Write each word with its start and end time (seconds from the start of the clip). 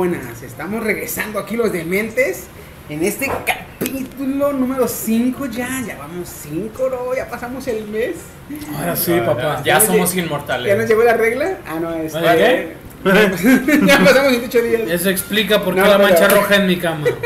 Buenas. 0.00 0.42
Estamos 0.42 0.84
regresando 0.84 1.38
aquí 1.38 1.56
los 1.56 1.72
dementes 1.72 2.48
en 2.90 3.02
este 3.02 3.30
capítulo 3.46 4.52
número 4.52 4.86
5 4.86 5.46
ya. 5.46 5.68
Ya 5.86 5.96
vamos 5.96 6.28
5, 6.42 6.88
¿no? 6.90 7.16
Ya 7.16 7.26
pasamos 7.30 7.66
el 7.66 7.88
mes. 7.88 8.16
Ahora 8.78 8.94
sí, 8.94 9.18
papá. 9.24 9.62
Ya 9.64 9.80
somos 9.80 10.10
lle- 10.12 10.16
¿Ya 10.16 10.22
nos 10.22 10.26
inmortales. 10.26 10.88
llegó 10.90 11.02
la 11.02 11.14
regla? 11.14 11.56
Ah, 11.66 11.78
no, 11.80 11.94
es. 11.94 12.14
¿Oye, 12.14 12.26
qué? 12.36 12.76
ya 13.86 13.98
pasamos 14.04 14.32
28 14.32 14.62
días. 14.62 14.82
Eso 14.90 15.08
explica 15.08 15.64
por 15.64 15.74
qué 15.74 15.80
No, 15.80 15.86
la 15.86 15.96
pero- 15.96 16.08
mancha 16.10 16.28
roja 16.28 16.56
en 16.56 16.66
mi 16.66 16.76
cama. 16.78 17.06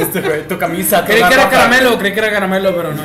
Este, 0.00 0.20
güey, 0.20 0.46
tu 0.46 0.56
camisa. 0.56 1.04
Creí 1.04 1.18
que 1.18 1.34
era 1.34 1.44
roja. 1.46 1.50
caramelo, 1.50 1.98
creí 1.98 2.12
que 2.12 2.18
era 2.20 2.30
caramelo, 2.30 2.76
pero 2.76 2.92
no. 2.94 3.02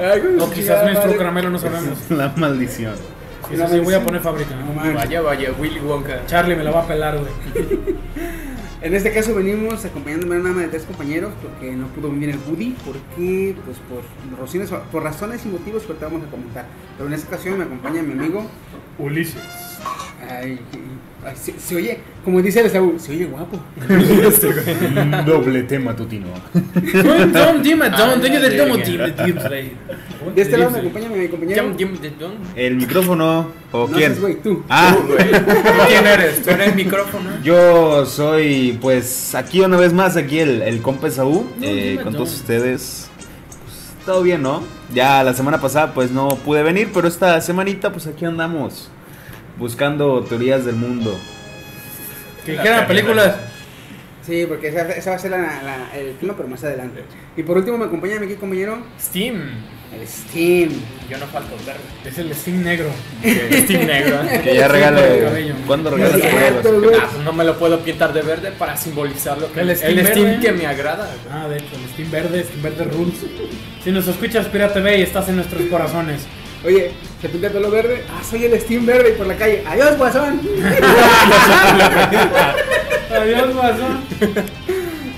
Ay, 0.00 0.22
O 0.38 0.48
quizás 0.50 0.84
menstruó 0.84 1.06
madre. 1.06 1.18
caramelo, 1.18 1.50
no 1.50 1.58
sabemos. 1.58 1.98
La 2.10 2.28
maldición. 2.36 2.94
Sí, 3.48 3.80
voy 3.80 3.94
a 3.94 4.04
poner 4.04 4.20
fábrica. 4.20 4.54
No. 4.56 4.94
Vaya, 4.94 5.20
vaya, 5.20 5.52
Willy 5.58 5.80
Wonka. 5.80 6.26
Charlie 6.26 6.56
me 6.56 6.64
la 6.64 6.70
va 6.70 6.82
a 6.82 6.86
pelar, 6.86 7.18
güey. 7.18 7.78
En 8.80 8.94
este 8.94 9.12
caso 9.12 9.34
venimos 9.34 9.84
acompañándome 9.84 10.36
a 10.36 10.38
una 10.38 10.50
dama 10.50 10.62
de 10.62 10.68
tres 10.68 10.84
compañeros 10.84 11.32
porque 11.42 11.72
no 11.72 11.88
pudo 11.88 12.12
venir 12.12 12.30
el 12.30 12.38
Woody, 12.48 12.76
porque 12.84 13.56
pues 13.64 13.76
por 13.78 14.04
razones, 14.38 14.70
por 14.92 15.02
razones 15.02 15.44
y 15.44 15.48
motivos 15.48 15.82
que 15.82 15.88
ahorita 15.88 16.06
vamos 16.06 16.28
a 16.28 16.30
comentar. 16.30 16.66
Pero 16.96 17.08
en 17.08 17.14
esta 17.14 17.26
ocasión 17.26 17.58
me 17.58 17.64
acompaña 17.64 18.02
mi 18.02 18.12
amigo. 18.12 18.46
Ulises. 18.98 19.67
Ay, 20.20 20.58
ay, 21.24 21.34
se, 21.36 21.58
se 21.58 21.76
oye, 21.76 21.98
como 22.24 22.42
dice 22.42 22.60
el 22.60 22.70
Saúl, 22.70 22.98
se 22.98 23.12
oye 23.12 23.26
guapo. 23.26 23.58
Doble 25.26 25.62
tema 25.64 25.94
tutino. 25.94 26.26
Don, 27.02 27.32
don, 27.32 27.62
dime, 27.62 27.90
don, 27.90 28.20
dueño 28.20 28.40
del 28.40 28.52
dime, 29.24 29.72
De 30.34 30.42
este 30.42 30.58
lado 30.58 30.70
me 30.72 30.78
acompaña 30.80 31.08
mi 31.08 31.28
compañero. 31.28 31.74
El 32.56 32.76
micrófono. 32.76 33.50
¿O 33.70 33.86
No 33.86 33.96
quién? 33.96 34.16
güey, 34.20 34.34
tú. 34.42 34.62
Ah, 34.68 34.96
¿Tú 34.96 35.14
quién 35.86 36.06
eres? 36.06 36.42
¿Tú 36.42 36.50
eres 36.50 36.68
el 36.68 36.74
micrófono? 36.74 37.30
yo 37.42 38.04
soy, 38.06 38.78
pues, 38.80 39.34
aquí 39.34 39.60
una 39.60 39.76
vez 39.76 39.92
más, 39.92 40.16
aquí 40.16 40.40
el, 40.40 40.62
el 40.62 40.82
compa 40.82 41.10
Saúl, 41.10 41.46
No, 41.58 41.66
eh, 41.66 42.00
con 42.02 42.12
todos 42.14 42.34
ustedes. 42.34 43.08
Pues, 43.16 44.06
todo 44.06 44.22
bien, 44.22 44.42
¿no? 44.42 44.62
Ya 44.92 45.22
la 45.22 45.34
semana 45.34 45.60
pasada, 45.60 45.92
pues, 45.94 46.10
no 46.10 46.28
pude 46.28 46.62
venir, 46.62 46.88
pero 46.92 47.06
esta 47.08 47.40
semanita, 47.40 47.92
pues, 47.92 48.06
aquí 48.06 48.24
andamos. 48.24 48.90
Buscando 49.58 50.22
teorías 50.24 50.64
del 50.64 50.76
mundo. 50.76 51.18
Que 52.46 52.56
quedan 52.56 52.86
películas. 52.86 53.36
Sí, 54.26 54.44
porque 54.46 54.68
esa, 54.68 54.88
esa 54.90 55.10
va 55.10 55.16
a 55.16 55.18
ser 55.18 55.30
la, 55.30 55.38
la- 55.38 55.90
el 55.96 56.14
tema, 56.16 56.34
pero 56.36 56.48
más 56.48 56.62
adelante. 56.62 57.02
Y 57.36 57.42
por 57.42 57.56
último 57.56 57.78
me 57.78 57.86
acompaña 57.86 58.18
mi 58.20 58.26
aquí 58.26 58.34
compañero, 58.34 58.78
Steam. 59.00 59.36
el 59.98 60.06
Steam. 60.06 60.68
Yo 61.10 61.16
no 61.16 61.26
falto 61.28 61.56
verde. 61.66 61.80
Es 62.04 62.18
el 62.18 62.34
Steam 62.34 62.62
negro. 62.62 62.90
Steam 63.24 63.86
negro. 63.86 64.18
Que 64.44 64.54
ya 64.54 64.68
regale. 64.68 65.46
el. 65.48 65.54
¿Cuándo 65.66 65.90
No 65.90 65.96
regalas. 65.96 66.26
Ah, 67.00 67.08
pues 67.12 67.24
no 67.24 67.32
me 67.32 67.44
lo 67.44 67.58
puedo 67.58 67.80
pintar 67.80 68.12
de 68.12 68.20
verde 68.20 68.52
para 68.52 68.76
simbolizar 68.76 69.38
lo 69.38 69.50
que 69.50 69.60
El 69.60 69.70
el 69.70 69.76
Steam 69.76 70.06
Steam, 70.06 70.24
verde. 70.26 70.40
que 70.46 70.52
me 70.52 70.66
agrada. 70.66 71.10
Ah, 71.32 71.48
de 71.48 71.56
hecho, 71.56 71.74
el 71.82 71.88
Steam 71.94 72.10
verde, 72.10 72.44
Steam 72.44 72.62
verde 72.62 72.84
rules. 72.84 73.14
Si 73.82 73.90
nos 73.90 74.06
escuchas, 74.08 74.46
Pira 74.48 74.70
TV 74.72 74.98
y 74.98 75.02
estás 75.02 75.26
en 75.30 75.36
nuestros 75.36 75.62
corazones. 75.66 76.26
Oye, 76.66 76.90
se 77.20 77.28
pinta 77.28 77.50
pelo 77.50 77.70
verde. 77.70 78.04
Ah, 78.10 78.22
soy 78.28 78.44
el 78.44 78.60
Steam 78.60 78.86
verde 78.86 79.10
y 79.10 79.12
por 79.12 79.26
la 79.26 79.36
calle. 79.36 79.64
Adiós, 79.66 79.96
guasón. 79.96 80.40
Adiós, 83.10 83.54
guasón. 83.54 84.00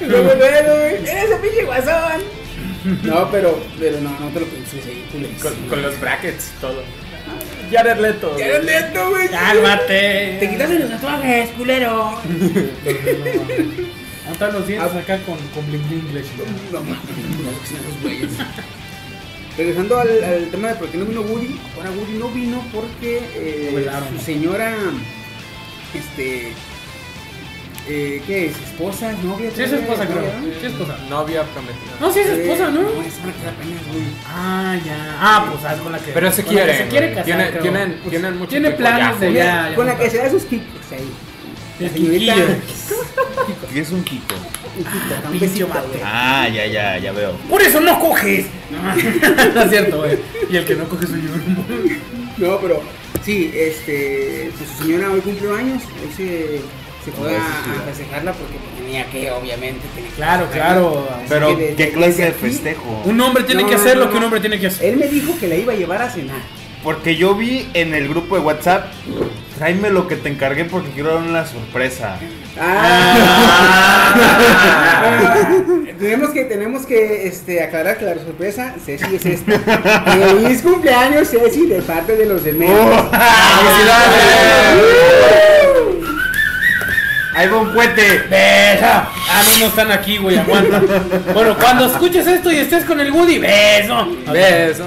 Luego, 0.00 0.34
güey, 0.36 0.50
Eres 0.50 1.30
el 1.30 1.38
pinche 1.40 1.64
guasón. 1.64 2.22
No, 3.02 3.30
pero, 3.30 3.62
pero 3.78 4.00
no, 4.00 4.10
no 4.18 4.28
te 4.28 4.40
lo 4.40 4.46
pienses 4.46 4.86
ahí. 4.86 5.06
Con, 5.42 5.54
con 5.68 5.82
los 5.82 6.00
brackets 6.00 6.52
y 6.56 6.60
todo. 6.60 6.82
Jared 7.70 7.98
Leto. 7.98 8.36
Ya 8.38 8.46
eres 8.46 8.64
neto, 8.64 9.10
güey. 9.10 9.28
Cálmate. 9.28 10.36
Te 10.40 10.50
quitaste 10.50 10.78
los 10.78 10.90
tatuajes, 10.90 11.50
culero. 11.50 12.18
Montar 14.26 14.52
los 14.52 14.66
dientes 14.66 14.94
acá 14.94 15.18
con, 15.18 15.36
con 15.54 15.66
bling 15.68 15.86
bling 15.88 16.14
leche. 16.14 16.30
No 16.72 16.80
mames, 16.80 16.98
no, 17.44 17.50
esos 17.50 18.02
güeyes. 18.02 18.30
Regresando 19.60 19.98
al, 19.98 20.24
al 20.24 20.48
tema 20.48 20.68
de 20.68 20.74
por 20.76 20.88
qué 20.88 20.96
no 20.96 21.04
vino 21.04 21.20
Woody, 21.20 21.60
ahora 21.76 21.90
Woody 21.90 22.14
no 22.14 22.28
vino 22.30 22.64
porque 22.72 23.20
eh, 23.34 23.90
su 24.10 24.24
señora, 24.24 24.74
este, 25.92 26.52
eh, 27.86 28.22
¿qué 28.26 28.46
es? 28.46 28.56
¿Esposa? 28.58 29.12
¿Novia? 29.22 29.50
Sí, 29.54 29.62
es 29.62 29.72
esposa, 29.72 30.06
creo. 30.06 30.22
Sí, 30.40 30.52
es 30.56 30.64
esposa. 30.64 30.96
Novia 31.10 31.42
prometida. 31.42 31.92
No, 32.00 32.10
sí 32.10 32.20
es 32.20 32.28
esposa, 32.28 32.70
¿no? 32.70 32.80
No, 32.80 33.02
es 33.02 33.18
una 33.22 33.32
que 33.34 33.48
apenas, 33.48 33.86
güey. 33.92 34.04
Ah, 34.26 34.78
ya. 34.82 35.18
Ah, 35.20 35.46
pues 35.50 35.62
sabes 35.62 35.80
con 35.82 35.92
la 35.92 35.98
que. 35.98 36.12
Pero 36.12 36.32
se 36.32 36.42
quieren. 36.42 36.76
Se 36.78 36.88
quiere 36.88 37.08
casar. 37.10 37.24
Tienen, 37.26 37.60
tienen, 37.60 38.00
tienen 38.08 38.38
mucho 38.38 38.48
Tiene 38.48 38.68
tiempo 38.70 38.82
planes 38.82 39.20
de 39.20 39.32
ya. 39.34 39.74
Con 39.76 39.86
la 39.86 39.98
que 39.98 40.08
se 40.08 40.16
da 40.16 40.30
sus 40.30 40.44
kicks 40.44 40.92
ahí. 40.92 41.12
El 41.80 41.86
La 41.86 41.92
señorita-. 41.92 42.34
¿Qué 43.72 43.80
es 43.80 43.90
un 43.90 44.04
Kiko? 44.04 44.34
Un 44.78 44.84
kiko, 44.84 45.66
güey. 45.66 46.00
Ah, 46.04 46.48
ya, 46.52 46.66
ya, 46.66 46.98
ya 46.98 47.12
veo. 47.12 47.32
Por 47.48 47.60
eso 47.62 47.80
no 47.80 47.98
coges. 47.98 48.46
No 49.54 49.62
es 49.62 49.70
cierto, 49.70 49.98
güey. 49.98 50.18
Y 50.50 50.56
el 50.56 50.64
que 50.64 50.74
no 50.76 50.84
coge 50.88 51.06
soy 51.06 51.22
yo. 51.22 52.46
No, 52.46 52.58
pero 52.60 52.80
sí, 53.24 53.50
este, 53.54 54.50
pues 54.56 54.70
su 54.70 54.84
señora 54.84 55.10
hoy 55.10 55.20
cumplió 55.20 55.54
años, 55.56 55.82
hoy 56.02 56.12
se, 56.16 56.60
fue 57.18 57.36
a, 57.36 57.40
a 57.40 57.82
festejarla 57.86 58.32
porque 58.32 58.54
tenía 58.78 59.06
que, 59.10 59.30
obviamente, 59.30 59.80
tenía 59.94 60.08
que 60.10 60.16
Claro, 60.16 60.44
festejarla. 60.46 60.82
claro. 61.26 61.56
Pero, 61.56 61.76
¿qué 61.76 61.90
clase 61.92 62.22
de 62.26 62.32
festejo? 62.32 63.02
Un 63.04 63.20
hombre 63.20 63.42
tiene 63.44 63.62
No, 63.62 63.68
que 63.68 63.74
hacer 63.74 63.96
no, 63.96 64.04
lo 64.04 64.10
que 64.10 64.16
un 64.18 64.24
hombre 64.24 64.40
tiene 64.40 64.58
que 64.60 64.68
hacer. 64.68 64.86
Él 64.92 64.96
me 64.98 65.08
dijo 65.08 65.36
que 65.38 65.48
la 65.48 65.56
iba 65.56 65.72
a 65.72 65.76
llevar 65.76 66.00
a 66.02 66.10
cenar. 66.10 66.40
Porque 66.82 67.16
yo 67.16 67.34
vi 67.34 67.68
en 67.74 67.94
el 67.94 68.08
grupo 68.08 68.36
de 68.36 68.42
WhatsApp, 68.42 68.86
tráeme 69.58 69.90
lo 69.90 70.08
que 70.08 70.16
te 70.16 70.30
encargué 70.30 70.64
porque 70.64 70.88
quiero 70.90 71.14
dar 71.14 71.22
una 71.22 71.44
sorpresa. 71.44 72.16
Ah. 72.58 74.14
tenemos 75.98 76.30
que, 76.30 76.44
tenemos 76.44 76.86
que 76.86 77.26
este, 77.26 77.62
aclarar 77.62 77.98
que 77.98 78.06
la 78.06 78.14
sorpresa, 78.14 78.74
Ceci, 78.82 79.14
es 79.14 79.26
esta. 79.26 79.58
Feliz 79.58 80.62
cumpleaños, 80.62 81.28
Ceci, 81.28 81.66
de 81.66 81.82
parte 81.82 82.16
de 82.16 82.24
los 82.24 82.44
del 82.44 82.56
medio. 82.56 82.74
Oh. 82.74 83.10
Ahí 87.40 87.48
va 87.48 87.58
un 87.58 87.72
puente. 87.72 88.02
¡Beso! 88.28 88.84
Ah, 88.84 89.42
no, 89.46 89.58
no 89.60 89.66
están 89.66 89.90
aquí, 89.92 90.18
güey, 90.18 90.36
aguanta. 90.36 90.82
Bueno, 91.32 91.56
cuando 91.58 91.86
escuches 91.86 92.26
esto 92.26 92.52
y 92.52 92.58
estés 92.58 92.84
con 92.84 93.00
el 93.00 93.10
Woody, 93.10 93.38
beso. 93.38 94.08
Beso. 94.30 94.84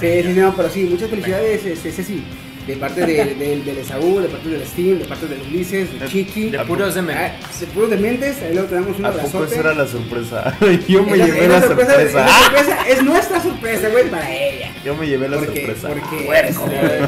Sí, 0.00 0.22
sí, 0.22 0.28
no, 0.40 0.54
pero 0.56 0.68
sí, 0.70 0.80
muchas 0.84 1.10
felicidades, 1.10 1.64
este, 1.66 1.92
Ceci. 1.92 2.22
De 2.66 2.74
parte 2.76 3.00
de, 3.06 3.14
de- 3.36 3.60
del 3.64 3.78
Esaú, 3.78 4.18
de 4.18 4.28
parte 4.28 4.48
del 4.48 4.66
Steam, 4.66 4.98
de 4.98 5.04
parte 5.04 5.26
del 5.28 5.40
Ulises, 5.42 6.00
de 6.00 6.06
Chiqui. 6.08 6.50
De 6.50 6.58
puros 6.64 6.94
de 6.96 7.00
Ah, 7.12 7.32
de 7.60 7.66
puros 7.68 7.90
dementes, 7.90 8.42
ahí 8.42 8.54
luego 8.54 8.68
tenemos 8.68 8.98
un 8.98 9.04
¿A 9.06 9.12
poco 9.12 9.44
esa 9.44 9.60
era 9.60 9.74
la 9.74 9.86
sorpresa? 9.86 10.58
Yo 10.88 11.04
me 11.04 11.12
Es 11.16 11.26
llevé 11.26 11.46
la 11.48 11.60
sorpresa. 11.62 12.02
Es, 12.02 12.12
la 12.14 12.28
sorpresa, 12.28 12.88
es 12.88 13.02
nuestra 13.04 13.40
sorpresa, 13.40 13.88
güey, 13.88 14.10
para 14.10 14.34
ella. 14.34 14.72
Yo 14.84 14.96
me 14.96 15.06
llevé 15.06 15.28
la 15.28 15.36
Porque, 15.38 15.60
sorpresa. 15.60 15.88
porque, 15.88 16.26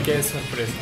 Qué 0.05 0.23
sorpresa. 0.23 0.73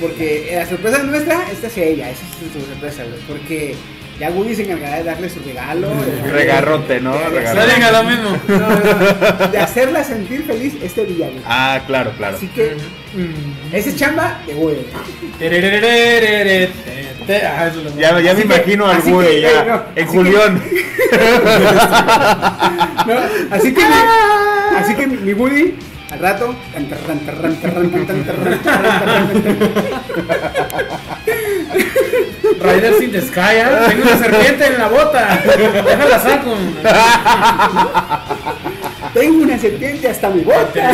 porque 0.00 0.52
la 0.56 0.66
sorpresa 0.68 1.02
nuestra, 1.04 1.50
esta 1.52 1.66
es 1.68 1.76
ella, 1.78 2.10
esa 2.10 2.22
es 2.24 2.52
su 2.52 2.68
sorpresa, 2.68 3.04
güey. 3.04 3.20
Porque 3.28 3.74
ya 4.18 4.30
Woody 4.30 4.54
se 4.54 4.62
encargará 4.62 4.96
de 4.96 5.04
darle 5.04 5.28
su 5.28 5.40
regalo. 5.40 5.88
Regarrote, 6.32 7.00
¿no? 7.00 7.12
Regarrote. 7.18 7.66
No 7.66 7.74
diga 7.74 7.90
lo 7.92 8.02
mismo. 8.04 8.30
No, 8.48 8.58
no, 8.58 8.68
no, 9.40 9.48
de 9.48 9.58
hacerla 9.58 10.02
sentir 10.04 10.42
feliz 10.44 10.74
este 10.82 11.04
día, 11.04 11.26
güey. 11.28 11.40
Ah, 11.46 11.80
claro, 11.86 12.12
claro. 12.16 12.36
Así 12.36 12.48
que, 12.48 12.76
Mm. 13.14 13.74
ese 13.74 13.90
es 13.90 13.96
chamba 13.96 14.38
de 14.46 14.54
Woody. 14.54 14.86
Ah, 14.94 15.02
Ya, 17.98 18.20
ya 18.20 18.34
me 18.34 18.40
que- 18.40 18.42
imagino 18.54 18.86
al 18.86 18.98
así 18.98 19.10
Woody 19.12 19.26
que, 19.28 19.40
ya. 19.40 19.48
eh, 19.50 19.64
no, 19.66 20.44
en. 20.44 20.54
¿no? 23.06 23.14
Así 23.50 23.74
que, 23.74 23.80
mi, 23.80 23.94
así 24.78 24.94
que 24.94 25.06
mi, 25.06 25.16
mi 25.18 25.32
Woody, 25.32 25.74
al 26.10 26.18
rato, 26.20 26.54
Riders 32.60 33.00
in 33.02 33.12
the 33.12 33.20
Sky, 33.20 33.60
¿ah? 33.64 33.86
Tengo 33.88 34.02
una 34.02 34.18
serpiente 34.18 34.66
en 34.66 34.78
la 34.78 34.88
bota. 34.88 35.42
Déjala 35.46 36.18
saco. 36.20 36.54
tengo 39.14 39.42
una 39.42 39.58
serpiente 39.58 40.08
hasta 40.08 40.28
mi 40.30 40.42
bota. 40.42 40.92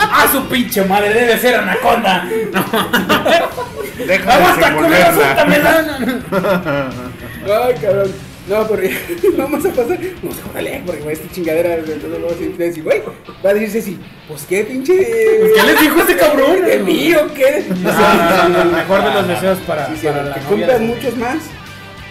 Ah, 0.00 0.26
su 0.30 0.46
pinche 0.46 0.84
madre, 0.84 1.12
debe 1.12 1.38
ser 1.38 1.56
anaconda. 1.56 2.24
De 3.96 4.14
Aguanta, 4.14 4.74
culero, 4.74 5.12
desenvolverla. 5.12 5.14
suéltamela. 5.14 5.84
Ay, 7.66 7.74
cabrón. 7.80 8.25
No, 8.48 8.66
pero 8.68 8.82
vamos 9.36 9.64
a 9.66 9.70
pasar. 9.70 9.98
Vamos 10.22 10.38
a 10.44 10.50
órale, 10.50 10.82
porque 10.86 11.00
güey, 11.02 11.14
esta 11.14 11.32
chingadera. 11.34 11.76
No, 11.76 12.18
no, 12.18 12.28
sí, 12.38 12.54
Ceci, 12.56 12.80
güey. 12.80 13.02
Va 13.44 13.50
a 13.50 13.54
decir 13.54 13.70
Ceci, 13.70 13.98
pues 14.28 14.44
qué 14.48 14.64
pinche. 14.64 14.94
¿Qué 14.96 15.62
les 15.66 15.80
dijo 15.80 16.00
este 16.00 16.16
cabrón? 16.16 16.64
¿De 16.64 16.78
mí 16.78 17.12
o 17.14 17.32
qué? 17.34 17.58
El 17.58 18.70
mejor 18.72 19.04
de 19.04 19.14
los 19.14 19.28
deseos 19.28 19.58
para, 19.66 19.88
Sí, 19.96 20.06
para 20.06 20.78
de- 20.78 20.86
muchos 20.86 21.16
más. 21.16 21.38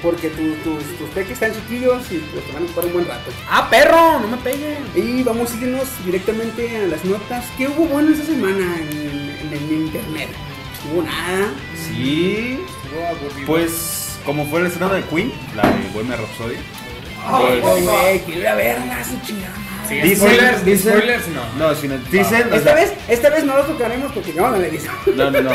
Porque 0.02 0.28
tu- 0.30 0.54
tus, 0.64 0.84
tus 1.00 1.10
peques 1.16 1.32
están 1.32 1.52
chiquillos 1.54 2.04
y 2.12 2.18
pues 2.32 2.46
te 2.46 2.52
van 2.54 2.62
a 2.64 2.66
ocupar 2.66 2.86
un 2.86 2.94
buen 2.94 3.08
rato. 3.08 3.32
Ah, 3.50 3.68
perro, 3.72 4.20
no 4.20 4.28
me 4.28 4.38
peguen. 4.38 4.78
Y 4.94 5.24
vamos 5.24 5.52
a 5.52 5.56
irnos 5.56 5.88
directamente 6.06 6.78
a 6.78 6.88
las 6.88 7.04
notas. 7.06 7.46
¿Qué 7.58 7.68
hubo 7.70 7.86
bueno 7.86 8.12
esta 8.12 8.26
semana 8.26 8.76
en, 8.78 8.98
en- 9.48 9.54
en 9.54 9.74
internet? 9.86 10.28
hubo 10.94 11.02
nada. 11.02 11.48
Sí. 11.88 12.60
Estuvo 12.84 13.04
aburrido. 13.08 13.48
Pues, 13.48 14.05
como 14.26 14.46
fue 14.48 14.62
el 14.62 14.68
estreno 14.68 14.92
de 14.94 15.04
Queen, 15.04 15.32
la 15.56 15.64
de 15.64 15.88
Bohemia 15.94 16.18
Rhapsody. 16.18 16.56
Ay, 17.28 17.60
Pues- 17.62 17.84
güey, 17.84 18.20
quiero 18.20 18.42
ir 18.42 18.48
a 18.48 18.56
verla, 18.56 19.04
su 19.04 19.20
chingada. 19.26 19.54
Sí, 19.88 19.96
Dicen- 19.96 20.18
spoilers, 20.18 20.66
dicen- 20.66 20.94
spoilers 20.94 21.28
no. 21.28 21.42
No, 21.70 21.76
sino, 21.76 21.98
dicen. 22.12 22.48
o 22.52 22.56
Esta 22.56 22.60
sea, 22.62 22.74
vez, 22.76 22.94
esta 23.08 23.30
vez 23.30 23.44
no 23.44 23.56
lo 23.56 23.64
tocaremos 23.66 24.12
porque 24.12 24.34
no 24.34 24.50
la 24.50 24.66
he 24.66 24.70
visto. 24.70 24.92
No, 25.16 25.30
no, 25.32 25.42
no. 25.42 25.52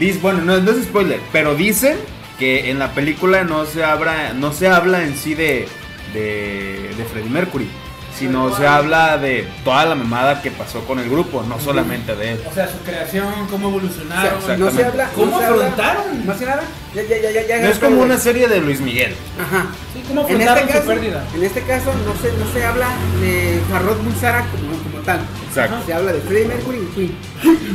Dice, 0.00 0.18
bueno, 0.20 0.40
no, 0.42 0.58
no 0.60 0.70
es 0.72 0.84
spoiler, 0.84 1.20
pero 1.32 1.54
dicen 1.54 1.96
que 2.38 2.70
en 2.70 2.78
la 2.80 2.92
película 2.92 3.44
no 3.44 3.66
se 3.66 3.84
habla, 3.84 4.32
no 4.32 4.52
se 4.52 4.68
habla 4.68 5.02
en 5.04 5.16
sí 5.16 5.34
de, 5.34 5.68
de, 6.12 6.90
de 6.96 7.04
Freddie 7.04 7.30
Mercury, 7.30 7.68
sino 8.18 8.54
se 8.56 8.66
habla 8.66 9.16
de 9.18 9.46
toda 9.64 9.84
la 9.86 9.94
mamada 9.94 10.42
que 10.42 10.50
pasó 10.50 10.80
con 10.84 10.98
el 10.98 11.08
grupo, 11.08 11.42
no 11.48 11.60
solamente 11.60 12.16
de 12.16 12.32
él. 12.32 12.40
O 12.50 12.52
sea, 12.52 12.66
su 12.68 12.78
creación, 12.78 13.26
cómo 13.50 13.68
O 13.68 13.70
evolucionaron. 13.70 14.42
sea, 14.42 14.56
no 14.56 14.70
se 14.70 14.84
habla. 14.84 15.08
¿Cómo 15.14 15.32
no 15.32 15.38
se 15.38 15.44
habla- 15.46 15.64
afrontaron? 15.66 16.26
Nada. 16.26 16.60
Ya, 16.94 17.02
ya, 17.02 17.16
ya, 17.20 17.30
ya, 17.30 17.46
ya. 17.46 17.58
No 17.62 17.68
es 17.68 17.78
como 17.78 18.00
una 18.02 18.18
serie 18.18 18.48
de 18.48 18.60
Luis 18.60 18.80
Miguel. 18.80 19.14
Ajá. 19.40 19.66
Sí, 19.92 20.02
¿Cómo 20.08 20.22
En 20.28 20.40
este, 20.40 20.44
afrontaron 20.48 20.68
su 20.68 20.74
caso, 20.74 20.86
pérdida? 20.88 21.24
en 21.34 21.44
este 21.44 21.62
caso 21.62 21.92
no 22.06 22.14
se, 22.20 22.32
no 22.38 22.52
se 22.52 22.64
habla 22.64 22.86
de 23.20 23.60
Farrod 23.70 23.98
Bulsara 23.98 24.44
como, 24.50 24.72
como 24.82 25.04
tal. 25.04 25.20
Exacto. 25.48 25.76
Se 25.86 25.92
habla 25.92 26.12
de 26.12 26.20
Freddie 26.20 26.48
Mercury 26.48 26.78
y 26.78 26.94
Queen. 26.94 27.16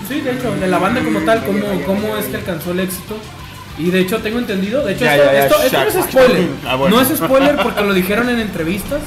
Sí, 0.07 0.21
de 0.21 0.31
hecho, 0.33 0.51
de 0.55 0.67
la 0.67 0.79
banda 0.79 1.01
como 1.03 1.19
tal, 1.21 1.43
cómo, 1.45 1.59
cómo 1.85 2.17
es 2.17 2.25
que 2.25 2.35
alcanzó 2.37 2.71
el 2.71 2.79
éxito. 2.81 3.15
Y 3.77 3.89
de 3.89 4.01
hecho 4.01 4.19
tengo 4.19 4.37
entendido, 4.37 4.83
de 4.85 4.93
hecho 4.93 5.05
Ya, 5.05 5.15
esto, 5.15 5.25
ya, 5.25 5.33
ya, 5.33 5.45
esto- 5.45 5.63
esto 5.63 5.77
no 5.79 5.87
es 5.87 6.05
spoiler, 6.11 6.47
Ah, 6.67 6.75
bueno. 6.75 6.95
no 6.95 7.01
es 7.01 7.07
spoiler 7.17 7.55
porque 7.57 7.81
lo 7.81 7.93
dijeron 7.93 8.29
en 8.29 8.39
entrevistas 8.39 8.99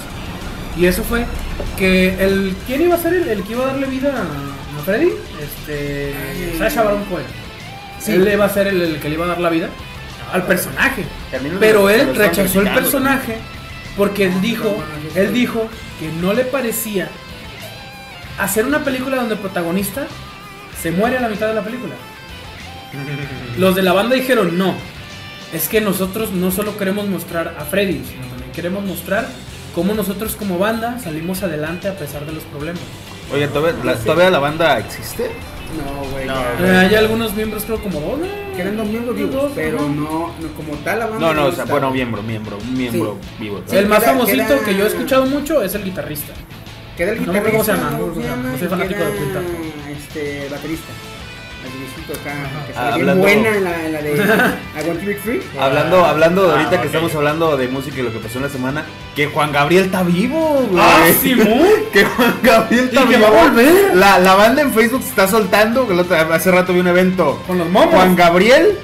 y 0.77 0.87
eso 0.87 1.03
fue 1.03 1.25
que 1.79 2.09
el 2.25 2.55
quién 2.67 2.83
iba 2.83 2.95
a 2.95 2.99
ser 2.99 3.15
el, 3.15 3.29
el 3.29 3.43
que 3.43 3.53
iba 3.53 3.65
a 3.65 3.69
darle 3.69 3.87
vida 3.87 4.11
a, 4.11 4.79
a 4.81 4.83
Freddy, 4.85 5.11
este 5.43 6.13
Sasha 6.59 6.83
Baron 6.83 7.05
Cohen, 7.05 7.27
Sí. 7.99 8.13
él 8.13 8.25
le 8.25 8.35
iba 8.35 8.45
a 8.45 8.49
ser 8.49 8.67
el, 8.69 8.81
el 8.83 9.01
que 9.01 9.09
le 9.09 9.15
iba 9.15 9.25
a 9.25 9.29
dar 9.29 9.41
la 9.41 9.49
vida 9.51 9.69
al 10.33 10.45
personaje, 10.47 11.05
pero 11.61 11.89
él 11.89 12.15
rechazó 12.15 12.61
el 12.61 12.69
personaje 12.75 13.37
porque 13.97 14.25
él 14.25 14.41
dijo, 14.43 14.77
él 15.15 15.33
dijo 15.33 15.69
que 15.99 16.09
no 16.21 16.33
le 16.35 16.45
parecía 16.45 17.09
hacer 18.39 18.67
una 18.67 18.85
película 18.85 19.17
donde 19.17 19.35
el 19.35 19.41
protagonista 19.41 20.07
se 20.81 20.91
muere 20.91 21.17
a 21.17 21.21
la 21.21 21.29
mitad 21.29 21.47
de 21.49 21.55
la 21.55 21.63
película. 21.63 21.95
Los 23.59 23.75
de 23.75 23.83
la 23.83 23.93
banda 23.93 24.15
dijeron 24.15 24.59
no. 24.59 24.75
Es 25.53 25.69
que 25.69 25.81
nosotros 25.81 26.33
no 26.33 26.51
solo 26.51 26.77
queremos 26.77 27.07
mostrar 27.07 27.57
a 27.59 27.65
Freddy, 27.65 28.03
sino 28.05 28.27
también 28.27 28.53
queremos 28.53 28.85
mostrar 28.85 29.27
cómo 29.77 29.93
nosotros 29.93 30.37
como 30.37 30.59
banda 30.59 30.99
salimos 30.99 31.43
adelante 31.43 31.87
a 31.87 31.95
pesar 31.95 32.25
de 32.25 32.33
los 32.33 32.43
problemas. 32.45 32.81
Oye, 33.33 33.47
¿todavía 33.49 33.85
la, 33.85 33.95
todavía 33.95 34.31
la 34.31 34.39
banda 34.39 34.79
existe? 34.79 35.31
No, 35.77 36.11
güey. 36.13 36.27
No. 36.27 36.35
Eh, 36.65 36.77
hay 36.79 36.95
algunos 36.95 37.35
miembros, 37.35 37.65
creo 37.65 37.83
como 37.83 38.01
dos, 38.01 38.19
¿no? 38.21 38.57
Quedan 38.57 38.75
dos 38.79 38.87
miembros 38.87 39.15
vivos, 39.15 39.35
Dos, 39.35 39.53
pero 39.55 39.81
no, 39.83 40.33
no 40.41 40.49
como 40.57 40.73
tal 40.83 41.01
la 41.01 41.07
banda. 41.07 41.27
No, 41.27 41.35
no, 41.35 41.45
o 41.49 41.53
sea, 41.53 41.65
está. 41.65 41.73
bueno, 41.75 41.91
miembro, 41.91 42.23
miembro, 42.23 42.57
miembro 42.75 43.19
vivo. 43.39 43.61
Sí. 43.67 43.77
el 43.77 43.87
más 43.87 44.03
famosito 44.03 44.65
que 44.65 44.75
yo 44.75 44.85
he 44.85 44.87
escuchado 44.87 45.27
mucho 45.27 45.63
es 45.63 45.75
el 45.75 45.85
guitarrista. 45.85 46.33
Queda 46.97 47.13
el 47.13 47.27
No 47.27 47.33
me 47.35 47.39
acuerdo 47.41 47.59
cómo 47.59 47.65
se 47.65 47.73
guitarrista, 47.73 47.91
llama, 47.91 47.99
¿cómo 47.99 48.15
no 48.15 48.23
se 48.23 48.29
llama? 48.29 48.53
no 48.53 48.59
soy 48.59 48.69
fanático 48.69 49.05
de 49.05 49.13
Quinta. 49.13 49.41
Este, 49.95 50.49
baterista. 50.49 50.93
Acá, 51.67 52.33
que 52.67 52.73
Ah, 52.79 52.91
hablando- 52.95 53.23
buena 53.23 53.49
en 53.57 53.65
la, 53.65 53.85
en 53.85 53.93
la 53.93 54.01
de 54.03 54.15
I 54.15 54.87
Want 54.89 55.01
to 55.01 55.07
Be 55.07 55.15
Free. 55.17 55.43
Hablando, 55.61 56.05
hablando 56.05 56.43
de 56.47 56.49
Ah, 56.51 56.53
ahorita 56.59 56.81
que 56.81 56.87
estamos 56.87 57.15
hablando 57.15 57.57
de 57.57 57.67
música 57.69 57.99
y 57.99 58.03
lo 58.03 58.13
que 58.13 58.19
pasó 58.21 58.39
en 58.39 58.45
la 58.45 58.51
semana, 58.51 58.85
que 59.17 59.27
Juan 59.27 59.51
Gabriel 59.53 59.87
está 59.87 60.03
vivo, 60.05 60.67
güey. 60.71 60.83
¡Ah, 60.85 61.07
Simón! 61.21 61.67
Que 61.93 62.05
Juan 62.05 62.35
Gabriel 62.43 62.85
está 62.85 63.03
Y 63.03 63.07
que 63.09 63.17
vivo. 63.17 63.31
va 63.33 63.41
a 63.41 63.45
volver. 63.49 63.97
La, 63.97 64.19
la 64.21 64.35
banda 64.35 64.63
en 64.63 64.73
Facebook 64.73 65.03
se 65.03 65.09
está 65.11 65.27
soltando. 65.27 65.89
que 65.89 66.15
hace 66.33 66.51
rato 66.53 66.73
vi 66.73 66.81
un 66.81 66.87
evento. 66.89 67.43
Con 67.47 67.59
los 67.59 67.69
momos. 67.69 67.95
Juan 67.95 68.15
Gabriel 68.15 68.79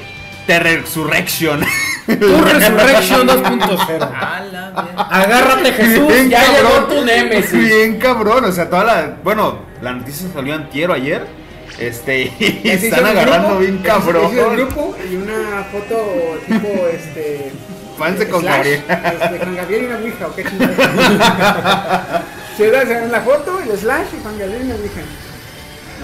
The 0.48 0.58
Resurrection. 0.58 1.60
Tu 2.06 2.12
Resurrection 2.42 3.28
2.0. 3.28 4.02
A 4.12 4.40
la 4.50 4.72
mierda. 4.82 5.06
Agárrate 5.10 5.72
Jesús, 5.72 6.08
Bien 6.08 6.28
ya 6.30 6.42
cabrón. 6.44 6.56
llegó 6.56 6.86
tu 7.00 7.04
Némesis. 7.04 7.52
Bien 7.52 7.98
cabrón. 7.98 8.44
O 8.46 8.52
sea, 8.52 8.68
toda 8.68 8.84
la. 8.84 9.16
Bueno, 9.22 9.58
la 9.80 9.92
noticia 9.92 10.26
salió 10.34 10.54
antier 10.56 10.90
o 10.90 10.94
ayer. 10.94 11.41
Este. 11.86 12.32
Y 12.38 12.68
están 12.68 13.06
agarrando 13.06 13.48
grupo, 13.48 13.60
bien 13.60 13.78
cabrón. 13.78 14.38
el 14.38 14.56
grupo 14.56 14.96
y 15.10 15.16
una 15.16 15.64
foto 15.70 16.38
tipo 16.46 16.86
este. 16.88 17.52
Fanse 17.98 18.28
con 18.28 18.40
slash, 18.40 18.56
Gabriel. 18.56 18.82
Este, 18.88 19.38
con 19.38 19.56
Gabriel 19.56 19.82
y 19.82 19.86
una 19.86 19.96
ouija, 19.98 20.26
¿o 20.26 20.34
qué 20.34 20.44
chingada? 20.44 22.24
Se 22.56 22.70
da 22.70 22.82
en 22.82 23.12
la 23.12 23.20
foto, 23.20 23.60
el 23.60 23.78
slash 23.78 24.06
y 24.18 24.22
Juan 24.22 24.38
Gabriel 24.38 24.62
y 24.62 24.64
una 24.66 24.74
ouija. 24.76 25.00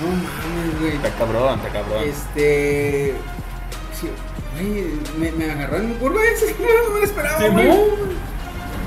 No 0.01 0.07
mames, 0.09 0.81
güey. 0.81 0.97
Está 0.97 1.11
cabrón, 1.11 1.59
está 1.59 1.69
cabrón. 1.73 2.05
Este. 2.05 3.15
Sí, 3.99 4.09
güey, 4.55 5.01
me, 5.19 5.33
me 5.33 5.51
agarró 5.51 5.79
en 5.79 5.95
curva 5.95 6.21
ese, 6.35 6.55
no 6.59 6.93
me 6.93 7.01
lo 7.01 7.05
esperaba, 7.05 7.49
güey. 7.49 7.69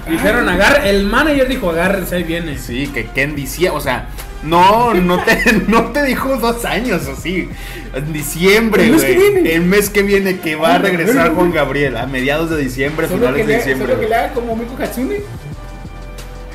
Dijeron 0.09 0.49
agarre, 0.49 0.89
el 0.89 1.05
manager 1.05 1.47
dijo 1.47 1.69
agárrense, 1.69 2.15
ahí 2.15 2.23
viene. 2.23 2.57
Sí, 2.57 2.87
que 2.87 3.05
Ken 3.07 3.35
decía, 3.35 3.71
o 3.73 3.79
sea, 3.79 4.07
no, 4.43 4.93
no 4.93 5.23
te, 5.23 5.39
no 5.67 5.85
te 5.91 6.03
dijo 6.03 6.35
dos 6.37 6.65
años 6.65 7.07
o 7.07 7.15
sí. 7.15 7.49
En 7.93 8.11
diciembre, 8.13 8.85
El 8.85 8.91
mes 8.91 9.03
que 9.03 9.15
güey. 9.15 9.31
viene. 9.33 9.53
El 9.53 9.61
mes 9.61 9.89
que 9.89 10.01
viene 10.03 10.39
que 10.39 10.55
va 10.55 10.75
a 10.75 10.77
regresar. 10.79 11.33
Juan 11.33 11.51
Gabriel 11.51 11.97
a 11.97 12.05
mediados 12.07 12.49
de 12.49 12.57
diciembre, 12.57 13.07
Solo 13.07 13.19
que, 13.33 13.43
finales 13.43 13.47
de 13.47 13.53
le, 13.53 13.57
diciembre. 13.59 13.87
solo 13.87 13.99
que 13.99 14.07
le 14.07 14.07
güey. 14.15 14.19
haga 14.25 14.33
como 14.33 14.55
Miku 14.55 14.81
Hatsune. 14.81 15.17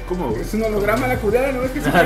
¿Cómo, 0.09 0.29
güey? 0.31 0.43
Es 0.43 0.55
un 0.55 0.63
holograma 0.63 1.09
la 1.09 1.17
curada, 1.17 1.51
¿no 1.53 1.61
ves 1.63 1.71
que 1.73 1.81
se 1.81 1.89
Ah? 1.89 2.05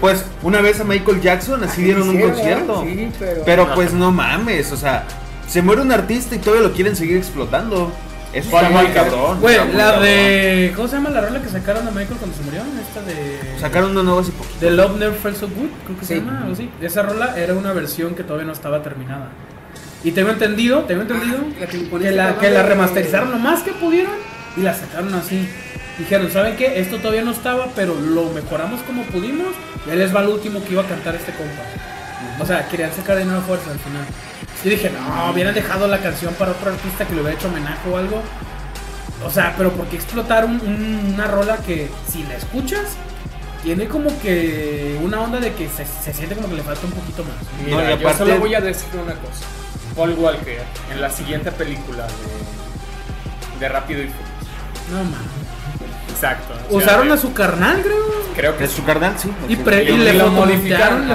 Pues 0.00 0.24
una 0.42 0.60
vez 0.62 0.80
a 0.80 0.84
Michael 0.84 1.20
Jackson 1.20 1.62
así 1.64 1.82
dieron 1.82 2.08
un 2.08 2.14
hicieron, 2.14 2.34
concierto. 2.34 2.80
¿verdad? 2.84 2.92
Sí, 2.94 3.10
pero- 3.18 3.42
Pero 3.44 3.74
pues 3.74 3.92
no 3.92 4.10
mames, 4.10 4.72
o 4.72 4.76
sea, 4.76 5.04
se 5.46 5.60
muere 5.60 5.82
un 5.82 5.92
artista 5.92 6.34
y 6.34 6.38
todavía 6.38 6.66
lo 6.66 6.74
quieren 6.74 6.96
seguir 6.96 7.16
explotando. 7.18 7.92
Eso 8.32 8.48
está 8.48 8.50
¿Cuál 8.70 8.72
muy 8.72 8.86
cabrón. 8.92 9.40
Güey, 9.40 9.54
está 9.54 9.66
muy 9.66 9.76
la 9.76 9.84
cabrón. 9.84 10.02
de. 10.04 10.72
¿Cómo 10.74 10.88
se 10.88 10.96
llama 10.96 11.10
la 11.10 11.20
rola 11.20 11.42
que 11.42 11.48
sacaron 11.48 11.86
a 11.86 11.90
Michael 11.90 12.18
cuando 12.18 12.36
se 12.36 12.42
murió? 12.42 12.62
Esta 12.80 13.02
de. 13.02 13.58
Sacaron 13.60 13.90
una 13.90 14.02
nueva 14.02 14.20
hace 14.22 14.32
poquito. 14.32 14.56
The 14.60 14.70
Love 14.70 14.96
Never 14.98 15.14
Felt 15.18 15.36
So 15.36 15.48
Good, 15.48 15.68
creo 15.86 15.98
que 15.98 16.04
se 16.06 16.16
llama, 16.16 16.38
algo 16.40 16.52
así. 16.54 16.70
Esa 16.80 17.02
rola 17.02 17.34
era 17.38 17.54
una 17.54 17.72
versión 17.72 18.14
que 18.14 18.24
todavía 18.24 18.46
no 18.46 18.52
estaba 18.52 18.82
terminada. 18.82 19.28
Y 20.04 20.10
tengo 20.12 20.30
entendido, 20.30 20.80
tengo 20.80 21.02
entendido 21.02 21.38
Ah, 21.38 21.60
la 21.60 21.66
que 21.66 21.88
que, 21.88 22.10
la, 22.10 22.38
que 22.38 22.50
la 22.50 22.62
remasterizaron 22.64 23.30
lo 23.30 23.38
más 23.38 23.62
que 23.62 23.72
pudieron 23.72 24.14
y 24.56 24.62
la 24.62 24.74
sacaron 24.74 25.14
así. 25.14 25.48
Dijeron, 25.98 26.30
¿saben 26.32 26.56
qué? 26.56 26.80
Esto 26.80 26.96
todavía 26.96 27.22
no 27.22 27.30
estaba, 27.32 27.68
pero 27.76 27.94
lo 27.94 28.30
mejoramos 28.30 28.80
como 28.82 29.02
pudimos. 29.04 29.48
Y 29.86 29.90
ahí 29.90 29.98
les 29.98 30.14
va 30.14 30.22
lo 30.22 30.32
último 30.32 30.64
que 30.64 30.72
iba 30.72 30.82
a 30.82 30.86
cantar 30.86 31.14
este 31.14 31.32
compa. 31.32 31.62
O 32.40 32.46
sea, 32.46 32.66
querían 32.68 32.92
sacar 32.92 33.16
de 33.16 33.26
nueva 33.26 33.42
fuerza 33.42 33.70
al 33.70 33.78
final. 33.78 34.04
Y 34.64 34.68
dije, 34.70 34.90
no, 34.90 35.30
hubieran 35.32 35.54
dejado 35.54 35.88
la 35.88 35.98
canción 35.98 36.34
para 36.34 36.52
otro 36.52 36.70
artista 36.70 37.04
que 37.06 37.14
le 37.14 37.22
hubiera 37.22 37.36
hecho 37.38 37.48
homenaje 37.48 37.88
o 37.90 37.96
algo. 37.96 38.22
O 39.24 39.30
sea, 39.30 39.54
pero 39.56 39.72
¿por 39.72 39.86
qué 39.86 39.96
explotar 39.96 40.44
un- 40.44 40.60
un- 40.60 41.12
una 41.14 41.26
rola 41.26 41.56
que 41.58 41.90
si 42.10 42.22
la 42.24 42.34
escuchas 42.36 42.82
tiene 43.62 43.86
como 43.86 44.08
que 44.20 44.98
una 45.02 45.20
onda 45.20 45.38
de 45.40 45.52
que 45.52 45.68
se, 45.68 45.84
se 45.86 46.12
siente 46.12 46.34
como 46.34 46.48
que 46.48 46.54
le 46.56 46.62
falta 46.62 46.86
un 46.86 46.92
poquito 46.92 47.24
más? 47.24 47.34
Mira, 47.64 47.76
No, 47.76 47.84
y 47.84 47.88
yo 47.88 47.94
aparte- 47.94 48.18
solo 48.18 48.38
voy 48.38 48.54
a 48.54 48.60
decir 48.60 48.88
una 48.94 49.14
cosa. 49.14 49.44
Paul 49.96 50.14
Walker, 50.14 50.62
en 50.92 51.00
la 51.00 51.10
siguiente 51.10 51.52
película 51.52 52.06
de, 52.06 53.58
de 53.60 53.68
Rápido 53.68 54.00
y 54.02 54.06
Furioso. 54.06 54.32
No 54.90 55.04
mames. 55.04 55.41
Exacto. 56.12 56.54
o 56.68 56.70
sea, 56.70 56.78
Usaron 56.78 57.08
de- 57.08 57.14
a 57.14 57.16
su 57.16 57.32
carnal, 57.32 57.80
creo. 57.82 58.22
Creo 58.34 58.56
que 58.56 58.64
¿Es 58.64 58.70
su 58.72 58.82
carnal? 58.84 59.14
Sí. 59.18 59.28
Y, 59.48 59.56
pre- 59.56 59.84
y 59.84 59.88
Y 59.88 59.96
le 59.98 60.12
modificaron, 60.14 61.06
le 61.08 61.14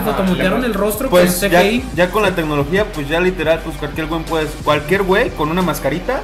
le- 0.62 0.68
el 0.68 0.74
rostro 0.74 1.10
Pues 1.10 1.36
con 1.40 1.50
ya, 1.50 1.62
CGI. 1.62 1.84
ya 1.96 2.10
con 2.12 2.22
la 2.24 2.36
tecnología, 2.36 2.86
pues 2.94 3.10
ya 3.10 3.20
literal, 3.20 3.60
pues 3.64 3.76
cualquier 3.78 4.06
güey 4.08 4.22
puede, 4.24 4.46
cualquier 4.64 5.02
güey 5.04 5.30
con 5.32 5.50
una 5.50 5.62
mascarita 5.64 6.22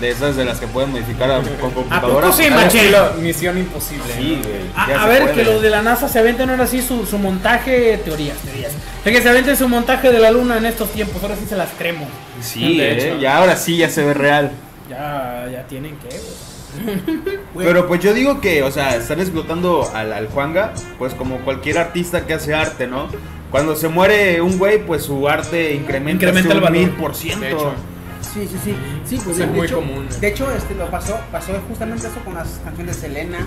de 0.00 0.10
esas 0.10 0.34
de 0.34 0.44
las 0.44 0.58
que 0.58 0.66
pueden 0.66 0.90
modificar 0.90 1.30
a- 1.30 1.40
con 1.40 1.70
computadora. 1.72 2.26
poco 2.26 2.36
sí, 2.36 2.46
al 2.46 2.50
maché? 2.54 2.78
estilo 2.78 3.12
Misión 3.20 3.58
Imposible. 3.58 4.12
Sí, 4.16 4.40
güey. 4.42 4.56
A, 4.74 4.88
ya 4.88 5.02
a 5.04 5.06
ver, 5.06 5.22
puede. 5.22 5.34
que 5.34 5.44
los 5.44 5.62
de 5.62 5.70
la 5.70 5.82
NASA 5.82 6.08
se 6.08 6.18
aventen 6.18 6.50
ahora 6.50 6.66
sí 6.66 6.82
su, 6.82 7.06
su 7.06 7.16
montaje, 7.18 8.00
teorías, 8.04 8.36
teorías. 8.38 8.72
De 9.04 9.12
que 9.12 9.22
se 9.22 9.28
aventen 9.28 9.56
su 9.56 9.68
montaje 9.68 10.10
de 10.10 10.18
la 10.18 10.32
luna 10.32 10.58
en 10.58 10.66
estos 10.66 10.90
tiempos, 10.90 11.22
ahora 11.22 11.36
sí 11.36 11.46
se 11.48 11.56
las 11.56 11.68
creemos. 11.78 12.08
Sí, 12.42 12.76
De 12.78 12.90
eh, 12.90 13.08
hecho. 13.12 13.20
ya 13.20 13.36
ahora 13.38 13.54
sí 13.56 13.76
ya 13.76 13.88
se 13.88 14.04
ve 14.04 14.14
real. 14.14 14.50
Ya, 14.90 15.46
ya 15.52 15.62
tienen 15.68 15.96
que, 15.98 16.08
güey. 16.08 16.53
Pero 17.56 17.86
pues 17.86 18.00
yo 18.00 18.12
digo 18.14 18.40
que, 18.40 18.62
o 18.62 18.70
sea, 18.70 18.96
están 18.96 19.20
explotando 19.20 19.88
al, 19.94 20.12
al 20.12 20.28
Juanga, 20.28 20.72
pues 20.98 21.14
como 21.14 21.38
cualquier 21.38 21.78
artista 21.78 22.26
que 22.26 22.34
hace 22.34 22.54
arte, 22.54 22.86
¿no? 22.86 23.08
Cuando 23.50 23.76
se 23.76 23.88
muere 23.88 24.40
un 24.40 24.58
güey, 24.58 24.84
pues 24.84 25.04
su 25.04 25.28
arte 25.28 25.74
incrementa, 25.74 26.26
Incrementa 26.26 26.54
el 26.54 26.72
mil 26.72 26.90
por 26.90 27.14
ciento. 27.14 27.44
De 27.44 27.52
hecho. 27.52 27.72
Sí, 28.20 28.48
sí, 28.48 28.58
sí. 28.64 28.74
Sí, 29.04 29.20
pues 29.24 29.36
Sí, 29.36 29.42
de, 29.42 29.48
es 29.48 29.54
muy 29.54 29.66
hecho, 29.66 29.76
común. 29.76 30.08
De 30.20 30.28
hecho, 30.28 30.50
este 30.50 30.74
lo 30.74 30.90
pasó, 30.90 31.16
pasó 31.30 31.52
justamente 31.68 32.08
eso 32.08 32.18
con 32.24 32.34
las 32.34 32.48
canciones 32.64 32.96
de 32.96 33.02
Selena, 33.02 33.38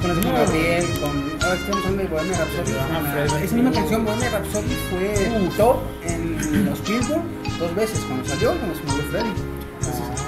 con 0.00 0.08
las 0.08 0.16
de 0.16 0.24
No. 0.24 0.32
Gabriel, 0.32 0.84
con 1.00 1.10
ahora 1.40 1.54
que 1.56 1.62
estamos 1.62 1.86
hablando 1.86 2.02
de 2.02 2.08
Bohemia 2.08 2.38
Rhapsody. 2.38 2.76
Ah, 2.80 3.38
esa 3.44 3.54
misma 3.54 3.70
canción 3.70 4.04
Bohemia 4.04 4.30
Rhapsody 4.30 4.76
fue 4.90 5.50
top 5.56 5.76
en 6.04 6.64
los 6.64 6.82
Billboard 6.88 7.22
dos 7.60 7.74
veces, 7.76 8.00
cuando 8.08 8.28
salió 8.28 8.54
y 8.54 8.58
cuando 8.58 8.74
se 8.74 8.82
murió 8.82 9.02
Freddy. 9.10 9.32
Entonces, 9.78 10.21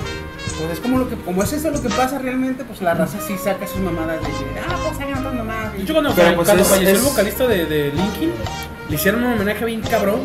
pues 0.58 0.70
es 0.73 0.80
como 0.80 0.99
lo 0.99 1.08
que, 1.08 1.16
como 1.16 1.42
es 1.42 1.52
eso 1.52 1.70
lo 1.70 1.80
que 1.82 1.88
pasa 1.88 2.18
realmente, 2.18 2.64
pues 2.64 2.80
la 2.82 2.94
raza 2.94 3.18
sí 3.26 3.37
saca 3.42 3.66
sus 3.66 3.80
mamadas 3.80 4.20
de 4.20 4.26
ah, 4.26 4.76
pues 4.88 5.00
hagan 5.00 5.18
otras 5.18 5.34
mamadas. 5.34 5.73
De 5.76 5.82
hecho, 5.82 5.92
cuando, 5.92 6.14
Pero, 6.14 6.34
pues, 6.37 6.46
cuando 6.46 6.62
es- 6.62 6.68
falleció 6.68 6.94
es- 6.94 6.99
el 7.00 7.04
vocalista 7.04 7.46
de, 7.46 7.66
de 7.66 7.92
Linkin, 7.92 8.32
le 8.88 8.94
hicieron 8.94 9.25
un 9.25 9.32
homenaje 9.32 9.64
bien 9.64 9.80
cabrón. 9.80 10.20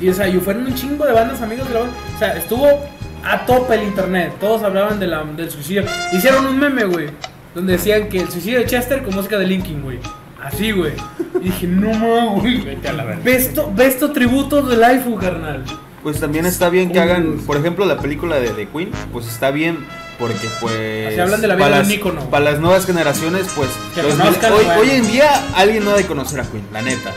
Y 0.00 0.08
o 0.08 0.14
sea, 0.14 0.26
y 0.28 0.38
fueron 0.40 0.66
un 0.66 0.74
chingo 0.74 1.04
de 1.06 1.12
bandas 1.12 1.40
amigos 1.42 1.68
de 1.68 1.74
la 1.74 1.80
banda. 1.80 1.94
O 2.14 2.18
sea, 2.18 2.36
estuvo 2.36 2.66
a 3.24 3.46
tope 3.46 3.74
el 3.74 3.84
internet. 3.84 4.32
Todos 4.40 4.62
hablaban 4.64 4.98
de 4.98 5.06
la, 5.06 5.22
del 5.22 5.48
suicidio. 5.50 5.84
Hicieron 6.12 6.44
un 6.46 6.58
meme, 6.58 6.84
güey. 6.84 7.08
Donde 7.54 7.74
decían 7.74 8.08
que 8.08 8.20
el 8.20 8.28
suicidio 8.30 8.58
de 8.58 8.66
Chester 8.66 9.02
con 9.04 9.14
música 9.14 9.38
de 9.38 9.46
Linkin, 9.46 9.80
güey. 9.82 9.98
Así, 10.42 10.72
güey. 10.72 10.92
Y 11.40 11.44
dije, 11.44 11.66
no 11.68 11.90
mames, 11.92 12.40
güey. 12.40 12.60
Vete 12.62 12.88
a 12.88 12.92
la 12.94 13.04
verga. 13.04 13.20
Ve 13.22 13.36
esto, 13.36 13.70
ve 13.72 13.86
esto 13.86 14.10
tributo 14.10 14.62
de 14.62 14.76
Life, 14.76 15.08
carnal. 15.20 15.62
Pues 16.02 16.18
también 16.20 16.46
está 16.46 16.68
bien 16.68 16.90
que 16.90 16.98
hagan, 17.00 17.38
por 17.46 17.56
ejemplo, 17.56 17.84
la 17.86 17.98
película 17.98 18.36
de 18.40 18.48
The 18.50 18.68
Queen, 18.68 18.90
pues 19.12 19.26
está 19.28 19.50
bien 19.50 19.78
porque 20.18 20.48
pues 20.60 21.08
Así 21.08 21.20
hablan 21.20 21.40
de 21.40 21.48
la 21.48 21.54
vida 21.56 21.64
para 21.66 21.76
de 21.76 21.82
un 21.82 21.88
las, 21.88 21.96
ícono. 21.96 22.30
para 22.30 22.44
las 22.44 22.60
nuevas 22.60 22.86
generaciones, 22.86 23.46
pues 23.56 23.68
Que 23.94 24.02
los 24.02 24.14
conozcan, 24.14 24.52
hoy, 24.52 24.90
en 24.90 25.06
día 25.10 25.30
alguien 25.56 25.84
no 25.84 25.90
ha 25.90 25.96
de 25.96 26.06
conocer 26.06 26.40
a 26.40 26.44
Queen, 26.44 26.64
la 26.72 26.82
neta. 26.82 27.12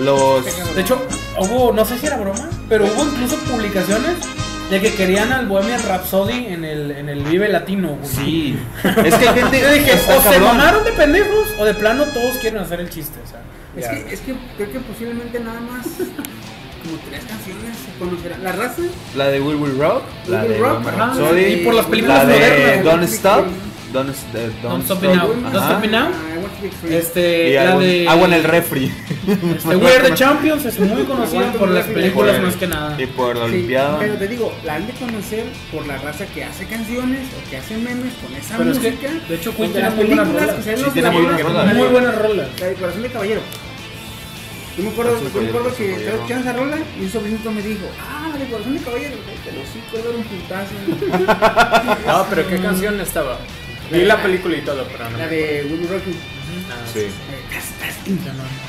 Los 0.00 0.44
De 0.74 0.80
hecho, 0.82 1.02
hubo, 1.38 1.72
no 1.72 1.84
sé 1.84 1.98
si 1.98 2.06
era 2.06 2.16
broma, 2.18 2.48
pero 2.68 2.84
hubo 2.84 3.04
incluso 3.04 3.36
publicaciones 3.50 4.16
de 4.70 4.80
que 4.80 4.94
querían 4.94 5.32
al 5.32 5.46
Bohemian 5.46 5.82
Rhapsody 5.82 6.46
en 6.48 6.64
el, 6.64 6.90
en 6.90 7.08
el 7.08 7.22
Vive 7.24 7.48
Latino, 7.48 7.96
güey. 7.96 8.10
sí, 8.10 8.58
es 9.04 9.14
que 9.14 9.28
hay 9.28 9.34
gente 9.40 9.60
Yo 9.62 9.70
dije, 9.70 9.92
o 9.92 10.20
se 10.32 10.38
mamaron 10.40 10.84
de 10.84 10.92
pendejos 10.92 11.46
o 11.58 11.64
de 11.64 11.72
plano 11.74 12.04
todos 12.06 12.36
quieren 12.38 12.60
hacer 12.60 12.80
el 12.80 12.90
chiste, 12.90 13.18
o 13.24 13.28
sea. 13.28 13.40
Es 13.76 13.84
Ya. 13.84 13.90
que, 13.90 14.14
es 14.14 14.20
que 14.20 14.34
creo 14.56 14.72
que 14.72 14.80
posiblemente 14.80 15.38
nada 15.40 15.60
más 15.60 15.86
como 16.86 16.98
tres 17.08 17.24
canciones 17.24 17.76
se 17.76 17.98
conocerán. 17.98 18.42
La 18.44 18.52
raza, 18.52 18.82
La 19.16 19.26
de 19.28 19.40
Will 19.40 19.56
Will 19.56 19.78
Rock, 19.78 20.02
la 20.28 20.42
Will 20.42 20.48
de 20.52 20.58
Rock, 20.58 20.86
ajá, 20.86 20.96
Rhapsody, 20.96 21.42
y 21.44 21.56
por 21.64 21.74
las 21.74 21.84
la 21.84 21.90
películas 21.90 22.26
de 22.26 22.32
modernas, 22.34 22.84
Don't. 22.84 23.02
Stop, 23.04 23.46
Don't, 23.92 24.10
eh, 24.34 24.50
Don't 24.62 24.82
Stop 24.84 25.02
Me 25.02 25.08
Now. 25.14 25.28
Don't. 25.28 25.46
Stop 25.56 25.80
Me 25.80 25.88
Now. 25.88 26.08
Ah. 26.08 26.32
Este, 26.88 27.50
y 27.50 27.52
la 27.54 27.70
agua, 27.72 27.82
de 27.82 28.08
agua 28.08 28.26
en 28.28 28.32
el 28.32 28.44
refri 28.44 28.84
este, 29.56 29.76
We 29.76 29.94
Are 29.94 30.08
the 30.08 30.14
Champions 30.14 30.64
es 30.64 30.78
muy 30.80 31.02
conocida 31.04 31.52
por 31.52 31.68
las 31.70 31.86
películas 31.86 32.40
más 32.42 32.56
que 32.56 32.66
nada. 32.66 33.00
y 33.00 33.06
por 33.06 33.36
la 33.36 33.46
Sí, 33.46 33.52
Olimpiada. 33.52 33.98
pero 33.98 34.14
te 34.14 34.28
digo, 34.28 34.52
la 34.64 34.76
han 34.76 34.86
de 34.86 34.92
conocer 34.94 35.44
por 35.72 35.86
la 35.86 35.98
raza 35.98 36.24
que 36.26 36.44
hace 36.44 36.66
canciones 36.66 37.20
o 37.36 37.50
que 37.50 37.56
hace 37.58 37.76
memes 37.76 38.12
con 38.24 38.34
esa 38.34 38.56
Pero 38.56 38.70
es 38.72 38.78
que, 38.78 38.90
música. 38.92 39.10
de 39.28 39.34
hecho, 39.34 39.54
Queen 39.56 39.72
de 39.72 39.80
tiene 39.80 39.88
las 39.88 39.96
muy 39.96 40.06
buenas 40.06 40.28
películas 40.28 40.64
rolas. 40.64 41.04
muy 41.04 41.12
buenas 41.12 41.42
rolas. 41.44 41.74
Muy 41.76 41.88
buenas 41.88 42.18
rolas. 42.22 42.48
La 42.60 42.66
de 42.66 42.74
Corazón 42.74 43.02
de 43.02 43.08
Caballero. 43.10 43.40
Yo 44.76 44.82
me 44.84 44.90
acuerdo, 44.90 45.18
yo 45.32 45.40
me 45.40 45.48
acuerdo 45.48 45.74
que 45.74 45.94
estaba 45.96 46.16
escuchando 46.16 46.50
esa 46.50 46.58
rola 46.58 46.76
y 46.98 47.02
un 47.04 47.10
sobrinito 47.10 47.50
me 47.50 47.62
dijo, 47.62 47.86
ah, 48.00 48.28
la 48.32 48.38
de 48.38 48.44
Corazón 48.50 48.74
de 48.76 48.80
Caballero, 48.84 49.16
pero 49.44 49.56
sí, 49.72 49.80
puedo 49.90 50.04
dar 50.04 50.16
un 50.16 50.24
putazo. 50.24 50.74
No, 52.06 52.26
pero 52.28 52.48
¿qué 52.48 52.58
canción 52.58 53.00
estaba? 53.00 53.38
Vi 53.90 54.00
la 54.04 54.20
película 54.22 54.56
y 54.56 54.60
todo, 54.62 54.84
pero 54.90 55.08
no. 55.10 55.16
la 55.18 55.28
de 55.28 55.66
Willy 55.70 55.86
Rocky. 55.86 56.10
acuerdo. 56.10 56.92
Sí. 56.92 57.06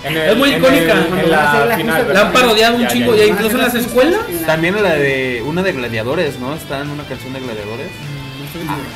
Es 0.05 0.37
muy 0.37 0.51
en 0.53 0.59
icónica. 0.59 0.93
el- 0.93 1.19
en 1.19 1.31
la 1.31 1.65
la 1.65 1.77
final. 1.77 1.97
justa- 2.03 2.13
La 2.13 2.21
han 2.21 2.33
parodiado 2.33 2.75
un 2.75 2.81
Ya, 2.83 2.87
chingo, 2.87 3.11
ya, 3.13 3.19
ya 3.21 3.25
ya. 3.27 3.33
incluso 3.33 3.55
en 3.55 3.61
las 3.63 3.75
escuelas. 3.75 4.21
También 4.45 4.81
la 4.81 4.93
de 4.95 5.41
una 5.45 5.63
de 5.63 5.71
gladiadores, 5.73 6.39
¿no? 6.39 6.53
Está 6.55 6.81
en 6.81 6.89
una 6.89 7.03
canción 7.03 7.33
de 7.33 7.39
gladiadores. 7.39 7.87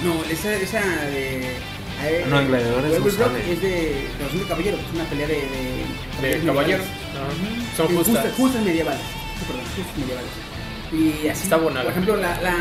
No, 0.03 0.23
esa, 0.31 0.53
esa 0.55 0.79
de. 1.07 1.41
eh, 2.03 2.25
No, 2.29 2.39
en 2.39 2.47
Gladiadores 2.47 2.89
no 2.91 2.97
es 2.97 3.61
de 3.61 4.07
Corazón 4.17 4.39
de 4.39 4.45
Caballero, 4.47 4.77
es 4.77 4.95
una 4.95 5.03
pelea 5.05 5.27
de. 5.27 5.33
De, 5.35 5.85
De 6.21 6.39
caballeros. 6.45 6.85
Son 7.75 7.87
justas. 7.87 8.05
justas, 8.15 8.33
justas 8.37 8.61
medievales. 8.63 9.01
Perdón, 9.47 9.65
justas 9.75 9.97
medievales. 9.97 10.31
Y 10.93 11.27
así, 11.29 11.43
Está 11.43 11.55
buena. 11.55 11.81
por 11.83 11.91
ejemplo, 11.91 12.17
la, 12.17 12.41
la, 12.41 12.53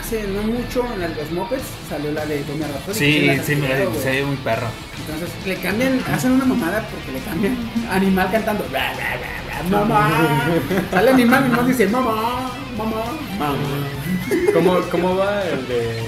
hace 0.00 0.22
no 0.28 0.42
mucho 0.42 0.86
en 0.94 1.00
la 1.00 1.08
de 1.08 1.16
los 1.16 1.30
Muppets 1.32 1.64
salió 1.88 2.12
la 2.12 2.24
de 2.24 2.38
Tommy 2.44 2.62
Rhapsody. 2.62 2.94
Sí, 2.94 3.26
la 3.26 3.42
sí, 3.42 3.56
me 3.56 3.66
güey. 3.84 4.02
se 4.02 4.10
ve 4.10 4.24
muy 4.24 4.36
perro. 4.36 4.68
Entonces 5.00 5.28
le 5.46 5.56
cambian, 5.56 6.00
hacen 6.10 6.32
una 6.32 6.46
mamada 6.46 6.82
porque 6.88 7.12
le 7.12 7.18
cambian 7.24 7.56
animal 7.90 8.30
cantando. 8.32 8.64
"Ra, 8.72 8.94
ra, 8.94 9.16
ra, 9.16 9.62
ra, 9.62 9.84
mamá. 9.84 10.10
Sale 10.90 11.10
animal 11.10 11.44
y 11.46 11.50
nomás 11.50 11.66
dice 11.68 11.86
mamá, 11.88 12.50
mamá, 12.78 13.04
mamá. 13.38 13.56
¿Cómo, 14.54 14.80
¿Cómo 14.90 15.16
va 15.16 15.42
el 15.44 15.68
de. 15.68 16.02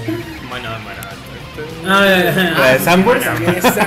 Mana, 0.49 0.79
mana? 0.79 1.09
Ah. 1.85 2.01
La 2.05 2.73
de 2.73 2.79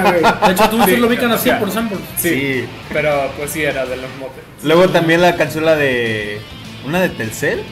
güey. 0.03 0.23
De 0.47 0.53
hecho, 0.53 0.71
tú 0.71 0.83
Sí, 0.85 0.97
lo 0.97 1.07
ubican 1.09 1.33
así 1.33 1.51
por 1.53 1.71
samples. 1.71 2.01
Sí, 2.17 2.29
Sí. 2.29 2.65
Pero 2.93 3.31
pues 3.37 3.51
sí, 3.51 3.63
era 3.63 3.85
de 3.87 3.97
los 3.97 4.11
Muppets. 4.19 4.65
Luego 4.65 4.89
también 4.89 5.21
la 5.23 5.37
canción 5.37 5.65
la 5.65 5.77
de 5.77 6.41
una 6.87 7.01
de 7.01 7.09
Telcel, 7.11 7.63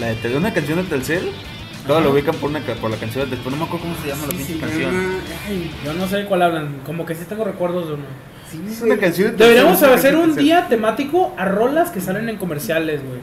la 0.00 0.08
de 0.08 0.14
Tel- 0.16 0.36
una 0.36 0.52
canción 0.52 0.78
de 0.82 0.84
Telcel. 0.88 1.30
Todos 1.86 2.02
lo 2.02 2.10
ubican 2.10 2.34
por 2.36 2.50
una 2.50 2.60
por 2.60 2.90
la 2.90 2.96
canción 2.96 3.24
de 3.30 3.36
Telcel, 3.36 3.52
no 3.52 3.58
me 3.58 3.64
acuerdo 3.64 3.86
cómo 3.86 3.96
se 4.02 4.08
llama 4.08 4.22
la 4.26 4.34
pinche 4.36 4.58
canción. 4.58 5.16
Yo 5.84 5.92
no 5.94 6.08
sé 6.08 6.16
de 6.16 6.24
cuál 6.26 6.42
hablan, 6.42 6.80
como 6.84 7.06
que 7.06 7.14
sí 7.14 7.24
tengo 7.28 7.44
recuerdos 7.44 7.88
de 7.88 7.94
uno. 7.94 8.04
sí, 8.50 8.60
Es 8.70 8.82
una 8.82 8.96
canción 8.98 9.36
de 9.36 9.44
Deberíamos 9.44 9.82
hacer 9.82 10.16
un 10.16 10.34
día 10.34 10.66
temático 10.68 11.32
a 11.38 11.44
rolas 11.44 11.90
que 11.90 12.00
salen 12.00 12.28
en 12.28 12.36
comerciales, 12.36 13.02
güey. 13.04 13.20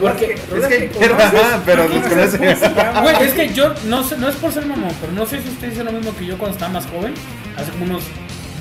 Porque. 0.00 0.34
Es 0.34 0.66
que 0.66 0.90
perra, 0.98 1.26
ajá, 1.26 1.62
pero 1.64 1.88
los 1.88 2.02
conoces. 2.06 2.40
Güey, 2.40 3.16
es 3.22 3.32
que 3.32 3.52
yo 3.52 3.74
no 3.86 4.02
sé, 4.02 4.16
no 4.18 4.28
es 4.28 4.36
por 4.36 4.52
ser 4.52 4.66
mamón, 4.66 4.94
pero 5.00 5.12
no 5.12 5.26
sé 5.26 5.42
si 5.42 5.48
usted 5.48 5.70
dice 5.70 5.84
lo 5.84 5.92
mismo 5.92 6.14
que 6.16 6.26
yo 6.26 6.38
cuando 6.38 6.56
estaba 6.56 6.72
más 6.72 6.86
joven, 6.86 7.14
hace 7.56 7.70
como 7.72 7.84
unos 7.84 8.04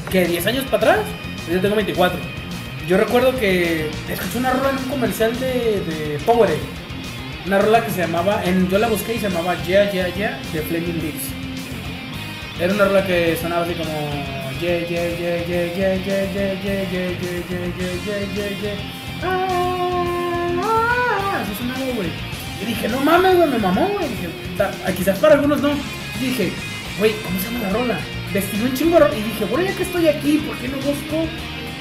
que 0.10 0.26
10 0.26 0.46
años 0.48 0.66
para 0.66 0.78
atrás, 0.78 1.00
yo 1.50 1.62
tengo 1.62 1.76
24. 1.76 2.20
Yo 2.88 2.98
recuerdo 2.98 3.38
que 3.38 3.90
escuché 4.10 4.38
una 4.40 4.52
rola 4.52 4.72
en 4.72 4.78
un 4.78 4.90
comercial 4.90 5.40
de, 5.40 5.82
de 5.82 6.20
Powerade. 6.26 6.60
Una 7.46 7.60
rola 7.60 7.84
que 7.86 7.92
se 7.92 8.02
llamaba, 8.02 8.44
en, 8.44 8.70
yo 8.70 8.78
la 8.78 8.88
busqué 8.88 9.16
y 9.16 9.20
se 9.20 9.30
llamaba 9.30 9.56
Yeah 9.64 9.92
Yeah 9.92 10.10
Yeah 10.10 10.40
de 10.52 10.62
Flaming 10.62 11.02
Lips. 11.02 11.24
Era 12.60 12.74
una 12.74 12.86
rola 12.86 13.06
que 13.06 13.38
sonaba 13.42 13.64
así 13.66 13.74
como 13.74 13.92
Yeah 14.60 14.88
Yeah 14.88 15.10
Yeah 15.10 15.46
Yeah 15.48 15.76
Yeah 15.76 15.96
Yeah 15.96 16.26
Yeah 16.26 16.54
Yeah 16.64 16.64
Yeah 16.64 16.92
Yeah 16.92 17.42
Yeah 17.50 17.74
Yeah 17.78 17.96
Yeah 18.06 18.26
Yeah 18.36 18.76
Yeah 19.22 20.31
Así 20.60 21.56
sonaba, 21.58 21.86
güey. 21.96 22.10
Y 22.62 22.66
dije, 22.66 22.88
no 22.90 23.00
mames, 23.00 23.36
güey, 23.36 23.50
me 23.50 23.58
mamó, 23.58 23.88
güey. 23.88 24.08
Dije, 24.10 24.30
"Ta- 24.58 24.72
ah, 24.86 24.92
quizás 24.92 25.18
para 25.20 25.36
algunos 25.36 25.62
no. 25.62 25.72
Y 26.20 26.26
dije, 26.26 26.52
güey, 27.00 27.14
¿cómo 27.24 27.40
se 27.40 27.46
llama 27.52 27.60
la 27.64 27.70
rola? 27.72 28.00
Investigué 28.28 28.64
un 28.66 28.74
chingo 28.74 29.00
y 29.18 29.22
dije, 29.24 29.46
bueno, 29.46 29.66
ya 29.70 29.76
que 29.76 29.84
estoy 29.84 30.08
aquí, 30.08 30.38
¿por 30.46 30.56
qué 30.58 30.68
no 30.68 30.78
busco 30.78 31.26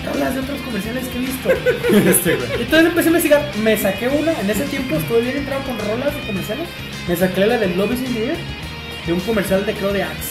rolas 0.07 0.35
de 0.35 0.41
otros 0.41 0.61
comerciales 0.63 1.07
que 1.09 1.19
he 1.19 1.21
visto? 1.21 1.49
Este. 2.11 2.33
Entonces 2.63 2.87
empecé 2.89 3.09
a 3.09 3.11
investigar, 3.11 3.51
me 3.63 3.77
saqué 3.77 4.09
una, 4.09 4.33
en 4.41 4.49
ese 4.51 4.65
tiempo 4.65 4.97
estuve 4.97 5.21
bien 5.21 5.37
entrado 5.39 5.63
con 5.65 5.79
rolas 5.79 6.15
de 6.15 6.21
comerciales, 6.23 6.67
me 7.07 7.17
saqué 7.17 7.47
la 7.47 7.59
de 7.59 7.69
Love 7.77 7.93
is 7.93 8.01
in 8.01 8.15
the 8.15 8.27
Air, 8.31 8.37
de 9.07 9.13
un 9.13 9.21
comercial 9.21 9.65
de 9.67 9.75
creo 9.75 9.93
de 9.93 10.03
Axe. 10.03 10.31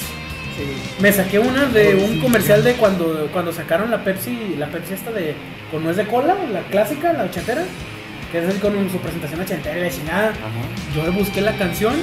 Sí. 0.58 0.66
Me 1.02 1.14
saqué 1.14 1.40
una 1.40 1.66
de 1.68 1.96
un 1.96 2.20
comercial 2.20 2.64
de 2.64 2.74
cuando, 2.74 3.30
cuando 3.32 3.54
sacaron 3.54 3.92
la 3.92 4.04
Pepsi, 4.04 4.56
la 4.58 4.68
Pepsi 4.68 4.94
esta 4.96 5.12
de 5.12 5.36
con 5.72 5.84
nuez 5.84 5.96
de 5.96 6.06
cola, 6.06 6.36
la 6.52 6.62
clásica, 6.64 7.14
la 7.14 7.24
ochentera, 7.26 7.64
que 8.32 8.40
es 8.40 8.46
así 8.50 8.60
con 8.60 8.74
su 8.92 8.98
presentación 9.00 9.42
ochentera 9.42 9.78
y 9.78 9.82
la 9.82 9.90
chingada. 9.90 10.34
Yo 10.96 11.04
le 11.04 11.10
busqué 11.12 11.42
la 11.42 11.54
canción 11.58 11.96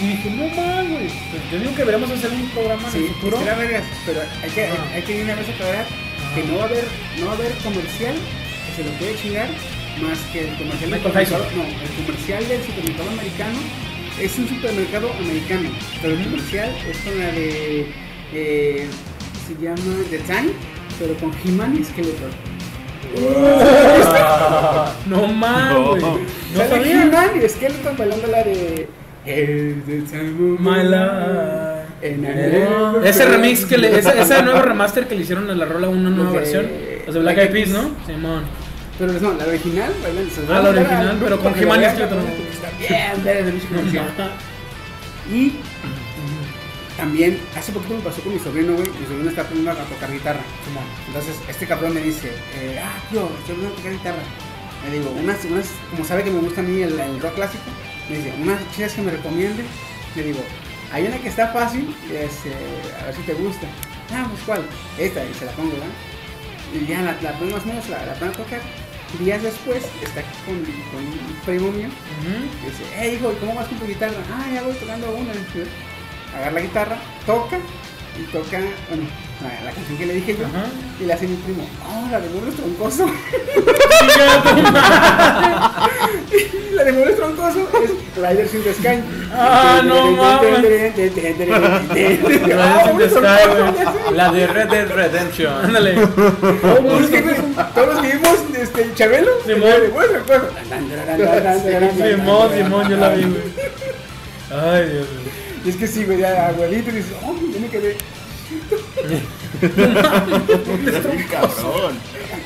y 0.00 0.06
dije, 0.08 0.30
no 0.30 0.44
mames, 0.48 0.90
güey. 0.90 1.06
Pues 1.30 1.42
yo 1.52 1.58
digo 1.58 1.70
que 1.72 1.78
deberíamos 1.84 2.10
hacer 2.10 2.30
un 2.30 2.48
programa 2.50 2.82
en 2.86 2.92
Sí, 2.92 2.98
el 2.98 3.14
futuro. 3.14 3.36
es 3.36 3.42
que 3.44 3.50
la 3.50 3.56
vergas, 3.56 3.84
pero 4.06 4.20
hay 4.42 4.50
que, 4.50 4.64
Ah. 4.66 4.90
hay 4.94 5.02
que 5.02 5.16
de 5.16 5.24
una 5.24 5.34
vez 5.34 5.48
aclarar 5.48 5.86
que 6.34 6.42
no 6.44 6.56
va 6.58 6.62
a 6.62 6.66
haber, 6.66 6.84
no 7.18 7.26
va 7.26 7.32
a 7.32 7.34
haber 7.36 7.52
comercial 7.64 8.14
que 8.14 8.82
se 8.82 8.88
lo 8.88 8.94
puede 8.98 9.16
chingar 9.16 9.48
más 10.02 10.18
que 10.32 10.40
el 10.48 10.56
comercial 10.58 10.90
del 10.90 11.00
supermercado, 11.02 11.44
no, 11.56 11.62
el 11.64 12.04
comercial 12.04 12.48
del 12.48 12.62
supermercado 12.62 13.10
americano 13.10 13.58
es 14.20 14.38
un 14.38 14.48
supermercado 14.48 15.12
americano, 15.18 15.68
pero 16.02 16.14
el 16.14 16.24
comercial 16.24 16.70
es 16.88 16.96
con 16.98 17.18
la 17.18 17.26
de 17.32 17.86
eh, 18.34 18.86
se 19.46 19.54
llama 19.64 19.94
The 20.10 20.18
Time, 20.18 20.52
pero 20.98 21.14
con 21.14 21.32
He-Man 21.44 21.78
y 21.80 21.84
Skeletor. 21.84 22.30
No 25.06 25.26
mames. 25.26 26.02
No. 26.02 26.18
No 26.18 26.20
Sale 26.56 26.68
sabía. 26.70 27.02
He-Man 27.04 27.30
y 27.42 27.48
Skeletor 27.48 27.96
bailando 27.96 28.26
la 28.28 28.42
de 28.44 28.88
My 30.58 30.82
life. 30.84 32.16
Never 32.16 33.04
Ese 33.06 33.24
remix 33.26 33.64
que 33.66 33.76
le, 33.78 33.98
ese, 33.98 34.20
ese 34.20 34.42
nuevo 34.42 34.62
remaster 34.62 35.06
que 35.08 35.14
le 35.14 35.22
hicieron 35.22 35.50
a 35.50 35.54
la 35.54 35.64
rola, 35.64 35.88
una 35.88 36.10
nueva 36.10 36.30
de- 36.32 36.38
versión. 36.38 36.66
Los 37.06 37.14
de 37.14 37.20
Black 37.20 37.38
Eyed 37.38 37.50
Peas, 37.50 37.68
¿no? 37.70 37.90
Simón. 38.06 38.42
Pero 38.98 39.12
no, 39.12 39.32
la 39.34 39.44
original, 39.46 39.92
bailando. 40.02 40.30
se 40.34 40.40
Ah, 40.52 40.60
la 40.62 40.68
original, 40.70 41.08
al 41.08 41.16
pero 41.18 41.38
con 41.40 41.58
He-Man 41.58 41.80
y 41.82 41.84
Skeletor. 41.84 42.18
porque 42.18 42.50
Está 42.50 42.68
bien, 42.78 43.24
ver 43.24 43.36
ese 43.38 43.50
bicho 43.52 43.66
comercial. 43.68 44.04
Y 45.32 45.52
también, 46.98 47.40
hace 47.56 47.70
poquito 47.70 47.94
me 47.94 48.02
pasó 48.02 48.20
con 48.22 48.34
mi 48.34 48.40
sobrino, 48.40 48.74
güey. 48.74 48.90
Mi 48.90 49.06
sobrino 49.06 49.30
está 49.30 49.42
aprendiendo 49.42 49.70
a 49.70 49.84
tocar 49.84 50.12
guitarra. 50.12 50.40
Entonces, 51.06 51.36
este 51.48 51.64
cabrón 51.64 51.94
me 51.94 52.02
dice, 52.02 52.32
eh, 52.56 52.82
ah, 52.82 52.98
tío, 53.08 53.30
estoy 53.38 53.54
aprendiendo 53.54 53.72
a 53.72 53.76
tocar 53.76 53.92
guitarra. 53.92 54.22
Le 54.84 54.98
digo, 54.98 55.10
unas, 55.12 55.44
unas, 55.44 55.68
como 55.90 56.04
sabe 56.04 56.24
que 56.24 56.30
me 56.32 56.40
gusta 56.40 56.60
a 56.60 56.64
mí 56.64 56.82
el, 56.82 56.98
el 56.98 57.20
rock 57.20 57.36
clásico, 57.36 57.62
me 58.10 58.16
dice, 58.16 58.34
unas 58.42 58.58
chidas 58.74 58.94
que 58.94 59.02
me 59.02 59.12
recomiende. 59.12 59.62
Le 60.16 60.22
digo, 60.24 60.40
hay 60.92 61.06
una 61.06 61.18
que 61.18 61.28
está 61.28 61.48
fácil, 61.48 61.94
este, 62.10 62.52
a 63.00 63.06
ver 63.06 63.14
si 63.14 63.22
te 63.22 63.34
gusta. 63.34 63.66
Ah, 64.12 64.26
pues 64.28 64.42
cuál, 64.44 64.62
esta, 64.98 65.24
y 65.24 65.32
se 65.34 65.44
la 65.44 65.52
pongo, 65.52 65.70
¿verdad? 65.70 65.94
Y 66.74 66.84
ya 66.84 67.02
la, 67.02 67.16
la 67.22 67.38
pongo 67.38 67.52
más 67.52 67.62
o 67.62 67.66
menos, 67.66 67.88
la, 67.88 68.04
la 68.06 68.14
pongo 68.14 68.32
a 68.32 68.36
tocar. 68.36 68.60
Días 69.20 69.42
después, 69.42 69.84
está 70.02 70.20
aquí 70.20 70.36
con, 70.44 70.56
con 70.90 71.04
un 71.06 71.40
primo 71.46 71.70
mío, 71.72 71.88
y 72.26 72.66
dice, 72.66 72.84
hey 72.96 73.14
hijo, 73.16 73.32
¿y 73.32 73.36
¿cómo 73.36 73.54
vas 73.54 73.68
con 73.68 73.78
tu 73.78 73.86
guitarra? 73.86 74.16
Ah, 74.32 74.46
ya 74.52 74.62
voy 74.62 74.74
tocando 74.74 75.10
una. 75.12 75.32
Agarra 76.36 76.50
la 76.52 76.60
guitarra, 76.60 76.96
toca, 77.26 77.58
y 78.18 78.22
toca, 78.32 78.58
bueno, 78.88 79.04
la, 79.42 79.64
la 79.66 79.70
canción 79.72 79.98
que 79.98 80.06
le 80.06 80.14
dije 80.14 80.36
yo, 80.38 80.46
Ajá. 80.46 80.64
y 81.00 81.04
le 81.04 81.12
hace 81.12 81.26
mi 81.26 81.36
primo, 81.36 81.66
oh, 81.88 82.08
la 82.10 82.20
de 82.20 82.28
Muebles 82.28 82.54
Troncoso. 82.56 83.06
la 86.74 86.84
de 86.84 86.92
Muebles 86.92 87.16
Troncoso 87.16 87.68
es 87.82 87.90
Riders 88.16 88.54
in 88.54 88.62
the 88.62 88.74
Sky. 88.74 89.00
Ah, 89.32 89.80
no 89.84 90.10
mames. 90.12 90.60
La 94.12 94.30
de 94.32 94.46
Red 94.46 94.68
Dead 94.68 94.88
Redemption. 94.90 95.64
Ándale. 95.64 95.94
Todos 96.62 97.00
los 97.00 97.10
que 97.10 97.22
vimos- 97.22 97.74
todos 97.74 97.94
los 97.94 98.02
que 98.02 98.12
vimos 98.16 98.38
este, 98.60 98.94
Chabelo, 98.94 99.30
Simón. 99.46 99.70
Simón, 101.96 102.50
Simón, 102.54 102.88
yo 102.90 102.96
la 102.96 103.08
vi, 103.10 103.22
güey. 103.24 103.42
Ay, 104.50 104.88
Dios 104.90 105.06
mío. 105.10 105.37
Y 105.64 105.68
es 105.70 105.76
que 105.76 105.86
sí, 105.86 106.04
güey, 106.04 106.18
ya 106.18 106.48
abuelito, 106.48 106.90
y 106.90 106.94
dices, 106.94 107.12
oh, 107.24 107.34
yo 107.52 107.60
me 107.60 107.68
quedé. 107.68 107.96
Cabrón. 111.30 111.98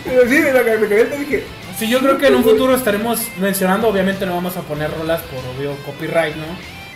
Pero 0.05 0.23
sí, 0.29 0.39
me, 0.41 0.53
me 0.79 0.89
quedé, 0.89 1.05
te 1.05 1.19
dije, 1.19 1.45
Sí, 1.79 1.89
yo 1.89 2.01
creo 2.01 2.19
que 2.19 2.27
en 2.29 2.35
un 2.37 2.45
futuro 2.45 2.75
estaremos 2.77 3.21
mencionando, 3.41 3.89
obviamente 3.89 4.27
no 4.27 4.35
vamos 4.35 4.57
a 4.57 4.61
poner 4.61 4.91
rolas 4.97 5.21
por 5.23 5.39
obvio 5.57 5.75
copyright, 5.85 6.37
¿no? 6.37 6.45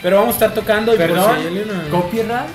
Pero 0.02 0.16
vamos 0.18 0.34
a 0.34 0.38
estar 0.38 0.54
tocando 0.54 0.94
y 0.94 0.98
por 0.98 1.06
Perdón, 1.08 1.36
una- 1.62 1.88
copyright, 1.90 2.46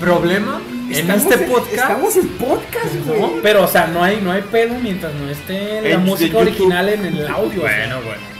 problema 0.00 0.60
en 0.88 0.92
estamos 0.92 1.22
este 1.24 1.44
en- 1.44 1.50
podcast. 1.50 1.74
Estamos 1.74 2.16
en 2.16 2.28
podcast, 2.30 2.94
güey. 3.06 3.20
No, 3.20 3.32
pero 3.42 3.64
o 3.64 3.68
sea, 3.68 3.86
no 3.86 4.02
hay, 4.02 4.20
no 4.22 4.32
hay 4.32 4.42
pedo 4.42 4.74
mientras 4.82 5.12
no 5.14 5.28
esté 5.30 5.82
la 5.82 5.88
En- 5.90 6.04
música 6.04 6.38
de 6.38 6.42
original 6.42 6.88
en 6.88 7.04
el 7.04 7.28
audio. 7.28 7.60
Bueno, 7.60 7.96
bueno. 8.02 8.37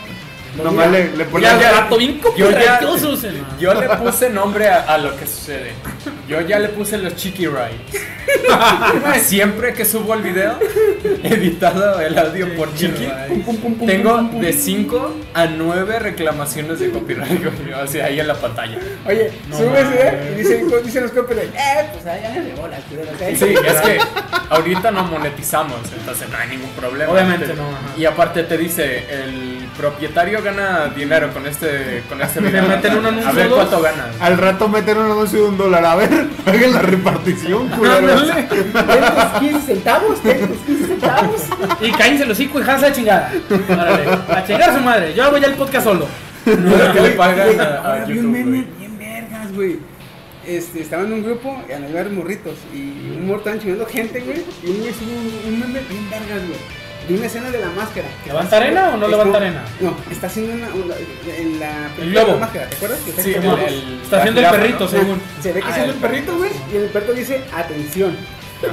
Nomás 0.63 0.91
le, 0.91 1.11
le 1.17 1.25
Ya 1.25 1.31
pones. 1.31 1.49
al 1.53 1.61
rato 1.63 1.97
bien 1.99 2.21
Yo 2.37 2.51
ya, 2.51 2.81
yo 3.61 3.75
le 3.75 3.89
puse 3.97 4.31
nombre 4.31 4.69
a, 4.69 4.81
a 4.83 4.99
lo 4.99 5.17
que 5.17 5.27
sucede. 5.27 5.73
Yo 6.29 6.41
ya 6.43 6.59
le 6.59 6.69
puse 6.69 6.99
los 6.99 7.15
Chiqui 7.17 7.47
Rides. 7.47 8.07
Siempre 9.23 9.73
que 9.75 9.85
subo 9.85 10.15
el 10.15 10.23
video, 10.23 10.59
editado 11.23 12.01
el 12.01 12.19
audio 12.19 12.55
por 12.57 12.75
Chiqui, 12.75 13.09
tengo 13.87 14.23
de 14.23 14.53
5 14.53 15.17
a 15.35 15.47
9 15.47 15.99
reclamaciones 15.99 16.81
de 16.81 16.91
copyright, 16.91 17.41
o 17.83 17.87
sea, 17.87 18.07
ahí 18.07 18.21
en 18.21 18.29
la 18.29 18.35
pantalla. 18.35 18.79
Oye, 19.07 19.31
No 19.49 19.57
subes. 19.59 19.87
¿eh? 19.95 20.33
Y 20.35 20.39
dicen, 20.39 20.69
dicen 20.85 21.03
los 21.05 21.13
copyright, 21.13 21.55
eh, 21.55 21.89
pues 21.93 22.07
allá 22.07 22.35
le 22.39 22.55
bolas, 22.55 22.81
¿ok? 22.81 23.37
Sí, 23.37 23.55
es 23.67 23.81
que 23.81 23.99
ahorita 24.51 24.91
no 24.91 25.05
monetizamos, 25.05 25.81
entonces 25.99 26.29
no 26.29 26.37
hay 26.39 26.49
ningún 26.49 26.71
problema. 26.71 27.13
Obviamente 27.13 27.47
Te- 27.47 27.55
no. 27.55 27.69
Y 27.97 28.05
aparte 28.05 28.43
te 28.45 28.57
dice, 28.59 29.07
el 29.11 29.58
propietario 29.79 30.43
gana 30.43 30.89
dinero 30.95 31.33
con 31.33 31.47
este, 31.47 32.03
con 32.09 32.21
este 32.21 32.41
video. 32.43 32.67
meten 32.69 32.99
un 32.99 33.07
anuncio 33.07 33.29
A 33.31 33.33
ver 33.33 33.49
dos. 33.49 33.57
cuánto 33.59 33.81
ganas. 33.81 34.09
Al 34.21 34.37
rato 34.37 34.69
meter 34.69 34.99
un 34.99 35.07
anuncio 35.07 35.43
de 35.43 35.49
un 35.49 35.57
dólar. 35.57 35.85
A 35.87 35.95
ver, 35.95 36.11
hagan 36.47 36.73
la 36.75 36.83
repartición, 36.83 37.69
culeros. 37.77 38.27
Ten 38.27 38.71
tus 38.71 39.41
15 39.41 39.61
centavos, 39.67 40.21
ten 40.21 40.49
tus 40.49 40.59
15 40.59 40.87
centavos. 40.89 41.43
Y 41.81 41.91
cállense 41.93 42.27
los 42.27 42.37
hocico 42.37 42.61
y 42.61 42.63
janse 42.65 42.89
la 42.91 42.93
chingada. 42.95 43.33
Órale, 43.71 44.05
a 44.29 44.45
chingar 44.47 44.71
a 44.71 44.75
su 44.77 44.81
madre. 44.83 45.15
Yo 45.15 45.25
hago 45.25 45.39
ya 45.39 45.47
el 45.47 45.55
podcast 45.55 45.85
solo. 45.87 46.07
Lo 46.45 46.93
que 46.93 47.01
le 47.01 47.11
pagan 47.11 47.61
a, 47.61 47.93
a 47.95 48.07
YouTube, 48.07 48.25
meme 48.25 48.45
güey. 48.45 48.67
bien 48.79 48.99
vergas, 48.99 49.53
güey. 49.55 49.79
Este, 50.47 50.81
estaba 50.81 51.03
en 51.03 51.13
un 51.13 51.23
grupo 51.23 51.63
y 51.69 51.73
al 51.73 51.93
ver 51.93 52.09
morritos 52.11 52.55
y 52.73 53.13
un 53.19 53.27
morro 53.27 53.39
estaban 53.41 53.61
chingando 53.61 53.85
gente, 53.87 54.21
güey. 54.21 54.45
Y 54.65 54.71
un 54.71 54.81
güey 54.81 54.95
subió 54.95 55.15
un 55.47 55.61
meme 55.61 55.81
bien 55.89 56.09
vergas, 56.11 56.47
güey. 56.49 56.88
De 57.09 57.15
una 57.15 57.27
escena 57.27 57.51
de 57.51 57.59
la 57.61 57.69
máscara. 57.71 58.07
que 58.23 58.29
¿Levanta 58.31 58.57
arena 58.59 58.91
o 58.95 58.97
no 58.99 59.09
levanta 59.09 59.39
arena? 59.39 59.65
No, 59.81 59.97
está 60.11 60.27
haciendo 60.27 60.53
una, 60.55 60.69
una- 60.75 60.95
en 61.37 61.59
la 61.59 61.89
película 61.97 62.21
globo. 62.21 62.27
de 62.27 62.33
la 62.35 62.47
máscara, 62.47 62.69
¿te 62.69 62.77
acuerdas? 62.77 62.99
Que 63.01 63.11
está 63.11 63.23
Sí, 63.23 63.35
haciendo- 63.35 63.57
el- 63.57 63.65
el- 63.75 64.01
Está 64.03 64.17
haciendo 64.19 64.41
el 64.41 64.47
perrito, 64.51 64.85
¿no? 64.85 64.89
según. 64.91 65.21
Se 65.43 65.53
ve 65.53 65.61
que 65.61 65.67
Ah, 65.67 65.71
es 65.71 65.79
el 65.85 65.91
el 65.91 65.97
perrito, 65.97 66.37
güey, 66.37 66.51
y 66.73 66.77
el 66.77 66.85
perrito 66.91 67.13
dice, 67.15 67.43
atención. 67.57 68.17
Ya 68.63 68.69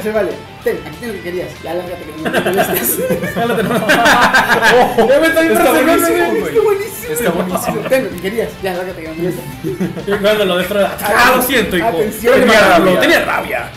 se 0.00 0.10
vale, 0.10 0.30
ten, 0.64 0.78
aquí 0.86 0.96
tienes 1.00 1.16
lo 1.16 1.22
que 1.22 1.30
querías, 1.30 1.48
ya 1.62 1.74
lárgate 1.74 2.02
que 2.04 2.12
no 2.22 2.30
me 2.30 2.40
molestes. 2.40 2.98
Ya 3.36 3.46
lo 3.46 3.56
tenemos. 3.56 3.80
Ya 3.88 5.20
me 5.20 5.26
estoy 5.26 5.46
Está 5.48 5.70
buenísimo, 5.70 6.30
güey. 6.30 6.42
Está 6.48 6.62
buenísimo. 6.62 7.12
Está 7.12 7.30
buenísimo. 7.30 7.80
Ten 7.88 8.04
lo 8.04 8.10
que 8.10 8.20
querías, 8.20 8.48
ya 8.62 8.72
lárgate 8.74 9.02
que 9.02 9.08
no 9.08 9.14
me 9.14 9.20
molestes. 9.22 10.06
Y 10.06 10.10
cuando 10.22 10.44
lo 10.46 10.56
destroza. 10.58 10.96
Ah, 11.02 11.32
lo 11.36 11.42
siento, 11.42 11.76
hijo. 11.76 11.88
Atención, 11.88 12.40
Tenía 12.40 12.60
rabia. 12.68 13.00
Tenía 13.00 13.24
rabia. 13.24 13.70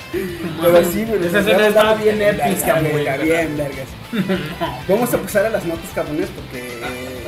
Pero 0.62 0.84
sí, 0.86 1.06
güey, 1.06 1.26
Esa 1.26 1.40
escena 1.40 1.68
estaba 1.68 1.96
bien 1.96 2.22
épica, 2.22 2.80
güey, 2.80 3.24
bien, 3.24 3.58
vergas. 3.58 3.88
Vamos 4.88 5.14
a 5.14 5.18
pasar 5.18 5.46
a 5.48 5.50
las 5.50 5.66
notas 5.66 5.90
cabrones 5.94 6.30
porque. 6.30 6.80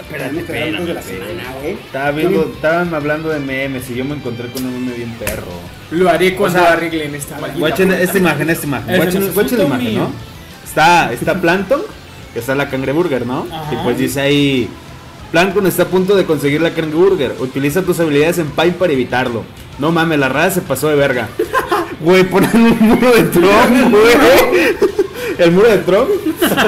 De 0.09 0.93
la 0.93 1.01
semana, 1.01 1.43
güey. 1.61 1.73
Estaba 1.73 2.11
viendo, 2.11 2.51
estaban 2.53 2.93
hablando 2.93 3.29
de 3.29 3.39
memes 3.39 3.89
y 3.89 3.95
yo 3.95 4.05
me 4.05 4.15
encontré 4.15 4.49
con 4.49 4.65
un 4.65 4.85
meme 4.85 4.95
bien 4.95 5.11
perro. 5.13 5.47
Lo 5.91 6.09
haré 6.09 6.35
cuando 6.35 6.59
O 6.59 6.61
sea, 6.61 6.73
arreglen 6.73 7.15
esta. 7.15 7.37
Guachen 7.57 7.91
esta 7.91 8.17
imagen, 8.17 8.49
esta 8.49 8.67
imagen. 8.67 8.95
Guachen, 9.33 9.57
la 9.57 9.63
imagen. 9.65 9.95
¿no? 9.95 10.09
Está, 10.63 11.11
está 11.11 11.35
Plankton, 11.35 11.81
que 12.33 12.39
está 12.39 12.55
la 12.55 12.69
cangreburger, 12.69 13.25
¿no? 13.25 13.47
Ajá. 13.51 13.73
Y 13.73 13.77
pues 13.83 13.97
dice 13.97 14.21
ahí, 14.21 14.69
Plankton 15.31 15.67
está 15.67 15.83
a 15.83 15.87
punto 15.87 16.15
de 16.15 16.25
conseguir 16.25 16.61
la 16.61 16.71
cangreburger. 16.71 17.35
Utiliza 17.39 17.81
tus 17.81 17.99
habilidades 17.99 18.37
en 18.37 18.47
Paint 18.47 18.77
para 18.77 18.93
evitarlo. 18.93 19.43
No 19.79 19.91
mames, 19.91 20.19
la 20.19 20.29
rada 20.29 20.51
se 20.51 20.61
pasó 20.61 20.89
de 20.89 20.95
verga. 20.95 21.27
Güey, 21.99 22.25
ponen 22.25 22.51
un 22.53 22.77
muro 22.79 23.11
de 23.11 23.23
Trump, 23.23 23.89
güey. 23.89 24.75
El 25.39 25.51
muro 25.51 25.67
de 25.67 25.77
Trump. 25.79 26.09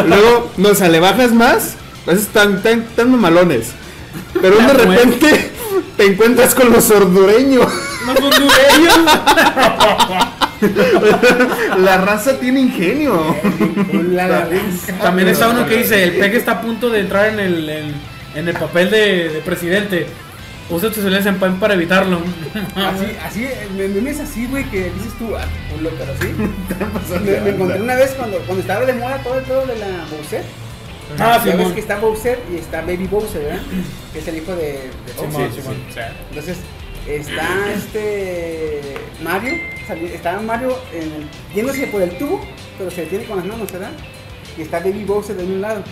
Luego, 0.08 0.50
no, 0.58 0.70
o 0.70 0.74
sea, 0.74 0.90
le 0.90 1.00
bajas 1.00 1.32
más. 1.34 1.76
Esos 2.10 2.24
están 2.24 2.62
tan, 2.62 2.84
tan 2.96 3.12
mamalones. 3.12 3.72
Pero 4.42 4.58
de 4.58 4.74
repente 4.74 5.52
te 5.96 6.06
encuentras 6.06 6.56
con 6.56 6.72
los 6.72 6.84
sordureños. 6.84 7.72
No 8.06 8.16
son 8.16 8.32
dureños. 8.32 9.00
La 11.80 11.98
raza 11.98 12.40
tiene 12.40 12.62
ingenio. 12.62 13.36
La, 14.12 14.28
la, 14.28 14.46
la. 14.46 15.00
También 15.02 15.28
está 15.30 15.50
uno 15.50 15.66
que 15.68 15.78
dice, 15.78 16.04
el 16.04 16.12
peje 16.14 16.38
está 16.38 16.54
a 16.54 16.62
punto 16.62 16.90
de 16.90 17.02
entrar 17.02 17.28
en 17.28 17.40
el, 17.40 17.70
en, 17.70 17.94
en 18.36 18.48
el 18.48 18.56
papel 18.56 18.90
de, 18.90 19.30
de 19.30 19.40
presidente. 19.40 20.08
Usa 20.70 20.90
tus 20.90 21.00
habilidades 21.00 21.26
en 21.28 21.40
pan 21.40 21.60
para 21.60 21.74
evitarlo. 21.74 22.22
Así, 22.76 23.06
así, 23.26 23.48
me, 23.76 23.88
me 23.88 24.10
es 24.12 24.20
así, 24.20 24.46
güey, 24.48 24.64
que 24.70 24.92
dices 24.92 25.14
tú, 25.18 25.36
ah, 25.36 25.46
culo, 25.76 25.90
pero 25.98 26.14
sí. 26.20 26.34
me, 27.24 27.42
me 27.42 27.50
encontré 27.50 27.82
una 27.82 27.96
vez 27.96 28.12
cuando, 28.12 28.38
cuando 28.40 28.62
estaba 28.62 28.86
de 28.86 28.94
moda 28.94 29.18
todo 29.24 29.40
el 29.40 29.44
pedo 29.46 29.66
de 29.66 29.78
la 29.78 29.88
Bowser. 30.12 30.44
Ah, 31.18 31.42
Ya 31.46 31.56
ves 31.56 31.72
que 31.74 31.80
está 31.80 31.98
Bowser 32.00 32.40
y 32.52 32.58
está 32.58 32.82
Baby 32.82 33.08
Bowser, 33.08 33.42
¿verdad? 33.44 33.62
Que 34.14 34.20
es 34.20 34.28
el 34.28 34.38
hijo 34.38 34.52
de, 34.56 34.64
de 34.74 35.14
Bowser. 35.18 35.32
Simón, 35.32 35.52
Simón. 35.54 35.76
Entonces, 36.30 36.58
está 37.08 37.72
este 37.74 38.82
Mario, 39.24 39.54
está 40.14 40.40
Mario 40.40 40.78
en 40.94 41.02
el, 41.04 41.28
yéndose 41.56 41.88
por 41.88 42.02
el 42.02 42.18
tubo, 42.18 42.42
pero 42.78 42.92
se 42.92 43.02
detiene 43.02 43.26
con 43.26 43.38
las 43.38 43.46
manos, 43.46 43.72
¿verdad? 43.72 43.92
Y 44.58 44.62
está 44.62 44.80
Baby 44.80 45.04
Bowser 45.06 45.36
de 45.36 45.44
un 45.44 45.62
lado. 45.62 45.84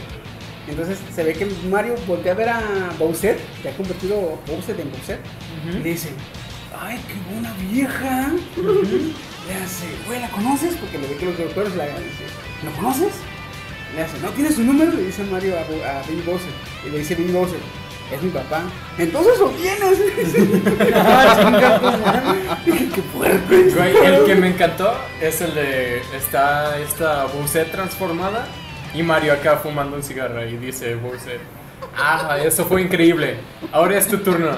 Entonces 0.67 0.99
se 1.15 1.23
ve 1.23 1.33
que 1.33 1.45
Mario 1.69 1.95
voltea 2.05 2.33
a 2.33 2.35
ver 2.35 2.49
a 2.49 2.61
Bowser, 2.99 3.37
que 3.63 3.69
ha 3.69 3.77
convertido 3.77 4.37
Bowser 4.47 4.79
en 4.79 4.91
Bowser, 4.91 5.19
y 5.73 5.77
le 5.77 5.89
dice, 5.91 6.09
¡ay, 6.77 6.99
qué 7.07 7.33
buena 7.33 7.53
vieja! 7.71 8.31
Le 9.47 9.55
hace, 9.63 9.85
güey, 10.05 10.19
¿la 10.19 10.29
conoces? 10.29 10.75
Porque 10.75 10.97
le 10.97 11.07
ve 11.07 11.15
que 11.15 11.25
los 11.25 11.37
doctores 11.37 11.73
la 11.75 11.85
dice, 11.85 12.25
¿lo 12.65 12.71
conoces? 12.73 13.13
Le 13.95 14.03
hace, 14.03 14.19
¿no 14.19 14.29
tienes 14.29 14.55
su 14.55 14.63
número? 14.63 14.91
Le 14.91 15.03
dice 15.03 15.23
Mario 15.23 15.55
a, 15.57 15.61
a 15.61 16.01
Baby 16.01 16.23
Bowser. 16.25 16.51
Y 16.85 16.89
le 16.89 16.99
dice 16.99 17.15
Baby 17.15 17.31
Bowser, 17.31 17.59
es 18.13 18.21
mi 18.21 18.29
papá. 18.29 18.63
Entonces 18.97 19.39
lo 19.39 19.49
tienes. 19.51 19.99
ah, 20.95 22.57
qué 22.65 23.01
fuerte. 23.13 23.69
Güey, 23.75 23.97
el 24.05 24.25
que 24.25 24.35
me 24.35 24.47
encantó 24.49 24.93
es 25.21 25.41
el 25.41 25.53
de. 25.55 26.01
Está 26.15 26.77
esta 26.79 27.25
Bowser 27.25 27.71
transformada 27.71 28.47
y 28.93 29.03
Mario 29.03 29.33
acá 29.33 29.57
fumando 29.57 29.97
un 29.97 30.03
cigarro 30.03 30.45
y 30.45 30.57
dice 30.57 30.95
Bowser. 30.95 31.39
Ah, 31.99 32.37
eso 32.43 32.65
fue 32.65 32.81
increíble. 32.81 33.37
Ahora 33.71 33.97
es 33.97 34.07
tu 34.07 34.17
turno. 34.19 34.51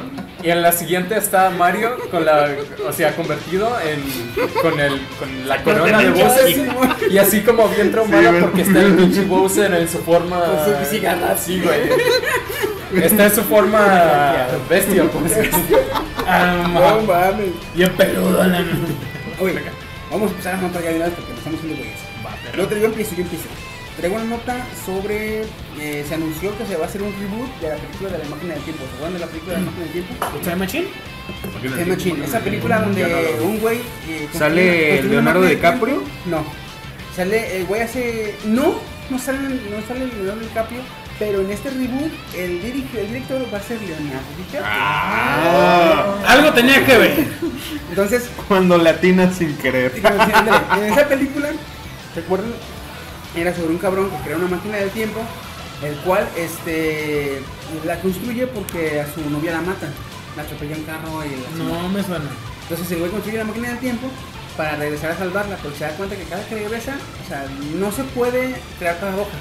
Y 0.43 0.49
en 0.49 0.61
la 0.61 0.71
siguiente 0.71 1.17
está 1.17 1.49
Mario 1.49 1.97
con 2.11 2.25
la. 2.25 2.49
O 2.87 2.93
sea, 2.93 3.15
convertido 3.15 3.69
en. 3.81 4.01
Con, 4.61 4.79
el, 4.79 5.01
con 5.19 5.47
la 5.47 5.63
corona 5.63 5.99
de 5.99 6.09
Bowser. 6.11 6.49
Y, 7.09 7.13
y 7.13 7.17
así 7.17 7.41
como 7.41 7.67
bien 7.69 7.91
traumado 7.91 8.29
güey. 8.29 8.41
porque 8.41 8.61
está 8.61 8.79
el 8.81 8.93
pinche 8.95 9.21
Bowser 9.21 9.73
en 9.73 9.87
su 9.87 9.99
forma. 9.99 10.39
Con 10.39 10.65
su. 10.65 10.89
Sí, 10.89 11.61
güey. 11.61 13.03
Está 13.03 13.25
en 13.25 13.35
su 13.35 13.43
forma 13.43 14.47
bestia, 14.69 15.03
pues. 15.11 15.33
Ah, 16.27 16.63
No 16.73 17.01
ma- 17.01 17.01
mames. 17.01 17.49
Bien 17.75 17.91
peludo, 17.93 18.43
la 18.43 18.63
Oye, 19.39 19.61
vamos 20.11 20.27
a 20.27 20.31
empezar 20.31 20.55
a 20.55 20.57
una 20.57 20.67
vez 21.05 21.13
porque 21.15 21.29
nos 21.29 21.37
estamos 21.37 21.59
haciendo 21.59 21.77
güeyes. 21.77 21.99
No, 22.57 22.65
te 22.67 22.79
yo 22.79 22.85
empiezo, 22.87 23.15
yo 23.15 23.21
empiezo. 23.21 23.45
Traigo 23.99 24.15
una 24.15 24.25
nota 24.25 24.65
sobre. 24.85 25.41
eh, 25.79 26.05
se 26.07 26.15
anunció 26.15 26.57
que 26.57 26.65
se 26.65 26.75
va 26.77 26.85
a 26.85 26.87
hacer 26.87 27.01
un 27.01 27.13
reboot 27.19 27.49
de 27.61 27.69
la 27.69 27.75
película 27.75 28.09
de 28.11 28.17
la 28.23 28.29
máquina 28.29 28.53
del 28.55 28.63
tiempo. 28.63 28.83
¿Se 28.85 28.95
acuerdan 28.95 29.13
de 29.13 29.19
la 29.19 29.27
película 29.27 29.53
de 29.55 29.59
la 29.59 29.65
máquina 29.65 29.83
del 29.83 29.93
tiempo? 29.93 30.25
¿Time 30.41 30.55
Machine? 30.55 30.87
Time 31.61 31.85
Machine. 31.85 32.25
Esa 32.25 32.39
película 32.39 32.79
donde 32.79 33.35
un 33.43 33.59
güey. 33.59 33.77
eh, 34.07 34.27
¿Sale 34.33 35.03
Leonardo 35.03 35.41
DiCaprio? 35.43 36.03
No. 36.25 36.43
Sale 37.15 37.57
el 37.57 37.65
güey 37.65 37.81
hace. 37.81 38.35
No, 38.45 38.75
no 39.09 39.19
sale, 39.19 39.39
no 39.39 39.85
sale 39.87 40.05
Leonardo 40.07 40.41
DiCaprio. 40.41 40.79
Pero 41.19 41.41
en 41.41 41.51
este 41.51 41.69
reboot, 41.69 42.11
el, 42.33 42.61
dirige- 42.63 42.97
el 43.01 43.07
director 43.09 43.45
va 43.53 43.57
a 43.57 43.61
ser 43.61 43.77
Leonardo 43.81 44.29
DiCaprio. 44.37 44.61
Ah, 44.63 46.15
Algo 46.27 46.53
tenía 46.53 46.85
que 46.85 46.97
ver. 46.97 47.27
Entonces, 47.89 48.29
cuando 48.47 48.77
le 48.77 48.89
atinas 48.91 49.35
sin 49.35 49.53
querer. 49.57 49.91
en 49.97 50.83
esa 50.93 51.07
película, 51.09 51.49
recuerden, 52.15 52.53
era 53.35 53.55
sobre 53.55 53.69
un 53.69 53.77
cabrón 53.77 54.09
que 54.09 54.17
crea 54.23 54.37
una 54.37 54.47
máquina 54.47 54.77
del 54.77 54.89
tiempo, 54.91 55.19
el 55.83 55.95
cual 55.97 56.27
este 56.37 57.41
la 57.85 57.99
construye 58.01 58.47
porque 58.47 59.01
a 59.01 59.13
su 59.13 59.29
novia 59.29 59.53
la 59.53 59.61
matan. 59.61 59.93
La 60.35 60.43
atropella 60.43 60.75
un 60.75 60.83
carro 60.83 61.23
y 61.25 61.29
la 61.29 61.63
No 61.63 61.89
me 61.89 62.03
suena. 62.03 62.29
Entonces 62.63 62.91
el 62.91 62.99
güey 62.99 63.11
construye 63.11 63.37
la 63.37 63.45
máquina 63.45 63.69
del 63.69 63.79
tiempo 63.79 64.07
para 64.55 64.75
regresar 64.75 65.11
a 65.11 65.17
salvarla, 65.17 65.55
porque 65.57 65.77
se 65.77 65.83
da 65.85 65.91
cuenta 65.91 66.15
que 66.15 66.23
cada 66.23 66.45
que 66.45 66.55
regresa, 66.55 66.95
o 67.23 67.27
sea, 67.27 67.45
no 67.75 67.91
se 67.91 68.03
puede 68.03 68.55
crear 68.77 68.97
paradojas. 68.99 69.39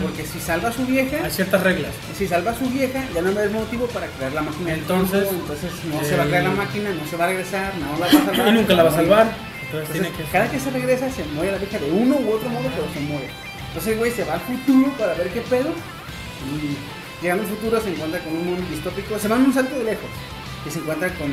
Porque 0.00 0.24
si 0.24 0.38
salva 0.40 0.68
a 0.68 0.72
su 0.72 0.86
vieja, 0.86 1.18
Hay 1.24 1.30
ciertas 1.30 1.62
reglas. 1.62 1.90
si 2.16 2.26
salva 2.26 2.52
a 2.52 2.54
su 2.54 2.70
vieja, 2.70 3.04
ya 3.12 3.20
no 3.20 3.38
hay 3.38 3.48
motivo 3.48 3.86
para 3.88 4.06
crear 4.06 4.32
la 4.32 4.42
máquina 4.42 4.70
del 4.70 4.78
Entonces, 4.80 5.28
tiempo, 5.28 5.52
entonces 5.52 5.70
no 5.84 6.04
se 6.04 6.16
va 6.16 6.22
a 6.22 6.26
crear 6.26 6.44
la 6.44 6.52
eh, 6.52 6.56
máquina, 6.56 6.90
no 6.90 7.06
se 7.06 7.16
va 7.16 7.24
a 7.24 7.28
regresar, 7.28 7.72
no 7.76 7.98
la 7.98 8.06
va 8.06 8.06
a 8.06 8.24
salvar. 8.24 8.48
Y 8.48 8.52
nunca 8.58 8.74
la 8.74 8.82
va 8.84 8.90
a 8.90 8.94
salvar. 8.94 9.51
Entonces 9.72 10.08
que 10.16 10.24
cada 10.24 10.50
que 10.50 10.60
se 10.60 10.70
regresa 10.70 11.10
se 11.10 11.24
muere 11.24 11.52
la 11.52 11.58
vieja 11.58 11.78
de 11.78 11.90
uno 11.90 12.16
u 12.16 12.32
otro 12.32 12.48
modo, 12.50 12.68
pero 12.74 12.92
se 12.92 13.00
muere. 13.00 13.28
Entonces 13.68 13.98
güey 13.98 14.10
se 14.10 14.24
va 14.24 14.34
al 14.34 14.40
futuro 14.40 14.92
para 14.98 15.14
ver 15.14 15.28
qué 15.30 15.40
pedo. 15.40 15.70
Y 16.44 17.22
llegando 17.22 17.44
al 17.44 17.48
futuro 17.48 17.80
se 17.80 17.90
encuentra 17.90 18.20
con 18.20 18.34
un 18.34 18.46
mundo 18.46 18.66
distópico. 18.70 19.18
Se 19.18 19.28
va 19.28 19.36
en 19.36 19.42
un 19.42 19.54
salto 19.54 19.78
de 19.78 19.84
lejos. 19.84 20.10
Y 20.66 20.70
se 20.70 20.78
encuentra 20.78 21.08
con 21.14 21.32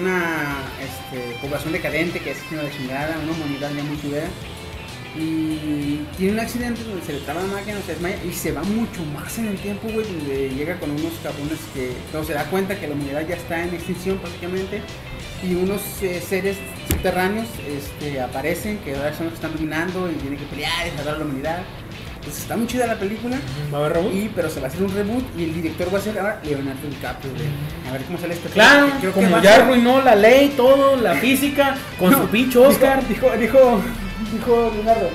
una 0.00 0.56
este, 0.80 1.38
población 1.40 1.72
decadente 1.72 2.20
que 2.20 2.30
es 2.30 2.38
una 2.52 2.62
de 2.62 2.70
chingada, 2.70 3.18
una 3.22 3.32
humanidad 3.32 3.70
ya 3.76 3.82
muy 3.82 3.96
culera. 3.96 4.28
Y 5.16 6.06
tiene 6.16 6.34
un 6.34 6.40
accidente 6.40 6.84
donde 6.84 7.04
se 7.04 7.14
le 7.14 7.20
traba 7.20 7.42
la 7.42 7.48
máquina, 7.48 7.78
se 7.84 7.92
desmaya 7.92 8.22
y 8.22 8.32
se 8.32 8.52
va 8.52 8.62
mucho 8.62 9.02
más 9.12 9.36
en 9.38 9.48
el 9.48 9.56
tiempo, 9.56 9.88
güey, 9.88 10.06
donde 10.06 10.50
llega 10.50 10.78
con 10.78 10.90
unos 10.92 11.12
cabrones 11.22 11.58
que 11.74 11.92
no 12.12 12.22
se 12.22 12.34
da 12.34 12.44
cuenta 12.44 12.78
que 12.78 12.86
la 12.86 12.94
humanidad 12.94 13.26
ya 13.26 13.34
está 13.34 13.64
en 13.64 13.74
extinción 13.74 14.18
prácticamente 14.18 14.80
y 15.42 15.54
unos 15.54 15.80
eh, 16.02 16.20
seres 16.26 16.56
subterráneos 16.90 17.46
este, 17.66 18.20
aparecen 18.20 18.78
que 18.78 18.94
ahora 18.96 19.14
son 19.14 19.26
los 19.26 19.32
que 19.32 19.36
están 19.36 19.52
dominando 19.54 20.10
y 20.10 20.14
tienen 20.14 20.38
que 20.38 20.44
pelear 20.46 20.86
y 20.86 20.96
salvar 20.96 21.14
a 21.14 21.18
la 21.18 21.24
humanidad. 21.24 21.58
Entonces 22.16 22.42
está 22.42 22.56
muy 22.56 22.66
chida 22.66 22.86
la 22.86 22.98
película, 22.98 23.38
¿Va 23.72 23.78
a 23.78 23.80
haber 23.82 23.92
reboot? 23.98 24.14
y, 24.14 24.30
pero 24.34 24.50
se 24.50 24.60
va 24.60 24.66
a 24.66 24.68
hacer 24.68 24.82
un 24.82 24.92
reboot 24.92 25.24
y 25.38 25.44
el 25.44 25.54
director 25.54 25.94
va 25.94 25.98
a 25.98 26.02
ser 26.02 26.18
ahora 26.18 26.40
Leonardo 26.44 26.88
DiCaprio. 26.88 27.30
güey. 27.32 27.46
A 27.88 27.92
ver 27.92 28.02
cómo 28.02 28.18
sale 28.18 28.34
este 28.34 28.48
Claro. 28.50 28.88
Creo 29.00 29.12
como 29.12 29.40
ya 29.40 29.56
arruinó 29.56 30.02
la 30.02 30.14
ley, 30.16 30.52
todo, 30.56 30.96
la 30.96 31.14
física, 31.14 31.76
con 31.98 32.10
No, 32.12 32.18
su 32.22 32.28
pinche 32.28 32.58
Oscar. 32.58 33.06
Dijo, 33.08 33.30
dijo, 33.30 33.36
dijo, 33.40 33.80
dijo 34.34 34.72
Leonardo, 34.74 35.10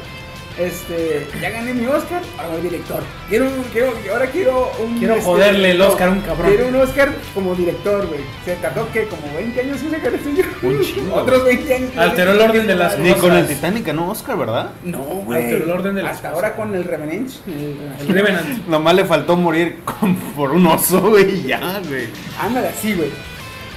este, 0.58 1.28
ya 1.42 1.50
gané 1.50 1.74
mi 1.74 1.86
Oscar, 1.88 2.22
ahora 2.38 2.50
voy 2.54 2.62
director. 2.62 3.02
Quiero, 3.30 3.48
quiero, 3.72 3.94
ahora 4.14 4.28
quiero 4.28 4.72
un... 4.84 4.98
Quiero 5.00 5.14
este, 5.16 5.26
joderle 5.26 5.72
el 5.72 5.82
Oscar 5.82 6.10
a 6.10 6.12
un 6.12 6.22
cabrón. 6.22 6.48
Quiero 6.52 6.68
un 6.68 6.76
Oscar 6.76 7.12
como 7.34 7.56
director, 7.56 8.08
güey. 8.08 8.20
Se 8.46 8.56
tardó 8.56 8.92
que 8.92 9.06
como 9.06 9.22
20 9.36 9.60
años 9.62 9.82
en 9.82 9.92
sacar 9.92 10.14
el 10.14 10.24
suyo. 10.24 10.44
Un 10.62 10.82
chingo, 10.82 11.16
Otros 11.16 11.44
20 11.46 11.74
años. 11.74 11.98
Alteró 11.98 12.32
el 12.34 12.42
orden 12.42 12.68
de 12.68 12.76
las 12.76 13.00
Ni 13.00 13.12
con 13.14 13.22
cosas. 13.22 13.38
el 13.40 13.48
Titanic 13.48 13.86
ganó 13.88 14.12
Oscar, 14.12 14.38
¿verdad? 14.38 14.70
No, 14.84 15.00
güey. 15.00 15.44
Alteró 15.44 15.64
el 15.66 15.72
orden 15.72 15.96
de 15.96 16.04
las 16.04 16.16
Hasta 16.18 16.30
cosas. 16.32 16.44
ahora 16.44 16.56
con 16.56 16.76
el 16.76 16.84
Revenant. 16.84 17.32
El, 17.48 17.78
El 18.02 18.08
Revenant. 18.14 18.68
Nomás 18.68 18.96
le 18.96 19.06
faltó 19.06 19.36
morir 19.36 19.80
con- 19.86 20.16
por 20.36 20.52
un 20.52 20.66
oso, 20.68 21.02
güey, 21.02 21.40
y 21.40 21.44
ya, 21.48 21.80
güey. 21.88 22.08
Ándale 22.40 22.68
así, 22.70 22.94
güey. 22.94 23.10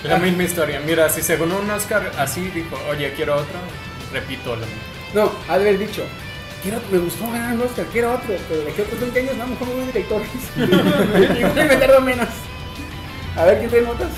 La 0.04 0.18
misma 0.18 0.44
historia. 0.44 0.80
Mira, 0.86 1.08
si 1.08 1.20
se 1.22 1.36
ganó 1.36 1.58
un 1.58 1.70
Oscar 1.70 2.12
así, 2.18 2.42
dijo, 2.54 2.76
oye, 2.90 3.12
quiero 3.16 3.34
otro, 3.34 3.58
repito 4.12 4.50
la 4.54 4.66
misma. 4.66 4.82
No, 5.14 5.32
haber 5.48 5.78
dicho. 5.78 6.02
Quiero, 6.62 6.80
me 6.90 6.98
gustó 6.98 7.30
ganar 7.30 7.54
el 7.54 7.62
Oscar, 7.62 7.86
quiero 7.92 8.12
otro, 8.12 8.34
pero 8.48 8.62
de 8.62 8.70
aquí 8.70 8.80
a 8.80 8.84
otros 8.84 9.00
20 9.00 9.20
años, 9.20 9.36
no, 9.36 9.46
mejor 9.46 9.68
me 9.68 9.74
voy 9.74 9.82
a 9.82 9.86
director. 9.86 10.22
Igual 11.38 11.68
me 11.68 11.76
tardo 11.76 12.00
menos. 12.00 12.28
A 13.36 13.44
ver, 13.44 13.58
¿quién 13.58 13.70
trae 13.70 13.82
notas? 13.82 14.10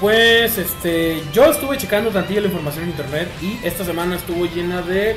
Pues 0.00 0.58
este, 0.58 1.22
yo 1.32 1.46
estuve 1.46 1.78
checando 1.78 2.10
tantillo 2.10 2.42
la 2.42 2.48
información 2.48 2.84
en 2.84 2.90
internet 2.90 3.28
y 3.40 3.58
esta 3.64 3.84
semana 3.84 4.16
estuvo 4.16 4.44
llena 4.46 4.82
de, 4.82 5.16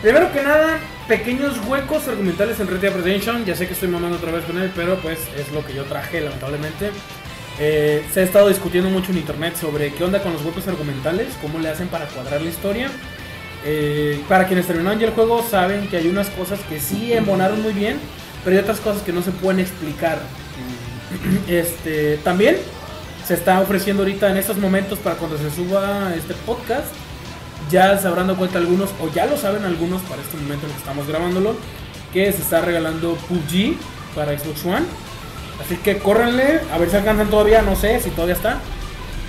primero 0.00 0.32
que 0.32 0.42
nada, 0.42 0.78
pequeños 1.08 1.58
huecos 1.66 2.08
argumentales 2.08 2.58
en 2.60 2.68
Red 2.68 2.80
Dead 2.80 2.94
Redemption. 2.94 3.44
Ya 3.44 3.54
sé 3.54 3.66
que 3.66 3.74
estoy 3.74 3.88
mamando 3.88 4.16
otra 4.16 4.32
vez 4.32 4.44
con 4.44 4.58
él, 4.58 4.72
pero 4.74 4.96
pues 5.00 5.18
es 5.36 5.52
lo 5.52 5.64
que 5.66 5.74
yo 5.74 5.84
traje, 5.84 6.20
lamentablemente. 6.20 6.90
Eh, 7.58 8.04
se 8.12 8.20
ha 8.20 8.22
estado 8.22 8.48
discutiendo 8.48 8.88
mucho 8.88 9.12
en 9.12 9.18
internet 9.18 9.56
sobre 9.56 9.92
qué 9.92 10.04
onda 10.04 10.22
con 10.22 10.32
los 10.32 10.42
huecos 10.44 10.66
argumentales, 10.68 11.36
cómo 11.42 11.58
le 11.58 11.68
hacen 11.68 11.88
para 11.88 12.06
cuadrar 12.06 12.40
la 12.40 12.48
historia. 12.48 12.90
Eh, 13.64 14.20
para 14.28 14.46
quienes 14.46 14.66
terminaron 14.66 14.98
ya 14.98 15.06
el 15.06 15.12
juego 15.12 15.44
saben 15.48 15.88
que 15.88 15.96
hay 15.96 16.08
unas 16.08 16.28
cosas 16.30 16.58
que 16.68 16.80
sí 16.80 17.12
embonaron 17.12 17.62
muy 17.62 17.72
bien, 17.72 17.98
pero 18.44 18.56
hay 18.56 18.62
otras 18.62 18.80
cosas 18.80 19.02
que 19.02 19.12
no 19.12 19.22
se 19.22 19.30
pueden 19.30 19.60
explicar. 19.60 20.18
Este, 21.46 22.16
también 22.18 22.56
se 23.26 23.34
está 23.34 23.60
ofreciendo 23.60 24.02
ahorita 24.02 24.30
en 24.30 24.38
estos 24.38 24.56
momentos 24.56 24.98
para 24.98 25.16
cuando 25.16 25.38
se 25.38 25.50
suba 25.50 26.12
este 26.16 26.34
podcast. 26.46 26.86
Ya 27.70 27.96
se 27.98 28.08
habrán 28.08 28.26
dado 28.26 28.38
cuenta 28.38 28.58
algunos, 28.58 28.90
o 29.00 29.12
ya 29.14 29.26
lo 29.26 29.36
saben 29.36 29.64
algunos 29.64 30.02
para 30.02 30.20
este 30.20 30.36
momento 30.36 30.66
en 30.66 30.72
que 30.72 30.78
estamos 30.78 31.06
grabándolo, 31.06 31.54
que 32.12 32.32
se 32.32 32.42
está 32.42 32.60
regalando 32.60 33.14
PUBG 33.28 33.76
para 34.14 34.36
Xbox 34.36 34.64
One. 34.64 34.86
Así 35.64 35.76
que 35.76 35.98
córrenle, 35.98 36.60
a 36.72 36.78
ver 36.78 36.90
si 36.90 36.96
alcanzan 36.96 37.28
todavía, 37.28 37.62
no 37.62 37.76
sé 37.76 38.00
si 38.00 38.10
todavía 38.10 38.34
está. 38.34 38.58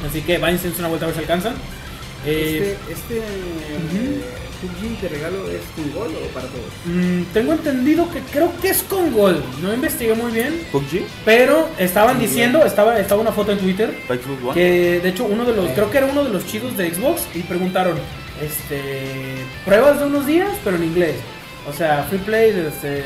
Así 0.10 0.22
que 0.22 0.38
váyanse 0.40 0.72
una 0.80 0.88
vuelta 0.88 1.06
a 1.06 1.10
ver 1.10 1.16
si 1.16 1.22
alcanzan. 1.22 1.54
Eh, 2.26 2.78
Este, 2.88 2.94
este 2.94 3.18
eh, 3.18 4.22
PUBG 4.62 5.02
de 5.02 5.10
regalo 5.10 5.50
es 5.50 5.62
con 5.76 5.92
gol 5.94 6.12
o 6.16 6.28
para 6.34 6.48
todos? 6.48 6.64
mm, 6.86 7.24
tengo 7.34 7.54
entendido 7.54 8.10
que 8.10 8.20
creo 8.32 8.52
que 8.62 8.70
es 8.70 8.82
con 8.84 9.12
gol. 9.14 9.44
No 9.62 9.74
investigué 9.74 10.14
muy 10.14 10.32
bien, 10.32 10.62
¿PUBG? 10.72 11.02
pero 11.26 11.68
estaban 11.78 12.20
diciendo, 12.20 12.66
estaba, 12.66 12.98
estaba 13.00 13.22
una 13.22 13.32
foto 13.34 13.52
en 13.52 13.58
Twitter 13.60 13.94
¿Xbox 14.08 14.44
One? 14.44 14.54
Que 14.54 15.00
de 15.02 15.10
hecho 15.10 15.26
uno 15.26 15.44
de 15.44 15.54
los, 15.56 15.70
creo 15.72 15.92
que 15.92 15.98
era 15.98 16.08
uno 16.08 16.24
de 16.24 16.30
los 16.30 16.46
chidos 16.46 16.78
de 16.78 16.94
Xbox 16.94 17.24
y 17.36 17.40
preguntaron, 17.42 17.98
este, 18.42 19.44
pruebas 19.66 20.00
de 20.00 20.06
unos 20.06 20.26
días, 20.26 20.50
pero 20.64 20.78
en 20.78 20.84
inglés. 20.86 21.16
O 21.66 21.72
sea, 21.72 22.04
free 22.10 22.20
play 22.20 22.52
desde 22.52 23.04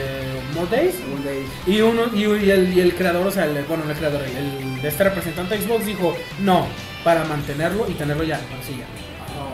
More 0.56 0.68
Days. 0.70 0.96
De 1.24 1.38
ellos. 1.40 1.50
Y 1.68 1.82
uno 1.82 2.04
y, 2.16 2.50
el, 2.50 2.74
y 2.74 2.80
el 2.82 2.96
creador, 2.96 3.28
o 3.28 3.32
sea, 3.32 3.46
el, 3.46 3.64
bueno, 3.66 3.84
no 3.86 3.92
el 3.92 3.98
creador, 3.98 4.22
el 4.24 4.82
de 4.82 4.88
este 4.88 5.04
representante 5.04 5.56
de 5.58 5.64
Xbox 5.64 5.86
dijo, 5.86 6.16
no, 6.40 6.66
para 7.04 7.24
mantenerlo 7.26 7.86
y 7.88 7.94
tenerlo 7.94 8.24
ya, 8.24 8.36
así 8.60 8.76
ya. 8.80 8.86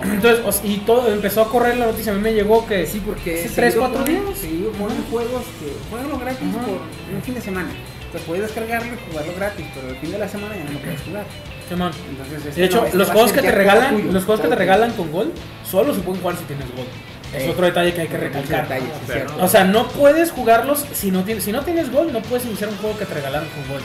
Entonces, 0.04 0.46
o 0.46 0.52
sea, 0.52 0.66
y 0.66 0.78
todo 0.80 1.12
empezó 1.12 1.42
a 1.42 1.50
correr 1.50 1.78
la 1.78 1.86
noticia, 1.88 2.12
a 2.12 2.16
mí 2.16 2.22
me 2.22 2.34
llegó 2.34 2.66
que 2.66 2.86
Sí, 2.86 3.02
porque 3.06 3.44
¿Sí, 3.48 3.54
tres, 3.56 3.74
seguido 3.74 3.80
cuatro 3.92 4.06
ponen- 4.06 4.26
días? 4.26 4.38
seguido 4.40 4.72
ponen 4.72 5.04
juegos 5.12 5.44
que 5.60 5.74
jueguenlo 5.90 6.20
gratis 6.20 6.48
Ajá. 6.56 6.66
por 6.66 6.80
un 7.16 7.22
fin 7.24 7.34
de 7.36 7.42
semana. 7.42 7.70
Entonces 8.06 8.22
puedes 8.28 8.44
descargarlo 8.44 8.94
y 8.94 9.12
jugarlo 9.12 9.34
gratis, 9.36 9.66
pero 9.74 9.90
el 9.90 9.96
fin 9.98 10.12
de 10.12 10.18
la 10.20 10.28
semana 10.28 10.56
ya 10.56 10.64
no 10.66 10.72
lo 10.72 10.80
puedes 10.80 11.02
jugar. 11.02 11.26
Simón. 11.68 11.92
Entonces, 12.10 12.46
este 12.46 12.60
De 12.62 12.68
hecho, 12.68 12.86
no, 12.92 12.98
los 13.00 13.10
juegos 13.10 13.32
que 13.34 13.42
te 13.42 13.52
regalan, 13.52 13.96
tuyo, 13.96 14.12
los 14.12 14.24
juegos 14.26 14.42
que 14.42 14.48
te 14.50 14.56
regalan 14.56 14.92
con 14.94 15.12
Gold, 15.12 15.32
solo 15.70 15.94
se 15.96 16.02
pueden 16.02 16.22
jugar 16.22 16.38
si 16.38 16.44
tienes 16.44 16.68
Gold. 16.76 16.88
Es 17.34 17.44
Eh, 17.44 17.50
otro 17.50 17.66
detalle 17.66 17.94
que 17.96 18.02
hay 18.02 18.08
que 18.08 18.18
recalcar. 18.18 18.68
detalle, 18.68 18.86
sí. 19.08 19.20
O 19.40 19.48
sea, 19.48 19.64
no 19.64 19.88
puedes 19.88 20.30
jugarlos 20.32 20.86
si 20.94 21.10
no 21.10 21.24
tienes, 21.24 21.44
si 21.46 21.52
no 21.52 21.62
tienes 21.64 21.92
Gold, 21.92 22.12
no 22.14 22.22
puedes 22.22 22.46
iniciar 22.46 22.70
un 22.70 22.78
juego 22.78 22.96
que 23.00 23.06
te 23.06 23.14
regalaron 23.16 23.48
con 23.50 23.68
Gold. 23.70 23.84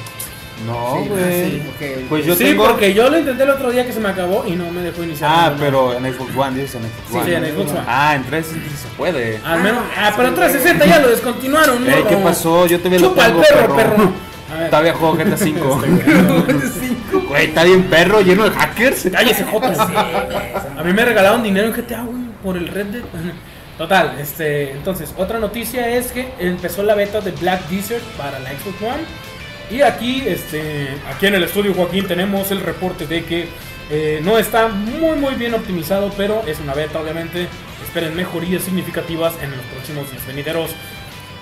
No, 0.66 1.00
Sí, 1.02 1.08
güey. 1.08 1.50
sí, 1.50 1.62
porque- 1.66 2.06
Pues 2.08 2.24
yo 2.26 2.34
sí, 2.34 2.44
tengo... 2.44 2.64
porque 2.66 2.92
yo 2.94 3.08
lo 3.08 3.18
intenté 3.18 3.42
el 3.44 3.50
otro 3.50 3.70
día 3.70 3.86
que 3.86 3.92
se 3.92 4.00
me 4.00 4.08
acabó 4.08 4.44
y 4.46 4.52
no 4.52 4.70
me 4.72 4.82
dejó 4.82 5.02
iniciar. 5.04 5.30
Ah, 5.32 5.54
pero 5.58 5.94
en 5.94 6.02
Xbox 6.12 6.36
One, 6.36 6.60
dices 6.60 6.74
en 6.76 6.82
Xbox 6.82 7.08
Sí, 7.10 7.16
One. 7.16 7.24
sí, 7.26 7.34
en 7.34 7.44
Xbox 7.54 7.70
One. 7.70 7.80
Ah, 7.86 8.14
en 8.16 8.22
360 8.24 8.70
sí 8.70 8.88
se 8.88 8.96
puede. 8.96 9.40
Al 9.44 9.62
menos, 9.62 9.82
Ah, 9.96 10.08
ah, 10.08 10.12
pero 10.16 10.28
en 10.28 10.34
sí, 10.34 10.40
360 10.40 10.86
ya 10.86 10.98
lo 10.98 11.08
descontinuaron, 11.08 11.84
¿no? 11.86 11.90
Ey, 11.96 12.04
¿qué 12.08 12.16
pasó? 12.16 12.66
Yo 12.66 12.78
todavía 12.78 12.98
lo 13.00 13.10
tengo, 13.12 13.40
perro, 13.42 13.74
perro. 13.74 13.76
perro. 13.76 14.12
Todavía 14.70 14.94
juego 14.94 15.14
GTA 15.14 15.36
5. 15.36 15.82
Cinco. 16.80 17.20
Güey, 17.28 17.46
está 17.46 17.64
bien 17.64 17.82
perro, 17.84 18.20
lleno 18.22 18.44
de 18.44 18.50
hackers. 18.50 19.08
cállese, 19.12 19.44
Jotas. 19.44 19.78
A 19.78 20.82
mí 20.84 20.92
me 20.92 21.04
regalaron 21.04 21.42
dinero 21.42 21.68
en 21.68 21.74
GTA, 21.74 22.02
güey, 22.02 22.22
por 22.42 22.56
el 22.56 22.66
Red 22.68 22.86
Dead. 22.86 23.02
Total, 23.76 24.16
este, 24.18 24.72
entonces, 24.72 25.14
otra 25.16 25.38
noticia 25.38 25.88
es 25.88 26.10
que 26.10 26.28
empezó 26.40 26.82
la 26.82 26.94
beta 26.96 27.20
de 27.20 27.30
Black 27.32 27.68
Desert 27.68 28.02
para 28.16 28.38
la 28.40 28.50
Xbox 28.50 28.82
One. 28.82 29.04
Y 29.70 29.82
aquí, 29.82 30.22
este, 30.26 30.88
aquí 31.08 31.26
en 31.26 31.34
el 31.34 31.44
estudio 31.44 31.74
Joaquín 31.74 32.06
tenemos 32.06 32.50
el 32.50 32.60
reporte 32.60 33.06
de 33.06 33.24
que 33.24 33.48
eh, 33.90 34.20
no 34.22 34.38
está 34.38 34.68
muy 34.68 35.16
muy 35.18 35.34
bien 35.34 35.54
optimizado, 35.54 36.10
pero 36.16 36.42
es 36.46 36.58
una 36.60 36.74
beta 36.74 37.00
obviamente. 37.00 37.48
Esperen 37.84 38.14
mejorías 38.14 38.62
significativas 38.62 39.34
en 39.42 39.50
los 39.50 39.64
próximos 39.66 40.10
días 40.10 40.26
venideros. 40.26 40.70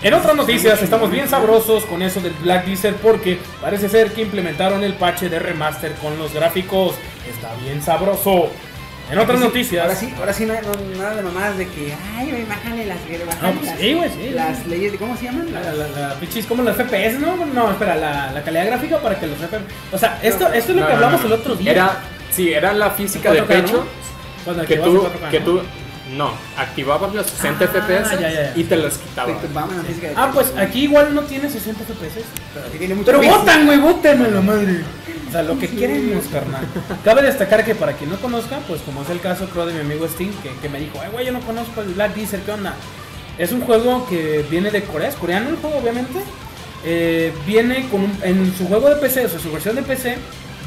En 0.03 0.15
otras 0.15 0.37
noticias, 0.37 0.83
estamos 0.83 1.11
bien 1.11 1.29
sabrosos 1.29 1.85
con 1.87 2.03
eso 2.03 2.21
del 2.21 2.35
Black 2.35 2.67
Desert 2.67 2.99
porque 2.99 3.39
parece 3.61 3.89
ser 3.89 4.13
que 4.13 4.23
implementaron 4.23 4.85
el 4.85 4.95
parche 4.95 5.29
de 5.29 5.39
remaster 5.39 5.93
con 5.95 6.19
los 6.19 6.35
gráficos. 6.35 6.95
Está 7.29 7.55
bien 7.65 7.83
sabroso. 7.83 8.51
En 9.11 9.19
otras 9.21 9.39
Sí, 9.39 9.45
noticias, 9.45 9.83
Ahora 9.85 9.95
sí, 9.95 10.13
ahora 10.19 10.33
sí, 10.33 10.47
no, 10.47 10.55
no- 10.55 10.99
nada 10.99 11.15
de 11.15 11.23
mamadas 11.23 11.57
de 11.59 11.69
que, 11.69 11.95
ay, 12.17 12.29
güey, 12.31 12.45
bájale 12.45 12.87
las, 12.87 12.99
bájale 13.27 13.53
pues 13.55 13.67
las- 13.71 13.79
sí, 13.79 13.95
güey, 13.95 14.11
sí. 14.11 14.31
Las 14.31 14.67
leyes 14.67 14.93
de, 14.93 14.99
¿cómo 14.99 15.17
se 15.17 15.25
llaman? 15.27 15.53
La, 15.53 15.61
la, 15.73 15.89
la, 15.89 16.15
pichis, 16.15 16.45
como 16.47 16.65
los 16.65 16.77
FPS, 16.77 17.19
¿no? 17.21 17.37
No, 17.47 17.71
espera, 17.71 17.95
la, 17.95 18.33
la 18.33 18.43
calidad 18.43 18.67
gráfica 18.67 18.99
para 18.99 19.19
que 19.21 19.29
los 19.29 19.39
FPS. 19.39 19.63
O 19.93 19.99
sea, 19.99 20.19
esto, 20.23 20.49
esto 20.53 20.73
es 20.73 20.77
lo 20.77 20.81
No, 20.83 20.87
que 20.89 20.93
no, 20.93 20.97
hablamos 20.97 21.21
no. 21.21 21.27
el 21.29 21.33
otro 21.35 21.55
día. 21.55 21.71
Era, 21.71 21.97
sí, 22.33 22.53
era 22.53 22.73
la 22.73 22.91
física 22.91 23.31
de 23.31 23.43
4K, 23.43 23.47
¿no? 23.47 23.47
pecho 23.65 23.87
Cuando 24.45 24.65
que 24.67 24.77
tú, 24.77 24.85
el 25.07 25.13
4K, 25.13 25.31
que 25.31 25.39
¿no? 25.41 25.45
tú, 25.47 25.61
No, 26.15 26.31
activabas 26.57 27.13
los 27.15 27.27
60 27.27 27.65
Ah, 27.65 27.69
FPS 27.69 28.11
ya, 28.13 28.21
ya, 28.21 28.31
ya. 28.31 28.53
y 28.55 28.63
te 28.65 28.77
los 28.77 28.97
quitaba. 28.99 29.33
Te 29.41 29.47
tumbaban 29.47 29.77
la 29.77 29.83
física 29.83 30.09
de 30.09 30.15
Ah, 30.17 30.31
pues 30.33 30.53
aquí 30.57 30.85
igual 30.85 31.15
no 31.15 31.23
tiene 31.23 31.51
60 31.51 31.83
FPS. 31.85 32.25
Pero 32.55 32.67
aquí 32.67 32.79
tiene 32.79 32.95
mucho 32.95 33.07
Pero 33.07 33.23
votan, 33.23 33.67
güey, 33.67 33.79
voten 33.79 34.35
la 34.35 34.41
madre. 34.41 34.83
O 35.29 35.33
sea, 35.33 35.43
lo 35.43 35.59
que 35.59 35.69
queremos, 35.69 36.25
carnal. 36.27 36.65
Cabe 37.05 37.23
destacar 37.23 37.65
que 37.65 37.75
para 37.75 37.95
quien 37.95 38.11
no 38.11 38.17
conozca, 38.19 38.59
pues 38.69 38.81
como 38.83 39.03
es 39.03 39.11
el 39.11 39.21
caso, 39.21 39.49
creo, 39.49 39.67
de 39.67 39.75
mi 39.75 39.81
amigo 39.81 40.07
Sting, 40.07 40.31
que, 40.43 40.51
que 40.63 40.69
me 40.69 40.79
dijo, 40.79 41.01
ay, 41.03 41.09
güey, 41.11 41.27
yo 41.27 41.33
no 41.33 41.41
conozco 41.41 41.81
el 41.81 41.89
Black 41.95 42.15
Diesel, 42.15 42.43
¿qué 42.43 42.53
onda? 42.53 42.75
Es 43.37 43.51
un 43.51 43.61
juego 43.63 44.07
que 44.09 44.45
viene 44.49 44.71
de 44.71 44.85
Corea, 44.85 45.09
es 45.09 45.17
coreano 45.17 45.49
el 45.51 45.57
juego, 45.57 45.79
obviamente. 45.79 46.21
Eh, 46.85 47.33
viene 47.45 47.89
con 47.91 48.03
un, 48.05 48.19
en 48.23 48.55
su 48.57 48.69
juego 48.69 48.89
de 48.89 48.97
PC, 48.97 49.27
o 49.27 49.29
sea, 49.29 49.41
su 49.41 49.51
versión 49.51 49.75
de 49.75 49.83
PC, 49.83 50.17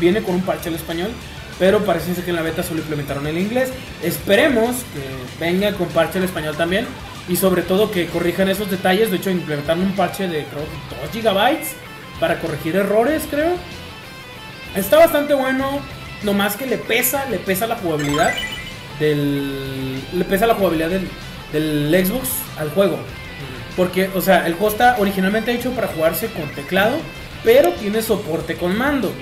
viene 0.02 0.22
con 0.22 0.36
un 0.36 0.42
parche 0.42 0.68
al 0.68 0.76
español. 0.76 1.12
Pero 1.60 1.84
parece 1.84 2.16
ser 2.16 2.24
que 2.24 2.30
en 2.30 2.38
la 2.38 2.42
beta 2.42 2.64
solo 2.64 2.80
implementaron 2.80 3.28
el 3.28 3.38
inglés. 3.38 3.70
Esperemos 4.02 4.78
que 4.94 5.44
venga 5.44 5.74
con 5.74 5.88
parche 5.90 6.18
al 6.18 6.24
español 6.24 6.56
también. 6.56 6.88
Y 7.28 7.36
sobre 7.36 7.62
todo 7.62 7.92
que 7.92 8.08
corrijan 8.08 8.50
esos 8.50 8.72
detalles. 8.72 9.12
De 9.12 9.18
hecho, 9.18 9.30
implementaron 9.30 9.84
un 9.84 9.92
parche 9.96 10.28
de 10.28 10.46
creo, 10.46 10.64
2 11.04 11.12
gigabytes 11.12 11.74
para 12.20 12.40
corregir 12.40 12.78
errores, 12.78 13.24
creo. 13.30 13.54
Está 14.76 14.98
bastante 14.98 15.34
bueno. 15.34 15.82
Nomás 16.24 16.56
que 16.56 16.66
le 16.66 16.78
pesa, 16.78 17.26
le 17.30 17.38
pesa 17.38 17.68
la 17.68 17.76
jugabilidad 17.76 18.34
del. 19.00 20.02
Le 20.14 20.26
pesa 20.26 20.48
la 20.48 20.56
jugabilidad 20.56 20.90
del, 20.90 21.08
del 21.52 22.06
Xbox 22.06 22.30
al 22.58 22.70
juego. 22.72 23.00
Porque, 23.76 24.10
o 24.16 24.22
sea, 24.22 24.46
el 24.48 24.54
juego 24.54 24.70
está 24.70 24.96
originalmente 25.00 25.54
hecho 25.54 25.72
para 25.72 25.88
jugarse 25.88 26.28
con 26.28 26.50
teclado, 26.50 26.98
pero 27.44 27.72
tiene 27.74 28.02
soporte 28.02 28.56
con 28.56 28.78
mando. 28.78 29.14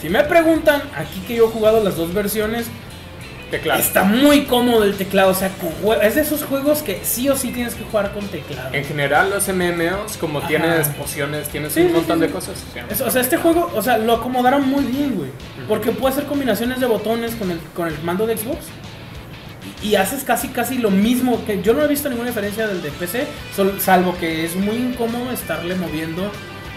Si 0.00 0.08
me 0.08 0.22
preguntan, 0.24 0.82
aquí 0.96 1.20
que 1.26 1.36
yo 1.36 1.46
he 1.46 1.48
jugado 1.50 1.82
las 1.84 1.96
dos 1.96 2.12
versiones, 2.14 2.66
Teclado. 3.50 3.80
está 3.80 4.04
muy 4.04 4.44
cómodo 4.44 4.84
el 4.84 4.94
teclado. 4.96 5.30
O 5.32 5.34
sea, 5.34 5.50
es 6.02 6.14
de 6.14 6.20
esos 6.20 6.44
juegos 6.44 6.82
que 6.82 7.00
sí 7.04 7.28
o 7.28 7.36
sí 7.36 7.50
tienes 7.50 7.74
que 7.74 7.82
jugar 7.84 8.12
con 8.12 8.24
teclado. 8.28 8.70
En 8.72 8.84
general, 8.84 9.28
los 9.30 9.48
MMOs, 9.48 10.16
como 10.18 10.38
Ajá. 10.38 10.48
tienes 10.48 10.88
pociones, 10.90 11.48
tienes 11.48 11.72
Sí, 11.72 11.80
un 11.80 11.88
sí, 11.88 11.92
montón 11.94 12.20
sí, 12.20 12.26
de 12.26 12.30
cosas. 12.32 12.54
o 12.70 12.72
sea, 12.72 12.86
Es- 12.88 13.00
o 13.00 13.10
sea, 13.10 13.20
este 13.20 13.36
juego, 13.38 13.70
o 13.74 13.82
sea, 13.82 13.98
lo 13.98 14.14
acomodaron 14.14 14.68
muy 14.68 14.84
bien, 14.84 15.16
güey. 15.16 15.30
Porque 15.68 15.90
puede 15.90 16.14
hacer 16.14 16.26
combinaciones 16.26 16.78
de 16.80 16.86
botones 16.86 17.34
con 17.34 17.50
el, 17.50 17.58
con 17.74 17.88
el 17.88 17.98
mando 18.02 18.26
de 18.26 18.36
Xbox. 18.36 18.66
Y, 19.82 19.94
haces 19.96 20.24
casi, 20.24 20.48
casi 20.48 20.78
lo 20.78 20.90
mismo. 20.90 21.44
que 21.44 21.60
Yo 21.62 21.72
no 21.74 21.82
he 21.82 21.88
visto 21.88 22.08
ninguna 22.08 22.28
diferencia 22.28 22.66
del 22.68 22.82
de 22.82 22.90
PC. 22.90 23.26
salvo 23.80 24.16
que 24.18 24.44
es 24.44 24.54
muy 24.54 24.76
incómodo 24.76 25.30
estarle 25.32 25.74
moviendo. 25.74 26.30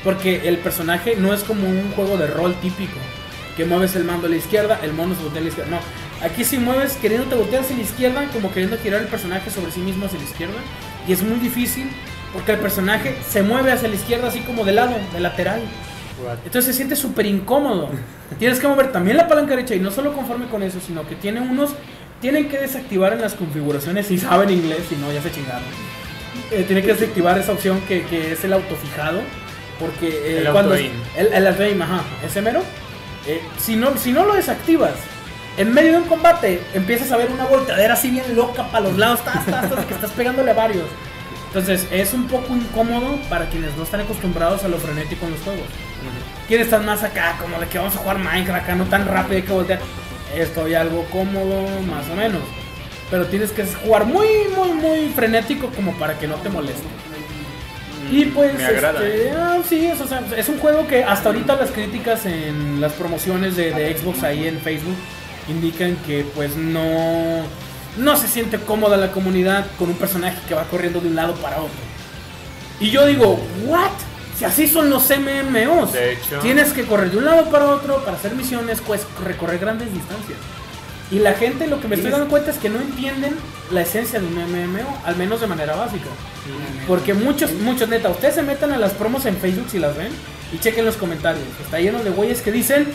Porque 0.04 0.48
el 0.48 0.58
personaje 0.58 1.16
no 1.16 1.34
es 1.34 1.44
como 1.44 1.68
un 1.68 1.92
juego 1.92 2.18
de 2.18 2.28
rol 2.28 2.56
típico. 2.62 2.98
Que 3.56 3.66
mueves 3.66 3.96
el 3.96 4.04
mando 4.04 4.28
a 4.28 4.30
la 4.30 4.36
izquierda, 4.36 4.80
el 4.82 4.94
mono 4.94 5.16
se 5.16 5.24
voltea 5.24 5.40
a 5.40 5.44
la 5.44 5.50
izquierda. 5.50 5.72
No, 5.72 6.26
aquí 6.26 6.44
si 6.44 6.58
mueves 6.58 6.94
queriéndote 6.98 7.36
voltear 7.36 7.64
hacia 7.64 7.76
la 7.76 7.84
izquierda, 7.84 8.28
como 8.34 8.52
queriendo 8.52 8.78
girar 8.78 9.02
el 9.02 9.08
personaje 9.08 9.50
sobre 9.50 9.72
sí 9.72 9.80
mismo 9.80 10.06
hacia 10.06 10.20
la 10.20 10.26
izquierda. 10.26 10.56
Y 11.08 11.14
es 11.14 11.22
muy 11.22 11.40
difícil 11.40 11.90
porque 12.34 12.54
el 12.54 12.60
personaje 12.60 13.16
se 13.30 13.44
mueve 13.44 13.72
hacia 13.72 13.88
la 13.88 13.96
izquierda 13.96 14.28
así 14.28 14.40
como 14.40 14.66
de 14.66 14.74
lado, 14.74 14.96
de 15.14 15.20
lateral. 15.20 15.62
Entonces 16.46 16.66
se 16.66 16.74
siente 16.74 16.96
súper 16.96 17.26
incómodo. 17.26 17.90
Tienes 18.40 18.60
que 18.60 18.68
mover 18.68 18.92
también 18.92 19.18
la 19.18 19.28
palanca 19.28 19.52
derecha 19.52 19.76
y 19.76 19.80
no 19.80 19.92
solo 19.92 20.14
conforme 20.14 20.48
con 20.48 20.64
eso, 20.64 20.80
sino 20.86 21.08
que 21.08 21.16
tiene 21.16 21.42
unos. 21.42 21.72
Tienen 22.22 22.48
que 22.48 22.58
desactivar 22.58 23.14
en 23.14 23.22
las 23.22 23.34
configuraciones 23.34 24.08
si 24.08 24.18
saben 24.18 24.50
inglés, 24.50 24.80
si 24.88 24.96
no, 24.96 25.12
ya 25.12 25.22
se 25.22 25.32
chingaron. 25.32 25.64
Eh, 26.52 26.64
tienen 26.66 26.86
que 26.86 26.94
desactivar 26.94 27.38
esa 27.38 27.52
opción 27.52 27.82
que, 27.82 28.04
que 28.04 28.32
es 28.32 28.44
el 28.46 28.54
autofijado. 28.54 29.20
Porque 29.84 30.08
eh, 30.08 30.38
El 30.40 30.52
cuando. 30.52 30.74
auto-aim. 30.74 30.92
El, 31.18 31.28
el 31.34 31.48
auto-aim, 31.48 31.82
ajá, 31.82 32.02
ese 32.26 32.42
mero. 32.42 32.62
Eh, 33.28 33.42
si, 33.58 33.76
no, 33.76 33.98
si 33.98 34.12
no 34.12 34.26
lo 34.26 34.36
desactivas, 34.36 34.94
en 35.58 35.74
medio 35.74 35.92
de 35.94 35.98
un 36.00 36.04
combate 36.06 36.62
empiezas 36.74 37.12
a 37.12 37.18
ver 37.18 37.30
una 37.32 37.46
volteadera 37.46 37.94
así 37.94 38.10
bien 38.10 38.36
loca 38.36 38.64
para 38.72 38.86
los 38.86 38.98
lados, 38.98 39.24
tas, 39.24 39.46
tas, 39.46 39.70
tas, 39.70 39.86
que 39.86 39.94
estás 39.94 40.12
pegándole 40.12 40.52
a 40.52 40.54
varios. 40.54 40.86
Entonces 41.48 41.88
es 41.92 42.14
un 42.14 42.28
poco 42.28 42.56
incómodo 42.56 43.18
para 43.30 43.46
quienes 43.50 43.76
no 43.78 43.84
están 43.84 44.02
acostumbrados 44.02 44.64
a 44.64 44.68
lo 44.68 44.78
frenético 44.78 45.26
en 45.26 45.32
los 45.34 45.42
juegos. 45.42 45.66
Quienes 46.48 46.66
están 46.68 46.86
más 46.86 47.04
acá, 47.04 47.38
como 47.42 47.60
de 47.60 47.68
que 47.68 47.78
vamos 47.78 47.96
a 47.96 48.00
jugar 48.00 48.18
Minecraft 48.18 48.64
acá, 48.64 48.76
no 48.76 48.86
tan 48.86 49.08
rápido, 49.08 49.36
hay 49.38 49.44
que 49.44 49.54
voltear. 49.54 49.80
Estoy 50.36 50.74
algo 50.74 51.06
cómodo, 51.12 51.68
más 51.88 52.10
o 52.10 52.16
menos. 52.16 52.42
Pero 53.12 53.28
tienes 53.28 53.52
que 53.52 53.64
jugar 53.66 54.06
muy, 54.06 54.28
muy, 54.56 54.70
muy 54.74 55.10
frenético 55.10 55.68
como 55.70 55.94
para 55.94 56.18
que 56.18 56.28
no 56.28 56.36
te 56.36 56.50
moleste. 56.50 56.84
Y 58.12 58.26
pues, 58.26 58.54
Me 58.56 58.66
agrada. 58.66 59.06
este, 59.06 59.32
ah, 59.32 59.58
sí, 59.68 59.86
es, 59.88 60.00
o 60.02 60.08
sea, 60.08 60.22
es 60.36 60.50
un 60.50 60.60
juego 60.60 60.88
que 60.88 61.04
hasta 61.04 61.30
ahorita 61.30 61.56
las 61.56 61.72
críticas 61.72 62.26
en 62.26 62.80
las 62.82 62.94
promociones 62.94 63.56
de, 63.56 63.72
de 63.72 63.98
Xbox 63.98 64.24
ahí 64.24 64.48
en 64.48 64.60
Facebook 64.60 64.98
indican 65.50 65.96
que 66.06 66.26
pues 66.36 66.56
no, 66.56 67.44
no 67.98 68.18
se 68.18 68.28
siente 68.28 68.58
cómoda 68.60 68.98
la 68.98 69.12
comunidad 69.12 69.66
con 69.78 69.90
un 69.90 69.96
personaje 69.96 70.38
que 70.48 70.56
va 70.56 70.64
corriendo 70.66 71.00
de 71.00 71.08
un 71.08 71.16
lado 71.16 71.34
para 71.36 71.58
otro. 71.58 71.76
Y 72.80 72.90
yo 72.90 73.06
digo, 73.06 73.40
¿what? 73.66 73.92
Si 74.38 74.46
así 74.46 74.68
son 74.68 74.90
los 74.90 75.04
MMOs. 75.10 75.94
De 75.94 76.14
hecho. 76.14 76.40
Tienes 76.42 76.74
que 76.74 76.84
correr 76.86 77.12
de 77.12 77.18
un 77.18 77.26
lado 77.26 77.50
para 77.50 77.68
otro 77.68 78.04
para 78.04 78.18
hacer 78.18 78.34
misiones, 78.36 78.82
pues 78.86 79.06
recorrer 79.24 79.60
grandes 79.60 79.94
distancias. 79.94 80.38
Y 81.14 81.20
la 81.20 81.34
gente 81.34 81.68
lo 81.68 81.80
que 81.80 81.88
me 81.88 81.96
estoy 81.96 82.10
dando 82.12 82.28
cuenta 82.28 82.50
es 82.52 82.58
que 82.58 82.70
no 82.70 82.80
entienden 82.82 83.36
la 83.72 83.82
esencia 83.82 84.20
de 84.20 84.26
un 84.26 84.34
MMO, 84.34 84.98
al 85.06 85.16
menos 85.16 85.40
de 85.42 85.48
manera 85.48 85.76
básica. 85.76 86.08
Porque 86.88 87.14
muchos, 87.14 87.52
muchos, 87.54 87.88
neta, 87.88 88.10
ustedes 88.10 88.36
se 88.36 88.42
metan 88.42 88.72
a 88.74 88.78
las 88.78 88.94
promos 88.94 89.26
en 89.26 89.38
Facebook 89.38 89.68
si 89.70 89.78
las 89.80 89.96
ven 89.96 90.10
y 90.52 90.58
chequen 90.60 90.86
los 90.86 90.96
comentarios. 90.98 91.46
Está 91.64 91.80
lleno 91.80 92.00
de 92.04 92.10
güeyes 92.10 92.42
que 92.42 92.52
dicen, 92.52 92.88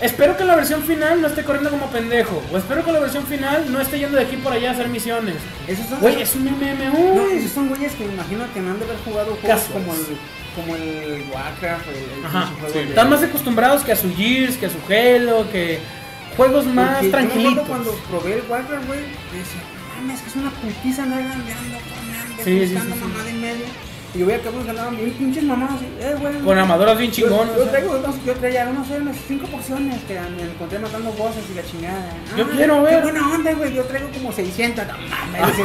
espero 0.00 0.36
que 0.36 0.44
la 0.44 0.54
versión 0.54 0.82
final 0.84 1.20
no 1.20 1.26
esté 1.26 1.42
corriendo 1.42 1.70
como 1.70 1.86
pendejo. 1.90 2.40
O 2.52 2.56
espero 2.56 2.84
que 2.84 2.92
la 2.92 3.00
versión 3.00 3.26
final 3.26 3.70
no 3.72 3.80
esté 3.80 3.98
yendo 3.98 4.16
de 4.16 4.24
aquí 4.24 4.36
por 4.36 4.52
allá 4.52 4.70
a 4.70 4.72
hacer 4.72 4.88
misiones. 4.88 5.34
Esos 5.66 5.86
son, 5.86 6.00
Güey, 6.00 6.22
es 6.22 6.34
un 6.36 6.44
MMO. 6.44 7.14
no, 7.16 7.26
esos 7.30 7.50
son 7.50 7.68
güeyes 7.68 7.92
que 7.94 8.04
me 8.06 8.14
imagino 8.14 8.44
que 8.54 8.60
no 8.60 8.70
han 8.70 8.78
de 8.78 8.84
haber 8.84 8.98
jugado 9.04 9.36
juegos 9.40 9.60
Casuals. 9.62 9.72
como 9.72 9.92
el, 9.94 10.06
como 10.54 10.76
el 10.76 11.24
Warcraft, 11.32 11.88
el, 11.88 12.18
el 12.20 12.24
Ajá, 12.26 12.50
sí. 12.72 12.78
Están 12.78 13.10
más 13.10 13.22
acostumbrados 13.22 13.82
que 13.82 13.92
a 13.92 13.96
su 13.96 14.14
Gears, 14.14 14.56
que 14.56 14.66
a 14.66 14.70
su 14.70 14.78
Halo, 14.88 15.50
que 15.50 15.80
juegos 16.36 16.66
más 16.66 16.96
Porque 16.98 17.06
yo 17.10 17.12
me 17.12 17.18
acuerdo 17.18 17.32
tranquilitos. 17.32 17.68
cuando 17.68 17.90
probé 18.10 18.34
el 18.34 18.42
Warcraft, 18.48 18.86
güey, 18.86 19.00
decía, 19.00 19.62
mames, 19.98 20.20
que 20.22 20.28
es 20.28 20.36
una 20.36 20.50
putiza 20.50 21.02
andar 21.04 21.22
ganando, 21.22 21.78
Sí, 22.44 22.66
sí, 22.66 22.74
buscando 22.74 22.94
sí, 22.94 23.00
sí. 23.00 23.06
mamada 23.08 23.30
y 23.30 23.34
media. 23.34 23.66
Y 24.14 24.18
yo 24.20 24.26
veía 24.26 24.40
que 24.40 24.46
algunos 24.48 24.66
ganaban 24.66 24.96
bien 24.96 25.10
pinches 25.12 25.44
mamadas, 25.44 25.74
así, 25.76 25.86
eh, 26.00 26.14
güey. 26.18 26.38
Con 26.40 26.56
armaduras 26.56 26.96
bien 26.96 27.10
Yo- 27.10 27.16
chingonas. 27.28 27.54
Yo, 27.56 27.64
¿eh? 27.64 27.68
traigo, 27.70 27.98
sé, 28.12 28.18
yo 28.24 28.32
traía, 28.34 28.64
no 28.66 28.84
sé, 28.84 28.98
unas 28.98 29.16
cinco 29.28 29.46
porciones 29.48 30.00
que 30.04 30.14
me 30.14 30.42
encontré 30.50 30.78
matando 30.78 31.12
bosses 31.12 31.44
y 31.50 31.54
la 31.54 31.62
chingada. 31.66 32.10
Yo 32.36 32.44
Ah, 32.44 32.48
quiero 32.56 32.82
ver. 32.82 32.96
Qué 32.96 33.02
buena 33.02 33.28
onda, 33.34 33.52
güey, 33.52 33.74
yo 33.74 33.84
traigo 33.84 34.08
como 34.10 34.32
600, 34.32 34.86
no 34.86 34.92
mames. 34.94 35.56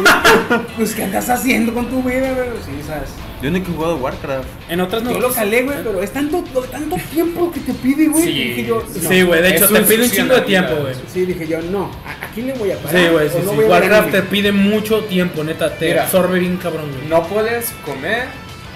pues, 0.75 0.95
¿qué 0.95 1.03
andas 1.03 1.29
haciendo 1.29 1.73
con 1.73 1.85
tu 1.87 2.01
vida, 2.03 2.33
güey? 2.33 2.49
Sí, 2.65 2.83
sabes. 2.85 3.09
Yo 3.41 3.49
nunca 3.49 3.69
he 3.71 3.73
jugado 3.73 3.95
Warcraft. 3.97 4.47
En 4.69 4.81
otras 4.81 5.03
Yo 5.03 5.19
lo 5.19 5.31
calé, 5.33 5.63
güey, 5.63 5.77
pero 5.83 6.01
es 6.03 6.11
tanto, 6.13 6.43
tanto 6.71 6.95
tiempo 7.11 7.51
que 7.51 7.59
te 7.61 7.73
pide, 7.73 8.07
güey. 8.07 8.23
Sí, 8.23 8.31
dije 8.31 8.65
yo, 8.65 8.83
no. 9.01 9.09
Sí, 9.09 9.21
güey, 9.23 9.41
de 9.41 9.49
hecho 9.55 9.67
te 9.67 9.81
pide 9.81 10.03
un 10.03 10.11
chingo 10.11 10.35
de 10.35 10.41
tiempo, 10.41 10.75
güey. 10.75 10.93
Sí, 11.11 11.25
dije 11.25 11.47
yo, 11.47 11.61
no, 11.61 11.89
¿a- 12.05 12.25
aquí 12.25 12.41
le 12.43 12.53
voy 12.53 12.71
a 12.71 12.77
parar. 12.77 13.01
Sí, 13.01 13.07
güey, 13.11 13.29
sí, 13.29 13.35
no 13.43 13.49
sí. 13.51 13.55
voy 13.55 13.65
a 13.65 13.67
ver 13.67 13.69
Warcraft 13.91 14.11
te 14.11 14.21
pide 14.23 14.51
mucho 14.51 14.99
tiempo, 15.05 15.43
neta. 15.43 15.75
Te 15.75 15.87
Mira. 15.87 16.03
absorbe 16.03 16.39
bien 16.39 16.57
cabrón, 16.57 16.91
güey. 16.95 17.07
No 17.07 17.23
puedes 17.23 17.71
comer, 17.83 18.25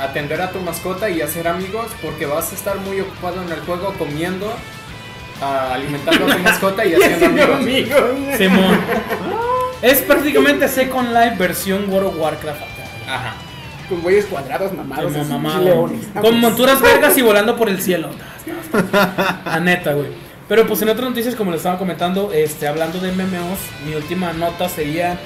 atender 0.01 0.41
a 0.41 0.49
tu 0.49 0.60
mascota 0.62 1.10
y 1.10 1.21
hacer 1.21 1.47
amigos 1.47 1.88
porque 2.01 2.25
vas 2.25 2.51
a 2.51 2.56
estar 2.56 2.78
muy 2.78 2.99
ocupado 3.01 3.41
en 3.43 3.51
el 3.51 3.60
juego 3.62 3.93
comiendo, 3.99 4.51
ah, 5.41 5.73
alimentando 5.75 6.25
a 6.25 6.36
tu 6.38 6.39
mascota 6.43 6.84
y 6.86 6.95
haciendo 6.95 7.43
amigos. 7.54 8.01
Simón. 8.38 8.80
es 9.84 9.99
prácticamente 10.01 10.67
Second 10.67 11.10
Life 11.13 11.36
versión 11.38 11.88
World 11.89 12.08
of 12.10 12.17
Warcraft. 12.19 12.62
Ajá. 13.08 13.36
Con 13.89 14.01
güeyes 14.01 14.25
cuadrados 14.25 14.73
mamados. 14.73 15.11
Como 15.11 15.21
así, 15.21 15.31
mamado. 15.31 15.63
leones. 15.63 16.05
Con 16.19 16.39
monturas 16.39 16.81
vergas 16.81 17.17
y 17.17 17.21
volando 17.21 17.55
por 17.55 17.69
el 17.69 17.81
cielo. 17.81 18.09
A 19.45 19.59
neta, 19.59 19.93
güey. 19.93 20.07
Pero 20.47 20.67
pues 20.67 20.81
en 20.81 20.89
otras 20.89 21.09
noticias, 21.09 21.35
como 21.35 21.51
les 21.51 21.59
estaba 21.59 21.77
comentando, 21.77 22.31
este, 22.31 22.67
hablando 22.67 22.99
de 22.99 23.11
MMOs, 23.11 23.59
mi 23.85 23.95
última 23.95 24.31
nota 24.33 24.69
sería 24.69 25.17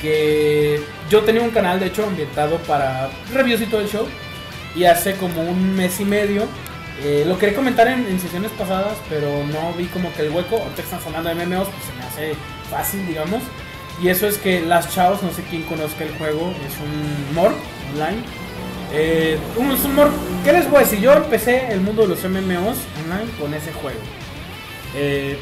que 0.00 0.80
yo 1.10 1.22
tenía 1.22 1.42
un 1.42 1.50
canal, 1.50 1.80
de 1.80 1.86
hecho, 1.86 2.04
ambientado 2.04 2.56
para 2.58 3.10
reviews 3.32 3.60
y 3.60 3.66
todo 3.66 3.80
el 3.80 3.88
show. 3.88 4.06
Y 4.76 4.84
hace 4.84 5.14
como 5.14 5.42
un 5.42 5.74
mes 5.74 5.98
y 6.00 6.04
medio, 6.04 6.44
eh, 7.02 7.24
lo 7.26 7.36
quería 7.38 7.56
comentar 7.56 7.88
en, 7.88 8.06
en 8.06 8.20
sesiones 8.20 8.52
pasadas, 8.52 8.96
pero 9.08 9.26
no 9.46 9.72
vi 9.76 9.86
como 9.86 10.12
que 10.14 10.22
el 10.22 10.30
hueco. 10.30 10.58
Ahorita 10.58 10.82
están 10.82 11.24
de 11.24 11.34
MMOs, 11.34 11.68
pues 11.68 11.84
se 11.84 11.92
me 11.98 12.04
hace 12.04 12.34
fácil, 12.70 13.06
digamos. 13.06 13.42
Y 14.00 14.08
eso 14.08 14.26
es 14.26 14.38
que 14.38 14.60
Las 14.60 14.94
Chavos, 14.94 15.22
no 15.22 15.30
sé 15.32 15.42
quién 15.50 15.62
conozca 15.64 16.04
el 16.04 16.12
juego, 16.16 16.54
es 16.66 16.74
un 16.78 17.34
MOR 17.34 17.52
online. 17.94 18.22
Eh, 18.92 19.38
un, 19.56 19.70
es 19.70 19.84
un 19.84 19.94
MOR, 19.94 20.10
¿qué 20.44 20.52
les 20.52 20.68
voy 20.68 20.78
a 20.78 20.80
decir? 20.80 21.00
Yo 21.00 21.12
empecé 21.12 21.72
el 21.72 21.80
mundo 21.80 22.02
de 22.02 22.08
los 22.08 22.24
MMOs 22.24 22.78
online 23.04 23.30
con 23.38 23.54
ese 23.54 23.72
juego. 23.72 24.00
Eh, 24.94 25.38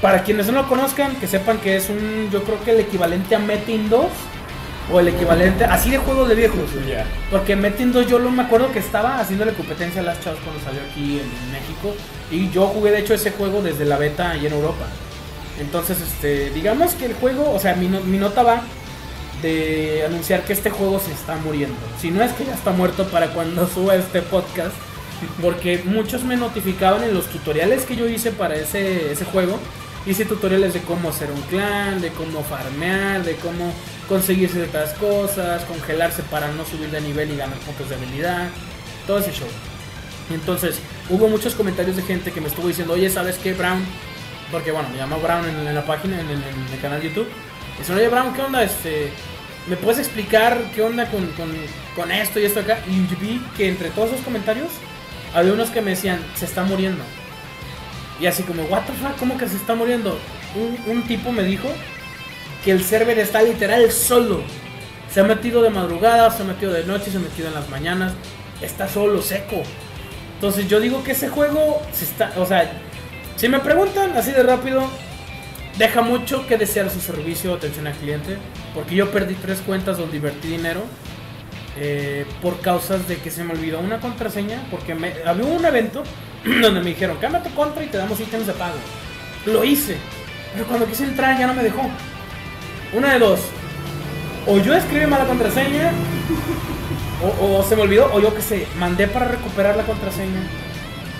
para 0.00 0.22
quienes 0.22 0.46
no 0.46 0.52
lo 0.52 0.68
conozcan, 0.68 1.16
que 1.16 1.26
sepan 1.26 1.58
que 1.58 1.76
es 1.76 1.88
un, 1.88 2.28
yo 2.30 2.42
creo 2.42 2.62
que 2.64 2.72
el 2.72 2.80
equivalente 2.80 3.34
a 3.34 3.38
Metin 3.38 3.88
2 3.88 4.06
o 4.92 5.00
el 5.00 5.08
equivalente, 5.08 5.64
así 5.64 5.90
de 5.90 5.98
juego 5.98 6.26
de 6.26 6.34
viejos. 6.34 6.70
Porque 7.30 7.56
Metin 7.56 7.92
2 7.92 8.08
yo 8.08 8.18
lo 8.18 8.30
me 8.30 8.42
acuerdo 8.42 8.72
que 8.72 8.80
estaba 8.80 9.18
haciéndole 9.18 9.52
competencia 9.52 10.00
a 10.00 10.04
las 10.04 10.20
chavas 10.20 10.40
cuando 10.42 10.62
salió 10.62 10.80
aquí 10.90 11.20
en 11.20 11.52
México. 11.52 11.94
Y 12.30 12.50
yo 12.50 12.66
jugué 12.66 12.90
de 12.90 13.00
hecho 13.00 13.14
ese 13.14 13.30
juego 13.30 13.62
desde 13.62 13.84
la 13.84 13.96
beta 13.96 14.30
ahí 14.30 14.46
en 14.46 14.52
Europa. 14.52 14.86
Entonces, 15.60 16.00
este, 16.00 16.50
digamos 16.50 16.94
que 16.94 17.06
el 17.06 17.14
juego, 17.14 17.52
o 17.52 17.58
sea, 17.58 17.74
mi, 17.74 17.88
mi 17.88 18.18
nota 18.18 18.42
va 18.42 18.62
de 19.42 20.04
anunciar 20.06 20.44
que 20.44 20.52
este 20.52 20.70
juego 20.70 21.00
se 21.00 21.12
está 21.12 21.36
muriendo. 21.36 21.76
Si 22.00 22.10
no 22.10 22.22
es 22.22 22.32
que 22.32 22.44
ya 22.44 22.54
está 22.54 22.70
muerto 22.72 23.06
para 23.08 23.28
cuando 23.32 23.66
suba 23.74 23.94
este 23.96 24.22
podcast. 24.22 24.74
Porque 25.40 25.80
muchos 25.84 26.24
me 26.24 26.36
notificaban 26.36 27.04
en 27.04 27.14
los 27.14 27.26
tutoriales 27.26 27.84
que 27.84 27.94
yo 27.94 28.08
hice 28.08 28.32
para 28.32 28.56
ese, 28.56 29.12
ese 29.12 29.24
juego. 29.24 29.56
Hice 30.04 30.24
tutoriales 30.24 30.74
de 30.74 30.80
cómo 30.80 31.10
hacer 31.10 31.30
un 31.30 31.40
clan, 31.42 32.00
de 32.00 32.08
cómo 32.08 32.42
farmear, 32.42 33.22
de 33.22 33.36
cómo 33.36 33.72
conseguir 34.08 34.48
ciertas 34.50 34.94
cosas, 34.94 35.62
congelarse 35.62 36.24
para 36.24 36.48
no 36.48 36.64
subir 36.64 36.90
de 36.90 37.00
nivel 37.00 37.30
y 37.30 37.36
ganar 37.36 37.56
puntos 37.58 37.88
de 37.88 37.94
habilidad. 37.94 38.48
Todo 39.06 39.18
ese 39.18 39.30
show. 39.32 39.46
Entonces, 40.32 40.80
hubo 41.08 41.28
muchos 41.28 41.54
comentarios 41.54 41.94
de 41.96 42.02
gente 42.02 42.32
que 42.32 42.40
me 42.40 42.48
estuvo 42.48 42.66
diciendo, 42.66 42.94
oye, 42.94 43.08
¿sabes 43.08 43.36
qué, 43.36 43.52
Brown? 43.52 43.84
Porque 44.50 44.72
bueno, 44.72 44.88
me 44.88 44.98
llama 44.98 45.18
Brown 45.18 45.48
en, 45.48 45.68
en 45.68 45.74
la 45.74 45.84
página, 45.86 46.20
en, 46.20 46.28
el- 46.30 46.80
canal 46.80 47.00
de 47.00 47.08
YouTube. 47.08 47.28
Dicen, 47.78 47.94
oye, 47.96 48.08
Brown, 48.08 48.34
¿qué 48.34 48.42
onda? 48.42 48.62
Este, 48.64 49.10
¿Me 49.68 49.76
puedes 49.76 49.98
explicar 50.00 50.58
qué 50.74 50.82
onda 50.82 51.06
con, 51.06 51.26
con- 51.32 51.54
con 51.94 52.10
esto 52.10 52.40
y 52.40 52.44
esto 52.44 52.60
acá? 52.60 52.80
Y 52.88 53.00
vi 53.16 53.40
que 53.56 53.68
entre 53.68 53.90
todos 53.90 54.10
esos 54.10 54.22
comentarios, 54.22 54.68
había 55.34 55.52
unos 55.52 55.70
que 55.70 55.80
me 55.80 55.90
decían, 55.92 56.20
se 56.34 56.44
está 56.46 56.64
muriendo. 56.64 57.02
Y 58.20 58.26
así 58.26 58.42
como, 58.42 58.64
what 58.64 58.82
the 58.82 58.92
fuck, 58.92 59.16
¿cómo 59.18 59.38
que 59.38 59.48
se 59.48 59.56
está 59.56 59.74
muriendo? 59.74 60.18
Un, 60.54 60.92
un 60.92 61.02
tipo 61.04 61.32
me 61.32 61.42
dijo 61.44 61.68
que 62.64 62.72
el 62.72 62.84
server 62.84 63.18
está 63.18 63.42
literal 63.42 63.90
solo. 63.92 64.42
Se 65.12 65.20
ha 65.20 65.24
metido 65.24 65.62
de 65.62 65.70
madrugada, 65.70 66.30
se 66.30 66.42
ha 66.42 66.46
metido 66.46 66.72
de 66.72 66.84
noche, 66.84 67.10
se 67.10 67.16
ha 67.18 67.20
metido 67.20 67.48
en 67.48 67.54
las 67.54 67.68
mañanas. 67.68 68.12
Está 68.60 68.88
solo, 68.88 69.22
seco. 69.22 69.62
Entonces 70.34 70.68
yo 70.68 70.80
digo 70.80 71.04
que 71.04 71.12
ese 71.12 71.28
juego 71.28 71.80
se 71.92 72.04
está, 72.04 72.32
o 72.36 72.44
sea, 72.46 72.70
si 73.36 73.48
me 73.48 73.60
preguntan 73.60 74.16
así 74.16 74.32
de 74.32 74.42
rápido, 74.42 74.82
deja 75.78 76.02
mucho 76.02 76.46
que 76.48 76.56
desear 76.58 76.90
su 76.90 77.00
servicio 77.00 77.54
atención 77.54 77.86
al 77.86 77.92
cliente, 77.94 78.36
porque 78.74 78.94
yo 78.94 79.10
perdí 79.10 79.34
tres 79.34 79.60
cuentas 79.60 79.98
donde 79.98 80.16
invertí 80.16 80.48
dinero 80.48 80.82
eh, 81.76 82.26
por 82.42 82.60
causas 82.60 83.08
de 83.08 83.16
que 83.16 83.30
se 83.30 83.44
me 83.44 83.54
olvidó 83.54 83.80
una 83.80 83.98
contraseña, 83.98 84.62
porque 84.70 84.92
había 84.92 85.44
un 85.44 85.64
evento 85.64 86.02
donde 86.44 86.80
me 86.80 86.90
dijeron, 86.90 87.16
cambia 87.18 87.42
tu 87.42 87.50
contra 87.54 87.82
y 87.82 87.88
te 87.88 87.96
damos 87.96 88.20
ítems 88.20 88.46
de 88.46 88.52
pago. 88.52 88.76
Lo 89.46 89.64
hice, 89.64 89.96
pero 90.52 90.66
cuando 90.66 90.86
quise 90.86 91.04
entrar 91.04 91.38
ya 91.38 91.46
no 91.46 91.54
me 91.54 91.62
dejó. 91.62 91.82
Una 92.92 93.14
de 93.14 93.18
dos, 93.18 93.40
o 94.46 94.58
yo 94.58 94.74
escribí 94.74 95.06
mal 95.06 95.20
la 95.20 95.26
contraseña, 95.26 95.92
o, 97.40 97.62
se 97.62 97.76
me 97.76 97.82
olvidó, 97.82 98.10
o 98.12 98.20
yo 98.20 98.34
que 98.34 98.42
sé, 98.42 98.66
mandé 98.78 99.06
para 99.06 99.28
recuperar 99.28 99.76
la 99.76 99.84
contraseña 99.84 100.42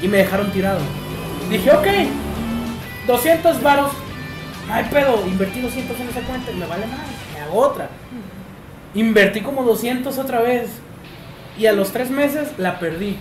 y 0.02 0.08
me 0.08 0.18
dejaron 0.18 0.50
tirado. 0.50 0.80
Dije, 1.48 1.70
ok, 1.70 1.86
200 3.06 3.62
varos, 3.62 3.92
no 4.66 4.74
hay 4.74 4.84
pedo, 4.84 5.24
invertí 5.26 5.60
200 5.60 5.98
en 5.98 6.08
esa 6.08 6.20
cuenta 6.22 6.50
y 6.50 6.56
me 6.56 6.66
vale 6.66 6.86
más, 6.86 7.00
otra. 7.52 7.88
Invertí 8.94 9.40
como 9.40 9.62
200 9.62 10.18
otra 10.18 10.40
vez 10.40 10.68
y 11.58 11.66
a 11.66 11.72
los 11.72 11.92
tres 11.92 12.10
meses 12.10 12.48
la 12.58 12.78
perdí. 12.78 13.16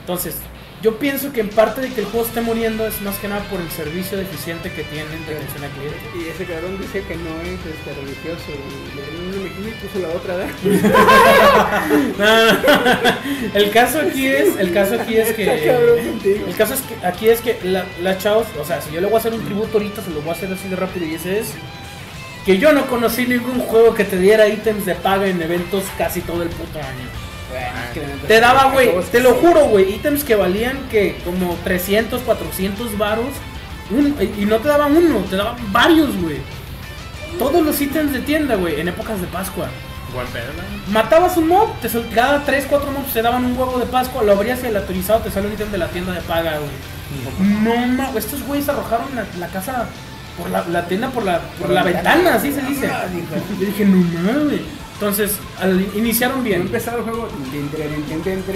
Entonces, 0.00 0.36
yo 0.84 0.98
pienso 0.98 1.32
que 1.32 1.40
en 1.40 1.48
parte 1.48 1.80
de 1.80 1.88
que 1.88 2.02
el 2.02 2.06
juego 2.06 2.26
esté 2.26 2.42
muriendo 2.42 2.86
es 2.86 3.00
más 3.00 3.16
que 3.16 3.26
nada 3.26 3.42
por 3.44 3.58
el 3.58 3.70
servicio 3.70 4.18
deficiente 4.18 4.70
que 4.70 4.84
tienen 4.84 5.24
de 5.24 5.34
atención 5.34 5.64
al 5.64 5.70
cliente. 5.70 5.98
Y 6.14 6.28
ese 6.28 6.44
cabrón 6.44 6.78
dice 6.78 7.02
que 7.08 7.16
no 7.16 7.40
es 7.40 7.58
este, 7.64 7.94
religioso. 7.94 8.50
Y 8.52 8.94
le 8.94 9.02
dio 9.10 9.22
una 9.30 9.38
mejilla 9.44 9.70
y 9.70 9.72
puso 9.80 9.98
la 10.00 10.08
otra. 10.10 10.34
El 13.54 13.70
caso 13.70 14.00
aquí 14.00 14.26
es, 14.26 14.58
el 14.58 14.74
caso 14.74 15.00
aquí 15.00 15.16
es 15.16 15.32
que, 15.32 15.44
el 16.46 16.54
caso 16.54 16.74
es 16.74 16.82
que 16.82 17.06
aquí 17.06 17.28
es 17.30 17.40
que 17.40 17.58
la, 17.64 17.86
la 18.02 18.18
chavos, 18.18 18.46
o 18.60 18.64
sea, 18.64 18.82
si 18.82 18.92
yo 18.92 19.00
le 19.00 19.06
voy 19.06 19.16
a 19.16 19.18
hacer 19.20 19.32
un 19.32 19.42
tributo 19.42 19.78
ahorita, 19.78 20.02
se 20.02 20.10
lo 20.10 20.20
voy 20.20 20.28
a 20.28 20.32
hacer 20.32 20.52
así 20.52 20.68
de 20.68 20.76
rápido 20.76 21.06
y 21.06 21.14
ese 21.14 21.40
es 21.40 21.54
que 22.44 22.58
yo 22.58 22.72
no 22.72 22.86
conocí 22.86 23.26
ningún 23.26 23.58
juego 23.60 23.94
que 23.94 24.04
te 24.04 24.18
diera 24.18 24.46
ítems 24.48 24.84
de 24.86 24.94
paga 24.94 25.26
en 25.26 25.40
eventos 25.40 25.84
casi 25.96 26.20
todo 26.20 26.42
el 26.42 26.48
puto 26.50 26.78
año. 26.78 27.08
Bueno, 27.50 27.66
es 27.86 27.90
que 27.94 28.00
la 28.00 28.06
neta 28.08 28.26
Te 28.28 28.40
daba, 28.40 28.64
güey, 28.72 28.90
te 29.12 29.20
lo 29.20 29.34
juro, 29.34 29.66
güey, 29.66 29.94
ítems 29.94 30.24
que 30.24 30.34
valían 30.34 30.78
que 30.90 31.16
como 31.24 31.56
300, 31.64 32.22
400 32.22 32.98
varos. 32.98 33.26
y 34.38 34.44
no 34.46 34.56
te 34.58 34.68
daban 34.68 34.96
uno, 34.96 35.18
te 35.28 35.36
daban 35.36 35.56
varios, 35.72 36.16
güey. 36.20 36.38
Todos 37.38 37.64
los 37.64 37.80
ítems 37.80 38.12
de 38.12 38.20
tienda, 38.20 38.56
güey, 38.56 38.80
en 38.80 38.88
épocas 38.88 39.20
de 39.20 39.26
Pascua. 39.26 39.68
Buen 40.12 40.26
pedo, 40.28 40.44
¿no? 40.56 40.92
Matabas 40.92 41.36
un 41.36 41.48
mob, 41.48 41.72
te 41.80 41.88
sol- 41.88 42.06
cada 42.14 42.44
3, 42.44 42.66
4 42.68 42.90
mobs 42.92 43.12
te 43.12 43.20
daban 43.22 43.44
un 43.44 43.58
huevo 43.58 43.78
de 43.80 43.86
Pascua, 43.86 44.22
lo 44.22 44.32
abrías 44.32 44.62
y 44.62 44.66
el 44.66 44.76
autorizado 44.76 45.20
te 45.20 45.30
sale 45.30 45.48
un 45.48 45.54
ítem 45.54 45.70
de 45.72 45.78
la 45.78 45.88
tienda 45.88 46.12
de 46.12 46.20
paga, 46.20 46.58
güey. 46.58 47.62
No 47.62 47.74
mames, 47.86 48.24
estos 48.24 48.42
güeyes 48.42 48.68
arrojaron 48.68 49.08
la, 49.16 49.24
la 49.38 49.48
casa 49.48 49.86
por 50.38 50.50
la, 50.50 50.66
la 50.68 50.86
tienda 50.86 51.10
por 51.10 51.24
la, 51.24 51.40
por 51.60 51.70
la 51.70 51.82
ventana, 51.82 52.34
así 52.34 52.52
se 52.52 52.62
dice. 52.62 52.90
Yo 53.58 53.66
dije, 53.66 53.84
no 53.84 53.96
mames. 53.96 54.60
Entonces, 54.94 55.38
al, 55.60 55.86
iniciaron 55.94 56.42
bien. 56.44 56.62
empezaba 56.62 56.98
el 56.98 57.04
juego. 57.04 57.28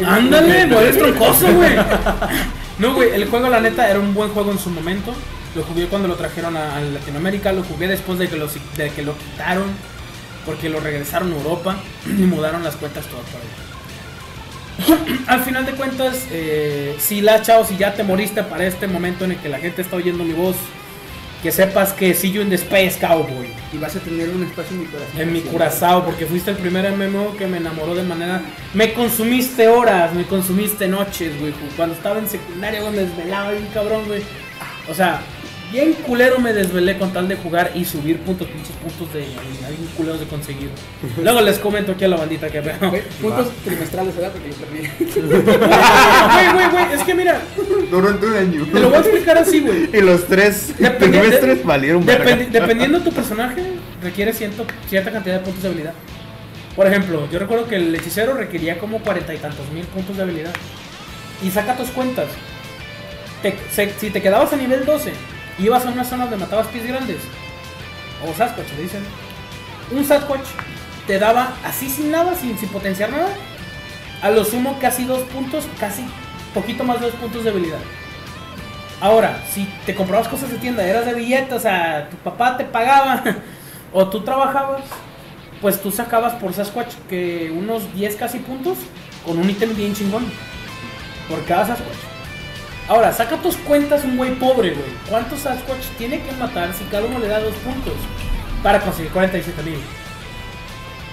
Ándale, 0.07 0.67
no 0.67 0.81
eres 0.81 0.99
troncoso, 0.99 1.53
güey. 1.53 1.77
No, 2.79 2.95
güey, 2.95 3.11
el 3.11 3.29
juego, 3.29 3.49
la 3.49 3.61
neta, 3.61 3.91
era 3.91 3.99
un 3.99 4.15
buen 4.15 4.31
juego 4.31 4.53
en 4.53 4.59
su 4.61 4.71
momento. 4.71 5.13
Lo 5.57 5.65
jugué 5.65 5.87
cuando 5.87 6.07
lo 6.07 6.15
trajeron 6.15 6.57
a, 6.57 6.77
a 6.77 6.81
Latinoamérica, 6.81 7.53
lo 7.53 7.65
jugué 7.65 7.89
después 7.89 8.21
de 8.21 8.29
que, 8.29 8.37
lo, 8.37 8.47
de 8.47 8.91
que 8.91 9.03
lo 9.03 9.19
quitaron, 9.19 9.65
porque 10.47 10.69
lo 10.69 10.79
regresaron 10.79 11.33
a 11.33 11.37
Europa 11.37 11.77
y 12.07 12.23
mudaron 12.23 12.63
las 12.63 12.77
cuentas 12.77 13.05
todas 13.07 13.27
para 13.27 13.43
allá. 13.43 15.25
Al 15.27 15.41
final 15.41 15.67
de 15.67 15.73
cuentas, 15.73 16.25
eh, 16.31 16.95
si 17.01 17.21
la 17.21 17.43
chao, 17.43 17.65
si 17.65 17.77
ya 17.77 17.95
te 17.95 18.05
moriste 18.05 18.45
para 18.45 18.65
este 18.65 18.87
momento 18.87 19.25
en 19.25 19.33
el 19.33 19.39
que 19.39 19.49
la 19.49 19.59
gente 19.59 19.83
está 19.83 19.97
oyendo 19.97 20.23
mi 20.23 20.35
voz, 20.35 20.55
que 21.43 21.53
sepas 21.53 21.93
que 21.93 22.15
see 22.15 22.33
you 22.33 22.43
in 22.43 22.49
the 22.49 22.57
space, 22.57 22.99
cowboy. 22.99 23.49
Y 23.73 23.79
vas 23.79 23.95
a 23.95 24.01
tener 24.01 24.29
un 24.31 24.43
espacio 24.43 24.75
en 24.75 24.81
mi 24.83 24.87
corazón. 24.87 25.21
En 25.21 25.33
mi 25.33 25.41
curazao, 25.41 26.05
porque 26.05 26.27
fuiste 26.27 26.51
el 26.51 26.57
primer 26.57 26.91
MMO 26.93 27.37
que 27.37 27.47
me 27.47 27.59
enamoró 27.59 27.95
de 27.95 28.03
manera. 28.03 28.43
Me 28.75 28.93
consumiste 28.93 29.69
horas, 29.69 30.15
me 30.15 30.25
consumiste 30.25 30.89
noches, 30.89 31.39
güey. 31.39 31.53
Cuando 31.77 31.95
estaba 31.95 32.19
en 32.19 32.29
secundaria, 32.29 32.81
güey, 32.81 32.93
me 32.93 33.03
desvelaba 33.03 33.53
bien 33.53 33.69
cabrón, 33.73 34.05
güey. 34.07 34.23
O 34.91 34.95
sea, 34.95 35.21
bien 35.73 35.93
culero 36.07 36.39
me 36.39 36.53
desvelé 36.53 36.97
con 36.99 37.13
tal 37.13 37.29
de 37.29 37.37
jugar 37.37 37.73
y 37.75 37.85
subir 37.85 38.19
puntos, 38.21 38.49
pinches 38.49 38.75
puntos 38.77 39.13
de 39.13 39.23
habilidad, 39.25 39.69
bien 39.69 39.91
culeros 39.97 40.21
de 40.21 40.27
conseguir. 40.27 40.71
Luego 41.23 41.41
les 41.43 41.59
comento 41.59 41.93
aquí 41.93 42.05
a 42.05 42.09
la 42.09 42.17
bandita 42.17 42.49
que 42.49 42.61
veo. 42.61 42.79
Puntos 43.21 43.51
trimestrales, 43.65 44.15
¿verdad? 44.17 44.33
Porque 44.33 44.49
lo 44.49 44.55
perdí. 44.55 44.89
Güey, 45.49 46.53
güey, 46.53 46.71
güey, 46.71 46.93
es 46.95 47.03
que 47.05 47.15
mira, 47.15 47.41
Durante 47.91 48.27
un 48.27 48.35
año. 48.35 48.67
te 48.73 48.81
lo 48.81 48.89
voy 48.89 48.97
a 48.97 49.01
explicar 49.01 49.39
así, 49.39 49.61
güey. 49.61 49.91
Y 49.93 50.01
los 50.01 50.27
tres 50.27 50.73
trimestres 50.99 51.65
valieron 51.65 52.05
verga. 52.05 52.25
Dependi- 52.25 52.49
dependiendo 52.51 52.99
de 52.99 53.05
tu 53.05 53.13
personaje, 53.13 53.63
requiere 54.03 54.33
ciento- 54.33 54.67
cierta 54.89 55.11
cantidad 55.13 55.37
de 55.39 55.45
puntos 55.45 55.63
de 55.63 55.69
habilidad. 55.69 55.95
Por 56.77 56.87
ejemplo, 56.87 57.29
yo 57.31 57.39
recuerdo 57.41 57.67
que 57.67 57.77
el 57.77 57.95
hechicero 57.95 58.35
requería 58.35 58.79
como 58.79 59.01
cuarenta 59.01 59.35
y 59.35 59.39
tantos 59.39 59.69
mil 59.73 59.85
puntos 59.87 60.17
de 60.17 60.23
habilidad. 60.23 60.53
Y 61.43 61.51
saca 61.51 61.77
tus 61.77 61.89
cuentas. 61.91 62.27
Te- 63.43 63.57
se- 63.73 63.93
si 63.99 64.11
te 64.11 64.21
quedabas 64.23 64.53
a 64.53 64.57
nivel 64.57 64.85
12, 64.85 65.13
ibas 65.59 65.85
a 65.87 65.91
una 65.91 66.05
zona 66.05 66.25
donde 66.25 66.45
matabas 66.45 66.67
pies 66.69 66.87
grandes, 66.87 67.19
o 68.27 68.35
Sasquatch, 68.35 68.73
le 68.77 68.83
dicen. 68.83 69.05
Un 69.91 70.05
Sasquatch 70.05 70.47
te 71.07 71.19
daba 71.19 71.55
así 71.65 71.89
sin 71.89 72.11
nada, 72.11 72.35
sin, 72.35 72.59
sin 72.59 72.69
potenciar 72.69 73.11
nada, 73.11 73.29
a 74.23 74.31
lo 74.31 74.45
sumo 74.45 74.79
casi 74.81 75.05
dos 75.05 75.23
puntos, 75.23 75.67
casi 75.79 76.05
poquito 76.55 76.85
más 76.85 77.01
de 77.01 77.07
dos 77.07 77.15
puntos 77.17 77.45
de 77.45 77.51
habilidad. 77.51 77.79
Ahora, 79.01 79.45
si 79.51 79.65
te 79.87 79.95
comprabas 79.95 80.27
cosas 80.27 80.51
de 80.51 80.59
tienda, 80.59 80.85
eras 80.85 81.07
de 81.07 81.15
billetes, 81.15 81.53
o 81.53 81.61
sea, 81.61 82.09
tu 82.11 82.17
papá 82.17 82.57
te 82.57 82.65
pagaba 82.65 83.23
o 83.93 84.09
tú 84.09 84.23
trabajabas, 84.23 84.83
pues 85.61 85.81
tú 85.81 85.91
sacabas 85.91 86.35
por 86.35 86.53
Sasquatch 86.53 86.95
que 87.09 87.53
unos 87.57 87.95
10 87.95 88.17
casi 88.17 88.39
puntos 88.39 88.79
con 89.25 89.39
un 89.39 89.49
ítem 89.49 89.75
bien 89.77 89.95
chingón. 89.95 90.25
Por 91.29 91.45
cada 91.45 91.67
Sasquatch. 91.67 92.08
Ahora, 92.89 93.13
saca 93.13 93.37
tus 93.37 93.57
cuentas 93.57 94.03
un 94.05 94.17
güey 94.17 94.35
pobre, 94.35 94.71
güey. 94.71 94.91
¿Cuántos 95.09 95.41
Sasquatch 95.41 95.85
tiene 95.99 96.23
que 96.23 96.33
matar 96.33 96.73
si 96.73 96.85
cada 96.85 97.05
uno 97.05 97.19
le 97.19 97.29
da 97.29 97.41
dos 97.41 97.55
puntos? 97.57 97.93
Para 98.63 98.81
conseguir 98.81 99.13
47 99.13 99.63
mil. 99.63 99.79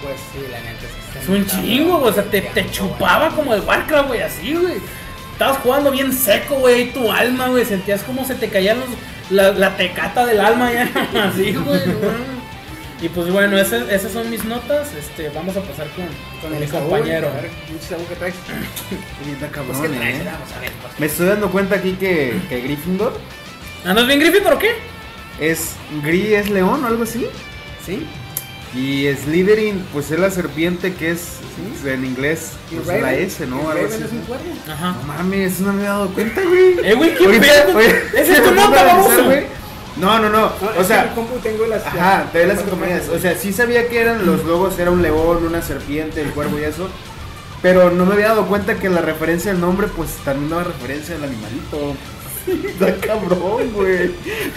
Pues 0.02 0.16
sí, 0.32 0.40
la 0.50 0.60
neta. 0.62 0.86
está 0.86 1.20
Es 1.20 1.28
un 1.30 1.46
chingo, 1.46 2.00
güey. 2.00 2.12
O 2.12 2.14
sea, 2.14 2.24
te, 2.24 2.42
te 2.42 2.72
chupaba 2.72 3.30
como 3.30 3.54
el 3.54 3.62
Warcraft, 3.62 4.08
güey, 4.08 4.22
así, 4.22 4.54
güey. 4.54 4.78
Estabas 5.34 5.58
jugando 5.58 5.92
bien 5.92 6.14
seco, 6.14 6.56
güey, 6.56 6.84
y 6.84 6.92
tu 6.92 7.12
alma, 7.12 7.48
güey. 7.48 7.66
Sentías 7.66 8.04
como 8.04 8.24
se 8.24 8.36
te 8.36 8.48
caían 8.50 8.80
los, 8.80 8.90
la, 9.30 9.52
la 9.52 9.76
tecata 9.76 10.26
del 10.26 10.40
alma, 10.40 10.72
ya. 10.72 10.90
Así, 11.26 11.54
güey. 11.54 11.82
Y 13.02 13.10
pues 13.10 13.30
bueno, 13.32 13.58
ese- 13.58 13.94
esas 13.94 14.12
son 14.14 14.30
mis 14.30 14.44
notas. 14.46 14.94
Este, 14.94 15.30
vamos 15.30 15.56
a 15.58 15.62
pasar 15.62 15.88
con, 15.90 16.06
Con 16.42 16.58
mi 16.58 16.64
el 16.64 16.70
compañero. 16.72 17.28
A 17.28 17.42
ver, 17.42 17.50
¿qué 18.10 18.16
traes? 18.16 18.36
Pues, 19.20 19.92
eh. 19.92 20.22
Vamos 20.26 20.52
a 20.56 20.60
ver. 20.60 20.72
pues. 20.82 21.00
Me 21.00 21.06
estoy 21.08 21.28
dando 21.28 21.52
cuenta 21.52 21.76
aquí 21.76 21.94
que, 21.94 22.40
que 22.50 22.62
Gryffindor 22.62 23.18
¿Andas 23.84 24.08
bien, 24.08 24.20
Griffith, 24.20 24.46
o 24.48 24.58
qué? 24.58 24.72
es 25.40 25.72
Gris 26.04 26.32
es 26.32 26.50
león 26.50 26.84
o 26.84 26.88
algo 26.88 27.04
así. 27.04 27.28
¿Sí? 27.86 28.06
Y 28.74 29.08
Slytherin, 29.14 29.86
pues 29.94 30.10
es 30.12 30.20
la 30.20 30.30
serpiente 30.32 30.94
que 30.94 31.12
es 31.12 31.38
en 31.86 32.04
inglés, 32.06 32.54
¿Y 32.72 32.76
pues 32.76 33.02
la? 33.02 33.14
S, 33.14 33.46
¿no? 33.48 33.58
¿Y 33.64 33.72
Algo 33.72 33.86
así. 33.94 34.04
es 34.04 34.12
un 34.12 34.20
cuerno? 34.22 34.46
Ajá. 34.70 34.96
No 35.02 35.04
mames, 35.04 35.60
no 35.60 35.72
me 35.74 35.80
había 35.82 35.92
dado 35.92 36.10
cuenta, 36.14 36.42
güey. 36.42 36.80
Eh, 36.84 36.94
güey, 36.96 37.16
qué 37.16 37.28
pedo. 37.40 37.80
Esa 37.80 38.34
es 38.34 38.44
tu 38.44 38.52
nota, 38.52 38.82
analizar, 38.82 39.24
güey. 39.24 39.46
No, 39.98 40.20
no, 40.20 40.30
no. 40.30 40.46
O 40.46 40.50
es 40.50 40.60
que 40.60 40.80
en 40.80 40.86
sea, 40.86 41.04
el 41.04 41.10
compu 41.12 41.38
tengo 41.40 41.66
las. 41.68 41.86
Ajá, 41.86 42.26
te 42.32 42.46
las 42.46 42.60
compañías. 42.62 43.08
O 43.10 43.20
sea, 43.20 43.36
sí 43.36 43.54
sabía 43.54 43.88
que 43.88 44.00
eran 44.00 44.26
los 44.26 44.44
logos, 44.44 44.78
era 44.78 44.92
un 44.92 45.02
león, 45.02 45.46
una 45.46 45.62
serpiente, 45.62 46.22
el 46.22 46.32
cuervo 46.32 46.60
y 46.60 46.64
eso. 46.64 46.90
Pero 47.62 47.90
no 47.90 48.06
me 48.06 48.14
había 48.14 48.28
dado 48.28 48.46
cuenta 48.46 48.76
que 48.76 48.90
la 48.90 49.02
referencia 49.02 49.52
al 49.52 49.60
nombre, 49.60 49.88
pues 49.88 50.10
también 50.24 50.50
daba 50.50 50.66
referencia 50.66 51.16
al 51.16 51.24
animalito. 51.24 51.96
Está 52.68 52.96
cabrón, 53.08 53.72
güey. 53.74 54.12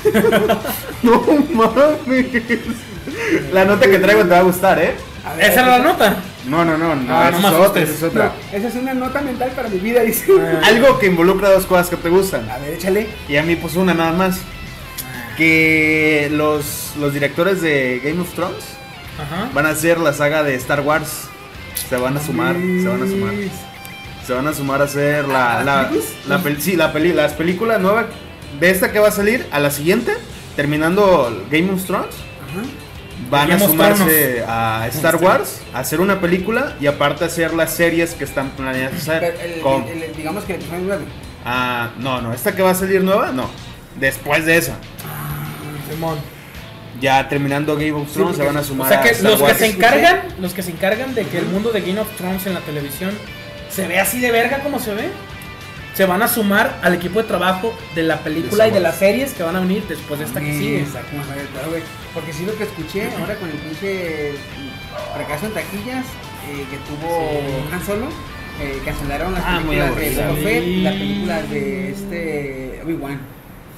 no 1.03 1.23
mames. 1.55 2.27
La 3.53 3.65
nota 3.65 3.87
que 3.89 3.99
traigo 3.99 4.23
te 4.23 4.29
va 4.29 4.39
a 4.39 4.43
gustar, 4.43 4.79
¿eh? 4.79 4.95
A 5.25 5.35
ver, 5.35 5.51
Esa 5.51 5.63
era 5.63 5.79
la 5.79 5.85
nota. 5.85 6.17
No, 6.47 6.65
no, 6.65 6.77
no, 6.77 6.95
no. 6.95 7.15
Ah, 7.15 7.31
esa 7.31 7.41
no 7.41 7.49
es 7.49 7.69
otra, 7.69 7.83
esa 7.83 7.93
es 7.93 8.03
otra. 8.03 8.25
No, 8.27 8.59
esa 8.59 8.69
es 8.69 8.75
una 8.75 8.95
nota 8.95 9.21
mental 9.21 9.51
para 9.55 9.69
mi 9.69 9.79
vida, 9.79 10.03
dice. 10.03 10.27
Ah. 10.39 10.67
Algo 10.67 10.99
que 10.99 11.07
involucra 11.07 11.51
dos 11.51 11.67
cosas 11.67 11.89
que 11.89 11.97
te 11.97 12.09
gustan. 12.09 12.49
A 12.51 12.59
ver, 12.59 12.75
échale. 12.75 13.09
Y 13.29 13.37
a 13.37 13.43
mí, 13.43 13.57
pues 13.57 13.77
una 13.77 13.95
nada 13.95 14.13
más. 14.13 14.41
Que 15.39 16.29
los, 16.33 16.93
los 16.99 17.15
directores 17.15 17.63
de 17.63 18.01
Game 18.05 18.21
of 18.21 18.35
Thrones 18.35 18.65
Ajá. 19.19 19.49
van 19.55 19.67
a 19.67 19.71
hacer 19.71 19.99
la 19.99 20.13
saga 20.13 20.43
de 20.43 20.55
Star 20.57 20.81
Wars. 20.81 21.29
Se 21.89 21.97
van 21.97 22.17
a 22.17 22.21
sumar, 22.21 22.57
se 22.57 22.89
van 22.89 23.03
a 23.03 23.07
sumar. 23.07 23.33
Se 24.27 24.33
van 24.35 24.47
a 24.49 24.53
sumar 24.53 24.81
a 24.83 24.85
hacer 24.85 25.27
la, 25.29 25.61
¿A 25.61 25.65
la, 25.65 25.91
la 26.27 26.43
pel- 26.43 26.59
sí, 26.59 26.75
la 26.77 26.93
peli, 26.93 27.13
las 27.13 27.33
películas 27.35 27.81
nuevas 27.81 28.07
de 28.61 28.69
esta 28.71 28.93
que 28.93 28.99
va 28.99 29.09
a 29.09 29.13
salir 29.13 29.47
a 29.53 29.61
la 29.61 29.71
siguiente, 29.71 30.13
terminando 30.57 31.45
Game 31.51 31.73
of 31.73 31.85
Thrones, 31.87 32.15
Ajá. 32.51 32.67
van 33.31 33.53
a 33.53 33.59
sumarse 33.61 34.45
a 34.47 34.87
Star 34.89 35.17
Wars, 35.17 35.61
a 35.73 35.79
hacer 35.79 36.01
una 36.01 36.21
película 36.21 36.75
y 36.81 36.89
aparte 36.89 37.25
hacer 37.25 37.55
las 37.55 37.73
series 37.73 38.15
que 38.15 38.25
están 38.25 38.51
planeadas 38.51 39.09
hacer. 39.09 39.61
Con- 39.63 39.87
digamos 40.17 40.43
que 40.45 40.55
el 40.57 40.61
episodio 40.63 40.83
9. 40.89 41.05
ah, 41.47 41.91
no, 42.01 42.21
no, 42.21 42.35
esta 42.35 42.55
que 42.57 42.61
va 42.63 42.71
a 42.73 42.75
salir 42.75 43.03
nueva, 43.05 43.31
no. 43.31 43.49
Después 43.99 44.45
de 44.45 44.59
esa, 44.59 44.75
Simón. 45.91 46.19
ya 47.01 47.29
terminando 47.29 47.75
Game 47.77 47.93
of 47.93 48.13
Thrones, 48.13 48.37
se 48.37 48.45
van 48.45 48.57
a 48.57 48.61
O 48.61 48.65
sumar 48.65 48.89
sea 48.89 49.01
a 49.01 49.03
que 49.03 49.11
Star 49.11 49.31
los 49.33 49.43
que 49.43 49.55
se 49.55 49.67
encargan, 49.67 50.21
los 50.41 50.53
que 50.55 50.63
se 50.63 50.71
encargan 50.73 51.15
de 51.15 51.25
que 51.27 51.39
el 51.39 51.47
mundo 51.47 51.71
de 51.71 51.81
Game 51.81 52.01
of 52.01 52.09
Thrones 52.17 52.47
en 52.47 52.55
la 52.55 52.61
televisión 52.61 53.11
se 53.71 53.87
ve 53.87 54.01
así 54.01 54.21
de 54.21 54.31
verga 54.33 54.61
como 54.61 54.79
se 54.81 54.95
ve, 54.95 55.09
se 55.95 56.05
van 56.07 56.23
a 56.23 56.29
sumar 56.29 56.79
al 56.83 56.95
equipo 56.95 57.21
de 57.21 57.29
trabajo 57.29 57.77
de 57.95 58.03
la 58.05 58.19
película 58.21 58.65
De 58.65 58.71
y 58.71 58.73
de 58.73 58.81
las 58.81 58.97
series 58.97 59.33
que 59.35 59.43
van 59.43 59.57
a 59.57 59.61
venir 59.61 59.85
después 59.89 60.19
de 60.21 60.27
esta 60.27 60.41
que 60.41 60.53
sigue. 60.53 60.87
Güey. 61.69 61.83
Porque 62.15 62.33
sí 62.33 62.45
lo 62.47 62.57
que 62.57 62.65
escuché 62.65 63.11
ahora 63.19 63.35
con 63.37 63.49
el 63.51 63.57
pinche 63.57 64.33
fracaso 65.15 65.47
en 65.47 65.53
taquillas 65.55 66.05
eh, 66.49 66.65
que 66.71 66.77
tuvo 66.89 67.31
Sí. 67.31 67.75
Han 67.75 67.85
Solo, 67.85 68.07
eh, 68.61 68.81
cancelaron 68.85 69.35
las 69.35 69.43
Ah, 69.47 69.61
películas 69.65 69.97
de. 69.97 70.21
Boba 70.21 70.83
la 70.83 70.91
película 70.91 71.43
de 71.43 71.91
este 71.91 72.81
Obi-Wan. 72.85 73.21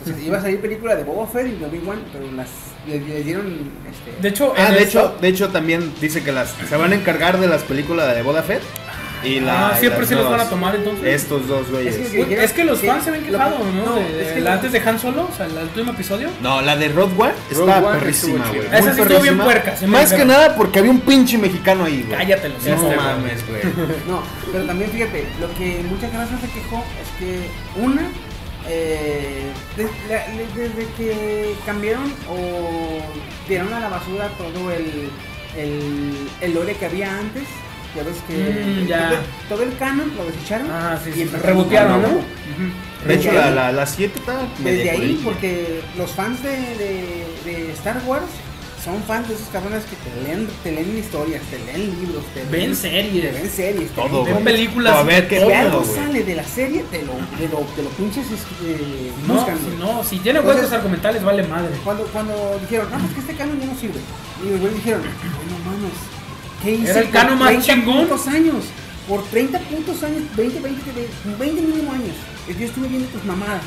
O 0.03 0.05
sea, 0.09 0.19
iba 0.19 0.39
a 0.39 0.41
salir 0.43 0.61
película 0.61 0.97
de 0.97 1.05
Boba 1.05 1.27
Fett 1.27 1.47
y 1.49 1.57
de 1.59 1.67
Obi-Wan, 1.67 2.01
pero 2.13 2.31
las 2.33 2.49
les, 2.87 3.03
les 3.07 3.25
dieron 3.25 3.71
este 3.91 4.23
De 4.23 4.29
hecho, 4.29 4.55
Ah, 4.57 4.71
de 4.71 4.83
esto- 4.83 4.99
hecho, 5.01 5.15
de 5.21 5.29
hecho 5.29 5.49
también 5.51 5.93
dice 6.01 6.23
que 6.23 6.33
las 6.33 6.55
se 6.69 6.77
van 6.77 6.93
a 6.93 6.95
encargar 6.95 7.39
de 7.39 7.47
las 7.47 7.63
películas 7.63 8.15
de 8.15 8.23
Boba 8.23 8.43
Fett 8.43 8.63
y 9.23 9.39
la 9.41 9.69
Ah, 9.69 9.73
y 9.77 9.81
siempre 9.81 10.07
sí 10.07 10.15
los 10.15 10.31
van 10.31 10.41
a 10.41 10.49
tomar 10.49 10.75
entonces. 10.77 11.05
Estos 11.07 11.47
dos 11.47 11.71
güeyes. 11.71 11.95
Es 11.95 12.09
que- 12.09 12.43
es 12.45 12.53
que 12.55 12.65
los 12.65 12.81
fans 12.81 13.05
se 13.05 13.11
ven 13.11 13.21
lo- 13.31 13.33
quejado, 13.37 13.59
¿no? 13.59 13.85
no, 13.85 13.95
De- 13.97 14.23
es 14.23 14.29
que 14.33 14.41
lo- 14.41 14.51
antes 14.51 14.73
de 14.73 14.79
Han 14.81 14.99
Solo, 14.99 15.29
o 15.31 15.37
sea, 15.37 15.45
el 15.45 15.53
último 15.59 15.93
episodio. 15.93 16.31
No, 16.41 16.63
la 16.63 16.75
de 16.77 16.89
Road 16.89 17.11
One 17.19 17.33
está 17.51 17.93
perrísima, 17.93 18.49
güey. 18.49 18.61
Esa 18.73 18.95
sí 18.95 19.01
estuvo 19.03 19.21
bien 19.21 19.37
puerca, 19.39 19.77
se 19.77 19.87
Más 19.87 20.11
que 20.15 20.25
nada 20.25 20.57
porque 20.57 20.79
había 20.79 20.91
un 20.91 21.01
pinche 21.01 21.37
mexicano 21.37 21.85
ahí, 21.85 22.03
güey. 22.09 22.17
Cállate 22.19 22.49
los 22.49 22.65
No 22.65 22.75
este, 22.75 22.97
mames, 22.97 23.47
güey. 23.47 23.61
No, 24.09 24.23
pero 24.51 24.65
también 24.65 24.91
fíjate, 24.91 25.27
lo 25.39 25.53
que 25.53 25.83
mucha 25.87 26.07
raza 26.09 26.39
se 26.41 26.47
quejó 26.59 26.83
es 27.03 27.19
que 27.19 27.51
una, 27.79 28.09
eh, 28.69 29.10
la- 29.10 29.10
desde 30.55 30.87
que 30.97 31.55
cambiaron 31.67 32.13
o 32.29 33.01
tiraron 33.47 33.73
a 33.75 33.81
la 33.81 33.89
basura 33.89 34.29
todo 34.39 34.71
el, 34.73 35.11
el, 35.57 36.29
el 36.41 36.55
lore 36.55 36.75
que 36.75 36.87
había 36.87 37.19
antes, 37.19 37.45
ya 37.97 38.03
ves 38.03 38.17
que 38.29 38.83
Mm, 38.85 38.87
ya. 38.87 39.09
Todo, 39.11 39.19
todo 39.49 39.63
el 39.65 39.77
canon 39.79 40.13
lo 40.17 40.25
desecharon 40.27 40.71
Ah, 40.71 40.99
sí, 41.03 41.11
sí, 41.13 41.23
empezaron 41.23 41.47
rebotearon. 41.47 42.03
De 43.07 43.15
hecho, 43.15 43.33
la, 43.33 43.47
ahí- 43.47 43.55
la, 43.55 43.73
la 43.73 43.87
7 43.87 44.19
está 44.19 44.39
desde 44.59 44.91
ahí, 44.91 45.21
porque 45.25 45.81
los 45.97 46.11
fans 46.13 46.43
de, 46.43 46.51
de, 46.51 47.27
de 47.45 47.73
Star 47.73 48.01
Wars 48.07 48.25
son 48.85 49.03
fans 49.03 49.29
de 49.29 49.35
esos 49.35 49.49
cabrones 49.49 49.85
que 49.85 49.97
te 49.97 50.23
leen, 50.27 50.49
te 50.63 50.73
leen 50.73 50.97
historias, 50.99 51.43
te 51.51 51.59
leen 51.59 51.91
libros, 52.01 52.25
te 52.33 52.43
Ven 52.45 52.71
leen- 52.71 52.75
series. 52.75 53.23
te 53.25 53.31
ven 53.41 53.51
series, 53.51 53.89
te 53.91 53.95
Todo, 54.01 54.25
Ven 54.25 54.33
güey. 54.35 54.45
películas. 54.45 54.97
A 54.97 55.03
ver, 55.03 55.29
qué 55.29 55.43
algo 55.55 55.85
sale 55.85 56.25
de 56.25 56.35
la 56.35 56.45
serie, 56.45 56.85
te 56.91 57.03
lo, 57.03 57.13
te 57.39 57.49
lo, 57.49 57.59
te 57.77 57.83
lo 57.83 57.91
pinches 57.91 58.25
eh, 58.65 59.11
No, 59.29 59.35
buscan, 59.35 59.59
no, 59.79 60.03
si 60.03 60.19
tiene 60.21 60.41
huecos 60.41 60.73
argumentales, 60.73 61.23
vale 61.23 61.43
madre. 61.43 61.71
Cuando, 61.85 62.05
cuando 62.05 62.59
dijeron, 62.63 62.91
no, 62.91 62.99
pues 62.99 63.13
que 63.15 63.21
este 63.21 63.35
canon 63.35 63.61
ya 63.61 63.67
no 63.67 63.79
sirve. 63.79 64.01
Y 64.45 64.49
los 64.51 64.61
güeyes 64.61 64.77
dijeron, 64.79 65.03
"Ay, 65.05 65.29
no 65.51 65.71
mames, 65.71 65.93
¿qué 66.63 66.71
hice 66.73 66.91
Era 66.91 67.01
el 67.01 67.11
canon 67.11 67.39
más 67.39 67.49
30 67.49 67.67
chingón. 67.67 68.35
años? 68.35 68.65
Por 69.07 69.25
30 69.25 69.59
puntos 69.59 70.03
años, 70.05 70.23
20, 70.37 70.61
20, 70.61 70.81
20 71.39 71.61
mínimo 71.63 71.93
años. 71.93 72.17
Yo 72.49 72.65
estuve 72.67 72.89
viendo 72.89 73.09
tus 73.09 73.25
mamadas. 73.25 73.63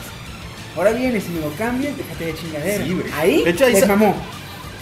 Ahora 0.76 0.92
vienes 0.92 1.24
y 1.28 1.30
me 1.34 1.42
lo 1.42 1.52
cambias, 1.56 1.96
déjate 1.98 2.26
de 2.26 2.36
chingadera. 2.36 2.84
Sí, 2.86 2.98
ahí 3.16 3.44
De 3.44 3.50
hecho, 3.52 3.66
ahí 3.66 3.76
sa- 3.80 3.86
mamó. 3.88 4.16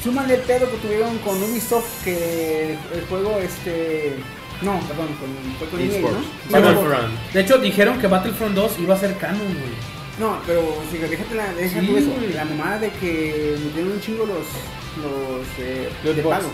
Súmale 0.04 0.36
el 0.36 0.41
pedo 0.41 0.70
que 0.72 0.78
tuvieron 0.78 1.18
con 1.20 1.41
Ubisoft, 1.43 2.04
que 2.04 2.74
el 2.93 3.06
juego 3.08 3.38
este... 3.39 4.16
No, 4.62 4.80
perdón, 4.82 5.08
con, 5.20 5.30
fue 5.58 5.68
con 5.70 5.80
EA. 5.82 6.02
¿no? 6.02 6.52
Battlefront. 6.52 7.20
De 7.34 7.41
hecho, 7.41 7.58
dijeron 7.58 7.99
que 7.99 8.08
Battlefront 8.08 8.56
2 8.56 8.80
iba 8.80 8.95
a 8.95 8.97
ser 8.99 9.18
canon, 9.18 9.39
güey. 9.39 9.91
No, 10.20 10.38
pero 10.45 10.62
sí, 10.91 10.97
déjate 10.97 11.34
la, 11.36 11.52
deja 11.54 11.80
Sí, 11.82 11.88
tú 11.88 11.97
eso. 11.97 12.10
La 12.36 12.45
mamada 12.45 12.78
de 12.80 12.89
que 12.91 13.58
metieron 13.64 13.91
un 13.93 14.02
chingo 14.02 14.26
los, 14.26 14.38
los 14.38 15.47
eh, 15.60 15.89
Los 16.04 16.16
de 16.16 16.22
pago. 16.22 16.49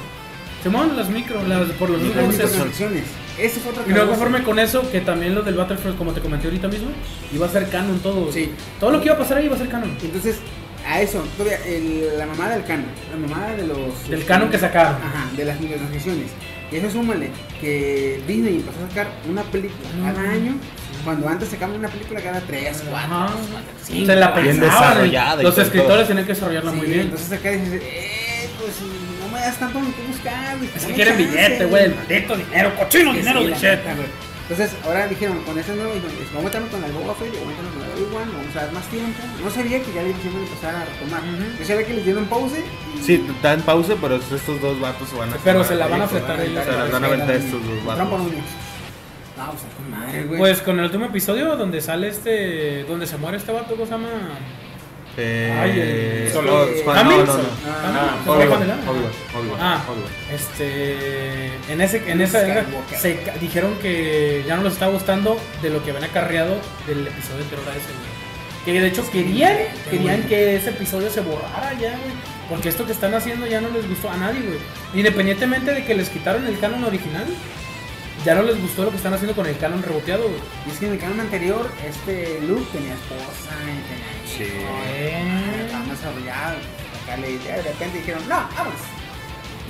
Simón, 0.64 0.96
las 0.96 1.10
micro, 1.10 1.42
las, 1.48 1.68
por 1.72 1.90
los 1.90 2.02
Las 2.02 2.08
micros. 2.10 2.28
microtransacciones. 2.30 3.04
Ese 3.38 3.60
fue 3.60 3.72
otro 3.72 3.84
Y 3.86 3.90
no 3.90 3.94
calabozo. 3.96 4.20
conforme 4.20 4.44
con 4.46 4.60
eso, 4.60 4.90
que 4.90 5.02
también 5.02 5.36
lo 5.36 5.42
del 5.42 5.56
Battlefront, 5.56 5.98
como 5.98 6.14
te 6.14 6.22
comenté 6.22 6.48
ahorita 6.48 6.68
mismo, 6.70 6.90
iba 7.34 7.46
a 7.46 7.50
ser 7.50 7.70
canon 7.70 8.00
todo. 8.00 8.32
Sí. 8.32 8.52
Todo 8.80 8.92
lo 8.92 9.00
que 9.00 9.06
iba 9.08 9.16
a 9.16 9.18
pasar 9.20 9.38
ahí 9.38 9.46
iba 9.46 9.56
a 9.56 9.60
ser 9.60 9.68
canon. 9.70 9.92
Entonces, 10.02 10.38
a 10.88 11.02
eso, 11.02 11.24
todavía 11.38 11.60
el- 11.66 12.18
la 12.18 12.26
mamada 12.26 12.56
del 12.56 12.66
canon, 12.66 12.86
la 13.12 13.18
mamada 13.28 13.56
de 13.56 13.68
los... 13.68 14.10
Del 14.10 14.26
canon 14.26 14.50
que 14.50 14.58
sacaron. 14.58 14.96
Ajá, 14.96 15.26
de 15.36 15.46
las 15.46 15.60
microtransacciones. 15.60 16.32
Y 16.72 16.76
eso 16.78 16.90
súmale 16.92 17.30
que 17.62 18.22
Disney 18.28 18.56
empezó 18.58 18.84
a 18.86 18.90
sacar 18.90 19.08
una 19.30 19.42
película 19.44 19.88
cada 20.04 20.22
Mm. 20.28 20.30
año, 20.32 20.56
cuando 21.04 21.30
antes 21.30 21.50
sacaban 21.50 21.76
una 21.78 21.88
película 21.88 22.20
cada 22.22 22.42
3, 22.42 22.84
4, 22.90 23.16
Ajá. 23.16 23.34
5. 23.84 24.06
Se 24.06 24.16
la 24.16 24.32
Bien 24.32 24.60
pensaban. 24.60 24.82
desarrollada 24.90 25.44
Los 25.44 25.56
todo. 25.56 25.64
Sí, 25.66 25.68
escritores 25.72 26.08
tenían 26.08 26.26
que 26.26 26.34
desarrollarla 26.34 26.72
muy 26.74 26.88
bien. 26.88 27.00
Entonces 27.02 27.32
acá 27.32 27.52
dices, 27.52 27.82
eh, 27.82 28.50
pues 28.60 28.74
no 29.22 29.34
me 29.34 29.40
das 29.40 29.58
tanto 29.58 29.80
en 29.80 29.86
qué 29.94 30.02
buscar. 30.10 30.58
güey, 30.58 30.70
Es 30.76 30.86
que 30.86 30.94
quieren 30.94 31.18
billete, 31.18 31.66
güey, 31.66 31.84
el 31.86 31.96
maldito 31.96 32.36
dinero, 32.36 32.76
cochino 32.78 33.12
Sí, 33.14 33.18
dinero 33.20 33.40
sí, 33.42 33.46
la. 34.50 34.54
Entonces, 34.56 34.78
ahora 34.86 35.08
dijeron, 35.08 35.44
con 35.44 35.58
este 35.60 35.74
nuevo, 35.76 35.94
dijeron, 35.94 36.16
vamos 36.34 36.42
a 36.42 36.60
meternos 36.60 36.70
con 36.72 36.84
el 36.84 36.92
Boba 36.92 37.14
Fett, 37.16 37.34
vamos 37.34 37.48
a 37.48 37.50
meternos 37.52 37.74
con 37.74 37.84
el 37.84 37.92
Obi-Wan, 37.92 38.28
vamos 38.38 38.56
a 38.56 38.60
dar 38.64 38.72
más 38.74 38.88
tiempo. 38.88 39.20
No 39.44 39.50
sabía 39.52 39.82
que 39.84 39.94
ya 39.94 40.04
le 40.04 40.10
hicieron 40.12 40.42
empezar 40.42 40.76
a 40.76 40.86
retomar. 40.86 41.22
Yo 41.60 41.66
sabía 41.66 41.86
que 41.88 41.94
les 41.94 42.06
dieron 42.06 42.26
pause. 42.26 42.60
y- 42.60 43.04
Sí, 43.04 43.26
está 43.36 43.54
en 43.54 43.62
pausa, 43.62 43.94
pero 44.02 44.16
estos 44.16 44.62
dos 44.62 44.80
vatos 44.80 45.10
se 45.10 45.16
van 45.18 45.30
a 45.34 45.38
Pero 45.44 45.64
se 45.64 45.76
la 45.76 45.88
van 45.88 46.02
a 46.02 46.08
fletar 46.08 46.40
ellos. 46.42 46.64
Se 46.64 46.72
las 46.72 46.92
van 46.92 47.04
a 47.04 47.08
aventar 47.08 47.36
estos 47.36 47.64
dos 47.64 47.86
vatos. 47.86 47.98
pues 49.36 49.74
con 49.76 49.92
madre, 49.92 50.24
güey. 50.24 50.40
Pues 50.40 50.62
con 50.62 50.80
el 50.80 50.86
último 50.86 51.06
episodio 51.06 51.56
donde 51.56 51.80
sale 51.82 52.08
este. 52.08 52.84
donde 52.86 53.06
se 53.06 53.18
muere 53.18 53.38
este 53.38 53.52
vato, 53.52 53.76
¿cómo 53.76 53.86
se 53.86 53.92
llama? 53.92 54.08
Eh, 55.20 55.52
Ay, 55.60 55.80
el- 56.28 56.32
Solo- 56.32 56.62
oh, 56.64 56.84
Juan- 56.84 56.98
¿Hamilton? 57.00 57.28
no, 57.28 57.34
no, 57.34 57.42
no. 57.42 58.00
Ah, 58.00 58.24
Ah, 59.60 59.86
Obi-Wan. 59.90 60.08
este. 60.34 61.48
En, 61.70 61.82
ese, 61.82 62.04
en 62.12 62.22
esa 62.22 62.48
era, 62.48 62.66
se 62.98 63.20
dijeron 63.42 63.76
que 63.82 64.44
ya 64.48 64.56
no 64.56 64.64
les 64.64 64.74
estaba 64.74 64.92
gustando 64.92 65.40
de 65.62 65.70
lo 65.72 65.84
que 65.84 65.90
habían 65.92 66.06
acarreado 66.10 66.58
del 66.86 67.08
episodio 67.08 67.40
de 67.40 67.50
terror 67.50 67.66
a 67.68 67.72
ese, 67.72 67.88
güey. 67.88 68.18
Que 68.66 68.82
de 68.82 68.88
hecho 68.88 69.10
querían, 69.12 69.58
querían 69.90 70.24
que 70.24 70.56
ese 70.58 70.70
episodio 70.72 71.10
se 71.10 71.22
borrara 71.22 71.74
ya, 71.74 71.90
güey. 71.92 72.38
Porque 72.50 72.70
esto 72.70 72.86
que 72.86 72.92
están 72.92 73.14
haciendo 73.14 73.46
ya 73.48 73.60
no 73.60 73.70
les 73.70 73.88
gustó 73.90 74.10
a 74.10 74.18
nadie, 74.18 74.42
güey. 74.42 74.60
Independientemente 74.94 75.74
de 75.74 75.84
que 75.86 75.96
les 75.96 76.10
quitaron 76.10 76.46
el 76.46 76.60
canon 76.60 76.84
original, 76.84 77.26
ya 78.28 78.36
no 78.36 78.42
les 78.44 78.60
gustó 78.62 78.84
lo 78.84 78.92
que 78.92 78.98
están 78.98 79.14
haciendo 79.14 79.34
con 79.36 79.46
el 79.48 79.58
canon 79.58 79.82
reboteado, 79.82 80.24
güey. 80.24 80.36
Y 80.68 80.72
es 80.72 80.78
que 80.80 80.86
en 80.88 80.92
el 80.94 81.00
canon 81.00 81.20
anterior, 81.22 81.70
este 81.88 82.40
Luke 82.48 82.66
tenía 82.74 82.94
esposa 82.94 83.56
y 83.64 83.80
tenía 83.88 84.12
Sí. 84.28 84.44
hijos, 84.44 85.66
estaba 85.66 85.86
más 85.86 85.98
desarrollado. 85.98 86.58
Acá 87.04 87.18
le 87.18 87.38
de 87.40 87.62
repente 87.62 87.98
dijeron, 88.00 88.22
no, 88.28 88.36
vamos. 88.58 88.74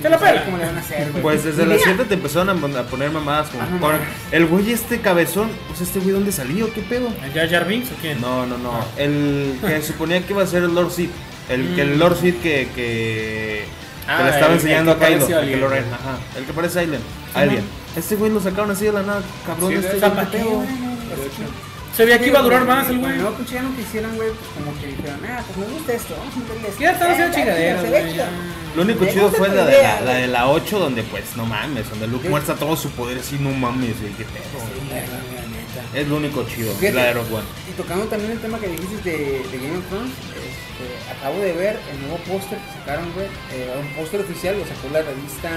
Se 0.02 0.08
la 0.08 0.10
No 0.10 0.18
sabe 0.18 0.32
pela. 0.32 0.44
¿Cómo 0.44 0.56
le 0.58 0.64
van 0.66 0.76
a 0.76 0.80
hacer, 0.80 1.10
güey? 1.10 1.22
Pues 1.22 1.44
desde 1.44 1.64
mira, 1.64 1.78
7 1.82 2.04
te 2.04 2.14
empezaron 2.14 2.50
a, 2.76 2.82
poner 2.84 3.10
mamadas 3.10 3.48
como 3.48 3.62
Ah, 3.88 3.98
el 4.30 4.46
güey 4.46 4.70
este 4.72 5.00
cabezón, 5.00 5.50
pues 5.68 5.80
este 5.80 5.98
güey 6.00 6.12
dónde 6.12 6.30
salió, 6.32 6.72
qué 6.72 6.82
pedo. 6.82 7.08
¿El 7.24 7.32
Jar 7.32 7.48
Jar 7.50 7.66
Binks 7.66 7.90
o 7.90 7.94
quién? 8.00 8.20
No, 8.20 8.46
no, 8.46 8.58
no. 8.58 8.84
El 8.96 9.58
que 9.64 9.82
suponía 9.82 10.20
que 10.24 10.32
iba 10.32 10.42
a 10.42 10.46
ser 10.46 10.62
el 10.64 10.74
Lord 10.74 10.90
Sith. 10.92 11.10
El 11.48 11.74
que 11.74 11.82
el 11.82 11.96
Mm. 11.96 11.98
Lord 11.98 12.16
Sith 12.20 12.40
que, 12.42 12.68
que, 12.76 13.64
Ah, 14.06 14.18
que 14.18 14.24
le 14.24 14.30
estaba 14.30 14.52
el- 14.52 14.58
enseñando 14.58 14.92
el 14.92 14.98
que 14.98 15.04
a 15.04 15.08
Kylo. 15.08 15.20
parece 15.26 15.40
El 15.42 15.50
que, 15.50 15.56
lo 15.56 15.68
re- 15.68 15.78
ajá, 15.78 16.18
el 16.38 16.44
que 16.44 16.52
parece 16.52 16.78
Alien. 16.80 17.00
Sí, 17.00 17.32
Alien. 17.34 17.54
man. 17.56 17.64
Este 17.98 18.14
güey 18.16 18.32
lo 18.32 18.40
sacaron 18.40 18.70
así 18.70 18.84
de 18.86 18.92
la 18.92 19.02
nada, 19.02 19.22
cabrón. 19.46 19.70
Sí, 19.70 19.74
de 19.76 19.80
este 19.80 19.96
hecho. 19.98 20.64
Se 21.96 22.04
veía 22.04 22.18
que 22.20 22.28
iba 22.28 22.38
a 22.38 22.42
durar 22.42 22.64
más 22.64 22.88
el 22.90 22.98
güey. 22.98 23.18
No, 23.18 23.32
pinche 23.32 23.54
ya 23.54 23.62
no 23.62 23.74
quisieran, 23.74 24.14
güey, 24.14 24.28
pues 24.30 24.50
como 24.54 24.80
que 24.80 24.86
dijeron, 24.86 25.18
ah, 25.28 25.42
pues 25.44 25.58
me 25.58 25.74
gusta 25.74 25.92
esto, 25.94 26.14
vamos 26.16 26.34
a 26.34 26.38
meterle 26.38 26.68
esto. 26.68 26.80
Ya 26.80 26.90
están 26.92 27.10
haciendo 27.10 27.34
chingaderas, 27.36 27.82
se 27.82 27.90
ve 27.90 28.00
güey. 28.00 28.12
chido. 28.12 28.24
Lo 28.76 28.82
único 28.82 29.06
chido 29.06 29.30
fue 29.32 29.48
la 29.48 29.64
de 29.66 29.82
la, 29.82 30.00
la 30.02 30.14
de 30.14 30.26
la 30.28 30.48
8, 30.48 30.78
donde 30.78 31.02
pues 31.02 31.24
no 31.36 31.44
mames, 31.44 31.90
donde 31.90 32.06
Luke 32.06 32.28
muestra 32.28 32.54
todo 32.54 32.76
su 32.76 32.90
poder 32.90 33.18
así, 33.18 33.36
no 33.40 33.50
mames, 33.50 34.00
güey, 34.00 34.12
qué 34.12 34.24
pedo. 34.24 34.44
Es 35.94 36.06
lo 36.06 36.16
único 36.16 36.44
chido, 36.46 36.72
Fíjate. 36.74 36.92
la 36.94 37.04
de 37.04 37.12
Rogue 37.14 37.34
One. 37.34 37.44
Y 37.68 37.72
tocando 37.72 38.04
también 38.06 38.30
el 38.32 38.38
tema 38.38 38.58
que 38.60 38.68
dijiste 38.68 39.10
de, 39.10 39.16
de 39.50 39.58
Game 39.58 39.78
of 39.78 39.86
Thrones, 39.88 40.12
este, 40.12 41.18
acabo 41.18 41.40
de 41.40 41.52
ver 41.52 41.80
el 41.90 42.00
nuevo 42.02 42.18
póster 42.18 42.58
que 42.58 42.72
sacaron, 42.78 43.12
güey. 43.14 43.26
eh, 43.52 43.74
un 43.80 43.88
póster 43.96 44.20
oficial, 44.20 44.56
lo 44.58 44.64
sacó 44.66 44.88
la 44.92 45.02
revista 45.02 45.50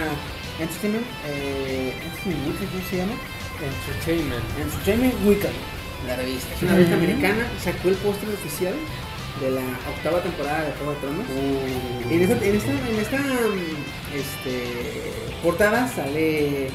Entertainment, 0.62 1.05
eh, 1.28 1.93
Entertainment 2.03 2.47
Weekly, 2.47 2.68
¿cómo 2.68 2.89
se 2.89 2.97
llama? 2.97 3.14
Entertainment. 3.62 4.45
Entertainment 4.59 5.16
Weekly, 5.26 5.49
la 6.07 6.16
revista. 6.16 6.53
Es 6.55 6.62
una 6.64 6.74
revista 6.74 6.95
americana, 6.95 7.43
sacó 7.64 7.89
el 7.89 7.95
póster 7.95 8.30
oficial 8.30 8.74
de 9.39 9.51
la 9.51 9.62
octava 9.89 10.22
temporada 10.22 10.64
de 10.66 10.72
Juego 10.74 10.91
de 10.93 10.99
Tronos. 10.99 11.26
Y 12.09 12.14
en 12.14 12.22
esta, 12.22 12.45
en 12.45 12.55
esta, 12.55 12.72
en 12.72 12.99
esta 12.99 13.18
este, 14.14 14.64
portada 15.41 15.88
sale 15.88 16.68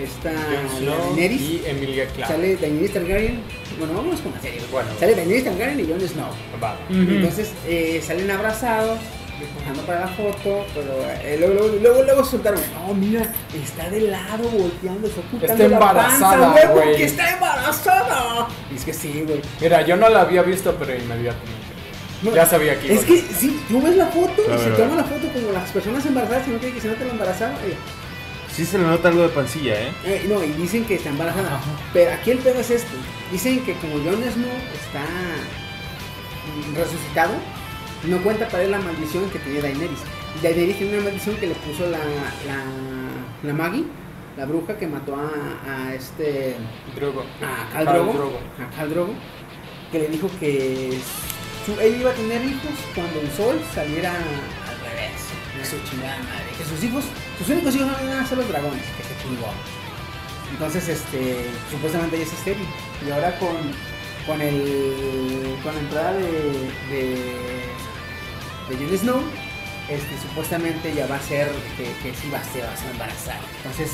esta 0.00 0.32
Daenerys. 0.32 1.40
y 1.40 1.62
Emilia 1.66 2.06
Clarke. 2.06 2.32
Sale 2.32 2.56
Daenerys 2.56 2.92
Targaryen. 2.92 3.40
Bueno, 3.78 3.94
vamos 3.94 4.20
con 4.20 4.32
la 4.32 4.40
serie. 4.40 4.60
Bueno. 4.70 4.88
Sale 4.98 5.14
Daenerys 5.14 5.44
Targaryen 5.44 5.80
y 5.80 5.84
Jon 5.90 6.00
Snow. 6.00 6.30
Entonces 6.90 7.52
eh, 7.66 8.02
salen 8.06 8.30
abrazados, 8.30 8.98
despojando 9.40 9.82
para 9.82 10.00
la 10.00 10.08
foto, 10.08 10.64
pero 10.74 10.92
eh, 11.22 11.36
luego, 11.38 11.54
luego, 11.54 11.76
luego, 11.80 12.02
luego 12.02 12.24
soltaron. 12.24 12.60
Oh, 12.88 12.94
mira, 12.94 13.22
está 13.54 13.88
de 13.90 14.00
lado 14.02 14.48
volteando, 14.48 15.06
está 15.08 15.20
ocultando 15.20 15.52
Está 15.52 15.68
la 15.68 15.74
embarazada, 15.74 16.52
panza, 16.54 16.68
güey, 16.68 16.84
porque 16.86 17.04
está 17.04 17.30
embarazada. 17.30 18.48
Y 18.72 18.76
es 18.76 18.84
que 18.84 18.94
sí, 18.94 19.24
güey. 19.26 19.40
Mira, 19.60 19.82
yo 19.82 19.96
no 19.96 20.08
la 20.08 20.22
había 20.22 20.42
visto, 20.42 20.74
pero 20.78 20.94
inmediatamente. 20.94 21.66
No, 22.22 22.34
Ya 22.34 22.46
sabía 22.46 22.80
que 22.80 22.86
iba 22.86 22.94
Es 22.94 23.04
que 23.04 23.18
si 23.20 23.50
tú 23.68 23.82
ves 23.82 23.94
la 23.96 24.06
foto 24.06 24.42
y 24.42 24.58
se 24.58 24.70
toma 24.70 24.96
la 24.96 25.04
foto 25.04 25.28
como 25.32 25.52
las 25.52 25.70
personas 25.70 26.04
embarazadas 26.06 26.48
y 26.48 26.50
no 26.50 26.58
quiere 26.58 26.74
que 26.74 26.80
se 26.80 26.88
note 26.88 27.04
la 27.04 27.12
embarazada. 27.12 27.52
eh, 27.66 27.76
Sí 28.50 28.64
se 28.64 28.78
le 28.78 28.84
nota 28.84 29.08
algo 29.08 29.20
de 29.22 29.28
pancilla, 29.28 29.74
¿eh? 29.74 29.92
Eh, 30.06 30.24
no, 30.26 30.42
y 30.42 30.48
dicen 30.52 30.86
que 30.86 30.94
está 30.94 31.10
embarazada. 31.10 31.60
Pero 31.92 32.12
aquí 32.14 32.30
el 32.30 32.38
pedo 32.38 32.58
es 32.60 32.70
esto. 32.70 32.88
Dicen 33.30 33.62
que 33.66 33.74
como 33.74 33.96
Jon 33.96 34.14
Snow 34.14 34.48
está 34.72 35.04
resucitado, 36.74 37.34
no 38.04 38.18
cuenta 38.22 38.48
para 38.48 38.62
él 38.64 38.70
la 38.70 38.78
maldición 38.78 39.28
que 39.30 39.38
tenía 39.38 39.62
Daenerys. 39.62 40.00
Y 40.38 40.42
Daenerys 40.42 40.78
tiene 40.78 40.94
una 40.98 41.04
maldición 41.04 41.36
que 41.36 41.46
le 41.48 41.54
puso 41.54 41.88
la, 41.90 41.98
la, 41.98 42.62
la 43.42 43.52
Maggie, 43.52 43.84
la 44.36 44.44
bruja 44.46 44.76
que 44.76 44.86
mató 44.86 45.16
a, 45.16 45.30
a 45.88 45.94
este 45.94 46.56
Drogo. 46.94 47.24
a 47.42 47.72
Khal 47.72 47.84
Khal 47.84 47.94
Drogo, 47.94 48.12
Drogo. 48.12 48.38
a 48.60 48.76
Khal 48.76 48.90
Drogo, 48.90 49.14
que 49.90 49.98
le 50.00 50.08
dijo 50.08 50.30
que 50.38 50.98
su- 51.64 51.80
él 51.80 52.00
iba 52.00 52.10
a 52.10 52.14
tener 52.14 52.44
hijos 52.44 52.70
cuando 52.94 53.20
el 53.20 53.30
sol 53.30 53.58
saliera 53.74 54.12
al 54.12 54.78
revés, 54.80 55.22
de 55.56 55.64
su 55.64 55.76
chingada 55.90 56.18
madre, 56.18 56.52
que 56.58 56.64
sus 56.64 56.84
hijos, 56.84 57.04
sus 57.38 57.48
únicos 57.48 57.74
hijos 57.74 57.86
no 57.88 58.06
iban 58.06 58.18
a 58.20 58.26
ser 58.26 58.38
los 58.38 58.48
dragones, 58.48 58.82
que 58.96 59.02
se 59.04 59.22
chingó. 59.22 59.48
Entonces, 60.52 60.88
este, 60.88 61.36
supuestamente 61.70 62.16
ella 62.16 62.24
es 62.26 62.32
estéril. 62.32 62.66
Y 63.06 63.10
ahora 63.10 63.36
con, 63.38 63.56
con 64.26 64.40
el, 64.40 65.56
con 65.62 65.74
la 65.74 65.80
entrada 65.80 66.12
de, 66.14 66.22
de, 66.90 67.14
de 68.68 68.86
Jon 68.88 68.98
Snow, 68.98 69.22
este, 69.88 70.18
supuestamente 70.28 70.92
ya 70.94 71.06
va 71.06 71.16
a 71.16 71.20
ser, 71.22 71.48
que, 71.76 71.84
que 72.02 72.14
sí 72.16 72.28
va 72.32 72.38
a 72.40 72.44
ser, 72.44 72.64
va 72.64 72.72
a 72.72 72.76
ser 72.76 72.90
embarazada. 72.90 73.40
Entonces, 73.58 73.92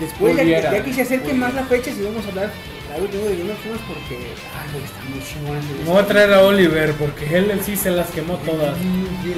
después 0.00 0.34
ya, 0.36 0.42
Pudiera, 0.42 0.72
ya 0.72 0.82
que 0.84 0.92
se 0.94 1.02
acerque 1.02 1.28
pudiera. 1.30 1.46
más 1.46 1.54
la 1.54 1.64
fecha, 1.64 1.92
si 1.92 2.02
vamos 2.02 2.24
a 2.24 2.28
hablar 2.28 2.52
algo 2.94 3.06
tengo 3.08 3.26
de 3.26 3.36
Game 3.36 3.52
of 3.52 3.58
Thrones 3.62 3.80
porque, 3.86 4.16
ay, 4.16 4.68
güey, 4.72 4.84
está 4.84 5.00
muy 5.10 5.22
chingón. 5.22 5.78
Me 5.84 5.90
voy 5.90 5.98
a 6.02 6.06
traer 6.06 6.32
a 6.32 6.40
Oliver 6.42 6.92
porque 6.94 7.36
él, 7.36 7.50
él 7.50 7.60
sí 7.64 7.76
se 7.76 7.90
las 7.90 8.08
quemó 8.10 8.36
todas. 8.38 8.76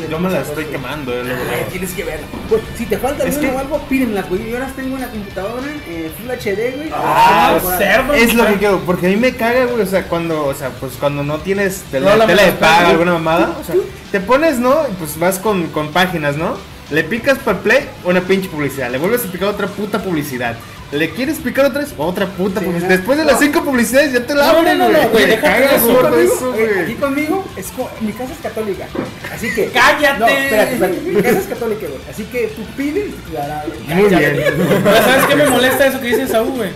Yo 0.08 0.18
me 0.18 0.30
la 0.30 0.40
estoy 0.42 0.64
quemando, 0.66 1.12
eh, 1.12 1.24
luego, 1.24 1.40
Ay, 1.42 1.48
luego. 1.56 1.66
tienes 1.70 1.90
que 1.92 2.04
verla. 2.04 2.26
Pues, 2.48 2.62
si 2.76 2.86
te 2.86 2.96
falta 2.98 3.24
Es 3.24 3.34
alguna 3.36 3.50
que- 3.50 3.56
o 3.56 3.58
algo, 3.60 3.78
pídenla, 3.88 4.22
güey. 4.22 4.48
Yo 4.50 4.56
ahora 4.56 4.70
tengo 4.74 4.94
en 4.96 5.02
la 5.02 5.08
computadora 5.08 5.66
eh, 5.88 6.10
Full 6.18 6.30
HD, 6.30 6.76
güey. 6.76 6.90
Ah, 6.94 7.58
cerdo. 7.78 8.12
Es 8.14 8.34
lo 8.34 8.46
que 8.46 8.54
quiero, 8.54 8.80
porque 8.80 9.06
a 9.06 9.10
mí 9.10 9.16
me 9.16 9.34
caga, 9.34 9.64
güey, 9.66 9.82
o 9.82 9.86
sea, 9.86 10.04
cuando, 10.04 10.46
o 10.46 10.54
sea, 10.54 10.70
pues 10.70 10.92
cuando 11.00 11.22
no 11.24 11.38
tienes 11.38 11.82
tele, 11.90 12.06
No, 12.06 12.16
la 12.16 12.26
tele 12.26 12.44
de 12.46 12.52
paga, 12.52 12.88
alguna 12.90 13.12
mamada, 13.14 13.56
o 13.60 13.64
sea, 13.64 13.74
te 14.12 14.20
pones, 14.20 14.58
¿no? 14.58 14.74
Y 14.90 14.92
pues 14.94 15.18
vas 15.18 15.38
con, 15.38 15.66
con 15.68 15.88
páginas, 15.92 16.36
¿no? 16.36 16.56
Le 16.90 17.04
picas 17.04 17.38
para 17.38 17.58
play, 17.60 17.88
una 18.04 18.20
pinche 18.20 18.48
publicidad, 18.48 18.90
le 18.90 18.98
vuelves 18.98 19.24
a 19.24 19.30
picar 19.30 19.48
otra 19.48 19.66
puta 19.68 20.02
publicidad. 20.02 20.56
¿Le 20.92 21.10
quieres 21.10 21.38
picar 21.38 21.66
otra 21.66 21.82
vez? 21.82 21.94
Otra 21.96 22.26
puta 22.26 22.58
Sí, 22.58 22.66
publicidad. 22.66 22.88
¿verdad? 22.88 22.98
Después 22.98 23.18
de 23.18 23.24
las 23.24 23.38
cinco 23.38 23.62
publicidades 23.64 24.12
ya 24.12 24.26
te 24.26 24.34
la 24.34 24.52
No, 24.52 24.58
abren, 24.58 24.76
no, 24.78 24.88
no, 24.88 25.02
no, 25.02 25.08
güey, 25.10 25.26
déjate 25.26 25.76
eso, 25.76 25.86
Conmigo, 26.00 26.32
eso, 26.34 26.52
güey. 26.52 26.78
aquí 26.80 26.94
conmigo, 26.94 27.44
es 27.56 27.66
co- 27.68 27.90
mi 28.00 28.10
casa 28.12 28.32
es 28.32 28.38
católica. 28.42 28.86
Así 29.32 29.54
que. 29.54 29.66
¡Cállate! 29.66 30.18
No, 30.18 30.26
espérate, 30.26 30.72
espérate. 30.74 31.00
Mi 31.02 31.22
casa 31.22 31.38
es 31.38 31.46
católica, 31.46 31.86
güey. 31.86 32.00
Así 32.10 32.24
que 32.24 32.46
tú 32.48 32.62
pides 32.76 33.04
y 33.06 33.30
te 33.30 33.36
dará, 33.36 33.64
güey. 33.68 33.78
Muy 34.00 34.08
bien. 34.08 34.42
Pero 34.82 34.96
¿Sabes 34.96 35.26
qué 35.26 35.36
me 35.36 35.46
molesta 35.46 35.86
eso 35.86 36.00
que 36.00 36.06
dice 36.08 36.26
Saúl, 36.26 36.56
güey? 36.56 36.70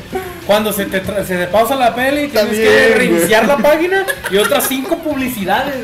Cuando 0.47 0.73
se 0.73 0.85
te, 0.87 1.03
tra- 1.03 1.25
se 1.25 1.37
te 1.37 1.47
pausa 1.49 1.75
la 1.75 1.93
peli, 1.95 2.29
tienes 2.29 2.35
También, 2.35 2.63
que 2.63 2.69
güey. 2.87 2.95
reiniciar 2.95 3.49
la 3.49 3.57
página 3.57 4.07
y 4.31 4.37
otras 4.37 4.69
cinco 4.69 4.99
publicidades. 4.99 5.75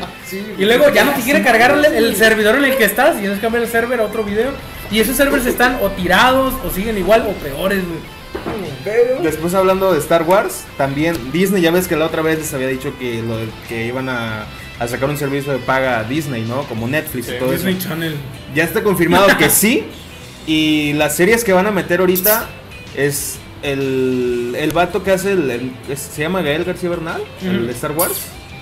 y 0.57 0.63
luego 0.63 0.89
ya 0.89 1.03
no 1.03 1.11
te 1.15 1.21
quiere 1.21 1.41
cargar 1.43 1.71
el, 1.71 1.83
el 1.83 2.15
servidor 2.15 2.55
en 2.55 2.63
el 2.65 2.77
que 2.77 2.85
estás 2.85 3.17
y 3.17 3.19
tienes 3.21 3.39
que 3.39 3.41
cambiar 3.41 3.63
el 3.63 3.69
server 3.69 3.99
a 3.99 4.03
otro 4.03 4.23
video. 4.23 4.51
Y 4.89 4.99
esos 5.01 5.17
servers 5.17 5.45
están 5.45 5.79
o 5.81 5.89
tirados 5.91 6.53
o 6.65 6.69
siguen 6.69 6.97
igual 6.97 7.25
o 7.27 7.33
peores, 7.43 7.79
güey. 7.85 8.20
Pero. 8.83 9.21
Después 9.21 9.53
hablando 9.53 9.93
de 9.93 9.99
Star 9.99 10.23
Wars, 10.23 10.65
también 10.77 11.15
Disney, 11.31 11.61
ya 11.61 11.71
ves 11.71 11.87
que 11.87 11.95
la 11.95 12.05
otra 12.05 12.21
vez 12.21 12.39
les 12.39 12.53
había 12.53 12.67
dicho 12.67 12.93
que, 12.99 13.21
lo, 13.21 13.37
que 13.67 13.85
iban 13.85 14.09
a, 14.09 14.45
a 14.79 14.87
sacar 14.87 15.09
un 15.09 15.17
servicio 15.17 15.51
de 15.53 15.59
paga 15.59 15.99
a 15.99 16.03
Disney, 16.03 16.43
¿no? 16.43 16.63
Como 16.63 16.87
Netflix 16.87 17.27
Sí, 17.27 17.33
y 17.35 17.39
todo 17.39 17.51
Disney 17.51 17.75
eso. 17.77 17.89
Channel. 17.89 18.15
Ya 18.55 18.63
está 18.63 18.81
confirmado 18.83 19.27
que 19.37 19.49
sí. 19.51 19.85
Y 20.47 20.93
las 20.93 21.15
series 21.15 21.43
que 21.43 21.53
van 21.53 21.67
a 21.67 21.71
meter 21.71 21.99
ahorita 21.99 22.47
es 22.95 23.37
el, 23.61 24.55
el 24.57 24.71
vato 24.71 25.03
que 25.03 25.11
hace 25.11 25.33
el, 25.33 25.71
se 25.95 26.21
llama 26.23 26.41
Gael 26.41 26.63
García 26.63 26.89
Bernal, 26.89 27.21
el 27.43 27.67
de 27.67 27.73
Star 27.73 27.91
Wars, 27.91 28.19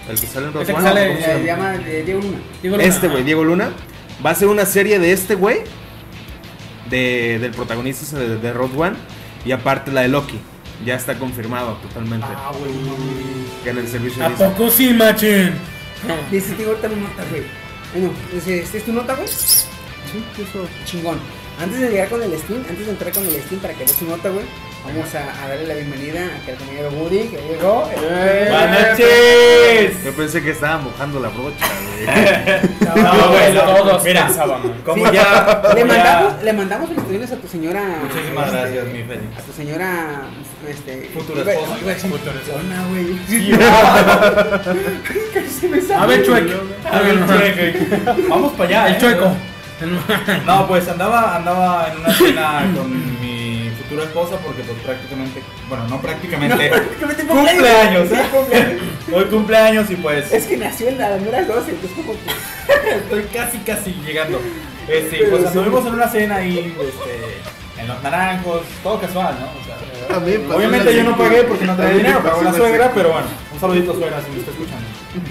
el 0.10 0.20
que 0.20 0.28
sale 0.28 0.48
en 0.48 0.52
¿cómo 0.52 0.66
se 0.66 0.74
Se 0.74 0.78
llama? 0.82 1.46
llama 1.46 1.76
eh, 1.88 2.04
Diego 2.06 2.20
Luna. 2.22 2.38
Digo, 2.62 2.76
Luna. 2.76 2.88
Este 2.90 3.08
güey, 3.08 3.24
Diego 3.24 3.44
Luna, 3.46 3.70
va 4.26 4.32
a 4.32 4.36
ser 4.36 4.50
una 4.50 4.66
serie 4.66 5.00
de 5.00 5.14
este 5.14 5.36
güey, 5.36 5.60
de, 6.90 7.40
del 7.40 7.52
protagonista 7.52 8.18
de, 8.20 8.38
de 8.38 8.54
Rogue 8.54 8.78
One, 8.78 8.98
y 9.46 9.52
aparte 9.52 9.92
la 9.92 10.02
de 10.02 10.08
Loki. 10.10 10.40
Ya 10.86 10.96
está 10.96 11.18
confirmado 11.20 11.74
totalmente. 11.82 12.28
Ah, 12.30 12.52
güey. 12.58 12.72
Que 13.64 13.72
en 13.72 13.78
el 13.80 13.88
servicio 13.88 14.24
¿A 14.24 14.30
Disney. 14.30 14.50
poco 14.50 14.70
sí, 14.70 14.94
machín? 14.94 15.52
Dice, 16.32 16.54
tengo 16.54 16.70
ahorita 16.72 16.88
mi 16.88 16.96
nota, 17.02 17.24
güey. 17.30 17.44
Bueno, 17.94 18.12
dice, 18.34 18.62
¿esta 18.62 18.78
es 18.78 18.86
tu 18.86 18.94
nota, 18.94 19.14
güey? 19.16 19.28
Sí, 19.28 20.24
eso, 20.42 20.66
chingón. 20.86 21.20
Antes 21.60 21.78
de 21.82 21.90
llegar 21.90 22.08
con 22.08 22.24
el 22.24 22.32
Steam, 22.40 22.64
antes 22.70 22.86
de 22.86 22.92
entrar 22.92 23.12
con 23.12 23.26
el 23.26 23.34
Steam 23.34 23.60
para 23.60 23.74
que 23.74 23.80
veas 23.84 23.92
tu 23.98 24.06
nota, 24.06 24.30
güey, 24.30 24.46
vamos 24.86 25.14
a, 25.14 25.44
a 25.44 25.50
darle 25.50 25.68
la 25.68 25.74
bienvenida 25.74 26.22
a 26.22 26.50
al 26.52 26.58
compañero 26.58 26.90
Woody, 26.92 27.20
que 27.28 27.38
llegó. 27.38 27.90
Eh, 27.98 28.48
Buenas 28.50 28.90
noches. 28.92 30.04
Yo 30.06 30.12
pensé 30.14 30.42
que 30.42 30.52
estaba 30.52 30.78
mojando 30.78 31.20
la 31.20 31.28
brocha, 31.28 31.66
güey. 31.68 32.00
No, 33.04 33.30
güey, 33.30 33.54
no, 33.54 33.62
Todos 33.62 34.04
Mira, 34.06 34.26
pensábamos. 34.28 34.72
como 34.86 35.06
Sí, 35.06 35.14
ya. 35.14 35.62
le, 35.76 35.80
ya- 35.82 35.86
mandamos, 35.86 36.44
le 36.44 36.54
mandamos 36.54 36.88
felicitaciones 36.90 37.32
a 37.32 37.36
tu 37.36 37.48
señora. 37.50 37.84
Muchísimas 38.04 38.46
este, 38.48 38.58
gracias, 38.62 38.86
mi 38.88 39.04
Félix. 39.04 39.38
A 39.38 39.42
tu 39.42 39.52
señora. 39.52 40.22
Este, 40.70 41.10
Futura 41.14 41.42
esposa. 41.52 41.76
Futura 41.76 41.94
esposa. 41.94 42.60
Güey. 42.90 43.20
Casi 45.34 45.68
me 45.68 45.82
sale. 45.82 46.04
A 46.04 46.06
ver, 46.06 46.26
chueco. 46.26 46.54
A 46.90 47.00
ver, 47.02 47.18
chueco. 47.28 48.28
Vamos 48.30 48.54
para 48.54 48.70
allá. 48.70 48.88
El 48.88 48.94
eh. 48.94 48.98
chueco. 49.00 49.32
No, 50.46 50.68
pues 50.68 50.88
andaba, 50.88 51.38
andaba 51.38 51.92
en 51.92 52.00
una 52.00 52.14
cena 52.14 52.72
con 52.76 53.22
mi 53.22 53.72
futura 53.82 54.04
esposa 54.04 54.38
porque 54.44 54.64
pues 54.64 54.78
prácticamente, 54.80 55.42
bueno, 55.68 55.88
no 55.88 56.02
prácticamente, 56.02 56.70
Prácticamente 56.70 57.26
cumpleaños, 57.26 58.12
¿eh? 58.12 58.22
cumpleaños. 58.32 58.82
Hoy 59.14 59.26
cumpleaños 59.26 59.90
y 59.90 59.96
pues 59.96 60.32
Es 60.32 60.46
que 60.46 60.58
nació 60.58 60.90
en 60.90 60.98
la 60.98 61.18
número 61.18 61.46
12, 61.46 61.72
entonces 61.72 61.92
como 61.96 62.14
que. 62.14 62.50
estoy 62.98 63.24
casi 63.34 63.58
casi 63.60 63.92
llegando. 64.06 64.40
Este, 64.88 65.26
pues 65.26 65.46
anduvimos 65.46 65.86
en 65.86 65.94
una 65.94 66.08
cena 66.08 66.38
ahí, 66.38 66.76
este, 66.80 67.82
en 67.82 67.88
los 67.88 68.02
naranjos, 68.02 68.62
todo 68.84 69.00
casual, 69.00 69.36
¿no? 69.40 69.48
O 69.60 69.64
sea, 69.64 69.76
pasó 70.08 70.58
obviamente 70.58 70.96
yo 70.96 71.04
no 71.04 71.16
pagué 71.16 71.44
porque 71.44 71.66
no 71.66 71.76
traía 71.76 71.98
dinero, 71.98 72.24
pagó 72.24 72.42
la 72.42 72.54
suegra, 72.54 72.92
pero 72.94 73.12
bueno, 73.12 73.28
un 73.54 73.60
saludito 73.60 73.94
suegra 73.94 74.22
si 74.24 74.32
me 74.32 74.40
está 74.40 74.52
escuchando. 74.52 74.86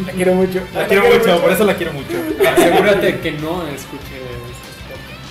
La 0.06 0.12
quiero 0.12 0.34
mucho. 0.34 0.60
La 0.74 0.86
quiero 0.86 1.04
mucho, 1.08 1.40
por 1.40 1.52
eso 1.52 1.64
la 1.64 1.74
quiero 1.74 1.92
mucho. 1.92 2.16
Asegúrate 2.48 3.20
que 3.20 3.32
no 3.32 3.66
escuche. 3.66 4.27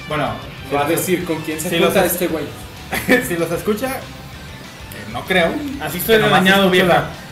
Bueno, 0.08 0.32
Va 0.74 0.86
a 0.86 0.88
decir 0.90 1.24
con 1.26 1.38
quién 1.42 1.60
se 1.60 1.70
junta 1.80 2.02
los- 2.04 2.12
este 2.12 2.28
güey. 2.28 2.44
si 3.28 3.36
los 3.38 3.52
escucha, 3.52 3.88
que 3.90 5.14
no 5.14 5.24
creo. 5.26 5.54
Así 5.82 5.98
estoy 6.00 6.18
dañado, 6.20 6.70
vieja. 6.70 6.88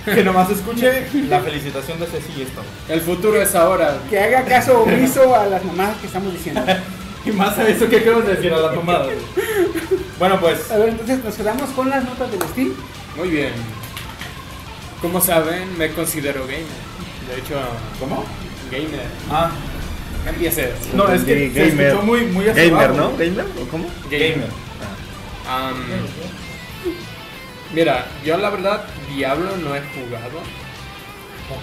la- 0.05 0.13
Que 0.13 0.23
nomás 0.23 0.49
escuche 0.51 1.07
la 1.30 1.39
felicitación 1.41 1.99
de 1.99 2.05
Ceci 2.05 2.32
y 2.38 2.41
esto. 2.43 2.61
El 2.88 3.01
futuro 3.01 3.41
es 3.41 3.55
ahora. 3.55 3.97
Que 4.09 4.19
haga 4.19 4.43
caso 4.45 4.84
omiso 4.84 5.36
a 5.36 5.47
las 5.47 5.63
mamadas 5.65 5.97
que 5.97 6.07
estamos 6.07 6.32
diciendo. 6.34 6.61
Y 7.26 7.32
más 7.32 7.57
a 7.57 7.67
eso 7.67 7.89
que 7.89 7.97
acabas 7.97 8.28
de 8.28 8.36
decir 8.36 8.53
a 8.53 8.57
las 8.59 8.76
mamadas. 8.76 9.07
Bueno, 10.19 10.39
pues, 10.39 10.69
A 10.69 10.78
ver, 10.78 10.89
entonces 10.89 11.23
nos 11.23 11.34
quedamos 11.34 11.71
con 11.71 11.89
las 11.89 12.03
notas 12.03 12.30
del 12.30 12.39
Steam. 12.49 12.76
Muy 13.17 13.30
bien. 13.30 13.51
como 15.01 15.19
saben, 15.19 15.76
me 15.76 15.89
considero 15.91 16.41
gamer. 16.41 16.59
De 17.28 17.39
hecho, 17.39 17.55
¿Cómo? 17.99 18.23
gamer. 18.71 19.07
Ah, 19.32 19.49
Empiece. 20.28 20.71
no, 20.93 21.11
es 21.13 21.23
que 21.23 21.51
se 21.51 21.59
Gamer. 21.69 21.88
escuchó 21.88 22.03
muy, 22.05 22.21
muy 22.26 22.49
hacia 22.49 22.63
Gamer, 22.65 22.84
abajo. 22.89 23.11
¿no? 23.11 23.17
¿Gamer? 23.17 23.45
¿O 23.61 23.67
cómo? 23.69 23.88
Gamer. 24.09 24.47
Am, 25.47 25.76
mira, 27.73 28.05
yo 28.23 28.38
la 28.38 28.49
verdad, 28.49 28.84
Diablo 29.13 29.55
no 29.57 29.76
he 29.76 29.82
jugado. 29.82 30.39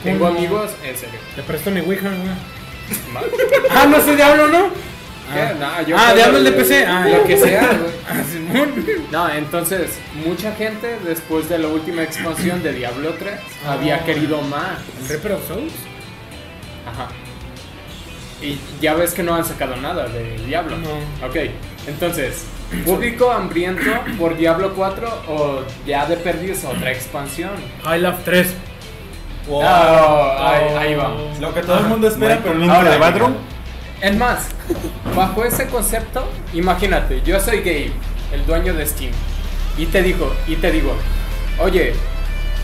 Tengo 0.04 0.26
amigos, 0.28 0.70
en 0.84 0.96
serio. 0.96 1.18
Te 1.34 1.42
presto 1.42 1.70
mi 1.70 1.80
Ouija, 1.80 2.08
güey. 2.08 2.52
Ah, 3.70 3.86
no 3.86 4.00
sé 4.02 4.14
Diablo, 4.16 4.48
¿no? 4.48 4.68
¿Qué? 4.68 5.54
No, 5.58 5.82
yo 5.86 5.96
Ah, 5.96 6.00
juego 6.00 6.16
Diablo 6.16 6.38
el 6.38 6.44
de 6.44 6.52
PC. 6.52 6.84
Ah, 6.86 7.08
lo 7.08 7.24
que 7.24 7.36
sea, 7.36 7.66
güey. 7.68 7.92
Ah. 8.08 8.66
No, 9.10 9.28
entonces, 9.30 9.92
mucha 10.26 10.52
gente 10.54 10.98
después 11.04 11.48
de 11.48 11.58
la 11.58 11.68
última 11.68 12.02
expansión 12.02 12.62
de 12.62 12.72
Diablo 12.74 13.14
3 13.18 13.32
había 13.66 14.04
querido 14.04 14.42
más. 14.42 14.78
¿El 15.02 15.08
Reaper 15.08 15.32
of 15.32 15.48
Souls? 15.48 15.72
Ajá. 16.86 17.08
Y 18.43 18.59
ya 18.80 18.95
ves 18.95 19.14
que 19.14 19.22
no 19.22 19.34
han 19.34 19.45
sacado 19.45 19.76
nada 19.76 20.09
de 20.09 20.36
Diablo. 20.47 20.76
No. 20.78 21.26
Ok, 21.26 21.36
entonces, 21.86 22.45
público 22.84 23.30
hambriento 23.30 23.90
por 24.18 24.36
Diablo 24.36 24.74
4 24.74 25.24
o 25.28 25.61
ya 25.86 26.07
de 26.07 26.16
perdiz 26.16 26.64
otra 26.64 26.90
expansión. 26.90 27.53
High 27.84 28.01
Love 28.01 28.24
3. 28.24 28.55
Wow. 29.49 29.62
Ah, 29.64 30.51
ahí, 30.51 30.88
ahí 30.88 30.95
vamos. 30.95 31.38
Lo 31.40 31.53
que 31.55 31.62
todo 31.62 31.78
el 31.78 31.86
mundo 31.86 32.09
espera, 32.09 32.40
pero. 32.43 32.55
Link 32.55 32.72
de 32.72 32.99
Badroom. 32.99 33.34
Es 34.03 34.16
más, 34.16 34.49
bajo 35.14 35.45
ese 35.45 35.68
concepto, 35.68 36.28
imagínate, 36.53 37.22
yo 37.24 37.38
soy 37.38 37.59
Gabe, 37.59 37.93
el 38.32 38.45
dueño 38.47 38.74
de 38.74 38.84
Steam, 38.84 39.12
y 39.78 39.86
te 39.86 40.03
digo, 40.03 40.34
y 40.49 40.57
te 40.57 40.72
digo, 40.72 40.93
oye, 41.61 41.93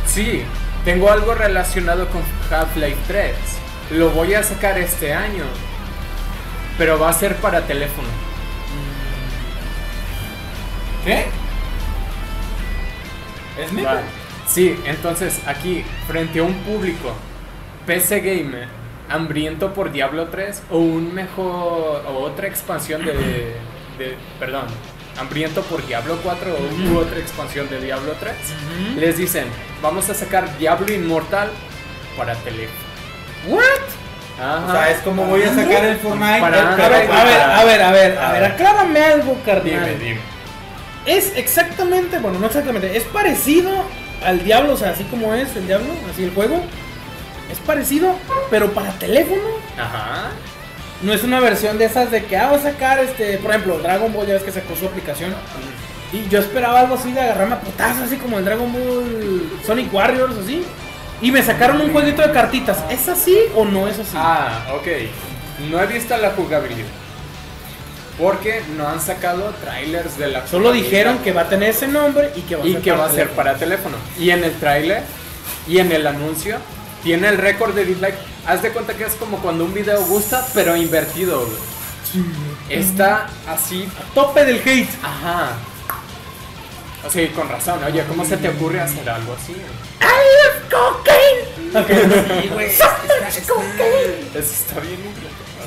sí, 0.04 0.42
tengo 0.84 1.12
algo 1.12 1.34
relacionado 1.34 2.08
con 2.08 2.22
Half-Life 2.50 2.98
3, 3.06 3.34
lo 3.92 4.10
voy 4.10 4.34
a 4.34 4.42
sacar 4.42 4.78
este 4.78 5.14
año, 5.14 5.44
pero 6.78 6.98
va 6.98 7.10
a 7.10 7.12
ser 7.12 7.36
para 7.36 7.66
teléfono. 7.66 8.08
¿Qué? 11.04 11.26
¿Es? 13.60 13.74
Vale. 13.84 14.00
Sí, 14.46 14.78
entonces 14.86 15.40
aquí, 15.46 15.84
frente 16.06 16.38
a 16.38 16.42
un 16.44 16.54
público 16.60 17.12
PC 17.86 18.20
gamer 18.20 18.68
hambriento 19.10 19.72
por 19.74 19.90
Diablo 19.90 20.28
3 20.28 20.62
o 20.70 20.78
un 20.78 21.14
mejor 21.14 22.04
o 22.06 22.18
otra 22.20 22.46
expansión 22.46 23.04
de, 23.04 23.12
de 23.98 24.16
perdón, 24.38 24.66
hambriento 25.18 25.62
por 25.62 25.86
Diablo 25.86 26.18
4 26.22 26.54
o 26.54 26.92
u 26.92 26.98
otra 26.98 27.18
expansión 27.18 27.68
de 27.68 27.80
Diablo 27.80 28.12
3, 28.20 28.34
les 28.96 29.16
dicen, 29.16 29.46
"Vamos 29.82 30.08
a 30.10 30.14
sacar 30.14 30.56
Diablo 30.58 30.92
Inmortal 30.92 31.50
para 32.16 32.34
teléfono." 32.36 32.88
¿What? 33.48 33.97
Ajá. 34.40 34.64
O 34.66 34.72
sea, 34.72 34.90
es 34.90 34.98
como 35.00 35.24
voy 35.24 35.42
a 35.42 35.54
sacar 35.54 35.84
el 35.84 35.96
Fortnite. 35.98 36.40
Para- 36.40 36.76
pero- 36.76 36.94
A 36.94 36.94
ver, 36.94 37.12
a 37.12 37.24
ver, 37.24 37.40
a 37.42 37.64
ver, 37.64 37.82
a 37.82 37.90
ver, 37.92 38.18
a 38.18 38.32
ver, 38.32 38.44
aclárame 38.44 39.00
algo, 39.04 39.32
dime, 39.32 39.44
carnal. 39.44 39.98
dime. 39.98 40.20
Es 41.06 41.32
exactamente, 41.36 42.18
bueno, 42.18 42.38
no 42.38 42.46
exactamente, 42.46 42.96
es 42.96 43.04
parecido 43.04 43.70
al 44.24 44.44
Diablo, 44.44 44.74
o 44.74 44.76
sea, 44.76 44.90
así 44.90 45.04
como 45.04 45.32
es 45.34 45.54
el 45.56 45.66
Diablo, 45.66 45.92
así 46.12 46.24
el 46.24 46.34
juego. 46.34 46.60
Es 47.50 47.58
parecido, 47.60 48.14
pero 48.50 48.72
para 48.72 48.92
teléfono. 48.92 49.40
Ajá. 49.78 50.30
No 51.00 51.12
es 51.14 51.22
una 51.24 51.40
versión 51.40 51.78
de 51.78 51.86
esas 51.86 52.10
de 52.10 52.24
que, 52.24 52.36
ah, 52.36 52.48
voy 52.50 52.58
a 52.58 52.62
sacar, 52.62 52.98
este, 52.98 53.38
por 53.38 53.52
ejemplo, 53.52 53.78
Dragon 53.78 54.12
Ball, 54.12 54.26
ya 54.26 54.34
ves 54.34 54.42
que 54.42 54.52
sacó 54.52 54.76
su 54.76 54.84
aplicación. 54.86 55.34
Y 56.12 56.28
yo 56.28 56.40
esperaba 56.40 56.80
algo 56.80 56.96
así 56.96 57.12
de 57.12 57.20
agarrarme 57.20 57.54
a 57.54 57.60
putazos, 57.60 58.02
así 58.02 58.16
como 58.16 58.38
el 58.38 58.44
Dragon 58.44 58.70
Ball 58.72 59.50
Sonic 59.64 59.92
Warriors, 59.94 60.36
así. 60.42 60.64
Y 61.20 61.32
me 61.32 61.42
sacaron 61.42 61.80
un 61.80 61.92
jueguito 61.92 62.22
de 62.22 62.32
cartitas. 62.32 62.78
¿Es 62.90 63.08
así 63.08 63.38
o 63.54 63.64
no 63.64 63.88
es 63.88 63.98
así? 63.98 64.14
Ah, 64.14 64.66
ok. 64.74 64.86
No 65.70 65.82
he 65.82 65.86
visto 65.86 66.16
la 66.16 66.30
jugabilidad. 66.30 66.86
Porque 68.18 68.62
no 68.76 68.88
han 68.88 69.00
sacado 69.00 69.52
trailers 69.62 70.18
de 70.18 70.28
la 70.28 70.46
Solo 70.46 70.72
dijeron 70.72 71.18
que 71.18 71.32
va 71.32 71.42
a 71.42 71.48
tener 71.48 71.70
ese 71.70 71.86
nombre 71.86 72.32
y 72.34 72.40
que 72.42 72.56
va 72.56 72.64
a 72.64 72.66
y 72.66 72.72
ser 72.72 72.82
que 72.82 72.90
para 72.90 73.02
va 73.02 73.06
a 73.06 73.10
ser 73.10 73.16
teléfono. 73.28 73.36
para 73.36 73.54
teléfono. 73.58 73.96
Y 74.18 74.30
en 74.30 74.44
el 74.44 74.52
tráiler 74.58 75.02
y 75.68 75.78
en 75.78 75.92
el 75.92 76.06
anuncio 76.06 76.58
tiene 77.02 77.28
el 77.28 77.38
récord 77.38 77.74
de 77.74 77.84
dislike. 77.84 78.16
Haz 78.46 78.62
de 78.62 78.70
cuenta 78.70 78.94
que 78.94 79.04
es 79.04 79.14
como 79.14 79.38
cuando 79.38 79.64
un 79.64 79.74
video 79.74 80.00
gusta, 80.06 80.44
pero 80.54 80.76
invertido, 80.76 81.46
güey. 81.46 82.24
Está 82.70 83.26
así, 83.46 83.88
Tope 84.14 84.44
del 84.44 84.56
hate. 84.64 84.88
ajá. 85.02 85.52
Y 87.14 87.28
con 87.28 87.48
razón, 87.48 87.82
oye, 87.84 88.04
¿cómo 88.06 88.24
se 88.24 88.36
te 88.36 88.48
ocurre 88.48 88.80
hacer 88.80 89.08
algo 89.08 89.34
así? 89.34 89.54
Sí, 92.42 92.48
güey. 92.52 92.66
Está, 92.66 92.98
está, 93.02 93.28
está- 93.28 93.52
Eso 94.38 94.52
está 94.52 94.80
bien. 94.80 94.98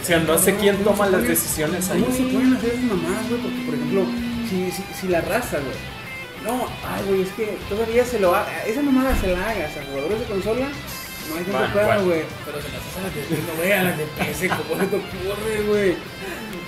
O 0.02 0.04
sea, 0.06 0.20
no 0.20 0.38
sé 0.38 0.56
quién 0.56 0.78
toma 0.84 1.08
las 1.08 1.24
decisiones 1.24 1.90
ahí. 1.90 2.02
¿Cómo 2.02 2.16
se 2.16 2.24
pueden 2.24 2.56
hacer 2.56 2.70
esas 2.72 2.84
mamadas, 2.84 3.30
güey? 3.30 3.42
Porque, 3.42 3.62
por 3.66 3.76
ejemplo, 3.76 4.06
si, 4.50 4.72
si, 4.72 4.84
si 5.00 5.08
la 5.08 5.22
raza, 5.22 5.58
güey. 5.60 5.78
No, 6.44 6.66
ay, 6.88 7.04
güey, 7.08 7.22
es 7.22 7.30
que 7.34 7.58
todavía 7.70 8.04
se 8.06 8.20
lo 8.20 8.34
haga. 8.36 8.64
Esa 8.66 8.82
mamada 8.82 9.16
se 9.20 9.28
la 9.28 9.48
hagas 9.50 9.78
a 9.78 9.84
jugadores 9.92 10.20
de 10.22 10.26
consola. 10.26 10.68
No 11.32 11.38
hay 11.38 11.44
tanto 11.44 11.58
Bueno, 11.58 11.74
pedo, 11.74 11.86
bueno. 11.88 12.04
güey. 12.06 12.22
Pero 12.46 12.58
se 12.62 12.70
las 12.70 12.82
hacen 12.86 13.04
las 13.04 13.14
de 13.16 13.22
no, 13.48 13.58
güey, 13.58 13.72
a 13.72 13.84
las 13.84 13.98
de 13.98 14.06
PC, 14.06 14.50
como 14.50 14.80
se 14.82 14.88
te 14.88 14.96
ocurre, 14.98 15.62
güey? 15.68 15.96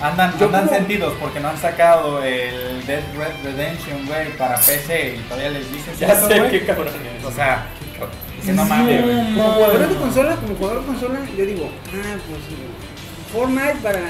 Andan, 0.00 0.38
Yo 0.38 0.46
andan 0.46 0.64
como- 0.66 0.76
sentidos 0.76 1.14
porque 1.20 1.40
no 1.40 1.48
han 1.50 1.58
sacado 1.58 2.22
el 2.24 2.84
Dead 2.86 3.02
Red 3.16 3.44
Redemption, 3.44 4.06
güey, 4.06 4.36
para 4.36 4.56
PC 4.56 5.16
y 5.16 5.20
todavía 5.28 5.50
les 5.50 5.70
dices 5.72 5.98
Ya 5.98 6.08
eso, 6.08 6.26
sé 6.28 6.38
güey. 6.38 6.50
qué 6.50 6.64
cabrón 6.66 6.88
es. 6.88 7.24
O 7.24 7.30
sea, 7.30 7.66
que 8.44 8.52
no 8.52 8.64
mames, 8.64 9.02
güey. 9.02 9.14
Como 9.34 9.52
jugador 9.52 9.88
de 9.88 9.94
consola, 9.96 10.36
como 10.36 10.54
jugador 10.56 10.80
de 10.80 10.86
consola, 10.86 11.20
yo 11.36 11.46
digo, 11.46 11.70
ah, 11.94 12.16
pues 12.28 12.40
Fortnite 13.32 13.76
para 13.82 14.00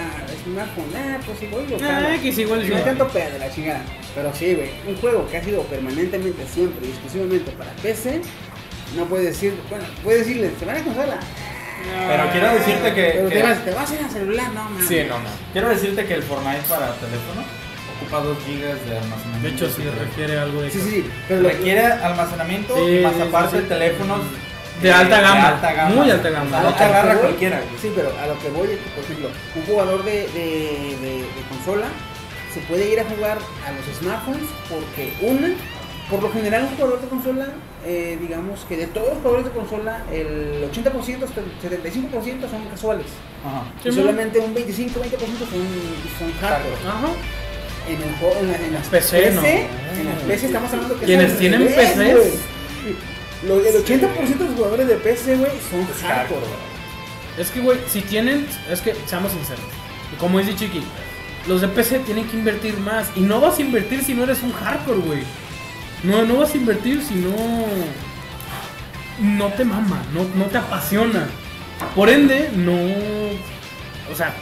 smartphone, 0.45 0.93
ah, 0.97 1.19
pues 1.25 1.43
igual 1.43 1.65
lo 1.71 1.77
Ah, 1.77 1.81
jalo. 2.03 2.21
que 2.23 2.29
es 2.29 2.39
igual, 2.39 2.61
No 2.61 2.67
igual. 2.67 2.79
hay 2.81 2.85
tanto 2.87 3.09
pedo 3.09 3.31
de 3.33 3.39
la 3.39 3.51
chingada. 3.51 3.83
Pero 4.15 4.33
sí, 4.35 4.55
güey, 4.55 4.71
un 4.87 4.97
juego 4.97 5.27
que 5.31 5.37
ha 5.39 5.45
sido 5.45 5.63
permanentemente, 5.63 6.47
siempre 6.47 6.87
y 6.87 6.91
exclusivamente 6.91 7.51
para 7.53 7.71
PC, 7.83 8.21
no 8.97 9.05
puedes 9.07 9.27
decir, 9.27 9.55
bueno, 9.71 9.85
puedes 10.03 10.27
decirle, 10.27 10.51
se 10.59 10.65
van 10.65 10.77
a 10.77 10.85
consola. 10.85 11.19
Pero 12.09 12.31
quiero 12.33 12.55
decirte 12.55 12.95
que, 12.95 13.11
Pero 13.17 13.29
que- 13.29 13.35
te 13.37 13.43
vas, 13.43 13.65
te 13.65 13.71
vas 13.73 13.91
a 13.91 13.95
ir 13.95 14.01
a 14.01 14.09
celular, 14.09 14.53
no 14.53 14.65
mames. 14.65 14.89
Sí, 14.89 15.01
no, 15.09 15.19
no. 15.19 15.29
quiero 15.53 15.69
decirte 15.69 16.07
que 16.07 16.15
el 16.15 16.23
Fortnite 16.23 16.63
para 16.69 16.95
teléfono 16.95 17.45
ocupa 18.01 18.21
2 18.21 18.39
GB 18.47 18.89
de 18.89 18.99
almacenamiento. 18.99 19.43
De 19.43 19.49
hecho, 19.51 19.71
sí 19.71 19.83
requiere 20.01 20.39
algo 20.39 20.63
de 20.63 20.71
Sí, 20.71 20.81
sí, 20.81 20.91
sí. 20.91 21.11
Pero 21.29 21.43
lo- 21.43 21.49
requiere 21.51 21.85
almacenamiento 21.85 22.75
Sí, 22.77 22.83
y 22.99 23.03
más 23.03 23.21
aparte 23.21 23.57
sí, 23.59 23.63
sí. 23.65 23.69
teléfonos 23.69 24.21
De 24.83 24.93
alta 24.93 25.21
gama, 25.21 25.61
muy 25.95 26.11
alta 26.11 26.31
gama. 26.31 26.59
A 26.59 26.63
no 26.63 26.71
lo- 26.71 26.75
te 26.77 26.83
a 26.83 26.87
que 26.89 26.93
agarra 26.93 27.13
voy- 27.15 27.23
cualquiera. 27.23 27.61
Sí, 27.81 27.93
pero 27.95 28.09
a 28.19 28.27
lo 28.27 28.39
que 28.41 28.49
voy 28.49 28.69
por 28.95 29.05
ejemplo, 29.05 29.29
un 29.55 29.63
jugador 29.67 30.05
de, 30.05 30.13
de- 30.29 30.97
de- 31.01 31.19
de 31.19 31.43
consola 31.49 31.87
se 32.53 32.61
puede 32.61 32.91
ir 32.93 32.99
a 33.01 33.05
jugar 33.05 33.39
a 33.67 33.73
los 33.73 33.99
smartphones 34.01 34.49
porque, 34.69 35.13
una, 35.21 35.49
por 36.11 36.23
lo 36.23 36.31
general, 36.33 36.63
un 36.71 36.77
jugador 36.77 37.01
de 37.01 37.09
consola, 37.09 37.47
eh, 37.87 38.19
digamos 38.21 38.61
que 38.69 38.77
de 38.77 38.87
todos 38.89 39.09
los 39.09 39.17
jugadores 39.19 39.47
de 39.47 39.51
consola, 39.53 40.05
el 40.13 40.69
80%, 40.71 41.25
hasta 41.25 41.41
el 41.41 41.83
75% 41.83 42.49
son 42.51 42.65
casuales. 42.71 43.07
Ajá. 43.45 43.65
Y 43.85 43.91
Sí, 43.91 43.95
solamente 43.97 44.39
un 44.39 44.55
25-20% 44.55 44.59
son, 45.39 45.49
son 46.19 46.33
hardcore. 46.41 46.75
Ajá. 46.87 47.09
En, 47.89 47.97
el, 48.03 48.17
juego- 48.17 48.37
en, 48.41 48.51
la, 48.51 48.57
en 48.57 48.73
las 48.75 48.87
PC, 48.89 49.31
no. 49.33 49.43
En 49.45 50.07
las 50.07 50.23
PC 50.27 50.47
estamos 50.47 50.73
hablando 50.73 50.99
que 50.99 51.05
¿Quiénes 51.07 51.31
son 51.31 51.39
tienen 51.41 51.67
PCs? 51.67 51.97
güey. 51.97 52.55
Lo- 53.47 53.61
el 53.67 53.75
80% 53.85 54.39
de 54.39 54.45
los 54.47 54.55
jugadores 54.55 54.89
de 54.89 54.95
PC, 54.97 55.37
güey, 55.37 55.51
son 55.71 55.87
hardcore. 55.87 56.41
güey. 56.41 56.75
Es 57.39 57.51
que, 57.51 57.61
güey, 57.61 57.79
si 57.89 58.01
tienen, 58.03 58.47
es 58.71 58.81
que 58.81 58.95
seamos 59.07 59.33
sinceros. 59.33 59.65
Como 60.19 60.39
dice 60.39 60.55
Chiqui, 60.55 60.83
los 61.49 61.61
de 61.61 61.69
PC 61.69 61.99
tienen 62.01 62.27
que 62.29 62.37
invertir 62.37 62.79
más. 62.79 63.09
Y 63.17 63.21
no 63.21 63.41
vas 63.41 63.59
a 63.59 63.63
invertir 63.63 64.03
si 64.05 64.15
no 64.15 64.23
eres 64.25 64.43
un 64.43 64.53
hardcore, 64.53 64.99
güey. 65.01 65.21
No, 66.05 66.25
no 66.25 66.39
vas 66.39 66.55
a 66.55 66.57
invertir 66.57 67.03
si 67.03 67.15
no. 67.15 67.35
No 69.21 69.47
te 69.53 69.65
mama, 69.65 70.03
no, 70.13 70.25
no 70.37 70.45
te 70.47 70.59
apasiona. 70.59 71.27
Por 71.95 72.09
ende, 72.09 72.51
no. 72.55 72.75
O 74.13 74.17
sea, 74.17 74.35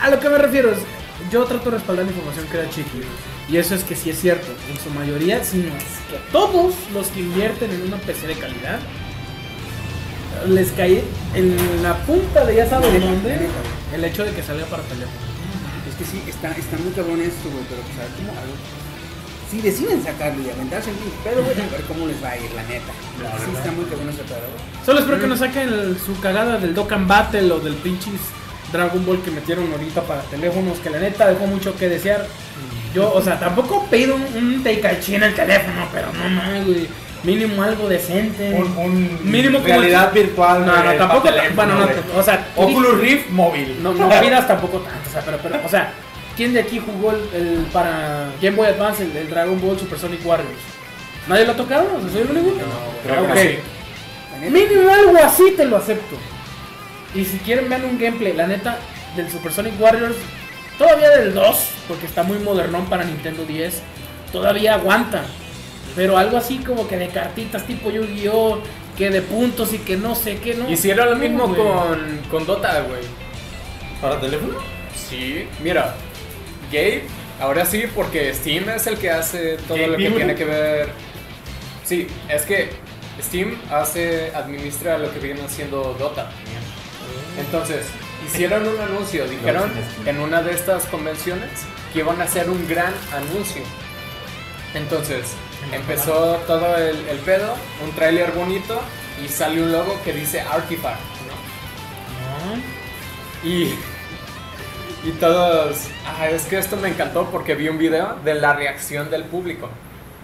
a 0.00 0.10
lo 0.10 0.20
que 0.20 0.28
me 0.28 0.38
refiero 0.38 0.72
es. 0.72 0.78
Yo 1.30 1.44
trato 1.44 1.70
de 1.70 1.76
respaldar 1.76 2.04
la 2.04 2.10
información 2.10 2.46
que 2.50 2.56
da 2.56 2.68
Chiqui. 2.68 3.00
Y 3.48 3.56
eso 3.56 3.74
es 3.74 3.84
que 3.84 3.94
sí 3.94 4.10
es 4.10 4.20
cierto. 4.20 4.52
En 4.70 4.78
su 4.80 4.90
mayoría, 4.90 5.42
si 5.44 5.58
no 5.58 5.68
es 5.68 5.84
que 6.10 6.18
todos 6.32 6.74
los 6.92 7.06
que 7.08 7.20
invierten 7.20 7.70
en 7.70 7.82
una 7.82 7.96
PC 7.98 8.26
de 8.26 8.34
calidad 8.34 8.80
les 10.48 10.72
cae 10.72 11.04
en 11.34 11.82
la 11.82 11.96
punta 12.04 12.44
de 12.44 12.56
ya 12.56 12.68
sabes 12.68 12.92
Neta, 12.92 13.06
dónde 13.06 13.48
el 13.94 14.04
hecho 14.04 14.24
de 14.24 14.32
que 14.32 14.42
salga 14.42 14.66
para 14.66 14.82
teléfono. 14.82 15.16
Es 15.88 15.94
que 15.96 16.04
sí, 16.04 16.22
está, 16.26 16.50
está 16.50 16.76
muy 16.78 16.92
cabrón 16.92 17.20
esto, 17.20 17.48
güey, 17.50 17.64
pero 17.68 17.82
pues 17.82 18.08
cómo. 18.16 18.32
a 18.32 18.42
ver, 18.42 18.81
Si 19.52 19.60
deciden 19.60 20.02
sacarlo 20.02 20.42
y 20.42 20.48
aventarse 20.50 20.88
el 20.88 20.96
pinche 20.96 21.16
pedo, 21.22 21.42
güey, 21.44 21.52
a 21.60 21.70
ver 21.70 21.82
cómo 21.86 22.06
les 22.06 22.24
va 22.24 22.30
a 22.30 22.36
ir, 22.38 22.50
la 22.56 22.62
neta. 22.62 22.90
sí, 23.44 23.50
está 23.54 23.70
muy 23.70 23.84
cabrón 23.84 24.08
ese 24.08 24.22
pedo, 24.22 24.38
güey. 24.48 24.84
Solo 24.86 25.00
espero 25.00 25.20
que 25.20 25.26
no 25.26 25.36
saquen 25.36 25.68
el- 25.68 25.98
su 26.00 26.18
cagada 26.20 26.56
del 26.56 26.74
Dokkan 26.74 27.06
Battle 27.06 27.52
o 27.52 27.60
del 27.60 27.74
pinches 27.74 28.20
Dragon 28.72 29.04
Ball 29.04 29.20
que 29.20 29.30
metieron 29.30 29.70
ahorita 29.70 30.00
para 30.04 30.22
teléfonos, 30.22 30.78
que 30.78 30.88
la 30.88 31.00
neta 31.00 31.28
dejó 31.28 31.44
mucho 31.46 31.76
que 31.76 31.90
desear. 31.90 32.26
Yo, 32.94 33.12
o 33.12 33.20
sea, 33.20 33.38
tampoco 33.38 33.86
pido 33.90 34.16
un, 34.16 34.22
un 34.22 34.62
Teikaichi 34.62 35.16
en 35.16 35.24
el 35.24 35.34
teléfono, 35.34 35.86
pero 35.92 36.08
no 36.14 36.28
mames, 36.30 36.64
güey. 36.66 36.88
Mínimo 37.22 37.62
algo 37.62 37.88
decente. 37.90 38.54
Un, 38.54 38.76
un 38.78 39.18
Mínimo 39.30 39.58
como- 39.58 39.68
realidad 39.68 40.12
virtual. 40.14 40.64
No, 40.64 40.82
no, 40.82 40.92
tampoco. 40.94 41.28
Bueno, 41.54 41.74
no, 41.78 41.86
o 42.18 42.22
sea, 42.22 42.48
Oculus 42.56 42.98
Rift 42.98 43.28
móvil. 43.28 43.82
No, 43.82 43.92
no 43.92 44.08
pidas 44.20 44.48
tampoco 44.48 44.78
tanto, 44.78 45.08
o 45.08 45.12
sea, 45.12 45.20
pero, 45.22 45.38
pero, 45.42 45.60
o 45.64 45.68
sea, 45.68 45.92
¿quién 46.36 46.52
de 46.54 46.60
aquí 46.60 46.80
jugó 46.84 47.10
el, 47.12 47.20
el- 47.34 47.66
para 47.72 48.30
Game 48.40 48.56
Boy 48.56 48.66
Advance 48.68 49.02
el, 49.02 49.16
el 49.16 49.28
Dragon 49.30 49.60
Ball 49.60 49.78
Super 49.78 49.98
Sonic 49.98 50.24
Warriors? 50.24 50.58
¿Nadie 51.28 51.44
lo 51.46 51.52
ha 51.52 51.56
tocado? 51.56 51.86
O 51.96 52.00
sea, 52.00 52.10
¿Soy 52.10 52.20
el 52.22 52.30
único? 52.30 52.56
creo 53.04 53.26
que 53.26 53.32
Ok. 53.32 53.38
sí. 53.38 53.58
La 54.32 54.38
neta, 54.38 54.52
Mínimo 54.52 54.90
algo 54.90 55.18
así 55.24 55.52
te 55.56 55.64
lo 55.64 55.76
acepto. 55.76 56.16
Y 57.14 57.24
si 57.24 57.38
quieren 57.38 57.68
ver 57.68 57.84
un 57.84 57.98
gameplay, 57.98 58.32
la 58.32 58.46
neta, 58.46 58.78
del 59.16 59.30
Super 59.30 59.52
Sonic 59.52 59.80
Warriors, 59.80 60.16
todavía 60.78 61.10
del 61.10 61.34
2, 61.34 61.56
porque 61.86 62.06
está 62.06 62.22
muy 62.22 62.38
modernón 62.38 62.86
para 62.86 63.04
Nintendo 63.04 63.44
10, 63.44 63.82
todavía 64.32 64.74
aguanta. 64.74 65.22
Pero 65.94 66.16
algo 66.16 66.38
así 66.38 66.56
como 66.58 66.88
que 66.88 66.96
de 66.96 67.08
cartitas 67.08 67.66
tipo 67.66 67.90
Yu-Gi-Oh! 67.90 68.58
Que 68.96 69.08
de 69.10 69.22
puntos 69.22 69.72
y 69.72 69.78
que 69.78 69.96
no 69.96 70.14
sé 70.14 70.36
qué, 70.38 70.54
¿no? 70.54 70.70
Hicieron 70.70 71.06
lo 71.08 71.14
No, 71.14 71.20
mismo 71.20 71.44
con, 71.56 72.18
con 72.30 72.44
Dota, 72.46 72.80
güey. 72.80 73.00
¿Para 74.02 74.20
teléfono? 74.20 74.54
Sí, 75.08 75.46
mira, 75.62 75.94
Gabe, 76.72 77.02
ahora 77.40 77.66
sí, 77.66 77.84
porque 77.94 78.32
Steam 78.34 78.68
es 78.70 78.86
el 78.86 78.98
que 78.98 79.10
hace 79.10 79.56
todo 79.68 79.76
Gabe 79.76 79.88
lo 79.88 79.96
que 79.98 80.10
tiene 80.10 80.34
que 80.34 80.44
ver. 80.44 80.88
Sí, 81.84 82.06
es 82.28 82.42
que 82.42 82.70
Steam 83.20 83.60
hace, 83.70 84.32
administra 84.34 84.98
lo 84.98 85.12
que 85.12 85.18
viene 85.18 85.42
haciendo 85.42 85.94
Dota. 85.98 86.30
Entonces, 87.38 87.86
hicieron 88.26 88.66
un 88.66 88.80
anuncio, 88.80 89.26
dijeron 89.26 89.70
en 90.06 90.20
una 90.20 90.42
de 90.42 90.52
estas 90.52 90.86
convenciones 90.86 91.50
que 91.92 92.00
iban 92.00 92.20
a 92.20 92.24
hacer 92.24 92.48
un 92.48 92.66
gran 92.68 92.92
anuncio. 93.12 93.62
Entonces, 94.74 95.34
empezó 95.72 96.36
todo 96.46 96.76
el, 96.76 96.96
el 97.08 97.18
pedo, 97.18 97.54
un 97.84 97.92
tráiler 97.92 98.32
bonito 98.32 98.80
y 99.22 99.28
sale 99.28 99.62
un 99.62 99.72
logo 99.72 100.00
que 100.04 100.12
dice 100.12 100.40
Artifact. 100.40 101.00
No. 103.44 103.48
Y, 103.48 103.74
y 105.04 105.10
todos, 105.12 105.88
ah, 106.06 106.28
es 106.28 106.44
que 106.44 106.58
esto 106.58 106.76
me 106.76 106.88
encantó 106.88 107.28
porque 107.30 107.54
vi 107.54 107.68
un 107.68 107.78
video 107.78 108.16
de 108.24 108.34
la 108.34 108.52
reacción 108.52 109.10
del 109.10 109.24
público. 109.24 109.68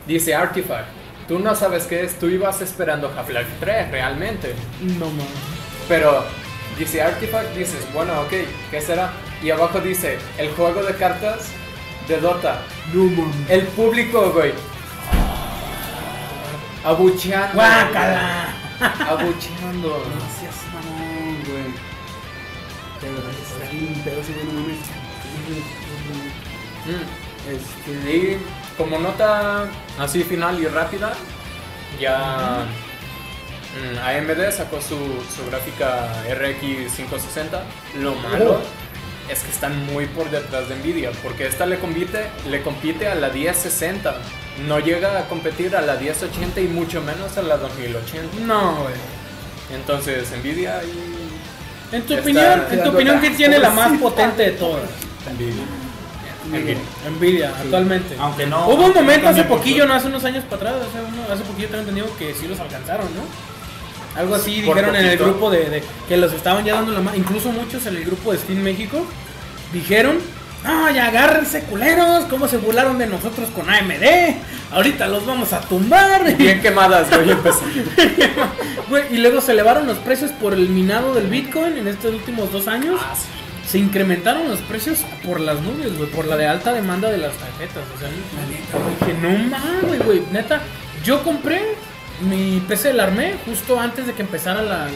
Dice 0.07 0.35
Artifact, 0.35 0.87
tú 1.27 1.41
no 1.41 1.55
sabes 1.55 1.87
qué 1.87 2.05
es, 2.05 2.19
tú 2.19 2.27
ibas 2.27 2.61
esperando 2.61 3.13
Half-Life 3.17 3.51
3 3.61 3.91
realmente. 3.91 4.55
No 4.81 5.07
mames. 5.07 5.27
Pero 5.89 6.25
dice 6.79 7.03
Artifact, 7.03 7.57
dices, 7.57 7.87
bueno, 7.93 8.21
ok, 8.23 8.33
¿qué 8.71 8.81
será? 8.81 9.11
Y 9.43 9.51
abajo 9.51 9.81
dice, 9.81 10.19
el 10.39 10.51
juego 10.53 10.83
de 10.83 10.95
cartas 10.95 11.51
de 12.07 12.21
Dota. 12.21 12.61
No 12.95 13.05
mames. 13.05 13.51
El 13.51 13.67
público, 13.69 14.31
güey. 14.31 14.53
Abucheando. 16.85 17.55
¡Guácala! 17.55 18.55
Abucheando. 18.81 20.05
Seas 20.39 20.57
mamón, 20.73 21.43
güey. 21.45 21.89
De 23.03 23.11
verdad, 23.11 23.48
bien 23.79 23.95
pedo 24.03 24.21
no 24.45 24.53
mames. 24.53 24.79
Mm. 26.87 27.29
Este. 27.51 28.17
Y 28.17 28.39
como 28.77 28.99
nota 28.99 29.69
así 29.99 30.23
final 30.23 30.61
y 30.61 30.67
rápida, 30.67 31.13
ya 32.01 32.67
mm, 33.75 33.99
AMD 33.99 34.53
sacó 34.53 34.81
su, 34.81 34.97
su 35.35 35.51
gráfica 35.51 36.09
RX 36.29 36.95
560. 36.97 37.63
Lo 38.01 38.15
malo 38.15 38.61
es 39.31 39.41
que 39.41 39.51
están 39.51 39.85
muy 39.87 40.07
por 40.07 40.31
detrás 40.31 40.69
de 40.69 40.77
Nvidia, 40.77 41.11
porque 41.23 41.47
esta 41.47 41.67
le 41.67 41.79
compite, 41.79 42.29
le 42.49 42.63
compite 42.63 43.09
a 43.09 43.15
la 43.15 43.29
1060. 43.31 44.17
No 44.67 44.81
llega 44.81 45.19
a 45.19 45.29
competir 45.29 45.77
a 45.77 45.83
la 45.83 45.95
1080 45.97 46.61
y 46.61 46.69
mucho 46.69 47.01
menos 47.03 47.37
a 47.39 47.43
la 47.43 47.59
2080. 47.59 48.41
No, 48.47 48.77
güey. 48.83 48.95
Entonces 49.75 50.31
Nvidia 50.43 50.83
y 50.83 51.18
En 51.93 52.03
tu 52.03 52.15
opinión, 52.15 52.65
en 52.71 52.83
tu 52.83 52.89
opinión, 52.91 53.19
¿quién 53.21 53.37
tiene 53.37 53.59
la 53.59 53.71
más 53.71 53.99
potente 53.99 54.43
de 54.43 54.51
todas? 54.53 54.83
Nvidia. 55.35 55.63
Nvidia. 56.51 56.77
Nvidia, 57.19 57.49
actualmente. 57.61 58.17
Aunque 58.19 58.47
no. 58.47 58.69
Hubo 58.69 58.87
un 58.87 58.95
momento 58.95 59.29
hace 59.29 59.45
poquillo, 59.45 59.87
no 59.87 59.95
hace 59.95 60.07
unos 60.09 60.25
años 60.25 60.45
para 60.45 60.57
atrás, 60.57 60.75
hace, 60.89 61.05
uno- 61.05 61.33
hace 61.33 61.43
poquillo 61.45 61.69
tengo 61.69 61.81
entendido 61.81 62.07
que 62.19 62.35
sí 62.35 62.47
los 62.49 62.59
alcanzaron, 62.61 63.07
¿no? 63.15 64.21
Algo 64.21 64.35
así 64.35 64.63
Por 64.63 64.75
dijeron 64.77 64.97
en 64.97 65.03
el 65.05 65.11
poquito. 65.19 65.25
grupo 65.31 65.51
de, 65.51 65.71
de 65.71 65.83
que 66.09 66.17
los 66.17 66.33
estaban 66.33 66.65
ya 66.65 66.75
dando 66.75 66.93
la 66.93 67.01
mano, 67.01 67.17
incluso 67.17 67.53
muchos 67.53 67.85
en 67.87 67.97
el 67.97 68.05
grupo 68.05 68.33
de 68.33 68.39
Steam 68.39 68.61
México 68.61 69.05
dijeron, 69.73 70.19
no, 70.65 70.91
ya 70.91 71.07
agárrense 71.07 71.63
culeros, 71.63 72.25
cómo 72.25 72.49
se 72.49 72.57
burlaron 72.59 72.99
de 72.99 73.07
nosotros 73.07 73.49
con 73.51 73.71
AMD, 73.71 74.35
ahorita 74.73 75.07
los 75.09 75.25
vamos 75.25 75.53
a 75.53 75.61
tumbar. 75.61 76.37
bien 76.37 76.61
quemadas, 76.61 77.09
güey, 77.11 77.31
empezó. 77.33 77.63
Güey, 78.89 79.05
y 79.15 79.19
luego 79.19 79.41
se 79.41 79.53
elevaron 79.53 79.87
los 79.87 79.99
precios 79.99 80.31
por 80.33 80.55
el 80.55 80.69
minado 80.69 81.15
del 81.15 81.29
Bitcoin 81.29 81.77
en 81.79 81.89
estos 81.89 82.13
últimos 82.15 82.51
dos 82.53 82.67
años. 82.69 83.01
Ah, 83.03 83.15
sí. 83.15 83.29
Se 83.69 83.79
incrementaron 83.79 84.49
los 84.49 84.61
precios 84.61 85.01
por 85.27 85.41
las 85.41 85.61
nubes, 85.61 85.97
güey, 85.99 86.11
por 86.11 86.27
la 86.27 86.37
de 86.39 86.47
alta 86.47 86.73
demanda 86.73 87.11
de 87.11 87.19
las 87.19 87.35
tarjetas. 87.35 87.85
O 87.95 87.99
sea, 88.01 88.09
dije, 88.09 89.19
no 89.21 89.31
mames, 89.51 90.05
güey, 90.07 90.23
neta. 90.33 90.61
Yo 91.05 91.23
compré 91.23 91.61
mi 92.23 92.63
PC, 92.67 92.95
la 92.95 93.05
armé 93.05 93.35
justo 93.45 93.79
antes 93.79 94.07
de 94.07 94.15
que 94.15 94.23
empezara 94.23 94.63
la, 94.63 94.87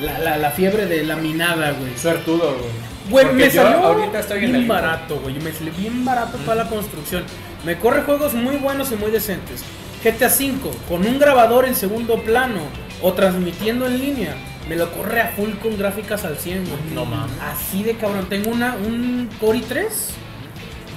la, 0.00 0.18
la- 0.18 0.36
la 0.38 0.50
fiebre 0.50 0.86
de 0.86 1.04
la 1.04 1.14
minada, 1.16 1.70
güey. 1.70 1.96
Suertudo, 1.96 2.54
güey. 2.58 2.95
Güey, 3.08 3.32
me 3.34 3.50
salió 3.50 3.78
ahorita 3.78 4.18
estoy 4.18 4.44
en 4.44 4.52
bien 4.52 4.68
barato, 4.68 5.20
güey. 5.20 5.38
Me 5.40 5.52
salió 5.52 5.72
bien 5.74 6.04
barato 6.04 6.38
toda 6.38 6.56
la 6.56 6.68
construcción. 6.68 7.24
Me 7.64 7.78
corre 7.78 8.02
juegos 8.02 8.34
muy 8.34 8.56
buenos 8.56 8.90
y 8.92 8.96
muy 8.96 9.10
decentes. 9.10 9.62
GTA 10.02 10.28
V 10.28 10.70
con 10.88 11.06
un 11.06 11.18
grabador 11.18 11.66
en 11.66 11.74
segundo 11.74 12.22
plano 12.22 12.60
o 13.02 13.12
transmitiendo 13.12 13.86
en 13.86 13.98
línea. 13.98 14.34
Me 14.68 14.76
lo 14.76 14.90
corre 14.92 15.20
a 15.20 15.28
full 15.28 15.50
con 15.62 15.78
gráficas 15.78 16.24
al 16.24 16.36
100, 16.36 16.64
güey. 16.64 16.78
No 16.94 17.04
mames. 17.04 17.36
Así 17.40 17.82
de 17.82 17.94
cabrón. 17.96 18.26
Tengo 18.28 18.50
una, 18.50 18.74
un 18.74 19.28
Core 19.40 19.60
i3 19.60 19.86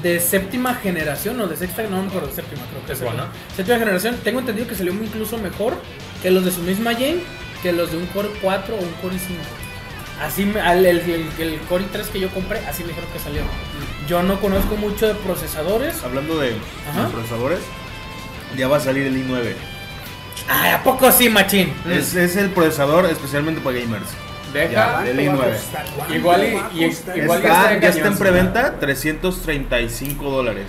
de 0.01 0.19
séptima 0.19 0.75
generación 0.75 1.39
o 1.41 1.47
de 1.47 1.57
sexta, 1.57 1.83
no 1.83 2.01
me 2.01 2.07
acuerdo, 2.07 2.27
de 2.27 2.33
séptima 2.33 2.61
creo 2.71 2.85
que 2.85 2.93
Es 2.93 3.01
bueno. 3.01 3.25
Séptima 3.55 3.77
generación. 3.77 4.17
Tengo 4.23 4.39
entendido 4.39 4.67
que 4.67 4.75
salió 4.75 4.93
incluso 4.93 5.37
mejor 5.37 5.77
que 6.23 6.31
los 6.31 6.43
de 6.43 6.51
su 6.51 6.61
misma 6.61 6.95
gen 6.95 7.21
que 7.61 7.73
los 7.73 7.91
de 7.91 7.97
un 7.97 8.05
Core 8.07 8.29
4 8.41 8.75
o 8.75 8.77
un 8.77 8.91
Core 9.01 9.15
i5. 9.15 9.58
Así 10.21 10.45
me- 10.45 10.59
al- 10.59 10.85
el, 10.85 10.99
el, 10.99 11.29
el 11.39 11.59
Core 11.61 11.85
i3 11.85 12.05
que 12.09 12.19
yo 12.19 12.29
compré, 12.29 12.59
así 12.67 12.83
me 12.83 12.89
dijeron 12.89 13.09
que 13.11 13.19
salió. 13.19 13.41
Yo 14.07 14.21
no 14.23 14.39
conozco 14.41 14.75
mucho 14.75 15.07
de 15.07 15.15
procesadores. 15.15 16.03
Hablando 16.03 16.37
de, 16.39 16.49
de 16.51 16.57
procesadores, 17.11 17.59
ya 18.57 18.67
va 18.67 18.77
a 18.77 18.79
salir 18.81 19.07
el 19.07 19.15
i9. 19.15 19.53
Ay, 20.47 20.71
¿a 20.71 20.83
poco 20.83 21.11
sí, 21.11 21.29
machín? 21.29 21.73
Es, 21.89 22.15
es 22.15 22.35
el 22.35 22.49
procesador 22.49 23.05
especialmente 23.05 23.61
para 23.61 23.79
gamers. 23.79 24.07
Deja. 24.53 24.71
Ya, 25.03 25.07
el 25.07 25.19
i9. 25.19 25.53
Igual 26.15 26.43
y- 26.73 26.79
y- 26.83 27.19
Igual 27.21 27.41
ya 27.41 27.47
Está, 27.49 27.73
está 27.73 27.79
ya 27.79 27.89
está 27.89 28.07
en 28.07 28.17
preventa 28.17 28.79
335 28.79 30.29
dólares. 30.29 30.67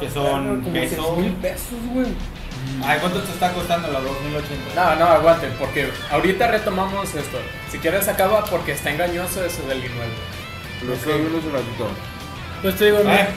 Que 0.00 0.10
son 0.10 0.60
pesos. 0.72 1.06
6 1.14 1.18
mil 1.18 1.32
pesos, 1.34 1.78
güey. 1.92 2.06
Ay, 2.84 2.98
¿cuánto 3.00 3.20
te 3.22 3.32
está 3.32 3.52
costando 3.52 3.90
la 3.90 4.00
2080? 4.00 4.74
No, 4.74 4.96
no, 4.96 5.04
aguanten, 5.06 5.52
porque 5.58 5.90
ahorita 6.10 6.48
retomamos 6.48 7.14
esto. 7.14 7.38
Si 7.70 7.78
quieres 7.78 8.08
acaba 8.08 8.44
porque 8.44 8.72
está 8.72 8.90
engañoso 8.90 9.44
eso 9.44 9.62
del 9.68 9.82
i9. 9.82 10.86
Lo 10.86 10.94
estoy 10.94 11.14
viendo 11.20 11.38
hace 11.38 11.50
ratito. 11.50 11.88
Pues 12.62 12.76
te 12.76 12.84
digo, 12.86 12.98
no. 13.04 13.12
Eh, 13.12 13.28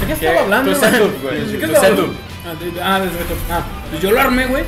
¿De 0.00 0.06
qué 0.06 0.12
estaba 0.12 0.40
hablando? 0.40 0.72
Tu 0.72 0.78
setup, 0.80 1.22
güey. 1.22 1.46
¿De 1.46 1.58
qué 1.58 1.66
Tu 1.66 1.72
estaba 1.74 1.86
setup. 1.86 2.14
hablando? 2.44 2.82
Ah, 2.84 2.98
de- 3.00 3.06
Ah, 3.08 3.18
setup. 3.18 3.38
Ah, 3.50 3.62
pues 3.90 4.02
yo 4.02 4.10
lo 4.12 4.20
armé, 4.20 4.46
güey. 4.46 4.64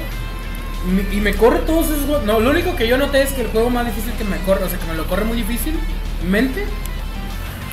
Y 1.13 1.17
me 1.21 1.35
corre 1.35 1.59
todos 1.61 1.87
esos 1.87 2.05
juegos. 2.07 2.25
No, 2.25 2.41
lo 2.41 2.51
único 2.51 2.75
que 2.77 2.87
yo 2.89 2.97
noté 2.99 3.23
es 3.23 3.33
que 3.33 3.43
el 3.43 3.49
juego 3.49 3.69
más 3.69 3.85
difícil 3.87 4.13
que 4.15 4.25
me 4.25 4.39
corre, 4.39 4.65
o 4.65 4.69
sea, 4.69 4.79
que 4.79 4.87
me 4.87 4.95
lo 4.95 5.05
corre 5.07 5.25
muy 5.25 5.37
difícilmente, 5.37 6.67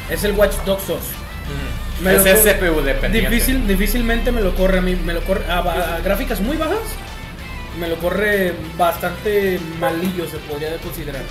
es 0.10 0.24
el 0.24 0.34
Watch 0.34 0.56
Dogs 0.66 0.88
2. 0.88 1.00
Me 2.02 2.16
Es 2.16 2.24
CPU 2.24 2.82
dependiente. 2.82 3.30
Difícil, 3.30 3.68
difícilmente 3.68 4.32
me 4.32 4.42
lo 4.42 4.54
corre 4.56 4.80
a 4.80 4.82
mí, 4.82 4.96
me 4.96 5.14
lo 5.14 5.22
corre 5.22 5.46
a, 5.50 5.60
a- 5.60 5.96
a 5.96 6.00
gráficas 6.02 6.42
muy 6.42 6.58
bajas, 6.58 6.80
me 7.80 7.88
lo 7.88 7.96
corre 7.98 8.54
bastante 8.78 9.60
malillo, 9.80 10.28
se 10.30 10.38
podría 10.40 10.78
considerar. 10.78 11.24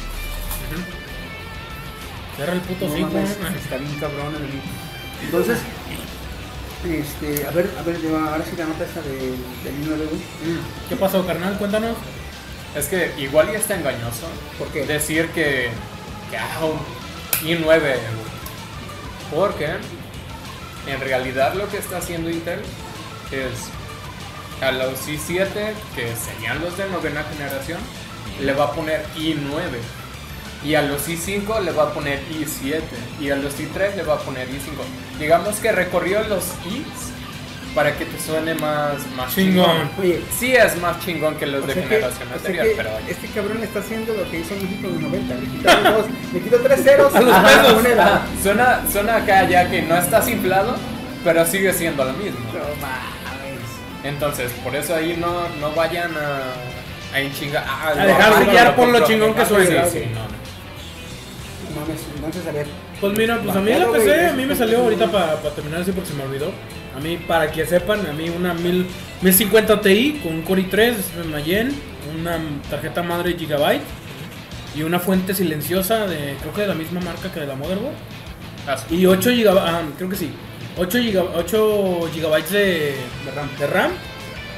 Cierra 2.37 2.53
el 2.55 2.61
puto 2.61 2.89
No 2.89 2.95
5. 2.95 3.11
mames, 3.12 3.31
está 3.62 3.77
bien 3.77 3.95
cabrón 4.01 4.35
el 4.37 5.25
Entonces, 5.27 5.59
este, 6.85 7.47
a 7.47 7.51
ver, 7.51 7.71
a 7.79 7.83
ver, 7.83 7.97
ahora 8.31 8.45
sí 8.45 8.57
la 8.57 8.65
nota 8.65 8.85
esta 8.85 9.01
de, 9.03 9.11
del 9.17 9.75
i9, 9.85 9.97
güey. 10.09 10.21
¿Qué 10.89 10.97
pasó, 10.97 11.27
carnal? 11.27 11.57
Cuéntanos. 11.59 11.97
Es 12.77 12.87
que 12.87 13.12
igual 13.19 13.53
ya 13.53 13.59
está 13.59 13.77
engañoso. 13.77 14.27
¿Por 14.59 14.69
qué? 14.69 14.85
Decir 14.85 15.29
que, 15.29 15.69
que 16.31 16.37
ah, 16.37 16.59
un 16.65 17.47
i9. 17.49 17.65
güey. 17.65 17.99
Porque 19.31 19.69
en 20.87 21.01
realidad 21.01 21.55
lo 21.55 21.68
que 21.68 21.78
está 21.78 21.99
haciendo 21.99 22.30
Intel 22.30 22.61
es 23.30 23.70
a 24.62 24.72
los 24.72 25.09
i7, 25.09 25.72
que 25.95 26.14
serían 26.16 26.61
los 26.61 26.76
de 26.76 26.89
novena 26.89 27.24
generación, 27.24 27.80
le 28.41 28.53
va 28.53 28.64
a 28.64 28.72
poner 28.72 29.05
i9. 29.16 29.61
Y 30.64 30.74
a 30.76 30.82
los 30.82 31.09
i5 31.09 31.61
le 31.61 31.72
va 31.72 31.85
a 31.85 31.93
poner 31.93 32.22
i7. 32.30 32.80
Y 33.20 33.30
a 33.30 33.37
los 33.37 33.59
i3 33.59 33.97
le 33.97 34.03
va 34.03 34.14
a 34.14 34.18
poner 34.18 34.49
i5. 34.49 35.18
Digamos 35.18 35.57
que 35.57 35.72
recorrió 35.72 36.22
los 36.24 36.45
i's 36.64 37.14
para 37.75 37.97
que 37.97 38.05
te 38.05 38.20
suene 38.20 38.55
más, 38.55 38.95
más 39.16 39.35
Chingón. 39.35 39.64
chingón. 39.66 39.91
Oye, 40.01 40.22
Sí 40.39 40.55
es 40.55 40.77
más 40.81 41.01
chingón 41.05 41.35
que 41.37 41.47
los 41.47 41.64
o 41.64 41.66
de 41.66 41.75
que- 41.75 41.83
generación 41.83 42.29
o 42.29 42.31
sea 42.31 42.37
anterior, 42.37 42.66
que 42.66 42.75
pero 42.77 42.91
este 43.09 43.27
cabrón 43.29 43.62
está 43.62 43.79
haciendo 43.81 44.14
lo 44.14 44.31
que 44.31 44.39
hizo 44.41 44.55
México 44.55 44.87
en 44.87 44.93
los 44.93 45.03
90. 45.03 45.35
Le 45.35 45.91
dos, 45.91 46.07
le 46.33 46.41
quitó 46.41 46.57
tres 46.59 46.83
ceros 46.85 47.14
A 47.14 47.20
los 47.20 47.37
pesos. 47.37 47.75
moneda. 47.75 48.22
Ah, 48.25 48.27
suena, 48.43 48.83
suena 48.91 49.16
acá 49.16 49.49
ya 49.49 49.68
que 49.68 49.83
no 49.83 49.97
estás 49.97 50.29
inflado, 50.29 50.77
pero 51.25 51.45
sigue 51.47 51.72
siendo 51.72 52.05
lo 52.05 52.12
mismo. 52.12 52.39
No 52.53 52.61
mames. 52.81 54.05
Entonces, 54.05 54.53
por 54.62 54.77
eso 54.77 54.95
ahí 54.95 55.16
no, 55.18 55.49
no 55.61 55.72
vayan 55.75 56.12
a, 56.16 57.16
a 57.16 57.20
enchingar. 57.20 57.64
Ah, 57.66 57.89
A 57.89 57.95
lo 57.95 58.07
dejarse 58.07 58.35
compro, 58.35 58.53
guiar 58.53 58.66
lo 58.68 58.77
por 58.77 58.89
lo 58.89 59.05
chingón 59.07 59.35
que 59.35 59.43
Ah, 59.43 59.47
suena. 59.47 59.85
Sí, 59.87 59.99
sí, 59.99 60.05
no, 60.14 60.25
entonces 62.27 62.47
a 62.47 62.53
ver. 62.53 62.66
Pues 63.01 63.18
mira, 63.18 63.39
pues 63.43 63.57
a 63.57 63.61
mí 63.61 63.72
la 63.72 63.91
PC, 63.91 64.27
a 64.29 64.33
mí 64.33 64.47
me 64.47 64.55
salió 64.55 64.79
ahorita 64.79 65.11
para 65.11 65.35
terminar 65.55 65.81
así 65.81 65.91
porque 65.93 66.11
se 66.11 66.14
me 66.14 66.22
olvidó. 66.22 66.53
A 66.97 67.01
mí, 67.01 67.17
para 67.17 67.51
que 67.51 67.67
sepan, 67.67 68.07
a 68.07 68.13
mí 68.13 68.29
una 68.31 68.55
1000 68.55 68.87
1050 69.23 69.81
Ti 69.81 70.21
con 70.23 70.35
un 70.35 70.43
Core 70.43 70.63
i3 70.71 70.95
Mayen, 71.31 71.73
una 72.21 72.39
tarjeta 72.71 73.03
madre 73.03 73.35
Gigabyte 73.39 73.83
y 74.77 74.83
una 74.83 74.99
fuente 75.01 75.35
silenciosa 75.35 76.07
de, 76.07 76.37
creo 76.41 76.53
que 76.53 76.61
de 76.63 76.67
la 76.69 76.75
misma 76.75 77.01
marca 77.01 77.33
que 77.33 77.41
de 77.41 77.47
la 77.47 77.55
Motherboard. 77.57 77.95
Ah. 78.69 78.77
Y 78.91 79.07
8 79.07 79.31
GB, 79.31 79.97
creo 79.97 80.09
que 80.11 80.17
sí. 80.17 80.31
8, 80.77 80.99
giga- 80.99 81.31
8 81.37 82.11
gigabytes 82.13 82.51
de, 82.51 82.95
De 83.25 83.31
RAM. 83.35 83.49
de 83.59 83.67
RAM 83.67 83.91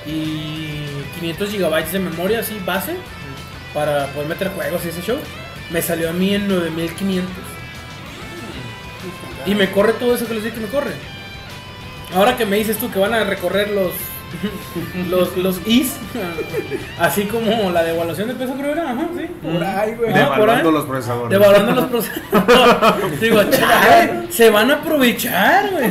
y 0.06 1.18
500 1.20 1.50
gigabytes 1.50 1.92
de 1.92 1.98
memoria 1.98 2.40
así 2.40 2.58
base 2.64 2.96
para 3.74 4.06
poder 4.08 4.28
meter 4.28 4.48
juegos 4.50 4.84
y 4.84 4.88
ese 4.88 5.02
show. 5.02 5.18
Me 5.70 5.82
salió 5.82 6.10
a 6.10 6.12
mí 6.12 6.34
en 6.34 6.48
9500. 6.48 7.30
Y 9.46 9.54
me 9.54 9.70
corre 9.70 9.92
todo 9.94 10.14
eso 10.14 10.26
que 10.26 10.34
les 10.34 10.44
dije 10.44 10.56
que 10.56 10.62
me 10.62 10.68
corre. 10.68 10.92
Ahora 12.14 12.36
que 12.36 12.46
me 12.46 12.56
dices 12.56 12.78
tú 12.78 12.90
que 12.90 12.98
van 12.98 13.14
a 13.14 13.24
recorrer 13.24 13.70
los 13.70 13.92
los, 15.08 15.36
los 15.36 15.60
is, 15.66 15.94
así 16.98 17.24
como 17.24 17.70
la 17.70 17.82
devaluación 17.84 18.28
de 18.28 18.34
peso 18.34 18.54
creo 18.54 18.72
era, 18.72 18.90
ajá, 18.90 19.08
sí. 19.16 19.26
Por 19.42 19.62
ahí, 19.62 19.94
güey. 19.94 20.10
Ah, 20.10 20.34
por 20.36 20.48
Devaluando 20.48 20.68
ahí. 20.68 20.74
los 20.74 20.84
procesadores. 20.84 21.30
Devaluando 21.30 21.72
los 21.80 21.84
procesadores. 21.86 23.20
digo, 23.20 23.42
chale, 23.44 24.26
se 24.30 24.50
van 24.50 24.70
a 24.70 24.74
aprovechar, 24.74 25.70
güey. 25.70 25.86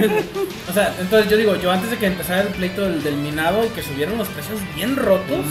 O 0.70 0.74
sea, 0.74 0.93
entonces 0.99 1.30
yo 1.30 1.38
digo, 1.38 1.55
yo 1.55 1.72
antes 1.72 1.89
de 1.89 1.97
que 1.97 2.07
empezara 2.07 2.41
el 2.41 2.49
pleito 2.49 2.82
del, 2.82 3.01
del 3.03 3.16
minado 3.16 3.66
y 3.66 3.70
que 3.70 3.82
subieron 3.82 4.18
los 4.18 4.28
precios 4.28 4.59
bien 4.76 4.95
rotos, 4.95 5.45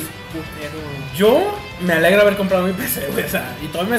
yo 1.16 1.56
me 1.80 1.94
alegra 1.94 2.22
haber 2.22 2.36
comprado 2.36 2.64
mi 2.64 2.72
PC, 2.72 3.08
güey. 3.12 3.24
O 3.24 3.28
sea, 3.28 3.56
y 3.62 3.66
todo 3.68 3.84
me 3.84 3.98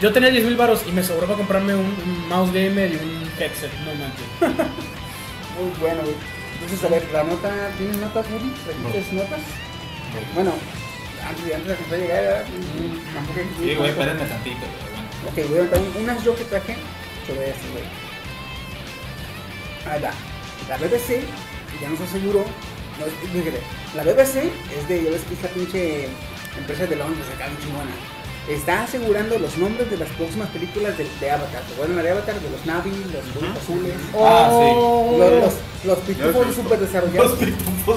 Yo 0.00 0.12
tenía 0.12 0.30
10 0.30 0.44
mil 0.44 0.56
baros 0.56 0.82
y 0.86 0.92
me 0.92 1.02
sobró 1.02 1.26
para 1.26 1.38
comprarme 1.38 1.74
un, 1.74 1.86
un 1.86 2.28
mouse 2.28 2.52
gamer 2.52 2.92
y 2.92 2.96
un 2.96 3.22
headset, 3.40 3.70
no 3.84 3.94
manches. 3.94 4.66
Muy 5.58 5.70
bueno, 5.80 6.02
güey. 6.02 6.14
Entonces, 6.54 6.84
a 6.84 6.88
ver, 6.88 7.06
la 7.12 7.24
nota, 7.24 7.70
¿tienes 7.78 7.96
notas, 7.98 8.26
Woody? 8.30 8.50
¿Tienes 8.92 9.12
notas? 9.12 9.40
Bueno, 10.34 10.52
antes 11.26 11.44
de, 11.44 11.54
antes 11.54 11.68
de 11.68 11.76
que 11.84 11.96
llegar, 12.02 12.22
¿verdad? 12.22 12.44
Mm, 12.46 13.14
tampoco 13.14 13.38
hay- 13.40 13.68
Sí, 13.68 13.74
güey, 13.74 13.90
espérenme 13.90 14.24
tantito. 14.24 14.56
güey. 14.58 15.44
Ok, 15.46 15.50
voy 15.50 15.58
a 15.58 15.70
contar 15.70 15.80
unas 16.02 16.24
yo 16.24 16.34
que 16.36 16.44
traje 16.44 16.76
sobre 17.26 17.50
esto, 17.50 17.66
güey. 17.72 17.84
Ahí 19.94 20.02
va. 20.02 20.10
La 20.68 20.76
BBC 20.78 21.22
ya 21.80 21.88
nos 21.90 22.00
aseguró. 22.00 22.44
No, 22.98 23.04
fíjate, 23.32 23.60
la 23.94 24.02
BBC 24.02 24.50
es 24.76 24.88
de, 24.88 25.04
ya 25.04 25.10
ves 25.10 25.22
que 25.22 25.34
esta 25.34 25.48
pinche 25.48 26.08
empresa 26.58 26.86
de 26.86 26.96
Londres, 26.96 27.26
acá 27.34 27.46
bien 27.46 27.58
chingona. 27.60 27.90
Está 28.48 28.84
asegurando 28.84 29.38
los 29.38 29.58
nombres 29.58 29.90
de 29.90 29.98
las 29.98 30.08
próximas 30.10 30.48
películas 30.48 30.96
de, 30.96 31.06
de 31.20 31.30
Avatar. 31.30 31.62
¿Se 31.68 31.74
acuerdan 31.74 31.96
la 31.96 32.02
de 32.02 32.10
Avatar? 32.12 32.34
De 32.40 32.48
los 32.50 32.64
Navi, 32.64 32.90
los 32.90 33.34
Bulbos 33.34 33.58
azules. 33.62 33.92
Ah, 34.18 34.48
Los, 35.18 35.30
los, 35.42 35.52
los 35.84 35.98
pitufos 35.98 36.46
Los 36.46 36.54
super 36.56 36.78
desarrollados. 36.78 37.38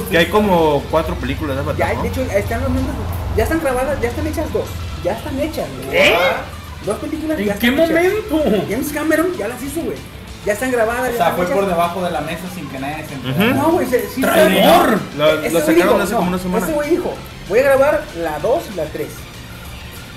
Que 0.09 0.17
hay 0.17 0.25
como 0.25 0.83
cuatro 0.91 1.15
películas 1.15 1.55
de 1.55 1.63
Ya, 1.77 1.85
Avatar, 1.87 1.95
¿no? 1.95 2.01
de 2.03 2.09
hecho, 2.09 2.21
están 2.23 2.61
los 2.63 2.69
nombres. 2.69 2.95
Ya 3.37 3.43
están 3.43 3.61
grabadas, 3.61 4.01
ya 4.01 4.09
están 4.09 4.27
hechas 4.27 4.51
dos. 4.53 4.65
Ya 5.05 5.13
están 5.13 5.39
hechas, 5.39 5.67
güey. 5.85 5.97
¿Eh? 5.97 6.15
Dos 6.85 6.97
películas 6.97 7.37
ya 7.39 7.53
¿En 7.53 7.59
qué 7.59 7.67
están 7.67 7.79
hechas. 7.97 8.23
momento? 8.29 8.65
James 8.69 8.91
Cameron 8.91 9.33
ya 9.37 9.47
las 9.47 9.63
hizo, 9.63 9.81
güey. 9.81 9.97
Ya 10.45 10.53
están 10.53 10.71
grabadas. 10.71 11.09
O 11.09 11.11
ya 11.13 11.17
sea, 11.17 11.31
fue 11.33 11.45
hechas. 11.45 11.55
por 11.55 11.65
debajo 11.67 12.03
de 12.03 12.11
la 12.11 12.21
mesa 12.21 12.43
sin 12.53 12.67
que 12.67 12.77
nadie 12.79 13.05
se 13.07 13.13
enterara. 13.13 13.53
No, 13.53 13.71
güey, 13.71 13.87
se- 13.87 14.09
sí 14.09 14.21
¡Traidor! 14.21 14.99
Lo, 15.17 15.35
lo 15.35 15.59
sacaron 15.59 15.75
dijo, 15.75 15.95
hace 16.01 16.11
no, 16.11 16.17
como 16.17 16.29
una 16.29 16.39
semana. 16.39 16.65
Ese 16.65 16.75
güey 16.75 16.89
dijo, 16.89 17.13
voy 17.47 17.59
a 17.59 17.63
grabar 17.63 18.03
la 18.17 18.39
2 18.39 18.63
y 18.73 18.75
la 18.75 18.83
3. 18.85 19.07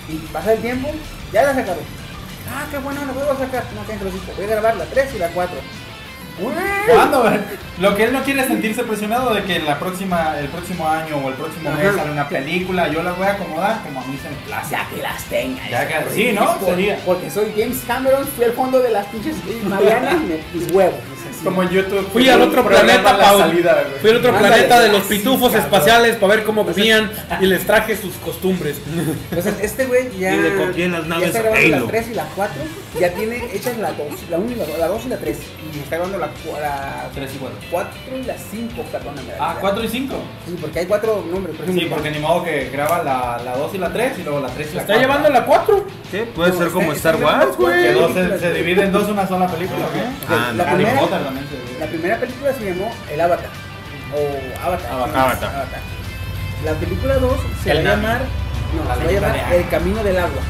Y 0.08 0.16
pasa 0.32 0.52
el 0.52 0.60
tiempo, 0.60 0.90
ya 1.32 1.42
la 1.44 1.54
sacaron. 1.54 1.82
Ah, 2.50 2.66
qué 2.70 2.78
bueno, 2.78 3.00
la 3.06 3.12
vuelvo 3.12 3.32
a 3.32 3.38
sacar. 3.38 3.64
No, 3.74 3.86
que 3.86 3.92
dijo, 3.94 4.32
voy 4.36 4.44
a 4.44 4.48
grabar 4.48 4.76
la 4.76 4.84
3 4.84 5.14
y 5.14 5.18
la 5.18 5.28
4. 5.28 5.56
¿Cuándo? 6.36 7.30
Lo 7.78 7.94
que 7.94 8.04
él 8.04 8.12
no 8.12 8.22
quiere 8.24 8.40
es 8.40 8.48
sentirse 8.48 8.82
presionado 8.82 9.32
de 9.32 9.44
que 9.44 9.60
la 9.60 9.78
próxima, 9.78 10.36
el 10.38 10.48
próximo 10.48 10.88
año 10.88 11.16
o 11.18 11.28
el 11.28 11.34
próximo 11.36 11.70
Ajá. 11.70 11.78
mes 11.78 11.94
sale 11.94 12.10
una 12.10 12.28
película, 12.28 12.88
yo 12.88 13.04
la 13.04 13.12
voy 13.12 13.26
a 13.26 13.32
acomodar 13.34 13.80
como 13.82 14.00
a 14.00 14.04
mí 14.06 14.18
se 14.20 14.28
me 14.30 14.36
place. 14.46 14.70
Ya 14.72 14.88
que 14.88 15.00
las 15.00 15.22
tenga. 15.24 15.68
Ya 15.70 15.86
que- 15.86 16.10
sí, 16.12 16.32
¿no? 16.32 16.58
Por- 16.58 16.70
Sería. 16.70 16.98
Porque 17.06 17.30
soy 17.30 17.52
James 17.56 17.78
Cameron, 17.86 18.26
fui 18.26 18.44
al 18.46 18.52
fondo 18.52 18.80
de 18.80 18.90
las 18.90 19.06
pinches 19.06 19.36
Marianas 19.64 20.16
y 20.52 20.72
huevos. 20.72 20.98
Como 21.44 21.62
en 21.62 21.68
YouTube. 21.70 22.08
Fui 22.12 22.28
al 22.28 22.40
otro 22.42 22.66
planeta, 22.66 23.12
La 23.16 23.24
Pau. 23.24 23.38
salida, 23.38 23.72
güey. 23.88 24.00
Fui 24.00 24.10
al 24.10 24.16
otro 24.16 24.28
Ándale, 24.34 24.48
planeta 24.48 24.80
de 24.80 24.88
los 24.88 25.02
pitufos 25.02 25.52
cabrón. 25.52 25.60
espaciales 25.64 26.16
para 26.16 26.34
ver 26.36 26.44
cómo 26.44 26.64
vivían 26.64 27.10
y 27.40 27.46
les 27.46 27.66
traje 27.66 27.96
sus 27.96 28.14
costumbres. 28.16 28.76
Entonces, 29.30 29.54
este 29.62 29.86
güey 29.86 30.08
ya. 30.18 30.34
Y 30.34 30.38
le 30.40 30.54
copié 30.56 30.88
las 30.88 31.02
ya 31.02 31.08
naves 31.08 31.26
está 31.28 31.42
grabando 31.42 31.66
Halo. 31.76 31.84
la 31.86 31.90
3 31.92 32.08
y 32.10 32.14
la 32.14 32.24
4. 32.34 32.62
Ya 33.00 33.12
tiene 33.14 33.44
hechas 33.52 33.76
la 33.78 33.92
2, 33.92 33.98
la 34.30 34.38
1 34.38 34.50
y 34.52 34.54
la 34.54 34.64
2, 34.66 34.78
la 34.78 34.86
2 34.88 35.02
y 35.04 35.08
la 35.08 35.16
3. 35.18 35.38
Y 35.74 35.78
está 35.80 35.96
grabando 35.96 36.18
la, 36.18 36.26
la 36.60 37.10
3 37.14 37.30
y 37.34 37.38
4. 37.38 37.58
4 37.70 37.90
y 38.16 38.22
la 38.24 38.34
5, 38.38 38.82
perdóname. 38.92 39.28
Ah, 39.40 39.56
4 39.60 39.84
y 39.84 39.88
5. 39.88 40.14
Sí, 40.46 40.56
porque 40.60 40.78
hay 40.80 40.86
4 40.86 41.24
nombres. 41.30 41.56
Por 41.56 41.66
Sí, 41.66 41.86
porque 41.90 42.10
ni 42.10 42.18
modo 42.20 42.44
que 42.44 42.70
graba 42.72 43.02
la, 43.02 43.40
la 43.44 43.56
2 43.56 43.74
y 43.74 43.78
la 43.78 43.92
3 43.92 44.18
y 44.18 44.22
luego 44.22 44.40
la 44.40 44.48
3 44.48 44.66
y 44.66 44.70
¿Se 44.70 44.76
la 44.76 44.80
está 44.82 44.94
4. 44.94 45.08
llevando 45.08 45.30
la 45.30 45.44
4? 45.44 45.86
Sí, 46.10 46.18
puede 46.34 46.50
No, 46.50 46.56
ser 46.58 46.66
está- 46.68 46.74
como 46.78 46.92
está 46.92 47.10
Star 47.10 47.22
Wars, 47.24 47.56
güey. 47.56 47.82
Que 47.82 47.92
dos 47.92 48.12
se, 48.14 48.38
se 48.38 48.52
divide 48.54 48.82
en 48.84 48.92
dos 48.92 49.08
una 49.08 49.26
sola 49.26 49.48
película, 49.48 49.86
¿o 49.86 49.92
qué? 49.92 50.00
Ah, 50.28 50.52
la, 50.56 50.64
primera, 50.74 51.00
La 51.80 51.86
primera 51.86 52.18
película 52.18 52.52
se 52.52 52.64
llamó 52.64 52.90
El 53.10 53.20
Avatar. 53.20 53.50
O 54.14 54.66
Avatar. 54.66 54.92
Avatar. 54.92 55.18
Avatar. 55.18 55.80
La 56.64 56.72
película 56.74 57.18
2 57.18 57.32
se 57.62 57.70
El 57.70 57.76
va 57.78 57.80
a 57.80 57.96
llamar. 57.96 58.20
No, 58.76 58.88
La 58.88 58.94
se 58.96 59.04
va 59.04 59.08
a 59.08 59.36
llamar. 59.36 59.54
El 59.54 59.68
Camino 59.68 60.02
del 60.02 60.18
Agua. 60.18 60.42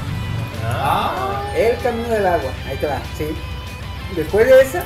Ah, 0.64 1.42
El 1.56 1.76
Camino 1.78 2.08
del 2.08 2.26
Agua. 2.26 2.50
Ahí 2.68 2.76
te 2.76 2.86
va, 2.86 2.98
sí. 3.18 3.26
Después 4.16 4.46
de 4.46 4.60
esa, 4.62 4.84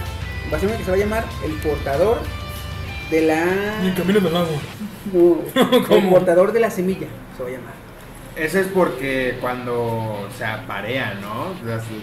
va 0.52 0.56
a 0.56 0.60
ser 0.60 0.68
una 0.68 0.78
que 0.78 0.84
se 0.84 0.90
va 0.90 0.96
a 0.96 1.00
llamar 1.00 1.24
El 1.44 1.52
Portador 1.52 2.18
de 3.10 3.20
la. 3.22 3.82
El 3.82 3.94
camino 3.94 4.20
del 4.20 4.36
agua. 4.36 4.56
No, 5.12 5.38
el 5.96 6.08
portador 6.08 6.52
de 6.52 6.60
la 6.60 6.70
semilla 6.70 7.06
se 7.36 7.42
va 7.42 7.48
a 7.48 7.52
llamar. 7.52 7.87
Ese 8.38 8.60
es 8.60 8.66
porque 8.68 9.36
cuando 9.40 10.28
se 10.38 10.44
aparea, 10.44 11.14
¿no? 11.20 11.54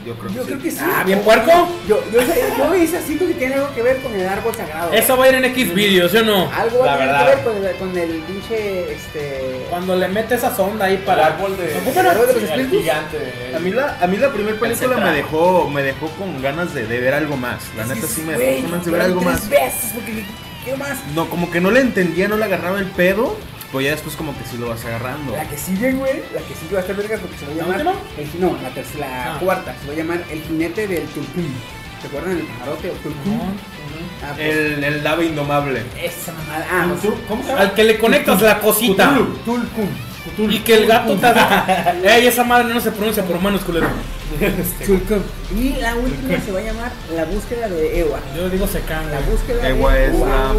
Yo 0.05 0.15
creo 0.15 0.27
que 0.27 0.33
Yo 0.35 0.41
sí. 0.43 0.47
creo 0.47 0.61
que 0.61 0.71
sí. 0.71 0.77
Ah, 0.81 1.03
bien 1.05 1.21
puerco. 1.21 1.49
Yo, 1.87 2.03
yo, 2.11 2.19
yo 2.57 2.75
hice 2.75 2.97
así 2.97 3.17
que 3.17 3.25
tiene 3.35 3.55
algo 3.55 3.73
que 3.73 3.81
ver 3.81 4.01
con 4.01 4.13
el 4.13 4.27
árbol 4.27 4.53
sagrado. 4.53 4.91
Eso 4.91 5.15
va 5.17 5.25
a 5.25 5.29
ir 5.29 5.35
en 5.35 5.45
X 5.45 5.73
videos, 5.73 6.11
¿sí 6.11 6.17
o 6.17 6.23
no? 6.25 6.51
Algo 6.51 6.79
va 6.79 6.85
La 6.87 6.93
a 6.93 6.97
tener 6.97 7.13
verdad. 7.13 7.25
que 7.25 7.35
ver 7.35 7.43
con 7.45 7.65
el, 7.65 7.75
con 7.77 7.97
el 7.97 8.09
pinche. 8.23 8.93
Este. 8.93 9.65
Cuando 9.69 9.95
le 9.95 10.07
mete 10.09 10.35
esa 10.35 10.53
sonda 10.55 10.85
ahí 10.85 10.97
Para 11.05 11.27
el 11.27 11.33
árbol 11.33 11.55
de. 11.57 11.71
¿Cómo 11.71 11.91
era? 11.99 12.13
¿De 12.13 12.19
los 12.19 12.35
el 12.35 12.43
espíritus? 12.43 12.79
gigante. 12.81 13.17
A 13.55 13.59
mí 13.59 13.71
la, 13.71 13.97
a 14.01 14.07
mí 14.07 14.17
la 14.17 14.29
primera 14.33 14.59
película 14.59 14.97
me 14.97 15.11
dejó, 15.11 15.69
me 15.69 15.83
dejó 15.83 16.07
con 16.17 16.41
ganas 16.41 16.73
de, 16.73 16.85
de 16.85 16.99
ver 16.99 17.13
algo 17.13 17.37
más. 17.37 17.61
La 17.77 17.85
neta 17.85 18.05
sí 18.07 18.21
me 18.21 18.33
dejó 18.33 18.61
con 18.63 18.71
ganas 18.71 18.85
de 18.85 18.91
ver 18.91 19.01
algo 19.01 19.21
tres 19.21 19.31
más. 19.31 19.49
veces 19.49 19.91
porque 19.93 20.25
quiero 20.65 20.79
más. 20.79 20.97
No, 21.15 21.29
como 21.29 21.49
que 21.49 21.61
no 21.61 21.71
le 21.71 21.79
entendía, 21.79 22.27
no 22.27 22.35
le 22.35 22.43
agarraba 22.43 22.77
el 22.79 22.87
pedo. 22.87 23.37
Pues 23.75 23.83
ya 23.87 23.91
después 23.91 24.15
como 24.15 24.31
que 24.37 24.45
sí 24.45 24.57
lo 24.57 24.69
vas 24.69 24.85
agarrando. 24.85 25.33
La 25.35 25.43
que 25.49 25.57
sigue, 25.57 25.91
güey, 25.91 26.13
la 26.33 26.39
que 26.39 26.55
sigue 26.55 26.71
va 26.75 26.77
a 26.77 26.81
estar 26.81 26.95
verga 26.95 27.17
porque 27.17 27.37
se 27.37 27.45
va 27.45 27.51
a 27.51 27.55
¿La 27.55 27.61
llamar. 27.61 27.75
última? 27.75 27.93
El, 28.17 28.39
no, 28.39 28.57
la 28.63 28.69
tercera, 28.69 29.05
la 29.09 29.35
Ah. 29.35 29.37
cuarta. 29.37 29.75
Se 29.81 29.87
va 29.87 29.93
a 29.93 29.95
llamar 29.97 30.23
El 30.31 30.41
jinete 30.43 30.87
del 30.87 31.03
Tulkum. 31.07 31.43
¿Se 32.01 32.07
acuerdan 32.07 32.37
del 32.37 32.45
pajarote 32.45 32.89
o 32.91 32.93
Tulkum? 32.93 33.39
Ah, 34.23 34.31
pues, 34.33 34.47
El, 34.55 34.81
el 34.81 35.05
ave 35.05 35.25
indomable. 35.25 35.83
Esa 36.01 36.31
mamada. 36.31 36.65
Ah, 36.71 36.85
no, 36.85 36.95
¿Cómo 37.27 37.41
se 37.43 37.49
llama? 37.49 37.61
Al 37.63 37.73
que 37.73 37.83
le 37.83 37.99
conectas 37.99 38.41
la 38.41 38.59
cosita. 38.61 39.13
Tulkum. 39.43 39.89
Y 40.49 40.59
que 40.59 40.75
el 40.75 40.87
gato 40.87 41.13
te 41.17 41.27
Ey, 42.15 42.27
esa 42.27 42.45
madre 42.45 42.73
no 42.73 42.79
se 42.79 42.91
pronuncia 42.93 43.23
por 43.25 43.41
manos, 43.41 43.59
culero. 43.65 43.87
Tulkum. 44.85 45.21
Y 45.55 45.69
la 45.79 45.95
última 45.95 46.39
se 46.43 46.51
va 46.51 46.59
a 46.59 46.63
llamar 46.63 46.91
La 47.15 47.25
búsqueda 47.25 47.69
de 47.69 47.99
Ewa. 47.99 48.19
Yo 48.35 48.49
digo 48.49 48.67
se 48.67 48.81
can, 48.81 49.09
La 49.11 49.19
búsqueda 49.21 49.69
Ewa 49.69 49.93
de 49.93 50.05
es 50.07 50.13
la- 50.13 50.51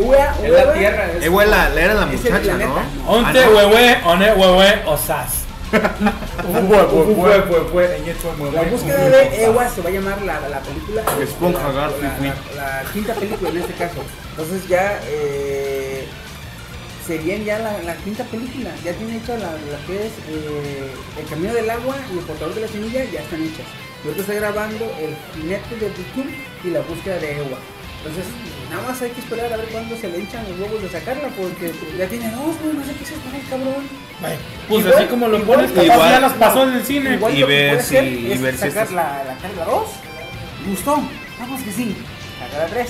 Ewa, 0.00 0.34
En 0.42 0.52
la 0.52 0.62
Ewa 0.62 0.72
tierra. 0.74 1.06
es- 1.20 1.30
güey, 1.30 1.48
la, 1.48 1.68
la 1.68 1.80
era 1.80 1.94
la 1.94 2.12
es 2.12 2.22
muchacha. 2.24 2.54
¿no? 2.56 2.74
Onte, 3.12 3.44
Ah, 3.44 3.48
huehue, 3.54 3.96
one, 4.06 4.32
huehue, 4.34 4.82
osas. 4.86 5.34
La 5.72 5.80
búsqueda 8.62 9.08
de 9.08 9.44
Ewa 9.44 9.68
se 9.68 9.80
va 9.82 9.88
a 9.88 9.92
llamar 9.92 10.20
la, 10.22 10.40
la 10.48 10.60
película. 10.60 11.02
Esponja, 11.22 11.68
la- 11.72 11.90
la 12.56 12.82
quinta 12.92 13.14
película 13.14 13.50
en 13.50 13.56
este 13.58 13.74
caso. 13.74 14.02
Entonces 14.30 14.66
ya 14.68 14.98
eh, 15.04 15.79
serían 17.06 17.44
ya 17.44 17.58
la, 17.58 17.82
la 17.82 17.94
quinta 17.96 18.24
película. 18.24 18.70
Ya 18.84 18.92
tiene 18.92 19.16
hecha 19.16 19.34
la, 19.38 19.52
la 19.52 19.78
que 19.86 20.06
es 20.06 20.12
eh, 20.28 20.90
El 21.20 21.26
Camino 21.28 21.52
del 21.54 21.68
Agua 21.70 21.96
y 22.14 22.18
El 22.18 22.24
Portador 22.24 22.54
de 22.54 22.60
la 22.62 22.68
Semilla, 22.68 23.04
ya 23.04 23.20
están 23.20 23.42
hechas. 23.42 23.66
Y 24.02 24.08
ahorita 24.08 24.22
está 24.22 24.34
grabando 24.34 24.84
El 24.98 25.14
Jinete 25.40 25.76
de 25.76 25.90
Tutum 25.90 26.26
y 26.64 26.70
La 26.70 26.80
Búsqueda 26.80 27.18
de 27.18 27.36
Ewa. 27.38 27.58
Entonces, 28.02 28.24
nada 28.70 28.88
más 28.88 29.02
hay 29.02 29.10
que 29.10 29.20
esperar 29.20 29.52
a 29.52 29.56
ver 29.58 29.66
cuándo 29.66 29.94
se 29.94 30.08
le 30.08 30.20
hinchan 30.20 30.42
los 30.48 30.58
huevos 30.58 30.80
de 30.82 30.88
sacarla, 30.88 31.28
porque 31.36 31.70
ya 31.98 32.06
tiene 32.08 32.30
dos, 32.30 32.56
güey, 32.62 32.72
no 32.74 32.82
sé 32.84 32.94
qué 32.98 33.04
se 33.04 33.14
está 33.14 33.36
el 33.36 33.46
cabrón. 33.50 33.84
Pues 34.68 34.80
Igual- 34.86 34.96
así 34.98 35.06
como 35.08 35.28
lo 35.28 35.38
igual- 35.38 35.56
pones, 35.58 35.70
capaz 35.72 35.84
igual- 35.84 36.10
ya 36.10 36.20
las 36.20 36.32
pasó 36.32 36.62
en 36.62 36.72
el 36.76 36.82
cine. 36.86 37.14
Igual 37.14 37.34
Y 37.34 37.40
lo 37.40 37.46
que 37.46 37.52
ver 37.52 37.68
puede 37.68 37.80
hacer 37.82 38.04
si- 38.04 38.32
es 38.32 38.40
ver 38.40 38.52
si 38.54 38.58
sacar 38.60 38.70
estás- 38.84 38.92
la, 38.92 39.24
la 39.24 39.36
carga 39.36 39.64
2. 39.66 39.88
¿Gustó? 40.66 41.02
Vamos 41.38 41.62
que 41.62 41.72
sí. 41.72 41.96
La 42.58 42.66
3. 42.66 42.88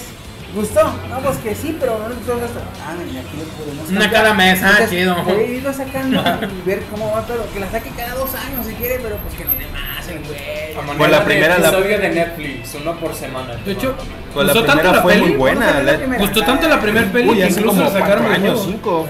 ¿Gustó? 0.54 0.80
Vamos 1.08 1.36
que 1.36 1.54
sí, 1.54 1.76
pero 1.78 1.98
no 1.98 2.08
le 2.08 2.14
gustó 2.16 2.32
esto. 2.44 2.60
Ah, 2.84 2.94
mira, 3.06 3.20
aquí 3.20 3.36
lo 3.38 3.44
podemos 3.64 3.88
Una 3.88 4.10
cada 4.10 4.34
mes, 4.34 4.60
ah, 4.62 4.70
Entonces, 4.70 4.90
chido. 4.90 5.24
Puede 5.24 5.46
irlo 5.46 5.72
sacando 5.72 6.24
y 6.62 6.66
ver 6.68 6.82
cómo 6.90 7.12
va 7.12 7.22
todo. 7.22 7.46
Que 7.54 7.60
la 7.60 7.70
saque 7.70 7.90
cada 7.90 8.14
dos 8.16 8.30
años 8.34 8.66
si 8.66 8.74
quiere, 8.74 8.98
pero 9.00 9.16
pues 9.18 9.34
que 9.36 9.44
no 9.44 9.52
dé 9.52 9.66
más 9.68 10.08
el 10.08 10.18
güey. 10.24 10.60
Manera 10.74 10.98
Pues 10.98 11.10
la 11.10 11.18
de 11.20 11.24
primera 11.24 11.58
la- 11.58 11.68
episodio 11.68 11.98
de 12.00 12.08
Netflix, 12.08 12.74
uno 12.80 12.96
por 12.98 13.14
semana. 13.14 13.54
De 13.64 13.72
hecho, 13.72 13.94
Pues 14.34 14.46
la 14.46 14.52
gustó 14.52 14.66
tanto 14.66 14.80
primera 14.82 14.96
la 14.96 15.02
fue 15.02 15.12
peli, 15.12 15.26
muy 15.26 15.36
buena. 15.36 15.72
primera. 15.98 16.18
Gustó 16.18 16.42
tanto 16.44 16.68
la 16.68 16.80
primer 16.80 17.12
peli 17.12 17.30
que 17.38 17.46
incluso 17.48 17.76
como 17.76 17.90
sacaron 17.90 18.26
años, 18.32 18.62
cinco. 18.66 19.06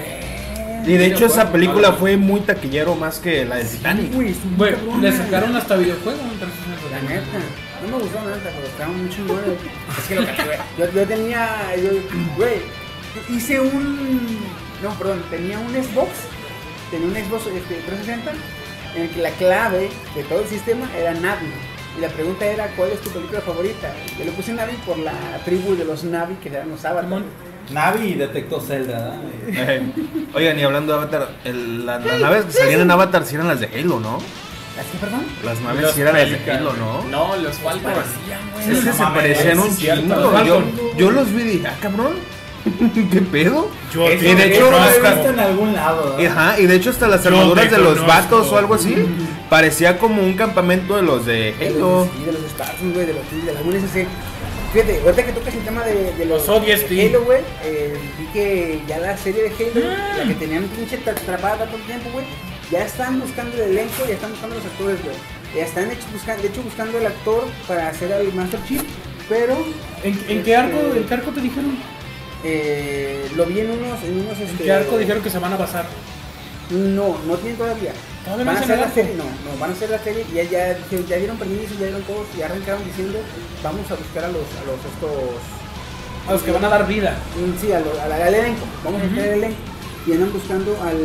Y 0.85 0.93
de 0.93 1.05
hecho 1.05 1.25
esa 1.25 1.51
película 1.51 1.93
fue 1.93 2.17
muy 2.17 2.41
taquillero 2.41 2.95
más 2.95 3.19
que 3.19 3.45
la 3.45 3.57
del 3.57 3.67
Titanic. 3.67 4.13
Güey, 4.13 4.33
cabrón, 4.73 5.01
le 5.01 5.11
sacaron 5.11 5.55
hasta 5.55 5.75
videojuego. 5.77 6.19
entonces, 6.31 6.57
La 6.91 7.01
neta, 7.01 7.25
no 7.81 7.97
me 7.97 8.03
gustó 8.03 8.19
nada, 8.21 8.37
pero 8.43 8.67
estaba 8.67 8.91
muy 8.91 9.09
chingón. 9.09 9.39
Es 9.97 10.07
que 10.07 10.15
lo 10.15 10.25
que, 10.25 10.33
yo, 10.77 10.91
yo 10.91 11.07
tenía, 11.07 11.75
yo, 11.75 11.89
güey, 12.35 12.61
hice 13.29 13.59
un, 13.59 14.39
no, 14.81 14.89
perdón, 14.97 15.23
tenía 15.29 15.59
un 15.59 15.71
Xbox, 15.71 16.09
tenía 16.89 17.07
un 17.07 17.13
Xbox 17.13 17.47
este, 17.47 17.75
360, 17.75 18.31
en 18.95 19.01
el 19.03 19.09
que 19.09 19.21
la 19.21 19.31
clave 19.31 19.89
de 20.15 20.23
todo 20.23 20.41
el 20.41 20.47
sistema 20.47 20.89
era 20.97 21.13
Navi. 21.13 21.47
Y 21.97 22.01
la 22.01 22.07
pregunta 22.07 22.45
era, 22.45 22.67
¿cuál 22.77 22.91
es 22.91 23.01
tu 23.01 23.09
película 23.09 23.41
favorita? 23.41 23.93
Yo 24.17 24.25
le 24.25 24.31
puse 24.31 24.53
Navi 24.53 24.73
por 24.85 24.97
la 24.97 25.13
tribu 25.43 25.75
de 25.75 25.85
los 25.85 26.03
Navi 26.03 26.35
que 26.35 26.49
eran 26.49 26.69
los 26.69 26.85
Avatar. 26.85 27.23
Navi 27.71 28.13
detectó 28.15 28.59
Zelda, 28.59 29.15
¿verdad? 29.45 29.69
Eh, 29.75 29.81
Oigan, 30.33 30.59
y 30.59 30.63
hablando 30.63 30.93
de 30.93 30.99
Avatar, 30.99 31.29
el- 31.45 31.85
la- 31.85 31.99
las 31.99 32.19
naves 32.19 32.45
que 32.45 32.51
salían 32.53 32.81
en 32.81 32.91
Avatar 32.91 33.25
sí 33.25 33.35
eran 33.35 33.47
las 33.47 33.59
de 33.59 33.67
Halo, 33.67 33.99
¿no? 33.99 34.17
¿Las 34.77 34.85
perdón? 34.99 35.21
Las 35.43 35.59
naves 35.61 35.81
Los 35.81 35.91
sí 35.93 36.01
eran 36.01 36.13
las 36.15 36.29
de. 36.45 36.51
Halo, 36.51 36.73
¿no? 36.73 37.03
No, 37.09 37.35
los 37.37 37.57
Falcon. 37.57 37.91
Sí, 38.63 38.63
sí, 38.75 38.85
No 38.85 38.93
se 38.93 38.99
mames, 39.03 39.21
parecían 39.21 39.59
un 39.59 39.77
chingo. 39.77 40.43
Yo, 40.45 40.61
yo 40.97 41.11
los 41.11 41.31
vi 41.33 41.41
y 41.41 41.45
dije, 41.45 41.67
ah, 41.67 41.75
cabrón. 41.81 42.13
¿Qué 43.11 43.21
pedo? 43.21 43.69
Yo 43.91 44.11
y 44.11 44.17
de 44.17 44.55
hecho, 44.55 44.69
hasta- 44.75 45.13
visto 45.15 45.29
en 45.31 45.39
algún 45.39 45.73
lado, 45.73 46.15
¿verdad? 46.15 46.37
Ajá, 46.37 46.59
y 46.59 46.67
de 46.67 46.75
hecho 46.75 46.91
hasta 46.91 47.07
las 47.07 47.25
armaduras 47.25 47.71
de 47.71 47.77
los 47.79 48.05
vatos 48.05 48.51
o 48.51 48.57
algo 48.57 48.75
así 48.75 48.95
parecía 49.49 49.97
como 49.97 50.21
un 50.21 50.33
campamento 50.35 50.95
de 50.95 51.01
los 51.01 51.25
de 51.25 51.55
Halo. 51.59 52.07
sí, 52.17 52.23
de 52.25 52.31
los 52.33 52.43
Star 52.43 52.67
Wars, 52.69 52.93
güey, 52.93 53.05
de 53.07 53.13
los 53.13 53.45
de 53.45 53.53
la 53.53 53.61
UNSC. 53.61 54.07
Fíjate, 54.73 55.01
ahorita 55.03 55.25
que 55.25 55.31
tocas 55.33 55.53
el 55.53 55.63
tema 55.65 55.83
de, 55.83 56.13
de 56.13 56.25
los 56.25 56.47
Los 56.47 56.49
ODST. 56.61 56.87
de 56.89 57.07
Halo, 57.07 57.23
güey, 57.25 57.41
eh, 57.65 57.93
vi 58.17 58.25
que 58.27 58.79
ya 58.87 58.99
la 58.99 59.17
serie 59.17 59.43
de 59.43 59.49
Halo, 59.49 59.87
la 60.17 60.23
que 60.27 60.33
tenían 60.35 60.63
pinche 60.67 60.97
tra- 61.03 61.11
atrapada 61.11 61.65
todo 61.65 61.75
el 61.77 61.83
tiempo, 61.83 62.09
güey, 62.13 62.25
ya 62.71 62.85
están 62.85 63.19
buscando 63.19 63.53
el 63.57 63.71
elenco, 63.71 64.05
ya 64.07 64.13
están 64.13 64.31
buscando 64.31 64.55
los 64.55 64.65
actores, 64.65 65.03
güey. 65.03 65.15
Ya 65.53 65.65
están 65.65 65.91
hecho, 65.91 66.05
buscando, 66.13 66.41
de 66.41 66.47
hecho 66.47 66.61
buscando 66.63 66.97
el 66.97 67.05
actor 67.07 67.43
para 67.67 67.89
hacer 67.89 68.13
al 68.13 68.31
Master 68.33 68.61
Chief, 68.65 68.81
pero 69.27 69.57
¿En, 70.03 70.17
en 70.29 70.43
qué 70.43 70.55
arco, 70.55 70.77
en 70.95 71.03
qué 71.03 71.13
arco 71.13 71.31
te 71.31 71.41
dijeron? 71.41 71.77
eh, 72.45 73.27
lo 73.35 73.45
vi 73.45 73.59
en 73.59 73.71
unos, 73.71 74.01
en 74.03 74.21
unos 74.21 74.37
¿En 74.39 74.47
este, 74.47 74.63
qué 74.63 74.71
arco 74.71 74.97
dijeron 74.97 75.21
que 75.21 75.29
se 75.29 75.39
van 75.39 75.51
a 75.51 75.57
basar? 75.57 75.85
No, 76.71 77.17
no 77.27 77.35
tienen 77.37 77.57
todavía. 77.57 77.93
¿Todavía 78.23 78.45
van 78.45 78.55
no 78.55 78.61
a 78.61 78.63
hacer 78.63 78.79
la 78.79 78.91
serie, 78.91 79.15
no, 79.15 79.23
no, 79.23 79.59
van 79.59 79.71
a 79.71 79.73
hacer 79.73 79.89
la 79.89 79.99
serie 79.99 80.25
y 80.31 80.35
ya, 80.35 80.43
ya, 80.43 80.77
ya 81.09 81.17
dieron 81.17 81.37
permiso, 81.37 81.73
ya 81.73 81.85
dieron 81.87 82.03
todos, 82.03 82.27
ya 82.37 82.45
arrancaron 82.45 82.83
diciendo, 82.85 83.19
vamos 83.63 83.89
a 83.91 83.95
buscar 83.95 84.25
a 84.25 84.27
los, 84.27 84.45
a 84.61 84.63
los 84.65 84.77
estos 84.77 85.41
A 86.29 86.33
los 86.33 86.41
que 86.43 86.51
van 86.51 86.63
a 86.65 86.69
dar 86.69 86.87
vida. 86.87 87.17
Mm, 87.35 87.59
Sí, 87.59 87.71
al, 87.73 87.83
al, 87.99 88.11
al 88.21 88.33
elenco. 88.33 88.63
Vamos 88.85 89.01
a 89.01 89.05
buscar 89.05 89.25
el 89.25 89.33
elenco. 89.33 89.57
Y 90.07 90.13
andan 90.13 90.33
buscando 90.33 90.75
al. 90.81 90.97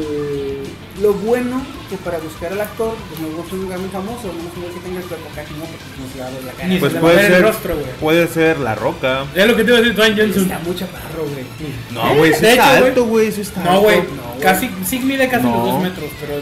Lo 1.03 1.12
bueno 1.12 1.61
que 1.90 1.97
para 1.99 2.16
buscar 2.18 2.51
al 2.53 2.61
actor, 2.62 2.94
pues 3.11 3.20
no 3.20 3.44
es 3.44 3.53
un 3.53 3.61
lugar 3.62 3.78
muy 3.78 3.90
famoso, 3.90 4.22
no 4.32 4.49
es 4.49 4.55
un 4.57 4.62
lugar 4.62 4.74
que 4.74 4.80
tenga 4.80 5.01
el 5.01 5.05
cuerpo 5.05 5.26
casi, 5.34 5.53
no, 5.53 5.64
porque 5.66 5.84
no 6.01 6.09
se 6.12 6.18
va 6.20 6.26
a 6.26 6.30
ver 6.30 6.44
la 6.44 6.53
cara. 6.53 6.68
Ni 6.68 6.78
Pues 6.78 6.92
se 6.92 6.97
le 6.97 7.01
puede 7.03 7.14
va 7.14 7.20
a 7.20 7.22
ver 7.22 7.30
el 7.32 7.36
ser, 7.36 7.47
rostro, 7.47 7.74
güey. 7.76 7.86
puede 8.01 8.26
ser 8.28 8.59
La 8.61 8.74
Roca. 8.74 9.24
Es 9.34 9.47
lo 9.47 9.55
que 9.57 9.62
te 9.64 9.68
iba 9.70 9.78
a 9.78 9.80
decir 9.82 9.94
Dwayne 9.97 10.16
Johnson. 10.22 10.42
Está 10.44 10.59
muy 10.61 10.74
chaparro, 10.76 11.22
güey. 11.28 11.44
No, 11.92 12.14
güey, 12.16 12.30
De 12.30 12.36
está 12.36 12.53
hecho, 12.78 12.86
alto, 12.86 13.05
güey, 13.05 13.30
sí 13.32 13.40
está 13.42 13.62
No, 13.62 13.80
güey. 13.82 14.01
alto. 14.01 14.12
Casi, 14.40 14.70
sí 14.86 14.99
mide 15.01 15.28
casi 15.28 15.44
No. 15.44 15.53
los 15.57 15.64
dos 15.74 15.82
metros, 15.82 16.11
pero 16.18 16.32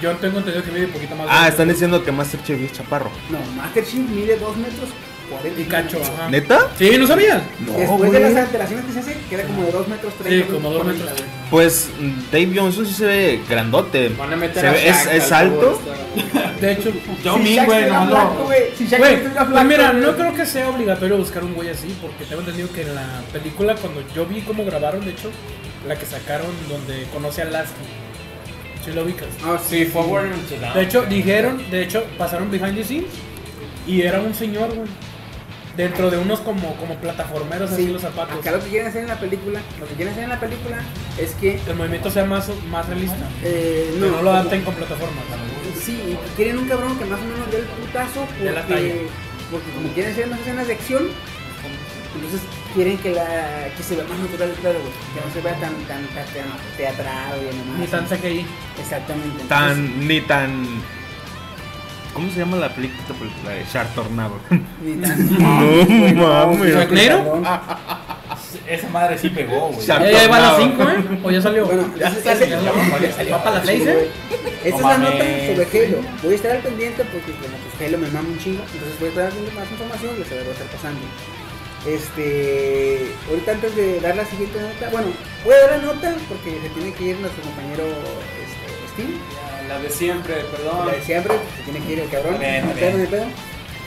yo 0.00 0.16
tengo 0.16 0.38
entendido 0.38 0.64
que 0.64 0.70
mide 0.72 0.86
un 0.86 0.92
poquito 0.92 1.14
más. 1.14 1.26
Ah, 1.28 1.48
están 1.48 1.68
diciendo 1.68 2.02
que 2.02 2.10
Masterchef 2.10 2.58
es 2.62 2.72
chaparro. 2.72 3.10
No, 3.28 3.38
Master 3.60 3.84
Chief 3.84 4.08
mide 4.08 4.38
2 4.38 4.56
metros 4.56 4.88
40 5.30 5.60
Y 5.60 5.64
cacho, 5.64 5.98
ajá. 6.02 6.28
¿Neta? 6.30 6.68
Sí, 6.78 6.96
¿no 6.98 7.06
sabías? 7.06 7.42
No, 7.66 7.72
Después 7.72 8.00
de 8.12 8.18
güey. 8.20 8.22
las 8.34 8.36
alteraciones 8.44 8.84
que 8.86 8.92
se 8.92 8.98
hace, 9.00 9.16
queda 9.28 9.42
como 9.44 9.62
de 9.64 9.72
2 9.72 9.88
metros 9.88 10.14
30. 10.14 10.46
Sí, 10.46 10.52
como 10.52 10.70
dos 10.70 10.82
40, 10.82 11.04
metros. 11.04 11.28
Pues 11.50 11.88
Dave 12.32 12.50
Johnson 12.54 12.86
sí 12.86 12.94
se 12.94 13.06
ve 13.06 13.40
grandote. 13.48 14.08
Van 14.10 14.32
a 14.32 14.36
meter 14.36 14.60
Se 14.60 14.68
a 14.68 14.72
ve- 14.72 14.88
es, 14.88 15.06
es 15.06 15.32
al 15.32 15.46
alto. 15.48 15.80
De 16.60 16.72
hecho, 16.72 16.90
Yo 17.24 17.34
Si 17.36 17.40
mi, 17.40 17.54
Shaq 17.54 17.66
güey, 17.66 17.82
no, 17.90 18.06
flaco, 18.08 18.34
no. 18.38 18.44
güey, 18.46 18.62
Si 18.76 18.86
Güey, 18.86 19.14
estuviera 19.14 19.34
pues 19.40 19.48
flaco, 19.50 19.64
mira, 19.68 19.90
güey. 19.92 20.02
no 20.02 20.16
creo 20.16 20.34
que 20.34 20.44
sea 20.46 20.68
obligatorio 20.70 21.16
buscar 21.16 21.44
un 21.44 21.54
güey 21.54 21.68
así, 21.70 21.96
porque 22.02 22.24
tengo 22.24 22.40
entendido 22.40 22.68
que 22.72 22.82
en 22.82 22.94
la 22.96 23.06
película, 23.32 23.76
cuando 23.76 24.02
yo 24.14 24.26
vi 24.26 24.40
cómo 24.40 24.64
grabaron, 24.64 25.04
de 25.04 25.12
hecho, 25.12 25.30
la 25.86 25.96
que 25.96 26.04
sacaron 26.04 26.48
donde 26.68 27.04
conoce 27.12 27.42
a 27.42 27.44
Lasky, 27.44 27.74
si 28.84 28.90
lo 28.92 29.04
ubicas. 29.04 29.28
Ah, 29.44 29.56
Sí, 29.64 29.84
Forward. 29.84 30.30
De 30.74 30.82
hecho, 30.82 31.02
dijeron, 31.02 31.62
de 31.70 31.82
hecho, 31.82 32.04
pasaron 32.18 32.50
behind 32.50 32.74
the 32.74 32.84
scenes 32.84 33.10
y 33.86 34.02
era 34.02 34.20
un 34.20 34.34
señor, 34.34 34.74
güey. 34.74 34.88
Dentro 35.78 36.10
de 36.10 36.18
unos 36.18 36.40
como, 36.40 36.74
como 36.76 36.96
plataformeros 36.96 37.70
así 37.70 37.84
Sí, 37.86 37.92
los 37.92 38.02
zapatos. 38.02 38.36
Acá 38.40 38.50
lo 38.50 38.58
que 38.62 38.68
quieren 38.68 38.88
hacer 38.88 39.02
en 39.02 39.08
la 39.08 39.18
película, 39.20 39.60
lo 39.78 39.86
que 39.86 39.94
quieren 39.94 40.12
hacer 40.12 40.24
en 40.24 40.30
la 40.30 40.40
película 40.40 40.78
es 41.16 41.30
que 41.36 41.60
El 41.68 41.76
movimiento 41.76 42.10
sea 42.10 42.24
más, 42.24 42.50
más 42.68 42.86
realista. 42.88 43.16
eh, 43.44 43.94
No, 43.98 44.06
no 44.06 44.10
lo 44.10 44.18
como- 44.18 44.30
adapten 44.32 44.62
con 44.64 44.74
plataformas. 44.74 45.24
Sí, 45.80 45.92
y 45.92 46.36
quieren 46.36 46.58
un 46.58 46.68
cabrón 46.68 46.98
que 46.98 47.04
más 47.04 47.20
o 47.20 47.24
menos 47.24 47.50
dé 47.52 47.58
el 47.58 47.64
putazo 47.64 48.26
porque, 48.26 48.42
De 48.44 48.52
la 48.52 48.62
talla. 48.66 48.94
porque 49.52 49.70
como 49.70 49.88
quieren 49.94 50.12
hacer 50.12 50.26
más 50.26 50.40
escenas 50.40 50.66
de 50.66 50.72
acción, 50.74 51.02
entonces 52.16 52.40
quieren 52.74 52.98
que 52.98 53.10
la 53.14 53.68
que 53.76 53.82
se 53.82 53.94
vea 53.94 54.04
más 54.04 54.18
natural 54.18 54.50
güey, 54.58 54.74
que 54.74 55.26
no 55.26 55.32
se 55.32 55.40
vea 55.40 55.54
tan 55.60 55.74
tan, 55.86 56.04
tan 56.08 56.26
teatral 56.76 57.38
y 57.40 57.56
demás. 57.56 57.78
Ni 57.78 57.86
tan 57.86 58.04
CGI. 58.06 58.44
Exactamente. 58.80 59.42
entonces, 59.42 59.48
Tan, 59.48 60.08
ni 60.08 60.20
tan. 60.22 60.97
¿Cómo 62.18 62.32
se 62.32 62.40
llama 62.40 62.56
la 62.56 62.74
película? 62.74 63.00
esta 63.00 63.14
película 63.14 63.50
de 63.52 63.64
Shark 63.72 63.94
Tornado. 63.94 64.34
No 64.50 66.28
mames. 66.28 66.74
¿Sharknado? 66.74 67.42
Esa 68.66 68.88
madre 68.88 69.18
sí 69.18 69.28
pegó, 69.28 69.68
güey. 69.68 69.86
Ya 69.86 69.98
va 70.00 70.04
a 70.06 70.10
las 70.10 70.56
Tornado. 70.56 70.58
5, 70.58 70.82
¿eh? 70.82 71.20
¿O 71.22 71.30
ya 71.30 71.40
salió? 71.40 71.66
Bueno, 71.66 71.94
ya 71.96 72.08
ese- 72.08 72.22
Ya 72.24 72.36
salió. 72.36 73.32
¿Va 73.32 73.44
para 73.44 73.56
las 73.58 73.66
6, 73.66 73.82
eh? 73.86 74.08
Esta 74.64 74.76
es 74.76 74.82
la 74.82 74.98
nota 74.98 75.12
sobre 75.12 75.86
Halo. 75.86 75.98
Voy 76.24 76.32
a 76.32 76.34
estar 76.36 76.50
al 76.50 76.58
pendiente 76.62 77.04
porque 77.04 77.32
como 77.38 77.56
pues 77.56 77.88
Halo 77.88 77.98
me 77.98 78.08
mama 78.08 78.28
un 78.28 78.38
chingo, 78.38 78.62
entonces 78.72 78.98
voy 78.98 79.06
a 79.08 79.10
estar 79.12 79.26
haciendo 79.28 79.52
más 79.52 79.70
información 79.70 80.14
y 80.16 80.18
les 80.18 80.28
voy 80.28 80.38
a 80.38 80.50
estar 80.50 80.66
pasando. 80.74 81.00
Este, 81.86 83.06
ahorita 83.30 83.52
antes 83.52 83.76
de 83.76 84.00
dar 84.00 84.16
la 84.16 84.24
siguiente 84.24 84.58
nota, 84.60 84.90
bueno, 84.90 85.06
voy 85.44 85.54
a 85.54 85.58
dar 85.58 85.70
la 85.78 85.86
nota 85.94 86.14
porque 86.28 86.58
se 86.60 86.68
tiene 86.70 86.92
que 86.94 87.04
ir 87.04 87.16
nuestro 87.20 87.42
compañero 87.44 87.84
este, 88.42 88.66
Steve, 88.92 89.14
La 89.68 89.78
de 89.78 89.90
siempre, 89.90 90.34
perdón. 90.50 90.86
la 90.86 90.92
de 90.92 91.02
siempre, 91.02 91.34
se 91.56 91.62
tiene 91.70 91.86
que 91.86 91.92
ir 91.92 91.98
el 92.00 92.08
cabrón, 92.10 92.38
bien, 92.38 92.62
no 92.66 92.72
no 92.72 93.10
pedo. 93.10 93.26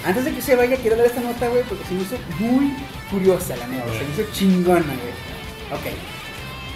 Antes 0.05 0.25
de 0.25 0.33
que 0.33 0.41
se 0.41 0.55
vaya, 0.55 0.75
quiero 0.77 0.95
dar 0.97 1.05
esta 1.05 1.21
nota, 1.21 1.47
güey, 1.47 1.63
porque 1.63 1.83
se 1.85 1.93
me 1.93 2.01
hizo 2.01 2.15
muy 2.39 2.73
curiosa 3.09 3.55
la 3.55 3.67
neta, 3.67 3.85
se 3.85 4.03
me 4.03 4.13
hizo 4.13 4.31
chingona, 4.33 4.83
güey. 4.85 5.79
Ok, 5.79 5.95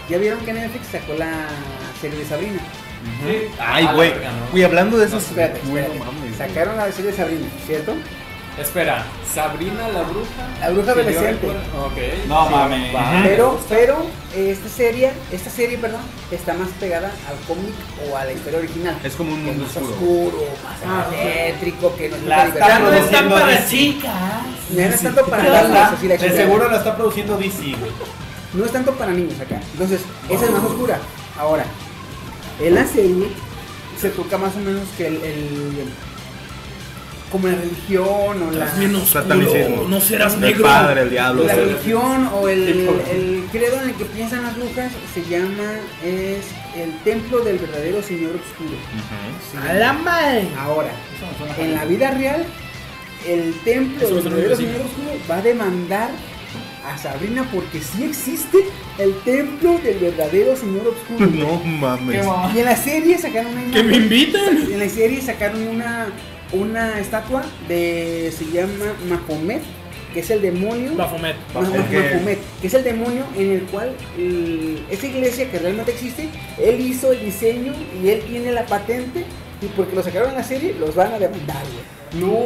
ya 0.09 0.17
vieron 0.17 0.39
que 0.45 0.53
Netflix 0.53 0.87
sacó 0.87 1.13
la 1.15 1.47
serie 2.01 2.19
de 2.19 2.25
Sabrina. 2.25 2.59
Sí. 3.23 3.47
Ay, 3.59 3.87
güey. 3.93 4.11
¿no? 4.11 4.51
Güey, 4.51 4.63
hablando 4.63 4.97
de 4.97 5.05
esos. 5.05 5.23
Espérate, 5.23 5.59
Güey, 5.67 5.83
espérate. 5.83 6.05
no 6.05 6.11
mames. 6.11 6.35
Sacaron 6.37 6.77
la 6.77 6.91
serie 6.91 7.11
de 7.11 7.17
Sabrina, 7.17 7.47
¿cierto? 7.65 7.93
Espera, 8.59 9.03
Sabrina 9.33 9.89
la 9.89 10.03
bruja. 10.03 10.47
La 10.61 10.69
bruja 10.69 10.91
adolescente. 10.91 11.31
recuerdo- 11.47 11.85
Ok. 11.87 12.27
No 12.29 12.47
Sí, 12.47 12.53
mames. 12.53 12.95
va. 12.95 13.21
Pero, 13.23 13.59
pero 13.67 14.05
esta 14.33 14.69
serie, 14.69 15.11
esta 15.29 15.49
serie, 15.49 15.77
perdón, 15.77 15.99
está 16.31 16.53
más 16.53 16.69
pegada 16.79 17.11
al 17.27 17.35
cómic 17.47 17.73
o 18.09 18.15
a 18.15 18.23
la 18.23 18.31
historia 18.31 18.59
original. 18.59 18.97
Es 19.03 19.13
como 19.15 19.33
un 19.33 19.43
mundo 19.43 19.63
más 19.65 19.75
oscuro. 19.75 19.93
oscuro, 19.93 20.45
más 20.63 20.77
Ah, 20.85 21.05
eléctrico, 21.21 21.95
que 21.97 22.09
no 22.09 22.15
es 22.15 22.23
La 22.23 22.45
está 22.45 22.79
no 22.79 22.93
están 22.93 23.29
para 23.29 23.67
chicas. 23.67 24.13
No 24.69 24.81
es 24.81 25.01
tanto 25.01 25.25
para 25.25 25.43
La 25.43 25.61
niños, 25.63 26.01
de 26.21 26.29
seguro 26.31 26.69
la 26.71 26.77
está 26.77 26.95
produciendo 26.95 27.37
DC, 27.37 27.57
güey. 27.77 27.91
No 28.53 28.63
es 28.63 28.71
tanto 28.71 28.93
para 28.93 29.11
niños 29.11 29.37
acá. 29.41 29.59
Entonces, 29.73 29.99
esa 30.29 30.45
es 30.45 30.51
más 30.51 30.63
oscura. 30.63 30.97
Ahora, 31.37 31.65
en 32.61 32.73
la 32.73 32.85
serie 32.85 33.27
se 33.99 34.09
toca 34.11 34.37
más 34.37 34.55
o 34.55 34.59
menos 34.59 34.83
que 34.97 35.07
el, 35.07 35.15
el- 35.15 35.89
como 37.35 37.49
la 37.49 37.55
religión 37.55 38.43
o 38.43 38.51
la, 38.51 38.73
no 39.89 39.99
serás 39.99 40.35
El 40.35 40.39
negro. 40.39 40.63
padre, 40.63 41.01
el 41.01 41.09
diablo. 41.09 41.43
la 41.43 41.55
religión 41.55 42.29
o 42.33 42.47
el, 42.47 42.87
el 43.11 43.43
credo 43.51 43.81
en 43.81 43.89
el 43.89 43.95
que 43.95 44.05
piensan 44.05 44.43
las 44.43 44.55
brujas 44.55 44.93
se 45.13 45.21
llama 45.23 45.73
es 46.01 46.45
el 46.77 46.97
templo 47.03 47.39
del 47.41 47.57
verdadero 47.57 48.01
señor 48.01 48.35
oscuro. 48.35 48.77
A 49.67 49.73
la 49.73 49.91
madre. 49.91 50.47
Ahora, 50.57 50.91
en 51.57 51.73
la 51.73 51.83
vida 51.83 52.11
real, 52.11 52.45
el 53.27 53.53
templo 53.65 54.07
del 54.07 54.23
verdadero 54.23 54.55
señor 54.55 54.81
oscuro 54.81 55.11
va 55.29 55.35
a 55.35 55.41
demandar 55.41 56.11
a 56.85 56.97
Sabrina 56.97 57.45
porque 57.51 57.81
sí 57.81 58.05
existe 58.05 58.59
el 58.97 59.13
templo 59.25 59.77
del 59.79 59.97
verdadero 59.99 60.55
Señor 60.55 60.87
Oscuro. 60.87 61.29
No 61.31 61.59
mames. 61.65 62.25
Y 62.53 62.59
en 62.59 62.65
la 62.65 62.77
serie 62.77 63.17
sacaron 63.17 63.51
una 63.57 63.73
Que 63.73 63.83
me 63.83 63.97
invitan. 63.97 64.71
En 64.71 64.79
la 64.79 64.87
serie 64.87 65.21
sacaron 65.21 65.67
una, 65.67 66.07
una 66.51 66.99
estatua 66.99 67.43
de. 67.67 68.33
se 68.37 68.45
llama 68.45 68.93
Mahomet, 69.09 69.61
que 70.13 70.19
es 70.21 70.29
el 70.29 70.41
demonio. 70.41 70.95
Bafomet. 70.95 71.35
Ma- 71.53 71.61
el 71.61 71.83
que- 71.85 72.15
Mahomet, 72.15 72.39
que 72.61 72.67
es 72.67 72.73
el 72.73 72.83
demonio 72.83 73.23
en 73.37 73.51
el 73.51 73.61
cual 73.63 73.91
el- 74.17 74.85
esa 74.89 75.07
iglesia 75.07 75.49
que 75.51 75.59
realmente 75.59 75.91
existe, 75.91 76.29
él 76.57 76.79
hizo 76.79 77.11
el 77.11 77.19
diseño 77.25 77.73
y 78.01 78.09
él 78.09 78.21
tiene 78.27 78.51
la 78.51 78.65
patente. 78.65 79.25
Y 79.61 79.67
porque 79.67 79.95
lo 79.95 80.03
sacaron 80.03 80.29
en 80.31 80.35
la 80.35 80.43
serie, 80.43 80.75
los 80.79 80.93
van 80.95 81.13
a 81.13 81.17
demandar, 81.19 81.63
güey. 81.63 82.21
No. 82.21 82.39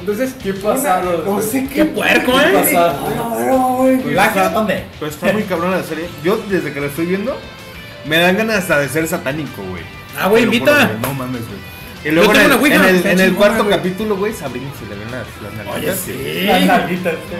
Entonces, 0.00 0.34
Qué 0.42 0.52
pasado, 0.54 1.22
No 1.24 1.40
sé 1.40 1.66
qué. 1.68 1.74
Qué 1.74 1.84
puerco, 1.86 2.32
Qué 2.32 2.38
¿eh? 2.50 2.52
pasado. 2.52 3.10
No, 3.16 3.40
no, 3.46 3.76
güey. 3.78 3.96
¿Plagio? 3.98 4.50
¿Dónde? 4.50 4.84
Pero 5.00 5.10
está 5.10 5.32
muy 5.32 5.42
cabrón 5.44 5.70
la 5.72 5.82
serie. 5.82 6.06
Yo 6.22 6.36
desde 6.48 6.72
que 6.72 6.80
la 6.80 6.86
estoy 6.86 7.06
viendo, 7.06 7.36
me 8.06 8.18
dan 8.18 8.36
ganas 8.36 8.56
hasta 8.58 8.78
de 8.78 8.88
ser 8.88 9.08
satánico, 9.08 9.62
güey. 9.70 9.82
Ah, 10.18 10.28
güey, 10.28 10.44
invita. 10.44 10.92
No 11.02 11.12
mames, 11.14 11.40
güey. 11.48 11.58
Y 12.06 12.10
luego 12.12 12.32
en 12.34 12.40
el, 12.40 12.52
en 12.72 12.82
el, 12.84 13.06
en 13.06 13.20
el 13.20 13.34
cuarto 13.34 13.68
capítulo, 13.68 14.16
güey, 14.16 14.32
Sabrina 14.32 14.70
se 14.78 14.86
le 14.86 14.94
ven 15.00 15.10
las, 15.10 15.26
las 15.42 15.66
Oye, 15.74 15.86
nalguitas. 15.86 15.98
sí. 15.98 16.44
Las 16.46 16.64
nalguitas, 16.66 17.14
este. 17.14 17.36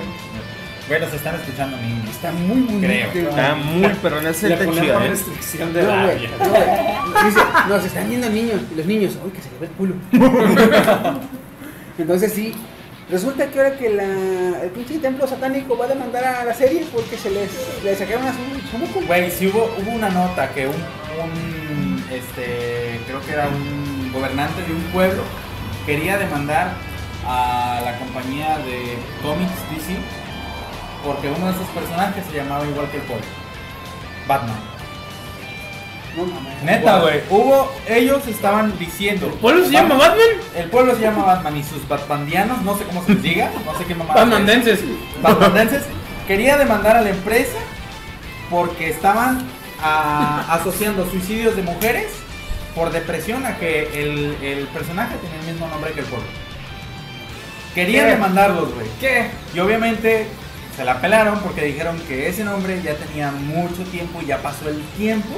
Bueno, 0.88 1.06
se 1.10 1.16
están 1.16 1.34
escuchando 1.36 1.76
niños. 1.78 2.10
Está 2.10 2.32
muy 2.32 2.60
bonito. 2.62 2.80
Creo. 2.86 3.10
güey. 3.12 3.24
Está 3.26 3.54
muy 3.56 3.88
perrón, 3.94 4.26
está 4.26 4.48
ponemos 4.56 4.76
chida, 4.80 5.04
¿eh? 5.04 5.08
restricción 5.08 5.72
de 5.72 5.82
No, 5.82 5.88
güey, 5.88 6.06
labia. 6.06 6.30
no, 6.38 6.48
güey. 6.48 7.24
Dice, 7.24 7.40
nos 7.68 7.84
están 7.84 8.08
viendo 8.08 8.28
niños. 8.30 8.60
Y 8.72 8.74
los 8.76 8.86
niños, 8.86 9.18
uy, 9.24 9.30
que 9.30 9.40
se 9.42 9.50
le 9.50 9.58
ve 9.60 9.66
el 9.66 9.72
culo. 9.72 9.94
Entonces 11.98 12.32
sí. 12.32 12.52
Resulta 13.08 13.46
que 13.48 13.58
ahora 13.60 13.76
que 13.78 13.88
la, 13.90 14.62
el 14.64 14.70
pinche 14.70 14.98
templo 14.98 15.28
satánico 15.28 15.78
va 15.78 15.84
a 15.84 15.88
demandar 15.88 16.24
a 16.24 16.44
la 16.44 16.52
serie 16.54 16.84
porque 16.92 17.16
se 17.16 17.30
les, 17.30 17.50
le 17.84 17.94
sacaron 17.94 18.26
a 18.26 18.32
su. 18.32 19.06
Güey, 19.06 19.30
sí 19.30 19.46
hubo, 19.46 19.72
hubo 19.80 19.90
una 19.92 20.10
nota 20.10 20.48
que 20.50 20.66
un, 20.66 20.74
un, 20.74 22.04
este, 22.12 23.00
creo 23.06 23.20
que 23.24 23.32
era 23.32 23.46
un 23.46 23.95
gobernante 24.16 24.62
de 24.62 24.72
un 24.72 24.82
pueblo 24.92 25.22
quería 25.84 26.18
demandar 26.18 26.74
a 27.26 27.80
la 27.84 27.98
compañía 27.98 28.58
de 28.58 28.98
cómics 29.22 29.52
DC 29.70 29.96
porque 31.04 31.28
uno 31.30 31.46
de 31.46 31.54
sus 31.54 31.66
personajes 31.68 32.24
se 32.30 32.36
llamaba 32.36 32.64
igual 32.66 32.88
que 32.90 32.96
el 32.96 33.02
pueblo. 33.04 33.24
Batman. 34.26 34.56
Neta, 36.64 37.00
güey. 37.00 37.20
Hubo, 37.28 37.70
ellos 37.86 38.26
estaban 38.26 38.76
diciendo. 38.78 39.28
¿Pueblo 39.40 39.64
se 39.66 39.70
llama 39.72 39.96
Bat- 39.96 40.08
Batman? 40.08 40.26
El 40.56 40.70
pueblo 40.70 40.94
se 40.94 41.02
llama 41.02 41.24
Batman 41.24 41.56
y 41.58 41.62
sus 41.62 41.86
batmandianos, 41.86 42.62
no 42.62 42.76
sé 42.78 42.84
cómo 42.84 43.04
se 43.04 43.12
les 43.14 43.22
diga, 43.22 43.50
no 43.64 43.76
sé 43.78 43.84
qué 43.84 43.94
mamá. 43.94 44.14
Batmandenses. 44.14 44.80
Batmanenses 45.22 45.82
quería 46.26 46.56
demandar 46.56 46.96
a 46.96 47.02
la 47.02 47.10
empresa 47.10 47.58
porque 48.50 48.88
estaban 48.88 49.46
ah, 49.82 50.46
asociando 50.48 51.08
suicidios 51.10 51.54
de 51.54 51.62
mujeres 51.62 52.06
por 52.76 52.92
depresión 52.92 53.44
a 53.46 53.56
que 53.58 53.88
el, 54.00 54.36
el 54.42 54.66
personaje 54.68 55.16
tenía 55.16 55.40
el 55.40 55.46
mismo 55.52 55.66
nombre 55.66 55.90
que 55.92 56.00
el 56.00 56.06
pueblo. 56.06 56.28
Querían 57.74 58.04
¿Qué? 58.06 58.10
demandarlos, 58.12 58.72
güey. 58.74 58.86
¿Qué? 59.00 59.30
Y 59.54 59.58
obviamente 59.58 60.26
se 60.76 60.84
la 60.84 61.00
pelaron 61.00 61.40
porque 61.40 61.62
dijeron 61.64 61.98
que 62.06 62.28
ese 62.28 62.44
nombre 62.44 62.80
ya 62.84 62.94
tenía 62.94 63.30
mucho 63.32 63.82
tiempo 63.90 64.20
y 64.22 64.26
ya 64.26 64.38
pasó 64.38 64.68
el 64.68 64.80
tiempo 64.96 65.36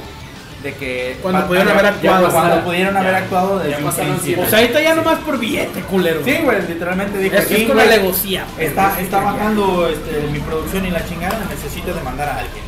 de 0.63 0.73
que 0.75 1.17
Cuando 1.21 1.47
pudieron 1.47 1.69
haber 1.71 1.83
ya 1.83 1.89
actuado. 2.17 2.29
cuando 2.31 2.63
pudieron 2.65 2.97
haber 2.97 3.15
actuado 3.15 3.59
desde 3.59 3.81
un 3.83 3.91
principio. 3.93 4.37
Pues 4.43 4.53
ahorita 4.53 4.81
ya 4.81 4.95
nomás 4.95 5.19
por 5.19 5.39
billete, 5.39 5.79
culero. 5.83 6.21
Sí, 6.25 6.35
güey, 6.43 6.61
literalmente 6.67 7.17
dijo 7.19 7.35
Es, 7.37 7.49
es 7.49 7.57
"Sí, 7.57 7.65
con 7.65 7.77
la 7.77 7.85
güey, 7.85 7.97
legocía. 7.97 8.45
Está, 8.57 8.99
está 8.99 9.21
bajando 9.21 9.87
este, 9.87 10.27
mi 10.29 10.39
producción 10.39 10.85
y 10.85 10.91
la 10.91 11.05
chingada, 11.07 11.39
necesito 11.49 11.93
demandar 11.93 12.27
a 12.27 12.35
alguien. 12.39 12.63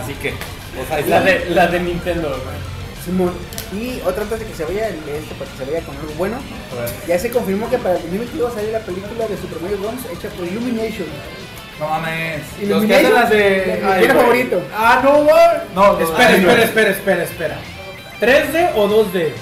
Así 0.00 0.14
que, 0.14 0.34
pues 0.76 0.88
ahí 0.92 1.04
La 1.08 1.20
de, 1.20 1.46
la 1.50 1.66
de 1.66 1.80
Nintendo, 1.80 2.28
güey. 2.28 2.73
Simón. 3.04 3.32
Y 3.72 4.00
otra 4.06 4.22
antes 4.22 4.38
de 4.40 4.46
que 4.46 4.54
se 4.54 4.64
vaya, 4.64 4.88
este, 4.88 5.34
para 5.38 5.50
que 5.50 5.56
se 5.58 5.64
vaya 5.70 5.84
con 5.86 5.96
algo 5.96 6.12
bueno, 6.16 6.36
ya 7.06 7.18
se 7.18 7.30
confirmó 7.30 7.68
que 7.68 7.78
para 7.78 7.96
el 7.96 8.02
2022 8.02 8.46
va 8.48 8.52
a 8.52 8.54
salir 8.54 8.70
la 8.72 8.80
película 8.80 9.26
de 9.26 9.36
Super 9.36 9.60
Mario 9.60 9.78
Bros. 9.78 9.94
hecha 10.12 10.28
por 10.30 10.46
Illumination. 10.46 11.06
No 11.80 11.88
mames. 11.88 12.40
Los 12.68 12.84
que 12.84 12.94
hacen 12.94 13.14
las 13.14 13.30
de. 13.30 13.82
Ay, 13.84 14.04
güey. 14.06 14.16
favorito. 14.16 14.62
Ah, 14.76 15.00
no, 15.02 15.24
güey. 15.24 15.34
No, 15.74 15.98
Espera, 16.00 16.28
ay, 16.28 16.34
espera, 16.36 16.52
güey. 16.54 16.64
espera, 16.64 16.90
espera, 16.90 17.24
espera. 17.24 17.58
¿3D 18.20 18.70
o 18.76 18.88
2D? 18.88 19.32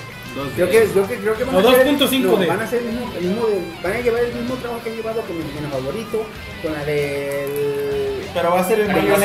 Creo 0.57 0.71
que, 0.71 0.85
creo 0.87 1.07
que, 1.07 1.17
creo 1.19 1.37
que 1.37 1.45
van 1.45 1.55
O 1.55 1.59
a 1.59 1.73
hacer- 1.73 1.87
2.5 1.87 2.21
no, 2.23 2.37
de- 2.39 2.47
Van 2.47 2.61
a 2.61 2.65
hacer 2.65 2.79
el 2.79 2.87
mismo, 2.87 3.13
el 3.19 3.23
mismo 3.25 3.47
de- 3.49 3.61
van 3.83 3.93
a 3.93 4.01
llevar 4.01 4.23
el 4.25 4.33
mismo 4.35 4.55
trabajo 4.57 4.83
que 4.83 4.89
han 4.91 4.97
llevado 4.97 5.21
con 5.21 5.37
mi 5.37 5.45
villano 5.45 5.69
favorito, 5.69 6.25
con 6.63 6.73
la 6.73 6.85
del. 6.87 8.02
Pero 8.35 8.51
va 8.51 8.61
a 8.61 8.65
ser 8.65 8.81
el 8.81 8.89
Mario 8.89 9.17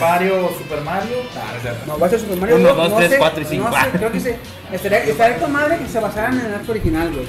Mario 0.00 0.50
Super 0.58 0.80
Mario. 0.82 1.16
Ah, 1.36 1.70
no. 1.86 1.94
No, 1.94 1.98
va 1.98 2.06
a 2.06 2.10
ser 2.10 2.20
Super 2.20 2.36
Mario 2.38 2.56
Uno, 2.56 2.64
Bros. 2.64 2.76
dos, 2.76 2.90
no 2.90 2.96
tres, 2.96 3.10
sé, 3.10 3.18
cuatro 3.18 3.42
y 3.42 3.44
cinco. 3.46 3.70
No 3.70 3.76
sé, 3.84 3.90
creo 3.92 4.12
que 4.12 4.20
se. 4.20 4.36
Estaría, 4.72 4.98
estaría 5.04 5.36
con 5.38 5.52
madre 5.52 5.78
que 5.78 5.86
se 5.88 5.98
basaran 6.00 6.38
en 6.38 6.46
el 6.46 6.54
arte 6.54 6.70
original, 6.70 7.10
güey. 7.12 7.26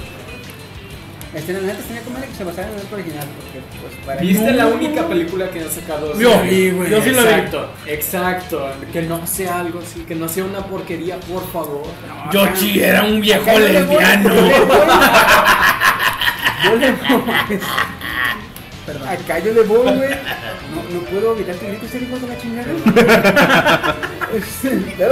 Este, 1.33 1.53
la 1.53 1.59
neta 1.61 1.79
estaría 1.79 2.01
con 2.01 2.11
madre 2.13 2.27
que 2.27 2.35
se 2.35 2.43
basaran 2.43 2.71
en 2.71 2.75
el 2.75 2.81
arte 2.81 2.95
original, 2.95 3.27
porque, 3.37 3.59
pues, 3.81 4.05
para. 4.05 4.19
¿Viste 4.21 4.51
No, 4.51 4.57
la 4.57 4.63
no, 4.65 4.69
única 4.71 5.01
no. 5.03 5.07
película 5.07 5.49
que 5.49 5.61
han 5.61 5.69
sacado? 5.71 6.19
Yo 6.19 6.33
Sí, 6.41 6.49
vi, 6.49 6.71
güey. 6.71 6.89
Yo 6.91 7.01
sí 7.01 7.09
lo 7.11 7.21
vi. 7.23 7.27
Exacto, 7.29 7.69
exacto. 7.87 8.69
Que 8.91 9.01
no 9.03 9.25
sea 9.25 9.59
algo 9.61 9.79
así, 9.79 10.01
que 10.01 10.15
no 10.15 10.27
sea 10.27 10.43
una 10.43 10.59
porquería, 10.65 11.15
por 11.21 11.49
favor. 11.53 11.83
Yoshi 12.33 12.81
era 12.83 13.03
un 13.05 13.21
viejo 13.21 13.45
yo 13.53 13.59
lesbiano. 13.59 14.33
Perdón. 18.85 19.07
Acá 19.07 19.39
yo 19.39 19.53
le 19.53 19.61
voy, 19.63 19.83
güey. 19.95 20.09
No, 20.73 20.99
no 20.99 20.99
puedo 21.05 21.35
evitar 21.35 21.55
que 21.55 21.67
grite 21.67 21.85
ese 21.85 21.99
hijo 21.99 22.17
de 22.17 22.27
la 22.27 22.37
chingada. 22.37 23.95
Este, 24.31 24.69
de 24.69 25.09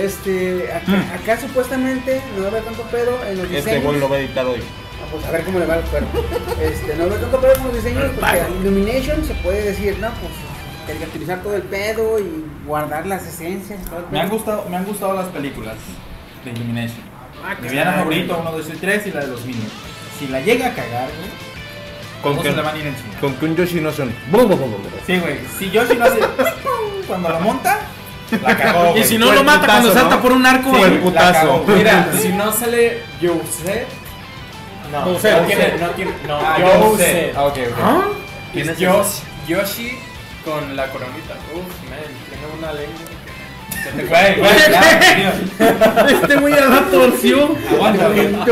Este, 0.00 0.72
acá, 0.72 1.14
acá 1.14 1.40
supuestamente 1.40 2.22
no 2.36 2.42
va 2.42 2.46
a 2.46 2.50
haber 2.50 2.62
tanto 2.62 2.82
pedo 2.84 3.18
en 3.28 3.38
los 3.38 3.48
diseños. 3.48 3.66
Este 3.66 3.80
güey 3.80 3.98
lo 3.98 4.08
va 4.08 4.16
a 4.16 4.18
editar 4.20 4.46
hoy. 4.46 4.60
Ah, 4.60 5.06
pues 5.10 5.24
a 5.24 5.30
ver 5.32 5.44
cómo 5.44 5.58
le 5.58 5.66
va 5.66 5.74
al 5.74 5.82
cuerpo. 5.82 6.24
Este, 6.60 6.94
no 6.94 6.98
va 6.98 7.02
a 7.02 7.06
haber 7.06 7.20
tanto 7.20 7.40
pedo 7.40 7.52
con 7.54 7.64
los 7.66 7.74
diseños 7.74 8.12
porque 8.18 8.42
Illumination 8.60 9.24
se 9.24 9.34
puede 9.34 9.62
decir, 9.62 9.98
no, 9.98 10.08
pues 10.20 10.32
caracterizar 10.86 11.42
todo 11.42 11.56
el 11.56 11.62
pedo 11.62 12.18
y 12.18 12.44
guardar 12.66 13.06
las 13.06 13.26
esencias. 13.26 13.80
y 13.80 13.88
todo 13.88 14.00
el 14.00 14.06
Me 14.10 14.20
han 14.20 14.28
gustado, 14.28 14.66
me 14.68 14.76
han 14.76 14.84
gustado 14.84 15.14
las 15.14 15.26
películas 15.28 15.76
de 16.44 16.50
Illumination. 16.50 17.02
Ah, 17.44 17.56
Mi 17.60 17.68
villano 17.68 17.92
favorito, 17.92 18.38
1, 18.38 18.52
2 18.52 18.68
y 18.68 18.76
3 18.76 19.06
y 19.06 19.10
la 19.12 19.20
de 19.20 19.26
los 19.28 19.44
Minions. 19.44 19.72
Si 20.24 20.28
la 20.32 20.40
llega 20.40 20.68
a 20.68 20.74
cagar, 20.74 21.08
güey, 21.18 21.30
Con 22.22 22.42
que, 22.42 22.48
se 22.50 22.56
le 22.56 22.62
van 22.62 22.74
a 22.74 22.78
ir 22.78 22.86
encima. 22.86 23.20
con 23.20 23.34
que 23.34 23.44
un 23.44 23.56
Yoshi 23.56 23.80
no 23.80 23.92
son. 23.92 24.10
Sí, 25.06 25.18
güey. 25.18 25.38
Si 25.58 25.70
Yoshi 25.70 25.96
no 25.96 26.04
hace 26.06 26.20
cuando 27.06 27.28
lo 27.28 27.40
monta, 27.40 27.80
la 28.42 28.56
cagó. 28.56 28.96
Y 28.96 29.04
si 29.04 29.18
no 29.18 29.26
Fue 29.26 29.34
lo 29.34 29.40
el 29.40 29.46
mata 29.46 29.66
cuando 29.66 29.88
putazo, 29.88 30.00
salta 30.00 30.16
¿no? 30.16 30.22
por 30.22 30.32
un 30.32 30.46
arco, 30.46 30.74
Sí, 30.74 30.80
el 30.82 30.90
la 30.92 30.98
cagó, 30.98 31.04
putazo. 31.10 31.62
güey. 31.64 31.76
Mira, 31.78 32.08
si 32.22 32.28
no 32.28 32.52
sale 32.52 33.02
Yosef. 33.20 33.86
No, 34.90 35.04
no 35.06 35.18
tiene, 35.18 35.74
no 35.80 35.88
tiene, 35.90 36.12
no, 36.26 36.38
Ah, 36.40 36.56
Yosef. 36.58 36.90
Yosef. 36.90 37.36
Ah, 37.36 37.44
ok, 37.44 37.58
ok. 37.72 37.78
¿Ah? 37.82 38.02
¿Quién 38.52 38.70
es? 38.70 38.78
Yoshi 39.46 39.98
con 40.44 40.76
la 40.76 40.86
coronita. 40.90 41.34
Uf, 41.52 41.90
man, 41.90 41.98
tiene 42.30 42.46
una 42.58 42.72
lengua. 42.72 43.13
Güey, 43.92 44.38
güey, 44.38 44.50
ya. 44.70 45.34
Este 46.08 46.36
güey 46.36 46.54
ya 46.54 46.66
la 46.66 46.80
torció. 46.90 47.54
Aguanta, 47.70 48.08
güey. 48.08 48.32
Nos 48.32 48.46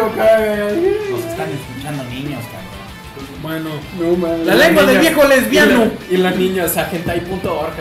están 1.24 1.48
escuchando 1.50 2.04
niños, 2.04 2.44
cabrón. 2.44 3.42
Bueno, 3.42 3.70
No 3.98 4.44
la 4.44 4.54
lengua 4.54 4.82
del 4.84 4.98
viejo 4.98 5.24
lesbiano. 5.24 5.90
Y 6.10 6.16
la 6.18 6.30
niña 6.30 6.64
es 6.66 6.76
agentai.org. 6.76 7.72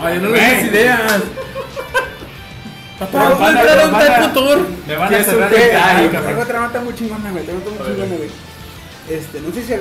Ay, 0.00 0.18
no 0.20 0.28
le 0.28 0.40
des 0.40 0.64
ideas. 0.64 1.22
Papá, 2.98 3.28
voy 3.30 3.32
a 3.32 3.38
van 3.38 3.56
a- 3.56 3.60
entrar 3.60 3.78
a 3.78 3.86
nos 3.86 3.92
un 3.92 3.98
tal 3.98 4.32
tutor. 4.32 4.68
Me 4.86 4.96
van 4.96 5.08
¿Qué 5.08 5.16
a 5.16 5.24
cerrar 5.24 5.54
un 5.54 5.60
el 5.60 5.76
Ay, 5.76 6.08
cabrón. 6.08 6.26
Tengo 6.30 6.42
otra 6.42 6.60
nota 6.60 6.80
muy 6.80 6.94
chingona, 6.96 7.30
güey. 7.30 7.44
Tengo 7.44 7.58
otra 7.60 7.70
muy 7.72 7.86
chingona, 7.94 8.16
güey. 8.16 8.30
Este, 9.08 9.40
no 9.40 9.54
sé 9.54 9.62
si. 9.64 9.72
ah, 9.72 9.78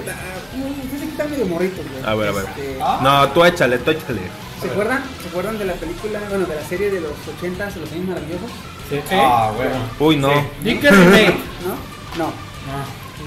no, 0.56 1.30
medio 1.30 1.45
güey. 1.91 2.03
A 2.06 2.15
ver, 2.15 2.30
a 2.30 2.31
ver. 2.31 2.45
Este, 2.45 2.77
Ah. 2.81 2.99
No, 3.02 3.27
tú 3.30 3.44
échale, 3.44 3.77
tú 3.80 3.91
échale. 3.91 4.22
¿Se 4.61 4.69
acuerdan? 4.71 5.03
¿Se 5.21 5.29
acuerdan 5.29 5.57
de 5.59 5.65
la 5.65 5.73
película, 5.73 6.19
bueno, 6.29 6.45
de 6.45 6.55
la 6.55 6.63
serie 6.63 6.89
de 6.89 7.01
los 7.01 7.11
80s, 7.11 7.73
de 7.73 7.79
los 7.81 7.91
años 7.91 8.07
maravillosos? 8.07 8.51
Sí. 8.89 8.99
Ah, 9.11 9.51
güey. 9.55 9.69
Uy, 9.99 10.17
no. 10.17 10.29
Sí. 10.63 10.79
¿No? 12.17 12.23
No. 12.25 12.31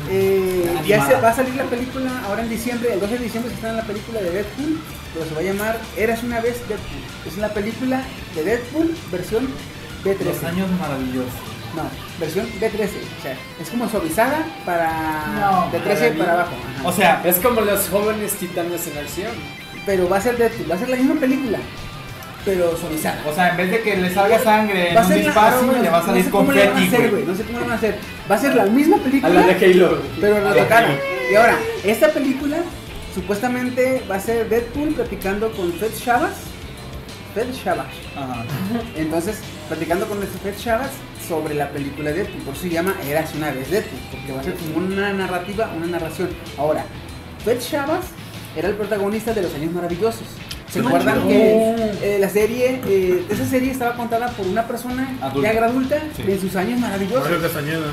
Eh, 0.09 0.65
Animada. 0.67 0.87
ya 0.87 1.07
se 1.07 1.15
va 1.21 1.29
a 1.31 1.35
salir 1.35 1.55
la 1.55 1.65
película 1.65 2.11
ahora 2.27 2.43
en 2.43 2.49
diciembre, 2.49 2.93
el 2.95 3.01
12 3.01 3.19
de 3.19 3.25
diciembre 3.25 3.51
se 3.51 3.55
estrena 3.57 3.77
la 3.79 3.85
película 3.85 4.21
de 4.21 4.31
Deadpool, 4.31 4.79
pero 5.15 5.27
se 5.27 5.35
va 5.35 5.41
a 5.41 5.43
llamar 5.43 5.79
Eras 5.97 6.23
una 6.23 6.41
vez 6.41 6.57
Deadpool. 6.69 7.01
Es 7.27 7.37
la 7.39 7.49
película 7.49 8.03
de 8.35 8.45
Deadpool 8.45 8.95
versión 9.11 9.49
B13. 10.05 10.25
Los 10.25 10.45
años 10.45 10.69
maravillosos. 10.81 11.33
No, 11.77 11.83
versión 12.19 12.47
B13. 12.61 12.89
O 13.19 13.23
sea, 13.23 13.37
es 13.61 13.69
como 13.71 13.89
suavizada 13.89 14.45
para 14.65 15.27
No, 15.41 15.71
de 15.71 15.79
13 15.81 16.11
para 16.13 16.33
abajo. 16.33 16.53
ajá. 16.79 16.89
O 16.89 16.93
sea, 16.93 17.23
Es 17.25 17.37
como 17.39 17.61
los 17.61 17.89
jóvenes 17.89 18.33
titanes 18.35 18.87
en 18.87 18.99
acción. 18.99 19.33
Pero 19.87 20.09
va 20.09 20.17
a 20.19 20.21
ser 20.21 20.37
Deadpool, 20.37 20.71
va 20.71 20.75
a 20.75 20.79
ser 20.79 20.89
la 20.89 20.97
misma 20.97 21.15
película. 21.21 21.59
pero 22.45 22.75
suavizada. 22.77 23.23
O 23.29 23.35
sea, 23.35 23.51
en 23.51 23.57
vez 23.59 23.71
de 23.71 23.83
que 23.83 23.97
le 23.97 24.15
salga 24.15 24.39
sangre 24.39 24.89
en 24.91 24.97
Va 24.97 25.03
a 25.03 25.07
un 25.07 25.13
disparo, 25.15 25.57
así, 25.59 25.67
no- 25.67 25.73
le 25.83 25.91
va 25.91 25.99
a 25.99 26.01
no 26.01 26.07
salir 26.07 26.25
sé 26.25 26.31
cómo 26.31 26.53
le 26.53 26.59
van 26.61 26.69
a 26.69 26.73
confeti, 26.73 26.97
hacer, 26.97 27.11
güey. 27.11 27.25
No 27.27 27.35
sé 27.35 27.43
cómo 27.45 27.59
le 27.59 27.65
van 27.65 27.73
a 27.73 27.75
hacer. 27.77 27.99
Va 28.31 28.35
a 28.35 28.39
ser 28.39 28.55
la 28.55 28.65
misma 28.65 28.97
A 28.97 29.01
película. 29.01 29.35
la 29.35 29.47
de 29.47 29.67
Halo. 29.67 29.99
Pero 30.21 30.37
en 30.39 30.47
A 30.47 30.55
la 30.55 30.67
cara. 30.69 30.89
Y 31.31 31.35
ahora, 31.35 31.59
esta 31.85 32.09
película 32.09 32.57
supuestamente 33.15 34.03
va 34.11 34.15
a 34.17 34.21
ser 34.21 34.49
Deadpool 34.49 34.95
platicando 34.95 35.51
con 35.53 35.73
Fred 35.75 35.93
Shabazz. 35.95 36.37
Fred 37.35 37.53
Shabazz. 37.53 37.87
Ajá. 38.17 38.45
Entonces, 38.97 39.41
platicando 39.69 40.07
con 40.07 40.23
este 40.23 40.39
Fred 40.39 40.55
Shabazz 40.57 40.91
sobre 41.29 41.55
la 41.55 41.69
película 41.71 42.11
de 42.11 42.23
Deadpool. 42.23 42.43
Por 42.43 42.55
eso 42.55 42.63
se 42.63 42.71
llama 42.71 42.95
Eras 43.07 43.35
una 43.35 43.51
vez 43.51 43.71
Deadpool. 43.71 44.01
Porque 44.13 44.33
va 44.33 44.41
a 44.41 44.45
ser 44.45 44.55
como 44.55 44.79
una 44.79 45.13
narrativa, 45.13 45.71
una 45.77 45.87
narración. 45.87 46.31
Ahora, 46.57 46.85
Fred 47.45 47.61
Shabazz 47.61 48.07
era 48.57 48.69
el 48.69 48.75
protagonista 48.75 49.33
de 49.33 49.43
Los 49.43 49.55
Años 49.55 49.73
Maravillosos. 49.73 50.27
¿Se 50.71 50.79
acuerdan 50.81 51.27
que 51.27 51.75
eh, 52.03 52.19
la 52.21 52.29
serie, 52.29 52.81
eh, 52.87 53.25
esa 53.29 53.45
serie 53.45 53.73
estaba 53.73 53.97
contada 53.97 54.29
por 54.29 54.47
una 54.47 54.67
persona 54.69 55.17
Adulta. 55.21 55.53
ya 55.53 55.65
adulta 55.65 55.99
Sí. 56.17 56.23
en 56.29 56.41
sus 56.41 56.55
años 56.55 56.79
maravillosos? 56.79 57.25
Mario 57.25 57.43
Castañeda. 57.43 57.87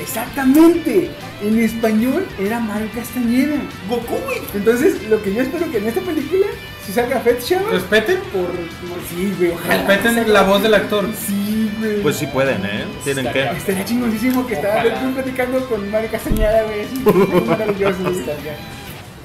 Exactamente. 0.00 1.10
En 1.42 1.58
español 1.58 2.24
era 2.40 2.58
Mario 2.58 2.88
Castañeda. 2.94 3.56
Goku, 3.88 4.16
güey. 4.24 4.38
Entonces, 4.54 5.02
lo 5.10 5.22
que 5.22 5.34
yo 5.34 5.42
espero 5.42 5.70
que 5.70 5.78
en 5.78 5.88
esta 5.88 6.00
película, 6.00 6.46
si 6.86 6.92
salga 6.92 7.20
Fett 7.20 7.42
Shabazz, 7.42 7.70
Respeten, 7.72 8.18
por, 8.32 8.46
por 8.46 8.98
sí, 9.10 9.32
güey. 9.38 9.50
ojalá 9.50 9.86
respeten 9.86 10.32
la 10.32 10.42
voz 10.42 10.62
del 10.62 10.74
actor. 10.74 11.06
Sí, 11.26 11.70
güey. 11.78 12.00
Pues 12.02 12.16
sí 12.16 12.26
pueden, 12.26 12.64
¿eh? 12.64 12.84
Tienen 13.04 13.30
que. 13.30 13.42
Estaría 13.44 13.84
chingoncísimo 13.84 14.46
que 14.46 14.54
estaba 14.54 14.82
platicando 15.14 15.66
con 15.68 15.90
Mario 15.90 16.10
Castañeda, 16.10 16.62
güey. 16.64 16.80
Es 16.80 17.46
maravilloso, 17.46 18.10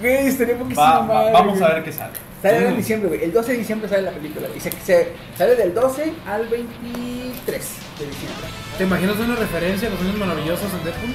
güey. 0.02 0.14
Güey, 0.16 0.28
estaría 0.28 0.58
poquísimo 0.58 0.86
Va- 0.86 1.00
va- 1.06 1.32
vamos 1.32 1.58
güey. 1.60 1.72
a 1.72 1.74
ver 1.76 1.84
qué 1.84 1.92
sale. 1.92 2.14
Sale 2.42 2.68
en 2.68 2.74
Mm. 2.74 2.78
diciembre, 2.78 3.08
güey. 3.10 3.24
El 3.24 3.34
12 3.34 3.52
de 3.54 3.58
diciembre 3.58 3.90
sale 3.90 4.04
la 4.04 4.12
película. 4.12 4.48
Y 4.56 4.60
se, 4.60 4.72
se- 4.72 5.12
sale 5.38 5.56
del 5.56 5.74
12 5.74 6.14
al 6.28 6.48
23 6.48 7.70
de 8.00 8.06
diciembre. 8.06 8.48
¿Te 8.78 8.84
imaginas 8.84 9.16
una 9.18 9.36
referencia 9.36 9.88
a 9.88 9.92
los 9.92 10.02
años 10.02 10.18
maravillosos 10.18 10.72
en 10.74 10.84
Deadpool? 10.84 11.14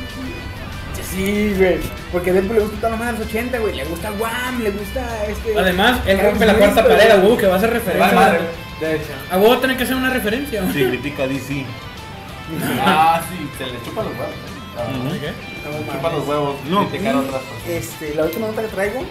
Sí, 1.15 1.55
güey. 1.59 1.79
Porque 2.11 2.31
a 2.31 2.33
Deadpool 2.33 2.57
le 2.57 2.63
gusta 2.63 2.77
toda 2.79 2.91
la 2.91 2.97
madre 2.97 3.13
de 3.13 3.19
los 3.21 3.29
80, 3.29 3.59
güey. 3.59 3.75
Le 3.77 3.85
gusta 3.85 4.11
Wham, 4.13 4.63
le 4.63 4.71
gusta 4.71 5.27
este. 5.29 5.59
Además, 5.59 6.01
él 6.07 6.17
Carlos 6.17 6.33
rompe 6.33 6.47
la 6.47 6.55
cuarta 6.55 6.83
güey. 6.83 6.97
pared, 6.97 7.11
a 7.11 7.17
huevo 7.17 7.37
que 7.37 7.47
va 7.47 7.55
a 7.55 7.57
hacer 7.59 7.71
Vale, 7.71 7.81
referencia. 7.85 8.15
madre, 8.21 8.39
de 8.81 8.97
hecho. 8.97 9.13
A 9.31 9.39
huevo 9.39 9.59
tiene 9.59 9.77
que 9.77 9.87
ser 9.87 9.95
una 9.97 10.11
referencia. 10.11 10.63
Sí, 10.73 10.85
critica 10.85 11.23
a 11.25 11.27
DC. 11.29 11.65
Ah, 12.85 13.23
sí, 13.29 13.49
se 13.59 13.65
le 13.67 13.83
chupa 13.85 14.03
los 14.03 14.13
huevos. 14.13 14.35
¿Qué? 15.21 15.33
Chupa 15.93 16.11
los 16.11 16.27
huevos 16.27 16.57
No. 16.69 16.89
Y. 16.93 17.71
Este, 17.71 18.15
la 18.15 18.25
última 18.25 18.47
nota 18.49 18.63
que 18.63 18.69
traigo 18.69 19.05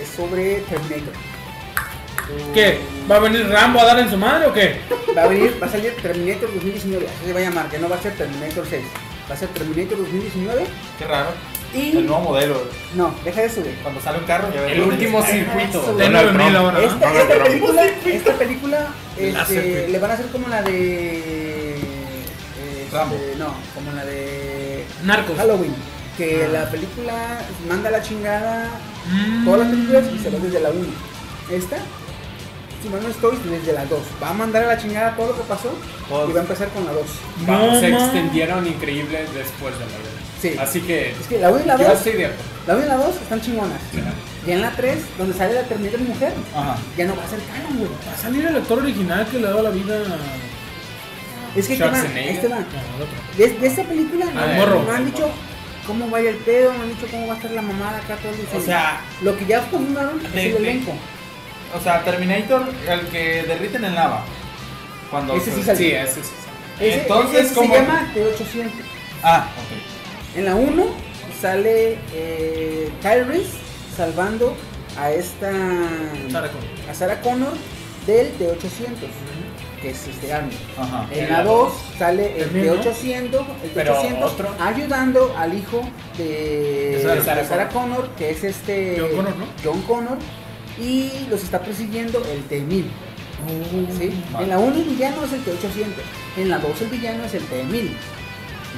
es 0.00 0.08
sobre 0.08 0.56
Terminator. 0.60 1.14
¿Qué? 2.54 2.80
¿Va 3.10 3.16
a 3.16 3.18
venir 3.20 3.46
Rambo 3.48 3.80
a 3.80 3.84
dar 3.84 3.98
en 3.98 4.10
su 4.10 4.16
madre 4.16 4.46
o 4.46 4.52
qué? 4.52 4.80
Va 5.16 5.24
a 5.24 5.28
venir, 5.28 5.58
va 5.62 5.66
a 5.66 5.70
salir 5.70 5.94
Terminator 6.00 6.52
2019, 6.54 7.06
así 7.06 7.26
se 7.26 7.32
va 7.32 7.40
a 7.40 7.42
llamar, 7.42 7.68
que 7.68 7.78
no 7.78 7.88
va 7.88 7.96
a 7.96 8.00
ser 8.00 8.16
Terminator 8.16 8.66
6. 8.68 8.82
Va 9.30 9.34
a 9.34 9.38
ser 9.38 9.48
Terminator 9.48 9.98
2019 9.98 10.64
Qué 10.98 11.04
raro. 11.06 11.30
y... 11.74 11.96
El 11.98 12.06
nuevo 12.06 12.22
modelo. 12.22 12.62
No, 12.94 13.14
deja 13.24 13.42
eso, 13.42 13.60
güey. 13.60 13.74
Cuando 13.82 14.00
sale 14.00 14.18
un 14.18 14.24
carro, 14.24 14.52
ya 14.54 14.62
ves 14.62 14.72
El 14.72 14.82
último 14.82 15.22
circuito. 15.22 15.80
De 15.94 16.08
güey. 16.08 16.24
9000 16.24 16.56
ahora, 16.56 16.78
¿no? 16.78 16.86
Esta, 16.86 17.22
esta 17.22 17.44
película, 17.44 17.86
esta 18.06 18.32
película 18.32 18.86
este, 19.18 19.88
le 19.88 19.98
van 19.98 20.10
a 20.10 20.14
hacer 20.14 20.26
como 20.26 20.48
la 20.48 20.62
de... 20.62 21.74
este, 21.74 22.88
Rambo. 22.96 23.16
no, 23.38 23.54
como 23.74 23.92
la 23.92 24.04
de 24.04 24.63
Narcos. 25.04 25.36
Halloween. 25.36 25.74
Que 26.16 26.44
Ah. 26.44 26.48
la 26.52 26.70
película 26.70 27.12
manda 27.68 27.88
a 27.88 27.92
la 27.92 28.02
chingada 28.02 28.68
Mm. 29.10 29.44
todas 29.44 29.60
las 29.60 29.68
películas 29.70 30.04
y 30.14 30.18
se 30.18 30.30
va 30.30 30.38
desde 30.38 30.60
la 30.60 30.70
1. 30.70 30.86
Esta, 31.50 31.76
si 32.82 32.88
mal 32.88 33.02
no 33.02 33.08
estoy, 33.08 33.36
desde 33.50 33.72
la 33.72 33.84
2. 33.86 34.00
Va 34.22 34.30
a 34.30 34.34
mandar 34.34 34.64
a 34.64 34.66
la 34.68 34.78
chingada 34.78 35.16
todo 35.16 35.28
lo 35.28 35.36
que 35.36 35.42
pasó 35.42 35.70
Todos. 36.08 36.30
y 36.30 36.32
va 36.32 36.38
a 36.40 36.42
empezar 36.42 36.68
con 36.68 36.84
la 36.86 36.92
2. 36.92 37.06
No, 37.46 37.80
se 37.80 37.88
extendieron 37.88 38.66
increíble 38.66 39.18
después 39.34 39.74
de 39.74 39.80
la 39.80 39.98
vez. 39.98 40.14
Sí. 40.40 40.54
Así 40.58 40.80
que 40.82 41.10
Es 41.12 41.26
que 41.28 41.38
la 41.38 41.50
1 41.50 41.60
y 41.64 41.66
la 41.66 41.76
yo 41.78 41.84
2, 41.88 41.96
estoy 41.98 42.12
de 42.12 42.26
acuerdo. 42.26 42.42
la 42.66 42.74
1 42.76 42.84
y 42.84 42.88
la 42.88 42.96
2 42.96 43.14
están 43.16 43.40
chingonas. 43.40 43.80
Y 44.46 44.50
en 44.50 44.60
la 44.60 44.70
3, 44.72 44.98
donde 45.18 45.36
sale 45.36 45.54
la 45.54 45.62
Terminator 45.62 46.00
mujer, 46.00 46.32
Ajá. 46.54 46.76
ya 46.98 47.06
no 47.06 47.16
va 47.16 47.24
a 47.24 47.28
ser 47.28 47.38
canon, 47.40 47.78
güey. 47.78 47.90
Va 48.06 48.12
a 48.12 48.16
salir 48.18 48.44
el 48.46 48.56
actor 48.56 48.78
original 48.78 49.26
que 49.26 49.38
le 49.38 49.48
daba 49.48 49.62
la 49.62 49.70
vida 49.70 49.96
Es 51.56 51.66
que 51.66 51.74
este 51.74 51.84
Schwarzenegger. 51.84 52.34
este 52.34 52.48
va. 52.48 52.58
De, 53.38 53.48
de 53.48 53.66
esta 53.66 53.82
película 53.84 54.26
Ah, 54.34 54.46
no, 54.46 54.54
morro. 54.54 54.82
no 54.82 54.92
han 54.92 55.04
dicho 55.06 55.30
cómo 55.86 56.10
va 56.10 56.18
a 56.18 56.20
ir 56.22 56.28
el 56.28 56.36
pedo, 56.36 56.72
no 56.72 56.82
han 56.82 56.88
dicho 56.88 57.06
cómo 57.10 57.26
va 57.28 57.34
a 57.34 57.36
estar 57.36 57.50
la 57.52 57.62
mamada 57.62 57.98
acá 57.98 58.16
todo 58.16 58.32
el. 58.32 58.60
O 58.60 58.64
sea, 58.64 59.00
lo 59.22 59.36
que 59.36 59.46
ya 59.46 59.60
confirmaron 59.70 60.20
es 60.26 60.34
el 60.34 60.56
elenco. 60.56 60.92
o 61.76 61.80
sea, 61.80 62.02
Terminator, 62.04 62.62
el 62.88 63.00
que 63.08 63.44
derriten 63.46 63.84
el 63.84 63.94
lava. 63.94 64.24
Cuando 65.10 65.36
Ese 65.36 65.52
sí 65.52 65.60
se- 65.60 65.66
salió. 65.66 65.78
Sí, 65.88 65.92
ese 65.94 66.22
sí. 66.24 66.30
Ese, 66.80 67.02
Entonces, 67.02 67.46
ese 67.46 67.54
¿cómo? 67.54 67.72
se 67.72 67.80
llama 67.80 68.12
T800. 68.14 68.70
Ah, 69.22 69.46
ok. 69.56 70.38
En 70.38 70.44
la 70.46 70.54
1 70.56 70.86
sale 71.40 71.98
eh, 72.12 72.90
salvando 73.96 74.56
a 74.98 75.10
esta 75.12 75.50
Sarah 76.32 76.48
Connor. 76.50 76.68
a 76.90 76.94
Sarah 76.94 77.20
Connor 77.20 77.52
del 78.06 78.26
T800, 78.38 79.08
que 79.84 79.90
es 79.90 80.08
este 80.08 80.32
Arnold. 80.32 80.54
Ajá. 80.78 81.06
En 81.12 81.30
la 81.30 81.38
la 81.38 81.44
2 81.44 81.54
dos 81.68 81.82
sale 81.98 82.36
el 82.38 82.44
También, 82.44 82.66
¿no? 82.66 82.82
T800, 82.82 83.44
el 83.64 83.70
Pero 83.74 83.94
T800 84.02 84.22
otro. 84.24 84.48
ayudando 84.58 85.34
al 85.36 85.52
hijo 85.58 85.82
de, 86.16 87.00
Sarah- 87.02 87.14
de 87.16 87.22
Sarah 87.22 87.44
Sarah 87.44 87.68
Connor, 87.68 88.08
que 88.16 88.30
es 88.30 88.44
este 88.44 88.96
John 88.98 89.10
Connor, 89.16 89.36
¿no? 89.36 89.46
John 89.62 89.82
Connor, 89.82 90.18
y 90.80 91.10
los 91.28 91.42
está 91.42 91.60
persiguiendo 91.60 92.22
el 92.32 92.48
T1000. 92.48 92.84
¿sí? 93.98 94.10
En 94.40 94.48
la 94.48 94.58
1 94.58 94.74
el 94.76 94.84
villano 94.84 95.24
es 95.24 95.32
el 95.34 95.44
T800, 95.44 96.38
en 96.38 96.48
la 96.50 96.58
2 96.58 96.80
el 96.82 96.88
villano 96.88 97.24
es 97.24 97.34
el 97.34 97.42
T1000. 97.42 97.90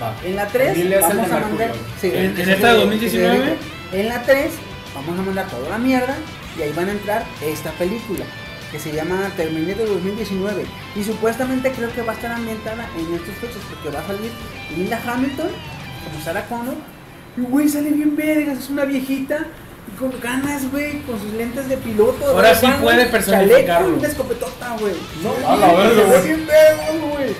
Va. 0.02 0.12
En 0.24 0.34
la 0.36 0.46
3 0.48 0.76
T1000 0.76 0.80
es 0.80 0.92
el 0.92 1.00
vamos 1.00 1.30
a 1.30 1.38
mandar. 1.40 1.72
sí, 2.00 2.08
En- 2.08 2.16
en 2.32 2.40
es 2.40 2.48
esta 2.48 2.66
de 2.68 2.72
el- 2.74 2.80
2019. 2.80 3.34
ese 3.36 3.44
es 3.44 3.58
el- 3.92 4.00
En 4.00 4.08
la 4.08 4.22
3 4.24 4.50
vamos 4.94 5.18
a 5.18 5.22
mandar 5.22 5.46
toda 5.46 5.68
la 5.70 5.78
mierda 5.78 6.16
y 6.58 6.62
ahí 6.62 6.72
van 6.72 6.88
a 6.88 6.92
entrar 6.92 7.24
esta 7.42 7.70
película 7.72 8.24
que 8.70 8.78
se 8.80 8.92
llama 8.92 9.30
Terminator 9.36 9.86
2019 9.88 10.64
y 10.96 11.04
supuestamente 11.04 11.70
creo 11.72 11.92
que 11.94 12.02
va 12.02 12.12
a 12.12 12.14
estar 12.16 12.32
ambientada 12.32 12.88
en 12.98 13.14
estos 13.14 13.34
fechas 13.36 13.58
porque 13.70 13.96
va 13.96 14.02
a 14.02 14.06
salir 14.06 14.30
Linda 14.76 15.00
Hamilton 15.06 15.48
como 16.04 16.24
Sarah 16.24 16.44
Connor 16.46 16.74
y 17.36 17.40
güey 17.42 17.68
sale 17.68 17.90
bien 17.90 18.16
vergas, 18.16 18.58
es 18.58 18.70
una 18.70 18.84
viejita 18.84 19.46
y 19.92 19.96
con 19.98 20.12
ganas, 20.20 20.68
güey, 20.72 21.00
con 21.02 21.20
sus 21.20 21.32
lentes 21.34 21.68
de 21.68 21.76
piloto. 21.76 22.26
Ahora 22.26 22.54
sí 22.56 22.66
puede 22.82 23.06
personificarlo. 23.06 23.64
chaleco, 23.66 23.98
Una 23.98 24.08
escopetota, 24.08 24.76
güey. 24.80 24.94
No, 25.22 25.48
a 25.48 25.56
la 25.56 25.72
verga, 25.74 26.20
bien 26.22 26.46
vergas, 26.46 27.00
güey. 27.14 27.34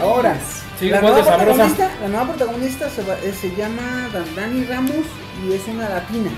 Ahora, 0.00 0.36
Sí, 0.80 0.88
la, 0.88 1.00
nueva 1.00 1.22
protagonista, 1.22 1.90
la 2.02 2.08
nueva 2.08 2.26
protagonista 2.34 2.90
se, 2.90 3.02
va- 3.04 3.18
eh, 3.22 3.32
se 3.38 3.54
llama 3.54 4.08
Dan- 4.12 4.34
Dani 4.34 4.64
Ramos 4.64 5.06
y 5.46 5.52
es 5.52 5.62
una 5.68 5.88
latina. 5.88 6.30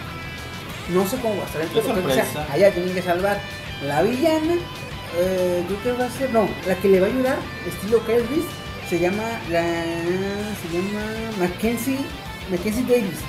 No 0.92 1.06
sé 1.06 1.16
cómo 1.18 1.36
va 1.38 1.42
a 1.44 1.46
estar 1.46 1.62
el 1.62 2.52
allá 2.52 2.70
tienen 2.72 2.94
que 2.94 3.02
salvar. 3.02 3.40
La 3.84 4.02
villana, 4.02 4.54
eh, 5.18 5.64
creo 5.66 5.82
que 5.82 5.92
va 5.92 6.06
a 6.06 6.10
ser, 6.10 6.30
no, 6.30 6.48
la 6.66 6.74
que 6.76 6.88
le 6.88 7.00
va 7.00 7.06
a 7.06 7.10
ayudar, 7.10 7.36
estilo 7.66 8.04
Kelvis, 8.06 8.44
se 8.88 8.98
llama, 8.98 9.24
la, 9.50 9.62
se 9.62 10.68
llama 10.72 11.02
Mackenzie, 11.38 11.98
Mackenzie 12.50 12.84
Davis. 12.84 13.20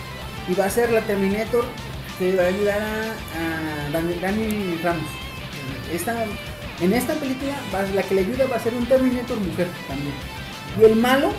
Y 0.47 0.53
va 0.53 0.65
a 0.65 0.69
ser 0.69 0.91
la 0.91 1.01
Terminator 1.01 1.65
que 2.17 2.35
va 2.35 2.43
a 2.43 2.47
ayudar 2.47 2.81
a, 2.81 3.87
a 3.87 4.01
Dani 4.21 4.79
Ramos. 4.81 5.09
Esta, 5.93 6.25
en 6.79 6.93
esta 6.93 7.13
película, 7.15 7.53
la 7.93 8.03
que 8.03 8.15
le 8.15 8.21
ayuda 8.21 8.45
va 8.47 8.55
a 8.55 8.59
ser 8.59 8.73
un 8.73 8.85
Terminator 8.85 9.37
mujer 9.37 9.67
también. 9.87 10.13
Y 10.79 10.83
el 10.85 10.95
malo, 10.95 11.31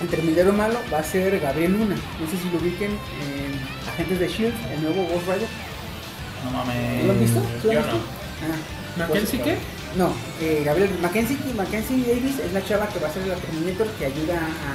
el 0.00 0.08
Terminator 0.08 0.52
malo, 0.54 0.78
va 0.92 1.00
a 1.00 1.04
ser 1.04 1.38
Gabriel 1.40 1.72
Luna. 1.72 1.96
No 2.20 2.26
sé 2.30 2.36
si 2.38 2.48
lo 2.50 2.58
ubiquen 2.58 2.92
en 2.92 3.88
Agentes 3.88 4.20
de 4.20 4.28
Shield, 4.28 4.54
el 4.72 4.82
nuevo 4.82 5.02
Ghost 5.12 5.26
Rider. 5.26 5.48
No 6.46 6.58
mames. 6.58 7.04
¿Lo 7.04 7.12
han 7.12 7.20
visto? 7.20 7.40
¿Sí 7.62 7.66
lo 7.66 7.70
han 7.72 7.76
visto? 7.78 7.96
no. 7.96 8.16
Ah, 8.46 8.98
¿Mackenzie 8.98 9.40
qué? 9.42 9.56
no, 9.96 10.12
eh, 10.40 10.62
Gabriel, 10.64 10.90
Mackenzie, 11.02 11.36
Mackenzie 11.56 12.02
Davis 12.06 12.38
es 12.38 12.52
la 12.52 12.64
chava 12.64 12.88
que 12.88 12.98
va 12.98 13.08
a 13.08 13.12
ser 13.12 13.26
la 13.26 13.34
Terminator 13.34 13.86
que 13.98 14.06
ayuda 14.06 14.34
a, 14.36 14.72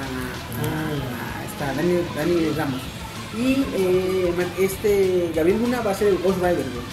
a- 0.62 1.40
a 1.42 1.44
esta 1.46 1.74
Dani, 1.76 2.00
Dani 2.16 2.50
Ramos. 2.58 2.82
Y 3.38 3.64
eh, 3.76 4.34
este 4.60 5.32
Gabriel 5.36 5.60
Luna 5.62 5.82
va 5.82 5.92
a 5.92 5.96
ser 5.96 6.10
el 6.10 6.18
Ghost 6.20 6.38
Rider, 6.38 6.56
güey. 6.74 6.86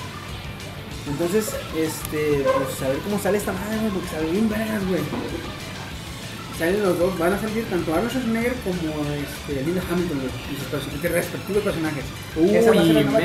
Entonces, 1.10 1.46
este, 1.76 2.44
pues 2.44 2.82
a 2.82 2.88
ver 2.88 2.98
cómo 2.98 3.18
sale 3.18 3.38
esta 3.38 3.52
madre, 3.52 3.78
güey, 3.80 3.90
porque 3.92 4.08
sale 4.08 4.30
bien 4.30 4.48
vergas, 4.48 4.86
güey. 4.86 5.00
Salen 6.58 6.82
los 6.82 6.98
dos, 6.98 7.18
van 7.18 7.32
a 7.32 7.40
salir 7.40 7.64
tanto 7.70 7.94
Arnold 7.94 8.10
Schwarzenegger 8.10 8.54
como 8.64 8.92
este, 9.14 9.62
Linda 9.64 9.80
Hamilton, 9.90 10.18
güey, 10.18 10.30
y 10.52 10.56
sus 10.58 11.02
respectivos 11.12 11.62
personajes. 11.62 12.04
Esa 12.36 12.72
va 12.72 12.80
a 12.80 12.84
ser 12.84 12.94
la 12.94 13.00
Uy, 13.00 13.06
nueva. 13.06 13.20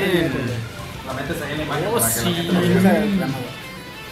La 1.07 1.13
metes 1.13 1.41
ahí 1.41 1.51
en 1.53 1.57
la 1.59 1.63
imagen 1.65 1.87
Oh, 1.89 1.99
para 1.99 2.13
que 2.13 2.21
la 2.21 2.29
gente 2.35 2.53
lo 2.53 2.61
vea. 2.61 3.27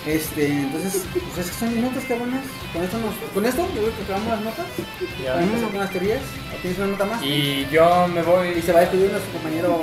Este, 0.04 0.48
entonces, 0.48 1.04
pues 1.14 1.46
es 1.46 1.52
que 1.54 1.60
son 1.60 1.80
notas 1.82 2.04
cabronas. 2.06 2.42
Con 2.74 2.84
esto 2.84 2.98
nos, 2.98 3.14
con 3.34 3.46
esto 3.46 3.62
yo 3.76 3.82
creo 3.82 3.96
que 3.98 4.04
acabamos 4.04 4.30
las 4.30 4.42
notas. 4.42 4.66
Empezar 4.80 5.70
con 5.70 5.80
las 5.80 5.90
teorías. 5.92 6.22
¿O 6.52 6.62
¿Tienes 6.62 6.80
una 6.80 6.88
nota 6.88 7.06
más? 7.06 7.24
Y 7.24 7.68
yo 7.72 8.08
me 8.08 8.22
Y 8.22 8.24
voy. 8.24 8.62
se 8.64 8.72
va 8.74 8.80
a 8.80 8.82
despedir 8.82 9.12
nuestro 9.12 9.32
compañero 9.34 9.80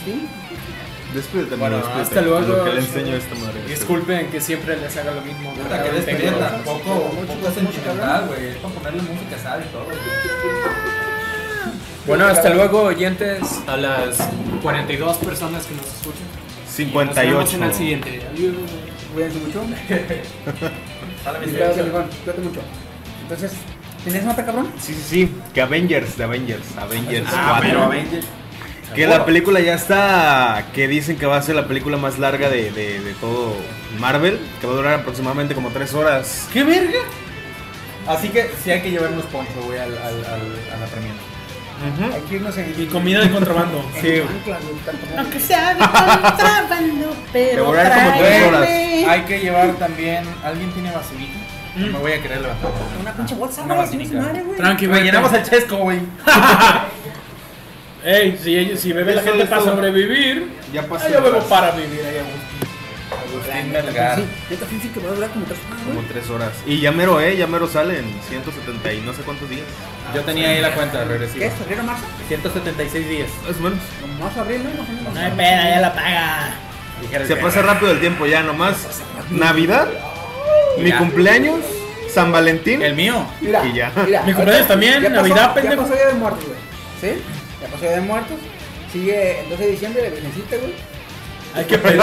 Steam. 0.00 0.20
Despídete, 1.14 1.56
Bueno, 1.56 1.76
despídete. 1.76 2.02
hasta 2.02 2.20
luego. 2.22 2.40
Lo 2.40 2.64
que 2.64 2.72
le 2.72 2.80
enseño 2.80 3.12
a 3.14 3.18
esta 3.18 3.34
madre. 3.34 3.62
Disculpen 3.68 4.30
que 4.30 4.40
siempre 4.40 4.76
les 4.78 4.96
haga 4.96 5.12
lo 5.12 5.20
mismo. 5.20 5.52
Puta, 5.52 5.82
que 5.82 5.90
despedida 5.90 6.48
tampoco, 6.50 7.12
tampoco 7.26 7.48
es 7.48 7.54
sentimental, 7.54 8.26
güey. 8.28 8.46
Es 8.48 8.56
para 8.56 8.74
ponerle 8.74 9.02
música 9.02 9.36
y 9.60 9.68
todo. 9.70 9.84
güey. 9.84 11.11
Bueno, 12.06 12.26
hasta 12.26 12.50
luego, 12.50 12.82
oyentes, 12.82 13.40
a 13.66 13.76
las 13.76 14.16
42 14.62 15.16
personas 15.18 15.64
que 15.66 15.74
nos 15.74 15.86
escuchan. 15.86 16.22
Y 16.78 16.84
Nos 16.86 17.14
vemos 17.14 17.50
58. 17.50 17.56
en 17.56 17.62
el 17.62 17.74
siguiente. 17.74 18.22
Cuídense 19.14 19.38
mucho. 19.38 19.60
Cuídate, 21.24 22.40
mucho. 22.42 22.60
Entonces, 23.22 23.52
¿tenías 24.04 24.24
nota, 24.24 24.44
cabrón? 24.44 24.72
Sí, 24.80 24.94
sí, 24.94 25.02
sí. 25.08 25.34
Que 25.54 25.62
Avengers, 25.62 26.16
de 26.16 26.24
Avengers. 26.24 26.64
Avengers 26.76 27.28
Ah, 27.32 27.58
4. 27.60 27.68
pero 27.68 27.82
Avengers. 27.84 28.26
Que 28.94 29.06
la 29.06 29.24
película 29.24 29.60
ya 29.60 29.74
está. 29.74 30.66
Que 30.74 30.88
dicen 30.88 31.16
que 31.16 31.26
va 31.26 31.36
a 31.36 31.42
ser 31.42 31.54
la 31.54 31.68
película 31.68 31.96
más 31.98 32.18
larga 32.18 32.48
de, 32.50 32.70
de, 32.72 33.00
de 33.00 33.12
todo 33.20 33.54
Marvel. 33.98 34.38
Que 34.60 34.66
va 34.66 34.72
a 34.72 34.76
durar 34.76 34.94
aproximadamente 35.00 35.54
como 35.54 35.70
3 35.70 35.94
horas. 35.94 36.48
¿Qué 36.52 36.64
verga? 36.64 36.98
Así 38.08 38.28
que 38.30 38.50
sí 38.64 38.70
hay 38.70 38.82
que 38.82 38.90
llevarnos 38.90 39.24
poncho, 39.26 39.52
güey, 39.64 39.78
al, 39.78 39.96
al, 39.96 40.24
al- 40.24 40.74
a 40.74 40.80
la 40.80 40.86
premiere. 40.86 41.18
Hay 42.14 42.20
que 42.28 42.34
irnos 42.36 42.56
en. 42.58 42.74
Y 42.78 42.86
comida 42.86 43.20
de 43.20 43.30
contrabando. 43.30 43.84
en 43.96 44.02
Sí. 44.02 44.22
Aunque 45.16 45.40
sea 45.40 45.74
de 45.74 45.78
contrabando, 45.80 47.16
pero 47.32 47.56
Devorar 47.62 47.92
como 47.92 48.18
tres 48.18 48.28
tráeme 48.30 48.46
horas. 48.56 48.68
Hay 49.10 49.20
que 49.22 49.38
llevar 49.40 49.72
también. 49.74 50.24
¿Alguien 50.44 50.70
tiene 50.72 50.90
vaselina? 50.92 51.34
Mm. 51.74 51.92
Me 51.92 51.98
voy 51.98 52.12
a 52.12 52.22
querer 52.22 52.40
levantar. 52.42 52.70
Una 53.00 53.12
pinche 53.12 53.34
bolsa, 53.34 53.62
su 53.62 54.14
madre, 54.14 54.42
güey. 54.42 54.56
Tranqui, 54.58 54.86
Güey, 54.86 55.02
llenamos 55.04 55.32
el 55.32 55.42
chesco, 55.42 55.76
güey. 55.78 56.00
Ey, 58.04 58.36
si, 58.42 58.76
si 58.76 58.92
bebe 58.92 59.14
la 59.14 59.22
gente 59.22 59.46
para 59.46 59.62
sobrevivir, 59.62 60.50
Ya 60.72 60.82
pasó. 60.82 61.06
ah, 61.06 61.10
yo 61.12 61.22
bebo 61.22 61.38
para 61.44 61.70
vivir. 61.70 62.00
Agustín 63.44 63.72
Melgar. 63.72 64.16
Sí, 64.18 64.24
neta, 64.50 64.66
sí, 64.70 64.78
sí, 64.82 64.88
que 64.88 65.00
va 65.00 65.10
a 65.10 65.14
durar 65.14 65.30
como 65.30 65.44
tres 65.46 65.58
horas, 65.68 65.82
Como. 65.84 66.00
3 66.08 66.30
horas. 66.30 66.52
Y 66.66 66.80
ya 66.80 66.92
mero, 66.92 67.20
eh. 67.20 67.36
Ya 67.36 67.46
mero 67.46 67.66
sale 67.68 67.98
en 67.98 68.06
170 68.28 68.92
y 68.92 69.00
no 69.00 69.12
sé 69.12 69.22
cuántos 69.22 69.48
días. 69.50 69.64
Yo 70.14 70.22
tenía 70.22 70.48
ahí 70.50 70.60
la 70.60 70.74
cuenta 70.74 70.98
¿Qué 71.00 71.04
regresiva. 71.06 71.44
es? 71.46 71.54
¿Febrero, 71.54 71.82
marzo? 71.84 72.02
176 72.28 73.08
días. 73.08 73.28
Más 73.46 73.56
o 73.56 73.60
menos. 73.60 73.78
Como 74.00 74.14
marzo, 74.24 74.40
abril, 74.40 74.62
¿no? 74.64 75.12
No 75.12 75.20
hay 75.20 75.30
pena, 75.32 75.70
ya 75.70 75.80
la 75.80 75.92
paga. 75.94 76.54
Se 77.26 77.36
pasa 77.36 77.62
rápido 77.62 77.90
el 77.92 78.00
tiempo 78.00 78.26
ya, 78.26 78.42
nomás. 78.42 78.76
Navidad, 79.30 79.88
mi 80.78 80.90
Ya. 80.90 80.98
cumpleaños, 80.98 81.60
San 82.12 82.30
Valentín. 82.30 82.82
El 82.82 82.94
mío. 82.94 83.26
Mira, 83.40 83.64
Y 83.66 83.72
ya. 83.72 83.92
mira, 84.04 84.22
Mi 84.22 84.32
cumpleaños 84.34 84.68
también, 84.68 84.94
ya 85.02 85.08
pasó- 85.08 85.14
Navidad, 85.22 85.54
pendejo. 85.54 85.74
Ya 85.76 85.82
pasó 85.82 85.94
Día 85.94 86.06
de 86.08 86.14
Muertos, 86.14 86.44
güey. 86.44 86.58
¿Sí? 87.00 87.20
Ya 87.60 87.66
pasó 87.68 87.80
Día 87.82 87.90
de 87.92 88.00
Muertos. 88.02 88.36
Sigue 88.92 89.40
el 89.40 89.48
12 89.48 89.64
de 89.64 89.70
diciembre, 89.70 90.02
la 90.02 90.10
Virgencita, 90.10 90.56
güey. 90.58 90.74
Hay 91.54 91.64
que 91.64 91.78
pedir. 91.78 92.00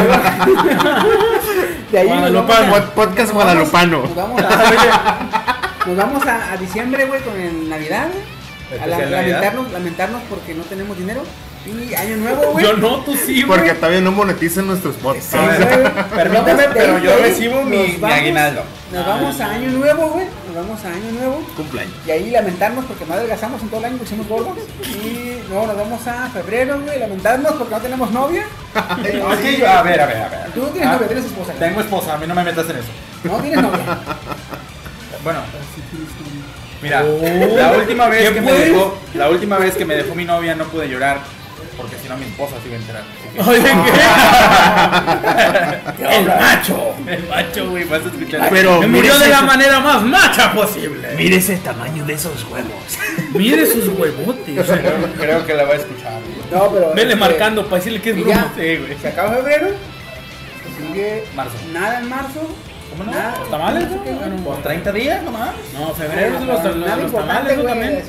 De 1.92 2.00
ahí 2.00 2.08
nos 2.08 2.18
Guadalupano. 2.20 2.62
vamos 2.72 2.78
a- 2.80 2.82
Pod- 2.84 2.90
podcast 2.94 3.34
nos 3.34 3.44
vamos- 3.46 3.70
guadalupano. 3.70 4.02
Nos 4.04 4.16
vamos 4.16 4.42
a, 4.44 5.86
nos 5.88 5.98
vamos 5.98 6.26
a, 6.28 6.52
a 6.54 6.58
diciembre, 6.58 7.06
güey, 7.06 7.22
con 7.22 7.40
el 7.40 7.70
Navidad, 7.70 8.08
güey. 8.12 8.40
A 8.80 8.86
la- 8.86 8.96
Especial 8.96 9.12
Navidad. 9.12 9.38
lamentarnos, 9.42 9.72
lamentarnos 9.72 10.22
porque 10.30 10.54
no 10.54 10.64
tenemos 10.64 10.98
dinero. 10.98 11.24
Y 11.66 11.94
Año 11.94 12.18
Nuevo, 12.18 12.52
güey. 12.52 12.64
Yo 12.66 12.74
no, 12.78 12.98
tú 13.00 13.16
sí, 13.16 13.44
güey. 13.44 13.58
Porque 13.60 13.74
todavía 13.74 14.00
no 14.02 14.12
monetizan 14.12 14.68
nuestros 14.68 14.96
podcasts. 14.96 15.34
Nos 15.34 15.48
vamos- 16.46 16.66
pero 16.74 17.00
yo 17.00 17.18
recibo 17.20 17.56
nos 17.62 17.66
mi- 17.66 17.98
mi 18.02 18.12
aguinaldo. 18.12 18.64
Nos 18.94 19.06
vamos 19.06 19.40
a 19.42 19.46
Año 19.52 19.70
Nuevo, 19.72 20.08
güey. 20.10 20.26
Nos 20.50 20.56
vamos 20.68 20.84
a 20.84 20.88
Año 20.88 21.12
Nuevo. 21.12 21.44
Cumpleaños. 21.56 21.94
Y 22.08 22.12
ahí 22.12 22.32
lamentarnos 22.32 22.86
porque 22.86 23.06
no 23.06 23.14
adelgazamos 23.14 23.62
en 23.62 23.70
todo 23.70 23.80
el 23.82 23.86
año, 23.86 24.00
somos 24.10 24.28
gordos. 24.28 24.58
Y 24.84 25.38
luego 25.48 25.68
nos 25.68 25.78
vamos 25.78 26.08
a 26.08 26.28
febrero, 26.30 26.80
güey, 26.82 27.00
lamentarnos 27.00 27.54
porque 27.54 27.76
no 27.76 27.82
tenemos 27.82 28.12
novia. 28.12 28.46
Ok, 28.80 29.64
a 29.68 29.82
ver, 29.84 30.02
a 30.02 30.06
ver, 30.08 30.18
a 30.18 30.30
ver. 30.30 30.52
Tú 30.54 30.62
no 30.62 30.68
tienes 30.70 30.90
Ah, 30.90 30.94
novia, 30.94 31.08
tienes 31.08 31.26
esposa. 31.26 31.54
Tengo 31.54 31.82
esposa, 31.82 32.14
a 32.16 32.18
mí 32.18 32.26
no 32.28 32.34
me 32.36 32.44
metas 32.44 32.68
en 32.70 32.78
eso. 32.78 32.88
No 33.24 33.38
tienes 33.38 33.62
novia. 33.62 33.80
Bueno, 35.22 35.40
mira, 36.82 37.04
Oh. 37.04 37.56
la 37.58 37.72
última 37.74 38.08
vez 38.08 38.30
¿Qué 38.30 38.36
que 38.36 38.42
me 38.42 38.48
pues? 38.54 38.66
dejó, 38.70 38.98
la 39.16 39.30
última 39.30 39.58
vez 39.58 39.76
que 39.76 39.84
me 39.84 39.96
dejó 39.96 40.16
mi 40.16 40.24
novia 40.24 40.56
no 40.56 40.64
pude 40.64 40.88
llorar 40.88 41.18
porque 41.80 41.96
si 41.98 42.10
no 42.10 42.18
mi 42.18 42.26
esposa 42.26 42.56
se 42.62 42.68
iba 42.68 42.76
a 42.76 42.80
enterar. 42.80 43.04
Oye, 43.48 43.62
¿qué? 43.64 43.92
El 46.18 46.26
macho. 46.26 46.94
El 47.08 47.28
macho, 47.28 47.70
güey, 47.70 47.86
vas 47.86 48.02
a 48.02 48.08
escuchar. 48.10 48.50
Pero 48.50 48.82
Me 48.82 48.88
murió 48.88 49.18
de 49.18 49.30
la 49.30 49.42
manera 49.42 49.80
más 49.80 50.02
macha 50.04 50.52
posible. 50.54 51.08
Mire 51.16 51.38
ese 51.38 51.56
tamaño 51.58 52.06
de 52.06 52.14
esos 52.14 52.44
huevos. 52.46 52.98
Mire 53.34 53.66
sus 53.66 53.88
huevotes. 53.88 54.66
creo, 54.66 55.14
creo 55.18 55.46
que 55.46 55.54
la 55.54 55.64
va 55.64 55.72
a 55.74 55.76
escuchar. 55.78 56.12
güey. 56.12 56.36
No, 56.52 56.70
pero. 56.72 56.90
Vele 56.90 57.14
este, 57.14 57.16
marcando 57.16 57.64
para 57.66 57.78
decirle 57.78 58.02
que 58.02 58.10
es 58.12 58.18
Y 58.18 58.24
Sí, 58.24 58.28
güey. 58.78 58.98
se 59.02 59.08
acaba 59.08 59.36
febrero. 59.38 59.68
Sigue 60.78 61.24
Marzo. 61.36 61.54
nada 61.72 62.00
en 62.00 62.10
marzo. 62.10 62.42
¿Cómo 62.90 63.04
no? 63.04 63.12
Nada. 63.12 63.38
¿Los 63.40 63.50
tamales, 63.50 63.90
No. 63.90 64.44
Pues 64.44 64.64
30 64.64 64.92
días 64.92 65.24
nomás. 65.24 65.52
No, 65.74 65.94
febrero 65.94 66.36
es 66.40 66.42
los, 66.46 66.64
los, 66.64 66.76
Nada 66.76 66.96
los 66.98 67.12
tamales, 67.12 67.58
¿no? 67.58 67.64
güey, 67.64 67.74
también. 67.74 68.04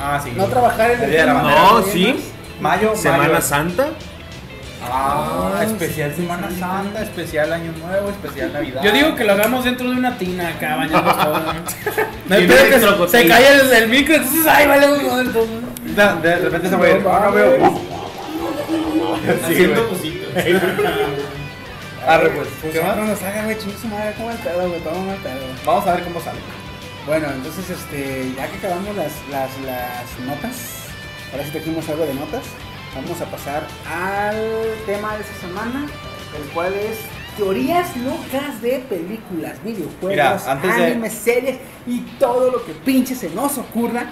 Ah, 0.00 0.20
sí. 0.22 0.32
No 0.34 0.46
trabajar 0.46 0.90
en 0.92 1.02
El 1.02 1.26
¿no? 1.26 1.82
sí. 1.82 2.16
Mayo, 2.60 2.94
Semana 2.96 3.24
mayo. 3.28 3.40
Santa. 3.40 3.88
Ah, 4.90 5.60
especial 5.64 6.14
Semana 6.14 6.48
Santa, 6.58 7.02
especial 7.02 7.52
Año 7.52 7.72
Nuevo, 7.72 8.10
especial 8.10 8.52
Navidad. 8.52 8.82
Yo 8.82 8.92
digo 8.92 9.14
que 9.16 9.24
lo 9.24 9.32
hagamos 9.32 9.64
dentro 9.64 9.90
de 9.90 9.96
una 9.96 10.16
tina 10.16 10.48
acá, 10.48 10.76
bañando 10.76 11.12
todo. 11.14 11.40
No 12.28 12.34
hay 12.34 12.46
que 12.46 12.80
se, 12.80 13.08
se 13.08 13.28
cae 13.28 13.48
el, 13.60 13.72
el 13.72 13.88
micro, 13.88 14.14
entonces, 14.14 14.46
ay, 14.46 14.66
vale, 14.66 14.86
güey, 14.86 15.00
entonces- 15.00 15.96
De, 15.96 16.28
de 16.28 16.36
repente 16.36 16.68
se 16.68 16.76
va 16.76 16.84
a 16.86 16.90
ir. 16.90 17.04
Ah, 17.08 17.20
no 17.26 17.32
veo. 17.32 17.80
Sí, 19.48 19.66
güey. 19.66 20.56
Arre, 22.06 22.30
pues. 22.30 22.48
¿Qué 22.72 22.80
No 22.80 22.86
más? 22.86 22.96
nos 23.08 23.22
haga, 23.22 23.44
güey, 23.44 23.58
chingue 23.58 23.76
su 23.76 23.88
madre, 23.88 24.14
¿cómo 24.16 24.30
el 24.30 24.38
pedo, 24.38 24.68
güey? 24.68 24.80
¿Cómo 24.80 25.12
el 25.12 25.18
pedo? 25.18 25.40
Vamos 25.66 25.86
a 25.86 25.94
ver 25.94 26.04
cómo 26.04 26.20
sale. 26.20 26.38
Bueno, 27.06 27.26
entonces, 27.34 27.68
este, 27.70 28.32
ya 28.36 28.46
que 28.48 28.56
acabamos 28.58 28.96
las, 28.96 29.12
las, 29.30 29.50
las 29.66 30.26
notas, 30.26 30.77
ahora 31.32 31.44
sí 31.44 31.50
trajimos 31.52 31.88
algo 31.88 32.04
de 32.06 32.14
notas, 32.14 32.42
vamos 32.94 33.20
a 33.20 33.24
pasar 33.26 33.66
al 33.86 34.36
tema 34.86 35.16
de 35.16 35.22
esta 35.22 35.46
semana, 35.46 35.86
el 36.36 36.48
cual 36.52 36.72
es 36.74 36.98
teorías 37.36 37.96
locas 37.98 38.60
de 38.62 38.78
películas, 38.88 39.62
videojuegos, 39.62 40.08
Mira, 40.10 40.38
antes 40.46 40.76
de- 40.76 40.84
animes, 40.86 41.12
series 41.12 41.56
y 41.86 42.00
todo 42.18 42.50
lo 42.50 42.64
que 42.64 42.72
pinche 42.72 43.14
se 43.14 43.30
nos 43.30 43.58
ocurra. 43.58 44.06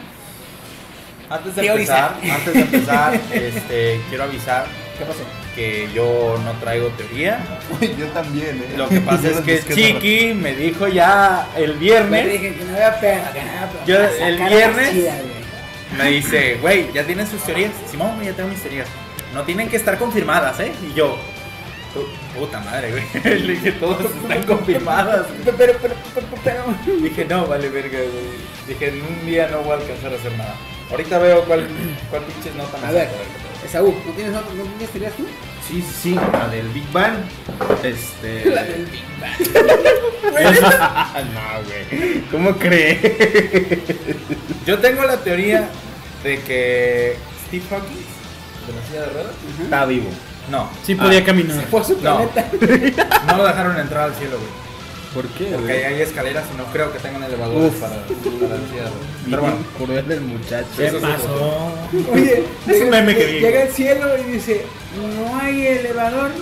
Antes 1.29 1.57
de 1.57 1.63
Teorizar. 1.63 2.13
empezar, 2.23 2.37
antes 2.39 2.55
de 2.55 2.61
empezar, 2.61 3.15
este, 3.33 4.01
quiero 4.09 4.25
avisar 4.25 4.65
¿Qué 4.97 5.05
pasó? 5.05 5.19
que 5.57 5.89
yo 5.93 6.39
no 6.45 6.53
traigo 6.61 6.87
teoría. 6.91 7.41
Yo 7.99 8.07
también, 8.09 8.59
eh. 8.59 8.75
Lo 8.77 8.89
que 8.89 9.01
pasa 9.01 9.31
es 9.31 9.41
que 9.41 9.75
Chiqui 9.75 10.35
me 10.35 10.55
dijo 10.55 10.87
ya 10.87 11.49
el 11.57 11.73
Me 11.75 11.79
viernes, 11.81 12.33
dije 12.33 12.55
que 12.55 12.65
no 12.65 12.75
había 12.75 13.01
pena, 13.01 13.33
que 13.33 13.43
no 13.43 13.51
había 13.51 13.69
pena. 13.73 13.85
Yo 13.87 14.25
el 14.25 14.39
viernes- 14.39 14.93
chida. 14.93 15.15
Me 15.97 16.11
dice, 16.11 16.59
güey, 16.61 16.93
ya 16.93 17.05
tienen 17.05 17.27
sus 17.27 17.43
teorías. 17.43 17.73
Simón, 17.91 18.21
ya 18.23 18.33
tengo 18.33 18.49
mis 18.49 18.61
teorías. 18.61 18.87
No 19.35 19.43
tienen 19.43 19.69
que 19.69 19.77
estar 19.77 19.99
confirmadas, 19.99 20.59
¿eh? 20.61 20.73
Y 20.89 20.95
yo, 20.95 21.17
"Pu- 21.95 22.39
puta 22.39 22.61
madre, 22.61 22.91
güey. 22.93 23.05
Le 23.41 23.53
dije, 23.55 23.73
todas 23.73 24.01
están 24.07 24.43
confirmadas. 24.45 25.27
Pero, 25.45 25.57
pero, 25.57 25.75
pero, 25.81 25.95
pero, 26.15 26.27
pero- 26.45 26.99
Dije, 27.03 27.25
no, 27.25 27.47
vale 27.47 27.69
verga, 27.69 27.99
güey. 27.99 28.67
Dije, 28.69 28.89
en 28.89 29.03
un 29.03 29.27
día 29.27 29.49
no 29.51 29.59
voy 29.63 29.73
a 29.73 29.81
alcanzar 29.83 30.13
a 30.13 30.17
hacer 30.17 30.33
nada. 30.39 30.55
Ahorita 30.91 31.19
veo 31.19 31.43
cuál, 31.45 31.67
cuál 32.11 32.23
pinches 32.23 32.55
nota 32.55 32.79
me 32.79 32.87
A 32.87 32.91
ver, 32.93 33.09
Esaú, 33.65 33.95
¿no 34.07 34.13
tienes, 34.13 34.33
no 34.33 34.41
tienes 34.43 34.91
teorías 34.91 35.13
tú? 35.15 35.27
Sí, 35.67 35.83
sí, 35.83 35.95
sí. 36.03 36.15
La 36.33 36.47
del 36.49 36.69
Big 36.69 36.91
Bang. 36.93 37.17
Este. 37.83 38.45
La 38.55 38.63
del 38.63 38.87
Big 38.87 39.03
no, 41.35 41.63
güey. 41.65 42.21
¿Cómo 42.31 42.57
cree? 42.57 43.83
Yo 44.67 44.79
tengo 44.79 45.03
la 45.05 45.17
teoría 45.19 45.69
de 46.27 46.41
que 46.41 47.17
Steve 47.47 47.65
Hawking, 47.71 48.05
de 48.67 48.73
la 48.73 48.87
silla 48.87 49.01
de 49.03 49.07
ruedas, 49.13 49.33
Está 49.63 49.85
vivo. 49.87 50.09
no, 50.51 50.69
Sí 50.85 50.95
podía 50.95 51.25
caminar. 51.25 51.65
Por 51.67 51.85
su 51.85 51.95
No. 51.95 52.01
planeta. 52.01 52.51
no 53.29 53.37
lo 53.37 53.47
dejaron 53.47 53.79
entrar 53.79 54.05
al 54.11 54.15
cielo, 54.15 54.37
güey. 54.39 54.67
¿Por 55.15 55.27
qué? 55.29 55.45
Porque 55.55 55.73
ahí 55.73 55.95
hay 55.95 56.03
escaleras 56.03 56.45
y 56.53 56.59
no 56.59 56.65
creo 56.67 56.93
que 56.93 56.99
tengan 56.99 57.23
elevadores 57.23 57.73
Uf. 57.73 57.81
para, 57.81 57.95
para 57.95 58.09
la 58.59 58.69
silla 58.69 58.83
de 58.83 58.89
ruedas. 58.91 58.93
Pero 59.31 59.41
bueno, 59.43 59.57
por 59.79 59.89
ver 59.89 60.05
del 60.05 60.21
muchacho. 60.21 60.67
¿Qué 60.77 60.87
Eso 60.89 60.99
sí, 61.01 61.07
pasó? 61.07 61.73
Oye, 62.13 62.45
Es 62.69 62.83
un 62.83 62.91
meme 62.91 63.17
que 63.17 63.25
vi, 63.25 63.33
llega 63.35 63.49
güey. 63.51 63.63
al 63.63 63.71
cielo 63.71 64.07
y 64.19 64.33
dice, 64.33 64.67
no 65.17 65.41
hay 65.41 65.67
elevador. 65.69 66.33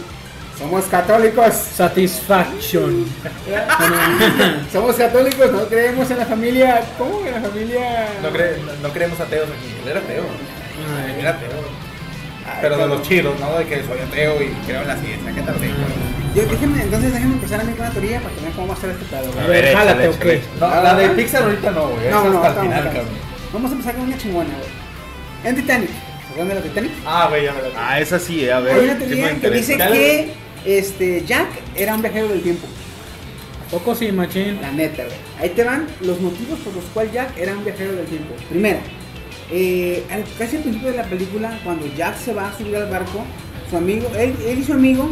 Somos 0.58 0.84
católicos. 0.84 1.52
Satisfaction. 1.54 3.04
Somos 4.72 4.96
católicos, 4.96 5.52
no 5.52 5.66
creemos 5.66 6.10
en 6.10 6.18
la 6.18 6.26
familia. 6.26 6.82
¿Cómo 6.98 7.22
que 7.22 7.28
en 7.28 7.34
la 7.42 7.48
familia? 7.48 8.08
no, 8.22 8.28
cre- 8.30 8.56
no, 8.82 8.88
creemos 8.90 9.18
ateos 9.20 9.48
aquí. 9.48 9.74
Él 9.82 9.88
era 9.90 10.00
ateo. 10.00 10.24
Él 11.08 11.20
era 11.20 11.30
ateo. 11.30 11.84
Ay, 12.46 12.58
Pero 12.60 12.76
de 12.76 12.86
los 12.86 13.02
chidos, 13.02 13.38
¿no? 13.40 13.58
De 13.58 13.64
que 13.64 13.82
soy 13.84 13.98
ateo 14.00 14.42
y 14.42 14.48
creo 14.66 14.82
en 14.82 14.88
la 14.88 14.96
ciencia. 14.96 15.32
¿Qué 15.34 15.40
tal? 15.42 15.54
Yo, 16.34 16.42
déjenme, 16.42 16.82
entonces 16.82 17.12
déjenme 17.12 17.34
empezar 17.34 17.60
a 17.60 17.64
mí 17.64 17.72
con 17.72 17.80
una 17.86 17.90
teoría 17.90 18.20
para 18.20 18.34
que 18.34 18.40
vean 18.42 18.52
cómo 18.52 18.66
va 18.68 18.74
a 18.74 18.76
estar 18.76 18.90
este 18.90 19.04
pedo. 19.06 19.32
güey. 19.32 19.44
A 19.44 19.48
ver, 19.48 19.74
jálate, 19.76 20.08
¿o 20.08 20.10
échale. 20.10 20.40
qué? 20.40 20.42
No, 20.60 20.68
la 20.82 20.94
de 20.94 21.08
Pixar 21.10 21.42
ahorita 21.44 21.70
no, 21.70 21.88
güey. 21.88 22.10
No, 22.10 22.24
no, 22.30 22.42
hasta 22.44 22.60
el 22.60 22.66
final, 22.68 22.84
cabrón. 22.84 23.06
Vamos 23.52 23.70
a 23.70 23.74
empezar 23.74 23.94
con 23.94 24.04
una 24.04 24.18
chingona, 24.18 24.50
güey. 24.50 24.70
En 25.44 25.56
Titanic, 25.56 25.90
acuerdan 26.30 26.48
de 26.48 26.54
la 26.56 26.60
Titanic? 26.62 26.92
Ah, 27.06 27.26
güey, 27.30 27.44
ya 27.44 27.52
me 27.52 27.62
la 27.62 27.68
Ah, 27.76 28.00
esa 28.00 28.18
sí, 28.18 28.48
a 28.50 28.60
ver. 28.60 28.74
Hay 28.78 28.84
una 28.84 28.98
teoría 28.98 29.40
que 29.40 29.50
dice 29.50 29.76
que 29.76 30.32
este, 30.64 31.24
Jack 31.26 31.48
era 31.76 31.94
un 31.94 32.02
viajero 32.02 32.28
del 32.28 32.42
tiempo. 32.42 32.66
Poco 33.70 33.94
sí, 33.94 34.12
machín. 34.12 34.60
La 34.60 34.70
neta, 34.70 35.04
güey. 35.04 35.16
Ahí 35.40 35.50
te 35.50 35.64
van 35.64 35.86
los 36.00 36.20
motivos 36.20 36.58
por 36.60 36.74
los 36.74 36.84
cuales 36.86 37.12
Jack 37.12 37.36
era 37.38 37.52
un 37.56 37.64
viajero 37.64 37.92
del 37.92 38.06
tiempo. 38.06 38.34
Primero, 38.48 38.78
eh, 39.50 40.04
casi 40.38 40.56
al 40.56 40.62
principio 40.62 40.90
de 40.90 40.96
la 40.96 41.04
película, 41.04 41.58
cuando 41.64 41.86
Jack 41.96 42.16
se 42.18 42.32
va 42.34 42.48
a 42.48 42.56
subir 42.56 42.76
al 42.76 42.88
barco, 42.90 43.24
su 43.70 43.76
amigo, 43.76 44.08
él, 44.16 44.34
él 44.46 44.58
y 44.58 44.64
su 44.64 44.72
amigo, 44.74 45.08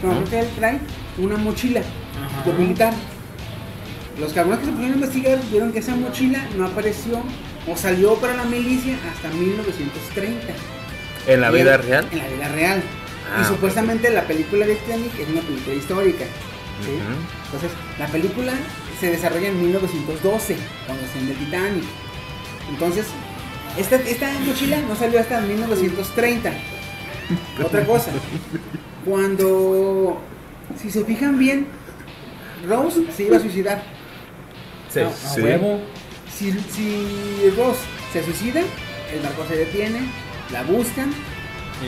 creo 0.00 0.24
que 0.24 0.40
él 0.40 0.46
trae, 0.56 0.78
una 1.18 1.36
mochila 1.36 1.80
de 2.44 2.52
militar. 2.54 2.92
Los 4.20 4.32
cabrones 4.32 4.60
que 4.60 4.66
se 4.66 4.72
pusieron 4.72 4.92
a 4.92 4.96
investigar 4.96 5.38
vieron 5.50 5.72
que 5.72 5.78
esa 5.78 5.94
mochila 5.96 6.46
no 6.56 6.66
apareció 6.66 7.22
o 7.70 7.76
salió 7.76 8.14
para 8.16 8.34
la 8.36 8.44
milicia 8.44 8.96
hasta 9.10 9.28
1930. 9.30 10.52
¿En 11.26 11.40
la 11.40 11.50
Y 11.50 11.54
vida 11.54 11.74
él- 11.76 11.82
real? 11.82 12.08
En 12.12 12.18
la 12.18 12.26
vida 12.28 12.48
real. 12.48 12.82
Ah, 13.34 13.42
y 13.42 13.44
supuestamente 13.46 14.10
la 14.10 14.26
película 14.26 14.66
de 14.66 14.74
Titanic 14.76 15.18
es 15.18 15.28
una 15.28 15.40
película 15.42 15.74
histórica. 15.76 16.24
Entonces, 17.46 17.70
la 17.98 18.06
película 18.08 18.52
se 19.00 19.10
desarrolla 19.10 19.48
en 19.48 19.60
1912, 19.62 20.56
cuando 20.86 21.04
se 21.12 21.18
hunde 21.18 21.34
Titanic. 21.34 21.84
Entonces, 22.70 23.06
esta, 23.78 23.96
esta 23.96 24.32
mochila 24.44 24.78
no 24.88 24.96
salió 24.96 25.20
hasta 25.20 25.40
1930. 25.40 26.52
Otra 27.64 27.84
cosa, 27.86 28.10
cuando, 29.04 30.20
si 30.80 30.90
se 30.90 31.04
fijan 31.04 31.38
bien, 31.38 31.66
Rose 32.68 33.02
se 33.16 33.24
iba 33.24 33.36
a 33.36 33.40
suicidar. 33.40 33.82
Sí. 34.92 35.00
A, 35.00 35.08
a 35.08 35.12
Sí. 35.12 35.40
huevo. 35.40 35.80
Si, 36.34 36.50
si 36.52 37.50
Rose 37.56 37.80
se 38.12 38.24
suicida, 38.24 38.60
el 39.12 39.20
barco 39.22 39.44
se 39.48 39.56
detiene, 39.56 40.00
la 40.50 40.62
buscan, 40.64 41.12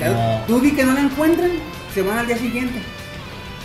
no. 0.00 0.40
tú 0.46 0.60
di 0.60 0.72
que 0.72 0.84
no 0.84 0.92
la 0.94 1.00
encuentran, 1.00 1.50
se 1.94 2.02
van 2.02 2.18
al 2.18 2.26
día 2.26 2.36
siguiente. 2.38 2.80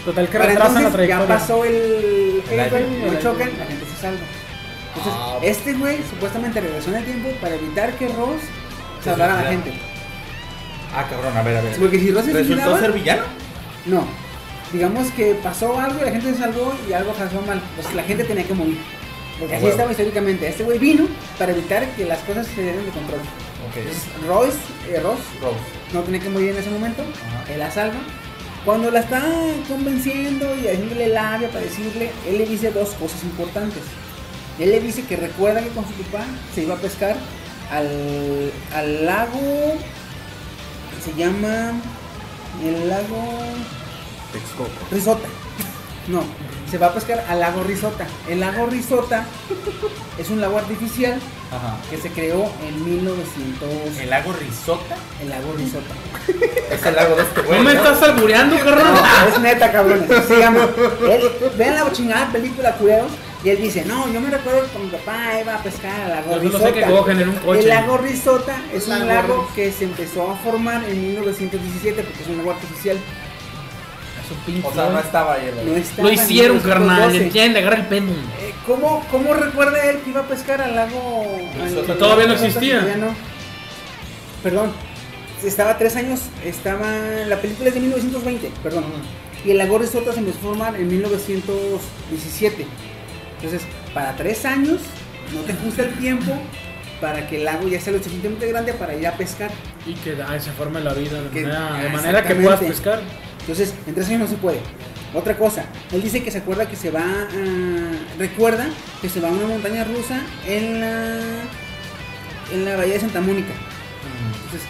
Total 0.05 0.27
que 0.29 0.37
Para 0.37 0.49
retrasan 0.51 0.73
la 0.75 0.79
entonces 0.89 1.07
ya 1.09 1.15
trayectoria. 1.17 1.39
pasó 1.39 1.65
el 1.65 2.43
El 2.49 3.19
chocan, 3.21 3.49
la 3.57 3.65
gente 3.65 3.85
se 3.85 4.01
salva. 4.01 4.19
Entonces, 4.95 5.13
Ah. 5.15 5.37
este 5.43 5.73
güey 5.73 5.97
supuestamente 6.09 6.61
regresó 6.61 6.89
en 6.89 6.95
el 6.97 7.05
tiempo 7.05 7.29
para 7.41 7.55
evitar 7.55 7.93
que 7.93 8.07
Ross 8.07 8.41
salvara 9.03 9.39
a 9.39 9.43
la 9.43 9.49
gente. 9.51 9.73
Ah, 10.95 11.05
cabrón, 11.09 11.37
a 11.37 11.43
ver, 11.43 11.57
a 11.57 11.61
ver. 11.61 11.75
Porque 11.77 11.99
si 11.99 12.11
Ross 12.11 12.25
se 12.25 12.33
¿Resultó 12.33 12.55
suicidaba, 12.55 12.79
ser 12.79 12.91
villano? 12.93 13.23
no. 13.85 14.07
Digamos 14.73 15.09
que 15.11 15.33
pasó 15.41 15.79
algo 15.79 15.99
y 16.01 16.05
la 16.05 16.11
gente 16.11 16.31
se 16.33 16.37
salvó 16.39 16.73
y 16.87 16.93
algo 16.93 17.11
pasó 17.13 17.41
mal. 17.41 17.59
Pues 17.75 17.93
la 17.95 18.03
gente 18.03 18.23
tenía 18.23 18.43
que 18.45 18.53
morir. 18.53 18.77
Porque 19.39 19.55
así 19.55 19.65
estaba 19.67 19.89
históricamente. 19.91 20.47
Este 20.47 20.63
güey 20.63 20.77
vino 20.77 21.07
para 21.39 21.51
evitar 21.53 21.87
que 21.95 22.05
las 22.05 22.19
cosas 22.19 22.45
se 22.47 22.61
dieran 22.61 22.85
de 22.85 22.91
control. 22.91 23.19
Ok. 23.69 23.77
Entonces, 23.77 24.03
Royce, 24.27 24.57
eh, 24.89 24.99
Ross 25.01 25.19
Rose. 25.41 25.57
no 25.93 26.01
tenía 26.01 26.19
que 26.19 26.29
morir 26.29 26.49
en 26.51 26.57
ese 26.57 26.69
momento, 26.69 27.03
Ajá. 27.03 27.51
él 27.51 27.59
la 27.59 27.71
salva. 27.71 27.99
Cuando 28.65 28.91
la 28.91 28.99
está 28.99 29.23
convenciendo 29.67 30.45
y 30.55 30.67
haciéndole 30.67 31.07
labia 31.07 31.47
para 31.49 31.61
decirle, 31.61 32.11
él 32.27 32.37
le 32.39 32.45
dice 32.45 32.71
dos 32.71 32.89
cosas 32.91 33.23
importantes. 33.23 33.81
Él 34.59 34.71
le 34.71 34.81
dice 34.81 35.05
que 35.05 35.15
recuerda 35.15 35.61
que 35.61 35.69
con 35.69 35.85
su 35.85 35.93
papá 36.03 36.25
se 36.53 36.63
iba 36.63 36.75
a 36.75 36.77
pescar 36.77 37.15
al, 37.71 38.51
al 38.75 39.05
lago, 39.05 39.75
se 41.03 41.13
llama 41.15 41.71
el 42.63 42.89
lago 42.89 43.39
Texcoco. 44.33 44.69
Risota. 44.91 45.27
No, 46.09 46.23
se 46.69 46.77
va 46.77 46.87
a 46.87 46.93
pescar 46.93 47.23
al 47.29 47.39
lago 47.39 47.63
Risota. 47.63 48.05
El 48.27 48.41
lago 48.41 48.65
Risota 48.65 49.25
es 50.17 50.29
un 50.29 50.41
lago 50.41 50.57
artificial 50.57 51.17
Ajá. 51.51 51.77
que 51.89 51.97
se 51.97 52.09
creó 52.11 52.49
en 52.67 52.85
1900. 52.85 53.97
¿El 53.99 54.09
lago 54.09 54.33
Risota? 54.33 54.95
El 55.21 55.29
lago 55.29 55.53
Risota. 55.57 55.93
Es 56.69 56.85
el 56.85 56.95
lago 56.95 57.15
de 57.15 57.23
este 57.23 57.41
güey. 57.41 57.57
No 57.57 57.63
me 57.65 57.73
estás 57.73 58.01
albureando, 58.03 58.55
carnal. 58.59 58.93
No, 58.93 59.27
es 59.35 59.39
neta, 59.39 59.71
cabrón. 59.71 60.05
Él, 60.07 61.31
vean 61.57 61.75
la 61.75 61.91
chingada 61.91 62.31
película, 62.31 62.73
culeros. 62.73 63.11
Y 63.43 63.49
él 63.49 63.61
dice, 63.61 63.85
no, 63.85 64.11
yo 64.13 64.19
me 64.21 64.29
recuerdo 64.29 64.67
que 64.71 64.77
mi 64.79 64.89
papá 64.89 65.39
iba 65.41 65.55
a 65.55 65.63
pescar 65.63 65.99
al 66.01 66.09
lago 66.11 66.37
Risota. 66.39 66.67
sé 66.67 66.73
que 66.73 66.83
cogen 66.83 67.21
en 67.21 67.29
un 67.29 67.35
coche. 67.37 67.61
El 67.61 67.69
lago 67.69 67.97
Risota 67.97 68.55
es 68.71 68.83
un 68.87 68.99
Lago 68.99 69.05
lago 69.05 69.47
Ris- 69.47 69.55
que 69.55 69.71
se 69.71 69.85
empezó 69.85 70.29
a 70.29 70.35
formar 70.35 70.83
en 70.83 71.01
1917 71.01 72.03
porque 72.03 72.21
es 72.21 72.29
un 72.29 72.37
lago 72.37 72.51
artificial. 72.51 72.97
Pinche. 74.45 74.67
O 74.67 74.73
sea, 74.73 74.89
no 74.89 74.99
estaba 74.99 75.33
ahí 75.33 75.51
No 75.65 75.75
estaba 75.75 76.03
Lo 76.03 76.09
en 76.09 76.13
hicieron, 76.15 76.59
carnal. 76.59 76.87
1912. 77.11 77.23
Entiende, 77.25 77.59
agarra 77.59 77.75
el 77.77 77.85
pelo. 77.87 78.11
Eh, 78.11 78.53
¿Cómo, 78.65 79.05
¿Cómo 79.11 79.33
recuerda 79.33 79.83
él 79.89 79.99
que 79.99 80.09
iba 80.11 80.21
a 80.21 80.27
pescar 80.27 80.61
al 80.61 80.75
lago? 80.75 81.25
Risota 81.63 81.93
al- 81.93 81.97
todavía 81.99 82.27
no 82.27 82.33
existía. 82.33 82.85
Ya 82.85 82.97
no. 82.97 83.15
Perdón. 84.43 84.71
Estaba 85.43 85.77
tres 85.77 85.95
años. 85.95 86.21
Estaba. 86.43 86.85
La 87.27 87.37
película 87.41 87.69
es 87.69 87.75
de 87.75 87.81
1920, 87.81 88.51
perdón. 88.61 88.85
Y 89.45 89.51
el 89.51 89.57
lago 89.57 89.77
Risota 89.77 90.11
se 90.11 90.19
empezó 90.19 90.37
a 90.39 90.41
formar 90.41 90.75
en 90.75 90.87
1917. 90.89 92.65
Entonces, 93.37 93.61
para 93.93 94.15
tres 94.15 94.43
años, 94.45 94.81
no 95.33 95.41
te 95.41 95.53
ajusta 95.53 95.83
el 95.83 95.93
tiempo 95.93 96.33
para 96.99 97.25
que 97.29 97.37
el 97.37 97.45
lago 97.45 97.67
ya 97.69 97.79
sea 97.79 97.93
lo 97.93 97.99
suficientemente 97.99 98.47
grande 98.47 98.73
para 98.73 98.93
ir 98.95 99.07
a 99.07 99.13
pescar. 99.13 99.49
Y 99.85 99.93
que 99.93 100.17
ay, 100.27 100.39
se 100.41 100.51
forme 100.51 100.81
la 100.81 100.93
vida 100.93 101.21
de 101.21 101.29
Que- 101.29 101.43
manera, 101.43 101.77
de 101.77 101.87
ah, 101.87 101.91
manera 101.93 102.23
que 102.23 102.35
puedas 102.35 102.59
pescar. 102.59 102.99
Entonces, 103.41 103.73
en 103.87 103.95
tres 103.95 104.07
años 104.07 104.19
no 104.21 104.27
se 104.27 104.35
puede. 104.35 104.59
Otra 105.13 105.35
cosa, 105.37 105.65
él 105.91 106.03
dice 106.03 106.23
que 106.23 106.29
se 106.29 106.37
acuerda 106.39 106.67
que 106.69 106.75
se 106.75 106.91
va, 106.91 107.01
a- 107.01 107.27
recuerda 108.19 108.67
que 109.01 109.09
se 109.09 109.19
va 109.19 109.29
a 109.29 109.31
una 109.31 109.47
montaña 109.47 109.83
rusa 109.83 110.21
en 110.47 110.81
la, 110.81 111.19
en 112.53 112.65
la 112.65 112.75
bahía 112.77 112.93
de 112.93 112.99
Santa 112.99 113.19
Mónica. 113.21 113.53
Entonces, 114.35 114.61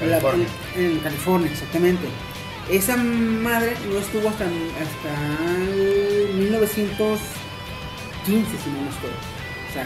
en, 0.00 0.10
la- 0.10 0.18
California. 0.20 0.46
en- 0.76 0.98
California, 1.00 1.50
exactamente. 1.50 2.06
Esa 2.70 2.96
madre 2.96 3.72
no 3.90 3.98
estuvo 3.98 4.28
hasta, 4.28 4.44
hasta 4.44 5.64
el 5.64 6.34
1915, 6.34 8.50
si 8.62 8.70
no 8.70 8.82
me 8.82 8.90
estoy. 8.90 9.10
O 9.10 9.72
sea, 9.72 9.84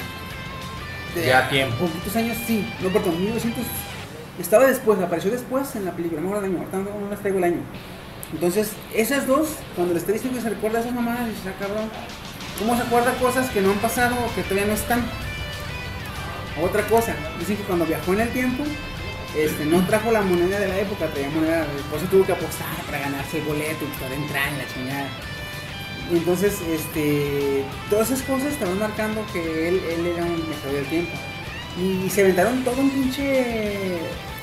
de- 1.15 1.27
Ya 1.27 1.49
tiempo. 1.49 1.87
Poquitos 1.87 2.17
años, 2.17 2.37
sí. 2.47 2.67
No, 2.83 2.91
perdón, 2.91 3.19
1900. 3.21 3.65
Estaba 4.39 4.67
después, 4.67 4.99
apareció 5.01 5.31
después 5.31 5.75
en 5.77 5.85
la 5.85 5.93
película, 5.93 6.21
no 6.21 6.35
ahorita 6.35 6.79
no, 6.79 7.01
no 7.01 7.11
les 7.11 7.21
traigo 7.21 7.39
el 7.39 7.45
año. 7.45 7.61
Entonces, 8.33 8.71
esas 8.95 9.27
dos, 9.27 9.49
cuando 9.77 9.95
diciendo 9.95 10.33
que 10.33 10.41
se 10.41 10.51
recuerda 10.51 10.81
esas 10.81 10.95
mamadas, 10.95 11.29
dices, 11.29 11.47
ah, 11.47 11.57
cabrón, 11.59 11.91
¿cómo 12.59 12.77
se 12.77 12.83
acuerda 12.83 13.13
cosas 13.15 13.51
que 13.51 13.61
no 13.61 13.73
han 13.73 13.79
pasado 13.79 14.17
o 14.17 14.35
que 14.35 14.43
todavía 14.43 14.67
no 14.67 14.75
están? 14.75 15.05
Otra 16.63 16.87
cosa, 16.87 17.15
dicen 17.39 17.57
que 17.57 17.63
cuando 17.65 17.87
viajó 17.87 18.13
en 18.15 18.21
el 18.21 18.29
tiempo, 18.31 18.65
este, 19.37 19.65
no 19.65 19.87
trajo 19.87 20.13
la 20.13 20.23
moneda 20.23 20.59
de 20.59 20.69
la 20.69 20.79
época, 20.79 21.07
traía 21.09 21.31
moneda, 21.31 21.67
por 21.91 21.99
eso 21.99 22.09
tuvo 22.09 22.27
que 22.27 22.33
apostar 22.33 22.75
para 22.87 22.99
ganarse 23.01 23.39
el 23.39 23.45
boleto 23.45 23.85
y 23.85 23.99
poder 23.99 24.13
entrar 24.13 24.49
en 24.49 24.59
la 24.59 24.67
chingada. 24.67 25.09
Entonces, 26.11 26.61
este, 26.69 27.65
todas 27.89 28.11
esas 28.11 28.23
cosas 28.27 28.53
estaban 28.53 28.79
marcando 28.79 29.25
que 29.33 29.69
él, 29.69 29.81
él 29.91 30.07
era 30.07 30.25
un 30.25 30.47
viajero 30.47 30.75
del 30.75 30.87
tiempo. 30.87 31.13
Y 31.79 32.11
se 32.11 32.21
inventaron 32.21 32.65
todo 32.65 32.81
un 32.81 32.91
pinche. 32.91 33.97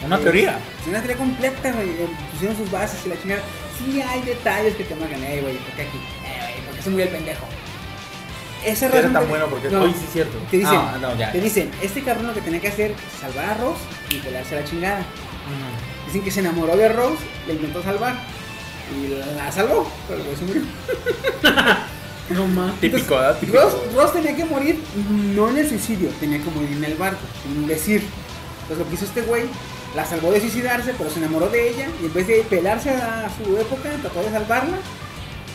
Una 0.05 0.15
eh, 0.17 0.19
teoría. 0.19 0.59
Una 0.88 0.99
teoría 0.99 1.17
completa, 1.17 1.71
güey. 1.71 1.89
eh, 1.89 2.07
Pusieron 2.31 2.57
sus 2.57 2.71
bases 2.71 2.99
y 3.05 3.09
la 3.09 3.21
chingada. 3.21 3.41
Sí, 3.77 4.01
hay 4.01 4.21
detalles 4.21 4.76
que 4.76 4.84
te 4.84 4.95
marcan, 4.95 5.23
eh, 5.23 5.39
güey, 5.41 5.57
¿por 5.57 5.73
qué 5.76 5.81
aquí? 5.84 5.97
Eh, 6.26 6.51
güey, 6.53 6.65
¿por 6.67 6.76
qué 6.76 6.81
se 6.81 6.89
murió 6.89 7.05
el 7.05 7.11
pendejo? 7.11 7.45
Esa 8.65 8.85
Era 8.88 8.95
razón 8.95 9.13
tan 9.13 9.23
te- 9.23 9.30
bueno 9.30 9.47
porque 9.47 9.69
no, 9.69 9.81
hoy 9.84 9.93
sí 9.97 10.03
es 10.05 10.11
cierto. 10.13 10.38
Te 10.51 10.57
dicen, 10.57 10.76
Ah, 10.76 10.97
no, 11.01 11.15
ya. 11.17 11.31
te 11.31 11.39
dicen, 11.39 11.71
este 11.81 12.01
cabrón 12.03 12.27
lo 12.27 12.34
que 12.34 12.41
tenía 12.41 12.59
que 12.59 12.67
hacer 12.67 12.91
es 12.91 12.97
salvar 13.21 13.45
a 13.51 13.53
Rose 13.55 13.80
y 14.11 14.15
pelarse 14.17 14.57
a 14.57 14.61
la 14.61 14.65
chingada. 14.65 15.05
Dicen 16.07 16.21
que 16.23 16.31
se 16.31 16.41
enamoró 16.41 16.76
de 16.76 16.89
Rose, 16.89 17.23
le 17.47 17.53
intentó 17.53 17.81
salvar 17.84 18.15
y 18.93 19.07
la 19.38 19.51
salvó, 19.51 19.89
pero 20.09 20.23
güey 20.23 20.35
se 20.35 20.43
murió. 20.45 20.61
No 22.30 22.45
más. 22.45 22.76
Típico, 22.80 23.15
¿verdad? 23.15 23.39
Típico. 23.39 23.57
Ross, 23.59 23.73
Ross 23.95 24.13
tenía 24.13 24.35
que 24.35 24.45
morir 24.45 24.80
no 25.35 25.49
en 25.49 25.57
el 25.57 25.67
suicidio, 25.67 26.09
tenía 26.19 26.38
que 26.38 26.49
morir 26.51 26.73
en 26.77 26.84
el 26.84 26.93
barco, 26.93 27.17
sin 27.43 27.65
decir. 27.65 28.03
Entonces 28.61 28.77
lo 28.77 28.88
que 28.88 28.93
hizo 28.95 29.05
este 29.05 29.21
güey, 29.23 29.45
la 29.95 30.06
salvó 30.06 30.32
de 30.32 30.40
suicidarse, 30.40 30.94
pero 30.98 31.10
se 31.10 31.20
enamoró 31.20 31.49
de 31.49 31.70
ella 31.70 31.90
y 32.02 32.06
en 32.06 32.14
vez 32.14 32.28
de 32.28 32.44
pelarse 32.44 32.91
a 32.91 33.30
su 33.38 33.57
época, 33.57 33.90
trató 34.02 34.22
de 34.22 34.32
salvarla, 34.32 34.78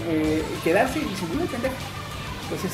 eh, 0.09 0.43
y 0.43 0.65
quedarse 0.65 0.99
y 0.99 1.17
se 1.17 1.27
murió 1.27 1.47
pendejo. 1.47 1.75
Entonces, 2.45 2.73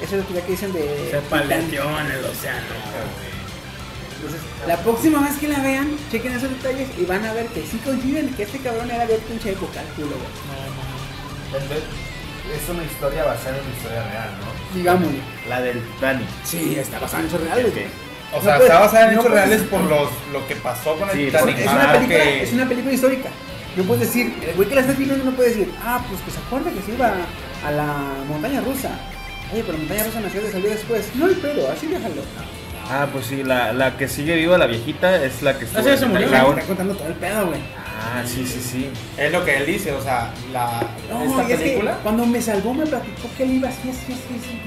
eso 0.00 0.16
es 0.16 0.22
lo 0.22 0.28
que 0.28 0.34
ya 0.34 0.46
que 0.46 0.52
dicen 0.52 0.72
de... 0.72 1.08
Se 1.10 1.20
paleteó 1.28 2.00
en 2.00 2.06
el 2.06 2.24
océano. 2.24 2.66
Entonces, 4.16 4.40
la 4.66 4.76
próxima 4.78 5.20
vez 5.20 5.36
que 5.38 5.48
la 5.48 5.60
vean, 5.60 5.96
chequen 6.10 6.32
esos 6.32 6.50
detalles 6.50 6.88
y 6.98 7.04
van 7.04 7.24
a 7.24 7.32
ver 7.32 7.46
que 7.46 7.62
sí 7.62 7.78
coinciden 7.84 8.32
que 8.34 8.44
este 8.44 8.58
cabrón 8.58 8.90
era 8.90 9.06
de 9.06 9.18
pinche 9.18 9.50
época, 9.50 9.80
el 9.80 9.88
culo, 9.88 10.16
güey. 10.16 11.80
Es 12.56 12.68
una 12.68 12.84
historia 12.84 13.24
basada 13.24 13.58
en 13.58 13.64
una 13.64 13.74
historia 13.76 14.02
real, 14.10 14.30
¿no? 14.40 14.76
Digámosle. 14.76 15.18
La 15.48 15.60
del 15.60 15.82
Titanic. 15.94 16.28
Sí, 16.44 16.76
está 16.78 16.98
basado 16.98 17.22
en 17.22 17.28
hechos 17.28 17.40
reales, 17.40 17.72
güey. 17.72 17.86
O 18.32 18.36
No 18.36 18.42
sea, 18.42 18.56
puedes- 18.56 18.70
está 18.70 18.80
basada 18.80 19.04
en 19.08 19.14
no 19.14 19.20
hechos 19.20 19.30
puedes- 19.30 19.48
reales 19.48 19.62
por 19.68 19.80
los, 19.82 20.08
lo 20.32 20.46
que 20.48 20.56
pasó 20.56 20.96
con 20.96 21.08
el 21.10 21.16
Sí, 21.16 21.24
Titanic. 21.26 21.58
Es 21.58 21.66
una, 21.70 21.92
película, 21.92 22.08
que- 22.18 22.42
es 22.42 22.52
una 22.52 22.68
película 22.68 22.94
histórica. 22.94 23.28
No 23.76 23.84
puedes 23.84 24.06
decir, 24.06 24.34
el 24.46 24.54
güey 24.54 24.68
que 24.68 24.74
la 24.74 24.80
está 24.82 24.92
viendo 24.94 25.16
no 25.24 25.30
puede 25.32 25.48
decir, 25.50 25.72
ah, 25.84 26.04
pues 26.08 26.20
que 26.22 26.30
se 26.30 26.38
acuerda 26.38 26.70
que 26.70 26.82
se 26.82 26.92
iba 26.92 27.12
a 27.66 27.70
la 27.70 27.86
montaña 28.28 28.60
rusa. 28.60 28.90
Oye, 29.52 29.62
pero 29.62 29.72
la 29.74 29.78
montaña 29.80 30.04
rusa 30.04 30.20
nació 30.20 30.40
de 30.42 30.52
salió 30.52 30.70
después. 30.70 31.10
No 31.14 31.26
hay 31.26 31.34
pedo, 31.34 31.70
así 31.70 31.86
déjalo. 31.86 32.22
Ah, 32.90 33.06
pues 33.12 33.26
sí, 33.26 33.42
la, 33.42 33.72
la 33.72 33.96
que 33.96 34.08
sigue 34.08 34.34
viva, 34.36 34.58
la 34.58 34.66
viejita, 34.66 35.22
es 35.24 35.40
la 35.42 35.58
que 35.58 35.64
Ah, 35.66 35.82
sí, 35.82 35.88
en 35.88 35.98
se 35.98 36.06
murió. 36.06 36.26
Está 36.26 36.62
contando 36.66 36.94
todo 36.94 37.08
el 37.08 37.14
pedo, 37.14 37.46
güey. 37.46 37.60
Ah, 38.04 38.22
sí, 38.26 38.44
sí, 38.46 38.60
sí. 38.60 38.90
Es 39.16 39.30
lo 39.30 39.44
que 39.44 39.56
él 39.58 39.66
dice, 39.66 39.92
o 39.92 40.02
sea, 40.02 40.32
la, 40.52 40.80
No, 41.08 41.22
esta 41.24 41.48
y 41.48 41.52
es 41.52 41.58
que 41.58 41.64
película. 41.64 41.98
cuando 42.02 42.26
me 42.26 42.42
salvó 42.42 42.74
me 42.74 42.84
platicó 42.84 43.28
que 43.36 43.44
él 43.44 43.50
iba 43.52 43.68
así, 43.68 43.90
así, 43.90 44.12
así, 44.12 44.34
así. 44.42 44.60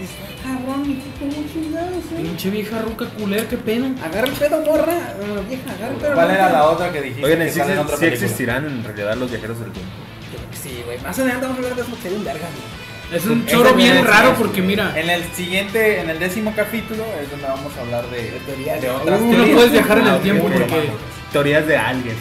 "Ah, 0.45 0.57
Cabrón, 0.57 0.87
mi 0.87 0.95
como 1.19 1.47
chingados, 1.51 1.91
eh. 2.13 2.21
Pinche 2.21 2.49
vieja 2.49 2.81
ruca 2.81 3.05
culera, 3.09 3.43
qué 3.49 3.57
pena. 3.57 3.93
Agarra 4.03 4.27
el 4.27 4.33
pedo, 4.33 4.61
morra. 4.65 4.93
No, 5.27 5.41
vieja, 5.43 5.63
agarra 5.77 5.93
el 5.93 5.97
pedo. 5.99 6.13
¿Cuál 6.13 6.31
era 6.31 6.43
morra. 6.47 6.53
la 6.59 6.63
otra 6.69 6.91
que 6.91 7.01
dijiste? 7.01 7.25
Oigan, 7.25 7.39
que 7.39 7.51
¿sí, 7.51 7.59
en 7.59 7.65
sí- 7.65 7.71
otra 7.73 7.83
sí 7.97 8.05
película? 8.05 8.07
existirán 8.25 8.65
en 8.65 8.83
realidad 8.83 9.15
los 9.17 9.29
viajeros 9.31 9.59
del 9.59 9.71
tiempo? 9.71 9.91
Yo 10.31 10.37
creo 10.37 10.51
que 10.51 10.57
Sí, 10.57 10.81
güey. 10.85 10.97
Más 10.99 11.19
adelante 11.19 11.45
vamos 11.45 11.57
a 11.57 11.61
hablar 11.61 11.75
de 11.75 11.81
eso 11.81 12.01
sería 12.01 12.17
un 12.17 12.23
verga, 12.23 12.39
güey. 12.39 13.19
Es 13.19 13.25
un 13.27 13.45
choro 13.45 13.73
bien 13.75 14.03
raro 14.03 14.33
porque 14.35 14.61
mira, 14.63 14.99
En 14.99 15.09
el 15.11 15.23
siguiente, 15.33 15.99
en 15.99 16.09
el 16.09 16.17
décimo 16.19 16.53
capítulo 16.55 17.03
es 17.21 17.29
donde 17.29 17.45
vamos 17.47 17.71
a 17.77 17.81
hablar 17.81 18.09
de, 18.09 18.39
teorías. 18.45 18.81
de 18.81 18.89
otras 18.89 19.21
Uh, 19.21 19.25
no 19.25 19.31
teorías. 19.31 19.55
puedes 19.55 19.71
viajar 19.73 19.97
en 19.99 20.07
el 20.07 20.13
Ah, 20.15 20.19
tiempo 20.19 20.43
porque-. 20.45 20.89
Teorías 21.35 21.67
de 21.67 21.75
aliens. 21.75 22.17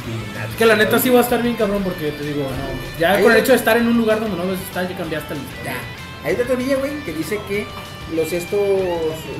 es 0.51 0.57
que 0.57 0.66
la 0.66 0.74
neta 0.74 0.99
sí 0.99 1.09
va 1.09 1.20
a 1.20 1.23
estar 1.23 1.41
bien 1.41 1.55
cabrón 1.55 1.85
porque 1.85 2.11
te 2.11 2.24
digo, 2.24 2.41
no, 2.41 2.99
ya 2.99 3.23
con 3.23 3.31
el 3.31 3.39
hecho 3.39 3.53
de 3.53 3.59
estar 3.59 3.77
en 3.77 3.86
un 3.86 3.97
lugar 3.97 4.19
donde 4.19 4.36
no 4.36 4.45
ves 4.45 4.59
estar 4.61 4.89
ya 4.89 4.99
cambiaste 4.99 5.35
el 5.35 5.41
Ya. 5.65 5.77
Hay 6.24 6.35
otra 6.35 6.47
teoría, 6.47 6.78
güey, 6.78 6.99
que 7.05 7.12
dice 7.12 7.39
que 7.47 7.65
los 8.12 8.32
estos. 8.32 8.59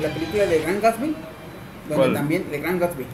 La 0.01 0.07
película 0.13 0.45
de 0.45 0.61
Grand 0.61 0.81
Gatsby. 0.81 1.07
Donde 1.89 1.93
¿Cuál? 1.93 2.13
también. 2.13 2.49
De 2.49 2.59
Grand 2.61 2.79
Gatsby. 2.79 3.05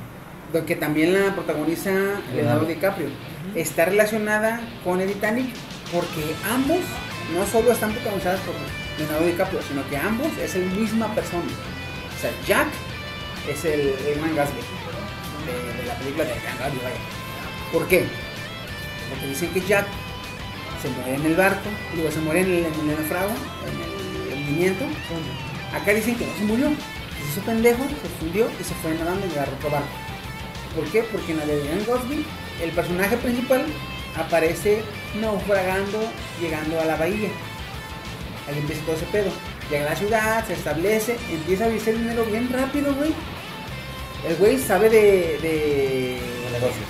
Donde 0.54 0.76
también 0.76 1.14
la 1.14 1.34
protagoniza 1.34 1.94
Leonardo 2.32 2.66
DiCaprio. 2.68 3.08
Está 3.56 3.86
relacionada 3.86 4.62
con 4.84 5.02
el 5.02 5.12
Titanic 5.12 5.48
porque 5.92 6.36
ambos 6.48 6.82
no 7.34 7.44
solo 7.48 7.72
están 7.72 7.92
protagonizadas 7.92 8.40
por 8.42 8.54
Leonardo 9.00 9.26
DiCaprio, 9.26 9.62
sino 9.68 9.82
que 9.90 9.98
ambos 9.98 10.28
es 10.40 10.56
la 10.56 10.76
misma 10.76 11.16
persona. 11.16 11.42
O 11.42 12.22
sea, 12.22 12.30
Jack 12.46 12.68
es 13.50 13.66
el, 13.66 13.80
el 13.80 14.20
Grand 14.20 14.36
Gatsby 14.36 14.81
de, 15.45 15.85
la 15.88 15.95
película 15.95 16.26
de 16.26 16.34
Gatsby, 16.34 16.80
vaya. 16.84 17.01
¿Por 17.72 17.88
qué? 17.88 18.05
Porque 19.09 19.27
dicen 19.27 19.49
que 19.51 19.61
Jack 19.61 19.88
se 20.81 20.89
muere 20.89 21.15
en 21.15 21.26
el 21.26 21.35
barco, 21.35 21.69
digo, 21.95 22.11
se 22.11 22.19
muere 22.19 22.41
en 22.41 22.47
el, 22.47 22.65
en 22.65 22.89
el 22.89 22.97
en 22.97 24.31
el 24.31 24.39
hundimiento. 24.39 24.85
Acá 25.73 25.93
dicen 25.93 26.15
que 26.15 26.26
no 26.26 26.34
se 26.35 26.43
murió, 26.43 26.68
se 26.68 27.31
hizo 27.31 27.41
pendejo, 27.41 27.84
se 27.84 28.09
fundió 28.19 28.49
y 28.59 28.63
se 28.63 28.73
fue 28.76 28.93
nadando 28.93 29.26
y 29.27 29.31
agarró 29.31 29.53
otro 29.53 29.69
barco. 29.69 29.89
¿Por 30.76 30.85
qué? 30.85 31.03
Porque 31.03 31.31
en 31.31 31.39
la 31.39 31.45
de 31.45 31.61
Ryan 31.61 31.85
Gosling, 31.85 32.26
el 32.61 32.72
personaje 32.72 33.18
principal 33.18 33.65
aparece 34.18 34.84
naufragando, 35.19 35.99
llegando 36.39 36.80
a 36.80 36.85
la 36.85 36.95
bahía. 36.95 37.30
Ahí 38.47 38.57
empieza 38.57 38.84
todo 38.84 38.95
ese 38.95 39.05
pedo. 39.05 39.31
Llega 39.69 39.85
a 39.85 39.89
la 39.91 39.95
ciudad, 39.95 40.47
se 40.47 40.53
establece, 40.53 41.18
empieza 41.31 41.65
a 41.65 41.68
hacer 41.68 41.97
dinero 41.97 42.26
bien 42.26 42.49
rápido, 42.51 42.93
güey. 42.95 43.13
El 44.27 44.35
güey 44.38 44.60
sabe 44.60 44.89
de, 44.89 45.39
de 45.41 46.19
negocio. 46.52 46.84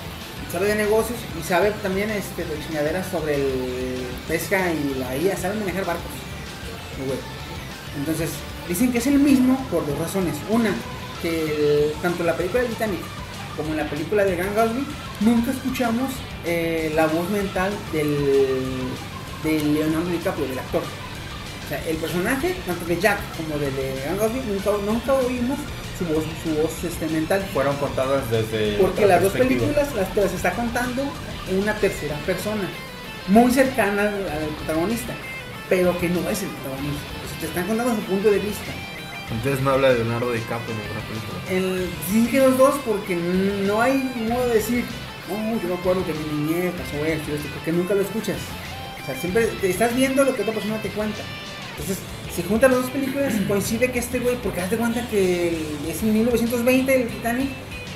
sabe 0.51 0.67
de 0.67 0.75
negocios 0.75 1.17
y 1.39 1.43
sabe 1.47 1.71
también 1.81 2.09
este, 2.09 2.43
de 2.43 2.59
chingaderas 2.67 3.07
sobre 3.07 3.35
el 3.35 4.03
pesca 4.27 4.71
y 4.71 4.99
la 4.99 5.15
IA, 5.15 5.37
sabe 5.37 5.55
manejar 5.55 5.85
barcos. 5.85 6.11
el 6.99 7.05
güey. 7.05 7.19
Entonces, 7.97 8.29
dicen 8.67 8.91
que 8.91 8.97
es 8.97 9.07
el 9.07 9.19
mismo 9.19 9.57
por 9.71 9.85
dos 9.87 9.97
razones. 9.97 10.35
Una, 10.49 10.71
que 11.21 11.41
el- 11.43 11.93
tanto 12.01 12.21
en 12.21 12.27
la 12.27 12.35
película 12.35 12.63
de 12.63 12.69
Titanic 12.69 12.99
como 13.55 13.71
en 13.71 13.77
la 13.77 13.89
película 13.89 14.23
de 14.23 14.35
Grand 14.35 14.55
Gatsby, 14.55 14.85
nunca 15.21 15.51
escuchamos 15.51 16.09
eh, 16.45 16.91
la 16.95 17.05
voz 17.07 17.29
mental 17.29 17.71
del, 17.91 18.17
del 19.43 19.73
Leonardo 19.73 20.09
DiCaprio, 20.09 20.47
del 20.47 20.59
actor. 20.59 20.81
O 20.81 21.69
sea, 21.69 21.83
el 21.87 21.97
personaje, 21.97 22.55
tanto 22.65 22.85
de 22.85 22.99
Jack 22.99 23.19
como 23.37 23.57
de, 23.59 23.69
de 23.71 24.01
Grand 24.05 24.19
Gatsby, 24.19 24.39
nunca, 24.47 24.71
nunca 24.85 25.13
oímos 25.13 25.57
su 26.01 26.13
voz, 26.13 26.23
su 26.43 26.61
voz 26.61 26.83
este, 26.83 27.07
mental. 27.07 27.45
Fueron 27.53 27.75
contadas 27.77 28.29
desde. 28.31 28.77
Porque 28.77 29.05
las 29.05 29.21
dos 29.21 29.33
películas 29.33 29.93
las, 29.95 30.13
te 30.13 30.21
las 30.21 30.33
está 30.33 30.51
contando 30.53 31.03
una 31.59 31.75
tercera 31.75 32.17
persona, 32.25 32.69
muy 33.27 33.51
cercana 33.51 34.03
al, 34.03 34.29
al 34.29 34.47
protagonista, 34.57 35.13
pero 35.69 35.97
que 35.99 36.09
no 36.09 36.27
es 36.29 36.43
el 36.43 36.49
protagonista. 36.49 37.03
Te 37.39 37.47
están 37.47 37.67
contando 37.67 37.95
su 37.95 38.01
punto 38.01 38.29
de 38.29 38.39
vista. 38.39 38.71
Entonces 39.31 39.61
no 39.61 39.71
habla 39.71 39.89
de 39.89 39.95
Leonardo 39.95 40.31
DiCaprio 40.31 40.75
en 40.75 40.81
ninguna 40.81 41.01
película. 41.07 41.39
El, 41.49 41.89
sí 42.11 42.27
que 42.29 42.39
los 42.39 42.57
dos, 42.57 42.75
porque 42.85 43.15
no 43.15 43.81
hay 43.81 43.97
modo 44.27 44.47
de 44.47 44.55
decir, 44.55 44.85
no, 45.29 45.61
yo 45.61 45.69
me 45.69 45.75
acuerdo 45.75 46.05
que 46.05 46.13
mi 46.13 46.43
niñez 46.43 46.73
pasó 46.73 47.05
esto 47.05 47.31
porque 47.53 47.71
nunca 47.71 47.93
lo 47.95 48.01
escuchas. 48.01 48.37
O 49.01 49.05
sea, 49.05 49.15
siempre 49.15 49.49
estás 49.63 49.95
viendo 49.95 50.23
lo 50.23 50.35
que 50.35 50.41
otra 50.41 50.53
persona 50.53 50.81
te 50.81 50.89
cuenta. 50.89 51.21
Entonces, 51.71 51.97
si 52.35 52.43
juntas 52.43 52.71
las 52.71 52.81
dos 52.83 52.91
películas, 52.91 53.33
coincide 53.47 53.91
que 53.91 53.99
este 53.99 54.19
güey, 54.19 54.35
porque 54.37 54.61
hazte 54.61 54.77
cuenta 54.77 55.05
que 55.09 55.49
es 55.89 56.01
en 56.03 56.13
1920 56.13 57.01
el 57.01 57.07
Titanic 57.09 57.49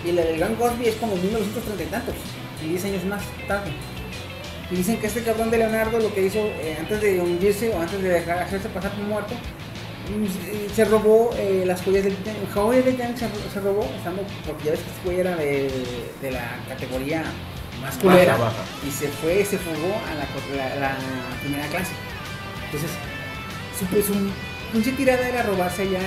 y 0.06 0.12
la 0.12 0.24
del 0.24 0.38
Gran 0.38 0.56
Cosby 0.56 0.88
es 0.88 0.96
como 0.96 1.16
1930 1.16 1.84
y 1.84 1.88
tantos, 1.88 2.16
y 2.64 2.70
10 2.70 2.86
años 2.86 3.06
más 3.06 3.22
tarde. 3.48 3.72
Y 4.72 4.76
dicen 4.78 4.98
que 4.98 5.08
este 5.08 5.22
cabrón 5.24 5.52
de 5.52 5.60
Leonardo 5.60 6.00
lo 6.00 6.14
que 6.14 6.26
hizo 6.26 6.40
eh, 6.40 6.76
antes 6.80 7.00
de 7.02 7.22
hundirse 7.22 7.70
o 7.70 7.80
antes 7.80 8.02
de 8.02 8.10
dejar, 8.10 8.40
hacerse 8.40 8.68
pasar 8.70 8.92
por 8.94 9.04
muerto, 9.06 9.34
mm, 9.36 10.26
eh, 10.26 10.68
se 10.76 10.86
robó 10.86 11.30
eh, 11.38 11.64
las 11.66 11.82
joyas 11.84 12.04
del 12.04 12.16
Titanic. 12.16 12.52
Joyas 12.54 12.84
del 12.86 12.96
Titanic 12.96 13.18
se, 13.18 13.28
se 13.54 13.60
robó, 13.60 13.84
estando, 13.96 14.24
porque 14.46 14.66
ya 14.66 14.72
ves 14.72 14.80
que 14.82 14.90
este 14.90 15.02
güey 15.06 15.20
era 15.20 15.36
de, 15.36 15.70
de 16.22 16.32
la 16.32 16.58
categoría 16.68 17.24
más 17.82 17.96
culera 17.98 18.34
Baja, 18.34 18.44
baja. 18.46 18.64
y 18.88 18.92
se 18.92 19.08
fue, 19.10 19.46
se 19.46 19.58
fugó 19.60 19.94
a 20.10 20.16
la- 20.16 20.76
la 20.80 20.98
primera 21.42 21.68
clase. 21.68 21.92
Entonces, 22.66 22.90
su, 23.78 23.86
su 23.86 24.14
pinche 24.72 24.92
tirada 24.94 25.28
era 25.28 25.44
robarse 25.44 25.90
ya 25.90 26.02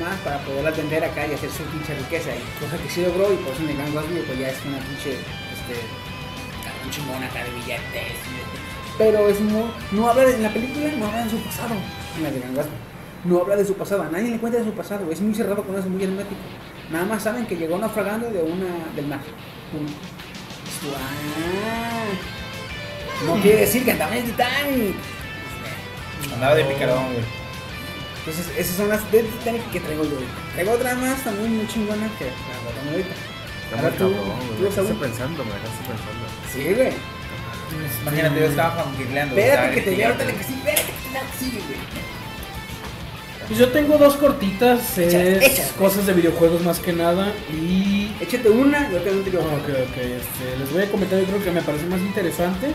más 0.00 0.18
para 0.20 0.38
poderlas 0.44 0.76
vender 0.76 1.04
acá 1.04 1.26
y 1.26 1.34
hacer 1.34 1.50
su 1.50 1.62
pinche 1.64 1.94
riqueza. 1.94 2.30
Y 2.34 2.60
cosa 2.62 2.76
que 2.82 2.88
sí 2.88 3.02
logró 3.02 3.32
y 3.32 3.36
por 3.36 3.52
eso 3.52 3.62
Gran 3.64 3.94
Gatsby 3.94 4.20
pues 4.26 4.38
ya 4.38 4.48
es 4.48 4.58
una 4.66 4.78
pinche, 4.78 5.12
este, 5.12 5.76
chingón 6.90 7.22
acá 7.22 7.44
de 7.44 7.50
billetes. 7.50 8.16
Pero 8.96 9.28
es 9.28 9.40
muy, 9.40 9.64
no 9.92 10.08
habla 10.08 10.24
de, 10.24 10.36
en 10.36 10.42
la 10.42 10.52
película, 10.52 10.86
no 10.98 11.06
habla 11.06 11.24
de 11.24 11.30
su 11.30 11.38
pasado, 11.38 11.74
en 12.16 12.22
la 12.22 12.30
de 12.30 12.40
Gatsby. 12.40 12.76
No 13.24 13.40
habla 13.40 13.56
de 13.56 13.64
su 13.64 13.74
pasado, 13.74 14.04
nadie 14.12 14.30
le 14.30 14.38
cuenta 14.38 14.58
de 14.58 14.64
su 14.64 14.72
pasado, 14.72 15.10
es 15.10 15.20
muy 15.20 15.34
cerrado 15.34 15.62
con 15.62 15.78
eso, 15.78 15.88
muy 15.88 16.04
hermético. 16.04 16.40
Nada 16.92 17.06
más 17.06 17.22
saben 17.22 17.46
que 17.46 17.56
llegó 17.56 17.78
naufragando 17.78 18.28
de 18.28 18.42
una, 18.42 18.66
del 18.94 19.06
mar. 19.06 19.20
No 23.26 23.40
quiere 23.40 23.60
decir 23.60 23.84
que 23.84 23.92
andaba 23.92 24.14
en 24.16 24.24
Titanic. 24.26 24.96
Andaba 26.32 26.54
de 26.54 26.64
picarón, 26.64 27.12
güey. 27.12 27.24
Entonces, 28.18 28.46
esas 28.56 28.76
son 28.76 28.88
las 28.88 29.10
de 29.12 29.22
Titanic 29.22 29.70
que 29.70 29.80
traigo 29.80 30.04
yo 30.04 30.12
ahorita. 30.12 30.32
Traigo 30.54 30.72
otra 30.72 30.94
más 30.94 31.22
también 31.22 31.56
muy 31.56 31.66
chingona 31.68 32.08
que 32.18 32.24
la 32.24 32.60
guardamos 32.64 32.92
ahorita. 32.92 33.14
Ahora 33.76 33.90
tú, 33.90 34.14
tú, 34.58 34.72
Saúl. 34.72 34.96
pensando, 35.00 35.44
me 35.44 35.52
dejaste 35.52 35.84
pensando. 35.86 36.24
Sí, 36.52 36.74
güey. 36.74 36.92
Imagínate, 38.02 38.40
yo 38.40 38.46
estaba 38.46 38.84
fangirleando. 38.84 39.36
Espérate 39.36 39.74
que 39.74 39.80
te 39.80 39.96
vea 39.96 40.08
ahorita 40.08 40.26
que 40.26 40.44
sí, 40.44 40.54
espérate 40.54 40.82
que 40.82 40.92
te 40.92 41.44
sigue, 41.44 41.60
güey. 41.66 41.78
Pues 43.46 43.58
yo 43.58 43.68
tengo 43.68 43.98
dos 43.98 44.16
cortitas, 44.16 44.96
es 44.96 45.72
cosas 45.72 46.06
de 46.06 46.14
videojuegos 46.14 46.62
más 46.62 46.78
que 46.78 46.94
nada 46.94 47.30
y 47.52 48.10
Échate 48.20 48.48
una 48.48 48.88
y 48.90 48.94
otra 48.94 49.10
te 49.12 49.22
digo. 49.22 49.40
Ok, 49.40 49.68
ok, 49.68 49.96
este, 49.98 50.56
les 50.58 50.72
voy 50.72 50.82
a 50.82 50.90
comentar 50.90 51.18
yo 51.18 51.26
creo 51.26 51.44
que 51.44 51.50
me 51.50 51.60
parece 51.60 51.84
más 51.86 52.00
interesante. 52.00 52.68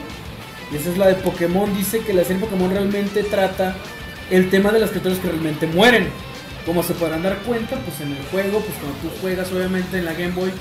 Y 0.71 0.75
esa 0.75 0.89
es 0.89 0.97
la 0.97 1.07
de 1.07 1.15
Pokémon. 1.15 1.75
Dice 1.75 2.01
que 2.01 2.13
la 2.13 2.23
serie 2.23 2.41
Pokémon 2.41 2.69
realmente 2.69 3.23
trata 3.23 3.75
el 4.29 4.49
tema 4.49 4.71
de 4.71 4.79
las 4.79 4.91
criaturas 4.91 5.19
que 5.19 5.29
realmente 5.29 5.67
mueren. 5.67 6.09
Como 6.65 6.83
se 6.83 6.93
podrán 6.93 7.23
dar 7.23 7.37
cuenta, 7.39 7.77
pues 7.77 8.01
en 8.01 8.11
el 8.11 8.23
juego, 8.25 8.59
pues 8.59 8.77
cuando 8.79 8.97
tú 8.99 9.09
juegas 9.21 9.51
obviamente 9.51 9.97
en 9.97 10.05
la 10.05 10.13
Game 10.13 10.33
Boy, 10.33 10.51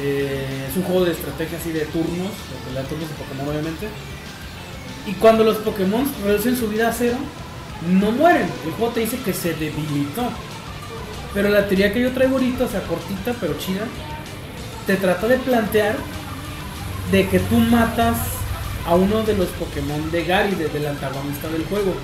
eh, 0.00 0.66
es 0.68 0.76
un 0.76 0.82
juego 0.82 1.04
de 1.04 1.12
estrategia 1.12 1.58
así 1.58 1.70
de 1.70 1.84
turnos, 1.86 2.32
de 2.74 2.82
turnos 2.88 3.08
de 3.08 3.14
Pokémon 3.14 3.48
obviamente. 3.48 3.88
Y 5.06 5.12
cuando 5.12 5.44
los 5.44 5.58
Pokémon 5.58 6.10
reducen 6.24 6.56
su 6.56 6.68
vida 6.68 6.88
a 6.88 6.92
cero, 6.92 7.16
no 7.88 8.10
mueren. 8.10 8.48
El 8.64 8.72
juego 8.72 8.92
te 8.92 9.00
dice 9.00 9.18
que 9.18 9.32
se 9.32 9.54
debilitó. 9.54 10.30
Pero 11.34 11.48
la 11.48 11.66
teoría 11.66 11.92
que 11.92 12.00
yo 12.00 12.12
traigo 12.12 12.34
ahorita, 12.34 12.64
o 12.64 12.68
sea, 12.68 12.82
cortita 12.82 13.34
pero 13.40 13.58
chida, 13.58 13.82
te 14.86 14.96
trata 14.96 15.26
de 15.26 15.36
plantear 15.38 15.96
de 17.10 17.28
que 17.28 17.38
tú 17.38 17.56
matas 17.56 18.18
a 18.86 18.94
uno 18.94 19.22
de 19.22 19.34
los 19.34 19.48
Pokémon 19.48 20.10
de 20.10 20.24
Gary, 20.24 20.54
desde 20.54 20.78
el 20.78 20.86
antagonista 20.86 21.48
del 21.48 21.64
juego. 21.64 21.94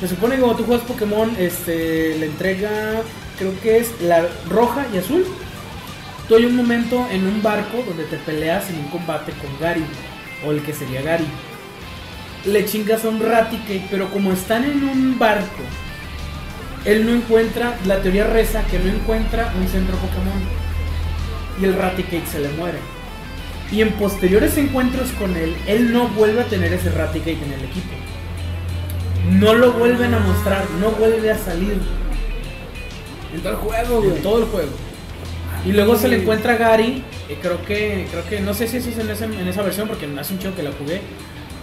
Se 0.00 0.08
supone 0.08 0.36
que 0.36 0.42
cuando 0.42 0.58
tú 0.58 0.64
juegas 0.64 0.86
Pokémon, 0.86 1.34
este, 1.38 2.16
le 2.18 2.26
entrega, 2.26 3.02
creo 3.38 3.52
que 3.60 3.78
es 3.78 4.00
la 4.00 4.26
roja 4.48 4.86
y 4.94 4.98
azul. 4.98 5.26
Tú 6.28 6.36
hay 6.36 6.44
un 6.44 6.56
momento 6.56 7.06
en 7.10 7.26
un 7.26 7.42
barco 7.42 7.82
donde 7.86 8.04
te 8.04 8.16
peleas 8.18 8.70
en 8.70 8.78
un 8.78 8.88
combate 8.88 9.32
con 9.32 9.58
Gary, 9.60 9.84
o 10.46 10.52
el 10.52 10.62
que 10.62 10.72
sería 10.72 11.02
Gary. 11.02 11.26
Le 12.44 12.64
chingas 12.64 13.04
a 13.04 13.08
un 13.08 13.20
Raticate, 13.20 13.86
pero 13.90 14.08
como 14.10 14.32
están 14.32 14.64
en 14.64 14.84
un 14.84 15.18
barco, 15.18 15.62
él 16.84 17.04
no 17.04 17.12
encuentra, 17.12 17.76
la 17.86 18.00
teoría 18.00 18.26
reza 18.26 18.62
que 18.66 18.78
no 18.78 18.88
encuentra 18.90 19.52
un 19.60 19.66
centro 19.68 19.96
Pokémon. 19.96 20.40
Y 21.60 21.64
el 21.64 21.74
Raticate 21.74 22.26
se 22.26 22.40
le 22.40 22.48
muere. 22.50 22.78
Y 23.70 23.82
en 23.82 23.90
posteriores 23.92 24.56
encuentros 24.56 25.10
con 25.12 25.36
él, 25.36 25.54
él 25.66 25.92
no 25.92 26.08
vuelve 26.08 26.40
a 26.40 26.44
tener 26.44 26.72
ese 26.72 26.90
Raticate 26.90 27.32
en 27.32 27.52
el 27.52 27.64
equipo. 27.64 27.94
No 29.32 29.54
lo 29.54 29.72
vuelven 29.72 30.14
a 30.14 30.20
mostrar, 30.20 30.64
no 30.80 30.90
vuelve 30.92 31.30
a 31.30 31.36
salir 31.36 31.76
En 33.34 33.40
todo 33.42 33.52
el 33.52 33.58
juego, 33.58 34.00
güey. 34.02 34.16
en 34.16 34.22
todo 34.22 34.38
el 34.38 34.44
juego. 34.44 34.70
Y 35.66 35.72
luego 35.72 35.96
se 35.96 36.08
le 36.08 36.22
encuentra 36.22 36.54
a 36.54 36.56
Gary, 36.56 37.02
eh, 37.28 37.36
creo 37.42 37.62
que, 37.64 38.06
creo 38.10 38.24
que, 38.26 38.40
no 38.40 38.54
sé 38.54 38.68
si 38.68 38.78
eso 38.78 38.88
es 38.90 38.98
en, 38.98 39.10
ese- 39.10 39.24
en 39.24 39.48
esa 39.48 39.60
versión, 39.62 39.86
porque 39.88 40.08
hace 40.18 40.32
un 40.32 40.38
chico 40.38 40.54
que 40.54 40.62
la 40.62 40.70
jugué. 40.72 41.00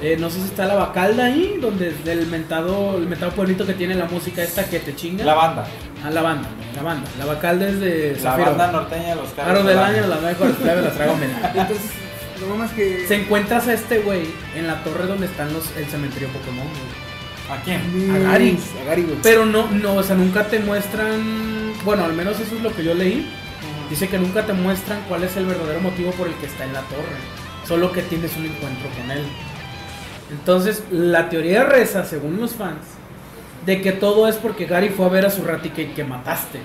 Eh, 0.01 0.17
no 0.19 0.29
sé 0.29 0.39
si 0.41 0.45
está 0.45 0.65
la 0.65 0.75
Bacalda 0.75 1.25
ahí, 1.25 1.57
donde 1.61 1.87
es 1.87 2.03
del 2.03 2.27
mentado, 2.27 2.97
el 2.97 3.07
mentado 3.07 3.31
pueblito 3.31 3.65
que 3.65 3.73
tiene 3.73 3.95
la 3.95 4.05
música 4.05 4.43
esta 4.43 4.65
que 4.69 4.79
te 4.79 4.93
chinga. 4.95 5.23
La 5.23 5.33
banda. 5.33 5.65
Ah, 6.05 6.11
la 6.11 6.21
banda, 6.21 6.47
la 6.75 6.83
banda. 6.83 7.09
La 7.17 7.25
Bacalda 7.25 7.67
es 7.67 7.79
de 7.79 8.11
La 8.15 8.31
Zafiro. 8.31 8.49
banda 8.51 8.71
norteña 8.71 9.09
de 9.09 9.15
los 9.15 9.29
carros. 9.29 9.51
Aro 9.51 9.63
del 9.63 9.75
de 9.77 9.83
año, 9.83 10.07
la 10.07 10.17
mejor 10.17 10.51
plebe, 10.53 10.81
la 10.83 11.15
media. 11.15 11.51
Entonces, 11.55 11.91
lo 12.47 12.55
más 12.55 12.71
que. 12.73 13.07
Se 13.07 13.15
encuentras 13.15 13.67
a 13.67 13.73
este 13.73 13.99
güey 13.99 14.27
en 14.55 14.67
la 14.67 14.83
torre 14.83 15.07
donde 15.07 15.25
están 15.25 15.51
los, 15.51 15.75
el 15.77 15.85
cementerio 15.87 16.27
Pokémon, 16.27 16.67
güey. 16.67 17.57
¿A 17.57 17.63
quién? 17.63 18.11
a 18.11 18.31
Gary. 18.31 18.59
A 18.83 18.85
Gary, 18.85 19.03
güey. 19.03 19.17
Pero 19.23 19.47
no, 19.47 19.71
no, 19.71 19.95
o 19.95 20.03
sea, 20.03 20.15
nunca 20.15 20.43
te 20.45 20.59
muestran. 20.59 21.73
Bueno, 21.83 22.05
al 22.05 22.13
menos 22.13 22.39
eso 22.39 22.55
es 22.55 22.61
lo 22.61 22.75
que 22.75 22.83
yo 22.83 22.93
leí. 22.93 23.27
Dice 23.89 24.07
que 24.07 24.19
nunca 24.19 24.45
te 24.45 24.53
muestran 24.53 24.99
cuál 25.07 25.23
es 25.23 25.35
el 25.37 25.45
verdadero 25.45 25.79
motivo 25.79 26.11
por 26.11 26.27
el 26.27 26.33
que 26.35 26.45
está 26.45 26.65
en 26.65 26.73
la 26.73 26.81
torre. 26.81 27.17
Solo 27.67 27.91
que 27.91 28.03
tienes 28.03 28.35
un 28.37 28.45
encuentro 28.45 28.89
con 28.99 29.09
él. 29.09 29.23
Entonces, 30.31 30.83
la 30.91 31.29
teoría 31.29 31.63
reza, 31.63 32.03
según 32.03 32.39
los 32.39 32.53
fans, 32.53 32.83
de 33.65 33.81
que 33.81 33.91
todo 33.91 34.27
es 34.27 34.35
porque 34.35 34.65
Gary 34.65 34.89
fue 34.89 35.05
a 35.05 35.09
ver 35.09 35.25
a 35.25 35.29
su 35.29 35.43
Raticate 35.43 35.93
que 35.93 36.03
mataste. 36.03 36.59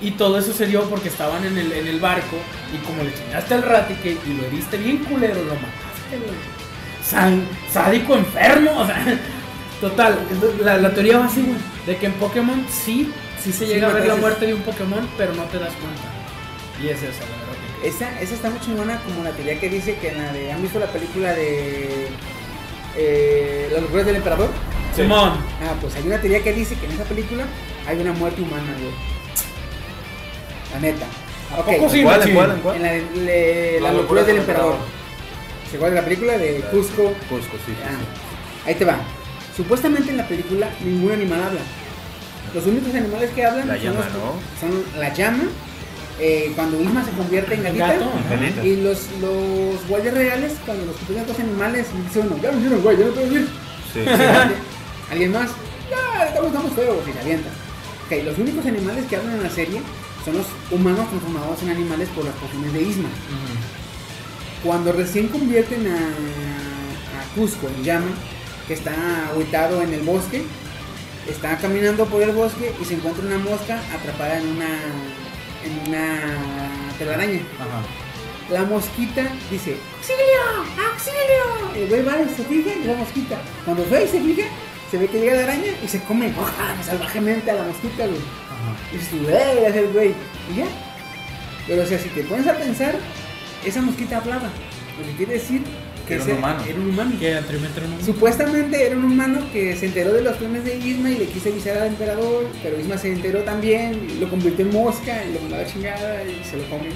Y 0.00 0.12
todo 0.12 0.38
eso 0.38 0.52
se 0.52 0.66
dio 0.66 0.88
porque 0.88 1.08
estaban 1.08 1.44
en 1.44 1.58
el, 1.58 1.72
en 1.72 1.86
el 1.86 1.98
barco 1.98 2.36
y 2.72 2.78
como 2.86 3.02
le 3.02 3.12
chingaste 3.12 3.54
al 3.54 3.62
Raticate 3.62 4.18
y 4.26 4.34
lo 4.34 4.44
heriste 4.46 4.76
bien 4.76 4.98
culero, 4.98 5.42
lo 5.42 5.54
mataste, 5.54 6.16
güey. 6.16 6.58
San, 7.02 7.42
sádico 7.72 8.14
enfermo, 8.14 8.80
o 8.80 8.86
sea, 8.86 9.04
total, 9.80 10.18
la, 10.62 10.76
la 10.76 10.94
teoría 10.94 11.18
va 11.18 11.26
así, 11.26 11.42
güey, 11.42 11.56
de 11.86 11.96
que 11.96 12.06
en 12.06 12.12
Pokémon 12.14 12.64
sí, 12.70 13.12
sí 13.42 13.52
se 13.52 13.66
Sí, 13.66 13.72
llega 13.72 13.88
a 13.88 13.92
ver 13.92 14.06
la 14.06 14.16
muerte 14.16 14.46
de 14.46 14.54
un 14.54 14.62
Pokémon, 14.62 15.08
pero 15.16 15.34
no 15.34 15.42
te 15.44 15.58
das 15.58 15.72
cuenta. 15.74 16.82
Y 16.82 16.88
es 16.88 17.02
eso, 17.02 17.20
la 17.20 17.36
verdad. 17.36 17.48
Esa, 17.82 18.20
esa 18.20 18.34
está 18.34 18.50
muy 18.50 18.60
chingona 18.60 19.00
como 19.02 19.22
la 19.24 19.30
teoría 19.30 19.58
que 19.58 19.68
dice 19.68 19.96
que 19.96 20.10
en 20.10 20.18
la 20.18 20.32
de. 20.32 20.52
¿Han 20.52 20.62
visto 20.62 20.78
la 20.78 20.86
película 20.86 21.32
de. 21.32 22.08
Eh, 22.96 23.68
Las 23.72 23.82
locuras 23.82 24.06
del 24.06 24.16
emperador? 24.16 24.48
Simón, 24.94 25.30
Ah, 25.62 25.74
pues 25.80 25.94
hay 25.96 26.06
una 26.06 26.20
teoría 26.20 26.42
que 26.42 26.52
dice 26.52 26.74
que 26.76 26.86
en 26.86 26.92
esa 26.92 27.04
película 27.04 27.44
hay 27.86 27.98
una 28.00 28.12
muerte 28.12 28.42
humana, 28.42 28.74
güey. 28.80 28.92
La 30.72 30.80
neta. 30.80 31.06
¿A 31.56 31.60
Ok. 31.60 31.66
poco 31.66 31.88
sí, 31.88 32.00
¿En 32.00 32.04
cuál, 32.06 32.22
en 32.28 32.34
cuál, 32.34 32.50
en 32.52 32.60
cuál? 32.60 32.76
En 32.76 32.82
la 32.82 32.92
le- 33.22 33.80
Las 33.80 33.94
locuras 33.94 34.26
del 34.26 34.38
emperador. 34.38 34.76
¿Se 35.70 35.76
acuerdan 35.76 35.96
de 35.96 36.00
la 36.00 36.04
película 36.08 36.38
de 36.38 36.60
Cusco? 36.70 37.04
Cusco, 37.28 37.56
sí. 37.64 37.72
sí, 37.72 37.74
Ah, 37.84 37.90
sí. 37.90 38.68
ahí 38.68 38.74
te 38.74 38.84
va. 38.84 38.98
Supuestamente 39.56 40.10
en 40.10 40.16
la 40.16 40.26
película 40.28 40.68
ningún 40.84 41.12
animal 41.12 41.42
habla. 41.42 41.60
Los 42.54 42.66
únicos 42.66 42.94
animales 42.94 43.30
que 43.34 43.44
hablan 43.44 43.68
La 43.68 43.74
son, 43.74 43.82
llama, 43.84 44.00
los- 44.04 44.12
¿no? 44.14 44.32
son 44.60 45.00
la 45.00 45.12
llama, 45.14 45.44
eh, 46.20 46.52
cuando 46.54 46.80
Isma 46.80 47.04
se 47.04 47.12
convierte 47.12 47.54
en 47.54 47.62
gatita, 47.62 47.94
Gato, 47.94 48.10
y 48.64 48.76
los, 48.76 49.06
los 49.20 49.86
guardias 49.88 50.14
reales, 50.14 50.54
cuando 50.66 50.84
los 50.86 50.96
en 51.16 51.26
dos 51.26 51.38
animales, 51.38 51.86
y 51.94 52.02
dice 52.02 52.20
uno, 52.20 52.36
ya 52.42 52.50
me 52.50 52.58
hicieron 52.58 52.82
güey, 52.82 52.98
ya 52.98 53.06
no 53.06 53.12
puedo 53.12 53.32
ir. 53.32 53.48
Sí. 53.92 54.00
¿Alguien 55.10 55.32
más? 55.32 55.50
Ya, 55.90 56.26
estamos, 56.26 56.48
estamos 56.48 56.72
feos 56.72 56.98
y 57.08 57.12
se 57.12 57.20
avienta. 57.20 57.48
Ok, 58.06 58.24
los 58.24 58.38
únicos 58.38 58.66
animales 58.66 59.04
que 59.06 59.16
hablan 59.16 59.36
en 59.36 59.42
la 59.42 59.50
serie 59.50 59.80
son 60.24 60.36
los 60.38 60.46
humanos 60.70 61.08
transformados 61.08 61.62
en 61.62 61.70
animales 61.70 62.08
por 62.10 62.24
las 62.24 62.34
pociones 62.34 62.72
de 62.72 62.82
Isma. 62.82 63.08
Cuando 64.64 64.92
recién 64.92 65.28
convierten 65.28 65.86
a, 65.86 65.96
a 65.96 67.34
Cusco 67.34 67.68
en 67.68 67.84
llama, 67.84 68.10
que 68.66 68.74
está 68.74 69.28
agüitado 69.30 69.82
en 69.82 69.94
el 69.94 70.00
bosque, 70.00 70.42
está 71.28 71.56
caminando 71.58 72.06
por 72.06 72.22
el 72.22 72.32
bosque 72.32 72.72
y 72.80 72.84
se 72.84 72.94
encuentra 72.94 73.24
una 73.24 73.38
mosca 73.38 73.80
atrapada 73.94 74.38
en 74.38 74.48
una, 74.48 74.68
en 75.68 75.88
una 75.88 76.94
telaraña. 76.98 77.40
Ajá. 77.58 77.82
La 78.50 78.64
mosquita 78.64 79.28
dice, 79.50 79.76
¡Auxilio! 79.98 80.84
¡Auxilio! 80.90 81.82
El 81.82 81.88
güey 81.88 82.02
va 82.02 82.22
y 82.22 82.28
se 82.34 82.44
fija 82.44 82.70
y 82.82 82.84
la 82.84 82.94
mosquita. 82.94 83.36
Cuando 83.64 83.84
ve 83.90 84.04
y 84.04 84.08
se 84.08 84.20
fija, 84.20 84.48
se 84.90 84.96
ve 84.96 85.06
que 85.06 85.20
llega 85.20 85.34
la 85.34 85.42
araña 85.44 85.72
y 85.84 85.88
se 85.88 86.02
come 86.04 86.32
salvajemente 86.82 87.50
a 87.50 87.54
la 87.56 87.64
mosquita, 87.64 88.06
güey. 88.06 88.20
Y 88.92 88.96
tú, 88.96 89.28
¡eh! 89.28 89.66
Es 89.66 89.76
el 89.76 89.88
güey. 89.92 90.14
Y 90.50 90.56
ya. 90.56 90.66
Pero 91.66 91.82
o 91.82 91.86
sea, 91.86 91.98
si 91.98 92.08
te 92.08 92.22
pones 92.22 92.46
a 92.46 92.54
pensar, 92.54 92.94
esa 93.64 93.82
mosquita 93.82 94.16
hablaba. 94.16 94.48
Lo 94.98 95.06
que 95.06 95.12
quiere 95.12 95.34
decir 95.34 95.62
que 96.08 96.14
Era 96.14 96.24
un 96.24 96.30
humano. 96.32 96.64
Era 96.66 96.78
un 96.78 96.88
humano. 96.88 97.12
Que 97.20 97.36
anteriormente 97.36 97.80
era 97.80 97.88
un 97.88 98.04
Supuestamente 98.04 98.86
era 98.86 98.96
un 98.96 99.04
humano 99.04 99.46
que 99.52 99.76
se 99.76 99.86
enteró 99.86 100.12
de 100.14 100.22
los 100.22 100.36
planes 100.36 100.64
de 100.64 100.76
Isma 100.76 101.10
y 101.10 101.18
le 101.18 101.26
quiso 101.26 101.50
avisar 101.50 101.76
al 101.76 101.88
emperador, 101.88 102.46
pero 102.62 102.80
Isma 102.80 102.96
se 102.96 103.12
enteró 103.12 103.40
también, 103.42 104.08
y 104.10 104.18
lo 104.18 104.28
convirtió 104.30 104.64
en 104.64 104.72
mosca 104.72 105.24
y 105.24 105.34
lo 105.34 105.40
mandó 105.40 105.56
a 105.56 105.58
la 105.58 105.66
chingada 105.66 106.24
y 106.24 106.42
se 106.44 106.56
lo 106.56 106.64
comen. 106.64 106.92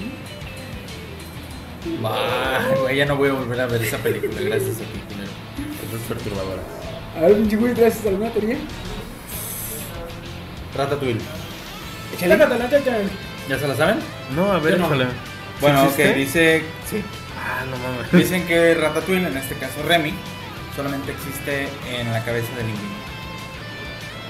Bah, 2.01 2.74
güey, 2.80 2.97
ya 2.97 3.06
no 3.06 3.16
voy 3.16 3.28
a 3.28 3.32
volver 3.32 3.60
a 3.60 3.66
ver 3.66 3.82
esa 3.82 3.98
película, 3.98 4.40
gracias 4.40 4.76
a 4.76 4.78
ti. 4.78 5.01
Eso 5.86 5.97
es 5.97 6.02
perturbadora. 6.09 6.62
A 7.16 7.20
ver, 7.22 7.36
pinche 7.36 7.56
güey, 7.56 7.74
¿traes 7.74 8.06
alguna 8.06 8.30
teoría? 8.30 8.56
Ratatouille. 10.74 11.20
¿Ya 13.48 13.59
se 13.59 13.68
la 13.68 13.74
saben? 13.74 13.97
No, 14.34 14.52
a 14.52 14.59
ver, 14.59 14.78
no. 14.78 14.89
Bueno, 15.60 15.84
ok, 15.84 15.98
dice. 16.14 16.62
Sí. 16.89 17.02
Ah, 17.44 17.64
no 17.69 17.77
mames. 17.77 18.12
Dicen 18.12 18.47
que 18.47 18.74
Ratatouille, 18.74 19.27
en 19.27 19.36
este 19.36 19.56
caso 19.56 19.82
Remy, 19.86 20.14
solamente 20.77 21.12
existe 21.12 21.69
en 21.90 22.12
la 22.12 22.24
cabeza 22.24 22.48
del 22.56 22.66
Linguini. 22.66 22.94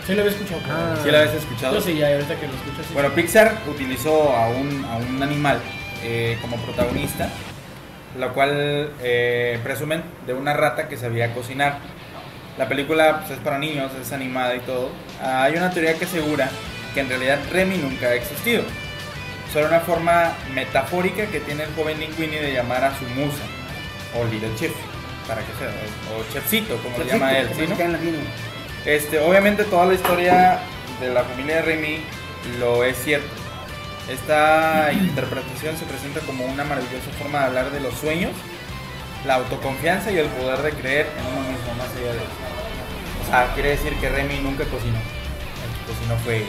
Sí 0.06 0.14
lo 0.14 0.22
había 0.22 0.32
escuchado. 0.32 0.60
Ah. 0.68 0.96
¿Sí 1.02 1.10
la 1.10 1.20
habías 1.20 1.34
escuchado? 1.34 1.74
Yo 1.74 1.80
sí, 1.80 1.96
ya 1.96 2.08
ahorita 2.08 2.34
que 2.40 2.48
lo 2.48 2.54
escuchas. 2.54 2.86
sí. 2.86 2.94
Bueno, 2.94 3.10
Pixar 3.10 3.58
utilizó 3.68 4.34
a 4.34 4.48
un, 4.48 4.84
a 4.84 4.96
un 4.96 5.22
animal 5.22 5.60
eh, 6.02 6.38
como 6.40 6.56
protagonista, 6.56 7.28
lo 8.18 8.32
cual 8.32 8.90
eh, 9.02 9.60
presumen 9.62 10.02
de 10.26 10.34
una 10.34 10.54
rata 10.54 10.88
que 10.88 10.96
sabía 10.96 11.32
cocinar. 11.34 11.78
La 12.58 12.68
película 12.68 13.20
pues, 13.20 13.38
es 13.38 13.38
para 13.38 13.58
niños, 13.58 13.92
es 14.00 14.12
animada 14.12 14.54
y 14.56 14.60
todo. 14.60 14.90
Ah, 15.22 15.44
hay 15.44 15.54
una 15.56 15.70
teoría 15.70 15.94
que 15.94 16.04
asegura 16.04 16.50
que 16.94 17.00
en 17.00 17.08
realidad 17.08 17.38
Remy 17.50 17.78
nunca 17.78 18.06
ha 18.08 18.14
existido. 18.14 18.64
Solo 19.52 19.66
una 19.68 19.80
forma 19.80 20.32
metafórica 20.54 21.26
que 21.26 21.40
tiene 21.40 21.64
el 21.64 21.74
joven 21.74 22.00
Linguini 22.00 22.36
de 22.36 22.54
llamar 22.54 22.84
a 22.84 22.98
su 22.98 23.04
musa, 23.04 23.42
o 24.18 24.24
Little 24.24 24.54
Chef, 24.56 24.72
para 25.28 25.42
que 25.42 25.52
sea, 25.58 25.68
o, 26.16 26.20
o 26.20 26.32
Chefcito, 26.32 26.76
como 26.78 26.96
le 26.98 27.04
llama 27.04 27.36
él, 27.36 27.48
¿sí, 27.54 27.66
no? 27.68 27.76
Este, 28.86 29.20
obviamente 29.20 29.64
toda 29.64 29.86
la 29.86 29.94
historia 29.94 30.58
de 31.00 31.12
la 31.12 31.22
familia 31.24 31.56
de 31.56 31.62
Remy 31.62 32.00
lo 32.58 32.82
es 32.82 32.96
cierto. 32.96 33.28
Esta 34.08 34.90
interpretación 34.92 35.76
se 35.76 35.84
presenta 35.84 36.20
como 36.20 36.44
una 36.46 36.64
maravillosa 36.64 37.10
forma 37.18 37.40
de 37.40 37.44
hablar 37.44 37.70
de 37.70 37.80
los 37.80 37.94
sueños, 37.94 38.32
la 39.26 39.34
autoconfianza 39.34 40.10
y 40.10 40.18
el 40.18 40.26
poder 40.26 40.62
de 40.62 40.72
creer 40.72 41.06
en 41.18 41.26
uno 41.26 41.48
mismo 41.48 41.74
más 41.74 41.88
allá 41.90 42.12
de 42.12 42.18
eso. 42.18 42.42
O 43.22 43.26
sea, 43.30 43.52
quiere 43.54 43.70
decir 43.70 43.94
que 43.96 44.08
Remy 44.08 44.38
nunca 44.38 44.64
cocinó. 44.64 44.98
El 44.98 45.78
que 45.78 45.92
cocinó 45.92 46.16
fue 46.24 46.46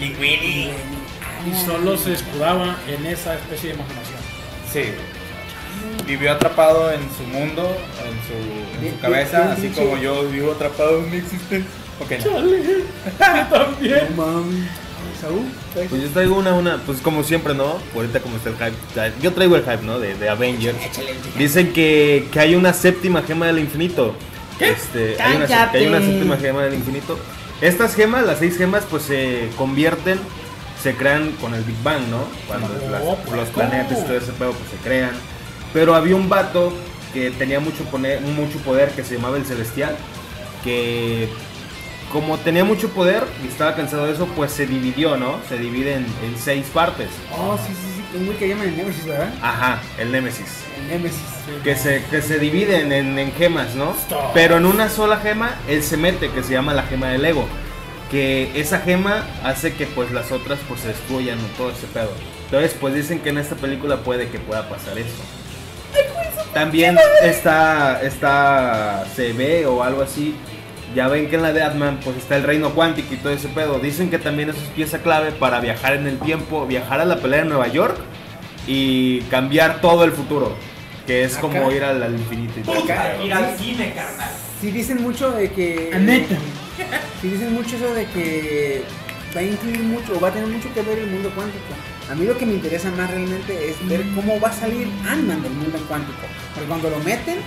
Linguini. 0.00 0.70
Y 1.46 1.66
solo 1.66 1.96
se 1.96 2.14
escudaba 2.14 2.76
en 2.88 3.06
esa 3.06 3.34
especie 3.34 3.70
de 3.70 3.74
imaginación. 3.76 4.18
Sí. 4.72 4.82
Vivió 6.06 6.32
atrapado 6.32 6.90
en 6.92 7.00
su 7.16 7.22
mundo, 7.24 7.76
en 8.04 8.80
su, 8.80 8.86
en 8.86 8.92
su 8.94 9.00
cabeza, 9.00 9.52
así 9.52 9.68
como 9.68 9.96
yo 9.98 10.28
vivo 10.28 10.52
atrapado 10.52 10.98
en 10.98 11.10
mi 11.10 11.16
existencia. 11.18 11.70
Ok, 12.00 12.12
no. 12.24 13.48
También. 13.50 14.16
No 14.16 14.26
mames. 14.26 14.68
Saúl. 15.20 15.44
Pues 15.88 16.02
yo 16.02 16.08
traigo 16.10 16.36
una, 16.36 16.54
una, 16.54 16.78
pues 16.78 17.00
como 17.00 17.22
siempre, 17.22 17.54
¿no? 17.54 17.78
Ahorita 17.94 18.20
como 18.20 18.36
está 18.36 18.50
el 18.50 18.56
hype, 18.56 19.22
yo 19.22 19.32
traigo 19.32 19.56
el 19.56 19.62
hype, 19.62 19.82
¿no? 19.82 19.98
De, 19.98 20.14
de 20.14 20.28
Avengers. 20.28 20.76
Dicen 21.38 21.72
que, 21.72 22.28
que 22.32 22.40
hay 22.40 22.54
una 22.54 22.72
séptima 22.72 23.22
gema 23.22 23.46
del 23.46 23.60
infinito. 23.60 24.14
¿Qué? 24.58 24.70
Este, 24.70 25.20
hay 25.22 25.36
una, 25.36 25.46
Cállate. 25.46 25.72
que 25.72 25.84
hay 25.84 25.86
una 25.88 26.00
séptima 26.00 26.36
gema 26.36 26.62
del 26.64 26.74
infinito. 26.74 27.18
Estas 27.60 27.94
gemas, 27.94 28.26
las 28.26 28.38
seis 28.38 28.58
gemas, 28.58 28.84
pues 28.90 29.04
se 29.04 29.48
convierten, 29.56 30.18
se 30.84 30.94
crean 30.94 31.32
con 31.40 31.54
el 31.54 31.64
Big 31.64 31.82
Bang, 31.82 32.02
¿no? 32.10 32.24
Cuando 32.46 32.68
No, 32.68 32.90
las- 32.90 33.02
pues, 33.02 33.36
los 33.36 33.48
planetas 33.48 33.98
y 33.98 34.02
todo 34.02 34.16
ese 34.18 34.32
pedo, 34.32 34.52
pues 34.52 34.70
se 34.70 34.76
crean. 34.76 35.10
Pero 35.72 35.94
había 35.96 36.14
un 36.14 36.28
vato 36.28 36.72
que 37.12 37.30
tenía 37.32 37.58
mucho, 37.58 37.84
poner, 37.84 38.20
mucho 38.20 38.58
poder 38.58 38.90
que 38.90 39.02
se 39.02 39.16
llamaba 39.16 39.36
el 39.38 39.44
Celestial, 39.46 39.96
que 40.62 41.28
como 42.12 42.38
tenía 42.38 42.64
mucho 42.64 42.90
poder 42.90 43.24
y 43.42 43.48
estaba 43.48 43.74
cansado 43.74 44.06
de 44.06 44.12
eso, 44.12 44.26
pues 44.36 44.52
se 44.52 44.66
dividió, 44.66 45.16
¿no? 45.16 45.40
Se 45.48 45.58
divide 45.58 45.94
en, 45.94 46.06
en 46.22 46.38
seis 46.38 46.66
partes. 46.72 47.08
Oh, 47.32 47.56
sí, 47.58 47.72
sí, 47.72 47.80
sí. 47.96 48.16
Es 48.18 48.22
muy 48.22 48.34
que 48.36 48.48
llaman 48.48 48.68
el 48.68 48.76
Nemesis, 48.76 49.06
¿verdad? 49.06 49.32
Ajá, 49.42 49.80
el 49.98 50.12
Némesis. 50.12 50.46
El 50.78 50.88
Nemesis. 50.88 51.18
Que 51.64 51.74
se, 51.76 52.04
que 52.10 52.22
se 52.22 52.38
dividen 52.38 52.92
en, 52.92 53.18
en 53.18 53.32
gemas, 53.32 53.74
¿no? 53.74 53.96
Pero 54.34 54.58
en 54.58 54.66
una 54.66 54.88
sola 54.90 55.16
gema, 55.16 55.56
él 55.66 55.82
se 55.82 55.96
mete, 55.96 56.30
que 56.30 56.42
se 56.44 56.52
llama 56.52 56.72
la 56.74 56.82
gema 56.84 57.08
del 57.08 57.24
ego. 57.24 57.48
Que 58.14 58.52
esa 58.54 58.78
gema 58.78 59.26
hace 59.42 59.74
que 59.74 59.86
pues 59.86 60.12
las 60.12 60.30
otras 60.30 60.60
pues 60.68 60.82
se 60.82 60.88
destruyan 60.88 61.36
o 61.40 61.46
todo 61.56 61.70
ese 61.70 61.88
pedo. 61.88 62.12
Entonces 62.44 62.76
pues 62.80 62.94
dicen 62.94 63.18
que 63.18 63.30
en 63.30 63.38
esta 63.38 63.56
película 63.56 63.96
puede 63.98 64.28
que 64.28 64.38
pueda 64.38 64.68
pasar 64.68 64.96
eso. 64.98 65.22
También 66.52 66.96
está, 67.22 68.00
está, 68.02 69.04
se 69.16 69.32
ve 69.32 69.66
o 69.66 69.82
algo 69.82 70.02
así 70.02 70.36
ya 70.94 71.08
ven 71.08 71.28
que 71.28 71.36
en 71.36 71.42
la 71.42 71.52
de 71.52 71.62
Ant-Man 71.62 71.98
pues 72.04 72.16
está 72.16 72.36
el 72.36 72.44
reino 72.44 72.70
cuántico 72.70 73.14
y 73.14 73.16
todo 73.16 73.32
ese 73.32 73.48
pedo. 73.48 73.80
Dicen 73.80 74.10
que 74.10 74.18
también 74.18 74.50
eso 74.50 74.58
es 74.60 74.68
pieza 74.68 74.98
clave 74.98 75.32
para 75.32 75.58
viajar 75.60 75.94
en 75.94 76.06
el 76.06 76.18
tiempo, 76.18 76.66
viajar 76.66 77.00
a 77.00 77.04
la 77.04 77.16
pelea 77.16 77.40
en 77.40 77.48
Nueva 77.48 77.66
York 77.66 77.96
y 78.68 79.22
cambiar 79.22 79.80
todo 79.80 80.04
el 80.04 80.12
futuro. 80.12 80.54
Que 81.06 81.24
es 81.24 81.36
como 81.36 81.70
ir 81.70 81.84
al, 81.84 82.02
al 82.02 82.14
infinito 82.14 82.60
y 82.60 82.62
todo. 82.62 82.82
Acá, 82.82 83.16
Ir 83.22 83.32
al 83.32 83.58
cine, 83.58 83.92
carnal. 83.94 84.30
Sí 84.60 84.70
dicen 84.70 85.02
mucho 85.02 85.32
de 85.32 85.50
que... 85.50 85.90
Neta. 86.00 86.36
Sí 87.20 87.28
dicen 87.28 87.52
mucho 87.54 87.76
eso 87.76 87.94
de 87.94 88.06
que 88.06 88.82
va 89.34 89.40
a 89.40 89.42
incluir 89.44 89.80
mucho 89.80 90.14
o 90.16 90.20
va 90.20 90.28
a 90.28 90.32
tener 90.32 90.48
mucho 90.48 90.72
que 90.74 90.82
ver 90.82 90.98
el 90.98 91.06
mundo 91.10 91.30
cuántico. 91.34 91.64
A 92.10 92.14
mí 92.14 92.24
lo 92.26 92.36
que 92.36 92.44
me 92.46 92.54
interesa 92.54 92.90
más 92.92 93.10
realmente 93.10 93.70
es 93.70 93.88
ver 93.88 94.02
cómo 94.14 94.38
va 94.40 94.48
a 94.48 94.52
salir 94.52 94.88
Ant-Man 95.08 95.42
del 95.42 95.52
mundo 95.52 95.78
cuántico. 95.88 96.18
Porque 96.52 96.68
cuando 96.68 96.90
lo 96.90 96.98
meten, 96.98 97.38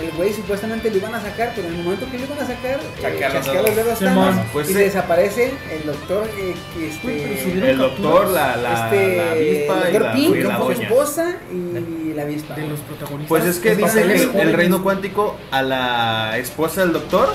el 0.00 0.10
güey 0.12 0.32
supuestamente 0.32 0.90
lo 0.90 0.96
iban 0.96 1.14
a 1.14 1.20
sacar, 1.20 1.52
pero 1.54 1.68
en 1.68 1.74
el 1.74 1.82
momento 1.82 2.06
que 2.10 2.18
lo 2.18 2.24
iban 2.24 2.38
a 2.38 2.46
sacar, 2.46 2.78
eh, 2.80 3.02
Chasquea 3.02 3.28
los 3.28 3.44
chasquea 3.44 3.62
los 3.62 3.76
dedos 3.76 3.98
Thanos 3.98 4.36
pues 4.52 4.70
y 4.70 4.72
se 4.72 4.78
desaparece 4.78 5.52
el 5.72 5.86
doctor 5.86 6.30
eh, 6.38 6.54
si 6.76 6.84
este, 6.84 7.50
hubiera- 7.52 7.70
El 7.70 7.78
doctor, 7.78 8.28
la, 8.28 8.56
la, 8.56 8.84
este, 8.94 9.16
la 9.16 9.30
avispa 9.32 9.74
el 9.74 9.78
y 9.78 9.92
doctor 9.92 10.02
la, 10.02 10.12
Pink, 10.14 10.36
y 10.36 10.40
la 10.42 10.56
su 10.58 10.70
esposa 10.70 11.36
y 11.52 12.12
la 12.14 12.22
avispa. 12.22 12.54
De 12.54 12.66
los 12.68 12.80
protagonistas. 12.80 13.28
Pues 13.28 13.44
es 13.44 13.56
que 13.58 13.76
que 13.76 13.82
el 13.84 14.26
jóvenes. 14.28 14.54
reino 14.54 14.82
cuántico 14.82 15.36
a 15.50 15.62
la 15.62 16.38
esposa 16.38 16.80
del 16.82 16.92
doctor 16.92 17.34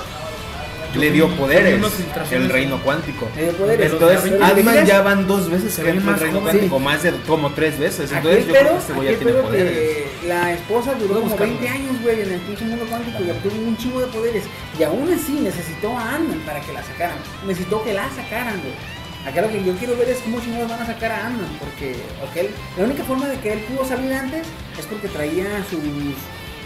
le 0.96 1.12
dio 1.12 1.28
poderes. 1.36 1.82
El 2.32 2.50
reino 2.50 2.82
cuántico. 2.84 3.28
Le 3.36 3.44
dio 3.44 3.52
poderes. 3.54 3.92
Entonces, 3.92 4.20
Pero 4.40 4.72
¿te 4.72 4.86
ya 4.86 5.02
van 5.02 5.28
dos 5.28 5.50
veces 5.50 5.76
que 5.78 5.90
entra 5.90 6.14
el 6.14 6.20
reino 6.20 6.40
joven. 6.40 6.52
cuántico, 6.56 6.80
más 6.80 7.04
de 7.04 7.12
como 7.28 7.52
tres 7.54 7.80
veces. 7.80 8.12
Entonces, 8.12 8.46
yo 8.48 8.54
creo 8.54 8.64
pedo, 8.64 8.74
que 8.74 8.80
este 8.80 8.94
güey 8.94 9.12
ya 9.12 9.18
tiene 9.18 9.34
poderes. 9.34 9.72
que 10.22 10.28
la 10.28 10.54
esposa 10.54 10.94
duró 10.96 11.16
como 11.16 11.30
buscarlo. 11.30 11.54
20 11.60 11.68
años, 11.70 12.02
güey, 12.02 12.22
en 12.22 12.32
el 12.34 12.40
pinche 12.42 12.66
mundo 12.66 12.86
cuántico 12.90 13.24
y 13.24 13.30
obtuvo 13.32 13.56
un 13.68 13.78
chingo 13.78 14.00
de 14.02 14.08
poderes. 14.08 14.44
Y 14.80 14.84
aún 14.84 15.12
así 15.12 15.34
necesitó 15.34 15.98
a 15.98 16.16
Ant-Man 16.16 16.42
para 16.46 16.62
que 16.62 16.74
la 16.74 16.84
sacaran. 16.84 17.18
Necesitó 17.48 17.84
que 17.84 17.94
la 17.94 18.08
sacaran, 18.16 18.60
güey. 18.62 18.74
Acá 19.26 19.42
lo 19.42 19.48
que 19.50 19.64
yo 19.64 19.74
quiero 19.78 19.96
ver 19.98 20.10
es 20.10 20.18
cómo 20.20 20.42
chingados 20.42 20.70
van 20.70 20.82
a 20.82 20.86
sacar 20.86 21.12
a 21.12 21.28
Ant-Man. 21.28 21.48
Porque, 21.60 21.96
ok, 22.24 22.36
él- 22.36 22.50
la 22.78 22.84
única 22.86 23.04
forma 23.06 23.28
de 23.28 23.40
que 23.40 23.54
él 23.54 23.60
pudo 23.60 23.88
salir 23.88 24.12
antes 24.14 24.46
es 24.78 24.86
porque 24.86 25.08
traía 25.08 25.46
sus, 25.70 25.80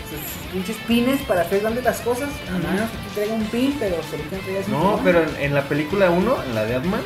sus, 0.10 0.52
pinches 0.54 0.78
pines 0.88 1.22
para 1.24 1.42
hacer 1.42 1.62
grandes 1.62 1.84
las 1.84 2.00
cosas. 2.02 2.30
A 2.50 2.58
menos 2.58 2.90
que 2.90 3.14
traiga 3.16 3.34
un 3.36 3.46
pin, 3.46 3.76
pero 3.80 3.96
se 4.10 4.18
lo 4.18 4.24
traía 4.26 4.64
sin 4.64 4.74
No, 4.74 4.96
pin. 4.96 5.04
pero 5.04 5.24
en, 5.24 5.36
en 5.38 5.54
la 5.54 5.64
película 5.64 6.10
1, 6.10 6.44
en 6.44 6.56
la 6.56 6.66
de 6.66 6.76
Ant-Man, 6.76 7.02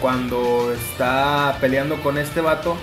cuando 0.00 0.72
está 0.72 1.56
peleando 1.60 2.02
con 2.02 2.18
este 2.18 2.40
vato 2.40 2.76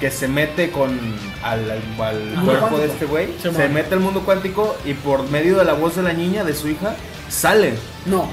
que 0.00 0.10
se 0.10 0.26
mete 0.26 0.70
con 0.70 0.98
al, 1.44 1.70
al- 1.70 2.02
al 2.02 2.20
Mundo 2.20 2.44
cuerpo 2.44 2.60
cuántico. 2.68 2.78
de 2.82 2.86
este 2.88 3.04
güey, 3.06 3.28
se 3.40 3.68
mete 3.68 3.94
al 3.94 4.00
mundo 4.00 4.22
cuántico 4.24 4.76
y 4.84 4.94
por 4.94 5.28
medio 5.30 5.56
de 5.58 5.64
la 5.64 5.74
voz 5.74 5.96
de 5.96 6.02
la 6.02 6.12
niña, 6.12 6.42
de 6.44 6.54
su 6.54 6.68
hija, 6.68 6.96
sale. 7.28 7.74
No, 8.06 8.26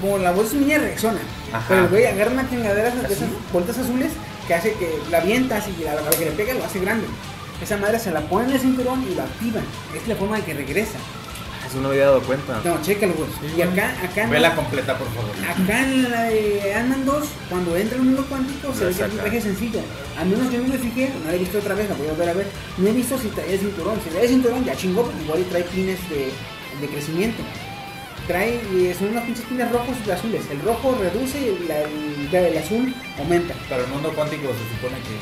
como 0.00 0.18
la 0.18 0.32
voz 0.32 0.44
de 0.46 0.50
su 0.58 0.64
niña 0.64 0.78
reacciona. 0.78 1.18
Ajá. 1.52 1.64
Pero 1.68 1.80
el 1.82 1.88
güey 1.88 2.06
agarra 2.06 2.32
una 2.32 2.48
chingadera 2.50 2.90
de 2.90 3.12
esas 3.12 3.28
bolitas 3.52 3.78
azules 3.78 4.10
que 4.48 4.54
hace 4.54 4.72
que 4.72 4.98
la 5.10 5.18
avientas 5.18 5.64
y 5.68 5.86
a 5.86 5.94
la 5.94 6.10
que 6.10 6.24
le 6.24 6.30
pega 6.32 6.54
lo 6.54 6.64
hace 6.64 6.80
grande. 6.80 7.06
Esa 7.62 7.76
madre 7.78 7.98
se 7.98 8.10
la 8.10 8.20
pone 8.22 8.46
en 8.48 8.52
el 8.52 8.60
cinturón 8.60 9.04
y 9.10 9.14
lo 9.14 9.22
activan. 9.22 9.64
Es 9.94 10.06
la 10.08 10.16
forma 10.16 10.36
de 10.36 10.42
que 10.44 10.54
regresa. 10.54 10.98
Eso 11.66 11.76
no 11.80 11.88
me 11.88 11.94
había 11.94 12.04
dado 12.06 12.20
cuenta. 12.22 12.60
No, 12.64 12.80
chécalo, 12.82 13.14
güey. 13.14 13.56
y 13.56 13.62
acá, 13.62 13.94
acá, 14.02 14.26
Vela 14.28 14.50
no- 14.50 14.56
completa, 14.56 14.98
por 14.98 15.08
favor. 15.14 15.30
acá 15.48 15.80
en 15.80 16.10
la 16.10 16.22
de 16.24 16.74
Ant-Man 16.74 17.04
2, 17.06 17.24
cuando 17.48 17.76
entra 17.76 17.96
en 17.96 18.02
el 18.02 18.06
mundo 18.08 18.26
cuántico, 18.28 18.72
se 18.74 18.80
La 18.84 18.86
ve 18.90 18.94
que 18.94 19.02
es 19.04 19.10
un 19.12 19.18
traje 19.18 19.40
sencillo. 19.40 19.80
Al 20.18 20.26
menos 20.28 20.52
yo 20.52 20.60
no 20.60 20.68
me 20.68 20.78
fijé, 20.78 21.10
no 21.24 21.30
la 21.30 21.34
he 21.34 21.38
visto 21.38 21.58
otra 21.58 21.74
vez, 21.74 21.88
la 21.88 21.96
voy 21.96 22.06
a 22.06 22.10
volver 22.10 22.28
a 22.28 22.32
ver. 22.34 22.46
No 22.76 22.86
he 22.88 22.92
visto 22.92 23.18
si 23.18 23.28
trae 23.28 23.54
el 23.54 23.58
cinturón. 23.60 23.98
Si 24.04 24.10
trae 24.10 24.22
el 24.24 24.28
cinturón, 24.28 24.64
ya 24.64 24.76
chingó, 24.76 25.02
porque 25.04 25.22
igual 25.22 25.40
y 25.40 25.44
trae 25.44 25.62
pines 25.64 25.98
de, 26.10 26.30
de 26.80 26.88
crecimiento. 26.88 27.42
Trae, 28.26 28.60
son 28.98 29.08
unos 29.08 29.24
pinches 29.24 29.44
pines 29.46 29.70
rojos 29.72 29.96
y 30.06 30.10
azules. 30.10 30.42
El 30.50 30.60
rojo 30.60 30.96
reduce 31.00 31.38
y 31.40 31.66
la- 31.66 31.80
el, 31.80 32.28
el 32.34 32.58
azul 32.58 32.94
aumenta. 33.18 33.54
Pero 33.68 33.84
el 33.84 33.90
mundo 33.90 34.12
cuántico 34.14 34.48
se 34.48 34.74
supone 34.76 34.96
que 35.00 35.16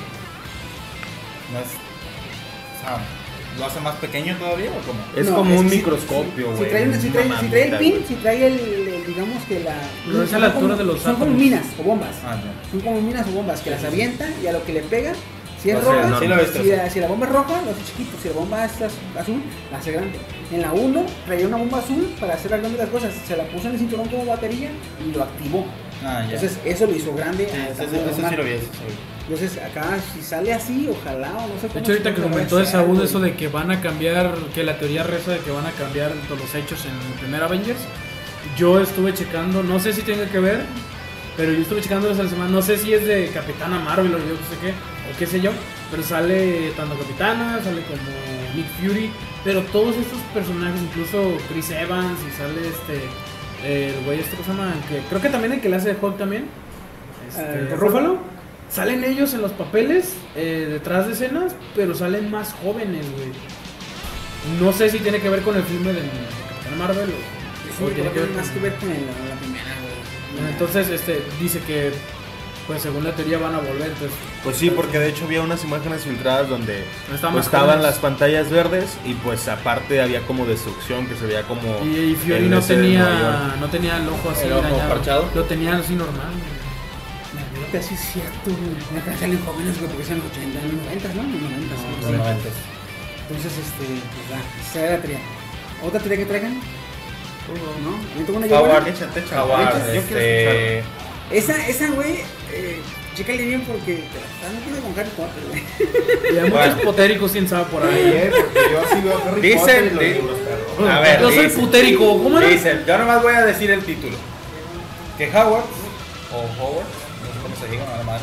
no 1.55 1.61
es. 1.61 1.67
Sea, 2.83 2.99
¿lo 3.59 3.67
hace 3.67 3.81
más 3.81 3.95
pequeño 3.97 4.37
todavía 4.37 4.71
o 4.71 4.81
cómo? 4.87 5.01
Es 5.17 5.27
No, 5.31 5.37
como 5.37 5.59
un 5.59 5.69
si- 5.71 5.77
microscopio, 5.77 6.57
si, 6.59 6.65
trae, 6.65 6.89
una- 6.89 7.01
si, 7.01 7.07
una 7.09 7.13
trae, 7.23 7.41
si 7.41 7.47
trae 7.49 7.69
el 7.69 7.79
pin, 7.79 7.95
si 8.09 8.15
trae 8.17 8.47
el, 8.47 8.59
el- 8.59 9.07
digamos 9.07 9.43
que 9.45 9.61
la... 9.61 9.75
Pero 10.07 10.23
es 10.23 10.29
a 10.29 10.33
son 10.33 10.41
la 10.41 10.47
altura 10.49 10.63
como- 10.63 10.77
de 10.77 10.85
los 10.85 11.01
Son 11.01 11.15
como 11.17 11.31
minas 11.33 11.65
o 11.79 11.83
bombas. 11.83 12.17
Ah. 12.25 12.37
Son 12.71 12.81
como 12.81 13.01
minas 13.01 13.27
o 13.29 13.31
bombas 13.31 13.61
que 13.61 13.71
las 13.71 13.85
avienta 13.85 14.27
y 14.43 14.47
a 14.47 14.53
lo 14.53 14.65
que 14.65 14.73
le 14.73 14.81
pega, 14.83 15.13
si 15.63 15.71
es 15.71 15.77
O 15.77 15.83
sea, 15.83 15.93
roja, 15.93 16.09
no, 16.09 16.19
si, 16.19 16.27
la, 16.27 16.91
si 16.91 16.99
la 17.01 17.07
bomba 17.07 17.27
es 17.27 17.33
roja, 17.33 17.63
lo 17.63 17.71
hace 17.71 17.85
chiquito, 17.87 18.17
si 18.21 18.29
la 18.29 18.35
bomba 18.35 18.65
es 18.65 18.73
az- 18.83 19.21
azul, 19.21 19.41
la 19.71 19.79
hace 19.79 19.93
grande. 19.93 20.19
En 20.51 20.61
la 20.61 20.73
1 20.73 21.07
traía 21.27 21.47
una 21.47 21.57
bomba 21.57 21.79
azul 21.79 22.13
para 22.19 22.35
hacer 22.35 22.51
las 22.51 22.61
grandes 22.61 22.81
las 22.81 22.91
cosas, 22.91 23.13
se 23.27 23.37
la 23.37 23.45
puso 23.45 23.69
en 23.69 23.75
el 23.75 23.79
cinturón 23.79 24.09
como 24.09 24.27
batería 24.27 24.71
y 25.07 25.13
lo 25.17 25.23
activó. 25.23 25.65
Ah, 26.05 26.25
ya. 26.29 26.35
Entonces 26.35 26.59
eso 26.65 26.87
lo 26.87 26.97
hizo 26.97 27.15
grande. 27.15 27.49
Sí, 27.49 27.57
al 27.57 27.69
eso, 27.69 27.77
tamaño 27.85 27.93
eso- 27.99 28.11
eso 28.11 28.11
normal. 28.23 28.31
sí 28.31 28.37
lo 28.37 28.45
vi, 28.45 28.51
eso 28.51 28.67
sí 28.73 28.79
lo 28.83 28.89
vi. 28.89 29.12
Entonces 29.29 29.57
acá 29.59 29.99
si 30.13 30.21
sale 30.23 30.53
así, 30.53 30.89
ojalá 30.91 31.33
o 31.37 31.49
no 31.49 31.55
sé 31.61 31.69
De 31.69 31.69
cómo 31.69 31.79
hecho, 31.81 31.93
ahorita 31.93 32.15
que 32.15 32.23
comentó 32.23 32.59
el 32.59 32.67
Saúl 32.67 33.01
eso 33.03 33.21
de 33.21 33.35
que 33.35 33.49
van 33.49 33.71
a 33.71 33.81
cambiar, 33.81 34.35
que 34.55 34.65
la 34.65 34.79
teoría 34.79 35.05
reza 35.05 35.33
de 35.33 35.39
que 35.39 35.51
van 35.51 35.67
a 35.67 35.71
cambiar 35.73 36.11
todos 36.29 36.41
los 36.41 36.55
hechos 36.55 36.85
en 36.87 36.93
el 36.93 37.19
primer 37.21 37.43
Avengers, 37.43 37.81
yo 38.57 38.81
estuve 38.81 39.15
checando, 39.15 39.63
no 39.63 39.79
sé 39.79 39.93
si 39.93 40.03
tenga 40.03 40.27
que 40.27 40.41
ver, 40.41 40.63
pero 41.37 41.53
yo 41.53 41.63
estuve 41.63 41.81
checando 41.81 42.11
esa 42.11 42.29
semana, 42.29 42.51
no 42.51 42.63
sé 42.63 42.77
si 42.77 42.93
es 42.93 43.07
de 43.07 43.29
Capitana 43.29 43.79
Marvel 43.79 44.15
o 44.15 44.19
yo 44.19 44.25
no 44.25 44.49
sé 44.51 44.59
qué, 44.61 44.71
o 44.71 45.19
qué 45.19 45.27
sé 45.27 45.41
yo, 45.41 45.53
pero 45.91 46.03
sale 46.03 46.71
tanto 46.77 46.99
Capitana, 46.99 47.61
sale 47.63 47.83
como 47.83 48.57
Nick 48.57 48.67
Fury, 48.81 49.11
pero 49.45 49.63
todos 49.73 49.97
estos 49.97 50.19
personajes, 50.35 50.81
incluso 50.83 51.37
Chris 51.49 51.71
Evans 51.71 52.19
y 52.29 52.37
sale 52.37 52.69
este, 52.69 53.89
el 53.95 54.05
güey 54.05 54.19
este, 54.21 54.37
¿cómo 54.37 54.45
se 54.45 54.51
llama? 54.53 54.75
Que, 54.89 54.99
creo 55.09 55.23
que 55.23 55.29
también 55.29 55.53
el 55.53 55.61
que 55.61 55.69
le 55.69 55.77
hace 55.77 55.95
de 55.95 55.99
Hulk 56.01 56.19
también, 56.19 56.47
este, 57.29 57.43
Eh, 57.43 57.77
Ruffalo. 57.77 58.19
Salen 58.73 59.05
ellos 59.05 59.35
en 59.35 59.43
los 59.43 59.53
papeles, 59.53 60.15
eh, 60.35 60.67
detrás 60.71 61.07
de 61.07 61.13
escenas, 61.13 61.53
pero 61.77 61.95
salen 61.95 62.31
más 62.31 62.55
jóvenes, 62.65 63.05
güey. 63.17 63.29
No 64.61 64.73
sé 64.73 64.89
si 64.89 64.99
tiene 65.01 65.21
que 65.21 65.29
ver 65.29 65.43
con 65.43 65.55
el 65.57 65.63
filme 65.63 65.93
de, 65.93 66.01
de 66.03 66.09
Capitán 66.49 66.79
Marvel 66.79 67.11
o, 67.11 67.43
Sí, 67.89 67.95
tiene 67.95 68.11
que 68.11 68.21
ver 68.21 68.31
más 68.31 68.47
con- 68.49 68.55
que 68.55 68.61
ver 68.61 68.75
con 68.77 68.91
el- 68.91 69.07
la 69.29 69.35
primera, 69.37 69.65
güey. 69.83 70.51
Entonces, 70.53 70.89
este, 70.89 71.23
dice 71.41 71.61
que, 71.67 71.91
pues 72.67 72.81
según 72.83 73.05
la 73.05 73.13
teoría 73.13 73.39
van 73.39 73.55
a 73.55 73.59
volver, 73.59 73.89
entonces... 73.89 74.11
Pues 74.43 74.57
sí, 74.57 74.71
porque 74.71 74.99
de 74.99 75.09
hecho 75.11 75.25
había 75.27 75.43
unas 75.43 75.63
imágenes 75.65 76.03
filtradas 76.05 76.49
donde 76.49 76.85
Estaban 77.15 77.35
pues, 77.35 77.83
las 77.83 77.99
pantallas 77.99 78.51
verdes 78.51 78.97
y 79.05 79.15
pues 79.15 79.49
aparte 79.49 80.01
había 80.01 80.21
como 80.23 80.45
destrucción 80.47 81.07
que 81.07 81.15
se 81.17 81.27
veía 81.27 81.43
como 81.43 81.63
Y, 81.85 82.13
y 82.13 82.15
Fury 82.15 82.35
el 82.35 82.51
no 82.51 82.61
tenía, 82.61 83.55
no 83.61 83.69
tenía 83.69 83.97
el 83.99 84.09
ojo 84.09 84.31
así 84.31 84.47
¿El 84.47 84.53
ojo 84.55 84.63
dañado. 84.63 84.89
parchado? 84.89 85.29
Lo 85.35 85.45
tenía 85.45 85.77
así 85.77 85.95
normal. 85.95 86.31
Güey. 87.73 87.81
Neta, 87.81 87.89
sí 87.89 87.95
es 87.95 88.01
cierto, 88.13 88.47
güey. 88.47 89.01
Acá 89.01 89.17
salen 89.19 89.41
jóvenes, 89.45 89.79
güey, 89.79 89.89
porque 89.91 90.05
son 90.05 90.19
los 90.19 90.27
80, 90.31 90.59
en 90.61 90.65
los 90.77 90.85
90, 90.85 91.09
¿no? 91.15 91.23
En 91.23 91.33
los 91.33 91.43
90, 91.43 91.77
sí, 91.77 91.83
Los 92.01 92.11
sí. 92.11 92.17
noventas. 92.17 92.55
Entonces, 93.29 93.53
este, 93.59 93.85
pues 93.87 94.25
va, 94.31 94.41
esa 94.61 94.79
era 94.81 94.91
la 94.97 95.03
teoría. 95.03 95.21
¿Otra 95.83 96.01
teoría 96.01 96.19
que 96.19 96.27
traigan? 96.27 96.55
¿No? 97.83 97.93
¿Yo 98.19 98.25
tengo 98.25 98.39
una 98.39 98.47
yo 98.47 98.61
Howard? 98.63 98.87
Échate. 98.89 99.21
Howard, 99.35 99.95
Yo 99.95 100.03
quiero 100.03 100.21
este. 100.21 100.83
Esa, 101.33 101.67
esa, 101.67 101.91
güey, 101.91 102.21
eh, 102.53 102.81
chécale 103.17 103.45
bien 103.45 103.63
porque 103.63 104.05
la 104.05 104.49
están 104.49 104.55
metiendo 104.55 104.83
con 104.83 104.99
Harry 104.99 105.11
Potter, 105.17 105.43
güey. 105.49 106.35
Y 106.35 106.39
hay 106.39 106.51
Bueno. 106.51 106.67
muchos 106.69 106.85
potéricos, 106.85 107.33
quién 107.33 107.49
sabe 107.49 107.65
por 107.65 107.83
ahí. 107.83 108.13
Eh, 108.15 108.31
porque 108.31 108.61
yo 108.71 108.83
sí 108.93 109.01
veo 109.03 109.23
Harry 109.27 109.41
Dicen- 109.41 109.59
Potter 109.61 109.85
y 109.85 109.95
los 109.95 110.03
libros, 110.05 110.39
perro. 110.77 110.89
A 110.91 111.01
ver, 111.01 111.21
Yo 111.21 111.31
soy 111.33 111.49
putérico, 111.49 112.23
¿cómo 112.23 112.39
era? 112.39 112.49
Dice, 112.49 112.81
yo 112.87 112.99
nomás 112.99 113.23
voy 113.23 113.35
a 113.35 113.45
decir 113.47 113.71
el 113.71 113.83
título. 113.83 114.17
Que 115.17 115.29
Howard, 115.31 115.65
o 116.33 116.63
Howard, 116.63 116.87
no 116.87 117.02
se 117.65 117.71
diga, 117.71 117.85
nada 117.87 118.03
más. 118.05 118.21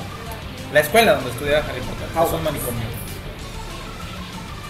La 0.73 0.79
escuela 0.81 1.13
donde 1.15 1.31
estudia 1.31 1.57
Harry 1.59 1.81
Potter. 1.81 2.07
Es 2.11 2.15
Howard. 2.17 2.33
un 2.35 2.43
manicomio. 2.43 2.87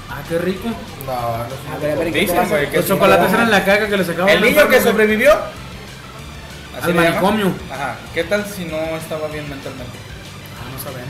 Ah, 0.09 0.21
qué 0.27 0.37
rico. 0.39 0.69
No, 1.05 1.13
no 1.13 1.43
A 1.43 1.47
sé. 1.47 1.81
ver, 1.81 1.91
a 1.91 1.95
ver, 1.95 2.07
¿en 2.07 2.13
qué 2.13 2.19
te 2.19 2.19
Dicen, 2.21 2.37
vas 2.37 2.45
a- 2.47 2.49
güey, 2.49 2.69
que 2.69 2.77
Los 2.77 2.87
chocolates 2.87 3.33
eran 3.33 3.51
la 3.51 3.65
caca 3.65 3.87
que 3.87 3.97
le 3.97 4.03
sacaban. 4.05 4.29
El 4.29 4.41
niño 4.41 4.67
que 4.67 4.81
sobrevivió. 4.81 5.33
Al 6.81 6.93
manicomio. 6.95 7.51
Ajá. 7.71 7.97
¿Qué 8.13 8.23
tal 8.23 8.45
si 8.45 8.65
no 8.65 8.77
estaba 8.97 9.27
bien 9.27 9.47
mentalmente? 9.49 9.97
Ah, 10.57 10.69
no 10.73 10.79
sabemos. 10.81 11.09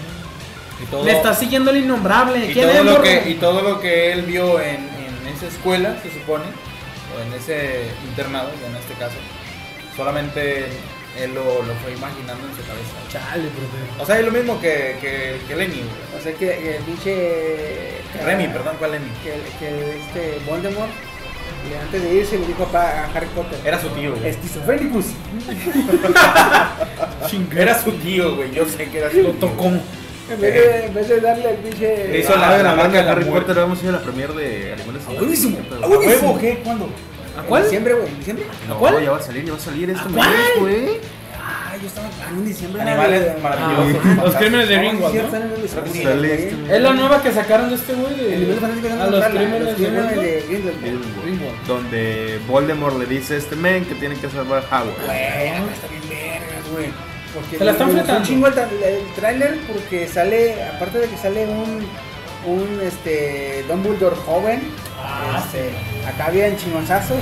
Y 0.81 0.85
todo, 0.85 1.03
Me 1.03 1.11
está 1.11 1.33
siguiendo 1.35 1.71
el 1.71 1.77
innombrable. 1.77 2.45
y 2.45 2.53
¿Quién 2.53 2.67
todo 2.67 2.77
es, 2.79 2.85
lo 2.85 2.91
morro? 2.91 3.03
que 3.03 3.29
y 3.29 3.33
todo 3.35 3.61
lo 3.61 3.79
que 3.79 4.13
él 4.13 4.21
vio 4.23 4.59
en, 4.59 4.77
en 4.97 5.27
esa 5.35 5.45
escuela, 5.47 5.95
se 6.01 6.11
supone, 6.19 6.45
o 7.15 7.21
en 7.21 7.33
ese 7.33 7.91
internado, 8.07 8.49
en 8.65 8.75
este 8.75 8.93
caso, 8.95 9.15
solamente 9.95 10.69
él 11.17 11.33
lo, 11.33 11.43
lo 11.63 11.73
fue 11.81 11.91
imaginando 11.93 12.45
en 12.47 12.55
su 12.55 12.61
cabeza. 12.67 12.95
Chale, 13.11 13.49
profe. 13.49 14.01
O 14.01 14.05
sea, 14.05 14.19
es 14.19 14.25
lo 14.25 14.31
mismo 14.31 14.59
que, 14.61 14.95
que, 15.01 15.39
que 15.47 15.55
Lenny, 15.55 15.81
güey. 15.81 16.19
O 16.19 16.23
sea, 16.23 16.31
que, 16.33 16.47
que 16.47 16.75
el 16.77 16.83
pinche... 16.83 17.99
Remy, 18.23 18.47
perdón, 18.47 18.75
¿cuál 18.79 18.91
Lenny? 18.93 19.09
Que, 19.23 19.33
que 19.59 19.97
este 19.99 20.39
Voldemort, 20.49 20.89
le- 21.69 21.77
antes 21.77 22.01
de 22.03 22.13
irse, 22.15 22.37
le 22.39 22.47
dijo 22.47 22.67
a, 22.73 23.05
Harry 23.13 23.27
Potter. 23.35 23.59
Era 23.65 23.79
su 23.81 23.89
tío, 23.89 24.15
güey. 24.15 24.29
Esquizofrénicus. 24.29 25.05
Era 27.55 27.79
su 27.81 27.91
tío, 27.93 28.35
güey. 28.35 28.51
Yo 28.51 28.65
sé 28.65 28.89
que 28.89 28.97
era 28.99 29.09
su 29.11 29.17
Lo 29.17 29.31
tío. 29.31 29.47
tocó. 29.49 29.65
En 29.67 30.39
vez 30.41 30.53
de, 30.53 30.85
en 30.85 30.93
vez 30.93 31.09
de 31.09 31.19
darle 31.21 31.49
el 31.51 31.57
pinche... 31.57 32.07
Le 32.07 32.19
hizo 32.19 32.33
Ah, 32.35 32.37
la- 32.37 32.49
a 32.49 32.51
ver, 32.55 32.63
la 32.63 32.71
hablando 32.71 32.93
marca 32.93 32.97
de 32.99 33.05
la 33.05 33.11
Harry. 33.11 33.25
Potter, 33.25 33.55
vamos 33.55 33.79
a 33.79 33.83
ir 33.83 33.89
a 33.89 33.91
la 33.93 34.01
premier 34.01 34.31
de 34.33 34.73
Animales 34.73 35.01
buenísimo. 35.17 35.57
¿Qué 35.57 35.63
pedo? 35.63 35.83
¿A 35.83 35.87
huevo 35.87 36.37
qué? 36.39 36.59
¿Cuándo? 36.63 36.89
¿A 37.39 37.43
cuál? 37.43 37.61
En 37.61 37.67
diciembre, 37.67 37.93
güey, 37.95 38.07
en 38.07 38.17
diciembre. 38.19 38.45
No, 38.67 38.77
cuál? 38.79 39.03
ya 39.03 39.11
va 39.11 39.17
a 39.17 39.21
salir, 39.21 39.45
ya 39.45 39.51
va 39.53 39.57
a 39.57 39.61
salir 39.61 39.89
este 39.89 40.09
¿A 40.09 40.11
cuál? 40.11 40.29
güey. 40.59 41.19
Ah, 41.41 41.75
yo 41.81 41.87
estaba 41.87 42.07
en 42.29 42.45
diciembre. 42.45 42.81
Animales 42.81 43.21
era 43.21 43.33
de- 43.35 43.41
maravillosos. 43.41 44.01
Ah, 44.05 44.21
los 44.25 44.35
crímenes 44.35 44.69
de 44.69 44.79
Ringwald, 44.79 45.15
este 45.15 46.75
Es 46.75 46.81
la 46.81 46.93
nueva 46.93 47.23
que 47.23 47.31
sacaron 47.31 47.69
de 47.69 47.75
este 47.75 47.93
güey. 47.93 48.15
de- 48.15 48.33
El 48.33 48.39
nivel 48.41 48.59
fanático 48.59 48.87
A 49.01 49.07
los 49.07 49.25
crímenes 49.25 49.77
de 49.77 50.43
Ringwald. 51.25 51.67
Donde 51.67 52.39
Voldemort 52.47 52.97
le 52.99 53.05
dice 53.05 53.35
a 53.35 53.37
este 53.37 53.55
men 53.55 53.85
que 53.85 53.95
tiene 53.95 54.15
que 54.15 54.29
salvar 54.29 54.63
a 54.69 54.81
Howard. 54.81 54.95
Güey, 55.05 55.73
está 55.73 55.87
bien 55.87 56.09
vergas, 56.09 56.71
güey. 56.71 56.87
Porque 57.33 57.57
Se 57.59 57.63
la 57.65 57.71
están 57.71 57.91
fletando. 57.91 58.17
un 58.21 58.23
chingo 58.27 58.47
el, 58.47 58.53
el 58.57 59.13
tráiler 59.15 59.57
porque 59.71 60.07
sale, 60.07 60.63
aparte 60.63 60.97
de 60.97 61.07
que 61.07 61.17
sale 61.17 61.45
un, 61.45 61.85
un 62.47 62.79
este, 62.81 63.63
Dumbledore 63.69 64.15
joven, 64.15 64.61
Ah, 65.03 65.43
este, 65.45 65.71
acá 66.07 66.29
bien 66.31 66.55
chingonzazos, 66.57 67.19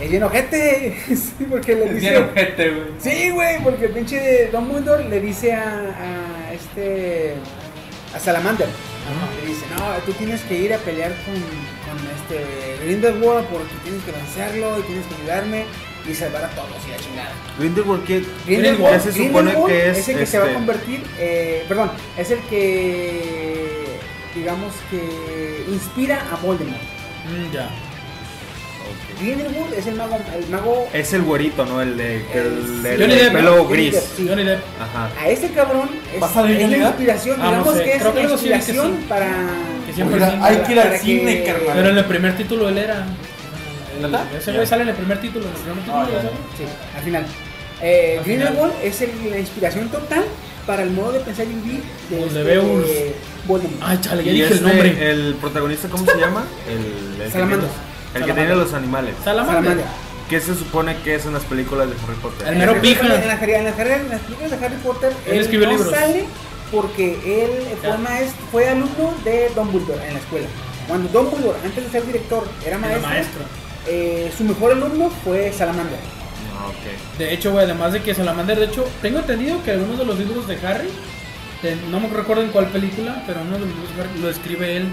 es 0.00 0.10
bien 0.10 0.22
ojete, 0.22 0.96
sí, 1.08 1.46
porque 1.48 1.74
le 1.74 1.94
dice... 1.94 2.18
Ojete, 2.18 2.70
güey. 2.70 2.86
Sí, 2.98 3.30
güey, 3.30 3.62
porque 3.62 3.86
el 3.86 3.92
pinche 3.92 4.48
Dumbledore 4.52 5.08
le 5.08 5.20
dice 5.20 5.54
a, 5.54 5.64
a 5.64 6.52
este, 6.52 7.34
a 8.14 8.18
Salamander, 8.18 8.68
le 9.40 9.48
dice, 9.48 9.64
no, 9.76 9.84
tú 10.04 10.12
tienes 10.12 10.40
que 10.42 10.58
ir 10.58 10.74
a 10.74 10.78
pelear 10.78 11.12
con, 11.24 11.34
con 11.34 11.98
este 12.16 12.84
Grindelwald 12.84 13.46
porque 13.46 13.74
tienes 13.82 14.02
que 14.04 14.12
vencerlo 14.12 14.78
y 14.78 14.82
tienes 14.82 15.06
que 15.06 15.14
ayudarme 15.14 15.64
y 16.08 16.14
salvar 16.14 16.44
a 16.44 16.48
todos 16.50 16.76
y 16.86 16.90
la 16.90 16.96
chingada. 16.98 17.32
Grindelwald, 17.58 18.04
¿qué? 18.06 18.24
Grindelwald, 18.46 19.02
¿Qué 19.02 19.12
se 19.12 19.12
supone 19.12 19.50
Grindelwald 19.50 19.66
que 19.66 19.90
es? 19.90 20.08
el 20.08 20.18
que 20.18 20.26
se 20.26 20.38
va 20.38 20.44
a 20.44 20.46
este, 20.48 20.58
convertir, 20.58 21.02
eh, 21.18 21.64
perdón, 21.68 21.90
es 22.16 22.30
el 22.30 22.40
que, 22.40 23.84
digamos 24.34 24.74
que 24.90 25.64
inspira 25.70 26.22
a 26.32 26.36
Voldemort. 26.36 26.97
Mm, 27.28 27.52
ya. 27.52 27.68
Grindelwald 29.20 29.74
es 29.74 29.86
el 29.88 29.94
mago, 29.96 30.16
el 30.36 30.46
mago, 30.48 30.88
Es 30.92 31.12
el 31.12 31.22
güerito, 31.22 31.66
¿no? 31.66 31.82
El 31.82 31.96
de 31.96 32.16
el, 32.32 33.32
pelo 33.32 33.56
¿no? 33.56 33.64
gris. 33.68 33.94
Johnny 33.94 34.00
Depp, 34.00 34.16
sí. 34.16 34.26
Johnny 34.28 34.44
Depp. 34.44 34.60
Ajá. 34.80 35.10
a 35.20 35.28
ese 35.28 35.50
cabrón 35.50 35.90
es, 36.14 36.22
¿Va 36.22 36.26
a 36.26 36.32
salir 36.32 36.60
es 36.60 36.70
la 36.70 36.76
inspiración, 36.78 37.36
Ah, 37.40 37.44
no 37.44 37.50
digamos 37.50 37.74
sé, 37.74 37.84
que 37.84 37.92
es 37.94 37.98
creo 38.00 38.14
que 38.14 38.20
la 38.22 38.26
que 38.28 38.32
inspiración 38.34 38.96
sí. 39.00 39.06
para... 39.08 39.26
Que 39.86 39.92
siempre 39.92 40.16
Oiga, 40.16 40.30
sí. 40.30 40.36
hay 40.40 40.56
que 40.58 40.72
ir 40.72 40.80
al 40.80 40.98
cine, 40.98 41.36
que- 41.38 41.44
carnal. 41.44 41.72
Pero 41.74 41.88
en 41.90 41.98
el 41.98 42.04
primer 42.04 42.36
título 42.36 42.68
él 42.68 42.78
era. 42.78 43.06
¿Neta? 44.00 44.24
Ese 44.38 44.52
güey 44.52 44.66
sale 44.66 44.82
en 44.84 44.88
el 44.90 44.94
primer 44.94 45.20
título. 45.20 45.46
En 45.46 45.50
el 45.52 45.58
primer 45.58 45.78
título, 45.80 45.96
Ah, 45.98 46.06
ya, 46.06 46.10
¿ya 46.12 46.22
ya. 46.22 46.22
sabes? 46.22 46.38
Sí, 46.56 46.64
al 46.96 47.02
final. 47.02 47.26
Eh, 47.82 48.16
Al 48.18 48.24
Grindelwald 48.24 48.72
es 48.84 49.02
el- 49.02 49.30
la 49.30 49.38
inspiración 49.40 49.88
total 49.88 50.24
para 50.68 50.82
el 50.82 50.90
modo 50.90 51.12
de 51.12 51.20
pensar 51.20 51.46
y 51.46 51.54
vivir 51.54 51.82
de, 52.10 52.16
Pues 52.18 52.34
de 52.34 52.42
este, 52.42 53.16
Voldemort. 53.46 53.82
Ay, 53.82 53.98
chale, 54.02 54.22
ya 54.22 54.30
Y 54.30 54.34
dije 54.34 54.46
el 54.48 54.52
este, 54.52 54.66
nombre. 54.68 55.10
el 55.10 55.34
protagonista, 55.40 55.88
¿cómo 55.88 56.04
se 56.04 56.18
llama? 56.20 56.44
El, 56.68 56.76
el 57.16 57.24
que 57.24 57.30
Salamander. 57.32 57.68
tiene- 57.68 57.88
El 58.14 58.24
que 58.26 58.32
tiene 58.34 58.54
los 58.54 58.74
animales. 58.74 59.14
Salamander. 59.24 59.62
Salamander. 59.64 59.86
¿Qué 60.28 60.40
se 60.40 60.54
supone 60.54 60.94
que 61.02 61.14
es 61.14 61.24
en 61.24 61.32
las 61.32 61.44
películas 61.44 61.88
de 61.88 61.94
Harry 62.04 62.16
Potter? 62.20 62.48
El 62.48 62.56
mero 62.56 62.72
En 62.74 62.80
pija. 62.82 63.00
En 63.00 63.08
las, 63.08 63.22
en 63.22 63.28
las, 63.28 63.42
en 63.42 63.64
las 64.10 64.20
películas 64.20 64.50
de 64.60 64.66
Harry 64.66 64.76
Potter, 64.84 65.12
Él 65.26 65.32
él, 65.34 65.40
escribió 65.40 65.66
no 65.68 65.72
libros. 65.72 65.90
sale 65.90 66.24
porque 66.70 67.44
él 67.44 67.50
fue, 67.80 67.96
maestro, 67.98 68.42
fue 68.52 68.68
alumno 68.68 69.14
de 69.24 69.50
Dumbledore 69.56 70.06
en 70.06 70.12
la 70.14 70.20
escuela. 70.20 70.46
Cuando 70.86 71.08
Dumbledore, 71.08 71.58
antes 71.64 71.82
de 71.82 71.90
ser 71.90 72.04
director, 72.06 72.46
era 72.66 72.76
Era 72.76 72.98
maestro, 72.98 73.40
eh, 73.86 74.30
su 74.36 74.44
mejor 74.44 74.72
alumno 74.72 75.10
fue 75.24 75.50
Salamander. 75.50 75.98
Ok. 76.68 77.18
De 77.18 77.32
hecho, 77.34 77.52
güey, 77.52 77.64
además 77.64 77.92
de 77.92 78.02
que 78.02 78.14
Salamander, 78.14 78.58
de 78.58 78.66
hecho, 78.66 78.86
tengo 79.02 79.18
entendido 79.18 79.62
que 79.64 79.72
algunos 79.72 79.98
de 79.98 80.04
los 80.04 80.18
libros 80.18 80.46
de 80.46 80.56
Harry, 80.66 80.88
de- 81.62 81.76
no 81.90 82.00
me 82.00 82.08
recuerdo 82.08 82.42
en 82.42 82.50
cuál 82.50 82.66
película, 82.66 83.22
pero 83.26 83.40
uno 83.42 83.54
de 83.54 83.60
los 83.60 83.68
libros 83.68 83.96
de 83.96 84.02
Harry 84.02 84.20
lo 84.20 84.28
escribe 84.30 84.76
él 84.76 84.88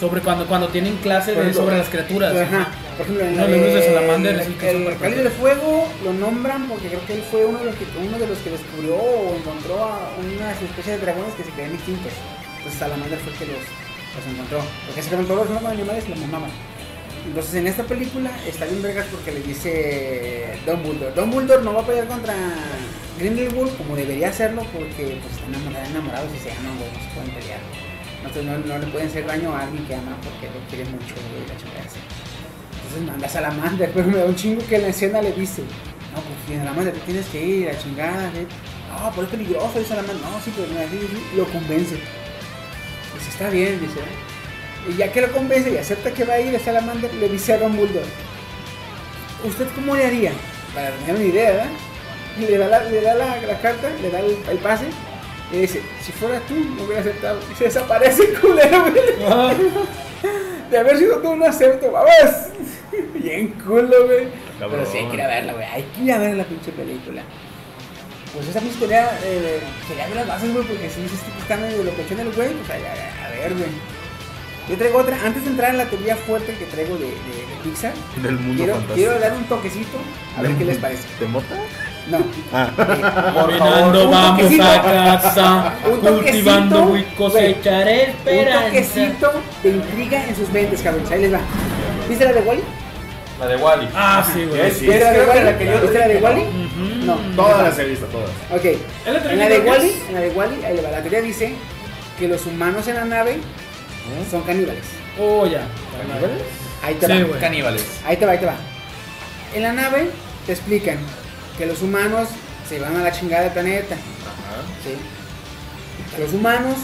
sobre 0.00 0.20
cuando, 0.20 0.46
cuando 0.46 0.68
tienen 0.68 0.96
clase 0.98 1.32
Por 1.32 1.42
de, 1.44 1.50
ejemplo, 1.50 1.62
sobre 1.64 1.78
las 1.78 1.88
criaturas. 1.88 2.36
Ajá. 2.36 2.68
Por 2.96 3.06
ejemplo, 3.06 3.24
en 3.24 3.36
los 3.38 3.48
libros 3.50 3.72
de 3.74 3.80
de- 3.80 3.86
Salamander, 3.94 4.34
el, 4.40 4.46
sí, 4.46 4.52
que 4.60 4.70
el. 4.70 4.96
Cáliz 4.98 5.16
de 5.24 5.30
Fuego 5.30 5.88
lo 6.04 6.12
nombran 6.12 6.68
porque 6.68 6.88
creo 6.88 7.04
que 7.06 7.14
él 7.14 7.22
fue 7.30 7.44
uno 7.46 7.58
de 7.58 7.64
los 7.66 7.74
que, 7.76 7.84
uno 7.98 8.18
de, 8.18 8.26
los 8.26 8.38
que 8.38 8.50
descubrió 8.50 8.94
o 8.96 9.36
encontró 9.36 9.84
a 9.84 10.10
unas 10.20 10.60
especies 10.62 10.98
de 11.00 11.06
dragones 11.06 11.34
que 11.34 11.44
se 11.44 11.50
creían 11.50 11.74
extintos. 11.74 12.12
Entonces 12.58 12.78
Salamander 12.78 13.18
fue 13.20 13.32
el 13.32 13.38
que 13.38 13.46
los, 13.46 13.64
los 13.64 14.24
encontró. 14.32 14.60
Porque 14.86 15.02
se 15.02 15.10
todos 15.16 15.50
los 15.50 15.64
animales 15.64 16.04
y 16.06 16.10
los 16.10 16.18
mamaban. 16.20 16.50
Entonces 17.26 17.54
en 17.56 17.66
esta 17.66 17.82
película 17.84 18.30
está 18.46 18.64
bien 18.66 18.82
vergas 18.82 19.06
porque 19.10 19.32
le 19.32 19.40
dice 19.42 20.58
Dumbledore. 20.64 21.12
Dumbledore 21.14 21.62
no 21.64 21.74
va 21.74 21.82
a 21.82 21.86
pelear 21.86 22.06
contra 22.06 22.34
Grindelwald 23.18 23.76
como 23.76 23.96
debería 23.96 24.28
hacerlo 24.28 24.62
porque 24.72 25.18
pues 25.20 25.34
están 25.34 25.54
enamorados, 25.54 25.90
enamorados 25.90 26.30
y 26.34 26.38
se 26.38 26.52
aman, 26.52 26.78
güey, 26.78 26.90
no 26.92 27.00
se 27.00 27.14
pueden 27.14 27.30
pelear. 27.30 27.60
Entonces 28.24 28.66
no, 28.66 28.78
le 28.78 28.86
pueden 28.86 29.08
hacer 29.08 29.26
daño 29.26 29.54
a 29.54 29.60
alguien 29.60 29.84
que 29.86 29.94
ama 29.94 30.16
porque 30.22 30.46
lo 30.46 30.60
quiere 30.68 30.84
mucho, 30.90 31.14
güey, 31.30 31.46
la 31.48 31.56
chingada. 31.56 31.86
Entonces 31.86 33.02
manda 33.06 33.26
a 33.26 33.30
Salamander, 33.30 33.90
pero 33.94 34.06
me 34.08 34.18
da 34.18 34.24
un 34.26 34.36
chingo 34.36 34.66
que 34.66 34.76
en 34.76 34.82
la 34.82 34.88
escena 34.88 35.20
le 35.20 35.32
dice, 35.32 35.62
no, 36.14 36.22
pues 36.22 36.58
Salamander 36.58 36.94
tú 36.94 37.00
tienes 37.00 37.26
que 37.26 37.44
ir, 37.44 37.68
a 37.68 37.78
chingada, 37.78 38.28
¿eh? 38.28 38.46
no, 38.88 39.10
pero 39.10 39.22
es 39.24 39.28
peligroso, 39.30 39.78
dice 39.78 39.90
Salamander, 39.90 40.16
no, 40.16 40.40
sí, 40.44 40.52
pero 40.54 40.68
mira, 40.68 40.88
sí, 40.88 40.98
sí", 41.10 41.36
lo 41.36 41.44
convence. 41.46 41.96
Dice, 41.96 43.30
está 43.30 43.50
bien, 43.50 43.80
dice, 43.80 44.00
"¿eh?". 44.00 44.25
Y 44.88 44.96
ya 44.96 45.10
que 45.12 45.20
lo 45.20 45.32
convence 45.32 45.70
y 45.70 45.76
acepta 45.78 46.12
que 46.12 46.24
va 46.24 46.34
a 46.34 46.40
ir 46.40 46.54
a 46.54 46.58
Salamander, 46.60 47.12
le 47.14 47.28
dice 47.28 47.54
a 47.54 47.58
Dumbledore, 47.58 48.04
¿usted 49.44 49.66
cómo 49.74 49.94
le 49.96 50.06
haría? 50.06 50.32
Para 50.74 50.90
tener 50.90 51.14
una 51.16 51.24
idea, 51.24 51.50
¿verdad? 51.52 51.66
Y 52.38 52.40
le 52.42 52.58
da 52.58 52.68
la, 52.68 52.84
le 52.84 53.00
da 53.00 53.14
la, 53.14 53.36
la 53.42 53.58
carta, 53.60 53.88
le 54.02 54.10
da 54.10 54.20
el, 54.20 54.36
el 54.50 54.58
pase, 54.58 54.86
y 55.52 55.58
dice, 55.58 55.80
si 56.02 56.12
fuera 56.12 56.38
tú, 56.40 56.54
no 56.54 56.84
hubiera 56.84 57.00
aceptado. 57.00 57.38
Y 57.50 57.54
se 57.56 57.64
desaparece 57.64 58.22
el 58.24 58.38
culero, 58.40 58.80
güey. 58.82 58.94
Ah, 59.28 59.52
De 60.70 60.78
haber 60.78 60.98
sido 60.98 61.18
tú, 61.18 61.36
no 61.36 61.46
acepto, 61.46 61.90
vamos. 61.92 62.10
Bien 63.14 63.48
culo, 63.64 64.06
güey. 64.06 64.26
Cabrón. 64.58 64.80
Pero 64.80 64.90
sí, 64.90 64.98
hay 64.98 65.06
que 65.06 65.14
ir 65.14 65.22
a 65.22 65.26
verla, 65.28 65.52
güey. 65.52 65.64
Hay 65.66 65.82
que 65.84 66.02
ir 66.02 66.12
a 66.12 66.18
ver 66.18 66.34
la 66.34 66.44
pinche 66.44 66.72
película. 66.72 67.22
Pues 68.34 68.48
esa 68.48 68.60
pinche 68.60 68.78
pelea, 68.80 69.18
eh, 69.24 69.60
quería 69.88 70.06
ver 70.08 70.16
las 70.16 70.26
bases, 70.26 70.52
güey, 70.52 70.64
porque 70.66 70.90
si 70.90 71.02
dices 71.02 71.20
que 71.20 71.40
está 71.40 71.56
medio 71.56 71.84
locochón 71.84 72.18
el 72.20 72.32
güey, 72.32 72.52
pues 72.52 72.70
a, 72.70 72.74
a- 72.74 73.26
a 73.26 73.30
ver, 73.30 73.54
güey. 73.54 73.68
Yo 74.68 74.76
traigo 74.76 74.98
otra, 74.98 75.16
antes 75.24 75.44
de 75.44 75.50
entrar 75.50 75.70
en 75.70 75.78
la 75.78 75.84
teoría 75.86 76.16
fuerte 76.16 76.52
que 76.54 76.64
traigo 76.64 76.96
de, 76.96 77.04
de, 77.04 77.10
de 77.10 77.56
Pixar, 77.62 77.92
Del 78.20 78.32
mundo 78.36 78.56
quiero, 78.64 78.72
fantástico. 78.74 78.94
quiero 78.96 79.18
dar 79.20 79.32
un 79.34 79.44
toquecito 79.44 79.98
a 80.36 80.42
ver 80.42 80.52
qué 80.56 80.64
les 80.64 80.78
parece. 80.78 81.04
¿De 81.20 81.26
mota? 81.26 81.54
No. 82.10 82.18
Ah. 82.52 82.70
Eh, 82.76 82.82
Caminando 83.36 84.04
un 84.04 84.10
vamos 84.10 84.40
toquecito. 84.42 84.64
a 84.64 84.82
casa, 85.22 85.74
Un 85.90 85.98
cultivando 86.00 86.96
y 86.96 87.02
cosecharé 87.16 88.04
un 88.04 88.10
esperanza. 88.28 88.64
toquecito 88.66 89.32
de 89.62 89.68
intriga 89.70 90.24
en 90.28 90.36
sus 90.36 90.48
mentes, 90.50 90.82
cabrón. 90.82 91.04
Ahí 91.12 91.20
les 91.22 91.34
va. 91.34 91.40
¿Viste 92.08 92.24
la 92.24 92.32
de 92.32 92.40
Wally? 92.40 92.62
La 93.40 93.46
de 93.46 93.56
Wally. 93.56 93.88
Ah, 93.94 94.26
sí, 94.32 94.44
güey. 94.46 94.70
Sí, 94.72 94.86
¿Viste 94.86 95.00
la 95.04 95.12
de 95.12 95.26
Wally? 95.26 95.44
la 95.44 95.58
que 95.58 95.66
yo 95.66 95.80
¿Viste 95.80 95.98
la 95.98 96.08
de 96.08 96.16
Wally? 96.16 96.40
Ujú. 96.42 97.04
No. 97.06 97.16
Todas 97.36 97.62
las 97.62 97.78
he 97.78 97.84
visto, 97.84 98.06
todas. 98.06 98.30
Ok. 98.50 98.64
En 99.06 99.38
la 99.38 99.48
de 99.48 99.60
Wally, 99.60 99.92
en 100.08 100.14
la 100.14 100.20
de 100.20 100.30
Wally, 100.30 100.64
ahí 100.64 100.76
le 100.76 100.82
va. 100.82 100.90
La 100.90 101.00
teoría 101.02 101.20
dice 101.22 101.54
que 102.18 102.26
los 102.28 102.46
humanos 102.46 102.86
en 102.88 102.94
la 102.96 103.04
nave 103.04 103.38
son 104.30 104.42
caníbales. 104.42 104.84
Oh, 105.18 105.46
ya. 105.46 105.66
Ahí 106.82 106.94
te 106.96 107.06
Sí, 107.06 107.22
va. 107.22 107.38
Caníbales. 107.38 107.84
Ahí 108.06 108.16
te 108.16 108.26
va, 108.26 108.32
ahí 108.32 108.38
te 108.38 108.46
va. 108.46 108.56
En 109.54 109.62
la 109.62 109.72
nave 109.72 110.10
te 110.46 110.52
explican 110.52 110.98
que 111.58 111.66
los 111.66 111.82
humanos 111.82 112.28
se 112.68 112.78
van 112.78 112.96
a 112.96 113.02
la 113.02 113.12
chingada 113.12 113.44
del 113.44 113.52
planeta. 113.52 113.96
¿sí? 114.84 114.94
Que 116.14 116.22
los 116.22 116.32
humanos, 116.32 116.76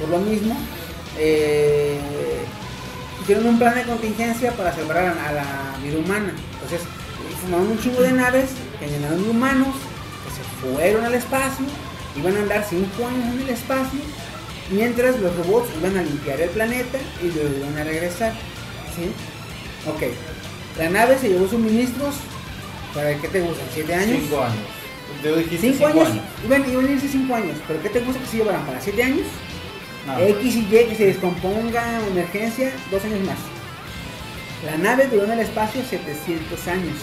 por 0.00 0.08
lo 0.10 0.18
mismo, 0.18 0.56
eh, 1.18 1.98
hicieron 3.22 3.46
un 3.46 3.58
plan 3.58 3.74
de 3.74 3.84
contingencia 3.84 4.52
para 4.52 4.74
salvar 4.74 4.98
a 4.98 5.02
la, 5.14 5.28
a 5.28 5.32
la 5.32 5.44
vida 5.82 5.98
humana. 5.98 6.32
Entonces, 6.54 6.80
formaron 7.40 7.68
un 7.72 7.78
chingo 7.80 8.00
de 8.02 8.12
naves 8.12 8.50
que 8.78 8.86
llenaron 8.86 9.22
de 9.22 9.30
humanos, 9.30 9.68
que 10.24 10.30
se 10.34 10.72
fueron 10.74 11.04
al 11.04 11.14
espacio, 11.14 11.64
iban 12.16 12.36
a 12.36 12.40
andar 12.40 12.64
cinco 12.68 13.06
años 13.06 13.34
en 13.34 13.40
el 13.42 13.48
espacio, 13.50 14.00
mientras 14.70 15.18
los 15.20 15.34
robots 15.36 15.68
iban 15.78 15.96
a 15.96 16.02
limpiar 16.02 16.40
el 16.40 16.50
planeta 16.50 16.98
y 17.22 17.26
luego 17.26 17.56
iban 17.58 17.78
a 17.78 17.84
regresar. 17.84 18.32
¿Sí? 18.96 19.10
Ok. 19.88 20.02
La 20.78 20.90
nave 20.90 21.18
se 21.18 21.28
llevó 21.28 21.48
suministros. 21.48 22.14
¿Para 22.94 23.14
qué 23.16 23.28
te 23.28 23.40
gustan? 23.40 23.66
¿Siete 23.72 23.94
años? 23.94 24.18
Cinco 24.22 24.42
años. 24.42 24.66
Tú 25.22 25.34
dijiste 25.36 25.72
Cinco, 25.72 25.86
años. 25.86 26.08
Iban, 26.44 26.70
iban 26.70 26.86
a 26.86 26.90
irse 26.90 27.08
cinco 27.08 27.34
años. 27.34 27.56
¿Pero 27.66 27.82
qué 27.82 27.88
te 27.88 28.00
gusta 28.00 28.20
que 28.20 28.26
se 28.26 28.36
llevaran? 28.38 28.64
¿Para 28.66 28.80
siete 28.80 29.02
años? 29.02 29.26
No. 30.06 30.18
X 30.18 30.56
y 30.56 30.60
Y 30.60 30.86
que 30.86 30.94
se 30.94 31.06
descomponga, 31.06 32.06
emergencia, 32.08 32.72
dos 32.90 33.02
años 33.04 33.20
más. 33.20 33.38
La 34.64 34.76
nave 34.78 35.08
duró 35.08 35.24
en 35.24 35.32
el 35.32 35.40
espacio 35.40 35.82
700 35.82 36.68
años. 36.68 36.96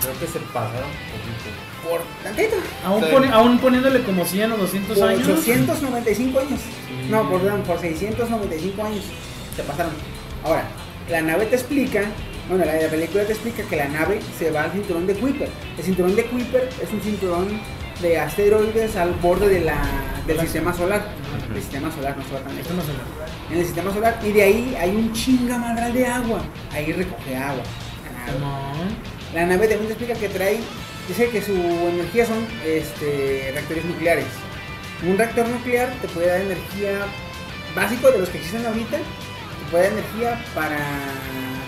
Creo 0.00 0.18
que 0.18 0.26
se 0.26 0.38
pasaron 0.52 0.90
un 0.90 1.63
Por 1.88 2.00
tantito. 2.22 2.56
Aún, 2.84 3.02
Sí. 3.04 3.10
poni- 3.12 3.30
aún 3.32 3.58
poniéndole 3.58 4.02
como 4.02 4.24
100 4.24 4.52
o 4.52 4.56
200 4.56 4.98
Por 4.98 5.08
años. 5.08 5.28
895 5.28 6.40
años. 6.40 6.60
No, 7.10 7.28
perdón, 7.30 7.62
por 7.62 7.78
695 7.80 8.82
años. 8.84 9.04
Se 9.56 9.62
pasaron. 9.62 9.92
Ahora, 10.44 10.64
la 11.10 11.20
nave 11.20 11.46
te 11.46 11.56
explica, 11.56 12.02
bueno, 12.48 12.64
la, 12.64 12.74
la 12.80 12.88
película 12.88 13.24
te 13.24 13.32
explica 13.32 13.62
que 13.64 13.76
la 13.76 13.88
nave 13.88 14.20
se 14.38 14.50
va 14.50 14.64
al 14.64 14.72
cinturón 14.72 15.06
de 15.06 15.14
Kuiper. 15.14 15.48
El 15.78 15.84
cinturón 15.84 16.16
de 16.16 16.24
Kuiper 16.26 16.68
es 16.82 16.92
un 16.92 17.00
cinturón 17.00 17.60
de 18.02 18.18
asteroides 18.18 18.96
al 18.96 19.12
borde 19.14 19.48
de 19.48 19.60
la, 19.60 19.76
del 20.26 20.40
sistema 20.40 20.72
solar. 20.74 21.06
El 21.54 21.60
sistema 21.62 21.90
solar 21.94 22.16
no. 22.16 22.22
Esto 22.60 22.74
no 22.74 22.82
se 22.82 22.88
lo- 22.88 23.52
En 23.52 23.58
el 23.58 23.64
sistema 23.66 23.92
solar. 23.92 24.18
Y 24.24 24.32
de 24.32 24.42
ahí 24.42 24.76
hay 24.80 24.90
un 24.90 25.12
chinga 25.12 25.58
madral 25.58 25.92
de 25.92 26.06
agua. 26.06 26.40
Ahí 26.72 26.92
recoge 26.92 27.36
agua. 27.36 27.62
La 29.34 29.46
nave 29.46 29.66
también 29.68 29.86
te 29.86 29.92
explica 29.92 30.14
que 30.14 30.28
trae, 30.28 30.58
dice 31.08 31.28
que 31.28 31.42
su 31.42 31.52
energía 31.52 32.26
son 32.26 32.46
este, 32.64 33.50
reactores 33.52 33.84
nucleares. 33.84 34.26
Un 35.06 35.18
reactor 35.18 35.48
nuclear 35.48 35.92
te 36.00 36.08
puede 36.08 36.28
dar 36.28 36.40
energía 36.40 37.06
básico 37.74 38.10
de 38.10 38.18
los 38.18 38.28
que 38.28 38.38
existen 38.38 38.64
ahorita, 38.66 38.96
te 38.96 39.70
puede 39.70 39.84
dar 39.84 39.92
energía 39.92 40.44
para 40.54 40.78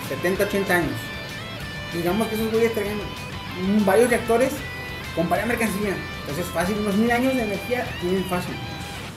70, 0.09 0.43
80 0.43 0.75
años. 0.75 0.95
Digamos 1.93 2.27
que 2.27 2.35
esos 2.35 2.51
güeyes 2.51 2.73
traen 2.73 2.99
varios 3.85 4.09
reactores 4.09 4.51
con 5.15 5.29
varias 5.29 5.47
mercancía. 5.47 5.95
Entonces 6.21 6.45
fácil, 6.53 6.77
unos 6.79 6.95
mil 6.95 7.11
años 7.11 7.35
de 7.35 7.43
energía 7.43 7.85
tienen 8.01 8.23
fácil. 8.25 8.55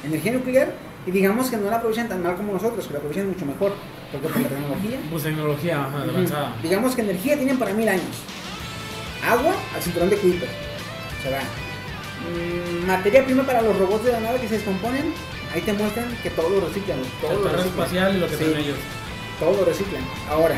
Energía 0.05 0.33
nuclear 0.33 0.75
y 1.07 1.11
digamos 1.11 1.51
que 1.51 1.57
no 1.57 1.71
la 1.71 1.77
aprovechan 1.77 2.09
tan 2.09 2.23
mal 2.23 2.37
como 2.37 2.53
nosotros, 2.53 2.87
que 2.87 2.93
la 2.93 2.99
aprovechan 2.99 3.29
mucho 3.29 3.47
mejor. 3.47 3.75
Porque 4.13 4.29
por 4.29 4.43
la 4.43 4.49
tecnología 4.49 4.99
Pues 5.11 5.23
tecnología 5.23 5.87
ajá, 5.87 6.03
avanzada. 6.03 6.57
Digamos 6.63 6.95
que 6.95 7.03
energía 7.03 7.37
tienen 7.37 7.59
para 7.59 7.73
mil 7.73 7.89
años. 7.89 8.17
Agua 9.27 9.55
al 9.75 9.83
cinturón 9.83 10.11
de 10.11 10.17
Kuiper. 10.17 10.49
Se 11.23 11.31
va. 11.31 11.39
Mm, 11.41 12.87
materia 12.87 13.25
prima 13.25 13.45
para 13.45 13.63
los 13.63 13.77
robots 13.79 14.05
de 14.05 14.13
la 14.13 14.21
nave 14.21 14.41
que 14.41 14.49
se 14.49 14.55
descomponen. 14.57 15.13
Ahí 15.55 15.61
te 15.63 15.73
muestran 15.73 16.17
que 16.23 16.31
todo 16.31 16.49
lo 16.49 16.61
reciclan. 16.69 16.99
Todo 17.21 17.33
El 17.33 17.39
lo 17.39 17.45
reciclan. 17.49 17.69
espacial 17.69 18.17
y 18.17 18.21
lo 18.21 18.29
que 18.29 18.37
Sí, 18.37 18.45
ellos. 18.45 18.77
Todo 19.39 19.57
lo 19.57 19.65
reciclan. 19.65 20.03
Ahora. 20.29 20.57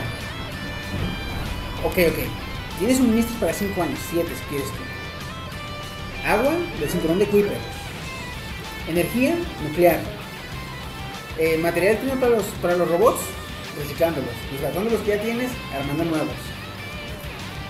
Ok, 1.84 1.98
ok. 2.08 2.78
Tienes 2.78 2.98
suministros 2.98 3.36
para 3.38 3.52
5 3.52 3.82
años, 3.82 3.98
7 4.10 4.28
si 4.28 4.44
quieres 4.46 4.68
tú. 4.68 6.28
Agua 6.28 6.52
del 6.78 6.88
cinturón 6.90 7.18
de 7.18 7.26
Kuiper. 7.26 7.56
Energía 8.88 9.36
nuclear. 9.66 10.00
Eh, 11.38 11.58
material 11.58 11.96
prima 11.98 12.14
para 12.16 12.36
los, 12.36 12.44
para 12.60 12.76
los 12.76 12.88
robots, 12.88 13.20
reciclándolos. 13.78 14.30
Desgastando 14.52 14.90
los 14.90 15.00
que 15.00 15.16
ya 15.16 15.22
tienes, 15.22 15.50
armando 15.74 16.04
nuevos. 16.04 16.34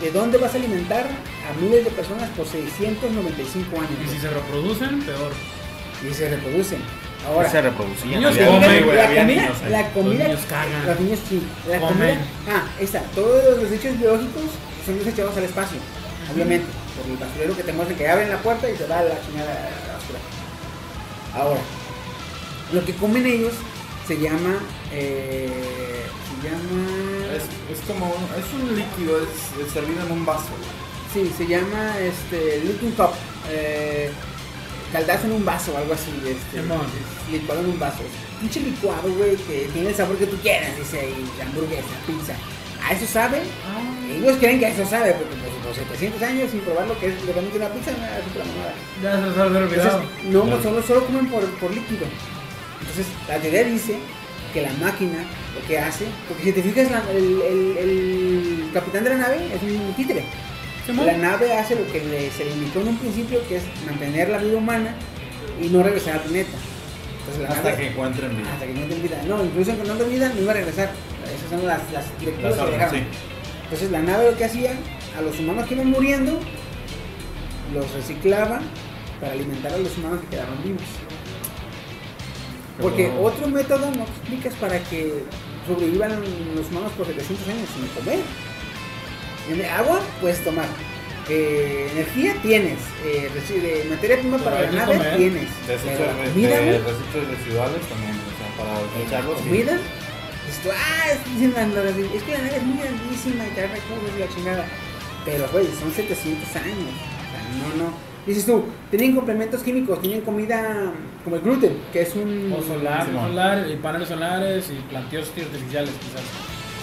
¿De 0.02 0.10
dónde 0.10 0.36
vas 0.38 0.52
a 0.52 0.56
alimentar 0.56 1.06
a 1.06 1.60
miles 1.60 1.84
de 1.84 1.90
personas 1.92 2.28
por 2.30 2.46
695 2.46 3.76
años? 3.78 3.90
Y 4.04 4.08
si 4.14 4.18
se 4.20 4.28
reproducen, 4.30 5.00
peor. 5.02 5.32
Y 6.08 6.12
se 6.12 6.28
reproducen. 6.28 6.80
Ahora, 7.26 7.48
se 7.48 7.62
reproducían. 7.62 8.10
Niños 8.20 8.32
había- 8.34 8.46
comen, 8.48 8.86
la, 8.88 8.94
la 8.94 9.06
comida, 9.06 9.24
niños 9.24 9.56
la 9.70 9.88
comida, 9.92 10.18
Los 10.18 10.28
niños 10.28 10.46
cagan. 10.48 10.86
los 10.86 11.00
niños 11.00 11.18
sí, 11.28 11.42
la 11.68 11.78
Comen. 11.78 11.94
comida, 11.98 12.18
ah, 12.50 12.64
está, 12.80 13.00
todos 13.14 13.60
los 13.60 13.70
desechos 13.70 13.96
biológicos 13.96 14.42
son 14.84 14.98
desechados 14.98 15.36
al 15.36 15.44
espacio, 15.44 15.78
obviamente, 16.34 16.66
por 16.96 17.08
el 17.08 17.16
basurero 17.16 17.56
que 17.56 17.62
te 17.62 17.72
muestra 17.72 17.96
que 17.96 18.08
abren 18.08 18.28
la 18.28 18.38
puerta 18.38 18.68
y 18.68 18.76
se 18.76 18.86
va 18.88 18.98
a 18.98 19.02
la 19.04 19.14
chingada 19.24 19.54
la 19.86 19.92
basura. 19.94 20.18
Ahora, 21.36 21.60
lo 22.72 22.84
que 22.84 22.92
comen 22.96 23.24
ellos 23.24 23.52
se 24.08 24.18
llama, 24.18 24.58
eh, 24.90 26.02
llama, 26.43 27.36
Es, 27.36 27.44
es 27.78 27.85
como 27.86 28.06
un, 28.06 28.24
es 28.39 28.48
un 28.55 28.77
líquido, 28.77 29.19
es, 29.19 29.64
es 29.66 29.73
servido 29.73 30.05
en 30.05 30.12
un 30.12 30.27
vaso. 30.27 30.52
sí, 31.12 31.32
se 31.36 31.47
llama, 31.47 31.98
este, 31.98 32.60
licking 32.64 32.93
cup, 32.93 33.10
eh, 33.51 34.10
caldazo 34.93 35.27
en 35.27 35.32
un 35.32 35.44
vaso, 35.44 35.77
algo 35.77 35.94
así, 35.94 36.10
este, 36.27 36.62
licuado 37.31 37.60
en 37.60 37.70
un 37.70 37.78
vaso. 37.78 38.02
Pinche 38.40 38.60
licuado, 38.60 39.12
güey, 39.14 39.36
que 39.36 39.69
tiene 39.73 39.90
el 39.90 39.94
sabor 39.94 40.16
que 40.16 40.27
tú 40.27 40.36
quieras, 40.39 40.77
dice 40.78 41.01
ahí, 41.01 41.31
hamburguesa, 41.40 41.94
pizza. 42.06 42.35
¿A 42.85 42.93
eso 42.94 43.06
sabe? 43.06 43.40
Ellos 44.10 44.36
creen 44.39 44.59
que 44.59 44.66
a 44.66 44.69
eso 44.70 44.85
sabe, 44.85 45.12
porque 45.12 45.36
pues, 45.36 45.52
por 45.62 45.74
700 45.74 46.23
años 46.23 46.51
sin 46.51 46.60
probar 46.60 46.89
lo 46.89 46.98
que 46.98 47.06
es 47.06 47.27
realmente 47.27 47.56
una 47.56 47.69
pizza, 47.69 47.93
no 47.93 48.05
es 48.05 48.27
otra 48.27 48.44
mamada. 48.44 48.74
Ya 49.02 49.35
se 49.35 49.40
olvidado. 49.40 50.02
Entonces, 50.24 50.51
no, 50.51 50.62
solo, 50.62 50.82
solo 50.82 51.06
comen 51.06 51.28
por, 51.28 51.44
por 51.60 51.70
líquido. 51.70 52.06
Entonces, 52.81 53.06
la 53.28 53.39
teoría 53.39 53.64
dice 53.64 53.97
que 54.52 54.62
la 54.62 54.72
máquina 54.74 55.18
lo 55.58 55.66
que 55.66 55.78
hace, 55.78 56.06
porque 56.28 56.44
si 56.44 56.52
te 56.52 56.62
fijas, 56.62 56.90
la- 56.90 57.02
el, 57.10 57.40
el- 57.42 57.76
el 57.78 58.70
capitán 58.72 59.04
de 59.04 59.10
la 59.10 59.16
nave 59.16 59.36
es 59.54 59.62
un 59.62 59.94
títere. 59.94 60.24
La 61.04 61.16
nave 61.16 61.52
hace 61.56 61.76
lo 61.76 61.86
que 61.92 62.00
le- 62.04 62.30
se 62.30 62.44
le 62.44 62.50
indicó 62.52 62.80
en 62.80 62.88
un 62.88 62.98
principio, 62.98 63.40
que 63.48 63.56
es 63.56 63.62
mantener 63.86 64.28
la 64.30 64.38
vida 64.38 64.56
humana 64.56 64.94
y 65.60 65.68
no 65.68 65.82
regresar 65.82 66.14
al 66.14 66.20
planeta. 66.22 66.50
Entonces, 67.20 67.42
la 67.42 67.48
Hasta 67.50 67.70
nave- 67.70 67.76
que 67.82 67.88
encuentren 67.90 68.36
vida. 68.36 68.52
hasta 68.52 68.66
que 68.66 68.72
no 68.74 68.80
encuentren 68.80 69.02
vida. 69.02 69.22
No, 69.28 69.44
incluso 69.44 69.70
encontrando 69.70 70.04
vida 70.06 70.32
no 70.34 70.40
iba 70.42 70.50
a 70.50 70.54
regresar. 70.54 70.90
Esas 71.24 71.50
son 71.50 71.66
las, 71.66 71.80
las 71.92 72.18
directivas 72.18 72.56
Las 72.56 72.66
que 72.66 72.72
dejaron. 72.72 72.94
sí. 72.96 73.02
Entonces 73.64 73.90
la 73.92 74.02
nave 74.02 74.30
lo 74.30 74.36
que 74.36 74.44
hacía, 74.44 74.72
a 75.16 75.22
los 75.22 75.38
humanos 75.38 75.66
que 75.68 75.74
iban 75.74 75.86
muriendo, 75.90 76.40
los 77.72 77.90
reciclaba 77.92 78.60
para 79.20 79.32
alimentar 79.32 79.72
a 79.72 79.78
los 79.78 79.96
humanos 79.98 80.20
que 80.22 80.26
quedaron 80.36 80.62
vivos. 80.64 80.82
Porque 82.82 83.12
otro 83.20 83.46
método 83.46 83.90
no 83.92 84.02
explicas 84.02 84.54
para 84.54 84.78
que 84.84 85.22
sobrevivan 85.66 86.10
los 86.56 86.66
humanos 86.68 86.92
por 86.98 87.06
700 87.06 87.48
años 87.48 87.68
sin 87.74 87.86
comer. 87.94 88.20
Agua 89.78 90.00
puedes 90.20 90.42
tomar. 90.44 90.66
Eh, 91.28 91.88
energía 91.92 92.34
tienes. 92.42 92.78
Eh, 93.04 93.30
de 93.32 93.84
materia 93.88 94.18
prima 94.18 94.38
Pero 94.38 94.50
para 94.50 94.62
la 94.62 94.72
nave 94.72 94.96
comer. 94.96 95.16
tienes. 95.16 95.48
Desechos, 95.68 96.09
comida, 96.26 96.56
residuales 96.59 97.82
también, 97.88 98.18
o 98.18 98.32
sea, 98.36 98.50
para 98.59 98.72
desecharlos. 98.98 99.38
sí. 99.38 99.44
comida. 99.48 99.78
Tú, 100.62 100.68
ah, 100.70 101.10
es 101.10 101.42
que 102.22 102.32
la 102.32 102.38
nave 102.38 102.56
es 102.56 102.62
muy 102.62 102.78
grandísima 102.78 103.46
y 103.46 103.50
trae 103.54 103.68
recursos 103.68 104.10
y 104.14 104.20
la 104.20 104.28
chingada. 104.28 104.66
Pero, 105.24 105.48
güey, 105.50 105.66
son 105.78 105.90
700 105.92 106.56
años. 106.56 106.92
O 106.92 107.26
sea, 107.30 107.42
no, 107.59 107.84
no. 107.84 108.11
Dices 108.26 108.46
tú, 108.46 108.64
tienen 108.90 109.14
complementos 109.16 109.62
químicos, 109.62 110.00
tienen 110.00 110.20
comida 110.20 110.92
como 111.24 111.36
el 111.36 111.42
gluten, 111.42 111.76
que 111.92 112.02
es 112.02 112.14
un. 112.14 112.52
O 112.56 112.62
solar, 112.62 113.04
Simón. 113.06 113.30
solar, 113.30 113.66
y 113.68 113.76
paneles 113.76 114.08
solares 114.08 114.70
y 114.70 114.74
planteos 114.88 115.28
artificiales 115.28 115.90
quizás. 116.00 116.22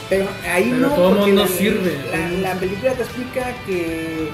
Pero 0.09 0.27
ahí 0.51 0.69
Pero 0.71 0.87
no. 0.89 0.95
todo 0.95 1.09
porque 1.11 1.25
mundo 1.27 1.41
la, 1.43 1.47
sirve. 1.47 1.97
La, 2.11 2.29
la 2.53 2.59
película 2.59 2.91
te 2.93 3.03
explica 3.03 3.53
que. 3.65 4.29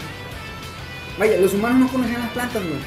Vaya, 1.20 1.38
los 1.38 1.54
humanos 1.54 1.80
no 1.80 1.88
conocían 1.90 2.22
las 2.22 2.32
plantas, 2.32 2.62
güey. 2.64 2.80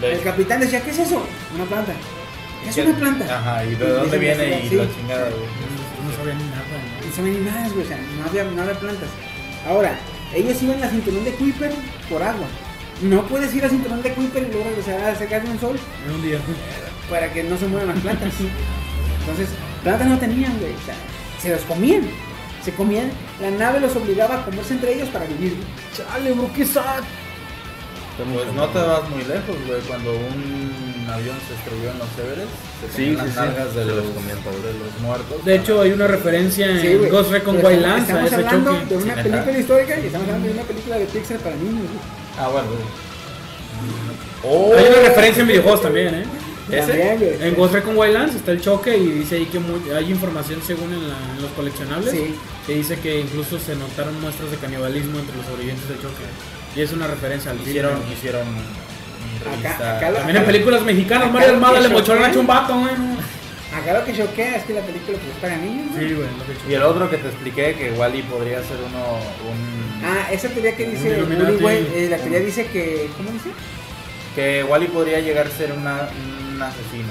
De- 0.00 0.12
El 0.18 0.22
capitán 0.22 0.60
decía, 0.60 0.80
¿qué 0.82 0.90
es 0.90 0.98
eso? 0.98 1.24
Una 1.54 1.64
planta. 1.64 1.92
¿Qué 2.64 2.68
es 2.70 2.74
¿Qué- 2.74 2.82
una 2.82 2.98
planta? 2.98 3.38
Ajá, 3.38 3.64
¿y 3.64 3.74
de 3.76 3.88
dónde 3.88 4.18
viene 4.18 4.62
y 4.64 4.68
sí. 4.68 4.74
la 4.74 4.86
chingada, 4.92 5.28
güey? 5.30 5.42
No, 5.42 6.10
no 6.10 6.16
sabía 6.16 6.34
ni 6.34 6.44
nada. 6.44 6.62
¿no? 7.06 7.14
Se 7.14 7.22
ven 7.22 7.44
nada, 7.44 7.68
güey, 7.68 7.84
o 7.84 7.88
sea, 7.88 7.98
no 8.18 8.24
había, 8.28 8.44
no 8.44 8.62
había 8.62 8.74
plantas. 8.74 9.08
Ahora, 9.68 9.96
ellos 10.34 10.60
iban 10.62 10.82
a 10.82 10.88
cinturón 10.88 11.24
de 11.24 11.30
Kuiper 11.32 11.72
por 12.10 12.22
agua. 12.22 12.46
No 13.02 13.26
puedes 13.26 13.54
ir 13.54 13.64
a 13.64 13.68
cinturón 13.68 14.02
de 14.02 14.12
Kuiper 14.12 14.44
y 14.44 14.52
luego 14.52 14.64
regresar 14.68 15.00
a 15.10 15.14
sacarle 15.18 15.50
un 15.50 15.58
sol 15.60 15.76
En 16.06 16.14
un 16.14 16.22
día. 16.22 16.38
para 17.10 17.32
que 17.32 17.42
no 17.42 17.56
se 17.58 17.66
muevan 17.66 17.88
las 17.88 17.98
plantas. 17.98 18.32
Entonces, 19.20 19.48
plantas 19.82 20.06
no 20.08 20.18
tenían, 20.18 20.56
güey, 20.58 20.72
o 20.72 20.84
sea, 20.86 20.94
se 21.40 21.50
los 21.50 21.60
comían. 21.62 22.02
Se 22.64 22.72
comían, 22.72 23.10
la 23.40 23.50
nave 23.50 23.80
los 23.80 23.96
obligaba 23.96 24.36
a 24.36 24.44
comerse 24.44 24.74
entre 24.74 24.94
ellos 24.94 25.08
para 25.08 25.24
vivir. 25.26 25.54
güey. 25.56 25.66
Chale, 25.96 26.32
bro, 26.32 26.50
qué 26.54 26.64
sad. 26.64 27.02
Pues 28.16 28.52
no 28.54 28.66
te 28.68 28.78
vas 28.78 29.08
muy 29.10 29.24
lejos, 29.24 29.56
güey. 29.66 29.80
Cuando 29.88 30.12
un 30.12 31.06
avión 31.12 31.36
se 31.48 31.54
estrelló 31.54 31.90
en 31.90 31.98
los 31.98 32.08
Everest, 32.18 32.50
se 32.86 32.96
Sí, 32.96 33.16
las 33.16 33.30
sí. 33.30 33.36
nalgas 33.36 33.74
de 33.74 33.84
los, 33.86 33.96
de 33.96 34.72
los 34.78 35.00
muertos. 35.00 35.44
De 35.44 35.56
hecho, 35.56 35.80
hay 35.80 35.90
una 35.90 36.06
referencia 36.06 36.70
en 36.70 36.80
Sí. 36.80 37.08
Ghost 37.10 37.32
Recon 37.32 37.56
Wildlands 37.64 38.08
Estamos 38.08 38.32
hablando 38.32 38.72
choque. 38.74 38.86
de 38.86 38.96
una 38.96 39.14
Sí, 39.16 39.20
película 39.28 39.58
histórica 39.58 39.98
y 39.98 40.06
estamos 40.06 40.26
hablando 40.28 40.46
de 40.48 40.54
una 40.54 40.62
película 40.62 40.98
de 40.98 41.04
Pixar 41.06 41.38
para 41.38 41.56
niños. 41.56 41.74
güey. 41.74 42.21
Ah, 42.38 42.48
bueno. 42.48 42.68
Oh, 44.44 44.72
Hay 44.76 44.84
una 44.86 45.08
referencia 45.08 45.42
en 45.42 45.48
videojuegos 45.48 45.82
también, 45.82 46.14
¿eh? 46.14 46.24
¿Ese? 46.70 46.86
También, 46.86 47.18
güey. 47.18 47.48
En 47.48 47.54
Ghost 47.54 47.74
Recon 47.74 47.96
Wildlands 47.96 48.34
está 48.34 48.52
el 48.52 48.60
choque 48.60 48.96
y 48.96 49.06
dice 49.10 49.36
ahí 49.36 49.46
que 49.46 49.58
mu- 49.58 49.78
hay 49.94 50.10
información 50.10 50.60
según 50.66 50.92
en, 50.92 51.08
la- 51.08 51.16
en 51.36 51.42
los 51.42 51.50
coleccionables 51.52 52.10
Sí. 52.10 52.34
que 52.66 52.74
dice 52.74 52.98
que 53.00 53.20
incluso 53.20 53.58
se 53.58 53.74
notaron 53.76 54.20
muestras 54.20 54.50
de 54.50 54.56
canibalismo 54.56 55.18
entre 55.18 55.36
los 55.36 55.46
sobrevivientes 55.46 55.88
del 55.88 55.98
choque. 55.98 56.24
Y 56.76 56.80
es 56.80 56.92
una 56.92 57.06
referencia 57.06 57.50
al 57.50 57.60
hicieron, 57.60 58.00
hicieron 58.12 58.46
acá 59.78 60.12
También 60.14 60.36
en 60.38 60.44
películas 60.44 60.82
mexicanas, 60.82 61.30
Mario 61.32 61.48
que 61.74 61.80
le 61.80 61.88
mocharon 61.88 62.22
choquea- 62.22 62.36
a 62.36 62.40
un 62.40 62.46
vato, 62.46 62.74
güey. 62.78 62.92
Acá 63.74 63.92
lo 63.98 64.04
que 64.04 64.12
choquea 64.14 64.56
es 64.56 64.64
que 64.64 64.74
la 64.74 64.82
película 64.82 65.16
pues, 65.18 65.34
es 65.34 65.40
para 65.40 65.56
niños. 65.56 65.86
Sí, 65.98 66.04
güey, 66.14 66.28
lo 66.38 66.44
que 66.66 66.70
Y 66.70 66.74
el 66.74 66.82
otro 66.82 67.08
que 67.08 67.16
te 67.16 67.28
expliqué, 67.28 67.74
que 67.74 67.92
Wally 67.92 68.22
podría 68.22 68.58
ser 68.62 68.76
uno, 68.86 69.16
un... 69.50 70.04
Ah, 70.04 70.28
esa 70.30 70.48
teoría 70.48 70.76
que 70.76 70.86
dice 70.88 71.22
güey, 71.60 71.86
eh, 71.94 72.08
la 72.10 72.18
teoría 72.18 72.40
dice 72.40 72.66
que, 72.66 73.08
¿cómo 73.16 73.30
dice? 73.30 73.48
Que 74.34 74.64
Wally 74.64 74.88
podría 74.88 75.20
llegar 75.20 75.46
a 75.46 75.50
ser 75.50 75.72
una, 75.72 76.08
un 76.52 76.60
asesino. 76.62 77.08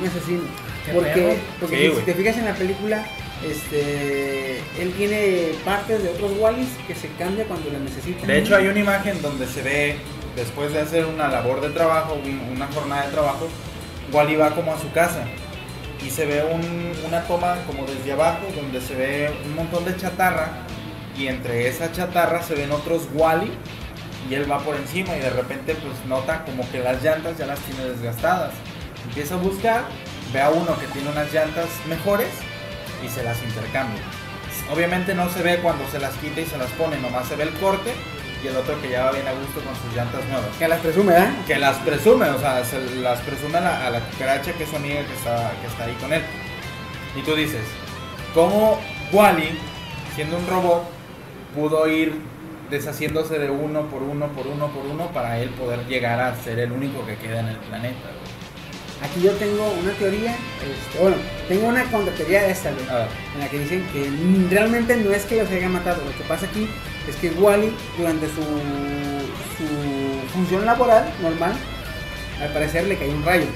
Un 0.00 0.06
asesino. 0.06 0.42
Qué 0.86 0.92
Porque, 0.92 1.38
porque 1.60 1.76
Sí, 1.90 1.96
si, 1.96 2.02
te 2.02 2.14
fijas 2.14 2.36
en 2.38 2.44
la 2.44 2.54
película, 2.54 3.04
este, 3.44 4.58
él 4.80 4.92
tiene 4.96 5.52
partes 5.64 6.02
de 6.02 6.10
otros 6.10 6.32
Wallys 6.38 6.68
que 6.86 6.94
se 6.94 7.08
cambia 7.18 7.44
cuando 7.44 7.70
la 7.70 7.78
necesita. 7.80 8.26
De 8.26 8.38
hecho, 8.38 8.54
hay 8.56 8.68
una 8.68 8.80
imagen 8.80 9.20
donde 9.22 9.46
se 9.46 9.62
ve, 9.62 9.96
después 10.36 10.72
de 10.72 10.80
hacer 10.80 11.06
una 11.06 11.28
labor 11.28 11.60
de 11.60 11.70
trabajo, 11.70 12.14
un- 12.14 12.52
una 12.56 12.66
jornada 12.68 13.06
de 13.06 13.12
trabajo, 13.12 13.48
Wally 14.12 14.36
va 14.36 14.50
como 14.54 14.72
a 14.74 14.78
su 14.80 14.90
casa 14.92 15.24
y 16.06 16.10
se 16.10 16.26
ve 16.26 16.42
un- 16.44 16.92
una 17.06 17.22
toma 17.22 17.56
como 17.66 17.84
desde 17.86 18.12
abajo 18.12 18.40
donde 18.54 18.80
se 18.80 18.94
ve 18.94 19.30
un 19.44 19.54
montón 19.54 19.84
de 19.84 19.96
chatarra 19.96 20.48
y 21.16 21.26
entre 21.28 21.68
esa 21.68 21.92
chatarra 21.92 22.42
se 22.42 22.54
ven 22.54 22.72
otros 22.72 23.02
Wally 23.14 23.50
y 24.28 24.34
él 24.34 24.50
va 24.50 24.58
por 24.58 24.76
encima 24.76 25.16
y 25.16 25.20
de 25.20 25.30
repente 25.30 25.74
pues 25.74 25.94
nota 26.06 26.44
como 26.44 26.68
que 26.70 26.78
las 26.80 27.02
llantas 27.02 27.36
ya 27.38 27.46
las 27.46 27.58
tiene 27.60 27.84
desgastadas. 27.84 28.52
Empieza 29.04 29.34
a 29.34 29.38
buscar, 29.38 29.84
ve 30.32 30.40
a 30.40 30.50
uno 30.50 30.78
que 30.78 30.86
tiene 30.86 31.10
unas 31.10 31.32
llantas 31.32 31.66
mejores 31.88 32.28
y 33.04 33.08
se 33.08 33.22
las 33.22 33.42
intercambia. 33.42 34.00
Obviamente 34.72 35.14
no 35.14 35.28
se 35.28 35.42
ve 35.42 35.58
cuando 35.58 35.86
se 35.90 35.98
las 35.98 36.14
quita 36.14 36.40
y 36.40 36.46
se 36.46 36.56
las 36.56 36.70
pone, 36.72 36.98
nomás 36.98 37.26
se 37.28 37.36
ve 37.36 37.42
el 37.44 37.52
corte 37.54 37.92
y 38.42 38.48
el 38.48 38.56
otro 38.56 38.80
que 38.80 38.90
ya 38.90 39.04
va 39.04 39.12
bien 39.12 39.26
a 39.26 39.32
gusto 39.32 39.60
con 39.60 39.74
sus 39.76 39.94
llantas 39.94 40.24
nuevas. 40.26 40.48
Que 40.58 40.66
las 40.66 40.80
presume, 40.80 41.12
¿verdad? 41.12 41.32
Que 41.46 41.58
las 41.58 41.76
presume, 41.78 42.28
o 42.30 42.38
sea, 42.40 42.64
se 42.64 42.80
las 42.96 43.20
presume 43.20 43.58
a 43.58 43.60
la, 43.60 43.86
a 43.86 43.90
la 43.90 44.00
cucaracha 44.00 44.52
que 44.52 44.64
es 44.64 44.70
su 44.70 44.76
amiga 44.76 45.04
que 45.06 45.14
está, 45.14 45.52
que 45.60 45.66
está 45.68 45.84
ahí 45.84 45.94
con 46.00 46.12
él. 46.12 46.22
Y 47.16 47.22
tú 47.22 47.36
dices, 47.36 47.62
¿cómo 48.34 48.80
Wally, 49.12 49.58
siendo 50.14 50.38
un 50.38 50.46
robot, 50.46 50.84
pudo 51.54 51.86
ir 51.86 52.14
deshaciéndose 52.70 53.38
de 53.38 53.50
uno 53.50 53.86
por 53.88 54.02
uno, 54.02 54.28
por 54.28 54.46
uno, 54.46 54.68
por 54.68 54.86
uno, 54.86 55.12
para 55.12 55.38
él 55.38 55.50
poder 55.50 55.86
llegar 55.86 56.20
a 56.20 56.34
ser 56.34 56.58
el 56.58 56.72
único 56.72 57.06
que 57.06 57.16
queda 57.16 57.40
en 57.40 57.48
el 57.48 57.56
planeta? 57.56 58.08
güey? 58.08 59.08
Aquí 59.08 59.20
yo 59.20 59.32
tengo 59.32 59.72
una 59.80 59.92
teoría, 59.92 60.34
este, 60.62 60.98
bueno, 61.00 61.16
tengo 61.48 61.66
una 61.66 61.84
contrateoría 61.84 62.42
de 62.42 62.52
esta, 62.52 62.70
güey, 62.70 62.86
en 63.34 63.40
la 63.40 63.48
que 63.48 63.58
dicen 63.58 63.86
que 63.92 64.10
realmente 64.54 64.96
no 64.96 65.10
es 65.12 65.24
que 65.26 65.42
los 65.42 65.50
haya 65.50 65.68
matado, 65.68 66.02
lo 66.04 66.16
que 66.16 66.24
pasa 66.24 66.46
aquí 66.46 66.68
es 67.08 67.16
que 67.16 67.30
Wally, 67.30 67.72
durante 67.98 68.26
su, 68.26 68.42
su 69.56 70.32
función 70.32 70.64
laboral 70.64 71.12
normal, 71.20 71.52
al 72.40 72.52
parecer 72.52 72.86
le 72.86 72.96
cayó 72.96 73.12
un 73.12 73.24
rayo, 73.24 73.46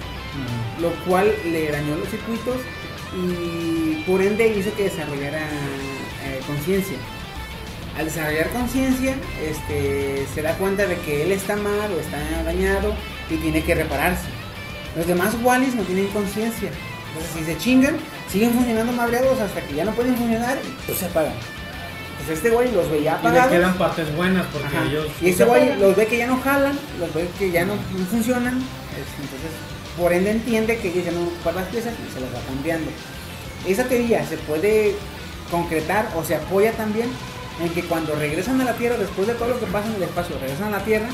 lo 0.81 0.91
cual 1.05 1.33
le 1.45 1.71
dañó 1.71 1.97
los 1.97 2.09
circuitos 2.09 2.57
y 3.15 4.03
por 4.07 4.23
ende 4.23 4.49
hizo 4.49 4.75
que 4.75 4.85
desarrollara 4.85 5.41
eh, 6.25 6.41
conciencia. 6.47 6.97
Al 7.97 8.05
desarrollar 8.05 8.51
conciencia, 8.51 9.17
este, 9.43 10.27
se 10.35 10.43
da 10.43 10.53
cuenta 10.55 10.87
de 10.87 10.97
que 10.99 11.23
él 11.23 11.33
está 11.33 11.57
mal 11.57 11.91
o 11.93 11.99
está 11.99 12.19
dañado 12.45 12.95
y 13.31 13.37
tiene 13.37 13.63
que 13.65 13.75
repararse. 13.75 14.27
Los 14.97 15.07
demás 15.07 15.35
Wallis 15.43 15.75
no 15.75 15.83
tienen 15.83 16.07
conciencia. 16.09 16.71
Entonces, 17.09 17.33
si 17.35 17.45
se 17.45 17.59
chingan, 17.59 17.97
siguen 18.31 18.53
funcionando 18.53 18.93
madreados 18.93 19.41
hasta 19.41 19.63
que 19.63 19.75
ya 19.75 19.85
no 19.85 19.93
pueden 19.93 20.15
funcionar 20.17 20.59
y 20.63 20.87
pues, 20.87 20.99
se 20.99 21.07
apagan. 21.07 21.33
Pues 22.27 22.39
este 22.39 22.51
güey 22.51 22.73
los 22.73 22.91
veía 22.91 23.01
Y 23.21 23.23
le 23.23 23.29
apagados. 23.29 23.53
quedan 23.53 23.75
partes 23.79 24.17
buenas 24.17 24.47
porque 24.53 24.77
Ajá. 24.77 24.87
ellos. 24.87 25.07
Y 25.21 25.29
este 25.31 25.45
güey 25.45 25.77
los 25.79 25.95
ve 25.95 26.07
que 26.07 26.19
ya 26.19 26.27
no 26.27 26.41
jalan, 26.41 26.77
los 26.99 27.15
ve 27.15 27.29
que 27.39 27.51
ya 27.53 27.65
no 27.65 27.75
no 27.77 28.07
funcionan, 28.11 28.57
es- 28.59 29.23
entonces 29.23 29.51
por 29.97 30.13
ende 30.13 30.31
entiende 30.33 30.77
que 30.79 30.89
ellos 30.89 31.05
ya 31.05 31.13
no 31.13 31.23
ocupan 31.23 31.55
las 31.57 31.65
piezas 31.69 31.93
y 31.95 32.13
se 32.13 32.21
las 32.21 32.31
va 32.35 32.41
cambiando. 32.47 32.91
Esa 33.67 33.85
teoría 33.85 34.27
se 34.27 34.37
puede 34.39 34.95
concretar 35.51 36.09
o 36.17 36.25
se 36.25 36.35
apoya 36.35 36.73
también 36.73 37.09
en 37.63 37.69
que 37.71 37.83
cuando 37.85 38.15
regresan 38.17 38.61
a 38.61 38.65
la 38.65 38.75
Tierra, 38.75 38.97
después 38.99 39.27
de 39.29 39.35
todo 39.35 39.49
lo 39.49 39.61
que 39.61 39.67
pasa 39.67 39.89
en 39.89 39.95
el 39.95 40.03
espacio, 40.03 40.37
regresan 40.41 40.75
a 40.75 40.79
la 40.79 40.85
Tierra, 40.85 41.07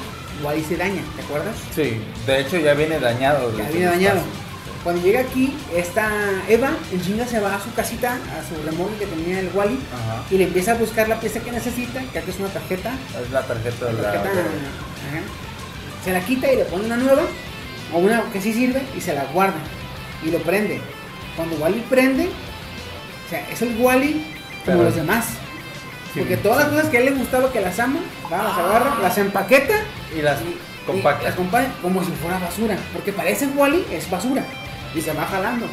Wally 0.43 0.65
se 0.65 0.77
daña, 0.77 1.03
¿te 1.15 1.23
acuerdas? 1.23 1.55
Sí, 1.75 2.01
de 2.27 2.41
hecho 2.41 2.59
ya 2.59 2.75
viene 2.75 2.99
dañado. 2.99 3.57
Ya 3.57 3.69
viene 3.69 3.87
dañado. 3.87 4.19
espacio. 4.21 4.52
Cuando 4.83 5.01
llega 5.03 5.21
aquí, 5.21 5.57
esta 5.77 6.11
Eva 6.49 6.71
en 6.93 7.01
chinga 7.01 7.25
se 7.27 7.39
va 7.39 7.55
a 7.55 7.61
su 7.61 7.73
casita, 7.73 8.15
a 8.15 8.43
su 8.49 8.61
remolque 8.65 8.99
que 8.99 9.07
tenía 9.07 9.39
el 9.39 9.51
Wally, 9.55 9.79
Ajá. 9.95 10.23
y 10.29 10.39
le 10.39 10.45
empieza 10.45 10.73
a 10.73 10.75
buscar 10.75 11.09
la 11.09 11.21
pieza 11.21 11.39
que 11.41 11.53
necesita, 11.53 12.01
que 12.13 12.19
es 12.19 12.39
una 12.41 12.49
tarjeta, 12.49 12.93
Es 13.25 13.31
la 13.31 13.43
tarjeta 13.43 13.87
de 13.87 13.93
la 13.93 14.03
la... 14.03 14.13
tarjeta, 14.13 14.41
ajá. 14.41 15.21
Se 16.05 16.13
la 16.13 16.21
quita 16.21 16.53
y 16.53 16.57
le 16.57 16.65
pone 16.65 16.87
una 16.87 16.97
nueva, 16.97 17.23
o 17.93 17.99
una 17.99 18.25
que 18.33 18.41
sí 18.41 18.53
sirve, 18.53 18.83
y 18.97 19.01
se 19.01 19.15
la 19.15 19.25
guarda. 19.27 19.55
Y 20.25 20.31
lo 20.33 20.39
prende. 20.43 20.81
Cuando 21.37 21.57
Wally 21.57 21.85
prende, 21.89 22.25
o 22.27 23.31
sea, 23.31 23.49
es 23.51 23.63
el 23.63 23.77
Wally 23.79 24.15
como 24.65 24.79
Pero- 24.79 24.83
los 24.83 24.97
demás. 24.97 25.27
Porque 26.15 26.37
todas 26.37 26.59
las 26.59 26.69
cosas 26.69 26.89
que 26.91 26.97
a 26.99 27.01
él 27.01 27.07
le 27.07 27.13
gustaba 27.13 27.51
que 27.51 27.61
las 27.61 27.79
ama, 27.79 28.01
va, 28.31 28.43
las 28.43 28.59
agarra, 28.59 28.99
las 29.01 29.17
empaqueta 29.17 29.75
Y 30.15 30.21
las 30.21 30.41
y 30.43 30.59
compacta. 30.87 31.25
las 31.25 31.35
como 31.81 32.05
si 32.05 32.11
fuera 32.21 32.39
basura. 32.39 32.77
Porque 32.93 33.13
parece 33.15 33.47
Wally, 33.47 33.87
es 33.91 34.11
basura. 34.11 34.45
Y 34.95 35.01
se 35.01 35.13
va 35.13 35.25
jalando. 35.27 35.67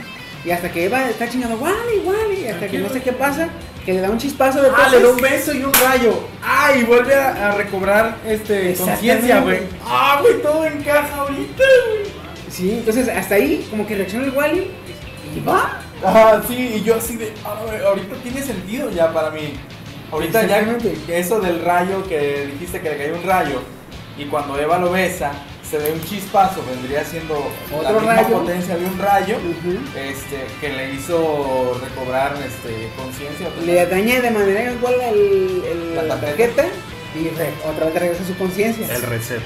Y 0.46 0.52
hasta 0.52 0.72
que 0.72 0.86
Eva 0.86 1.10
está 1.10 1.28
chingando, 1.30 1.58
Wally, 1.58 2.00
Wally. 2.06 2.46
y 2.46 2.48
Hasta 2.48 2.68
que 2.68 2.78
no 2.80 2.90
sé 2.90 3.02
qué 3.02 3.12
pasa, 3.12 3.50
que 3.86 3.94
le 3.94 4.02
da 4.02 4.10
un 4.10 4.18
chispazo 4.18 4.62
de 4.62 4.70
Ah, 4.70 4.88
le 4.90 5.02
da 5.02 5.10
un 5.10 5.18
beso 5.18 5.54
y 5.54 5.64
un 5.64 5.74
rayo. 5.74 6.18
Ah, 6.42 6.72
y 6.80 6.84
vuelve 6.84 7.14
a, 7.16 7.50
a 7.50 7.56
recobrar 7.56 8.18
este 8.26 8.74
conciencia, 8.76 9.42
güey. 9.42 9.60
Ah, 9.86 10.20
güey, 10.22 10.42
todo 10.42 10.66
encaja 10.66 11.16
ahorita, 11.18 11.64
güey. 11.90 12.10
Sí, 12.50 12.72
entonces 12.72 13.10
hasta 13.10 13.36
ahí 13.36 13.68
como 13.70 13.86
que 13.86 13.96
reacciona 13.96 14.26
el 14.26 14.32
Wally 14.32 14.72
y 15.36 15.40
va. 15.46 15.82
Ah, 16.06 16.42
sí, 16.48 16.76
y 16.78 16.84
yo 16.84 16.96
así 16.96 17.18
de, 17.18 17.34
ah, 17.44 17.60
güey, 17.66 17.84
ahorita 17.84 18.16
tiene 18.24 18.42
sentido 18.42 18.90
ya 18.90 19.12
para 19.14 19.32
mí. 19.32 19.54
Ahorita 20.12 20.44
ya 20.48 20.60
Exactamente. 20.60 20.98
que 21.06 21.20
eso 21.20 21.40
del 21.42 21.64
rayo 21.64 22.08
que 22.08 22.48
dijiste 22.54 22.80
que 22.80 22.90
le 22.92 22.98
cayó 22.98 23.16
un 23.16 23.24
rayo 23.24 23.62
y 24.18 24.26
cuando 24.26 24.58
Eva 24.58 24.80
lo 24.80 24.92
besa 24.92 25.32
se 25.70 25.78
ve 25.78 25.92
un 25.92 26.02
chispazo, 26.04 26.64
vendría 26.70 27.04
siendo 27.06 27.36
la 27.72 27.78
Otro 27.78 28.00
misma 28.00 28.16
rayo. 28.16 28.40
potencia 28.40 28.76
de 28.76 28.86
un 28.86 28.98
rayo, 28.98 29.36
este, 29.96 30.46
que 30.60 30.70
le 30.70 30.94
hizo 30.96 31.80
recobrar 31.84 32.34
este 32.38 32.90
conciencia. 32.98 33.48
Le 33.64 33.86
daña 33.86 34.20
de 34.22 34.32
manera 34.32 34.72
igual 34.72 34.96
el, 35.00 35.64
el- 35.72 35.96
La 35.96 36.04
la 36.04 36.16
tarjeta. 36.20 36.64
tarjeta 36.64 36.76
y 37.16 37.30
re- 37.38 37.54
otra 37.72 37.86
vez 37.86 37.96
regresa 37.96 38.24
a 38.24 38.28
su 38.28 38.38
conciencia. 38.38 38.88
El 38.96 39.02
reset. 39.04 39.42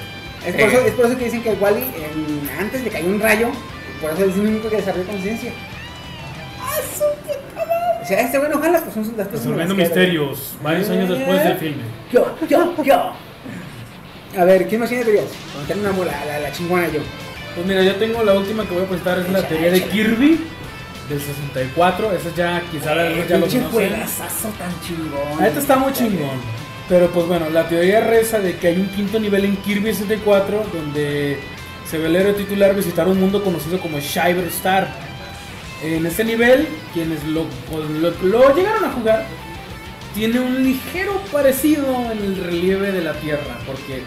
Es, 0.46 0.54
por 0.54 0.60
eso- 0.68 0.80
es 0.80 0.92
por 0.92 1.06
eso 1.06 1.18
que 1.18 1.24
dicen 1.24 1.42
que 1.42 1.50
el 1.50 1.58
Wally 1.60 1.82
en- 1.82 2.50
antes 2.58 2.82
le 2.84 2.90
cayó 2.90 3.06
un 3.08 3.20
rayo, 3.20 3.48
y 3.48 4.00
por 4.02 4.10
eso 4.12 4.24
es 4.24 4.34
el 4.34 4.40
único 4.46 4.68
que 4.70 4.76
desarrolló 4.76 5.06
conciencia. 5.06 5.52
O 8.02 8.06
sea, 8.06 8.20
este 8.20 8.38
güey 8.38 8.50
no 8.50 8.60
jala, 8.60 8.80
pues 8.80 8.92
son 8.94 9.02
las 9.16 9.28
cosas. 9.28 9.44
Resolviendo 9.44 9.74
misterios 9.74 10.54
varios 10.62 10.90
años 10.90 11.08
después 11.08 11.42
del 11.44 11.56
filme. 11.56 11.82
Yo, 12.12 12.34
yo, 12.48 12.82
yo. 12.82 13.12
A 14.36 14.44
ver, 14.44 14.66
¿quién 14.68 14.80
más 14.80 14.88
tiene 14.88 15.04
teorías? 15.04 15.26
Una 15.78 15.90
bola, 15.90 16.12
la, 16.26 16.40
la 16.40 16.52
chingona 16.52 16.88
yo. 16.88 17.00
Pues 17.54 17.66
mira, 17.66 17.82
yo 17.82 17.94
tengo 17.96 18.22
la 18.24 18.34
última 18.34 18.64
que 18.64 18.74
voy 18.74 18.82
a 18.82 18.86
presentar, 18.86 19.18
es 19.20 19.30
la 19.30 19.46
teoría 19.46 19.70
de. 19.70 19.82
Kirby 19.84 20.40
del 21.08 21.20
64. 21.20 22.12
Esa 22.12 22.34
ya 22.34 22.62
quizá 22.70 22.92
algunos 22.92 23.28
ya 23.28 23.38
lo 23.38 23.46
juegazazo 23.70 24.48
tan 24.58 24.80
chingón. 24.80 25.44
Esta 25.44 25.60
está 25.60 25.76
muy 25.76 25.92
chingón. 25.92 26.40
Pero 26.88 27.10
pues 27.10 27.26
bueno, 27.26 27.48
la 27.50 27.68
teoría 27.68 28.00
reza 28.00 28.40
de 28.40 28.56
que 28.56 28.68
hay 28.68 28.76
un 28.76 28.88
quinto 28.88 29.18
nivel 29.18 29.44
en 29.44 29.56
Kirby 29.56 29.92
64 29.94 30.66
donde 30.72 31.38
se 31.90 31.98
ve 31.98 32.06
el 32.06 32.16
héroe 32.16 32.34
titular 32.34 32.74
visitar 32.74 33.08
un 33.08 33.18
mundo 33.20 33.42
conocido 33.42 33.80
como 33.80 33.98
Shiver 33.98 34.46
Star. 34.48 34.88
En 35.82 36.04
este 36.06 36.24
nivel, 36.24 36.66
quienes 36.92 37.22
lo, 37.24 37.46
lo, 38.00 38.10
lo 38.22 38.54
llegaron 38.54 38.84
a 38.84 38.92
jugar, 38.92 39.26
tiene 40.14 40.40
un 40.40 40.62
ligero 40.62 41.20
parecido 41.32 42.10
en 42.10 42.18
el 42.18 42.44
relieve 42.44 42.92
de 42.92 43.02
la 43.02 43.12
Tierra. 43.14 43.58
Porque, 43.66 44.02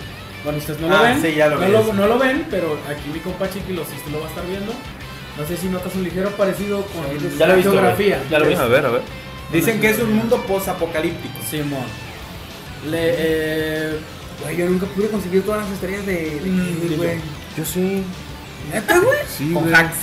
bueno, 0.47 0.59
ustedes 0.59 0.79
no 0.79 0.87
lo 0.87 0.95
Ah, 0.95 1.01
ven. 1.03 1.21
sí, 1.21 1.33
ya 1.35 1.47
lo 1.49 1.59
no, 1.59 1.65
vi, 1.65 1.71
lo, 1.73 1.83
sí. 1.83 1.91
no 1.93 2.07
lo 2.07 2.17
ven, 2.19 2.47
pero 2.49 2.79
aquí 2.89 3.09
mi 3.13 3.19
compa 3.19 3.49
Chiqui 3.49 3.73
lo, 3.73 3.83
sí 3.83 3.91
lo 4.11 4.19
va 4.21 4.27
a 4.27 4.29
estar 4.29 4.45
viendo. 4.47 4.71
No 5.37 5.45
sé 5.45 5.57
si 5.57 5.67
notas 5.67 5.93
un 5.93 6.03
ligero 6.05 6.29
parecido 6.31 6.83
con 6.85 7.03
Ya 7.37 7.47
lo 7.47 7.53
he 7.53 7.57
la 7.57 7.61
geografía. 7.63 8.23
Ya 8.31 8.39
lo 8.39 8.45
he 8.47 8.55
A 8.55 8.65
ver, 8.65 8.85
a 8.85 8.89
ver. 8.89 9.01
Dicen 9.51 9.81
que 9.81 9.89
es 9.89 9.99
un 9.99 10.13
mundo 10.13 10.41
post-apocalíptico. 10.47 11.35
Simón. 11.49 11.83
Le, 12.89 12.97
eh, 13.17 13.99
Güey, 14.43 14.55
yo 14.55 14.65
nunca 14.69 14.85
pude 14.87 15.09
conseguir 15.09 15.43
todas 15.43 15.63
las 15.63 15.71
estrellas 15.73 16.05
de, 16.05 16.13
de 16.39 16.49
Mm, 16.49 16.89
yo. 16.89 17.03
Yo 17.57 17.65
sí. 17.65 18.03
¿Neta, 18.71 18.99
güey? 18.99 19.17
Sí, 19.27 19.51
Con 19.51 19.63
güey. 19.63 19.75
hacks. 19.75 19.97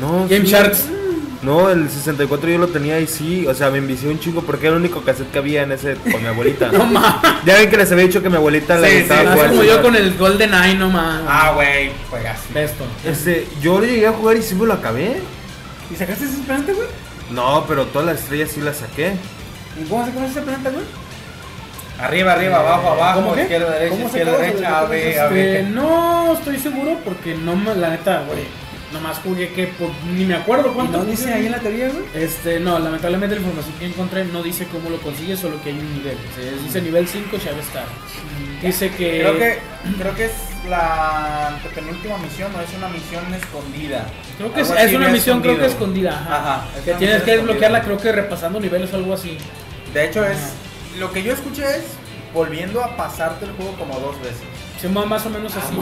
No, 0.00 0.26
Game 0.28 0.46
sí. 0.46 0.50
Sharks. 0.52 0.84
No, 1.42 1.70
el 1.70 1.88
64 1.88 2.50
yo 2.50 2.58
lo 2.58 2.68
tenía 2.68 3.00
y 3.00 3.06
sí, 3.06 3.46
o 3.46 3.54
sea, 3.54 3.70
me 3.70 3.78
envicié 3.78 4.10
un 4.10 4.20
chingo 4.20 4.42
porque 4.42 4.66
era 4.66 4.76
el 4.76 4.82
único 4.82 5.00
cassette 5.02 5.30
que 5.30 5.38
había 5.38 5.62
en 5.62 5.72
ese 5.72 5.94
con 6.12 6.20
mi 6.22 6.28
abuelita. 6.28 6.68
No 6.72 6.84
mames. 6.84 7.12
ya 7.46 7.54
ven 7.54 7.70
que 7.70 7.76
les 7.78 7.90
había 7.90 8.04
dicho 8.04 8.22
que 8.22 8.28
mi 8.28 8.36
abuelita 8.36 8.76
Sí, 8.76 8.82
le 8.82 8.90
sí, 8.90 8.98
gustaba 9.00 9.20
sí. 9.22 9.26
Así 9.28 9.34
jugar. 9.38 9.50
como 9.50 9.62
yo 9.64 9.82
con 9.82 9.96
el 9.96 10.14
Golden 10.18 10.52
Eye, 10.54 10.74
no 10.74 10.90
mames. 10.90 11.26
Ah, 11.26 11.52
güey, 11.54 11.92
juegas. 12.10 12.40
Esto. 12.54 12.84
Este, 13.06 13.48
yo 13.62 13.80
le 13.80 13.86
llegué 13.86 14.06
a 14.06 14.12
jugar 14.12 14.36
y 14.36 14.42
sí 14.42 14.54
me 14.54 14.66
lo 14.66 14.74
acabé. 14.74 15.16
¿Y 15.90 15.96
sacaste 15.96 16.26
ese 16.26 16.38
planeta, 16.46 16.72
güey? 16.74 16.86
No, 17.30 17.64
pero 17.66 17.86
todas 17.86 18.06
las 18.06 18.18
estrellas 18.20 18.50
sí 18.52 18.60
las 18.60 18.76
saqué. 18.76 19.12
¿Y 19.82 19.88
cómo 19.88 20.04
sacabas 20.04 20.30
ese 20.32 20.42
planeta, 20.42 20.68
güey? 20.70 20.84
Arriba, 22.00 22.32
arriba, 22.32 22.60
abajo, 22.60 22.88
abajo, 22.90 23.20
¿Cómo 23.22 23.34
qué? 23.34 23.42
izquierda, 23.42 23.70
derecha, 23.72 23.90
¿Cómo 23.94 24.06
izquierda, 24.06 24.38
derecha, 24.38 24.78
A, 24.78 24.84
B, 24.84 25.20
A, 25.20 25.26
B. 25.28 25.66
no 25.70 26.32
estoy 26.34 26.58
seguro 26.58 26.98
porque 27.04 27.34
no 27.34 27.56
me, 27.56 27.74
la 27.74 27.90
neta, 27.90 28.24
güey. 28.26 28.44
Nomás 28.92 29.18
jugué 29.18 29.52
que 29.52 29.68
por- 29.68 29.92
ni 30.16 30.24
me 30.24 30.34
acuerdo 30.34 30.70
¿Y 30.70 30.74
cuánto. 30.74 30.98
no 30.98 31.04
dice 31.04 31.32
ahí 31.32 31.46
en 31.46 31.52
la 31.52 31.60
teoría, 31.60 31.90
güey? 31.90 32.02
Este, 32.14 32.58
no, 32.58 32.76
lamentablemente 32.80 33.36
la 33.36 33.40
información 33.40 33.74
que 33.78 33.86
encontré 33.86 34.24
no 34.24 34.42
dice 34.42 34.66
cómo 34.66 34.90
lo 34.90 34.96
consigues, 35.00 35.38
solo 35.38 35.62
que 35.62 35.70
hay 35.70 35.78
un 35.78 35.94
nivel. 35.94 36.16
O 36.16 36.34
sea, 36.34 36.62
dice 36.64 36.82
nivel 36.82 37.06
5 37.06 37.36
Shadow 37.38 37.60
Star. 37.60 37.84
Dice 38.60 38.90
que. 38.90 39.20
Creo 39.20 39.38
que, 39.38 39.58
creo 39.96 40.14
que 40.16 40.24
es 40.24 40.32
la 40.68 41.56
penúltima 41.74 42.18
misión 42.18 42.50
o 42.54 42.60
es 42.60 42.68
una 42.76 42.88
misión 42.88 43.32
escondida. 43.32 44.06
Creo 44.38 44.52
que 44.52 44.60
es, 44.62 44.70
es 44.70 44.94
una 44.94 45.08
misión, 45.08 45.40
creo 45.40 45.58
que 45.58 45.66
escondida. 45.66 46.10
Ajá. 46.10 46.36
Ajá, 46.36 46.68
es 46.76 46.84
Que 46.84 46.94
tienes 46.94 47.22
que 47.22 47.36
desbloquearla, 47.36 47.82
creo 47.82 47.96
que 47.98 48.10
repasando 48.12 48.58
niveles 48.58 48.92
o 48.92 48.96
algo 48.96 49.14
así. 49.14 49.38
De 49.94 50.04
hecho, 50.06 50.24
es. 50.24 50.38
Lo 50.98 51.12
que 51.12 51.22
yo 51.22 51.32
escuché 51.32 51.62
es 51.76 51.84
volviendo 52.34 52.82
a 52.82 52.96
pasarte 52.96 53.44
el 53.44 53.52
juego 53.52 53.72
como 53.76 53.98
dos 54.00 54.18
veces. 54.20 54.42
Se 54.80 54.88
mueve 54.88 55.08
más 55.10 55.26
o 55.26 55.30
menos 55.30 55.54
así. 55.54 55.74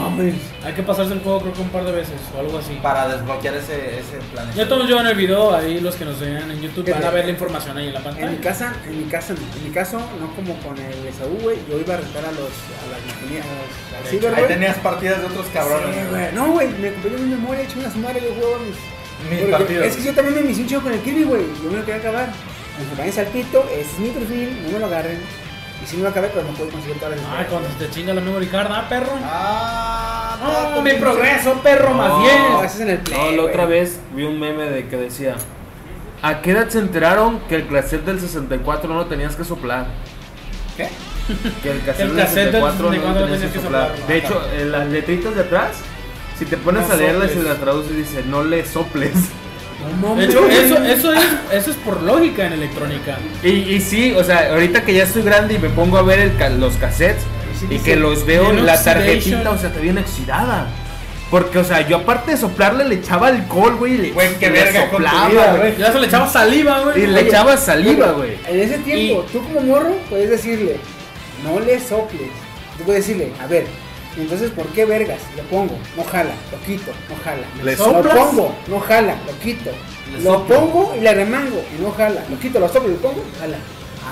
Hay 0.65 0.73
que 0.73 0.83
pasarse 0.83 1.13
el 1.13 1.21
juego, 1.21 1.39
creo 1.39 1.53
que 1.53 1.61
un 1.61 1.69
par 1.69 1.85
de 1.85 1.91
veces 1.93 2.15
o 2.35 2.39
algo 2.39 2.57
así. 2.57 2.77
Para 2.83 3.07
desbloquear 3.07 3.55
ese, 3.55 3.99
ese 3.99 4.17
planeta. 4.33 4.57
Ya 4.57 4.67
todos 4.67 4.89
en 4.89 5.07
el 5.07 5.15
video, 5.15 5.55
ahí 5.55 5.79
los 5.79 5.95
que 5.95 6.03
nos 6.03 6.19
vean 6.19 6.51
en 6.51 6.59
YouTube 6.61 6.91
van 6.91 7.03
a 7.05 7.09
ver 7.09 7.25
la 7.25 7.31
información 7.31 7.77
ahí 7.77 7.87
en 7.87 7.93
la 7.93 7.99
En 7.99 8.05
mi 8.05 8.11
pantalla. 8.11 8.41
casa, 8.41 8.73
en 8.85 8.97
mi 8.97 9.05
casa, 9.05 9.33
en 9.33 9.63
mi 9.63 9.69
caso, 9.69 9.99
no 10.19 10.35
como 10.35 10.53
con 10.59 10.77
el 10.77 11.07
Esaú, 11.07 11.37
güey, 11.41 11.57
yo 11.69 11.79
iba 11.79 11.93
a 11.93 11.97
rentar 11.97 12.25
a 12.25 12.31
los, 12.31 12.49
a 12.49 12.85
las 12.91 12.99
ingenierías, 13.07 13.45
a 13.45 13.49
los- 13.55 14.03
al 14.03 14.09
Ciber, 14.09 14.33
Ahí 14.35 14.43
tenías 14.47 14.77
partidas 14.79 15.19
de 15.21 15.27
otros 15.27 15.45
cabrones. 15.53 15.95
Sí. 15.95 16.35
No, 16.35 16.51
güey, 16.51 16.67
me 16.67 16.91
compré 16.93 17.11
mi 17.11 17.29
memoria, 17.35 17.63
hecho 17.63 17.79
una 17.79 17.89
madre, 18.05 18.21
yo 18.21 18.33
jugaba 18.35 18.63
mis... 18.63 18.75
Mis 19.29 19.39
Porque 19.39 19.51
partidas. 19.51 19.85
Es 19.87 19.95
que 19.97 20.03
yo 20.03 20.13
también 20.13 20.35
me 20.35 20.41
inicié 20.41 20.63
un 20.63 20.69
chido 20.69 20.81
con 20.81 20.93
el 20.93 20.99
Kirby, 20.99 21.23
güey, 21.23 21.43
yo 21.63 21.71
me 21.71 21.77
lo 21.77 21.85
quería 21.85 22.01
acabar. 22.01 22.29
Cuando 22.75 22.95
se 22.95 23.01
vayan 23.01 23.15
salpito, 23.15 23.65
ese 23.71 23.81
es 23.81 23.99
mi 23.99 24.09
perfil, 24.09 24.57
no 24.63 24.69
me 24.71 24.79
lo 24.79 24.85
agarren. 24.85 25.19
Si 25.89 25.97
no 25.97 26.03
lo 26.03 26.09
acabé, 26.09 26.27
pero 26.31 26.45
no 26.45 26.53
puedo 26.53 26.69
conseguir 26.69 26.99
todas 26.99 27.17
las 27.19 27.25
Ay, 27.35 27.45
cuando 27.49 27.67
se 27.69 27.75
te 27.85 27.89
chinga 27.89 28.13
la 28.13 28.21
memory 28.21 28.45
card, 28.47 28.67
¿ah, 28.71 28.85
perro? 28.87 29.11
Ah, 29.23 30.71
No, 30.75 30.81
mi 30.83 30.93
progreso, 30.93 31.53
perro, 31.63 31.93
más 31.95 32.09
No, 32.09 32.19
bien. 32.21 32.35
ese 32.63 32.65
es 32.65 32.79
en 32.81 32.89
el 32.91 32.97
play. 32.99 33.17
No, 33.19 33.25
la 33.31 33.35
güey. 33.41 33.47
otra 33.47 33.65
vez 33.65 33.99
vi 34.13 34.23
un 34.23 34.39
meme 34.39 34.65
de 34.69 34.87
que 34.87 34.97
decía: 34.97 35.35
¿A 36.21 36.41
qué 36.41 36.51
edad 36.51 36.69
se 36.69 36.77
enteraron 36.79 37.39
que 37.49 37.55
el 37.55 37.67
cassette 37.67 38.05
del 38.05 38.19
64 38.19 38.87
no 38.87 38.95
lo 38.99 39.05
tenías 39.07 39.35
que 39.35 39.43
soplar? 39.43 39.87
¿Qué? 40.77 40.89
Que 41.63 41.71
el 41.71 41.81
cassette, 41.83 42.01
el 42.01 42.15
del 42.15 42.25
cassette 42.25 42.51
del 42.51 42.61
64 42.63 42.83
no 42.85 42.91
64 42.91 43.19
lo 43.21 43.25
tenías 43.33 43.51
que 43.51 43.59
soplar. 43.59 43.87
soplar. 43.89 44.07
De 44.07 44.17
hecho, 44.17 44.41
en 44.59 44.71
las 44.71 44.87
letritas 44.87 45.35
de 45.35 45.41
atrás, 45.41 45.71
si 46.37 46.45
te 46.45 46.57
pones 46.57 46.87
No 46.87 46.93
a 46.93 46.97
leerlas 46.97 47.31
y 47.35 47.41
las 47.41 47.57
traduces, 47.57 47.95
dice: 47.95 48.23
No 48.27 48.43
le 48.43 48.63
soples. 48.65 49.13
De 50.15 50.25
hecho, 50.25 50.45
eso, 50.47 50.77
eso, 50.83 51.13
es, 51.13 51.23
eso 51.53 51.71
es 51.71 51.77
por 51.77 52.01
lógica 52.01 52.45
en 52.45 52.53
electrónica. 52.53 53.17
Y, 53.43 53.49
y 53.49 53.81
sí, 53.81 54.13
o 54.13 54.23
sea, 54.23 54.51
ahorita 54.51 54.83
que 54.83 54.93
ya 54.93 55.03
estoy 55.03 55.23
grande 55.23 55.55
y 55.55 55.59
me 55.59 55.69
pongo 55.69 55.97
a 55.97 56.01
ver 56.01 56.19
el 56.19 56.59
los 56.59 56.75
cassettes 56.75 57.23
Sí, 57.59 57.65
y 57.69 57.77
sí, 57.77 57.83
que 57.83 57.93
sí. 57.95 57.99
los 57.99 58.25
veo, 58.25 58.51
Bien 58.51 58.65
la 58.65 58.81
tarjetita, 58.81 59.49
o 59.51 59.57
sea, 59.57 59.71
te 59.71 59.79
viene 59.79 60.01
oxidada. 60.01 60.67
Porque, 61.29 61.59
o 61.59 61.63
sea, 61.63 61.87
yo 61.87 61.97
aparte 61.97 62.31
de 62.31 62.37
soplarle 62.37 62.85
le 62.85 62.95
echaba 62.95 63.27
alcohol, 63.27 63.75
güey, 63.75 63.97
le, 63.97 64.11
Güey, 64.11 64.35
qué 64.39 64.49
verga 64.49 64.89
soplaba, 64.89 65.29
vida, 65.29 65.55
güey. 65.57 65.77
Ya 65.77 65.91
se 65.91 65.99
le 65.99 66.07
echaba 66.07 66.27
saliva, 66.27 66.79
güey. 66.79 67.03
Y 67.03 67.07
le 67.07 67.19
Oye, 67.19 67.27
echaba 67.27 67.57
saliva, 67.57 68.11
güey. 68.11 68.37
En 68.47 68.59
ese 68.59 68.77
tiempo, 68.79 69.25
tú 69.31 69.43
como 69.43 69.61
morro, 69.61 69.95
puedes 70.09 70.29
decirle, 70.29 70.77
no 71.43 71.59
le 71.59 71.79
soples. 71.79 72.31
Tú 72.77 72.83
puedes 72.85 73.05
decirle, 73.05 73.31
a 73.41 73.45
ver, 73.45 73.67
entonces, 74.17 74.51
¿por 74.51 74.65
qué 74.67 74.85
vergas? 74.85 75.19
Lo 75.37 75.43
pongo, 75.43 75.77
no 75.95 76.03
jala, 76.03 76.31
lo 76.51 76.59
quito, 76.65 76.91
no 77.09 77.15
jala. 77.23 77.43
¿Le 77.63 77.75
lo 77.75 77.83
soplas? 77.85 78.17
pongo, 78.17 78.55
no 78.67 78.79
jala, 78.79 79.15
lo 79.27 79.39
quito. 79.39 79.69
Lo 80.23 80.33
soplo. 80.33 80.55
pongo 80.59 80.95
y 80.97 81.01
le 81.01 81.13
remango 81.13 81.61
y 81.77 81.81
no 81.81 81.91
jala. 81.91 82.23
Lo 82.29 82.39
quito, 82.39 82.59
lo 82.59 82.67
soplo 82.67 82.89
y 82.89 82.93
lo 82.93 82.97
pongo, 82.97 83.23
jala. 83.39 83.57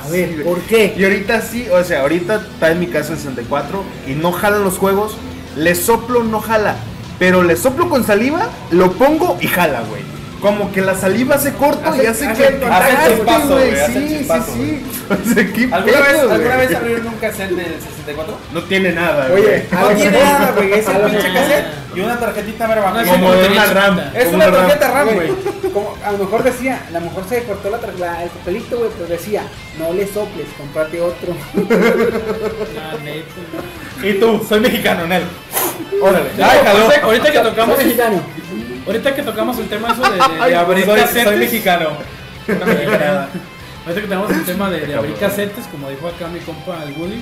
A 0.05 0.09
ver, 0.09 0.29
Sí. 0.37 0.43
¿por 0.43 0.61
qué? 0.61 0.93
Y 0.97 1.03
ahorita 1.03 1.41
sí, 1.41 1.67
o 1.71 1.83
sea, 1.83 2.01
ahorita 2.01 2.35
está 2.53 2.71
en 2.71 2.79
mi 2.79 2.87
caso 2.87 3.13
el 3.13 3.19
64 3.19 3.83
y 4.07 4.11
no 4.11 4.31
jalan 4.31 4.63
los 4.63 4.77
juegos, 4.77 5.17
le 5.55 5.73
soplo, 5.75 6.23
no 6.23 6.39
jala. 6.39 6.75
Pero 7.19 7.41
le 7.41 7.55
soplo 7.57 7.89
con 7.89 8.05
saliva, 8.05 8.47
lo 8.69 8.91
pongo 8.93 9.37
y 9.41 9.47
jala, 9.47 9.81
güey. 9.89 10.03
Como 10.41 10.71
que 10.71 10.81
la 10.81 10.93
saliva 10.93 11.37
se 11.39 11.53
corta 11.53 11.87
y 11.97 12.01
Hace- 12.01 12.07
hace 12.09 12.27
hace 12.27 12.41
que 12.43 12.47
el 12.47 12.59
contacto, 12.59 12.85
agarre, 12.95 13.15
chispazo, 13.15 13.47
güey. 13.55 13.79
hace 13.79 13.93
Sí, 13.93 14.07
sí, 14.07 14.17
chispazo, 14.19 14.53
sí. 14.53 14.83
O 15.09 15.33
sea, 15.33 15.53
qué 15.53 15.63
¿Alguna 15.71 15.81
pedo, 15.81 16.03
vez, 16.03 16.31
¿Alguna 16.31 16.55
vez 16.57 16.75
abrieron 16.75 17.07
un 17.07 17.13
cassette 17.15 17.49
del 17.51 17.81
64? 17.81 18.37
No 18.53 18.61
tiene 18.63 18.91
nada, 18.91 19.29
Oye, 19.33 19.41
güey. 19.41 19.63
a 19.71 19.81
No 19.81 19.87
tiene 19.95 20.19
nada, 20.23 20.51
güey. 20.51 20.73
Es 20.73 20.85
lo 20.87 21.05
pinche 21.07 21.33
cassette 21.33 21.65
y 21.95 21.99
una 22.01 22.19
tarjetita 22.19 22.67
mera 22.67 22.91
Una 22.91 23.03
Como 23.03 23.33
de 23.33 23.47
una 23.47 23.65
RAM. 23.65 23.99
Es 24.13 24.33
una 24.33 24.51
tarjeta 24.51 24.91
RAM, 24.91 25.09
güey. 25.15 25.31
A 26.05 26.11
lo 26.11 26.17
mejor 26.19 26.43
decía, 26.43 26.81
a 26.87 26.91
lo 26.91 27.01
mejor 27.01 27.23
se 27.27 27.43
cortó 27.43 27.69
la, 27.71 27.79
la- 27.97 28.23
el 28.23 28.29
papelito, 28.29 28.77
güey, 28.77 28.91
pero 28.95 29.09
decía, 29.09 29.43
no 29.79 29.91
le 29.93 30.05
soples, 30.07 30.47
comprate 30.57 31.01
otro. 31.01 31.33
Y 34.03 34.13
tú, 34.19 34.45
soy 34.47 34.59
mexicano, 34.59 35.07
Nel. 35.07 35.23
Órale. 36.01 36.29
No, 36.37 36.45
ahorita, 36.45 37.01
ahorita 37.03 37.31
que 37.31 37.39
tocamos 37.39 37.75
Soy 37.77 37.85
mexicano. 37.85 38.21
Ahorita 38.87 39.15
que 39.15 39.21
tocamos 39.23 39.57
el 39.59 39.67
tema 39.67 39.91
eso 39.91 40.01
de, 40.01 40.09
de- 40.11 40.35
de 40.35 40.41
Ay, 40.41 40.53
abrir 40.53 40.85
soy, 40.85 40.99
casetes. 40.99 41.23
soy 41.23 41.37
mexicano. 41.37 41.89
Una 42.47 42.65
mexicanada. 42.65 43.29
Ahorita 43.85 44.01
que 44.01 44.07
tenemos 44.07 44.31
el 44.31 44.45
tema 44.45 44.69
de, 44.69 44.85
de 44.85 44.95
abrir 44.95 45.13
casetes, 45.15 45.65
como 45.67 45.89
dijo 45.89 46.07
acá 46.07 46.27
mi 46.27 46.39
compa 46.39 46.83
el 46.83 46.93
Woody. 46.93 47.21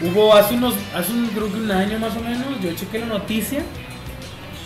Hubo 0.00 0.34
hace 0.34 0.54
unos, 0.54 0.74
hace 0.94 1.12
un, 1.12 1.26
creo 1.28 1.50
que 1.52 1.58
un 1.58 1.70
año 1.70 1.98
más 1.98 2.16
o 2.16 2.20
menos, 2.20 2.44
yo 2.60 2.72
chequé 2.74 2.98
la 2.98 3.06
noticia, 3.06 3.62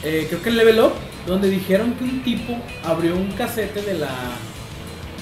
eh, 0.03 0.27
creo 0.29 0.43
que 0.43 0.49
en 0.49 0.57
Level 0.57 0.81
Up, 0.81 0.93
donde 1.27 1.51
dijeron 1.51 1.93
que 1.95 2.05
un 2.05 2.23
tipo 2.23 2.57
abrió 2.85 3.15
un 3.15 3.31
casete 3.33 3.83
de 3.83 3.95
la 3.95 4.09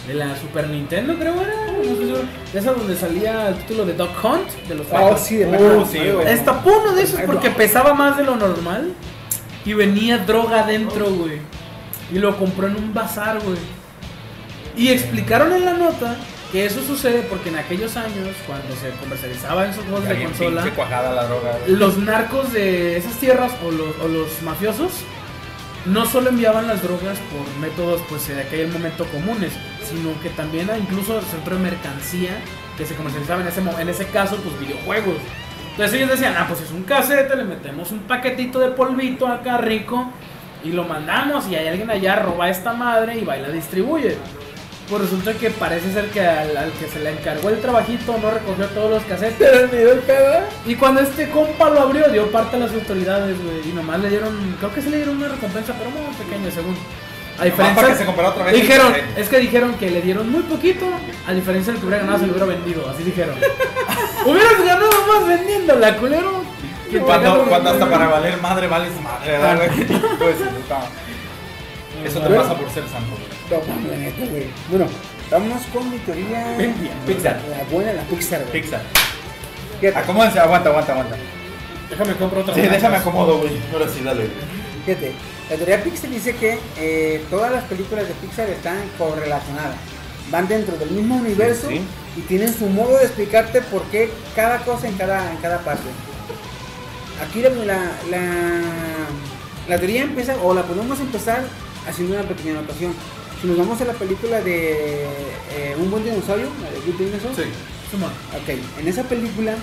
de 0.07 0.15
la 0.15 0.37
Super 0.37 0.69
Nintendo, 0.69 1.17
creo 1.19 1.35
era, 1.35 1.73
de 2.53 2.59
esa 2.59 2.73
donde 2.73 2.95
salía 2.95 3.49
el 3.49 3.57
título 3.57 3.85
de 3.85 3.95
Duck 3.95 4.11
Hunt, 4.25 4.49
de 4.69 4.75
los 4.77 4.87
Oh, 4.93 5.17
sí, 5.17 5.39
de 5.39 5.47
verdad. 5.47 5.85
sí, 5.91 5.99
güey. 5.99 6.25
Destapó 6.27 6.79
uno 6.81 6.93
de 6.95 7.03
esos 7.03 7.21
porque 7.23 7.51
pesaba 7.51 7.93
más 7.93 8.17
de 8.17 8.23
lo 8.23 8.37
normal 8.37 8.93
y 9.67 9.75
venía 9.75 10.19
droga 10.19 10.61
adentro, 10.61 11.11
güey. 11.11 11.41
Y 12.13 12.19
lo 12.19 12.39
compró 12.39 12.69
en 12.69 12.77
un 12.77 12.95
bazar, 12.95 13.41
güey. 13.41 13.59
Y 14.77 14.89
explicaron 14.89 15.53
en 15.53 15.65
la 15.65 15.75
nota 15.75 16.17
que 16.53 16.65
eso 16.65 16.81
sucede 16.83 17.23
porque 17.29 17.49
en 17.49 17.57
aquellos 17.57 17.97
años, 17.97 18.29
cuando 18.47 18.75
se 18.77 18.91
comercializaban 19.01 19.71
esos 19.71 19.85
juegos 19.85 20.09
de 20.09 20.23
consola, 20.23 20.65
la 20.65 21.25
droga. 21.25 21.59
los 21.67 21.99
narcos 21.99 22.53
de 22.53 22.97
esas 22.97 23.15
tierras 23.15 23.53
o 23.67 23.73
los, 23.73 23.99
o 24.03 24.09
los 24.09 24.43
mafiosos 24.43 24.93
no 25.87 26.05
solo 26.07 26.31
enviaban 26.31 26.67
las 26.67 26.83
drogas 26.83 27.19
por 27.31 27.61
métodos 27.61 28.03
pues 28.09 28.29
de 28.29 28.41
aquel 28.41 28.69
momento 28.69 29.05
comunes, 29.07 29.53
sino 29.85 30.21
que 30.21 30.31
también 30.31 30.69
incluso 30.81 31.21
centro 31.23 31.57
de 31.57 31.63
mercancía 31.63 32.39
que 32.77 32.85
se 32.85 32.95
comercializaba 32.95 33.43
en 33.43 33.49
ese, 33.49 33.61
en 33.61 33.89
ese 33.89 34.07
caso 34.07 34.37
pues 34.37 34.59
videojuegos. 34.61 35.17
Entonces 35.77 36.01
ellos 36.01 36.09
decían, 36.09 36.35
ah 36.39 36.47
pues 36.49 36.63
es 36.63 36.71
un 36.71 36.85
casete, 36.85 37.37
le 37.37 37.45
metemos 37.45 37.93
un 37.93 37.99
paquetito 38.01 38.61
de 38.61 38.69
polvito 38.69 39.27
acá 39.27 39.59
rico 39.59 40.11
y 40.65 40.73
lo 40.73 40.85
mandamos 40.85 41.47
y 41.49 41.55
hay 41.55 41.69
alguien 41.69 41.91
allá 41.91 42.17
roba 42.17 42.49
esta 42.49 42.73
madre 42.73 43.19
y 43.19 43.27
va 43.27 43.37
y 43.37 43.43
la 43.43 43.51
distribuye. 43.51 44.17
Pues 44.89 45.03
resulta 45.03 45.35
que 45.35 45.51
parece 45.51 45.93
ser 45.93 46.07
que 46.07 46.21
al, 46.21 46.57
al 46.57 46.71
que 46.73 46.87
se 46.87 46.99
le 47.01 47.11
encargó 47.11 47.51
el 47.51 47.61
trabajito 47.61 48.17
no 48.23 48.31
recogió 48.31 48.67
todos 48.69 48.91
los 48.91 49.03
casetes. 49.03 49.69
Y 50.67 50.77
cuando 50.77 51.03
este 51.03 51.29
compa 51.29 51.69
lo 51.69 51.81
abrió, 51.81 52.09
dio 52.09 52.31
parte 52.31 52.57
a 52.57 52.61
las 52.61 52.73
autoridades, 52.73 53.37
güey. 53.43 53.69
Y 53.69 53.73
nomás 53.75 54.01
le 54.01 54.09
dieron, 54.09 54.57
creo 54.59 54.73
que 54.73 54.81
sí 54.81 54.89
le 54.89 54.97
dieron 54.97 55.17
una 55.19 55.29
recompensa, 55.29 55.75
pero 55.79 55.91
muy 55.91 56.15
pequeña, 56.15 56.51
según. 56.51 56.75
A 57.39 57.45
Nomás 57.45 57.75
para 57.75 57.89
que 57.89 57.95
se 57.97 58.09
otra 58.09 58.45
vez. 58.45 58.55
Dijeron, 58.55 58.95
es 59.15 59.29
que 59.29 59.39
dijeron 59.39 59.75
que 59.75 59.91
le 59.91 60.01
dieron 60.01 60.31
muy 60.31 60.43
poquito, 60.45 60.87
a 61.27 61.33
diferencia 61.35 61.73
del 61.73 61.81
que 61.81 61.87
hubiera 61.87 62.03
ganado 62.03 62.21
si 62.21 62.27
lo 62.27 62.33
hubiera 62.33 62.47
vendido, 62.47 62.89
así 62.89 63.03
dijeron. 63.03 63.37
Hubieras 64.27 64.65
ganado 64.65 64.91
más 65.07 65.29
vendiéndola, 65.29 65.97
culero. 65.97 66.43
que 66.91 66.99
Cuando, 67.01 67.29
pagando- 67.31 67.49
cuando 67.51 67.71
hasta 67.71 67.91
para 67.91 68.09
valer 68.09 68.37
madre 68.41 68.67
vales 68.69 68.93
madre, 69.03 69.33
¿verdad, 69.33 69.57
güey? 69.57 69.87
Pues. 70.19 70.37
Eso 72.05 72.21
te 72.21 72.35
pasa 72.35 72.55
por 72.57 72.71
ser 72.71 72.85
santo, 72.89 73.17
güey. 73.17 73.61
No, 73.61 73.67
mames, 73.75 73.91
la 73.91 73.97
neta, 73.97 74.25
güey. 74.31 74.47
Bueno, 74.71 74.87
vámonos 75.31 75.63
con 75.73 75.91
mi 75.91 75.99
teoría. 75.99 76.57
Pixar. 77.07 77.41
La 77.51 77.65
buena, 77.75 77.93
la 77.93 78.03
Pixar, 78.03 78.41
güey. 78.43 78.53
Pixar. 78.63 78.81
Fíjate, 79.81 79.99
Acomódense, 79.99 80.39
aguanta, 80.41 80.69
aguanta, 80.71 80.93
aguanta. 80.93 81.17
Déjame 81.91 82.15
comprar 82.17 82.43
otra. 82.43 82.55
Sí, 82.55 82.61
déjame 82.63 82.97
acomodo, 82.97 83.39
güey. 83.39 83.53
Ahora 83.73 83.87
sí, 83.89 84.01
dale. 84.05 84.29
fíjate. 84.85 85.13
La 85.51 85.57
teoría 85.57 85.83
Pixar 85.83 86.11
dice 86.11 86.37
que 86.37 86.59
eh, 86.79 87.25
todas 87.31 87.51
las 87.53 87.65
películas 87.65 88.07
de 88.09 88.15
Pixar 88.15 88.49
están 88.49 88.79
correlacionadas. 88.99 89.77
Van 90.31 90.49
dentro 90.49 90.77
del 90.77 90.91
mismo 90.91 91.17
universo 91.17 91.69
Sí. 91.69 91.81
y 92.17 92.21
tienen 92.23 92.53
su 92.53 92.67
modo 92.67 92.97
de 92.99 93.05
explicarte 93.05 93.63
por 93.63 93.83
qué 93.85 94.11
cada 94.35 94.59
cosa 94.65 94.89
en 94.89 94.95
cada, 94.97 95.31
en 95.31 95.37
cada 95.39 95.59
parte. 95.61 95.85
Aquí 97.23 97.41
la, 97.41 97.51
la, 97.51 97.93
la, 98.11 98.21
la 99.69 99.79
teoría 99.79 100.03
empieza, 100.03 100.37
o 100.43 100.53
la 100.53 100.63
podemos 100.65 100.99
empezar 101.01 101.43
haciendo 101.89 102.15
una 102.19 102.29
pequeña 102.29 102.59
anotación. 102.59 102.93
Si 103.41 103.47
nos 103.47 103.57
vamos 103.59 103.81
a 103.81 103.85
la 103.85 103.93
película 103.93 104.41
de 104.41 105.05
eh, 105.05 105.77
Un 105.79 105.91
buen 105.91 106.05
dinosaurio, 106.05 106.49
la 106.63 106.71
de 106.71 106.81
Good 106.87 106.99
Dinosaur, 107.07 107.35
Sí. 107.37 107.43
Simón. 107.91 108.11
Ok, 108.35 108.81
en 108.81 108.89
esa 108.89 109.03
película, 109.05 109.55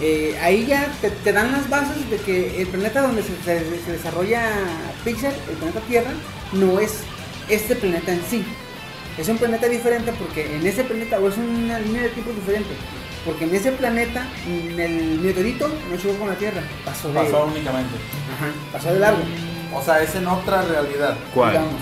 eh, 0.00 0.38
ahí 0.42 0.66
ya 0.66 0.86
te, 1.00 1.10
te 1.10 1.32
dan 1.32 1.50
las 1.52 1.68
bases 1.68 2.08
de 2.10 2.16
que 2.18 2.60
el 2.62 2.68
planeta 2.68 3.02
donde 3.02 3.22
se, 3.22 3.30
se- 3.44 3.84
se 3.84 3.92
desarrolla 3.92 4.42
Pixar, 5.04 5.32
el 5.50 5.56
planeta 5.56 5.80
Tierra, 5.80 6.10
no 6.52 6.78
es 6.78 6.92
este 7.48 7.74
planeta 7.76 8.12
en 8.12 8.22
sí. 8.30 8.44
Es 9.18 9.28
un 9.28 9.38
planeta 9.38 9.66
diferente 9.68 10.12
porque 10.18 10.56
en 10.56 10.66
ese 10.66 10.84
planeta, 10.84 11.18
o 11.18 11.28
es 11.28 11.36
una 11.38 11.78
línea 11.78 12.02
de 12.02 12.08
tiempo 12.10 12.32
diferente, 12.32 12.70
porque 13.24 13.44
en 13.44 13.54
ese 13.54 13.72
planeta, 13.72 14.26
mm, 14.46 14.78
el 14.78 15.20
meteorito 15.20 15.68
no 15.68 15.96
chocó 15.96 16.18
con 16.18 16.28
la 16.28 16.34
Tierra, 16.34 16.60
pasó 16.84 17.08
de, 17.08 17.14
Pasó 17.14 17.46
únicamente. 17.46 17.94
Ajá, 18.36 18.48
pasó 18.72 18.92
de 18.92 19.00
largo. 19.00 19.22
O 19.74 19.82
sea, 19.82 20.02
es 20.02 20.14
en 20.14 20.26
otra 20.26 20.62
realidad. 20.62 21.16
¿Cuál? 21.34 21.52
digamos. 21.52 21.74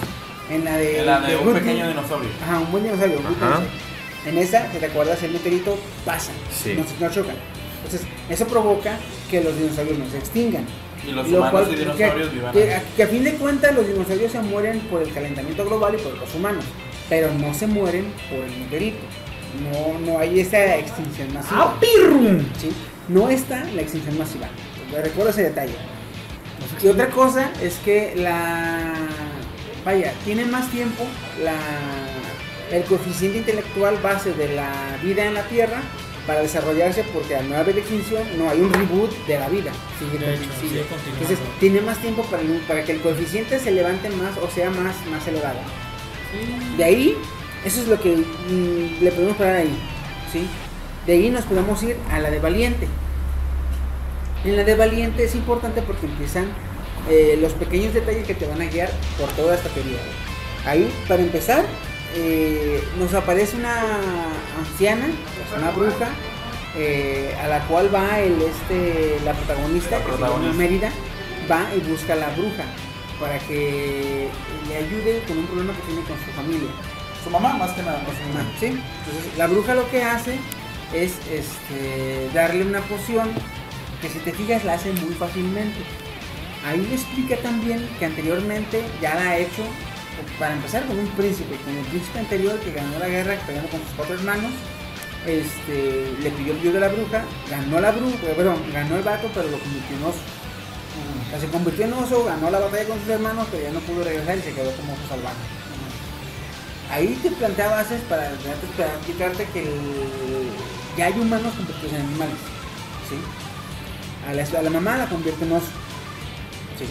En 0.51 0.65
la 0.65 0.77
de, 0.77 1.01
En 1.01 1.07
la 1.07 1.21
de 1.21 1.27
de 1.33 1.37
un 1.39 1.55
pequeño 1.55 1.85
Di- 1.87 1.93
dinosaurio. 1.93 2.31
Ajá, 2.43 2.59
un 2.61 2.71
buen 2.71 2.85
dinosaurio. 2.85 3.19
un 3.19 3.35
dinosaurio. 3.35 3.69
En 4.27 4.39
esa, 4.39 4.71
si 4.73 4.79
te 4.79 4.87
acuerdas, 4.87 5.23
el 5.23 5.33
meteorito 5.33 5.79
pasa, 6.05 6.31
Sí. 6.53 6.75
no, 6.79 7.07
no 7.07 7.13
chocan. 7.13 7.37
Entonces, 7.85 8.07
eso 8.31 8.47
provoca 8.47 8.97
que 9.31 9.43
los 9.43 9.57
dinosaurios 9.59 9.99
no 9.99 10.09
se 10.11 10.19
extingan. 10.19 10.65
Y 11.07 11.13
los 11.13 11.29
Lo 11.29 11.39
humanos 11.39 11.51
cual- 11.67 11.73
y 11.75 11.77
dinosaurios 11.81 12.29
que, 12.29 12.35
vivan. 12.37 12.83
que 12.97 13.03
a 13.03 13.07
fin 13.09 13.25
de 13.25 13.35
cuentas 13.35 13.75
los 13.75 13.87
dinosaurios 13.87 14.33
se 14.33 14.41
mueren 14.41 14.81
por 14.89 15.03
el 15.03 15.13
calentamiento 15.13 15.65
global 15.67 15.95
y 15.95 15.99
por 16.03 16.17
los 16.17 16.35
humanos, 16.35 16.65
pero 17.09 17.33
no 17.33 17.53
se 17.55 17.67
mueren 17.67 18.13
por 18.31 18.41
el 18.45 18.57
meteorito. 18.59 18.99
No, 19.63 19.99
no 20.01 20.19
hay 20.19 20.41
esa 20.41 20.77
extinción 20.77 21.33
masiva. 21.33 21.75
¡Ah! 21.75 21.75
¿sí? 22.59 22.71
No 23.09 23.29
está 23.29 23.65
la 23.75 23.83
extinción 23.83 24.19
masiva. 24.19 24.49
Recuerdo 24.93 25.31
ese 25.31 25.45
detalle. 25.45 25.75
Y 26.83 26.89
otra 26.89 27.09
cosa 27.09 27.51
es 27.63 27.75
que 27.85 28.15
la. 28.17 28.95
Vaya, 29.85 30.13
tiene 30.25 30.45
más 30.47 30.71
tiempo 30.71 31.05
la, 31.43 31.55
el 32.75 32.85
coeficiente 32.85 33.39
intelectual 33.39 33.99
base 34.03 34.33
de 34.33 34.55
la 34.55 34.71
vida 35.03 35.27
en 35.27 35.35
la 35.35 35.43
Tierra 35.43 35.83
para 36.27 36.41
desarrollarse 36.41 37.05
porque 37.13 37.37
al 37.37 37.51
no 37.51 37.57
haber 37.57 37.77
extinción 37.79 38.23
no 38.39 38.49
hay 38.49 38.61
un 38.61 38.73
reboot 38.73 39.11
de 39.27 39.39
la 39.39 39.49
vida. 39.51 39.73
Sigue, 39.99 40.25
De 40.25 40.35
hecho, 40.35 40.45
sigue. 40.59 40.69
sigue 40.71 40.81
continuando. 40.87 41.21
Entonces 41.21 41.39
tiene 41.61 41.81
más 41.83 41.99
tiempo 41.99 42.27
para 42.67 42.83
que 42.85 42.93
el 42.93 43.01
coeficiente 43.03 43.59
se 43.59 43.71
levante 43.73 44.09
más 44.11 44.37
o 44.39 44.49
sea 44.51 44.71
más, 44.71 44.97
más 45.11 45.27
elevado. 45.29 45.59
De 46.77 46.85
ahí 46.85 47.17
Eso 47.65 47.81
es 47.81 47.89
lo 47.89 48.01
que 48.01 48.17
mm, 48.17 49.03
le 49.03 49.13
podemos 49.13 49.37
parar 49.37 49.57
ahí, 49.57 49.79
¿sí? 50.33 50.47
De 51.07 51.13
ahí 51.13 51.31
nos 51.31 51.45
podemos 51.45 51.83
ir 51.83 51.97
a 52.11 52.19
la 52.19 52.31
de 52.31 52.39
Valiente. 52.39 52.89
En 54.45 54.57
la 54.57 54.65
de 54.65 54.75
Valiente 54.75 55.25
es 55.25 55.35
importante 55.35 55.81
porque 55.83 56.07
empiezan 56.07 56.47
eh, 57.09 57.39
los 57.41 57.53
pequeños 57.53 57.95
detalles 57.95 58.27
que 58.27 58.35
te 58.35 58.47
van 58.47 58.61
a 58.61 58.67
guiar 58.67 58.91
por 59.19 59.29
toda 59.31 59.55
esta 59.55 59.69
teoría. 59.71 59.99
Ahí, 60.67 60.91
para 61.09 61.23
empezar, 61.23 61.65
eh, 62.15 62.83
nos 62.99 63.13
aparece 63.15 63.57
una 63.57 63.75
anciana, 64.59 65.07
una 65.57 65.71
bruja, 65.71 66.09
eh, 66.77 67.37
a 67.43 67.49
la 67.49 67.61
cual 67.67 67.95
va 67.95 68.21
el 68.21 68.41
este 68.43 69.19
la 69.25 69.33
protagonista, 69.33 69.99
La 69.99 70.05
que 70.05 70.13
se 70.13 70.19
llama. 70.19 70.53
Mérida, 70.55 70.91
va 71.51 71.67
y 71.77 71.81
busca 71.89 72.15
a 72.15 72.17
la 72.17 72.31
bruja 72.31 72.65
para 73.21 73.39
que 73.41 74.29
le 74.75 74.81
ayude 74.87 75.23
con 75.29 75.39
un 75.39 75.47
problema 75.47 75.73
que 75.75 75.83
tiene 75.83 76.03
con 76.03 76.19
su 76.19 76.31
familia. 76.33 76.71
Su 77.23 77.31
mamá, 77.31 77.55
más 77.55 77.71
que 77.73 77.83
nada. 77.83 78.03
no 78.03 78.11
su 78.11 78.29
mamá. 78.29 78.51
¿sí? 78.59 78.67
Entonces, 78.67 79.39
la 79.39 79.47
bruja 79.47 79.75
lo 79.75 79.89
que 79.91 80.03
hace 80.03 80.39
es 80.93 81.13
este, 81.31 82.29
darle 82.35 82.65
una 82.65 82.81
poción 82.81 83.31
que 84.03 84.09
si 84.09 84.19
te 84.19 84.33
fijas 84.33 84.65
la 84.65 84.75
hace 84.75 84.93
muy 84.93 85.15
fácilmente. 85.15 85.79
Ahí 86.67 86.85
le 86.89 86.95
explica 86.95 87.37
también 87.37 87.89
que 87.99 88.07
anteriormente 88.07 88.83
ya 89.01 89.15
la 89.15 89.31
ha 89.31 89.39
hecho, 89.39 89.63
para 90.39 90.55
empezar 90.55 90.85
con 90.87 90.99
un 90.99 91.09
príncipe, 91.09 91.57
con 91.57 91.77
el 91.77 91.85
príncipe 91.85 92.19
anterior 92.19 92.59
que 92.61 92.73
ganó 92.73 92.99
la 92.99 93.09
guerra 93.09 93.37
peleando 93.47 93.71
con 93.71 93.81
sus 93.81 93.91
cuatro 93.97 94.15
hermanos, 94.15 94.51
este, 95.27 96.13
le 96.23 96.31
pidió 96.31 96.53
el 96.53 96.63
dios 96.63 96.75
de 96.75 96.81
la 96.81 96.89
bruja, 96.89 97.25
ganó 97.51 97.81
la 97.81 97.93
bruja, 97.93 98.17
perdón, 98.35 98.63
ganó 98.73 98.97
el 98.97 99.03
vato, 99.03 99.31
pero 99.35 99.51
lo 99.51 99.59
convirtió 99.59 99.97
en 99.97 100.05
oso. 100.05 100.44
Se 101.41 101.49
convirtió 101.49 101.85
en 101.85 101.93
oso, 101.95 102.25
ganó 102.25 102.49
la 102.51 102.61
batalla 102.61 102.89
con 102.89 103.01
sus 103.01 103.09
hermanos, 103.09 103.47
pero 103.51 103.65
ya 103.65 103.73
no 103.73 103.81
pudo 103.81 104.05
regresar 104.05 104.39
y 104.39 104.43
se 104.43 104.53
quedó 104.53 104.71
como 104.73 104.93
oso 104.93 105.03
salvaje. 105.09 105.37
Ahí 106.91 107.19
te 107.23 107.31
plantea 107.31 107.71
bases 107.71 108.01
para 108.03 108.31
explicarte 108.33 109.47
que 109.53 109.65
ya 110.97 111.07
hay 111.07 111.13
humanos 111.15 111.53
convertidos 111.55 111.93
en 111.95 112.01
animales. 112.03 112.37
¿sí? 113.09 113.17
A, 114.29 114.63
la, 114.63 114.71
mamá 114.71 114.97
la 114.97 115.09
convierte 115.09 115.45
en 115.45 115.53
oso. 115.53 115.67
¿sí? 116.79 116.87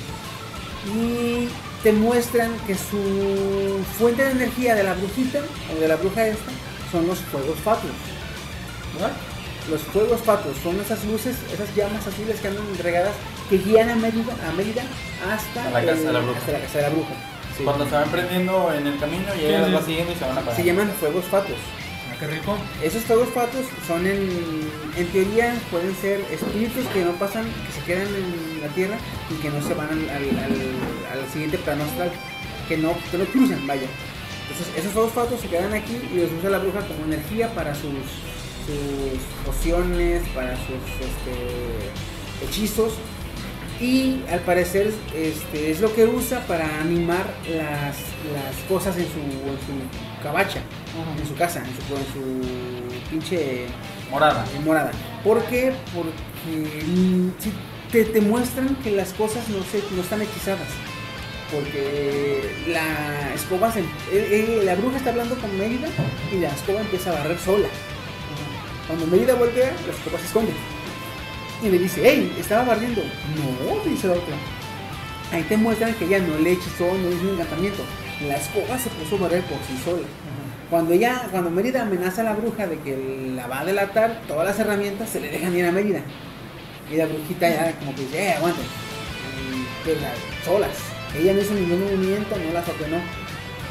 Y 0.91 1.49
te 1.81 1.93
muestran 1.93 2.51
que 2.67 2.75
su 2.75 3.81
fuente 3.97 4.25
de 4.25 4.31
energía 4.31 4.75
de 4.75 4.83
la 4.83 4.93
brujita 4.93 5.39
o 5.73 5.79
de 5.79 5.87
la 5.87 5.95
bruja 5.95 6.27
esta 6.27 6.51
son 6.91 7.07
los 7.07 7.19
fuegos 7.19 7.57
fatuos. 7.59 7.93
Los 9.69 9.81
fuegos 9.81 10.21
fatuos 10.21 10.57
son 10.61 10.79
esas 10.81 11.03
luces, 11.05 11.37
esas 11.53 11.73
llamas 11.75 12.05
azules 12.05 12.39
que 12.41 12.49
andan 12.49 12.65
regadas 12.81 13.13
que 13.49 13.57
guían 13.57 13.89
a 13.89 13.95
Mérida, 13.95 14.33
a 14.49 14.53
Mérida 14.53 14.83
hasta, 15.31 15.67
A 15.67 15.71
la 15.71 15.85
casa 15.85 16.01
de 16.01 16.13
la 16.13 16.19
bruja. 16.19 16.39
hasta 16.39 16.51
la 16.53 16.59
casa 16.59 16.77
de 16.77 16.83
la 16.83 16.89
bruja. 16.89 17.13
Sí. 17.57 17.63
Cuando 17.63 17.85
se 17.85 17.91
van 17.91 18.09
prendiendo 18.09 18.73
en 18.73 18.87
el 18.87 18.97
camino 18.99 19.25
y 19.35 19.39
Sí, 19.39 19.45
ella 19.45 19.59
las 19.59 19.67
sí. 19.69 19.73
va 19.75 19.81
siguiendo 19.81 20.11
y 20.11 20.15
se 20.15 20.21
van 20.21 20.31
apagando. 20.31 20.55
Se 20.55 20.63
llaman 20.63 20.91
fuegos 20.99 21.25
fatuos. 21.25 21.59
Ah, 22.11 22.15
qué 22.19 22.27
rico. 22.27 22.57
Esos 22.81 23.03
fuegos 23.03 23.29
fatuos 23.29 23.65
son 23.87 24.07
en, 24.07 24.29
en 24.97 25.07
teoría 25.07 25.53
pueden 25.69 25.95
ser 25.95 26.21
espíritus 26.31 26.85
que 26.93 27.03
no 27.05 27.11
pasan, 27.13 27.43
que 27.45 27.71
se 27.79 27.85
quedan 27.85 28.07
en 28.07 28.61
la 28.61 28.67
tierra 28.69 28.97
y 29.29 29.35
que 29.41 29.49
no 29.49 29.61
se 29.61 29.73
van 29.75 29.89
al, 29.89 30.09
al- 30.09 30.39
al- 30.43 31.21
al 31.21 31.29
siguiente 31.31 31.57
plano 31.59 31.83
astral, 31.83 32.11
que 32.67 32.77
no, 32.77 32.95
que 33.11 33.17
no 33.19 33.25
cruzan, 33.25 33.67
vaya. 33.67 33.87
Entonces 34.49 34.73
esos 34.75 34.91
fuegos 34.91 35.13
fatuos 35.13 35.39
se 35.39 35.47
quedan 35.47 35.73
aquí 35.73 35.93
y 36.11 36.17
los 36.17 36.31
usa 36.39 36.49
la 36.49 36.57
bruja 36.57 36.79
como 36.87 37.05
energía 37.05 37.53
para 37.53 37.73
sus, 37.75 37.93
sus 38.65 39.21
pociones, 39.45 40.23
para 40.33 40.55
sus 40.55 40.81
este, 40.99 42.45
hechizos 42.45 42.93
y 43.81 44.21
al 44.31 44.39
parecer 44.41 44.91
este, 45.15 45.71
es 45.71 45.79
lo 45.81 45.93
que 45.93 46.05
usa 46.05 46.39
para 46.47 46.65
animar 46.81 47.25
las, 47.49 47.95
las 48.33 48.55
cosas 48.69 48.95
en 48.97 49.05
su, 49.05 49.19
en 49.19 49.57
su 49.59 50.23
cabacha, 50.23 50.59
en 51.19 51.27
su 51.27 51.35
casa, 51.35 51.59
en 51.59 51.65
su, 51.65 51.95
en 51.95 52.05
su 52.13 53.09
pinche 53.09 53.65
Morada. 54.11 54.45
eh, 54.55 54.59
morada. 54.63 54.91
¿Por 55.23 55.43
qué? 55.45 55.73
Porque 55.93 56.83
mm, 56.85 57.29
te, 57.91 58.05
te 58.05 58.21
muestran 58.21 58.75
que 58.83 58.91
las 58.91 59.11
cosas 59.13 59.47
no, 59.49 59.63
se, 59.63 59.81
no 59.95 60.01
están 60.01 60.21
hechizadas. 60.21 60.67
Porque 61.51 62.41
la 62.67 63.33
escoba, 63.35 63.71
se- 63.71 63.79
eh, 63.81 63.85
eh, 64.11 64.61
la 64.63 64.75
bruja 64.75 64.97
está 64.97 65.09
hablando 65.11 65.35
con 65.35 65.55
Mérida 65.57 65.87
y 66.31 66.39
la 66.39 66.49
escoba 66.49 66.81
empieza 66.81 67.11
a 67.11 67.13
barrer 67.13 67.37
sola. 67.39 67.67
Cuando 68.87 69.05
Mérida 69.07 69.35
voltea, 69.35 69.71
la 69.87 69.93
escoba 69.93 70.19
se 70.19 70.25
esconde. 70.25 70.51
Y 71.63 71.69
le 71.69 71.79
dice, 71.79 72.01
hey, 72.03 72.35
estaba 72.39 72.63
barriendo. 72.65 73.01
No, 73.01 73.89
dice 73.89 74.07
la 74.07 74.13
otra. 74.13 74.35
Ahí 75.31 75.43
te 75.43 75.55
muestran 75.57 75.93
que 75.95 76.05
ella 76.05 76.19
no 76.19 76.37
le 76.37 76.51
hechizó, 76.51 76.85
no 76.85 77.09
hizo 77.09 77.21
un 77.23 77.29
encantamiento. 77.35 77.83
La 78.27 78.35
escoba 78.35 78.77
se 78.77 78.89
puso 78.89 79.15
a 79.15 79.19
barrer 79.27 79.43
por 79.43 79.57
sí 79.59 79.77
sola. 79.83 80.05
Cuando 80.69 80.93
ella, 80.93 81.27
cuando 81.31 81.49
Mérida 81.49 81.83
amenaza 81.83 82.21
a 82.21 82.25
la 82.25 82.33
bruja 82.33 82.67
de 82.67 82.77
que 82.79 83.31
la 83.35 83.47
va 83.47 83.61
a 83.61 83.65
delatar, 83.65 84.21
todas 84.27 84.45
las 84.45 84.59
herramientas 84.59 85.09
se 85.09 85.19
le 85.21 85.29
dejan 85.29 85.55
ir 85.55 85.65
a 85.65 85.71
Mérida. 85.71 86.01
Y 86.91 86.97
la 86.97 87.05
brujita 87.05 87.49
ya 87.49 87.71
como 87.79 87.95
que 87.95 88.01
dice, 88.01 88.25
eh, 88.27 88.33
aguante. 88.33 88.61
Pues, 89.83 90.01
la- 90.01 90.13
solas. 90.45 90.75
Ella 91.17 91.33
no 91.33 91.41
hizo 91.41 91.53
ningún 91.53 91.79
movimiento, 91.83 92.35
no 92.35 92.53
las 92.53 92.67
ordenó. 92.67 92.97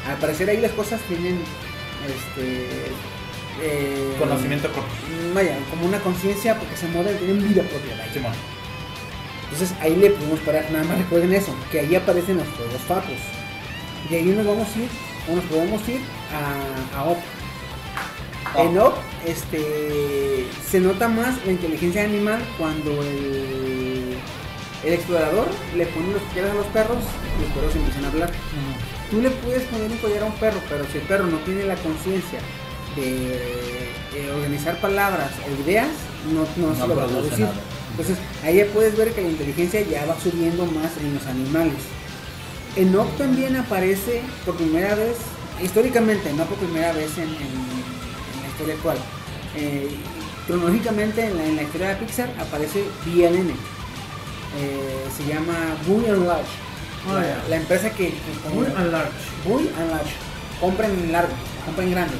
Al 0.09 0.17
parecer 0.17 0.49
ahí 0.49 0.59
las 0.61 0.71
cosas 0.71 0.99
tienen 1.07 1.39
este 2.07 2.67
eh, 3.61 4.15
Conocimiento 4.19 4.67
propio. 4.69 4.91
Vaya, 5.33 5.57
como 5.69 5.85
una 5.85 5.99
conciencia 5.99 6.57
porque 6.57 6.75
se 6.77 6.87
mueven, 6.87 7.17
tienen 7.17 7.47
vida 7.47 7.63
propia. 7.63 7.95
vaya. 7.97 8.13
Simón. 8.13 8.31
Entonces 9.51 9.75
ahí 9.81 9.95
le 9.95 10.09
podemos 10.11 10.39
parar, 10.39 10.65
nada 10.71 10.83
más 10.83 10.97
recuerden 10.97 11.33
eso, 11.33 11.53
que 11.71 11.81
ahí 11.81 11.95
aparecen 11.95 12.37
los 12.37 12.47
fuegos 12.47 12.81
fatos. 12.87 13.17
Y 14.09 14.15
ahí 14.15 14.25
nos 14.25 14.45
vamos 14.45 14.67
a 14.75 14.79
ir, 14.79 14.89
o 15.29 15.35
nos 15.35 15.45
podemos 15.45 15.87
ir 15.87 16.01
a, 16.33 16.97
a 16.99 17.03
Op. 17.05 17.17
En 18.57 18.77
Op, 18.77 18.95
este, 19.25 20.47
se 20.69 20.79
nota 20.79 21.07
más 21.07 21.35
la 21.45 21.51
inteligencia 21.51 22.03
animal 22.03 22.41
cuando 22.57 22.91
el, 23.03 24.17
el 24.83 24.93
explorador 24.93 25.47
le 25.75 25.85
pone 25.87 26.13
los 26.13 26.21
collares 26.23 26.51
a 26.51 26.55
los 26.55 26.65
perros 26.67 26.97
y 27.37 27.41
los 27.43 27.51
perros 27.53 27.75
empiezan 27.75 28.05
a 28.05 28.07
hablar. 28.09 28.31
Tú 29.11 29.21
le 29.21 29.29
puedes 29.29 29.63
poner 29.63 29.91
un 29.91 29.97
collar 29.97 30.23
a 30.23 30.25
un 30.25 30.33
perro, 30.33 30.59
pero 30.67 30.83
si 30.91 30.97
el 30.97 31.03
perro 31.03 31.27
no 31.27 31.37
tiene 31.39 31.63
la 31.63 31.75
conciencia 31.75 32.39
de, 32.95 33.89
de 34.13 34.31
organizar 34.31 34.79
palabras 34.81 35.31
o 35.47 35.63
ideas, 35.63 35.87
no, 36.33 36.41
no, 36.67 36.73
se 36.75 36.87
lo 36.87 36.95
va 36.95 37.03
a 37.03 37.07
producir. 37.07 37.39
nada. 37.39 37.53
Entonces, 37.91 38.17
ahí 38.43 38.57
ya 38.57 38.65
puedes 38.67 38.97
ver 38.97 39.11
que 39.13 39.21
la 39.21 39.29
inteligencia 39.29 39.81
ya 39.81 40.05
va 40.05 40.19
subiendo 40.19 40.65
más 40.65 40.91
en 40.99 41.13
los 41.13 41.25
animales. 41.27 41.75
En 42.75 42.95
Op 42.95 43.15
también 43.17 43.55
aparece 43.55 44.21
por 44.45 44.55
primera 44.55 44.95
vez, 44.95 45.17
históricamente, 45.61 46.33
no 46.33 46.43
por 46.45 46.57
primera 46.57 46.91
vez 46.93 47.15
en, 47.17 47.23
en- 47.25 47.29
en 47.29 48.41
la 48.41 48.47
historia 48.49 48.73
actual. 48.73 48.97
Eh, 49.55 49.89
cronológicamente 50.47 51.23
en 51.25 51.37
la, 51.37 51.45
en 51.45 51.55
la 51.55 51.61
historia 51.63 51.89
de 51.89 51.95
Pixar 51.97 52.29
aparece 52.39 52.83
BLN. 53.05 53.51
Eh, 53.51 55.05
se 55.15 55.25
llama 55.31 55.53
Buy 55.87 56.09
and 56.09 56.25
Large. 56.27 56.49
Ah, 57.07 57.21
la, 57.49 57.55
empresa 57.57 57.89
que, 57.91 58.13
large. 58.91 59.11
Buy 59.45 59.69
and 59.79 59.91
Large. 59.91 60.11
Compra 60.63 60.87
en 60.87 61.11
largo, 61.11 61.33
compra 61.65 61.83
en 61.83 61.91
grande. 61.91 62.13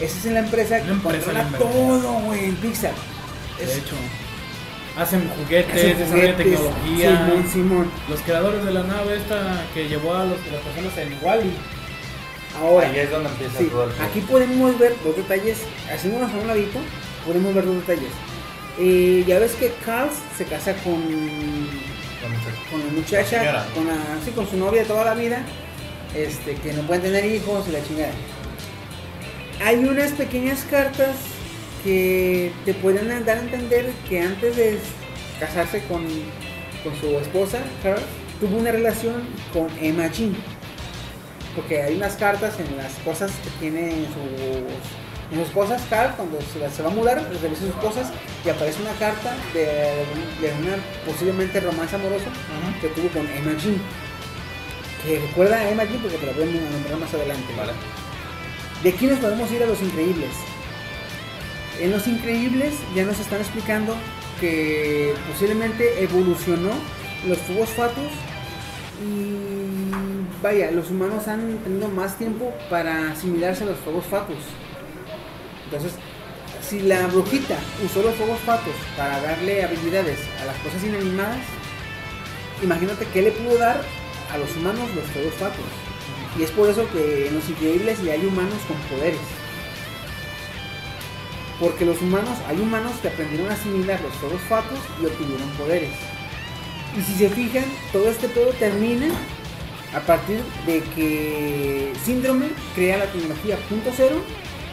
Esa 0.00 0.18
es 0.18 0.24
la 0.24 0.40
empresa 0.40 0.82
que 0.82 0.90
empresa 0.90 1.32
controla 1.32 1.58
todo, 1.58 2.12
güey, 2.24 2.46
en 2.46 2.56
Pixar. 2.56 2.90
De 3.56 3.64
Es- 3.64 3.76
hecho. 3.78 3.94
Hacen 4.98 5.28
juguetes, 5.28 5.74
hacen 5.74 5.98
desarrollan 5.98 6.32
juguetes. 6.34 6.58
tecnología. 6.60 7.26
Simón, 7.26 7.48
Simón. 7.52 7.90
Los 8.08 8.20
creadores 8.22 8.64
de 8.64 8.72
la 8.72 8.82
nave 8.82 9.16
esta 9.16 9.64
que 9.72 9.88
llevó 9.88 10.12
a 10.14 10.24
los, 10.24 10.38
las 10.52 10.60
personas 10.62 10.98
en 10.98 11.18
Wally. 11.24 11.52
Ahora, 12.60 12.88
Ahí 12.88 12.98
es 12.98 13.10
donde 13.12 13.28
empieza 13.28 13.58
Sí, 13.58 13.64
todo 13.66 13.84
el 13.84 13.90
aquí 14.02 14.20
podemos 14.20 14.76
ver 14.78 14.94
dos 15.04 15.16
detalles, 15.16 15.58
haciéndonos 15.92 16.32
a 16.32 16.36
un 16.36 16.46
ladito, 16.48 16.78
podemos 17.24 17.54
ver 17.54 17.64
dos 17.64 17.76
detalles. 17.76 18.10
Eh, 18.80 19.22
ya 19.26 19.38
ves 19.38 19.52
que 19.52 19.72
Carl 19.84 20.10
se 20.36 20.44
casa 20.46 20.72
con, 20.84 20.94
con 22.70 22.80
la 22.80 22.92
muchacha, 22.92 23.66
con, 23.74 23.86
la, 23.86 23.94
sí, 24.24 24.30
con 24.32 24.48
su 24.50 24.56
novia 24.56 24.82
de 24.82 24.86
toda 24.88 25.04
la 25.04 25.14
vida, 25.14 25.44
este, 26.14 26.54
que 26.54 26.72
no 26.72 26.82
pueden 26.86 27.02
tener 27.02 27.24
hijos 27.24 27.66
y 27.68 27.72
la 27.72 27.84
chingada. 27.84 28.12
Hay 29.64 29.84
unas 29.84 30.12
pequeñas 30.12 30.64
cartas 30.70 31.16
que 31.82 32.52
te 32.64 32.74
pueden 32.74 33.08
dar 33.24 33.38
a 33.38 33.40
entender 33.40 33.90
que 34.08 34.20
antes 34.20 34.56
de 34.56 34.78
casarse 35.38 35.82
con, 35.84 36.04
con 36.82 36.98
su 37.00 37.18
esposa, 37.18 37.58
Carl, 37.82 38.00
tuvo 38.40 38.56
una 38.56 38.72
relación 38.72 39.22
con 39.52 39.68
Emma 39.80 40.08
Jean 40.08 40.34
porque 41.54 41.82
hay 41.82 41.96
unas 41.96 42.16
cartas 42.16 42.58
en 42.58 42.76
las 42.76 42.92
cosas 43.04 43.30
que 43.42 43.50
tiene 43.60 43.90
en 43.90 44.06
sus, 44.06 45.32
en 45.32 45.44
sus 45.44 45.54
cosas, 45.54 45.82
Carl, 45.88 46.14
cuando 46.16 46.38
se 46.40 46.82
va 46.82 46.90
a 46.90 46.94
mudar, 46.94 47.22
revisa 47.40 47.62
sus 47.62 47.74
cosas 47.76 48.10
y 48.44 48.48
aparece 48.48 48.82
una 48.82 48.92
carta 48.92 49.34
de, 49.52 49.64
de 50.40 50.52
una 50.60 50.76
posiblemente 51.06 51.60
romance 51.60 51.94
amoroso 51.94 52.26
que 52.80 52.88
tuvo 52.88 53.08
con 53.08 53.26
Emma 53.28 53.56
Jean. 53.58 53.80
Que 55.04 55.18
recuerda 55.18 55.56
a 55.56 55.70
Emma 55.70 55.84
Jean 55.84 56.00
porque 56.00 56.16
te 56.16 56.26
la 56.26 56.32
voy 56.32 56.42
a 56.42 56.70
nombrar 56.70 56.98
más 56.98 57.12
adelante. 57.12 57.52
Vale. 57.56 57.72
De 58.82 58.88
aquí 58.90 59.06
nos 59.06 59.18
podemos 59.18 59.50
ir 59.52 59.62
a 59.62 59.66
Los 59.66 59.80
Increíbles. 59.82 60.30
En 61.80 61.90
Los 61.90 62.06
Increíbles 62.06 62.74
ya 62.94 63.04
nos 63.04 63.18
están 63.18 63.40
explicando 63.40 63.94
que 64.40 65.14
posiblemente 65.30 66.02
evolucionó 66.02 66.70
los 67.26 67.38
fugos 67.38 67.70
fatus 67.70 68.10
y 69.02 69.90
vaya, 70.42 70.70
los 70.70 70.90
humanos 70.90 71.26
han 71.28 71.58
tenido 71.58 71.88
más 71.88 72.18
tiempo 72.18 72.52
para 72.68 73.12
asimilarse 73.12 73.64
a 73.64 73.68
los 73.68 73.78
fuegos 73.78 74.04
fatos. 74.04 74.36
Entonces, 75.64 75.92
si 76.62 76.80
la 76.80 77.06
brujita 77.06 77.56
usó 77.84 78.02
los 78.02 78.14
fuegos 78.14 78.38
fatos 78.40 78.74
para 78.96 79.20
darle 79.20 79.64
habilidades 79.64 80.18
a 80.42 80.44
las 80.44 80.56
cosas 80.58 80.84
inanimadas, 80.84 81.40
imagínate 82.62 83.06
qué 83.12 83.22
le 83.22 83.32
pudo 83.32 83.58
dar 83.58 83.80
a 84.34 84.38
los 84.38 84.54
humanos 84.56 84.92
los 84.94 85.04
fuegos 85.06 85.34
fatos. 85.34 85.64
Y 86.38 86.42
es 86.42 86.50
por 86.50 86.68
eso 86.68 86.90
que 86.92 87.28
en 87.28 87.34
los 87.34 87.48
increíbles 87.48 88.02
ya 88.02 88.12
hay 88.12 88.26
humanos 88.26 88.58
con 88.66 88.76
poderes. 88.88 89.20
Porque 91.60 91.84
los 91.84 92.02
humanos, 92.02 92.36
hay 92.48 92.58
humanos 92.58 92.92
que 93.00 93.08
aprendieron 93.08 93.48
a 93.48 93.54
asimilar 93.54 94.00
los 94.00 94.12
fuegos 94.14 94.42
fatos 94.42 94.78
y 95.00 95.06
obtuvieron 95.06 95.48
poderes. 95.50 95.92
Y 96.98 97.02
si 97.02 97.14
se 97.14 97.28
fijan, 97.28 97.64
todo 97.92 98.08
este 98.10 98.28
pedo 98.28 98.50
termina 98.52 99.06
a 99.94 100.00
partir 100.00 100.42
de 100.66 100.82
que 100.94 101.92
Síndrome 102.04 102.48
crea 102.74 102.98
la 102.98 103.06
tecnología 103.06 103.56
punto 103.68 103.92
cero, 103.96 104.16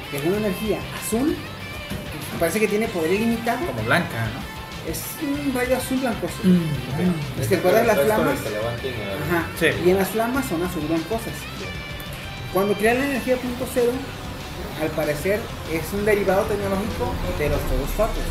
que 0.10 0.18
es 0.18 0.26
una 0.26 0.38
energía 0.38 0.80
azul, 1.00 1.36
que 1.36 2.40
parece 2.40 2.60
que 2.60 2.68
tiene 2.68 2.88
poder 2.88 3.14
ilimitado. 3.14 3.64
Como 3.68 3.84
blanca, 3.84 4.26
¿no? 4.34 4.51
Es 4.90 5.00
un 5.22 5.54
rayo 5.54 5.78
azul 5.78 6.00
blancoso. 6.00 6.34
Mm. 6.44 7.40
Es 7.42 7.48
que 7.48 7.56
recuerdas 7.58 7.86
las 7.88 7.98
Es 8.00 8.06
flamas. 8.06 8.40
que 8.40 8.48
el- 8.90 8.96
Ajá. 8.96 9.48
Sí. 9.60 9.68
Y 9.86 9.90
en 9.92 9.98
las 9.98 10.10
flamas 10.10 10.46
son 10.48 10.64
azul 10.64 10.82
blancosas. 10.88 11.34
Cuando 12.54 12.74
crea 12.74 12.96
la 12.96 13.06
energía 13.06 13.38
punto 13.38 13.66
cero, 13.74 13.92
al 14.82 14.90
parecer 14.90 15.40
es 15.72 15.84
un 15.94 16.04
derivado 16.06 16.44
tecnológico 16.44 17.14
de 17.38 17.50
los 17.50 17.62
fuegos 17.62 17.90
fatos. 17.96 18.24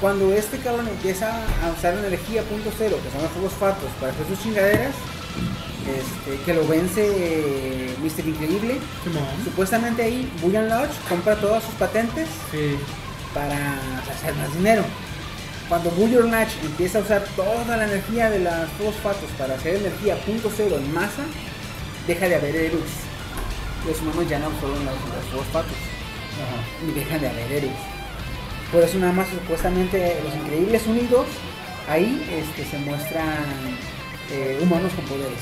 Cuando 0.00 0.32
este 0.34 0.58
cabrón 0.58 0.86
empieza 0.88 1.30
a 1.64 1.70
usar 1.76 1.94
la 1.94 2.06
energía 2.08 2.42
punto 2.42 2.70
cero, 2.76 2.98
que 3.02 3.10
son 3.10 3.22
los 3.22 3.30
fuegos 3.32 3.52
fatos, 3.54 3.88
para 3.98 4.12
hacer 4.12 4.26
sus 4.28 4.42
chingaderas, 4.42 4.92
este, 5.86 6.42
que 6.44 6.52
lo 6.54 6.66
vence 6.68 7.00
eh, 7.16 7.94
Mr. 8.02 8.26
Increíble, 8.28 8.76
supuestamente 9.44 10.02
ahí 10.02 10.30
Bullion 10.42 10.68
Lodge 10.68 10.92
compra 11.08 11.36
todas 11.36 11.64
sus 11.64 11.74
patentes 11.74 12.28
Sí. 12.50 12.76
para 13.32 13.56
hacer 14.14 14.34
más 14.34 14.52
dinero. 14.54 14.84
Cuando 15.68 15.90
Bullion 15.90 16.30
Lodge 16.30 16.54
empieza 16.62 16.98
a 16.98 17.02
usar 17.02 17.24
toda 17.34 17.76
la 17.76 17.86
energía 17.86 18.30
de 18.30 18.38
los 18.38 18.68
fuegos 18.76 18.94
fatos 18.96 19.28
para 19.36 19.54
hacer 19.54 19.76
energía 19.76 20.16
punto 20.24 20.50
cero 20.56 20.76
en 20.78 20.94
masa, 20.94 21.24
deja 22.06 22.28
de 22.28 22.36
haber 22.36 22.54
héroes. 22.54 22.92
Los 23.86 24.00
humanos 24.00 24.28
ya 24.28 24.38
no 24.38 24.46
absorben 24.46 24.84
los, 24.84 24.94
los 24.94 25.24
fuegos 25.30 25.46
fatos 25.52 25.76
y 26.86 26.92
dejan 26.92 27.20
de 27.20 27.28
haber 27.28 27.52
héroes. 27.52 27.76
Por 28.70 28.82
eso 28.82 28.98
nada 28.98 29.12
más 29.12 29.28
supuestamente 29.28 30.20
los 30.24 30.34
increíbles 30.34 30.86
unidos, 30.86 31.26
ahí 31.88 32.24
este, 32.30 32.64
se 32.68 32.78
muestran 32.78 33.44
eh, 34.30 34.58
humanos 34.62 34.92
con 34.94 35.04
poderes. 35.06 35.38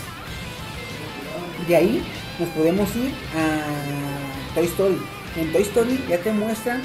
De 1.68 1.76
ahí 1.76 2.02
nos 2.38 2.48
podemos 2.50 2.88
ir 2.96 3.12
a 3.36 4.54
Toy 4.54 4.66
Story. 4.66 4.98
En 5.36 5.52
Toy 5.52 5.62
Story 5.62 6.04
ya 6.08 6.18
te 6.18 6.32
muestran 6.32 6.82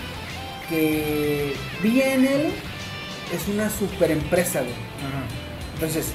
que 0.70 1.56
BNL 1.82 2.52
es 3.34 3.48
una 3.48 3.70
super 3.70 4.12
empresa, 4.12 4.62
güey. 4.62 4.74
Entonces, 5.76 6.14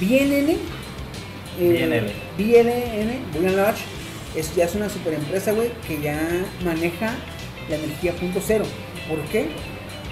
BNN, 0.00 0.56
eh, 1.60 2.12
BNN, 2.36 3.32
Bullion 3.32 3.56
Lodge, 3.56 3.80
es, 4.34 4.54
ya 4.54 4.64
es 4.64 4.74
una 4.74 4.88
super 4.88 5.14
empresa, 5.14 5.52
güey, 5.52 5.70
que 5.86 6.00
ya 6.00 6.18
maneja 6.64 7.14
la 7.68 7.76
energía 7.76 8.12
punto 8.14 8.40
cero. 8.44 8.64
¿Por 9.08 9.20
qué? 9.26 9.50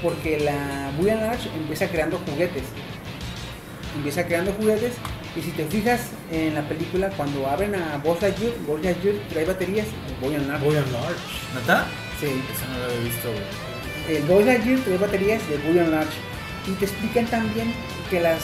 Porque 0.02 0.38
la 0.40 0.92
Bullion 0.96 1.20
Lodge 1.20 1.46
empieza 1.56 1.88
creando 1.88 2.18
juguetes. 2.18 2.64
Empieza 3.96 4.24
creando 4.26 4.52
juguetes 4.52 4.92
y 5.36 5.42
si 5.42 5.50
te 5.52 5.64
fijas 5.66 6.10
en 6.30 6.54
la 6.54 6.62
película, 6.68 7.08
cuando 7.10 7.46
abren 7.46 7.74
a 7.74 7.98
Buzz 7.98 8.20
Lightyear, 8.22 8.52
Buzz 8.66 8.82
Lightyear 8.82 9.16
trae 9.30 9.44
baterías, 9.44 9.86
Lodge. 10.20 10.64
Voy 10.64 10.76
a 10.76 10.80
large. 10.80 11.20
¿Neta? 11.54 11.86
Sí. 12.20 12.26
Eso 12.26 12.66
no 12.72 12.78
lo 12.78 12.92
he 12.92 13.04
visto, 13.04 13.28
güey. 13.28 13.69
El 14.08 14.22
Buzz 14.22 14.44
Lightyear 14.44 14.98
baterías 14.98 15.48
de 15.48 15.58
Bullion 15.58 15.90
Lodge. 15.90 16.16
Y 16.66 16.72
te 16.72 16.84
explican 16.84 17.26
también 17.26 17.72
que 18.10 18.20
las, 18.20 18.42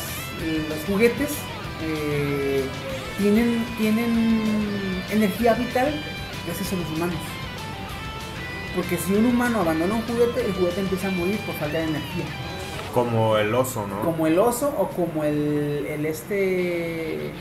los 0.69 0.79
juguetes 0.87 1.31
eh, 1.83 2.65
tienen, 3.19 3.65
tienen 3.79 5.03
energía 5.11 5.55
vital 5.55 5.93
gracias 6.47 6.73
a 6.73 6.77
los 6.77 6.89
humanos. 6.91 7.17
Porque 8.75 8.97
si 8.97 9.15
un 9.15 9.27
humano 9.27 9.61
abandona 9.61 9.95
un 9.95 10.03
juguete, 10.03 10.45
el 10.45 10.53
juguete 10.53 10.81
empieza 10.81 11.09
a 11.09 11.11
morir 11.11 11.39
por 11.41 11.55
falta 11.57 11.79
de 11.79 11.85
energía. 11.85 12.25
Como 12.93 13.37
el 13.37 13.55
oso, 13.55 13.87
¿no? 13.87 14.03
Como 14.03 14.27
el 14.27 14.39
oso 14.39 14.75
o 14.79 14.89
como 14.89 15.25
el, 15.25 15.87
el 15.89 16.07
este 16.07 17.33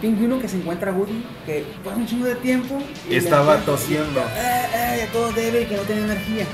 pingüino 0.00 0.40
que 0.40 0.48
se 0.48 0.56
encuentra 0.56 0.92
Woody, 0.92 1.24
que 1.46 1.64
pasa 1.84 1.96
un 1.96 2.06
chingo 2.06 2.26
de 2.26 2.36
tiempo 2.36 2.78
Y 3.08 3.16
estaba 3.16 3.56
tosiendo. 3.58 4.20
Eh, 4.20 4.66
eh, 4.74 5.08
todo 5.12 5.32
débil, 5.32 5.66
que 5.68 5.76
no 5.76 5.82
tiene 5.82 6.02
energía. 6.02 6.46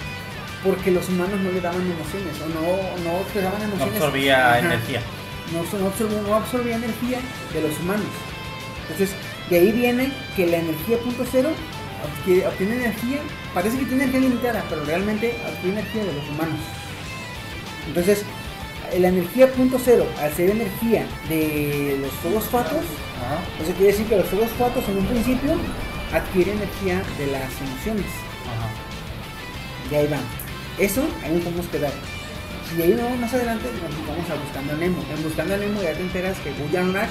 Porque 0.65 0.91
los 0.91 1.09
humanos 1.09 1.39
no 1.41 1.53
le 1.53 1.61
daban 1.61 1.83
emociones 1.83 2.35
o 2.43 2.49
no, 2.49 3.11
no 3.11 3.21
expresaban 3.21 3.59
No 3.61 3.65
emociones. 3.67 3.95
absorbía 3.97 4.49
Ajá. 4.49 4.59
energía. 4.61 5.01
No, 5.53 5.79
no 5.79 5.87
absorbía, 5.89 6.21
no 6.23 6.35
absorbía 6.35 6.77
energía 6.77 7.19
de 7.53 7.61
los 7.61 7.79
humanos. 7.81 8.07
Entonces, 8.83 9.11
de 9.51 9.59
ahí 9.59 9.73
viene 9.73 10.11
que 10.37 10.47
la 10.47 10.57
energía 10.59 10.99
punto 10.99 11.25
cero 11.31 11.51
obtiene, 12.03 12.47
obtiene 12.47 12.75
energía, 12.77 13.19
parece 13.53 13.79
que 13.79 13.85
tiene 13.85 14.05
energía 14.05 14.21
limitada, 14.21 14.65
pero 14.71 14.85
realmente 14.85 15.37
obtiene 15.47 15.81
energía 15.81 16.05
de 16.05 16.13
los 16.15 16.29
humanos. 16.31 16.59
Entonces, 17.87 18.23
la 18.99 19.09
energía 19.09 19.53
punto 19.53 19.79
cero, 19.85 20.07
al 20.21 20.33
ser 20.33 20.51
energía 20.51 21.07
de 21.29 21.99
los 22.01 22.11
fuegos 22.13 22.45
fatos, 22.45 22.85
eso 23.63 23.73
quiere 23.73 23.93
decir 23.93 24.07
que 24.07 24.17
los 24.17 24.27
fuegos 24.27 24.51
fatos 24.59 24.85
en 24.89 24.97
un 24.99 25.07
principio 25.07 25.53
adquieren 26.13 26.57
energía 26.57 27.03
de 27.19 27.27
las 27.27 27.51
emociones. 27.61 28.07
Y 29.91 29.95
ahí 29.95 30.07
van. 30.07 30.44
Eso, 30.79 31.03
ahí 31.23 31.33
nos 31.35 31.43
podemos 31.45 31.67
quedar. 31.69 31.93
Si 32.75 32.83
ahí 32.83 32.95
no, 32.99 33.09
más 33.17 33.33
adelante 33.33 33.69
nos 33.71 34.07
vamos 34.09 34.29
a 34.31 34.35
Buscando 34.43 34.73
a 34.73 34.77
Nemo. 34.77 35.05
En 35.15 35.23
Buscando 35.23 35.55
a 35.55 35.57
Nemo 35.57 35.83
ya 35.83 35.93
te 35.95 36.01
enteras 36.03 36.37
que 36.39 36.51
Lodge 36.93 37.11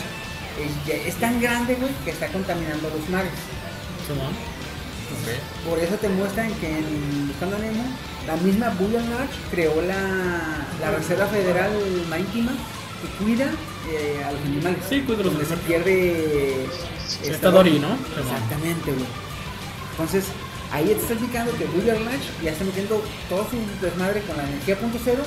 es, 0.60 0.72
ya- 0.88 0.96
es 1.08 1.16
tan 1.16 1.40
grande, 1.42 1.76
güey, 1.76 1.92
que 2.04 2.12
está 2.12 2.28
contaminando 2.28 2.90
los 2.90 3.10
mares. 3.10 3.32
Simón. 4.08 4.34
Por 5.70 5.80
eso 5.80 5.96
te 5.96 6.10
muestran 6.10 6.52
que 6.56 6.68
en 6.80 7.28
Buscando 7.28 7.56
a 7.56 7.60
Nemo, 7.60 7.84
la 8.28 8.36
misma 8.38 8.70
Bullion 8.80 9.10
Lodge 9.12 9.32
creó 9.52 9.82
la, 9.82 10.66
la 10.82 10.92
Reserva 10.98 11.28
Federal 11.28 11.72
Marítima 12.10 12.52
que 13.02 13.24
cuida 13.24 13.46
eh, 13.90 14.22
a 14.26 14.32
los 14.32 14.42
animales. 14.42 14.80
Sí, 14.90 15.02
cuida 15.02 15.22
a 15.22 15.24
los 15.24 15.34
Donde 15.34 15.46
se 15.48 15.54
animales. 15.54 15.84
pierde... 15.86 16.66
Está 17.24 17.52
Dory, 17.52 17.80
¿no? 17.80 17.94
Exactamente, 18.20 18.92
güey. 18.92 19.06
Entonces, 19.92 20.26
ahí 20.74 20.86
te 20.86 20.94
está 20.94 21.14
explicando 21.14 21.56
que 21.56 21.66
Bullion 21.66 22.04
Lodge 22.04 22.28
ya 22.42 22.52
está 22.52 22.66
metiendo 22.66 23.04
todo 23.30 23.48
su 23.48 23.58
desmadre 23.80 24.22
con 24.22 24.36
la 24.36 24.44
energía 24.44 24.78
punto 24.80 24.98
cero, 25.04 25.24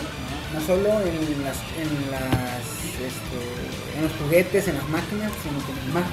no 0.52 0.60
solo 0.60 0.88
en 1.06 1.44
las, 1.44 1.58
en 1.78 2.10
las, 2.10 2.66
este, 2.98 3.38
en 3.96 4.02
los 4.02 4.12
juguetes, 4.20 4.66
en 4.66 4.74
las 4.74 4.88
máquinas, 4.88 5.30
sino 5.42 5.64
que 5.64 5.72
en 5.72 5.78
el 5.86 5.92
mar. 5.94 6.04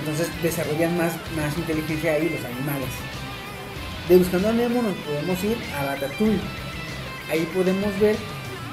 Entonces 0.00 0.28
desarrollan 0.42 0.98
más, 0.98 1.12
más 1.36 1.56
inteligencia 1.56 2.12
ahí 2.12 2.28
los 2.28 2.44
animales. 2.44 2.90
De 4.08 4.16
Buscando 4.16 4.48
a 4.48 4.52
Nemo 4.52 4.82
nos 4.82 4.96
podemos 4.96 5.44
ir 5.44 5.56
a 5.78 5.86
Ratatouille. 5.86 6.40
Ahí 7.30 7.48
podemos 7.54 7.98
ver 8.00 8.16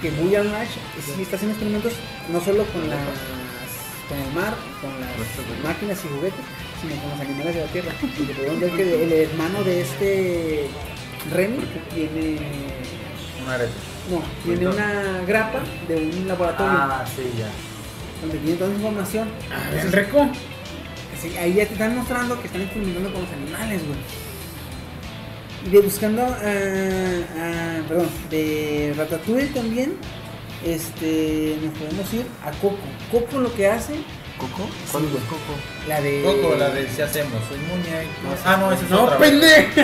que 0.01 0.11
Lodge 0.11 0.73
sí 1.15 1.21
está 1.21 1.35
haciendo 1.35 1.53
experimentos 1.53 1.93
no 2.29 2.41
solo 2.41 2.65
con 2.65 2.89
las 2.89 2.99
con 4.09 4.19
el 4.19 4.33
mar, 4.33 4.53
con 4.81 4.91
las 4.99 5.63
máquinas 5.63 5.97
y 6.03 6.07
juguetes, 6.09 6.45
sino 6.83 7.01
con 7.01 7.09
los 7.11 7.19
animales 7.19 7.55
de 7.55 7.61
la 7.61 7.67
tierra. 7.67 7.91
Y 8.19 8.23
podemos 8.33 8.59
ver 8.61 8.71
que 8.71 9.03
el 9.03 9.11
hermano 9.29 9.63
de 9.63 9.81
este 9.81 10.67
Remy 11.33 11.57
tiene 11.93 12.37
Un 13.43 13.49
arete. 13.49 13.71
no, 14.11 14.21
tiene 14.45 14.67
una 14.67 15.21
grapa 15.25 15.59
de 15.87 15.95
un 15.95 16.27
laboratorio 16.27 16.73
Ah, 16.77 17.05
sí, 17.15 17.23
ya. 17.37 17.47
donde 18.21 18.37
tiene 18.39 18.57
toda 18.57 18.69
la 18.69 18.75
información. 18.75 19.29
Ah, 19.51 19.69
bien 19.73 19.91
rico. 19.91 20.29
Sí, 21.21 21.37
ahí 21.37 21.53
ya 21.53 21.65
te 21.65 21.73
están 21.73 21.95
mostrando 21.95 22.39
que 22.41 22.47
están 22.47 22.61
experimentando 22.63 23.13
con 23.13 23.21
los 23.21 23.31
animales, 23.31 23.81
güey. 23.87 23.99
Y 25.65 25.69
de 25.69 25.79
buscando, 25.79 26.21
ah, 26.23 27.21
ah, 27.37 27.79
perdón, 27.87 28.09
de 28.29 28.93
Ratatouille 28.97 29.47
también, 29.53 29.93
este, 30.65 31.55
nos 31.63 31.77
podemos 31.77 32.13
ir 32.13 32.25
a 32.43 32.51
Coco. 32.59 32.77
Coco 33.11 33.39
lo 33.39 33.53
que 33.53 33.67
hace, 33.67 33.93
¿Coco? 34.51 34.69
Sí, 34.69 34.89
¿Cuál 34.91 35.03
güey. 35.03 35.15
es 35.17 35.23
Coco? 35.23 35.53
la 35.87 36.01
de... 36.01 36.21
Coco, 36.23 36.55
la 36.55 36.69
de 36.69 36.89
si 36.89 37.01
hacemos 37.01 37.33
un 37.51 37.67
muñeco. 37.67 38.41
Ah, 38.45 38.57
no, 38.59 38.71
esa 38.71 38.83
es 38.83 38.89
No, 38.89 39.03
otra. 39.03 39.17
pendejo. 39.17 39.81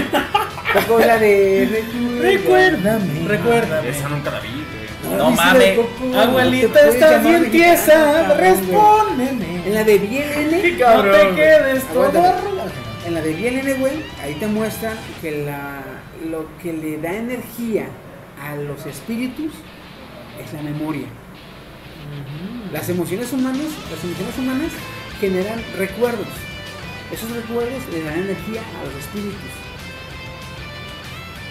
Coco 0.88 1.00
la 1.00 1.18
de... 1.18 1.84
Recuérdame. 2.22 3.28
Recuérdame. 3.28 3.90
Esa 3.90 4.10
nunca 4.10 4.32
la 4.32 4.40
vi, 4.40 4.50
güey. 4.50 5.18
No 5.18 5.30
¿viste 5.30 5.44
la 5.46 5.52
mames. 5.54 5.60
de 5.70 5.76
Coco? 5.76 6.20
Abuelita, 6.20 6.84
No 6.86 6.92
estás 6.92 7.24
bien 7.24 7.52
tiesa. 7.52 8.24
güey. 8.26 8.38
Respóndeme. 8.38 9.68
En 9.68 9.74
la 9.74 9.84
de 9.84 9.98
BLN, 9.98 10.80
No 10.80 11.12
te 11.12 11.36
quedes 11.36 11.84
todo. 11.94 12.24
En 13.08 13.14
la 13.16 13.22
de 13.22 13.34
BLN, 13.34 13.80
güey, 13.80 13.94
ahí 14.22 14.34
te 14.36 14.48
muestran 14.48 14.96
que 15.22 15.32
la, 15.46 15.82
lo 16.30 16.46
que 16.62 16.74
le 16.74 16.98
da 16.98 17.14
energía 17.14 17.88
a 18.44 18.56
los 18.56 18.86
espíritus 18.86 19.52
es 20.44 20.54
la 20.54 20.62
memoria. 20.62 21.08
Las 22.72 22.88
emociones 22.90 23.32
humanas, 23.34 23.68
las 23.92 24.04
emociones 24.04 24.38
humanas 24.38 24.72
generan 25.20 25.62
recuerdos. 25.78 26.28
Esos 27.12 27.30
recuerdos 27.32 27.82
le 27.92 28.04
dan 28.04 28.20
energía 28.20 28.62
a 28.62 28.86
los 28.86 28.96
espíritus. 28.96 29.52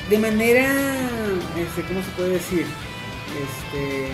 De 0.08 0.18
manera, 0.18 0.72
este, 1.56 1.82
¿cómo 1.82 2.02
se 2.02 2.10
puede 2.16 2.30
decir? 2.30 2.66
Este, 3.36 4.08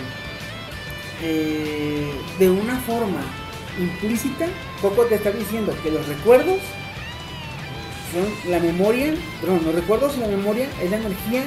eh, 1.21 2.11
de 2.39 2.49
una 2.49 2.77
forma 2.79 3.21
implícita, 3.79 4.47
Coco 4.81 5.05
te 5.05 5.15
está 5.15 5.31
diciendo 5.31 5.73
que 5.83 5.91
los 5.91 6.05
recuerdos 6.07 6.59
son 8.11 8.51
la 8.51 8.59
memoria, 8.59 9.13
perdón, 9.39 9.61
los 9.65 9.75
recuerdos 9.75 10.17
y 10.17 10.19
la 10.21 10.27
memoria 10.27 10.67
es 10.81 10.91
la 10.91 10.97
energía 10.97 11.43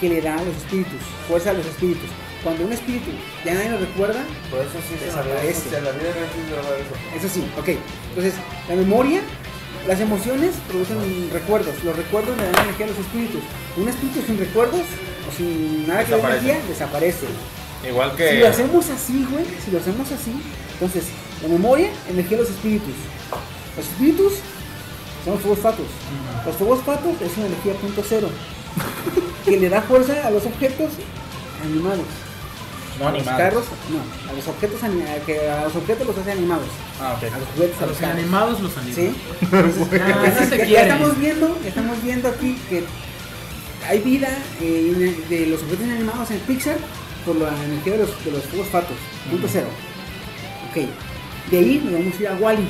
que 0.00 0.08
le 0.08 0.20
da 0.20 0.38
a 0.38 0.44
los 0.44 0.56
espíritus, 0.56 1.00
fuerza 1.28 1.50
a 1.50 1.54
los 1.54 1.66
espíritus. 1.66 2.08
Cuando 2.44 2.66
un 2.66 2.72
espíritu 2.74 3.10
ya 3.42 3.54
nadie 3.54 3.70
lo 3.70 3.78
recuerda, 3.78 4.22
Por 4.50 4.60
eso 4.60 4.76
sí 4.86 4.98
se 4.98 5.06
Desaparece. 5.06 5.70
La 5.80 5.92
vida 5.92 6.12
se 6.12 6.44
de 6.44 6.82
eso. 6.84 7.26
eso 7.26 7.28
sí, 7.28 7.44
ok. 7.58 7.68
Entonces, 8.10 8.34
la 8.68 8.76
memoria, 8.76 9.22
las 9.88 9.98
emociones 9.98 10.54
producen 10.68 11.30
recuerdos, 11.32 11.74
los 11.82 11.96
recuerdos 11.96 12.36
le 12.36 12.44
dan 12.44 12.64
energía 12.64 12.84
a 12.84 12.88
los 12.90 12.98
espíritus. 12.98 13.40
Un 13.78 13.88
espíritu 13.88 14.20
sin 14.26 14.38
recuerdos 14.38 14.82
o 15.26 15.34
sin 15.34 15.88
nada 15.88 16.04
que 16.04 16.14
energía, 16.14 16.60
desaparece. 16.68 17.26
Igual 17.88 18.10
Si 18.12 18.16
que. 18.18 18.40
lo 18.40 18.48
hacemos 18.48 18.90
así, 18.90 19.26
güey, 19.30 19.44
si 19.64 19.70
lo 19.70 19.78
hacemos 19.78 20.12
así, 20.12 20.32
entonces 20.74 21.04
la 21.42 21.48
memoria, 21.48 21.88
energía 22.10 22.36
a 22.38 22.40
los 22.40 22.50
espíritus. 22.50 22.94
Los 23.76 23.86
espíritus 23.86 24.32
son 25.24 25.32
los 25.34 25.42
fuegos 25.42 25.60
fatos. 25.60 25.86
Los 26.44 26.56
fuegos 26.56 26.80
fatos 26.84 27.14
es 27.22 27.36
una 27.38 27.46
energía 27.46 27.72
punto 27.74 28.02
cero 28.06 28.28
que 29.46 29.56
le 29.56 29.68
da 29.70 29.80
fuerza 29.80 30.26
a 30.26 30.30
los 30.30 30.44
objetos 30.44 30.90
animados. 31.64 32.04
No 32.98 33.08
a 33.08 33.12
los 33.12 33.26
animados. 33.26 33.40
carros, 33.40 33.64
no, 33.90 34.30
a 34.30 34.32
los 34.32 34.46
objetos 34.46 34.80
que 35.26 35.48
a 35.48 35.64
los 35.64 35.76
objetos 35.76 36.06
los 36.06 36.18
hace 36.18 36.32
animados. 36.32 36.68
Ah, 37.00 37.16
ok. 37.16 37.32
A 37.34 37.38
los 37.38 37.48
juguetes, 37.48 37.82
A 37.82 37.86
los 37.86 38.02
animados 38.02 38.60
los 38.60 38.76
animados. 38.76 38.96
¿Sí? 38.96 39.14
Ah, 40.00 40.46
se 40.48 40.70
ya, 40.70 40.82
estamos 40.82 41.18
viendo, 41.18 41.58
estamos 41.64 42.02
viendo 42.02 42.28
aquí 42.28 42.56
que 42.68 42.84
hay 43.88 43.98
vida 44.00 44.28
eh, 44.60 45.16
de 45.28 45.46
los 45.46 45.62
objetos 45.62 45.88
animados 45.88 46.30
en 46.30 46.38
Pixar 46.40 46.76
por 47.24 47.36
la 47.36 47.48
energía 47.64 47.94
de 47.94 47.98
los, 48.00 48.24
de 48.24 48.30
los 48.30 48.68
fatos. 48.68 48.96
Punto 49.30 49.48
cero. 49.50 49.66
Ok. 50.70 50.88
De 51.50 51.58
ahí 51.58 51.82
nos 51.84 51.92
vamos 51.94 52.14
a 52.14 52.20
ir 52.22 52.28
a 52.28 52.34
Wally. 52.34 52.68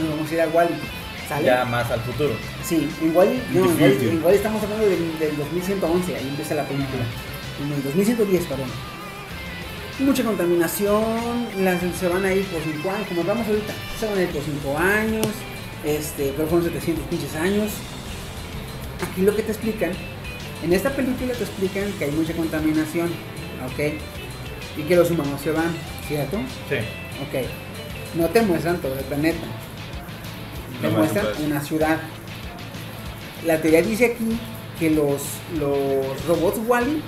Nos 0.00 0.10
vamos 0.10 0.30
a 0.30 0.34
ir 0.34 0.40
a 0.40 0.48
Wally. 0.48 0.74
¿Sale? 1.28 1.46
Ya 1.46 1.64
más 1.64 1.90
al 1.90 2.00
futuro. 2.00 2.34
Sí, 2.62 2.88
en 3.00 3.16
Wally, 3.16 3.42
no, 3.52 3.64
en 3.64 3.80
Wally, 3.80 4.08
en 4.08 4.34
estamos 4.34 4.62
hablando 4.62 4.84
del, 4.86 5.18
del 5.18 5.36
2111, 5.38 6.16
ahí 6.16 6.28
empieza 6.28 6.54
la 6.54 6.64
película. 6.64 7.04
En 7.62 7.72
el 7.72 7.82
2110, 7.82 8.44
perdón. 8.46 8.68
Mucha 10.00 10.24
contaminación, 10.24 11.46
las, 11.60 11.80
se 11.98 12.08
van 12.08 12.24
a 12.24 12.32
ir 12.34 12.44
por 12.46 12.60
5 12.60 12.90
años, 12.90 13.06
como 13.08 13.20
hablamos 13.20 13.46
ahorita, 13.46 13.72
se 13.98 14.06
van 14.06 14.18
a 14.18 14.22
ir 14.22 14.28
por 14.30 14.42
5 14.42 14.78
años, 14.78 15.26
este, 15.84 16.32
pero 16.36 16.48
fueron 16.48 16.66
700 16.66 17.06
pinches 17.06 17.34
años. 17.36 17.70
Aquí 19.08 19.22
lo 19.22 19.36
que 19.36 19.42
te 19.42 19.52
explican, 19.52 19.92
en 20.64 20.72
esta 20.72 20.90
película 20.90 21.32
te 21.34 21.44
explican 21.44 21.92
que 21.92 22.06
hay 22.06 22.10
mucha 22.10 22.32
contaminación, 22.32 23.06
¿ok? 23.66 23.94
Y 24.78 24.82
que 24.82 24.96
los 24.96 25.10
humanos 25.12 25.40
se 25.40 25.52
van, 25.52 25.72
¿cierto? 26.08 26.38
Sí. 26.68 26.76
Ok. 27.22 27.46
No 28.16 28.26
te 28.28 28.42
muestran 28.42 28.78
todo 28.78 28.94
el 28.98 29.04
planeta. 29.04 29.46
Te 30.80 30.88
No, 30.88 30.98
muestran 30.98 31.26
una 31.44 31.60
ciudad. 31.60 32.00
La 33.46 33.60
teoría 33.60 33.82
dice 33.82 34.06
aquí 34.06 34.38
que 34.80 34.90
los, 34.90 35.22
los 35.58 36.26
robots 36.26 36.58
Wally 36.66 37.00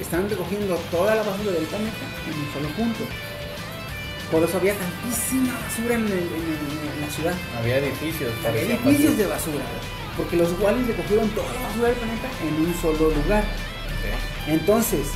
están 0.00 0.28
recogiendo 0.28 0.76
toda 0.90 1.14
la 1.14 1.22
basura 1.22 1.52
del 1.52 1.64
planeta 1.64 2.04
en 2.26 2.38
un 2.40 2.52
solo 2.52 2.68
punto. 2.76 3.04
Por 4.30 4.42
eso 4.42 4.56
había 4.56 4.74
tantísima 4.74 5.52
basura 5.60 5.94
en, 5.94 6.06
el- 6.06 6.12
en 6.12 6.18
el- 6.18 6.94
en 6.94 7.00
la 7.02 7.10
ciudad. 7.10 7.34
Había 7.58 7.78
edificios. 7.78 8.32
Había 8.46 8.62
edificios 8.62 9.16
de 9.18 9.26
basura. 9.26 9.64
Porque 10.16 10.36
los 10.36 10.58
Wally 10.60 10.84
recogieron 10.84 11.28
toda 11.30 11.52
la 11.52 11.60
basura 11.68 11.88
del 11.88 11.96
planeta 11.96 12.28
en 12.46 12.66
un 12.66 12.74
solo 12.80 13.10
lugar. 13.10 13.44
Entonces, 14.46 15.06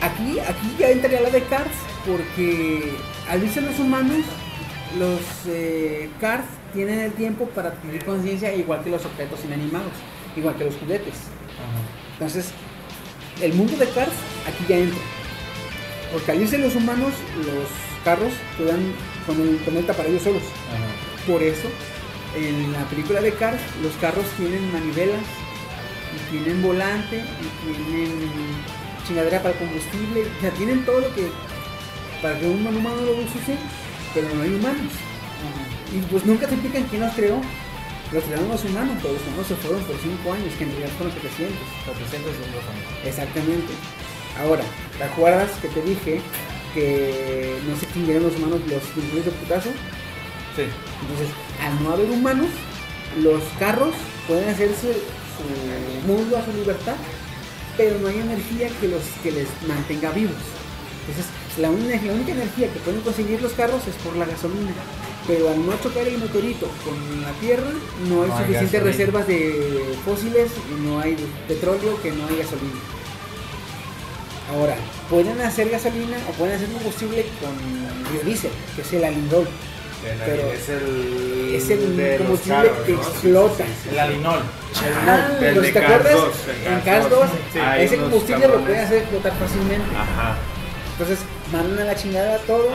aquí, 0.00 0.38
aquí 0.40 0.76
ya 0.78 0.90
entraría 0.90 1.20
la 1.22 1.30
de 1.30 1.42
Cars, 1.44 1.70
porque 2.06 2.92
al 3.28 3.42
irse 3.42 3.60
los 3.60 3.78
humanos, 3.78 4.18
los 4.98 5.20
eh, 5.46 6.10
Cars 6.20 6.44
tienen 6.74 7.00
el 7.00 7.12
tiempo 7.12 7.46
para 7.48 7.70
adquirir 7.70 8.04
conciencia 8.04 8.54
igual 8.54 8.82
que 8.84 8.90
los 8.90 9.04
objetos 9.04 9.40
inanimados, 9.44 9.92
igual 10.36 10.54
que 10.56 10.64
los 10.64 10.76
juguetes. 10.76 11.14
Entonces, 12.12 12.50
el 13.40 13.54
mundo 13.54 13.76
de 13.76 13.88
Cars 13.90 14.12
aquí 14.46 14.64
ya 14.68 14.78
entra. 14.78 15.00
Porque 16.12 16.32
al 16.32 16.42
irse 16.42 16.58
los 16.58 16.74
humanos, 16.74 17.12
los 17.38 17.68
carros 18.04 18.32
quedan 18.56 18.92
con 19.26 19.40
el 19.40 19.56
planeta 19.56 19.92
para 19.92 20.08
ellos 20.08 20.22
solos. 20.22 20.42
Ajá. 20.42 21.30
Por 21.30 21.42
eso, 21.42 21.68
en 22.36 22.72
la 22.72 22.84
película 22.88 23.20
de 23.20 23.32
Cars, 23.34 23.60
los 23.82 23.92
carros 23.94 24.24
tienen 24.36 24.72
manivelas, 24.72 25.22
y 26.14 26.30
tienen 26.30 26.62
volante, 26.62 27.18
y 27.18 27.90
tienen 27.90 28.12
chingadera 29.06 29.42
para 29.42 29.54
el 29.54 29.60
combustible, 29.60 30.22
o 30.22 30.40
sea, 30.40 30.50
tienen 30.52 30.84
todo 30.84 31.00
lo 31.00 31.14
que 31.14 31.28
para 32.22 32.38
que 32.38 32.46
un 32.46 32.66
humano 32.66 32.96
lo 33.02 33.12
use, 33.12 33.58
pero 34.14 34.28
no 34.34 34.42
hay 34.42 34.50
humanos. 34.50 34.92
Y 35.94 35.98
pues 36.10 36.24
nunca 36.24 36.46
te 36.46 36.54
explican 36.54 36.84
quién 36.84 37.02
los 37.02 37.14
creó. 37.14 37.40
Los 38.12 38.22
los 38.28 38.64
humanos, 38.64 38.96
pero 39.02 39.14
los 39.14 39.22
humanos 39.26 39.46
se 39.48 39.56
fueron 39.56 39.82
por 39.82 39.96
5 39.98 40.32
años, 40.32 40.54
que 40.56 40.64
en 40.64 40.70
realidad 40.70 40.90
fueron 40.96 41.12
700. 41.14 41.58
400 41.84 42.32
y 42.32 42.46
un 42.46 42.52
dos 42.54 42.66
años. 42.70 42.86
Exactamente. 43.04 43.72
Ahora, 44.38 44.62
¿te 44.96 45.04
acuerdas 45.04 45.50
que 45.60 45.68
te 45.68 45.82
dije 45.82 46.20
que 46.72 47.58
no 47.66 47.76
se 47.76 47.84
extinguieron 47.84 48.22
los 48.24 48.36
humanos 48.36 48.60
los 48.60 48.82
dinosaurios 48.94 49.24
de 49.26 49.32
putazo? 49.32 49.70
Sí. 50.54 50.64
Entonces, 51.02 51.28
al 51.60 51.82
no 51.82 51.92
haber 51.92 52.10
humanos, 52.10 52.48
los 53.22 53.42
carros 53.58 53.94
pueden 54.28 54.48
hacerse 54.50 54.94
su 54.94 56.06
mundo 56.06 56.36
a 56.36 56.44
su 56.44 56.52
libertad, 56.52 56.96
pero 57.76 57.98
no 57.98 58.08
hay 58.08 58.18
energía 58.20 58.68
que 58.80 58.88
los 58.88 59.02
que 59.22 59.32
les 59.32 59.48
mantenga 59.66 60.10
vivos. 60.12 60.36
Entonces, 61.08 61.26
la, 61.58 61.70
única- 61.70 62.00
la 62.04 62.12
única 62.12 62.32
energía 62.32 62.72
que 62.72 62.78
pueden 62.80 63.00
conseguir 63.02 63.40
los 63.42 63.52
carros 63.52 63.80
es 63.86 63.94
por 64.04 64.16
la 64.16 64.24
gasolina. 64.26 64.72
Pero 65.26 65.48
al 65.50 65.64
no 65.64 65.72
chocar 65.82 66.06
el 66.06 66.18
meteorito 66.18 66.68
con 66.84 67.22
la 67.22 67.32
Tierra, 67.40 67.70
no 68.08 68.22
hay 68.22 68.28
No 68.28 68.38
suficientes 68.38 68.82
reservas 68.82 69.26
de 69.26 69.94
fósiles 70.04 70.50
y 70.70 70.86
no 70.86 71.00
hay 71.00 71.16
petróleo 71.48 72.00
que 72.02 72.12
no 72.12 72.26
hay 72.28 72.36
gasolina. 72.38 72.80
Ahora, 74.54 74.76
pueden 75.10 75.40
hacer 75.40 75.68
gasolina 75.70 76.16
o 76.28 76.32
pueden 76.32 76.54
hacer 76.54 76.68
combustible 76.68 77.26
con 77.40 78.12
biodiesel, 78.12 78.52
que 78.76 78.82
es 78.82 78.92
el 78.92 79.04
alindol. 79.04 79.48
Pero 80.24 80.52
es 80.52 80.68
el. 80.68 81.54
es 81.56 81.70
el 81.70 81.96
de 81.96 82.10
los 82.10 82.18
combustible 82.18 82.56
carros, 82.68 82.86
que 82.86 82.92
¿no? 82.92 82.98
explota. 83.02 83.64
El 83.90 83.98
alinol. 83.98 84.40
Ah, 85.08 85.28
pues, 85.38 85.54
de 85.62 85.72
¿te 85.72 85.78
acuerdas? 85.80 86.12
2, 86.14 86.28
en 86.66 86.80
Cars 86.82 87.10
2, 87.10 87.18
2, 87.20 87.28
sí, 87.52 87.58
hay 87.58 87.84
ese 87.86 87.96
combustible 87.96 88.34
lo 88.46 88.52
cabrones. 88.54 88.66
puede 88.68 88.80
hacer 88.84 88.98
explotar 88.98 89.32
fácilmente. 89.36 89.96
Ajá. 89.96 90.36
Entonces 90.98 91.18
mandan 91.52 91.78
a 91.80 91.84
la 91.84 91.94
chingada 91.94 92.38
todo 92.46 92.70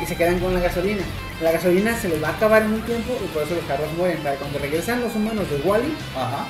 y 0.00 0.06
se 0.06 0.16
quedan 0.16 0.38
con 0.38 0.54
la 0.54 0.60
gasolina. 0.60 1.02
La 1.42 1.50
gasolina 1.50 1.98
se 1.98 2.08
les 2.08 2.22
va 2.22 2.28
a 2.28 2.32
acabar 2.32 2.62
en 2.62 2.74
un 2.74 2.82
tiempo 2.82 3.18
y 3.24 3.26
por 3.28 3.42
eso 3.42 3.56
los 3.56 3.64
carros 3.64 3.92
mueren. 3.98 4.18
Para 4.22 4.36
cuando 4.36 4.58
regresan 4.60 5.00
los 5.00 5.14
humanos 5.16 5.50
de 5.50 5.56
Wally, 5.68 5.92
Ajá. 6.16 6.46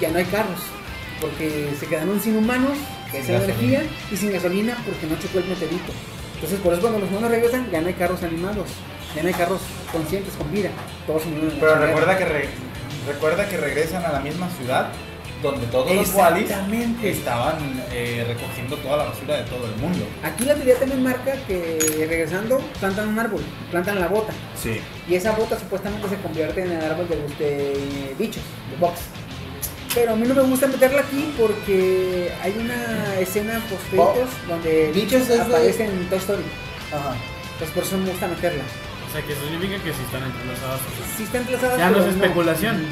ya 0.00 0.10
no 0.10 0.18
hay 0.18 0.24
carros. 0.24 0.58
Porque 1.20 1.70
se 1.78 1.86
quedaron 1.86 2.20
sin 2.20 2.36
humanos, 2.36 2.76
que 3.12 3.20
es 3.20 3.28
energía, 3.28 3.84
y 4.10 4.16
sin 4.16 4.32
gasolina 4.32 4.76
porque 4.84 5.06
no 5.06 5.16
chocó 5.20 5.38
el 5.38 5.44
meteorito. 5.46 5.92
Entonces 6.34 6.58
por 6.58 6.72
eso 6.72 6.82
cuando 6.82 6.98
los 6.98 7.08
humanos 7.10 7.30
regresan 7.30 7.70
ya 7.70 7.80
no 7.80 7.86
hay 7.86 7.94
carros 7.94 8.22
animados. 8.24 8.66
Ya 9.14 9.22
no 9.22 9.28
hay 9.28 9.34
carros 9.34 9.60
conscientes 9.92 10.34
con 10.34 10.50
vida. 10.50 10.70
Todos 11.06 11.22
Pero 11.60 11.76
recuerda 11.76 12.18
que, 12.18 12.24
re- 12.24 12.48
recuerda 13.06 13.48
que 13.48 13.56
regresan 13.56 14.04
a 14.04 14.10
la 14.10 14.18
misma 14.18 14.48
ciudad 14.58 14.88
donde 15.44 15.66
todos 15.68 15.94
los 15.94 16.12
Wallis 16.14 16.44
Exactamente. 16.50 17.10
estaban 17.10 17.56
eh, 17.92 18.24
recogiendo 18.26 18.76
toda 18.78 18.96
la 18.98 19.04
basura 19.04 19.36
de 19.36 19.42
todo 19.44 19.66
el 19.66 19.76
mundo. 19.76 20.06
Aquí 20.22 20.44
la 20.44 20.54
teoría 20.54 20.76
también 20.78 21.02
marca 21.02 21.34
que 21.46 21.78
regresando 22.08 22.58
plantan 22.80 23.08
un 23.08 23.18
árbol, 23.18 23.42
plantan 23.70 24.00
la 24.00 24.08
bota. 24.08 24.32
Sí. 24.60 24.80
Y 25.08 25.14
esa 25.14 25.32
bota 25.32 25.58
supuestamente 25.58 26.08
se 26.08 26.16
convierte 26.16 26.62
en 26.62 26.72
el 26.72 26.84
árbol 26.84 27.08
de, 27.08 27.16
los- 27.16 27.38
de 27.38 28.14
bichos, 28.18 28.42
de 28.70 28.76
box. 28.78 29.00
Pero 29.94 30.14
a 30.14 30.16
mí 30.16 30.26
no 30.26 30.34
me 30.34 30.42
gusta 30.42 30.66
meterla 30.66 31.02
aquí 31.02 31.32
porque 31.38 32.32
hay 32.42 32.52
una 32.58 33.14
escena 33.20 33.60
post 33.70 34.32
donde 34.48 34.90
Bichos 34.92 35.28
de- 35.28 35.40
aparecen 35.40 35.90
en 35.90 36.08
Toy 36.08 36.18
Story. 36.18 36.42
Ajá. 36.92 37.14
Entonces 37.52 37.70
por 37.74 37.84
eso 37.84 37.98
me 37.98 38.10
gusta 38.10 38.26
meterla. 38.26 38.62
O 39.08 39.12
sea, 39.12 39.22
que 39.24 39.32
eso 39.32 39.42
significa 39.42 39.76
que 39.84 39.92
sí 39.92 40.00
están 40.04 40.24
entrelazadas. 40.24 40.80
o 40.80 41.04
sea, 41.06 41.16
Sí 41.16 41.22
están 41.22 41.42
entrelazadas, 41.42 41.78
Ya 41.78 41.90
no 41.90 41.98
es 42.00 42.06
especulación. 42.06 42.86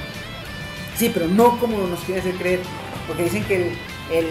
Sí, 0.97 1.11
pero 1.13 1.27
no 1.29 1.59
como 1.59 1.87
nos 1.87 2.01
quieren 2.01 2.23
hacer 2.23 2.39
creer. 2.39 2.61
Porque 3.07 3.25
dicen 3.25 3.45
que 3.45 3.57
el, 3.57 3.73
el, 4.13 4.27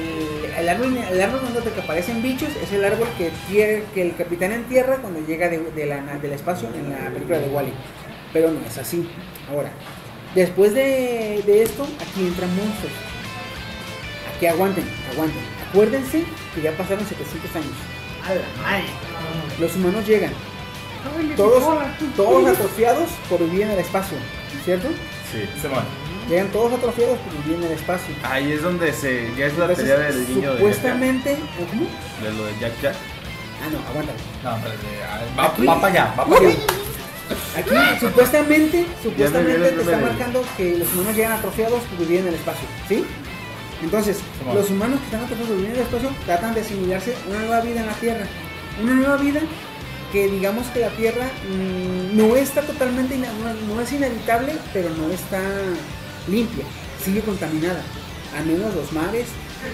el 0.58 0.70
árbol, 0.70 0.98
el 0.98 1.22
árbol 1.22 1.42
donde 1.54 1.72
que 1.72 1.82
aparecen 1.82 2.22
bichos 2.22 2.50
es 2.62 2.72
el 2.72 2.84
árbol 2.86 3.08
que, 3.18 3.84
el 3.96 4.16
capitán 4.16 4.52
entierra 4.52 4.98
cuando 4.98 5.20
llega 5.26 5.50
de, 5.50 5.60
de 5.60 5.86
la, 5.86 6.02
del 6.20 6.34
espacio 6.34 6.70
en 6.74 6.90
la 6.92 7.10
película 7.12 7.40
de 7.40 7.48
Wally. 7.48 7.74
Pero 8.32 8.52
no 8.52 8.60
es 8.66 8.78
así. 8.78 9.10
Ahora, 9.50 9.72
después 10.36 10.74
de, 10.74 11.44
de 11.46 11.64
esto, 11.64 11.84
aquí 11.84 12.28
entran 12.28 12.56
monstruos. 12.56 12.94
Aquí 14.36 14.46
aguanten, 14.48 14.86
aguanten. 15.12 15.44
Acuérdense 15.70 16.24
que 16.56 16.62
ya 16.62 16.72
pasaron 16.78 17.06
700 17.06 17.56
años. 17.56 17.74
A 18.26 18.36
la 18.36 18.62
madre. 18.62 18.86
Los 19.60 19.76
humanos 19.76 20.08
llegan, 20.08 20.32
todos, 21.36 21.64
todos 22.16 22.48
atrofiados 22.58 23.10
por 23.30 23.40
vivir 23.40 23.64
en 23.64 23.72
el 23.72 23.80
espacio, 23.80 24.18
¿cierto? 24.64 24.88
Sí. 25.32 25.48
Simón. 25.62 25.84
Llegan 26.30 26.48
todos 26.50 26.74
atrofiados 26.74 27.18
por 27.20 27.44
vivir 27.44 27.58
en 27.58 27.64
el 27.64 27.72
espacio. 27.78 28.16
Ahí 28.24 28.52
es 28.54 28.62
donde 28.64 28.94
se. 28.94 29.30
Ya 29.38 29.48
es 29.48 29.58
la 29.58 29.66
Entonces, 29.66 29.86
teoría 29.86 30.06
del 30.08 30.30
niño 30.36 30.52
de. 30.52 30.58
supuestamente. 30.58 31.30
Jack 31.32 31.72
Jack. 31.72 32.24
De 32.24 32.34
lo 32.38 32.46
de 32.46 32.52
Jack 32.60 32.82
Jack. 32.82 32.96
Ah, 33.64 33.70
no, 33.72 33.80
aguántame. 33.90 34.20
No, 34.44 34.56
espérate, 34.58 34.88
ah, 35.04 35.20
va, 35.40 35.46
Aquí- 35.48 35.66
va 35.66 35.82
para 35.82 35.94
allá, 35.94 36.16
va 36.18 36.26
para 36.26 36.38
allá. 36.48 36.56
Aquí 37.58 38.00
supuestamente, 38.00 38.86
supuestamente 39.04 39.70
te 39.72 39.82
está 39.82 39.98
marcando 39.98 40.44
que 40.58 40.78
los 40.78 40.94
humanos 40.94 41.16
llegan 41.16 41.32
atrofiados 41.34 41.82
por 41.84 42.00
vivir 42.00 42.22
en 42.22 42.28
el 42.28 42.34
espacio, 42.36 42.68
¿sí? 42.90 43.06
Entonces, 43.84 44.18
los 44.54 44.70
humanos 44.70 45.00
que 45.00 45.06
están 45.06 45.24
atrofiados 45.24 45.56
vivir 45.56 45.70
en 45.72 45.76
el 45.78 45.82
espacio 45.82 46.10
tratan 46.26 46.54
de 46.54 46.62
asimilarse 46.62 47.16
una 47.30 47.40
nueva 47.40 47.62
vida 47.62 47.80
en 47.82 47.88
la 47.88 47.94
Tierra. 47.94 48.26
Una 48.82 48.94
nueva 48.94 49.18
vida 49.18 49.42
que 50.12 50.28
digamos 50.28 50.68
que 50.68 50.80
la 50.82 50.90
Tierra 50.90 51.30
mm, 51.50 52.18
no 52.18 52.36
está 52.36 52.62
totalmente, 52.62 53.16
no, 53.18 53.28
no 53.76 53.82
es 53.82 53.92
inhabitable, 53.94 54.54
pero 54.74 54.90
no 54.90 55.10
está 55.12 55.40
limpia, 56.28 56.66
sigue 57.04 57.22
contaminada. 57.22 57.82
Al 58.38 58.46
menos 58.46 58.74
los 58.76 58.92
mares 58.94 59.28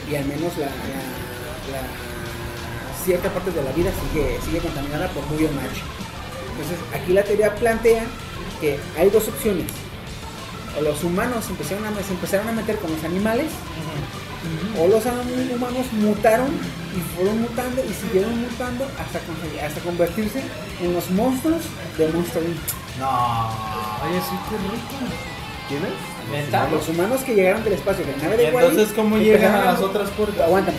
y 0.09 0.15
al 0.15 0.25
menos 0.25 0.57
la, 0.57 0.65
la- 0.65 1.71
la- 1.71 3.03
cierta 3.05 3.29
parte 3.33 3.51
de 3.51 3.63
la 3.63 3.71
vida 3.71 3.91
sigue, 4.11 4.37
sigue 4.43 4.59
contaminada 4.59 5.07
por 5.09 5.23
muy 5.27 5.43
macho. 5.43 5.83
Entonces, 6.51 6.77
aquí 6.93 7.13
la 7.13 7.23
teoría 7.23 7.53
plantea 7.55 8.03
que 8.59 8.79
hay 8.97 9.09
dos 9.09 9.27
opciones. 9.27 9.67
O 10.77 10.81
los 10.81 11.03
humanos 11.03 11.45
empezaron 11.49 11.85
a, 11.85 12.03
se 12.03 12.11
empezaron 12.13 12.49
a 12.49 12.51
meter 12.51 12.77
con 12.79 12.91
los 12.91 13.03
animales, 13.03 13.47
o 14.79 14.87
los 14.87 15.05
hum- 15.05 15.51
humanos 15.55 15.85
mutaron 15.93 16.49
y 16.95 17.15
fueron 17.15 17.41
mutando 17.41 17.81
y 17.83 17.93
siguieron 17.93 18.41
mutando 18.41 18.85
hasta, 18.99 19.19
hasta 19.65 19.81
convertirse 19.81 20.41
en 20.81 20.93
los 20.93 21.09
monstruos 21.11 21.61
de 21.97 22.07
Monster. 22.09 22.43
No. 22.99 23.47
Oye, 24.03 24.19
sí, 24.19 24.35
qué 24.49 24.57
rico. 24.57 25.13
¿Quién 25.67 25.81
es? 25.83 26.45
¿Neta? 26.45 26.69
Los 26.71 26.87
humanos 26.89 27.21
que 27.21 27.35
llegaron 27.35 27.63
del 27.63 27.73
espacio, 27.73 28.05
la 28.05 28.23
nave 28.23 28.41
¿Y 28.41 28.45
de 28.47 28.51
Wall-E, 28.53 28.67
entonces 28.69 28.93
cómo 28.95 29.17
llegan 29.17 29.53
a 29.55 29.65
las 29.65 29.79
otras 29.81 30.09
puertas? 30.11 30.41
Aguántame. 30.41 30.77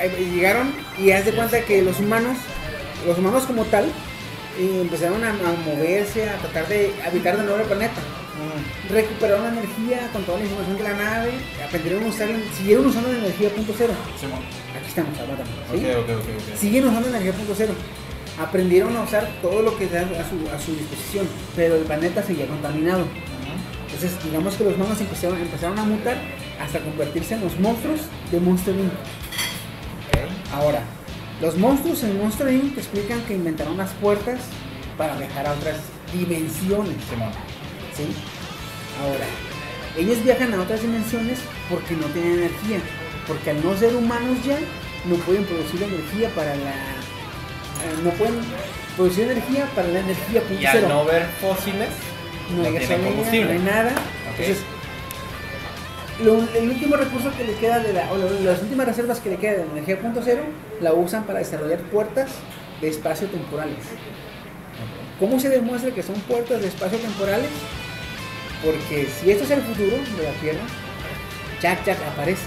Eh, 0.00 0.30
Llegaron 0.34 0.72
y 0.98 1.10
haz 1.10 1.24
de 1.24 1.32
cuenta 1.32 1.60
que 1.62 1.82
los 1.82 1.98
humanos, 1.98 2.36
los 3.06 3.18
humanos 3.18 3.44
como 3.44 3.64
tal, 3.64 3.84
eh, 4.58 4.78
empezaron 4.80 5.22
a, 5.24 5.30
a 5.30 5.52
moverse, 5.64 6.28
a 6.28 6.36
tratar 6.36 6.68
de 6.68 6.92
habitar 7.06 7.36
de 7.36 7.42
nuevo 7.44 7.58
el 7.60 7.66
planeta. 7.66 8.00
Recuperaron 8.88 9.42
la 9.42 9.48
energía 9.50 10.08
con 10.12 10.22
toda 10.22 10.38
la 10.38 10.44
información 10.44 10.78
de 10.78 10.84
la 10.84 10.92
nave, 10.94 11.32
aprendieron 11.66 12.04
a 12.04 12.06
usar, 12.06 12.28
siguieron 12.56 12.86
usando 12.86 13.10
la 13.12 13.18
energía 13.18 13.50
punto 13.50 13.74
cero. 13.76 13.92
Simón. 14.18 14.38
Aquí 14.78 14.86
estamos, 14.88 15.18
aguántame. 15.18 15.50
¿sí? 15.72 15.76
Ok, 15.90 15.98
ok, 15.98 16.10
ok, 16.22 16.52
ok. 16.52 16.58
Siguen 16.58 16.86
usando 16.86 17.08
energía 17.08 17.32
punto 17.32 17.54
cero. 17.56 17.74
Aprendieron 18.40 18.96
a 18.96 19.02
usar 19.02 19.28
todo 19.42 19.62
lo 19.62 19.76
que 19.76 19.88
da 19.88 20.02
a 20.02 20.24
su, 20.30 20.38
a 20.54 20.58
su 20.60 20.72
disposición, 20.76 21.26
pero 21.56 21.74
el 21.74 21.82
planeta 21.82 22.22
seguía 22.22 22.46
contaminado. 22.46 23.04
Entonces, 23.90 24.22
digamos 24.22 24.54
que 24.54 24.64
los 24.64 24.74
humanos 24.74 25.00
empezaron, 25.00 25.40
empezaron 25.40 25.78
a 25.78 25.84
mutar 25.84 26.16
hasta 26.60 26.78
convertirse 26.80 27.34
en 27.34 27.40
los 27.42 27.58
monstruos 27.58 28.00
de 28.30 28.40
Monster 28.40 28.74
Inc. 28.74 28.92
Ahora, 30.52 30.82
los 31.40 31.56
monstruos 31.56 32.02
en 32.04 32.18
Monster 32.20 32.52
Inc. 32.52 32.74
te 32.74 32.80
explican 32.80 33.20
que 33.22 33.34
inventaron 33.34 33.76
las 33.76 33.90
puertas 33.94 34.40
para 34.96 35.16
viajar 35.16 35.46
a 35.46 35.52
otras 35.52 35.76
dimensiones. 36.12 36.96
¿sí? 37.96 38.06
Ahora, 39.02 39.24
ellos 39.96 40.22
viajan 40.22 40.52
a 40.54 40.62
otras 40.62 40.82
dimensiones 40.82 41.38
porque 41.70 41.94
no 41.94 42.06
tienen 42.08 42.34
energía. 42.38 42.78
Porque 43.26 43.50
al 43.50 43.62
no 43.64 43.76
ser 43.76 43.94
humanos 43.94 44.38
ya, 44.44 44.58
no 45.06 45.16
pueden 45.16 45.44
producir 45.44 45.82
energía 45.82 46.28
para 46.34 46.54
la. 46.56 46.70
eh, 46.70 47.96
no 48.02 48.10
pueden 48.10 48.36
producir 48.96 49.30
energía 49.30 49.66
para 49.74 49.88
la 49.88 50.00
energía 50.00 50.42
Y 50.60 50.64
al 50.64 50.72
cero. 50.72 50.88
no 50.88 51.04
ver 51.04 51.26
fósiles, 51.40 51.90
no 52.56 52.62
hay 52.64 52.72
no 52.72 52.78
gasolina, 52.80 53.08
combustible. 53.08 53.44
no 53.46 53.50
hay 53.52 53.58
nada. 53.66 53.92
Entonces, 54.30 54.58
lo- 56.24 56.48
el 56.58 56.68
último 56.70 56.96
recurso 56.96 57.30
que 57.36 57.44
le 57.44 57.54
queda 57.54 57.78
de 57.80 57.92
la, 57.92 58.10
o 58.12 58.16
las 58.44 58.62
últimas 58.62 58.86
reservas 58.86 59.20
que 59.20 59.30
le 59.30 59.36
queda 59.36 59.52
de 59.52 59.58
la 59.66 59.72
energía 59.72 60.00
punto 60.00 60.20
cero, 60.24 60.42
la 60.80 60.92
usan 60.92 61.24
para 61.24 61.38
desarrollar 61.38 61.78
puertas 61.82 62.30
de 62.80 62.88
espacio 62.88 63.28
temporales. 63.28 63.84
¿Cómo 65.20 65.40
se 65.40 65.48
demuestra 65.48 65.90
que 65.92 66.02
son 66.02 66.14
puertas 66.22 66.60
de 66.60 66.68
espacio 66.68 66.98
temporales? 66.98 67.50
Porque 68.64 69.06
si 69.20 69.30
esto 69.30 69.44
es 69.44 69.50
el 69.50 69.62
futuro 69.62 69.96
de 70.16 70.22
la 70.24 70.32
Tierra, 70.40 70.60
Jack 71.60 71.84
Jack 71.84 71.98
aparece. 72.12 72.42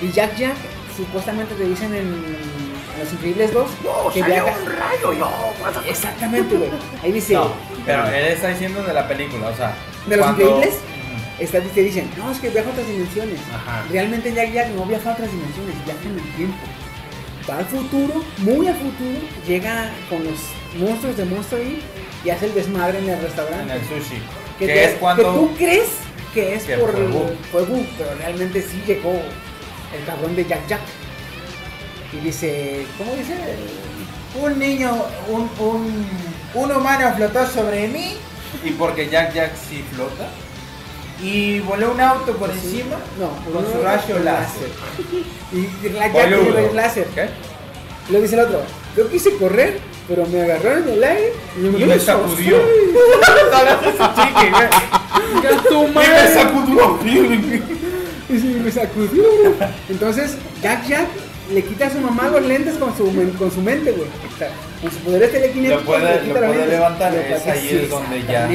Y 0.00 0.12
Jack 0.12 0.36
Jack 0.36 0.56
supuestamente 0.96 1.54
te 1.54 1.64
dicen 1.64 1.94
en, 1.94 2.06
en 2.06 2.57
Los 2.98 3.12
Increíbles 3.12 3.52
2 3.52 3.70
que 4.14 4.22
viaja. 4.22 4.52
Exactamente, 5.86 6.56
güey. 6.56 6.70
Ahí 7.02 7.12
dice. 7.12 7.34
No, 7.34 7.52
pero 7.86 8.06
él 8.08 8.24
está 8.26 8.48
diciendo 8.48 8.82
de 8.82 8.92
la 8.94 9.06
película, 9.08 9.48
o 9.48 9.56
sea. 9.56 9.74
¿De 10.06 10.16
los 10.16 10.26
cuando- 10.26 10.42
increíbles? 10.44 10.74
Está, 11.38 11.60
te 11.60 11.82
dicen, 11.84 12.10
no, 12.16 12.32
es 12.32 12.38
que 12.38 12.48
viaja 12.50 12.68
a 12.68 12.72
otras 12.72 12.86
dimensiones. 12.88 13.38
Ajá. 13.54 13.84
Realmente 13.92 14.32
Jack 14.34 14.52
Jack 14.52 14.68
no 14.70 14.84
viaja 14.86 15.10
a 15.10 15.12
otras 15.12 15.30
dimensiones, 15.30 15.74
viaja 15.84 16.00
en 16.04 16.18
el 16.18 16.34
tiempo. 16.36 16.56
Va 17.48 17.58
al 17.58 17.64
futuro, 17.66 18.24
muy 18.38 18.66
al 18.66 18.74
futuro, 18.74 19.20
llega 19.46 19.90
con 20.10 20.24
los 20.24 20.34
monstruos 20.76 21.16
de 21.16 21.24
Monster 21.26 21.62
Inc. 21.62 21.78
y 22.24 22.30
hace 22.30 22.46
el 22.46 22.54
desmadre 22.54 22.98
en 22.98 23.04
el 23.04 23.10
En 23.14 23.22
restaurante. 23.22 23.72
el 23.72 23.80
sushi. 23.82 24.20
que, 24.58 24.66
te- 24.66 24.84
es 24.84 24.90
cuando. 24.94 25.22
que 25.22 25.38
tú 25.38 25.54
crees 25.56 25.88
que 26.34 26.54
es 26.56 26.64
que 26.64 26.76
por 26.76 26.92
Boo. 26.92 27.30
Boo, 27.52 27.86
pero 27.96 28.10
realmente 28.18 28.60
sí 28.60 28.82
llegó 28.84 29.12
el 29.12 30.04
cabrón 30.06 30.34
de 30.34 30.44
Jack 30.44 30.66
Jack. 30.66 30.80
Y 32.12 32.16
dice, 32.18 32.86
¿cómo 32.96 33.12
dice? 33.12 33.34
Un 34.40 34.58
niño, 34.58 34.90
un, 35.28 35.48
un, 35.58 36.06
un 36.54 36.72
humano 36.72 37.12
flotó 37.16 37.46
sobre 37.46 37.88
mí 37.88 38.14
Y 38.64 38.70
porque 38.72 39.08
Jack 39.08 39.34
Jack 39.34 39.52
sí 39.56 39.84
flota. 39.94 40.28
y 41.22 41.60
voló 41.60 41.92
un 41.92 42.00
auto 42.00 42.32
por 42.36 42.50
Sí. 42.52 42.58
encima 42.64 42.96
No, 43.18 43.30
con 43.52 43.64
su 43.72 43.82
rayo 43.82 44.18
láser. 44.20 44.68
Y 45.52 45.88
la 45.90 46.08
Jack 46.12 46.28
tiene 46.28 46.50
rayos 46.52 46.74
láser. 46.74 47.06
¿Qué? 47.14 47.28
Y 48.08 48.12
luego 48.12 48.22
dice 48.22 48.36
el 48.36 48.40
otro, 48.42 48.62
yo 48.96 49.08
quise 49.10 49.36
correr, 49.36 49.80
pero 50.08 50.24
me 50.26 50.40
agarraron 50.42 50.84
en 50.84 50.94
el 50.94 51.04
aire 51.04 51.32
y 51.56 51.60
me, 51.60 51.78
Y 51.80 51.84
me 51.84 51.98
sacudió. 51.98 52.56
¡Ya 55.42 55.62
tu 55.68 55.84
Y 55.84 55.90
me 55.92 56.28
sacudió. 56.32 56.98
Y 58.30 58.32
me 58.32 58.70
sacudió. 58.70 59.24
Entonces, 59.88 60.36
Jack 60.62 60.86
Jack 60.86 61.06
le 61.52 61.64
quita 61.64 61.86
a 61.86 61.90
su 61.90 61.98
mamá 62.00 62.28
los 62.28 62.42
lentes 62.42 62.74
con 62.76 62.96
su, 62.96 63.04
con 63.38 63.50
su 63.50 63.60
mente, 63.62 63.92
güey. 63.92 64.08
O 64.08 64.38
sea, 64.38 64.50
con 64.82 64.90
su 64.90 64.98
poder. 64.98 65.22
Lo 65.22 65.28
puede- 65.30 65.40
le 65.40 65.52
quita 65.52 65.64
lo 65.70 65.74
los 65.76 65.82
puede 65.84 66.50
lentes. 66.58 66.68
levantar, 66.68 67.12
Lo 67.12 67.18
es 67.20 67.46
ahí 67.46 67.68
sí, 67.68 67.76
es 67.76 67.90
donde 67.90 68.22
ya-. 68.24 68.48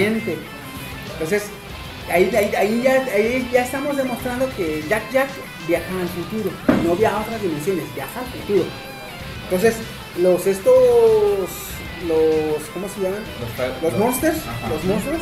Entonces, 1.14 1.44
ahí, 2.12 2.32
ahí, 2.36 2.52
ahí 2.56 2.82
ya, 2.84 3.06
ahí 3.14 3.50
ya 3.52 3.64
estamos 3.64 3.98
demostrando 3.98 4.50
que 4.56 4.84
Jack 4.90 5.12
Jack 5.12 5.28
viaja 5.68 5.86
al 6.02 6.10
futuro. 6.10 6.52
No 6.86 6.96
viaja 6.96 7.18
a 7.18 7.22
otras 7.22 7.42
dimensiones, 7.42 7.84
viaja 7.96 8.20
al 8.20 8.26
futuro. 8.42 8.66
Entonces, 9.46 9.76
los 10.22 10.46
estos. 10.48 10.74
Los. 12.08 12.64
¿Cómo 12.74 12.88
se 12.90 13.02
llaman? 13.02 13.22
Los 13.82 13.98
monsters, 13.98 14.38
Ajá. 14.48 14.70
los 14.70 14.84
monstruos, 14.84 15.22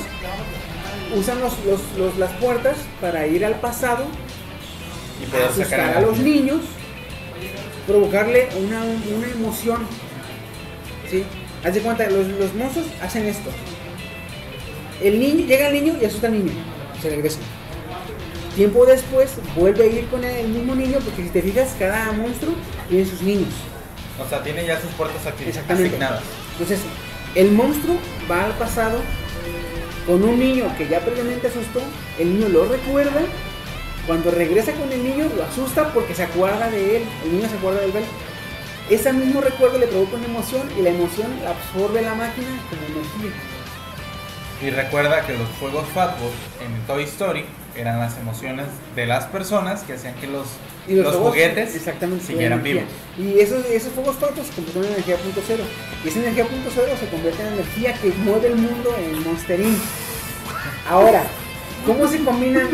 usan 1.15 1.39
los, 1.39 1.53
los- 1.65 1.97
los- 1.97 2.17
las 2.17 2.31
puertas 2.33 2.75
para 2.99 3.27
ir 3.27 3.45
al 3.45 3.59
pasado, 3.59 4.05
Y 5.21 5.35
asustar 5.45 5.79
a 5.97 6.01
los 6.01 6.17
niños, 6.17 6.61
provocarle 7.87 8.49
una, 8.63 8.83
una 8.83 9.27
emoción. 9.31 9.85
¿Sí? 11.09 11.23
Haz 11.63 11.73
de 11.73 11.81
cuenta, 11.81 12.09
los, 12.09 12.27
los 12.27 12.53
monstruos 12.53 12.87
hacen 13.01 13.25
esto. 13.25 13.49
El 15.03 15.19
niño, 15.19 15.45
llega 15.45 15.67
el 15.67 15.73
niño 15.73 15.97
y 16.01 16.05
asusta 16.05 16.27
al 16.27 16.33
niño. 16.33 16.51
Se 17.01 17.09
regresa. 17.09 17.39
Tiempo 18.55 18.85
después 18.85 19.31
vuelve 19.55 19.83
a 19.83 19.87
ir 19.87 20.07
con 20.07 20.23
el 20.23 20.47
mismo 20.49 20.75
niño 20.75 20.99
porque 21.03 21.23
si 21.23 21.29
te 21.29 21.41
fijas, 21.41 21.75
cada 21.79 22.11
monstruo 22.11 22.53
tiene 22.89 23.05
sus 23.05 23.21
niños. 23.21 23.53
O 24.23 24.27
sea, 24.29 24.43
tiene 24.43 24.65
ya 24.65 24.79
sus 24.79 24.91
puertas 24.91 25.25
asignadas. 25.25 26.21
Entonces, 26.53 26.79
el 27.35 27.51
monstruo 27.51 27.95
va 28.29 28.45
al 28.45 28.51
pasado 28.53 28.99
con 30.05 30.23
un 30.23 30.37
niño 30.37 30.65
que 30.77 30.87
ya 30.87 30.99
previamente 30.99 31.47
asustó, 31.47 31.79
el 32.19 32.33
niño 32.33 32.49
lo 32.49 32.65
recuerda, 32.65 33.21
cuando 34.07 34.31
regresa 34.31 34.73
con 34.73 34.91
el 34.91 35.03
niño 35.03 35.29
lo 35.35 35.43
asusta 35.43 35.93
porque 35.93 36.15
se 36.15 36.23
acuerda 36.23 36.69
de 36.69 36.97
él, 36.97 37.03
el 37.25 37.33
niño 37.33 37.49
se 37.49 37.55
acuerda 37.55 37.81
de 37.81 37.87
él. 37.87 38.05
Ese 38.89 39.13
mismo 39.13 39.41
recuerdo 39.41 39.77
le 39.77 39.87
provoca 39.87 40.17
una 40.17 40.25
emoción 40.25 40.67
y 40.77 40.81
la 40.81 40.89
emoción 40.89 41.27
la 41.43 41.51
absorbe 41.51 42.01
la 42.01 42.13
máquina 42.15 42.47
como 42.69 42.81
energía. 42.87 43.31
Y 44.61 44.69
recuerda 44.69 45.25
que 45.25 45.33
los 45.33 45.47
fuegos 45.49 45.87
fatuos 45.93 46.31
en 46.63 46.85
Toy 46.87 47.03
Story 47.03 47.45
eran 47.75 47.99
las 47.99 48.17
emociones 48.17 48.67
de 48.95 49.05
las 49.05 49.25
personas 49.25 49.81
que 49.83 49.93
hacían 49.93 50.13
que 50.15 50.27
los, 50.27 50.47
Y 50.87 50.95
los, 50.95 51.15
juguetes 51.15 51.75
exactamente, 51.75 52.25
siguieran 52.25 52.61
vivos. 52.61 52.83
Y 53.17 53.39
esos, 53.39 53.65
esos 53.65 53.93
fuegos 53.93 54.17
fatos 54.17 54.47
se 54.47 54.53
convierten 54.53 54.83
en 54.83 54.91
energía 54.93 55.15
punto 55.17 55.41
cero. 55.45 55.63
Y 56.03 56.07
esa 56.09 56.19
energía 56.19 56.45
punto 56.45 56.69
cero 56.73 56.91
se 56.99 57.07
convierte 57.07 57.41
en 57.41 57.53
energía 57.53 57.93
que 57.93 58.09
mueve 58.23 58.47
el 58.47 58.55
mundo 58.55 58.95
en 58.97 59.23
Monster 59.23 59.59
Inc. 59.59 59.79
Ahora, 60.89 61.23
¿cómo 61.85 62.07
se 62.07 62.19
combinan? 62.23 62.67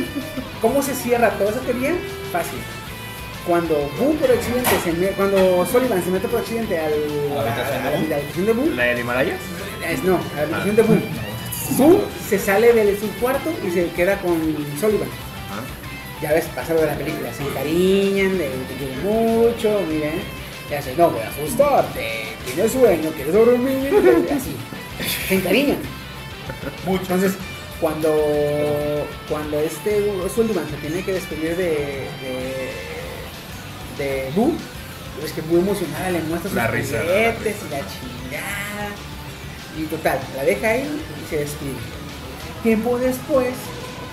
¿Cómo 0.61 0.81
se 0.81 0.93
cierra 0.95 1.29
toda 1.31 1.51
esa 1.51 1.59
teoría? 1.61 1.93
Fácil. 2.31 2.59
cuando 3.45 3.75
Boo 3.97 4.13
por 4.15 4.29
accidente 4.29 4.69
se 4.83 4.91
me- 4.91 5.07
cuando 5.11 5.65
Sullivan 5.71 6.03
se 6.03 6.09
mete 6.11 6.27
por 6.27 6.41
accidente 6.41 6.77
al, 6.77 6.91
¿A 7.39 7.43
la 7.43 7.51
habitación 7.53 7.77
de 7.77 7.83
la 7.83 7.89
Boo? 7.89 7.97
habitación 8.17 8.45
de 8.45 8.51
Boo, 8.53 8.69
¿La 8.75 8.83
del 8.83 8.99
Himalayas? 8.99 9.39
es, 9.89 10.03
no, 10.03 10.15
a 10.15 10.35
la 10.35 10.41
habitación 10.43 10.75
de 10.75 10.81
Boo, 10.81 10.97
Boo 11.77 12.01
se 12.29 12.39
sale 12.39 12.73
de 12.73 12.99
su 12.99 13.07
cuarto 13.21 13.49
y 13.65 13.71
se 13.71 13.87
queda 13.91 14.17
con 14.19 14.35
Sullivan. 14.81 15.07
Ya 16.21 16.33
ves, 16.33 16.45
pasa 16.55 16.73
lo 16.73 16.81
de 16.81 16.87
la 16.87 16.95
película, 16.97 17.31
se 17.33 17.43
encariñan, 17.43 18.37
le 18.37 18.49
te 18.49 18.73
quiero 18.77 18.95
mucho, 19.03 19.81
miren, 19.87 20.19
y 20.69 20.73
hace, 20.73 20.93
no 20.97 21.11
voy 21.11 21.21
a 21.21 21.29
asustarte, 21.29 22.23
tienes 22.43 22.71
sueño, 22.73 23.11
quieres 23.11 23.33
dormir, 23.33 23.93
y 24.29 24.33
así, 24.33 24.55
se 25.29 25.35
encariñan. 25.35 25.77
Mucho. 26.85 27.03
Entonces, 27.03 27.33
cuando, 27.79 29.05
cuando 29.29 29.59
este 29.59 30.11
Sullivan 30.33 30.67
se 30.69 30.77
tiene 30.77 31.03
que 31.03 31.13
despedir 31.13 31.55
de, 31.55 32.07
de, 33.97 34.03
de 34.03 34.31
Boo, 34.35 34.53
es 35.23 35.31
que 35.31 35.41
muy 35.43 35.59
emocionada 35.59 36.11
le 36.11 36.21
muestra 36.21 36.49
sus 36.49 36.55
La 36.55 36.67
risa, 36.67 36.97
la 36.97 37.03
juguetes 37.03 37.55
y 37.67 37.71
la 37.71 37.79
chingada. 37.79 38.89
Y 39.77 39.83
total, 39.83 40.19
la 40.35 40.43
deja 40.43 40.69
ahí 40.69 40.89
y 41.23 41.29
se 41.29 41.37
despide. 41.37 41.75
Tiempo 42.63 42.97
después, 42.97 43.53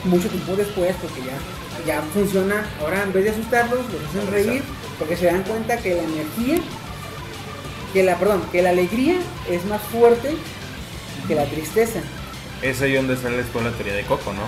mucho 0.05 0.29
tiempo 0.29 0.57
después, 0.57 0.95
porque 1.01 1.21
ya, 1.21 1.87
ya 1.87 2.03
funciona, 2.13 2.69
ahora 2.81 3.03
en 3.03 3.13
vez 3.13 3.25
de 3.25 3.31
asustarlos, 3.31 3.81
los 3.91 4.05
hacen 4.11 4.31
reír, 4.31 4.63
porque 4.99 5.17
se 5.17 5.27
dan 5.27 5.43
cuenta 5.43 5.79
que 5.79 5.95
la 5.95 6.03
energía, 6.03 6.59
que 7.95 8.03
la, 8.03 8.19
perdón, 8.19 8.43
que 8.53 8.61
la 8.61 8.71
alegría 8.71 9.19
es 9.51 9.65
más 9.65 9.81
fuerte 9.83 10.37
que 11.27 11.35
la 11.35 11.47
tristeza. 11.47 12.01
Es 12.65 12.81
ahí 12.81 12.95
donde 12.95 13.17
sale 13.17 13.37
después 13.37 13.65
la 13.65 13.73
teoría 13.73 13.95
de 13.95 14.05
Coco, 14.05 14.33
¿no? 14.33 14.43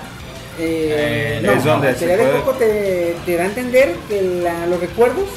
Eh, 0.59 1.39
Eh, 1.39 1.41
no, 1.43 1.53
es 1.53 1.65
donde 1.65 1.93
la 1.93 1.99
teoría 1.99 2.17
de 2.17 2.33
Coco 2.41 2.53
te, 2.55 3.15
te 3.27 3.37
da 3.37 3.43
a 3.43 3.47
entender 3.47 3.95
que 4.09 4.23
la- 4.23 4.67
los 4.67 4.81
recuerdos 4.81 5.29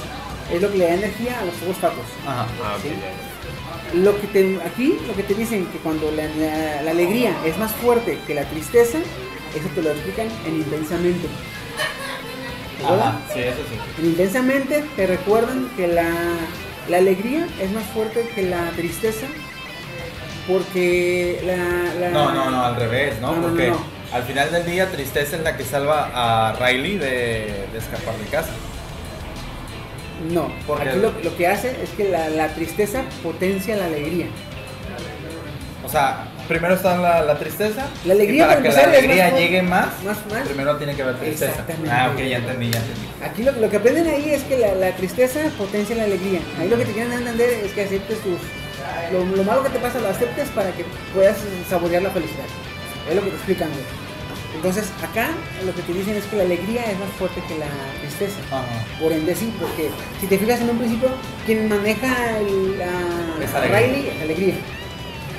es 0.54 0.62
lo 0.62 0.72
que 0.72 0.78
le 0.78 0.86
da 0.86 0.94
energía 0.94 1.40
a 1.42 1.46
los 1.46 1.56
fuegos 1.56 1.78
fatos. 1.78 2.06
Ajá. 2.26 2.48
Ah, 2.64 2.76
ok, 2.78 2.84
Sí. 2.84 3.98
Lo 3.98 4.22
que 4.22 4.28
te, 4.28 4.60
aquí 4.66 4.98
lo 5.08 5.16
que 5.16 5.24
te 5.24 5.34
dicen 5.34 5.66
que 5.66 5.80
cuando 5.80 6.10
la, 6.12 6.24
la- 6.24 6.82
la 6.84 6.92
alegría 6.92 7.34
es 7.46 7.58
más 7.58 7.72
fuerte 7.74 8.18
que 8.26 8.34
la 8.36 8.44
tristeza, 8.46 9.00
eso 9.00 9.68
te 9.76 9.82
lo 9.82 9.92
explican 9.92 10.28
en 10.48 10.56
intensamente. 10.58 11.28
Ajá, 12.86 13.20
sí, 13.34 13.40
eso 13.42 13.58
sí. 13.70 14.02
En 14.02 14.06
intensamente 14.12 14.86
te 14.96 15.06
recuerdan 15.08 15.70
que 15.76 15.88
la, 15.88 16.12
la 16.88 16.98
alegría 16.98 17.46
es 17.62 17.72
más 17.72 17.84
fuerte 17.94 18.30
que 18.36 18.44
la 18.44 18.70
tristeza 18.72 19.26
porque 20.48 21.42
la, 21.46 22.00
la- 22.00 22.10
No, 22.10 22.32
no, 22.34 22.50
no, 22.52 22.64
al 22.66 22.76
revés, 22.76 23.20
¿no? 23.22 23.32
No, 23.32 23.36
no, 23.36 23.42
no, 23.42 23.48
Porque 23.50 23.68
no. 23.70 23.84
al 24.14 24.24
final 24.24 24.52
del 24.52 24.66
día 24.66 24.90
Tristeza 24.92 25.36
es 25.38 25.44
la 25.44 25.56
que 25.58 25.64
salva 25.64 26.10
a 26.14 26.54
Riley 26.54 26.98
de, 26.98 27.68
de 27.72 27.78
escapar 27.78 28.16
de 28.16 28.26
casa. 28.26 28.50
No, 30.32 30.52
Porque- 30.68 30.90
aquí 30.90 31.00
lo, 31.00 31.12
lo 31.24 31.38
que 31.38 31.48
hace 31.48 31.70
es 31.82 31.90
que 31.92 32.10
la, 32.10 32.30
la 32.30 32.50
tristeza 32.50 33.04
potencia 33.24 33.76
la 33.78 33.86
alegría. 33.86 34.26
O 35.86 35.88
sea, 35.92 36.28
primero 36.48 36.76
está 36.76 36.98
la, 36.98 37.22
la 37.22 37.40
tristeza. 37.40 37.88
La 38.06 38.14
alegría, 38.14 38.44
y 38.44 38.48
para 38.48 38.60
para 38.60 38.62
que 38.62 38.68
la 38.68 38.82
empezar, 38.84 38.94
es 38.94 39.00
alegría 39.00 39.30
más 39.32 39.40
llegue 39.40 39.62
más, 39.62 39.88
más- 40.04 40.26
más. 40.32 40.48
primero 40.48 40.76
tiene 40.76 40.94
que 40.96 41.02
haber 41.04 41.16
tristeza. 41.16 41.52
Exactamente. 41.52 41.90
Ah, 41.92 42.12
ok, 42.14 42.20
ya 42.20 42.38
entendí, 42.38 42.70
ya 42.70 42.80
entendí. 42.80 43.08
Aquí 43.24 43.44
lo, 43.44 43.52
lo 43.54 43.70
que 43.70 43.78
aprenden 43.78 44.08
ahí 44.08 44.30
es 44.32 44.44
que 44.44 44.58
la, 44.58 44.76
la 44.76 44.92
tristeza 44.92 45.40
potencia 45.58 45.96
la 45.96 46.04
alegría. 46.04 46.42
Ahí 46.60 46.68
lo 46.68 46.78
que 46.78 46.86
te 46.86 46.92
quieren 46.92 47.14
entender 47.14 47.50
es 47.66 47.72
que 47.72 47.84
aceptes 47.84 48.20
tus... 48.20 48.38
Lo, 49.12 49.26
lo 49.26 49.44
malo 49.44 49.64
que 49.64 49.70
te 49.70 49.80
pasa 49.80 50.00
lo 50.00 50.10
aceptes 50.10 50.50
para 50.50 50.72
que 50.72 50.86
puedas 51.14 51.38
saborear 51.70 52.02
la 52.04 52.10
felicidad. 52.12 52.46
Es 53.10 53.16
lo 53.16 53.22
que 53.24 53.30
te 53.30 53.36
explican. 53.36 53.70
güey. 53.70 54.10
Entonces, 54.56 54.92
acá 55.04 55.30
lo 55.66 55.74
que 55.74 55.82
te 55.84 55.94
dicen 55.94 56.16
es 56.16 56.26
que 56.26 56.36
la 56.38 56.44
alegría 56.44 56.84
es 56.92 57.00
más 57.00 57.10
fuerte 57.18 57.42
que 57.48 57.58
la 57.60 57.68
tristeza. 58.02 58.40
Ajá. 58.52 58.66
Por 59.00 59.12
ende, 59.12 59.36
sí, 59.36 59.54
porque 59.60 59.90
si 60.20 60.28
te 60.28 60.38
fijas 60.38 60.60
en 60.62 60.72
un 60.72 60.78
principio, 60.80 61.10
quien 61.46 61.70
maneja 61.70 62.40
el, 62.40 62.78
la 62.78 62.90
Es. 63.44 63.54
Riley 63.54 64.10
es 64.16 64.22
alegría. 64.22 64.56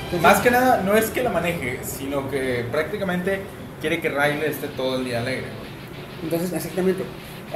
Entonces, 0.05 0.21
Más 0.21 0.39
que 0.39 0.51
nada, 0.51 0.81
no 0.83 0.95
es 0.95 1.09
que 1.09 1.23
la 1.23 1.29
maneje, 1.29 1.79
sino 1.83 2.29
que 2.29 2.65
prácticamente 2.71 3.41
quiere 3.79 4.01
que 4.01 4.09
Riley 4.09 4.43
esté 4.49 4.67
todo 4.69 4.97
el 4.97 5.05
día 5.05 5.19
alegre. 5.19 5.47
Entonces, 6.23 6.51
exactamente. 6.53 7.03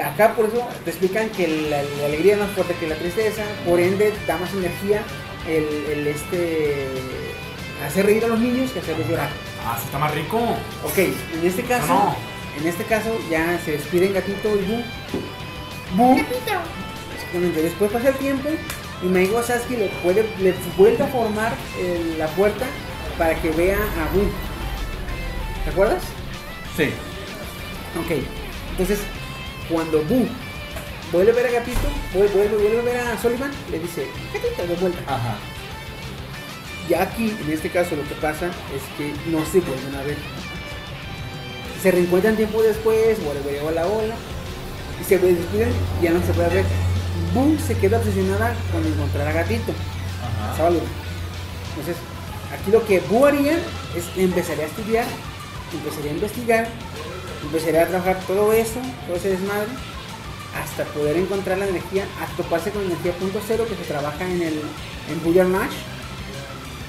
Acá 0.04 0.34
por 0.36 0.46
eso 0.46 0.68
te 0.84 0.90
explican 0.90 1.30
que 1.30 1.48
la, 1.70 1.82
la 1.82 2.06
alegría 2.06 2.34
es 2.34 2.40
más 2.40 2.50
fuerte 2.52 2.76
que 2.80 2.88
la 2.88 2.96
tristeza, 2.96 3.44
por 3.66 3.80
ende 3.80 4.12
da 4.28 4.38
más 4.38 4.54
energía 4.54 5.02
el, 5.48 5.64
el 5.92 6.08
este 6.08 6.88
hacer 7.86 8.06
reír 8.06 8.24
a 8.26 8.28
los 8.28 8.40
niños 8.40 8.72
que 8.72 8.80
hacerlos 8.80 9.08
llorar. 9.08 9.30
Ah, 9.66 9.76
sí 9.80 9.86
está 9.86 10.00
más 10.00 10.14
rico. 10.14 10.38
Ok, 10.84 10.98
en 10.98 11.46
este 11.46 11.64
caso, 11.64 11.88
No, 11.88 11.94
no. 12.06 12.16
en 12.62 12.68
este 12.68 12.84
caso 12.86 13.18
ya 13.30 13.60
se 13.64 13.74
despiden 13.74 14.14
gatito 14.14 14.50
y 14.56 14.66
Boo. 14.66 14.84
Boo. 15.96 16.18
Exactamente. 17.16 17.62
Después 17.62 17.92
pasa 17.92 18.10
el 18.10 18.16
tiempo 18.16 18.50
y 19.04 19.06
Maigo 19.08 19.42
Sasuke 19.44 19.78
le 19.78 19.88
puede, 20.04 20.26
le 20.40 20.54
vuelve 20.78 21.04
a 21.04 21.08
formar 21.08 21.54
eh, 21.78 22.16
la 22.18 22.28
puerta 22.28 22.66
para 23.18 23.36
que 23.36 23.50
vea 23.52 23.78
a 23.78 24.14
Boo. 24.16 24.30
¿Te 25.64 25.70
acuerdas? 25.72 26.04
Sí. 26.78 26.90
Ok, 28.00 28.12
entonces 28.72 29.00
cuando 29.70 30.02
Boo 30.04 30.28
vuelve 31.16 31.32
a 31.32 31.36
ver 31.36 31.48
a 31.48 31.52
Gatito, 31.60 31.88
vuelve, 32.14 32.34
vuelve, 32.34 32.58
vuelve 32.58 32.80
a 32.80 32.84
ver 32.84 32.98
a 32.98 33.22
Sullivan, 33.22 33.52
le 33.72 33.80
dice, 33.80 34.06
Gatito, 34.34 34.68
de 34.68 34.76
vuelta. 34.76 35.00
Ajá. 35.08 35.38
Ya 36.90 37.04
aquí, 37.04 37.36
en 37.42 37.52
este 37.52 37.70
caso, 37.70 37.96
lo 37.96 38.04
que 38.04 38.16
pasa 38.16 38.48
es 38.48 38.84
que 38.98 39.14
no 39.32 39.44
se 39.46 39.62
vuelven 39.62 39.96
a 39.96 40.04
ver. 40.04 40.18
Se 41.82 41.92
reencuentran 41.92 42.36
tiempo 42.36 42.62
después, 42.62 43.24
vuelve 43.24 43.62
hola 43.62 43.88
hola, 43.88 44.16
y 45.00 45.04
se 45.06 45.18
despiden 45.18 45.72
y 46.02 46.04
ya 46.04 46.12
no 46.12 46.26
se 46.26 46.34
puede 46.34 46.50
ver. 46.50 46.66
Boo 47.34 47.58
se 47.66 47.78
queda 47.78 47.98
obsesionada 47.98 48.54
con 48.72 48.86
encontrar 48.86 49.28
a 49.28 49.32
Gatito, 49.32 49.72
a 50.22 50.52
Ajá. 50.52 50.68
Entonces, 50.68 51.96
aquí 52.54 52.72
lo 52.72 52.86
que 52.86 53.00
Boo 53.00 53.26
haría 53.26 53.58
es 53.96 54.06
empezaría 54.18 54.66
a 54.66 54.68
estudiar, 54.68 55.06
empezaría 55.74 56.12
a 56.12 56.14
investigar, 56.14 56.68
empezaría 57.42 57.84
a 57.84 57.88
trabajar 57.88 58.20
todo 58.28 58.52
eso, 58.52 58.80
todo 59.08 59.16
ese 59.16 59.30
desmadre, 59.30 59.70
hasta 60.56 60.84
poder 60.86 61.18
encontrar 61.18 61.58
la 61.58 61.68
energía, 61.68 62.06
hasta 62.22 62.36
toparse 62.38 62.72
con 62.72 62.84
energía 62.84 63.12
punto 63.14 63.40
cero 63.46 63.66
que 63.70 63.76
se 63.76 63.84
trabaja 63.84 64.24
en 64.26 64.42
el 64.42 64.62
en 65.12 65.24
Booyah 65.24 65.44
Nash, 65.44 65.76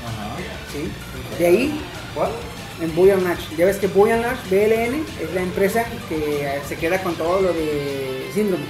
Ajá. 0.06 0.36
¿sí? 0.72 0.90
De 1.38 1.46
ahí, 1.46 1.80
¿Cuál? 2.14 2.30
en 2.80 2.94
Booyah 2.94 3.16
Nash, 3.16 3.40
ya 3.56 3.66
ves 3.66 3.76
que 3.78 3.88
Booyah 3.88 4.18
Nash, 4.18 4.38
BLN, 4.50 5.04
es 5.20 5.34
la 5.34 5.42
empresa 5.42 5.84
que 6.08 6.60
se 6.68 6.76
queda 6.76 7.02
con 7.02 7.14
todo 7.16 7.40
lo 7.42 7.52
de 7.52 8.30
síndrome. 8.32 8.64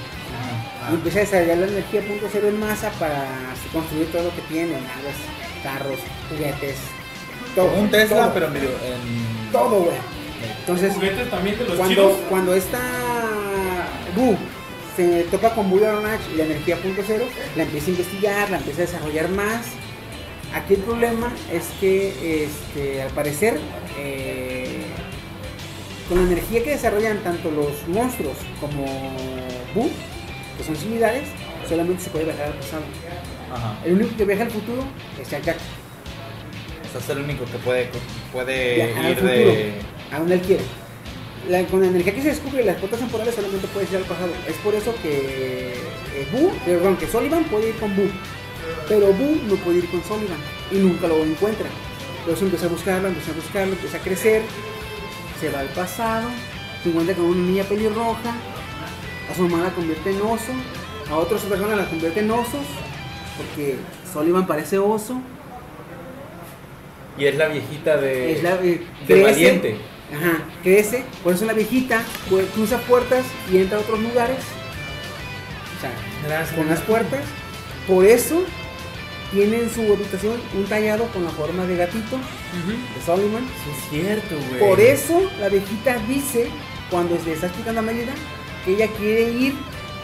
Ajá. 0.80 0.90
Y 0.92 0.94
empieza 0.94 1.18
a 1.18 1.22
desarrollar 1.22 1.58
la 1.58 1.66
energía 1.66 2.00
punto 2.02 2.26
cero 2.32 2.48
en 2.48 2.58
masa 2.58 2.90
para 2.98 3.26
construir 3.72 4.10
todo 4.10 4.24
lo 4.24 4.34
que 4.34 4.42
tiene, 4.42 4.72
naves, 4.72 5.16
carros, 5.62 5.98
juguetes, 6.30 6.76
todo. 7.54 7.72
Un 7.74 7.90
Tesla, 7.90 8.24
todo, 8.24 8.34
pero 8.34 8.48
medio 8.50 8.70
en... 8.70 9.52
Todo, 9.52 9.80
güey. 9.82 9.96
Entonces, 10.60 10.94
Juguetes 10.94 11.30
también 11.30 11.58
de 11.58 11.64
los 11.64 11.76
cuando, 11.76 11.94
chinos. 11.94 12.12
cuando 12.28 12.54
esta 12.54 12.78
Boo 14.14 14.36
se 14.96 15.24
topa 15.24 15.54
con 15.54 15.70
y 15.72 16.36
la 16.36 16.44
energía 16.44 16.76
punto 16.76 17.02
cero, 17.06 17.26
la 17.54 17.64
empieza 17.64 17.88
a 17.88 17.90
investigar, 17.90 18.50
la 18.50 18.56
empieza 18.56 18.82
a 18.82 18.86
desarrollar 18.86 19.28
más. 19.28 19.66
Aquí 20.54 20.74
el 20.74 20.80
problema 20.80 21.32
es 21.52 21.64
que, 21.80 22.44
este, 22.44 23.02
al 23.02 23.10
parecer, 23.10 23.58
eh, 23.98 24.82
con 26.08 26.18
la 26.18 26.32
energía 26.32 26.64
que 26.64 26.70
desarrollan 26.70 27.18
tanto 27.18 27.50
los 27.50 27.86
monstruos 27.88 28.36
como 28.60 28.84
Boo, 29.74 29.90
que 30.56 30.64
son 30.64 30.76
similares, 30.76 31.24
solamente 31.68 32.04
se 32.04 32.10
puede 32.10 32.24
viajar 32.24 32.46
al 32.46 32.54
pasado. 32.54 32.82
Ajá. 33.52 33.78
El 33.84 33.94
único 33.94 34.16
que 34.16 34.24
viaja 34.24 34.44
al 34.44 34.50
futuro 34.50 34.82
es 35.20 35.28
Jack 35.28 35.42
Jack. 35.42 35.58
O 36.88 36.90
sea, 36.90 37.00
es 37.00 37.08
el 37.10 37.24
único 37.24 37.44
que 37.44 37.58
puede, 37.58 37.90
puede 38.32 38.74
Viajar 38.76 39.04
al 39.04 39.10
ir 39.10 39.16
futuro, 39.16 39.34
de... 39.34 39.72
a 40.10 40.18
donde 40.18 40.34
él 40.34 40.40
quiere. 40.40 40.85
La- 41.48 41.64
con 41.66 41.80
la 41.80 41.86
energía 41.86 42.14
que 42.14 42.22
se 42.22 42.28
descubre 42.28 42.64
las 42.64 42.76
puertas 42.76 42.98
temporales 43.00 43.34
solamente 43.34 43.66
puede 43.68 43.86
ir 43.90 43.96
al 43.96 44.02
pasado. 44.02 44.30
Es 44.48 44.56
por 44.56 44.74
eso 44.74 44.94
que 45.02 45.74
eh, 45.74 46.26
Boo, 46.32 46.50
perdón, 46.64 46.96
que 46.96 47.06
Sullivan 47.06 47.44
puede 47.44 47.68
ir 47.70 47.76
con 47.76 47.94
Boo. 47.94 48.10
Pero 48.88 49.12
Boo 49.12 49.36
no 49.48 49.54
puede 49.56 49.78
ir 49.78 49.88
con 49.90 50.02
Sullivan 50.02 50.38
y 50.72 50.76
nunca 50.76 51.06
lo 51.06 51.22
encuentra. 51.24 51.66
Entonces 52.20 52.42
empieza 52.42 52.66
a 52.66 52.68
buscarlo, 52.68 53.08
empieza 53.08 53.30
a 53.30 53.34
buscarlo, 53.34 53.72
empieza 53.74 53.96
a 53.98 54.00
crecer, 54.00 54.42
se 55.40 55.50
va 55.50 55.60
al 55.60 55.68
pasado, 55.68 56.28
se 56.82 56.88
encuentra 56.88 57.14
con 57.14 57.26
una 57.26 57.46
niña 57.48 57.62
pelirroja, 57.64 58.34
a 59.30 59.34
su 59.36 59.42
mamá 59.48 59.62
la 59.64 59.70
convierte 59.70 60.10
en 60.10 60.20
oso, 60.22 60.52
a 61.08 61.16
otras 61.16 61.42
personas 61.42 61.76
la 61.76 61.84
convierte 61.88 62.20
en 62.20 62.30
osos, 62.32 62.66
porque 63.36 63.76
Sullivan 64.12 64.46
parece 64.48 64.78
oso, 64.78 65.20
Y 67.18 67.26
es 67.26 67.36
la 67.36 67.46
viejita 67.48 67.96
de... 67.98 68.32
es 68.32 68.42
la, 68.42 68.54
eh, 68.56 68.82
de 69.00 69.06
crece, 69.06 69.22
valiente. 69.22 69.76
Ajá, 70.14 70.44
crece, 70.62 71.04
por 71.24 71.34
eso 71.34 71.44
la 71.46 71.52
viejita 71.52 72.02
pues, 72.30 72.46
cruza 72.50 72.78
puertas 72.82 73.24
y 73.52 73.58
entra 73.58 73.78
a 73.78 73.80
otros 73.80 74.00
lugares. 74.00 74.38
O 75.76 75.80
sea, 75.80 76.56
con 76.56 76.68
las 76.68 76.80
puertas. 76.80 77.20
Por 77.86 78.04
eso 78.04 78.44
tiene 79.32 79.58
en 79.58 79.70
su 79.70 79.80
habitación 79.82 80.40
un 80.54 80.64
tallado 80.64 81.06
con 81.12 81.24
la 81.24 81.30
forma 81.30 81.64
de 81.66 81.76
gatito 81.76 82.16
de 82.16 83.04
Solomon. 83.04 83.44
Sí, 83.64 83.70
es 83.70 83.90
cierto, 83.90 84.36
güey. 84.48 84.60
Por 84.60 84.80
eso 84.80 85.30
la 85.40 85.48
viejita 85.48 85.98
dice, 86.08 86.48
cuando 86.90 87.18
le 87.24 87.32
está 87.32 87.46
explicando 87.46 87.80
a 87.80 87.82
Mérida, 87.82 88.12
que 88.64 88.74
ella 88.74 88.88
quiere 88.98 89.30
ir 89.30 89.54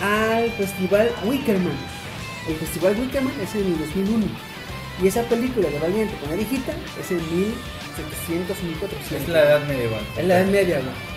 al 0.00 0.50
festival 0.52 1.10
Wickerman. 1.24 1.76
El 2.48 2.56
festival 2.56 2.96
Wickerman 2.98 3.32
es 3.40 3.54
en 3.54 3.66
el 3.66 3.78
2001. 3.78 4.26
Y 5.02 5.06
esa 5.08 5.22
película 5.22 5.68
de 5.68 5.78
Valiente 5.78 6.14
con 6.20 6.30
la 6.30 6.36
viejita 6.36 6.72
es 7.00 7.10
en 7.10 7.20
1700, 7.96 8.62
1400. 8.62 9.22
Es 9.22 9.28
la 9.28 9.42
edad 9.42 9.60
medieval. 9.66 10.00
Es 10.16 10.24
la 10.26 10.38
Edad 10.38 10.46
Media, 10.46 10.76
güey. 10.76 11.12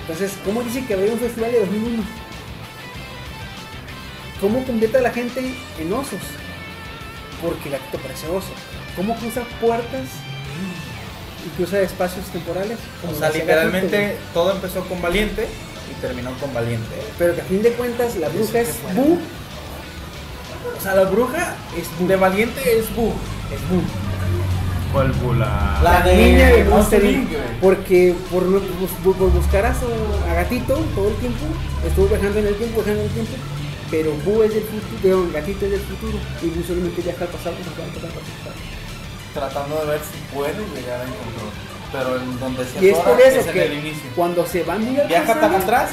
Entonces, 0.00 0.32
¿cómo 0.44 0.62
dice 0.62 0.84
que 0.86 0.94
había 0.94 1.12
un 1.12 1.18
festival 1.18 1.52
de 1.52 1.60
2001? 1.60 2.02
¿Cómo 4.40 4.64
convierte 4.64 4.98
a 4.98 5.02
la 5.02 5.10
gente 5.10 5.40
en 5.78 5.92
osos? 5.92 6.20
Porque 7.42 7.68
el 7.68 7.72
gatito 7.72 7.98
parece 7.98 8.26
oso. 8.28 8.50
¿Cómo 8.96 9.14
cruza 9.16 9.42
puertas 9.60 10.06
y 11.46 11.56
cruza 11.56 11.80
espacios 11.80 12.24
temporales? 12.26 12.78
O 13.08 13.14
sea, 13.14 13.30
literalmente 13.30 14.16
todo 14.32 14.52
empezó 14.52 14.82
con 14.84 15.00
Valiente 15.02 15.46
y 15.90 16.00
terminó 16.00 16.32
con 16.40 16.52
Valiente. 16.54 16.94
Pero 17.18 17.34
que 17.34 17.42
a 17.42 17.44
fin 17.44 17.62
de 17.62 17.72
cuentas 17.72 18.16
la 18.16 18.28
bruja 18.28 18.60
es 18.60 18.76
Bu. 18.94 19.18
O 20.76 20.80
sea, 20.80 20.94
la 20.94 21.04
bruja 21.04 21.54
Es 21.76 21.86
Bu. 21.98 22.06
de 22.06 22.16
Valiente 22.16 22.78
es 22.78 22.94
Bu. 22.94 23.08
Es 23.08 23.60
Bu. 23.68 23.82
¿Cuál 24.92 25.12
bula? 25.12 25.80
La 25.82 26.00
de 26.02 26.16
niña 26.16 26.46
de 26.48 26.64
Monster 26.64 27.02
Monster 27.02 27.04
Inc. 27.04 27.22
Inc, 27.22 27.28
güey. 27.30 27.60
Porque 27.60 28.14
por, 28.30 28.42
por 28.44 29.30
buscar 29.32 29.66
a, 29.66 29.74
su, 29.74 29.86
a 30.30 30.34
gatito 30.34 30.74
todo 30.94 31.08
el 31.08 31.14
tiempo, 31.16 31.44
estuvo 31.86 32.06
viajando 32.08 32.38
en 32.38 32.46
el 32.46 32.54
tiempo, 32.56 32.76
viajando 32.76 33.00
en 33.02 33.08
el 33.08 33.14
tiempo. 33.14 33.32
Pero 33.90 34.12
Bu 34.24 34.42
es 34.42 34.54
del 34.54 34.64
futuro, 34.64 35.00
perdón, 35.02 35.32
gatito 35.32 35.64
es 35.66 35.70
del 35.72 35.80
futuro. 35.80 36.18
Y 36.42 36.46
Bu 36.50 36.62
solamente 36.62 37.02
viaja 37.02 37.24
al 37.24 37.30
pasado, 37.30 37.56
pasado, 37.56 37.88
pasado, 37.94 38.12
pasado. 38.12 38.56
Tratando 39.34 39.80
de 39.80 39.86
ver 39.92 40.00
si 40.00 40.34
puede 40.34 40.54
llegar 40.74 41.00
a 41.00 41.04
encontrar. 41.04 41.52
Pero 41.92 42.16
en 42.16 42.40
donde 42.40 42.64
se 42.66 42.84
Y 42.84 42.88
es 42.90 42.98
atora 42.98 43.10
por 43.16 43.20
eso 43.26 43.40
es 43.40 43.46
en 43.46 43.52
que 43.52 43.64
el 43.64 43.72
inicio. 43.74 44.10
cuando 44.14 44.46
se 44.46 44.62
va 44.62 44.76
muy 44.78 44.98
al 45.00 45.08
Viaja 45.08 45.40
tan 45.40 45.54
atrás 45.54 45.90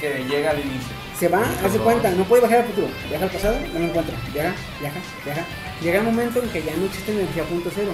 que 0.00 0.24
llega 0.28 0.50
al 0.50 0.58
inicio. 0.60 0.97
Se 1.18 1.28
va, 1.28 1.42
hace 1.64 1.78
cuenta, 1.78 2.10
no 2.12 2.24
puede 2.24 2.42
viajar 2.42 2.60
al 2.60 2.66
futuro. 2.66 2.88
Viaja 3.08 3.24
al 3.24 3.30
pasado, 3.30 3.58
no 3.72 3.78
lo 3.78 3.86
encuentra. 3.86 4.14
Viaja, 4.32 4.54
viaja, 4.80 5.00
viaja. 5.24 5.44
Llega 5.82 5.98
el 5.98 6.04
momento 6.04 6.42
en 6.42 6.48
que 6.50 6.62
ya 6.62 6.76
no 6.76 6.86
existe 6.86 7.12
energía 7.12 7.44
punto 7.44 7.70
cero. 7.74 7.92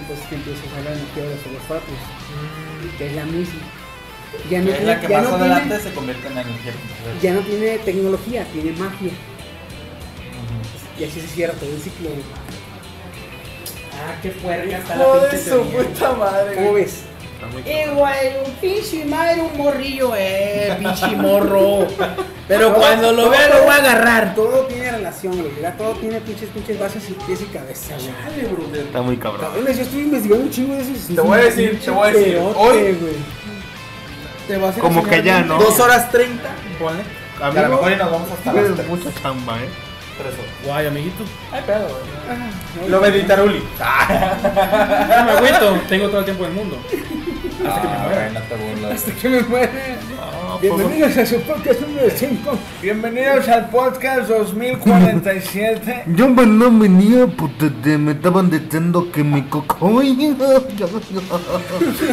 Entonces 0.00 0.26
que 0.26 0.34
empieza 0.36 0.62
a 0.62 0.66
usar 0.66 0.82
la 0.84 0.92
energía 0.92 1.22
de 1.22 1.30
los 1.30 1.40
fosfatos, 1.40 1.98
que 2.98 3.06
es 3.06 3.12
la 3.14 3.24
misma. 3.24 3.60
Ya 4.50 4.60
no 4.60 4.70
es 4.70 4.76
tiene, 4.76 4.92
la 4.92 5.00
que 5.00 5.08
ya 5.08 5.20
más 5.20 5.30
no 5.30 5.36
adelante 5.36 5.68
tiene, 5.68 5.82
se 5.82 5.92
convierte 5.92 6.26
en 6.26 6.32
energía. 6.32 6.72
principal. 6.72 7.20
ya 7.22 7.34
no 7.34 7.40
tiene 7.40 7.78
tecnología, 7.78 8.44
tiene 8.52 8.72
magia. 8.72 9.12
Y 10.98 11.04
así 11.04 11.20
se 11.20 11.28
cierra 11.28 11.54
todo 11.54 11.70
el 11.70 11.80
ciclo. 11.80 12.08
Ah, 13.92 14.14
qué 14.22 14.28
está 14.28 14.94
Hijo 14.96 15.16
la 15.16 15.28
de 15.28 15.38
su 15.38 15.62
puta 15.62 16.12
madre. 16.12 16.54
¿Cómo 16.54 16.72
ves? 16.74 17.04
Eh, 17.64 17.90
güey, 17.94 18.44
un 18.44 18.52
pinche 18.54 19.04
madre, 19.04 19.40
un 19.42 19.56
morrillo, 19.58 20.12
eh, 20.16 20.74
pinche 20.78 21.08
morro. 21.16 21.86
Pero 22.48 22.74
cuando 22.74 23.12
lo 23.12 23.28
vea 23.28 23.48
lo 23.48 23.62
voy 23.64 23.70
a 23.72 23.76
agarrar. 23.76 24.34
Todo 24.34 24.66
tiene 24.66 24.90
relación, 24.92 25.36
güey. 25.36 25.50
Ya 25.60 25.72
todo 25.76 25.92
tiene 25.94 26.20
pinches, 26.20 26.48
pinches 26.50 26.78
bases 26.78 27.08
y 27.10 27.12
pies 27.14 27.40
y 27.42 27.44
cabeza, 27.46 27.94
güey. 27.96 28.80
Está 28.80 29.02
muy 29.02 29.16
cabrón. 29.16 29.40
Cabrones, 29.42 29.76
yo 29.76 29.82
estoy 29.82 30.00
investigando 30.00 30.44
un 30.44 30.50
chingo 30.50 30.74
de 30.74 30.82
esos. 30.82 31.14
Te 31.14 31.20
voy 31.20 31.38
a 31.38 31.42
decir, 31.42 31.80
te 31.84 31.90
voy 31.90 32.08
a 32.08 32.12
decir, 32.12 32.38
hoy- 32.56 32.92
güey. 32.94 33.14
Te 34.46 34.56
vas 34.58 34.76
a 34.76 34.80
Como 34.80 35.02
que 35.02 35.22
ya, 35.22 35.40
¿no? 35.42 35.58
Dos 35.58 35.78
horas 35.80 36.10
treinta, 36.12 36.50
ponle. 36.78 37.02
A 37.40 37.48
a 37.48 37.52
lo 37.52 37.68
mejor 37.68 37.92
y 37.92 37.96
nos 37.96 38.10
vamos 38.10 38.28
hasta 38.30 38.52
las 38.52 38.74
tres. 38.74 38.88
mucha 38.88 39.10
chamba, 39.22 39.56
eh. 39.58 39.68
Guay, 40.64 40.86
amiguito. 40.86 41.24
Ay, 41.52 41.62
pedo, 41.66 41.80
güey. 41.88 42.00
Ah, 42.30 42.88
Lo 42.88 43.00
va 43.00 43.06
a 43.06 43.10
editar 43.10 43.38
Uli. 43.42 43.62
No 43.78 45.24
me 45.24 45.30
agüito, 45.32 45.80
tengo 45.88 46.08
todo 46.08 46.20
el 46.20 46.24
tiempo 46.24 46.44
del 46.44 46.52
mundo. 46.54 46.78
Hasta 47.64 47.80
que 47.80 47.88
me 47.88 47.94
Ah, 47.94 47.98
muera. 48.02 48.20
güey, 48.22 48.34
no 48.34 48.40
te 48.40 48.54
burlas. 48.56 48.92
Hasta 48.92 49.12
que 49.12 49.28
me 49.28 49.40
muera. 49.42 49.70
Bienvenidos 50.60 51.16
a 51.18 51.26
su 51.26 51.40
podcast 51.42 51.80
número 51.80 52.08
5. 52.14 52.58
Bienvenidos 52.82 53.48
al 53.48 53.68
podcast 53.70 54.28
2047. 54.28 56.04
Yo 56.14 56.28
me 56.28 56.46
no 56.46 56.70
venía, 56.78 57.26
puta, 57.26 57.66
de- 57.82 57.98
me 57.98 58.12
estaban 58.12 58.50
diciendo 58.50 59.10
que 59.12 59.22
mi 59.24 59.42
coco. 59.42 60.00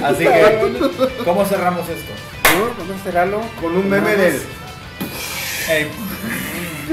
Así 0.04 0.24
que, 0.26 1.22
¿cómo 1.24 1.46
cerramos 1.46 1.88
esto? 1.90 2.12
A 2.44 3.04
cerrarlo 3.04 3.42
Con 3.62 3.76
un 3.76 3.90
meme 3.90 4.16
del. 4.16 4.34
más. 4.34 4.42
Ey, 5.70 5.88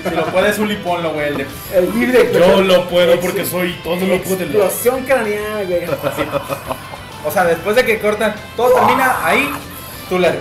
si 0.09 0.15
lo 0.15 0.25
puedes, 0.27 0.59
Uli, 0.59 0.77
ponlo, 0.77 1.13
güey. 1.13 1.29
El 1.29 1.37
de 1.39 1.47
El 1.75 1.93
de 2.33 2.39
Yo 2.39 2.63
lo 2.63 2.89
puedo 2.89 3.19
porque 3.21 3.45
soy 3.45 3.75
todo 3.85 3.97
lo 3.97 4.19
puedo. 4.23 4.43
Explosión 4.43 5.03
craneal, 5.05 5.67
güey. 5.67 5.83
O 7.25 7.31
sea, 7.31 7.45
después 7.45 7.77
de 7.77 7.85
que 7.85 7.99
cortan, 8.01 8.35
todo 8.57 8.75
termina 8.75 9.27
ahí, 9.27 9.51
tú 10.09 10.19
le 10.19 10.33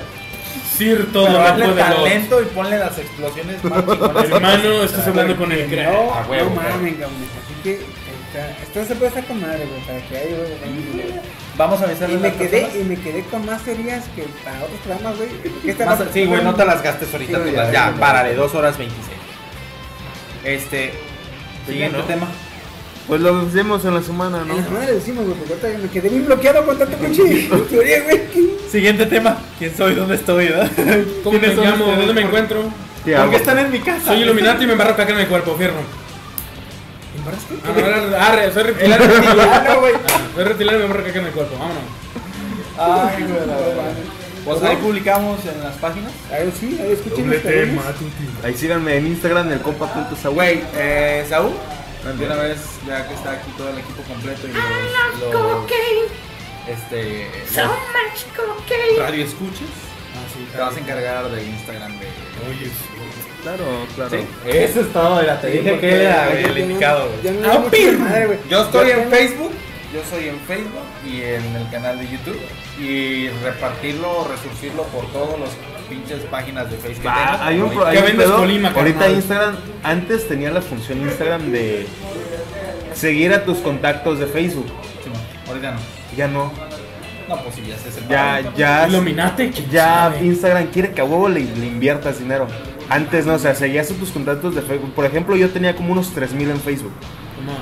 Sir 0.78 1.12
todo 1.12 1.26
Pero 1.28 1.40
lo 1.40 1.46
hazle 1.46 1.66
puede. 1.66 1.82
talento 1.82 2.42
y 2.42 2.46
ponle 2.46 2.78
las 2.78 2.98
explosiones 2.98 3.64
más. 3.66 3.84
Hermano, 4.32 4.84
estás 4.84 5.08
hablando 5.08 5.36
con 5.36 5.52
el 5.52 5.68
crack. 5.70 5.92
No, 5.92 6.14
A 6.14 6.22
huevo, 6.28 6.50
no 6.50 6.56
mames, 6.56 6.94
cabrón. 6.94 7.12
Así 7.44 7.54
que 7.64 7.72
está- 7.74 8.50
esto 8.64 8.86
se 8.86 8.96
puede 8.96 9.08
estar 9.10 9.26
con 9.26 9.42
madre, 9.42 9.66
güey, 9.66 9.82
para 9.82 10.00
que 10.08 10.18
haya 10.18 10.38
güey. 10.38 11.14
Vamos 11.58 11.82
a 11.82 11.84
avisarle 11.86 12.16
Y 12.16 12.20
me 12.20 12.34
quedé, 12.34 12.62
personas. 12.62 12.76
y 12.76 12.84
me 12.90 12.96
quedé 12.96 13.24
con 13.26 13.46
más 13.46 13.62
teorías 13.64 14.06
que 14.16 14.24
para 14.46 14.64
otros 14.64 14.80
programas, 14.86 15.18
güey. 15.18 15.30
Más- 15.86 16.00
era- 16.00 16.14
sí, 16.14 16.26
güey, 16.26 16.44
no 16.46 16.56
te 16.56 16.66
las 16.66 16.82
gastes 16.82 17.12
ahorita. 17.12 17.38
Sí, 17.38 17.44
tú 17.44 17.50
ya, 17.50 17.64
las- 17.64 17.72
ya, 17.74 17.86
ya, 17.88 17.92
ya. 17.94 18.00
párale, 18.00 18.34
2 18.36 18.56
horas 18.56 18.78
26. 18.78 19.18
Este. 20.46 20.94
Siguiente 21.68 21.98
¿no? 21.98 22.04
tema. 22.06 22.28
Pues 23.10 23.22
lo 23.22 23.42
hacemos 23.42 23.84
en 23.86 23.94
la 23.96 24.02
semana, 24.04 24.46
¿no? 24.46 24.54
En 24.54 24.58
la 24.60 24.64
semana 24.64 24.86
le 24.86 24.94
decimos, 24.94 25.26
güey, 25.26 25.36
porque 25.38 25.54
ahorita 25.68 25.84
me 25.84 25.90
quedé 25.90 26.10
bien 26.10 26.26
bloqueado 26.28 26.66
con 26.66 26.78
tanta 26.78 26.96
pinche 26.96 27.50
teoría, 27.70 28.04
güey. 28.04 28.22
Siguiente 28.72 29.06
tema. 29.08 29.38
¿Quién 29.58 29.76
soy? 29.76 29.96
¿Dónde 29.96 30.16
estoy? 30.16 30.48
¿verdad? 30.50 30.70
¿Cómo 31.24 31.34
me 31.34 31.40
¿Quiénes 31.40 31.56
son 31.56 31.66
llamo? 31.66 31.86
¿Dónde 31.88 32.14
me 32.14 32.22
encuentro? 32.22 32.64
¿Qué 33.04 33.12
¿Por 33.14 33.22
hago? 33.22 33.32
qué 33.32 33.38
están 33.38 33.58
en 33.60 33.72
mi 33.72 33.80
casa? 33.80 34.06
Soy 34.06 34.22
Illuminati 34.22 34.64
y 34.64 34.68
me 34.68 34.74
embarro 34.74 34.96
caca 34.96 35.12
en 35.12 35.20
el 35.20 35.28
cuerpo, 35.28 35.56
fierro. 35.58 35.74
¿Embarraste? 37.18 38.16
Ah, 38.16 38.28
Arre, 38.28 38.54
soy 38.54 38.64
reptiliano. 38.64 39.06
güey. 39.80 39.94
Ah, 39.96 40.22
Soy 40.36 40.44
reptiliano 40.44 40.78
y 40.78 40.82
me 40.82 40.86
embarro 40.86 41.04
caca 41.06 41.20
en 41.20 41.26
el 41.26 41.32
cuerpo. 41.32 41.56
Vámonos. 41.58 41.84
Ay, 42.78 43.24
güey, 43.24 43.40
la 43.48 43.56
verdad. 43.58 43.94
Pues 44.46 44.64
ahí 44.64 44.76
publicamos 44.78 45.40
en 45.46 45.64
las 45.64 45.76
páginas. 45.78 46.12
Ahí 46.32 46.54
sí, 46.60 46.80
ahí 46.82 46.92
escuchen 46.94 47.30
los 47.30 47.40
cabrones. 47.42 47.80
Ahí 48.44 48.54
síganme 48.54 48.98
en 48.98 49.08
Instagram, 49.08 49.52
el 49.52 49.60
compa.saúl. 49.62 50.34
Güey, 50.36 50.62
eh, 50.78 51.26
Saúl, 51.28 51.52
de 52.04 52.26
una 52.26 52.36
vez, 52.36 52.60
ya 52.88 53.08
que 53.08 53.14
está 53.14 53.32
aquí 53.34 53.52
todo 53.58 53.70
el 53.70 53.78
equipo 53.80 54.02
completo 54.04 54.48
y 54.48 54.52
los, 54.54 55.34
los 55.34 55.72
este, 56.68 57.28
los 57.68 59.00
radio 59.00 59.26
escuches, 59.26 59.68
te 60.52 60.58
vas 60.58 60.76
a 60.76 60.80
encargar 60.80 61.30
del 61.30 61.48
Instagram 61.48 62.00
de... 62.00 62.08
Claro, 63.44 63.66
claro. 63.96 64.10
Sí, 64.12 64.26
eso 64.46 64.82
es 64.82 64.94
todo, 64.94 65.20
mira, 65.22 65.40
te 65.40 65.48
dije 65.48 65.70
Porque 65.72 65.88
que 65.90 66.04
era 66.04 66.32
el 66.32 66.58
indicado. 66.58 67.10
Yo 68.50 68.62
estoy 68.64 68.90
en 68.92 68.98
tengo- 69.00 69.10
Facebook, 69.16 69.52
yo 69.94 70.02
soy 70.10 70.28
en 70.30 70.40
Facebook 70.42 70.84
y 71.06 71.22
en 71.22 71.56
el 71.56 71.70
canal 71.70 71.98
de 72.00 72.10
YouTube 72.10 72.40
y 72.80 73.30
repartirlo 73.44 74.28
resurcirlo 74.30 74.84
por 74.84 75.06
todas 75.12 75.40
las 75.40 75.50
pinches 75.90 76.20
páginas 76.32 76.70
de 76.72 76.78
Facebook. 76.78 77.08
Ah, 77.10 77.40
hay 77.48 77.60
un, 77.60 77.70
pro- 77.72 77.84
¿Qué 77.84 77.90
hay 77.90 77.98
un 77.98 78.04
vendes, 78.06 78.26
pedo. 78.28 78.38
Colima, 78.38 78.70
Ahorita 78.70 79.00
carnal? 79.00 79.16
Instagram, 79.18 79.56
antes 79.84 80.28
tenía 80.28 80.52
la 80.52 80.62
función 80.62 81.02
Instagram 81.02 81.52
de 81.52 81.88
seguir 82.94 83.34
a 83.34 83.44
tus 83.46 83.58
contactos 83.60 84.20
de 84.20 84.28
Facebook. 84.28 84.68
Sí, 85.04 85.10
ahorita 85.48 85.72
no. 85.72 85.80
Ya 86.16 86.28
no. 86.28 86.52
No, 87.28 87.44
pues 87.44 87.56
sí, 87.56 87.64
ya 87.68 87.78
se 87.78 88.08
Ya, 88.10 88.42
ya. 88.56 88.88
Illuminati, 88.88 89.50
¿quién 89.50 89.70
Ya 89.70 89.86
sabe? 90.12 90.26
Instagram 90.26 90.68
quiere 90.68 90.92
que 90.92 91.02
a 91.02 91.04
huevo 91.04 91.30
le, 91.30 91.42
le 91.42 91.66
inviertas 91.68 92.20
dinero. 92.20 92.48
Antes 92.90 93.28
no, 93.28 93.34
o 93.36 93.40
sea, 93.40 93.54
seguías 93.54 93.92
a 93.92 93.94
tus 93.94 94.10
contactos 94.10 94.56
de 94.56 94.64
Facebook. 94.64 94.94
Por 94.96 95.06
ejemplo, 95.06 95.36
yo 95.36 95.50
tenía 95.52 95.76
como 95.76 95.92
unos 95.92 96.12
3000 96.14 96.50
en 96.50 96.60
Facebook. 96.60 96.94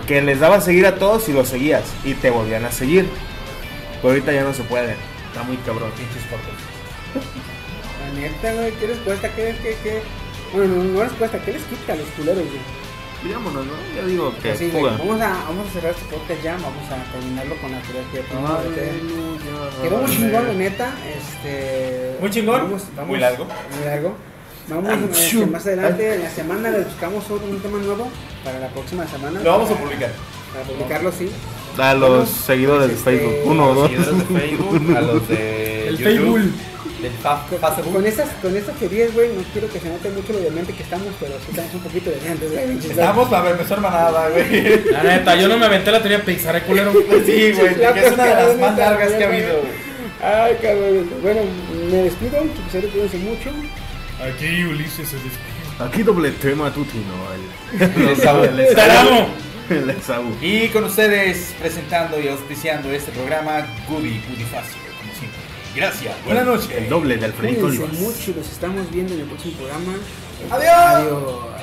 Que 0.08 0.22
les 0.22 0.40
daba 0.40 0.56
a 0.58 0.62
seguir 0.62 0.86
a 0.86 0.96
todos 0.96 1.28
y 1.30 1.34
los 1.34 1.50
seguías. 1.50 1.84
Y 2.06 2.14
te 2.14 2.30
volvían 2.30 2.64
a 2.66 2.72
seguir. 2.72 3.08
Pero 4.02 4.10
ahorita 4.14 4.32
ya 4.32 4.44
no 4.44 4.54
se 4.54 4.64
puede. 4.64 4.96
Está 5.28 5.44
muy 5.44 5.58
cabrón. 5.58 5.92
pinches 5.98 6.24
fotos. 6.30 6.54
Neta, 8.20 8.54
güey, 8.54 8.72
¿qué 8.74 8.88
les 8.88 8.98
cuesta? 9.00 9.30
¿Qué, 9.36 9.56
qué, 9.62 9.78
qué? 9.84 10.02
Bueno, 10.54 10.76
no, 10.76 10.84
no 10.84 11.04
les 11.04 11.14
cuesta, 11.14 11.40
¿qué 11.44 11.54
les 11.54 11.64
quita 11.64 11.94
a 11.94 11.96
los 11.96 12.08
culeros, 12.10 12.44
güey? 12.46 12.78
¿no? 13.64 13.74
Yo 14.00 14.08
digo 14.08 14.34
que 14.42 14.52
Así, 14.52 14.70
güey, 14.70 14.84
vamos 14.84 15.20
a, 15.22 15.30
vamos 15.48 15.68
a 15.68 15.72
cerrar 15.74 15.92
este 15.92 16.06
podcast 16.16 16.44
ya, 16.44 16.54
vamos 16.54 16.86
a 16.92 17.12
terminarlo 17.12 17.56
con 17.58 17.72
la 17.72 17.78
de 17.80 17.84
ya, 18.14 19.82
Quedó 19.82 19.98
muy 19.98 20.12
chingón, 20.16 20.48
la 20.48 20.54
neta. 20.54 20.94
Este, 21.18 22.16
Muy 22.22 22.30
chingón, 22.30 22.62
vamos- 22.62 22.84
vamos- 22.96 23.10
muy 23.10 23.20
largo. 23.20 23.46
Muy 23.46 23.86
largo. 23.86 24.16
Vamos 24.70 25.18
este, 25.18 25.46
más 25.46 25.66
adelante 25.66 26.16
en 26.16 26.24
la 26.24 26.30
semana 26.30 26.70
le 26.70 26.80
buscamos 26.82 27.24
otro 27.30 27.48
un 27.48 27.60
tema 27.60 27.78
nuevo 27.80 28.08
para 28.44 28.60
la 28.60 28.68
próxima 28.70 29.08
semana. 29.08 29.40
Lo 29.42 29.52
vamos 29.52 29.70
a 29.70 29.74
Para- 29.74 29.86
publicar. 29.86 30.12
Para 30.54 30.66
publicarlo, 30.66 31.12
sí. 31.12 31.30
A 31.78 31.94
los 31.94 32.10
Bueno, 32.10 32.26
seguidores 32.26 32.88
de 32.90 32.94
este, 32.96 33.04
Facebook. 33.18 33.34
Uno 33.52 33.64
o 33.68 33.72
A 33.72 33.74
los 33.74 33.78
dos. 33.78 33.90
seguidores 33.92 34.18
de 34.30 34.40
Facebook, 34.40 34.98
a 34.98 35.02
los 35.02 35.28
de 35.28 35.88
El 35.88 35.98
YouTube, 35.98 36.36
Facebook. 36.38 36.52
Del 37.01 37.11
fa- 37.14 37.45
Con, 37.50 37.59
Facebook. 37.59 37.93
con 37.93 38.06
estas, 38.06 38.30
con 38.42 38.56
estas 38.58 38.76
teorías, 38.77 39.14
güey, 39.14 39.30
no 39.30 39.42
quiero 39.53 39.69
que 39.69 39.80
se 39.80 39.90
note 39.90 40.09
mucho 40.09 40.34
lo 40.34 40.40
demente 40.40 40.74
que 40.74 40.84
estamos, 40.84 41.08
pero 41.19 41.34
sí 41.40 41.48
estamos 41.51 41.74
un 41.76 41.80
poquito 41.82 42.09
demente, 42.09 42.48
güey. 42.48 42.77
Estamos 42.90 43.30
para 43.30 43.43
ver, 43.43 43.58
mejor 43.58 43.82
manada, 43.82 44.30
güey. 44.30 44.84
La 44.92 45.03
neta, 45.03 45.35
yo 45.35 45.48
no 45.48 45.58
me 45.58 45.66
aventé 45.67 45.92
la 45.92 46.00
teoría 46.00 46.24
Pixar, 46.24 46.56
eh, 46.56 46.61
culero. 46.64 46.92
Sí, 47.26 47.51
güey, 47.53 47.76
La 47.77 47.93
que 47.93 48.06
es 48.08 48.11
una 48.14 48.24
de 48.26 48.34
las 48.35 48.58
más 48.58 48.77
largas 48.77 49.11
que 49.14 49.24
ha 49.24 49.27
habido. 49.27 49.61
Ay, 50.22 50.56
cabrón. 50.61 51.09
Bueno, 51.22 51.42
me 51.92 51.98
despido. 51.98 52.42
Quisiera 52.66 52.88
cuídense 52.90 53.17
mucho. 53.17 53.50
Aquí 54.19 54.64
Ulises 54.64 55.08
se 55.08 55.16
despide. 55.16 55.58
Aquí 55.80 56.01
doble 56.01 56.32
tema 56.32 56.74
tutino. 56.74 57.14
El 57.80 58.09
Esaú. 58.09 58.43
el 58.43 58.76
¡Taramo! 58.76 59.27
El 59.69 59.90
Esaú. 59.92 60.35
Y 60.42 60.69
con 60.69 60.85
ustedes 60.85 61.53
presentando 61.59 62.19
y 62.19 62.27
auspiciando 62.30 62.92
este 62.92 63.11
programa, 63.11 63.67
Goody, 63.88 64.19
Goody 64.30 64.43
Fácil. 64.45 64.82
Gracias, 65.78 66.16
buenas 66.26 66.44
noches. 66.44 66.72
El 66.72 66.90
doble 66.90 67.18
de 67.18 67.26
Alfredito 67.26 67.68
Cuídense 67.68 67.84
Olivas. 67.84 68.00
mucho, 68.02 68.32
los 68.36 68.50
estamos 68.50 68.90
viendo 68.92 69.14
en 69.14 69.20
el 69.20 69.26
próximo 69.28 69.54
programa. 69.58 69.94
Adiós. 70.50 70.74
Adiós. 70.76 71.57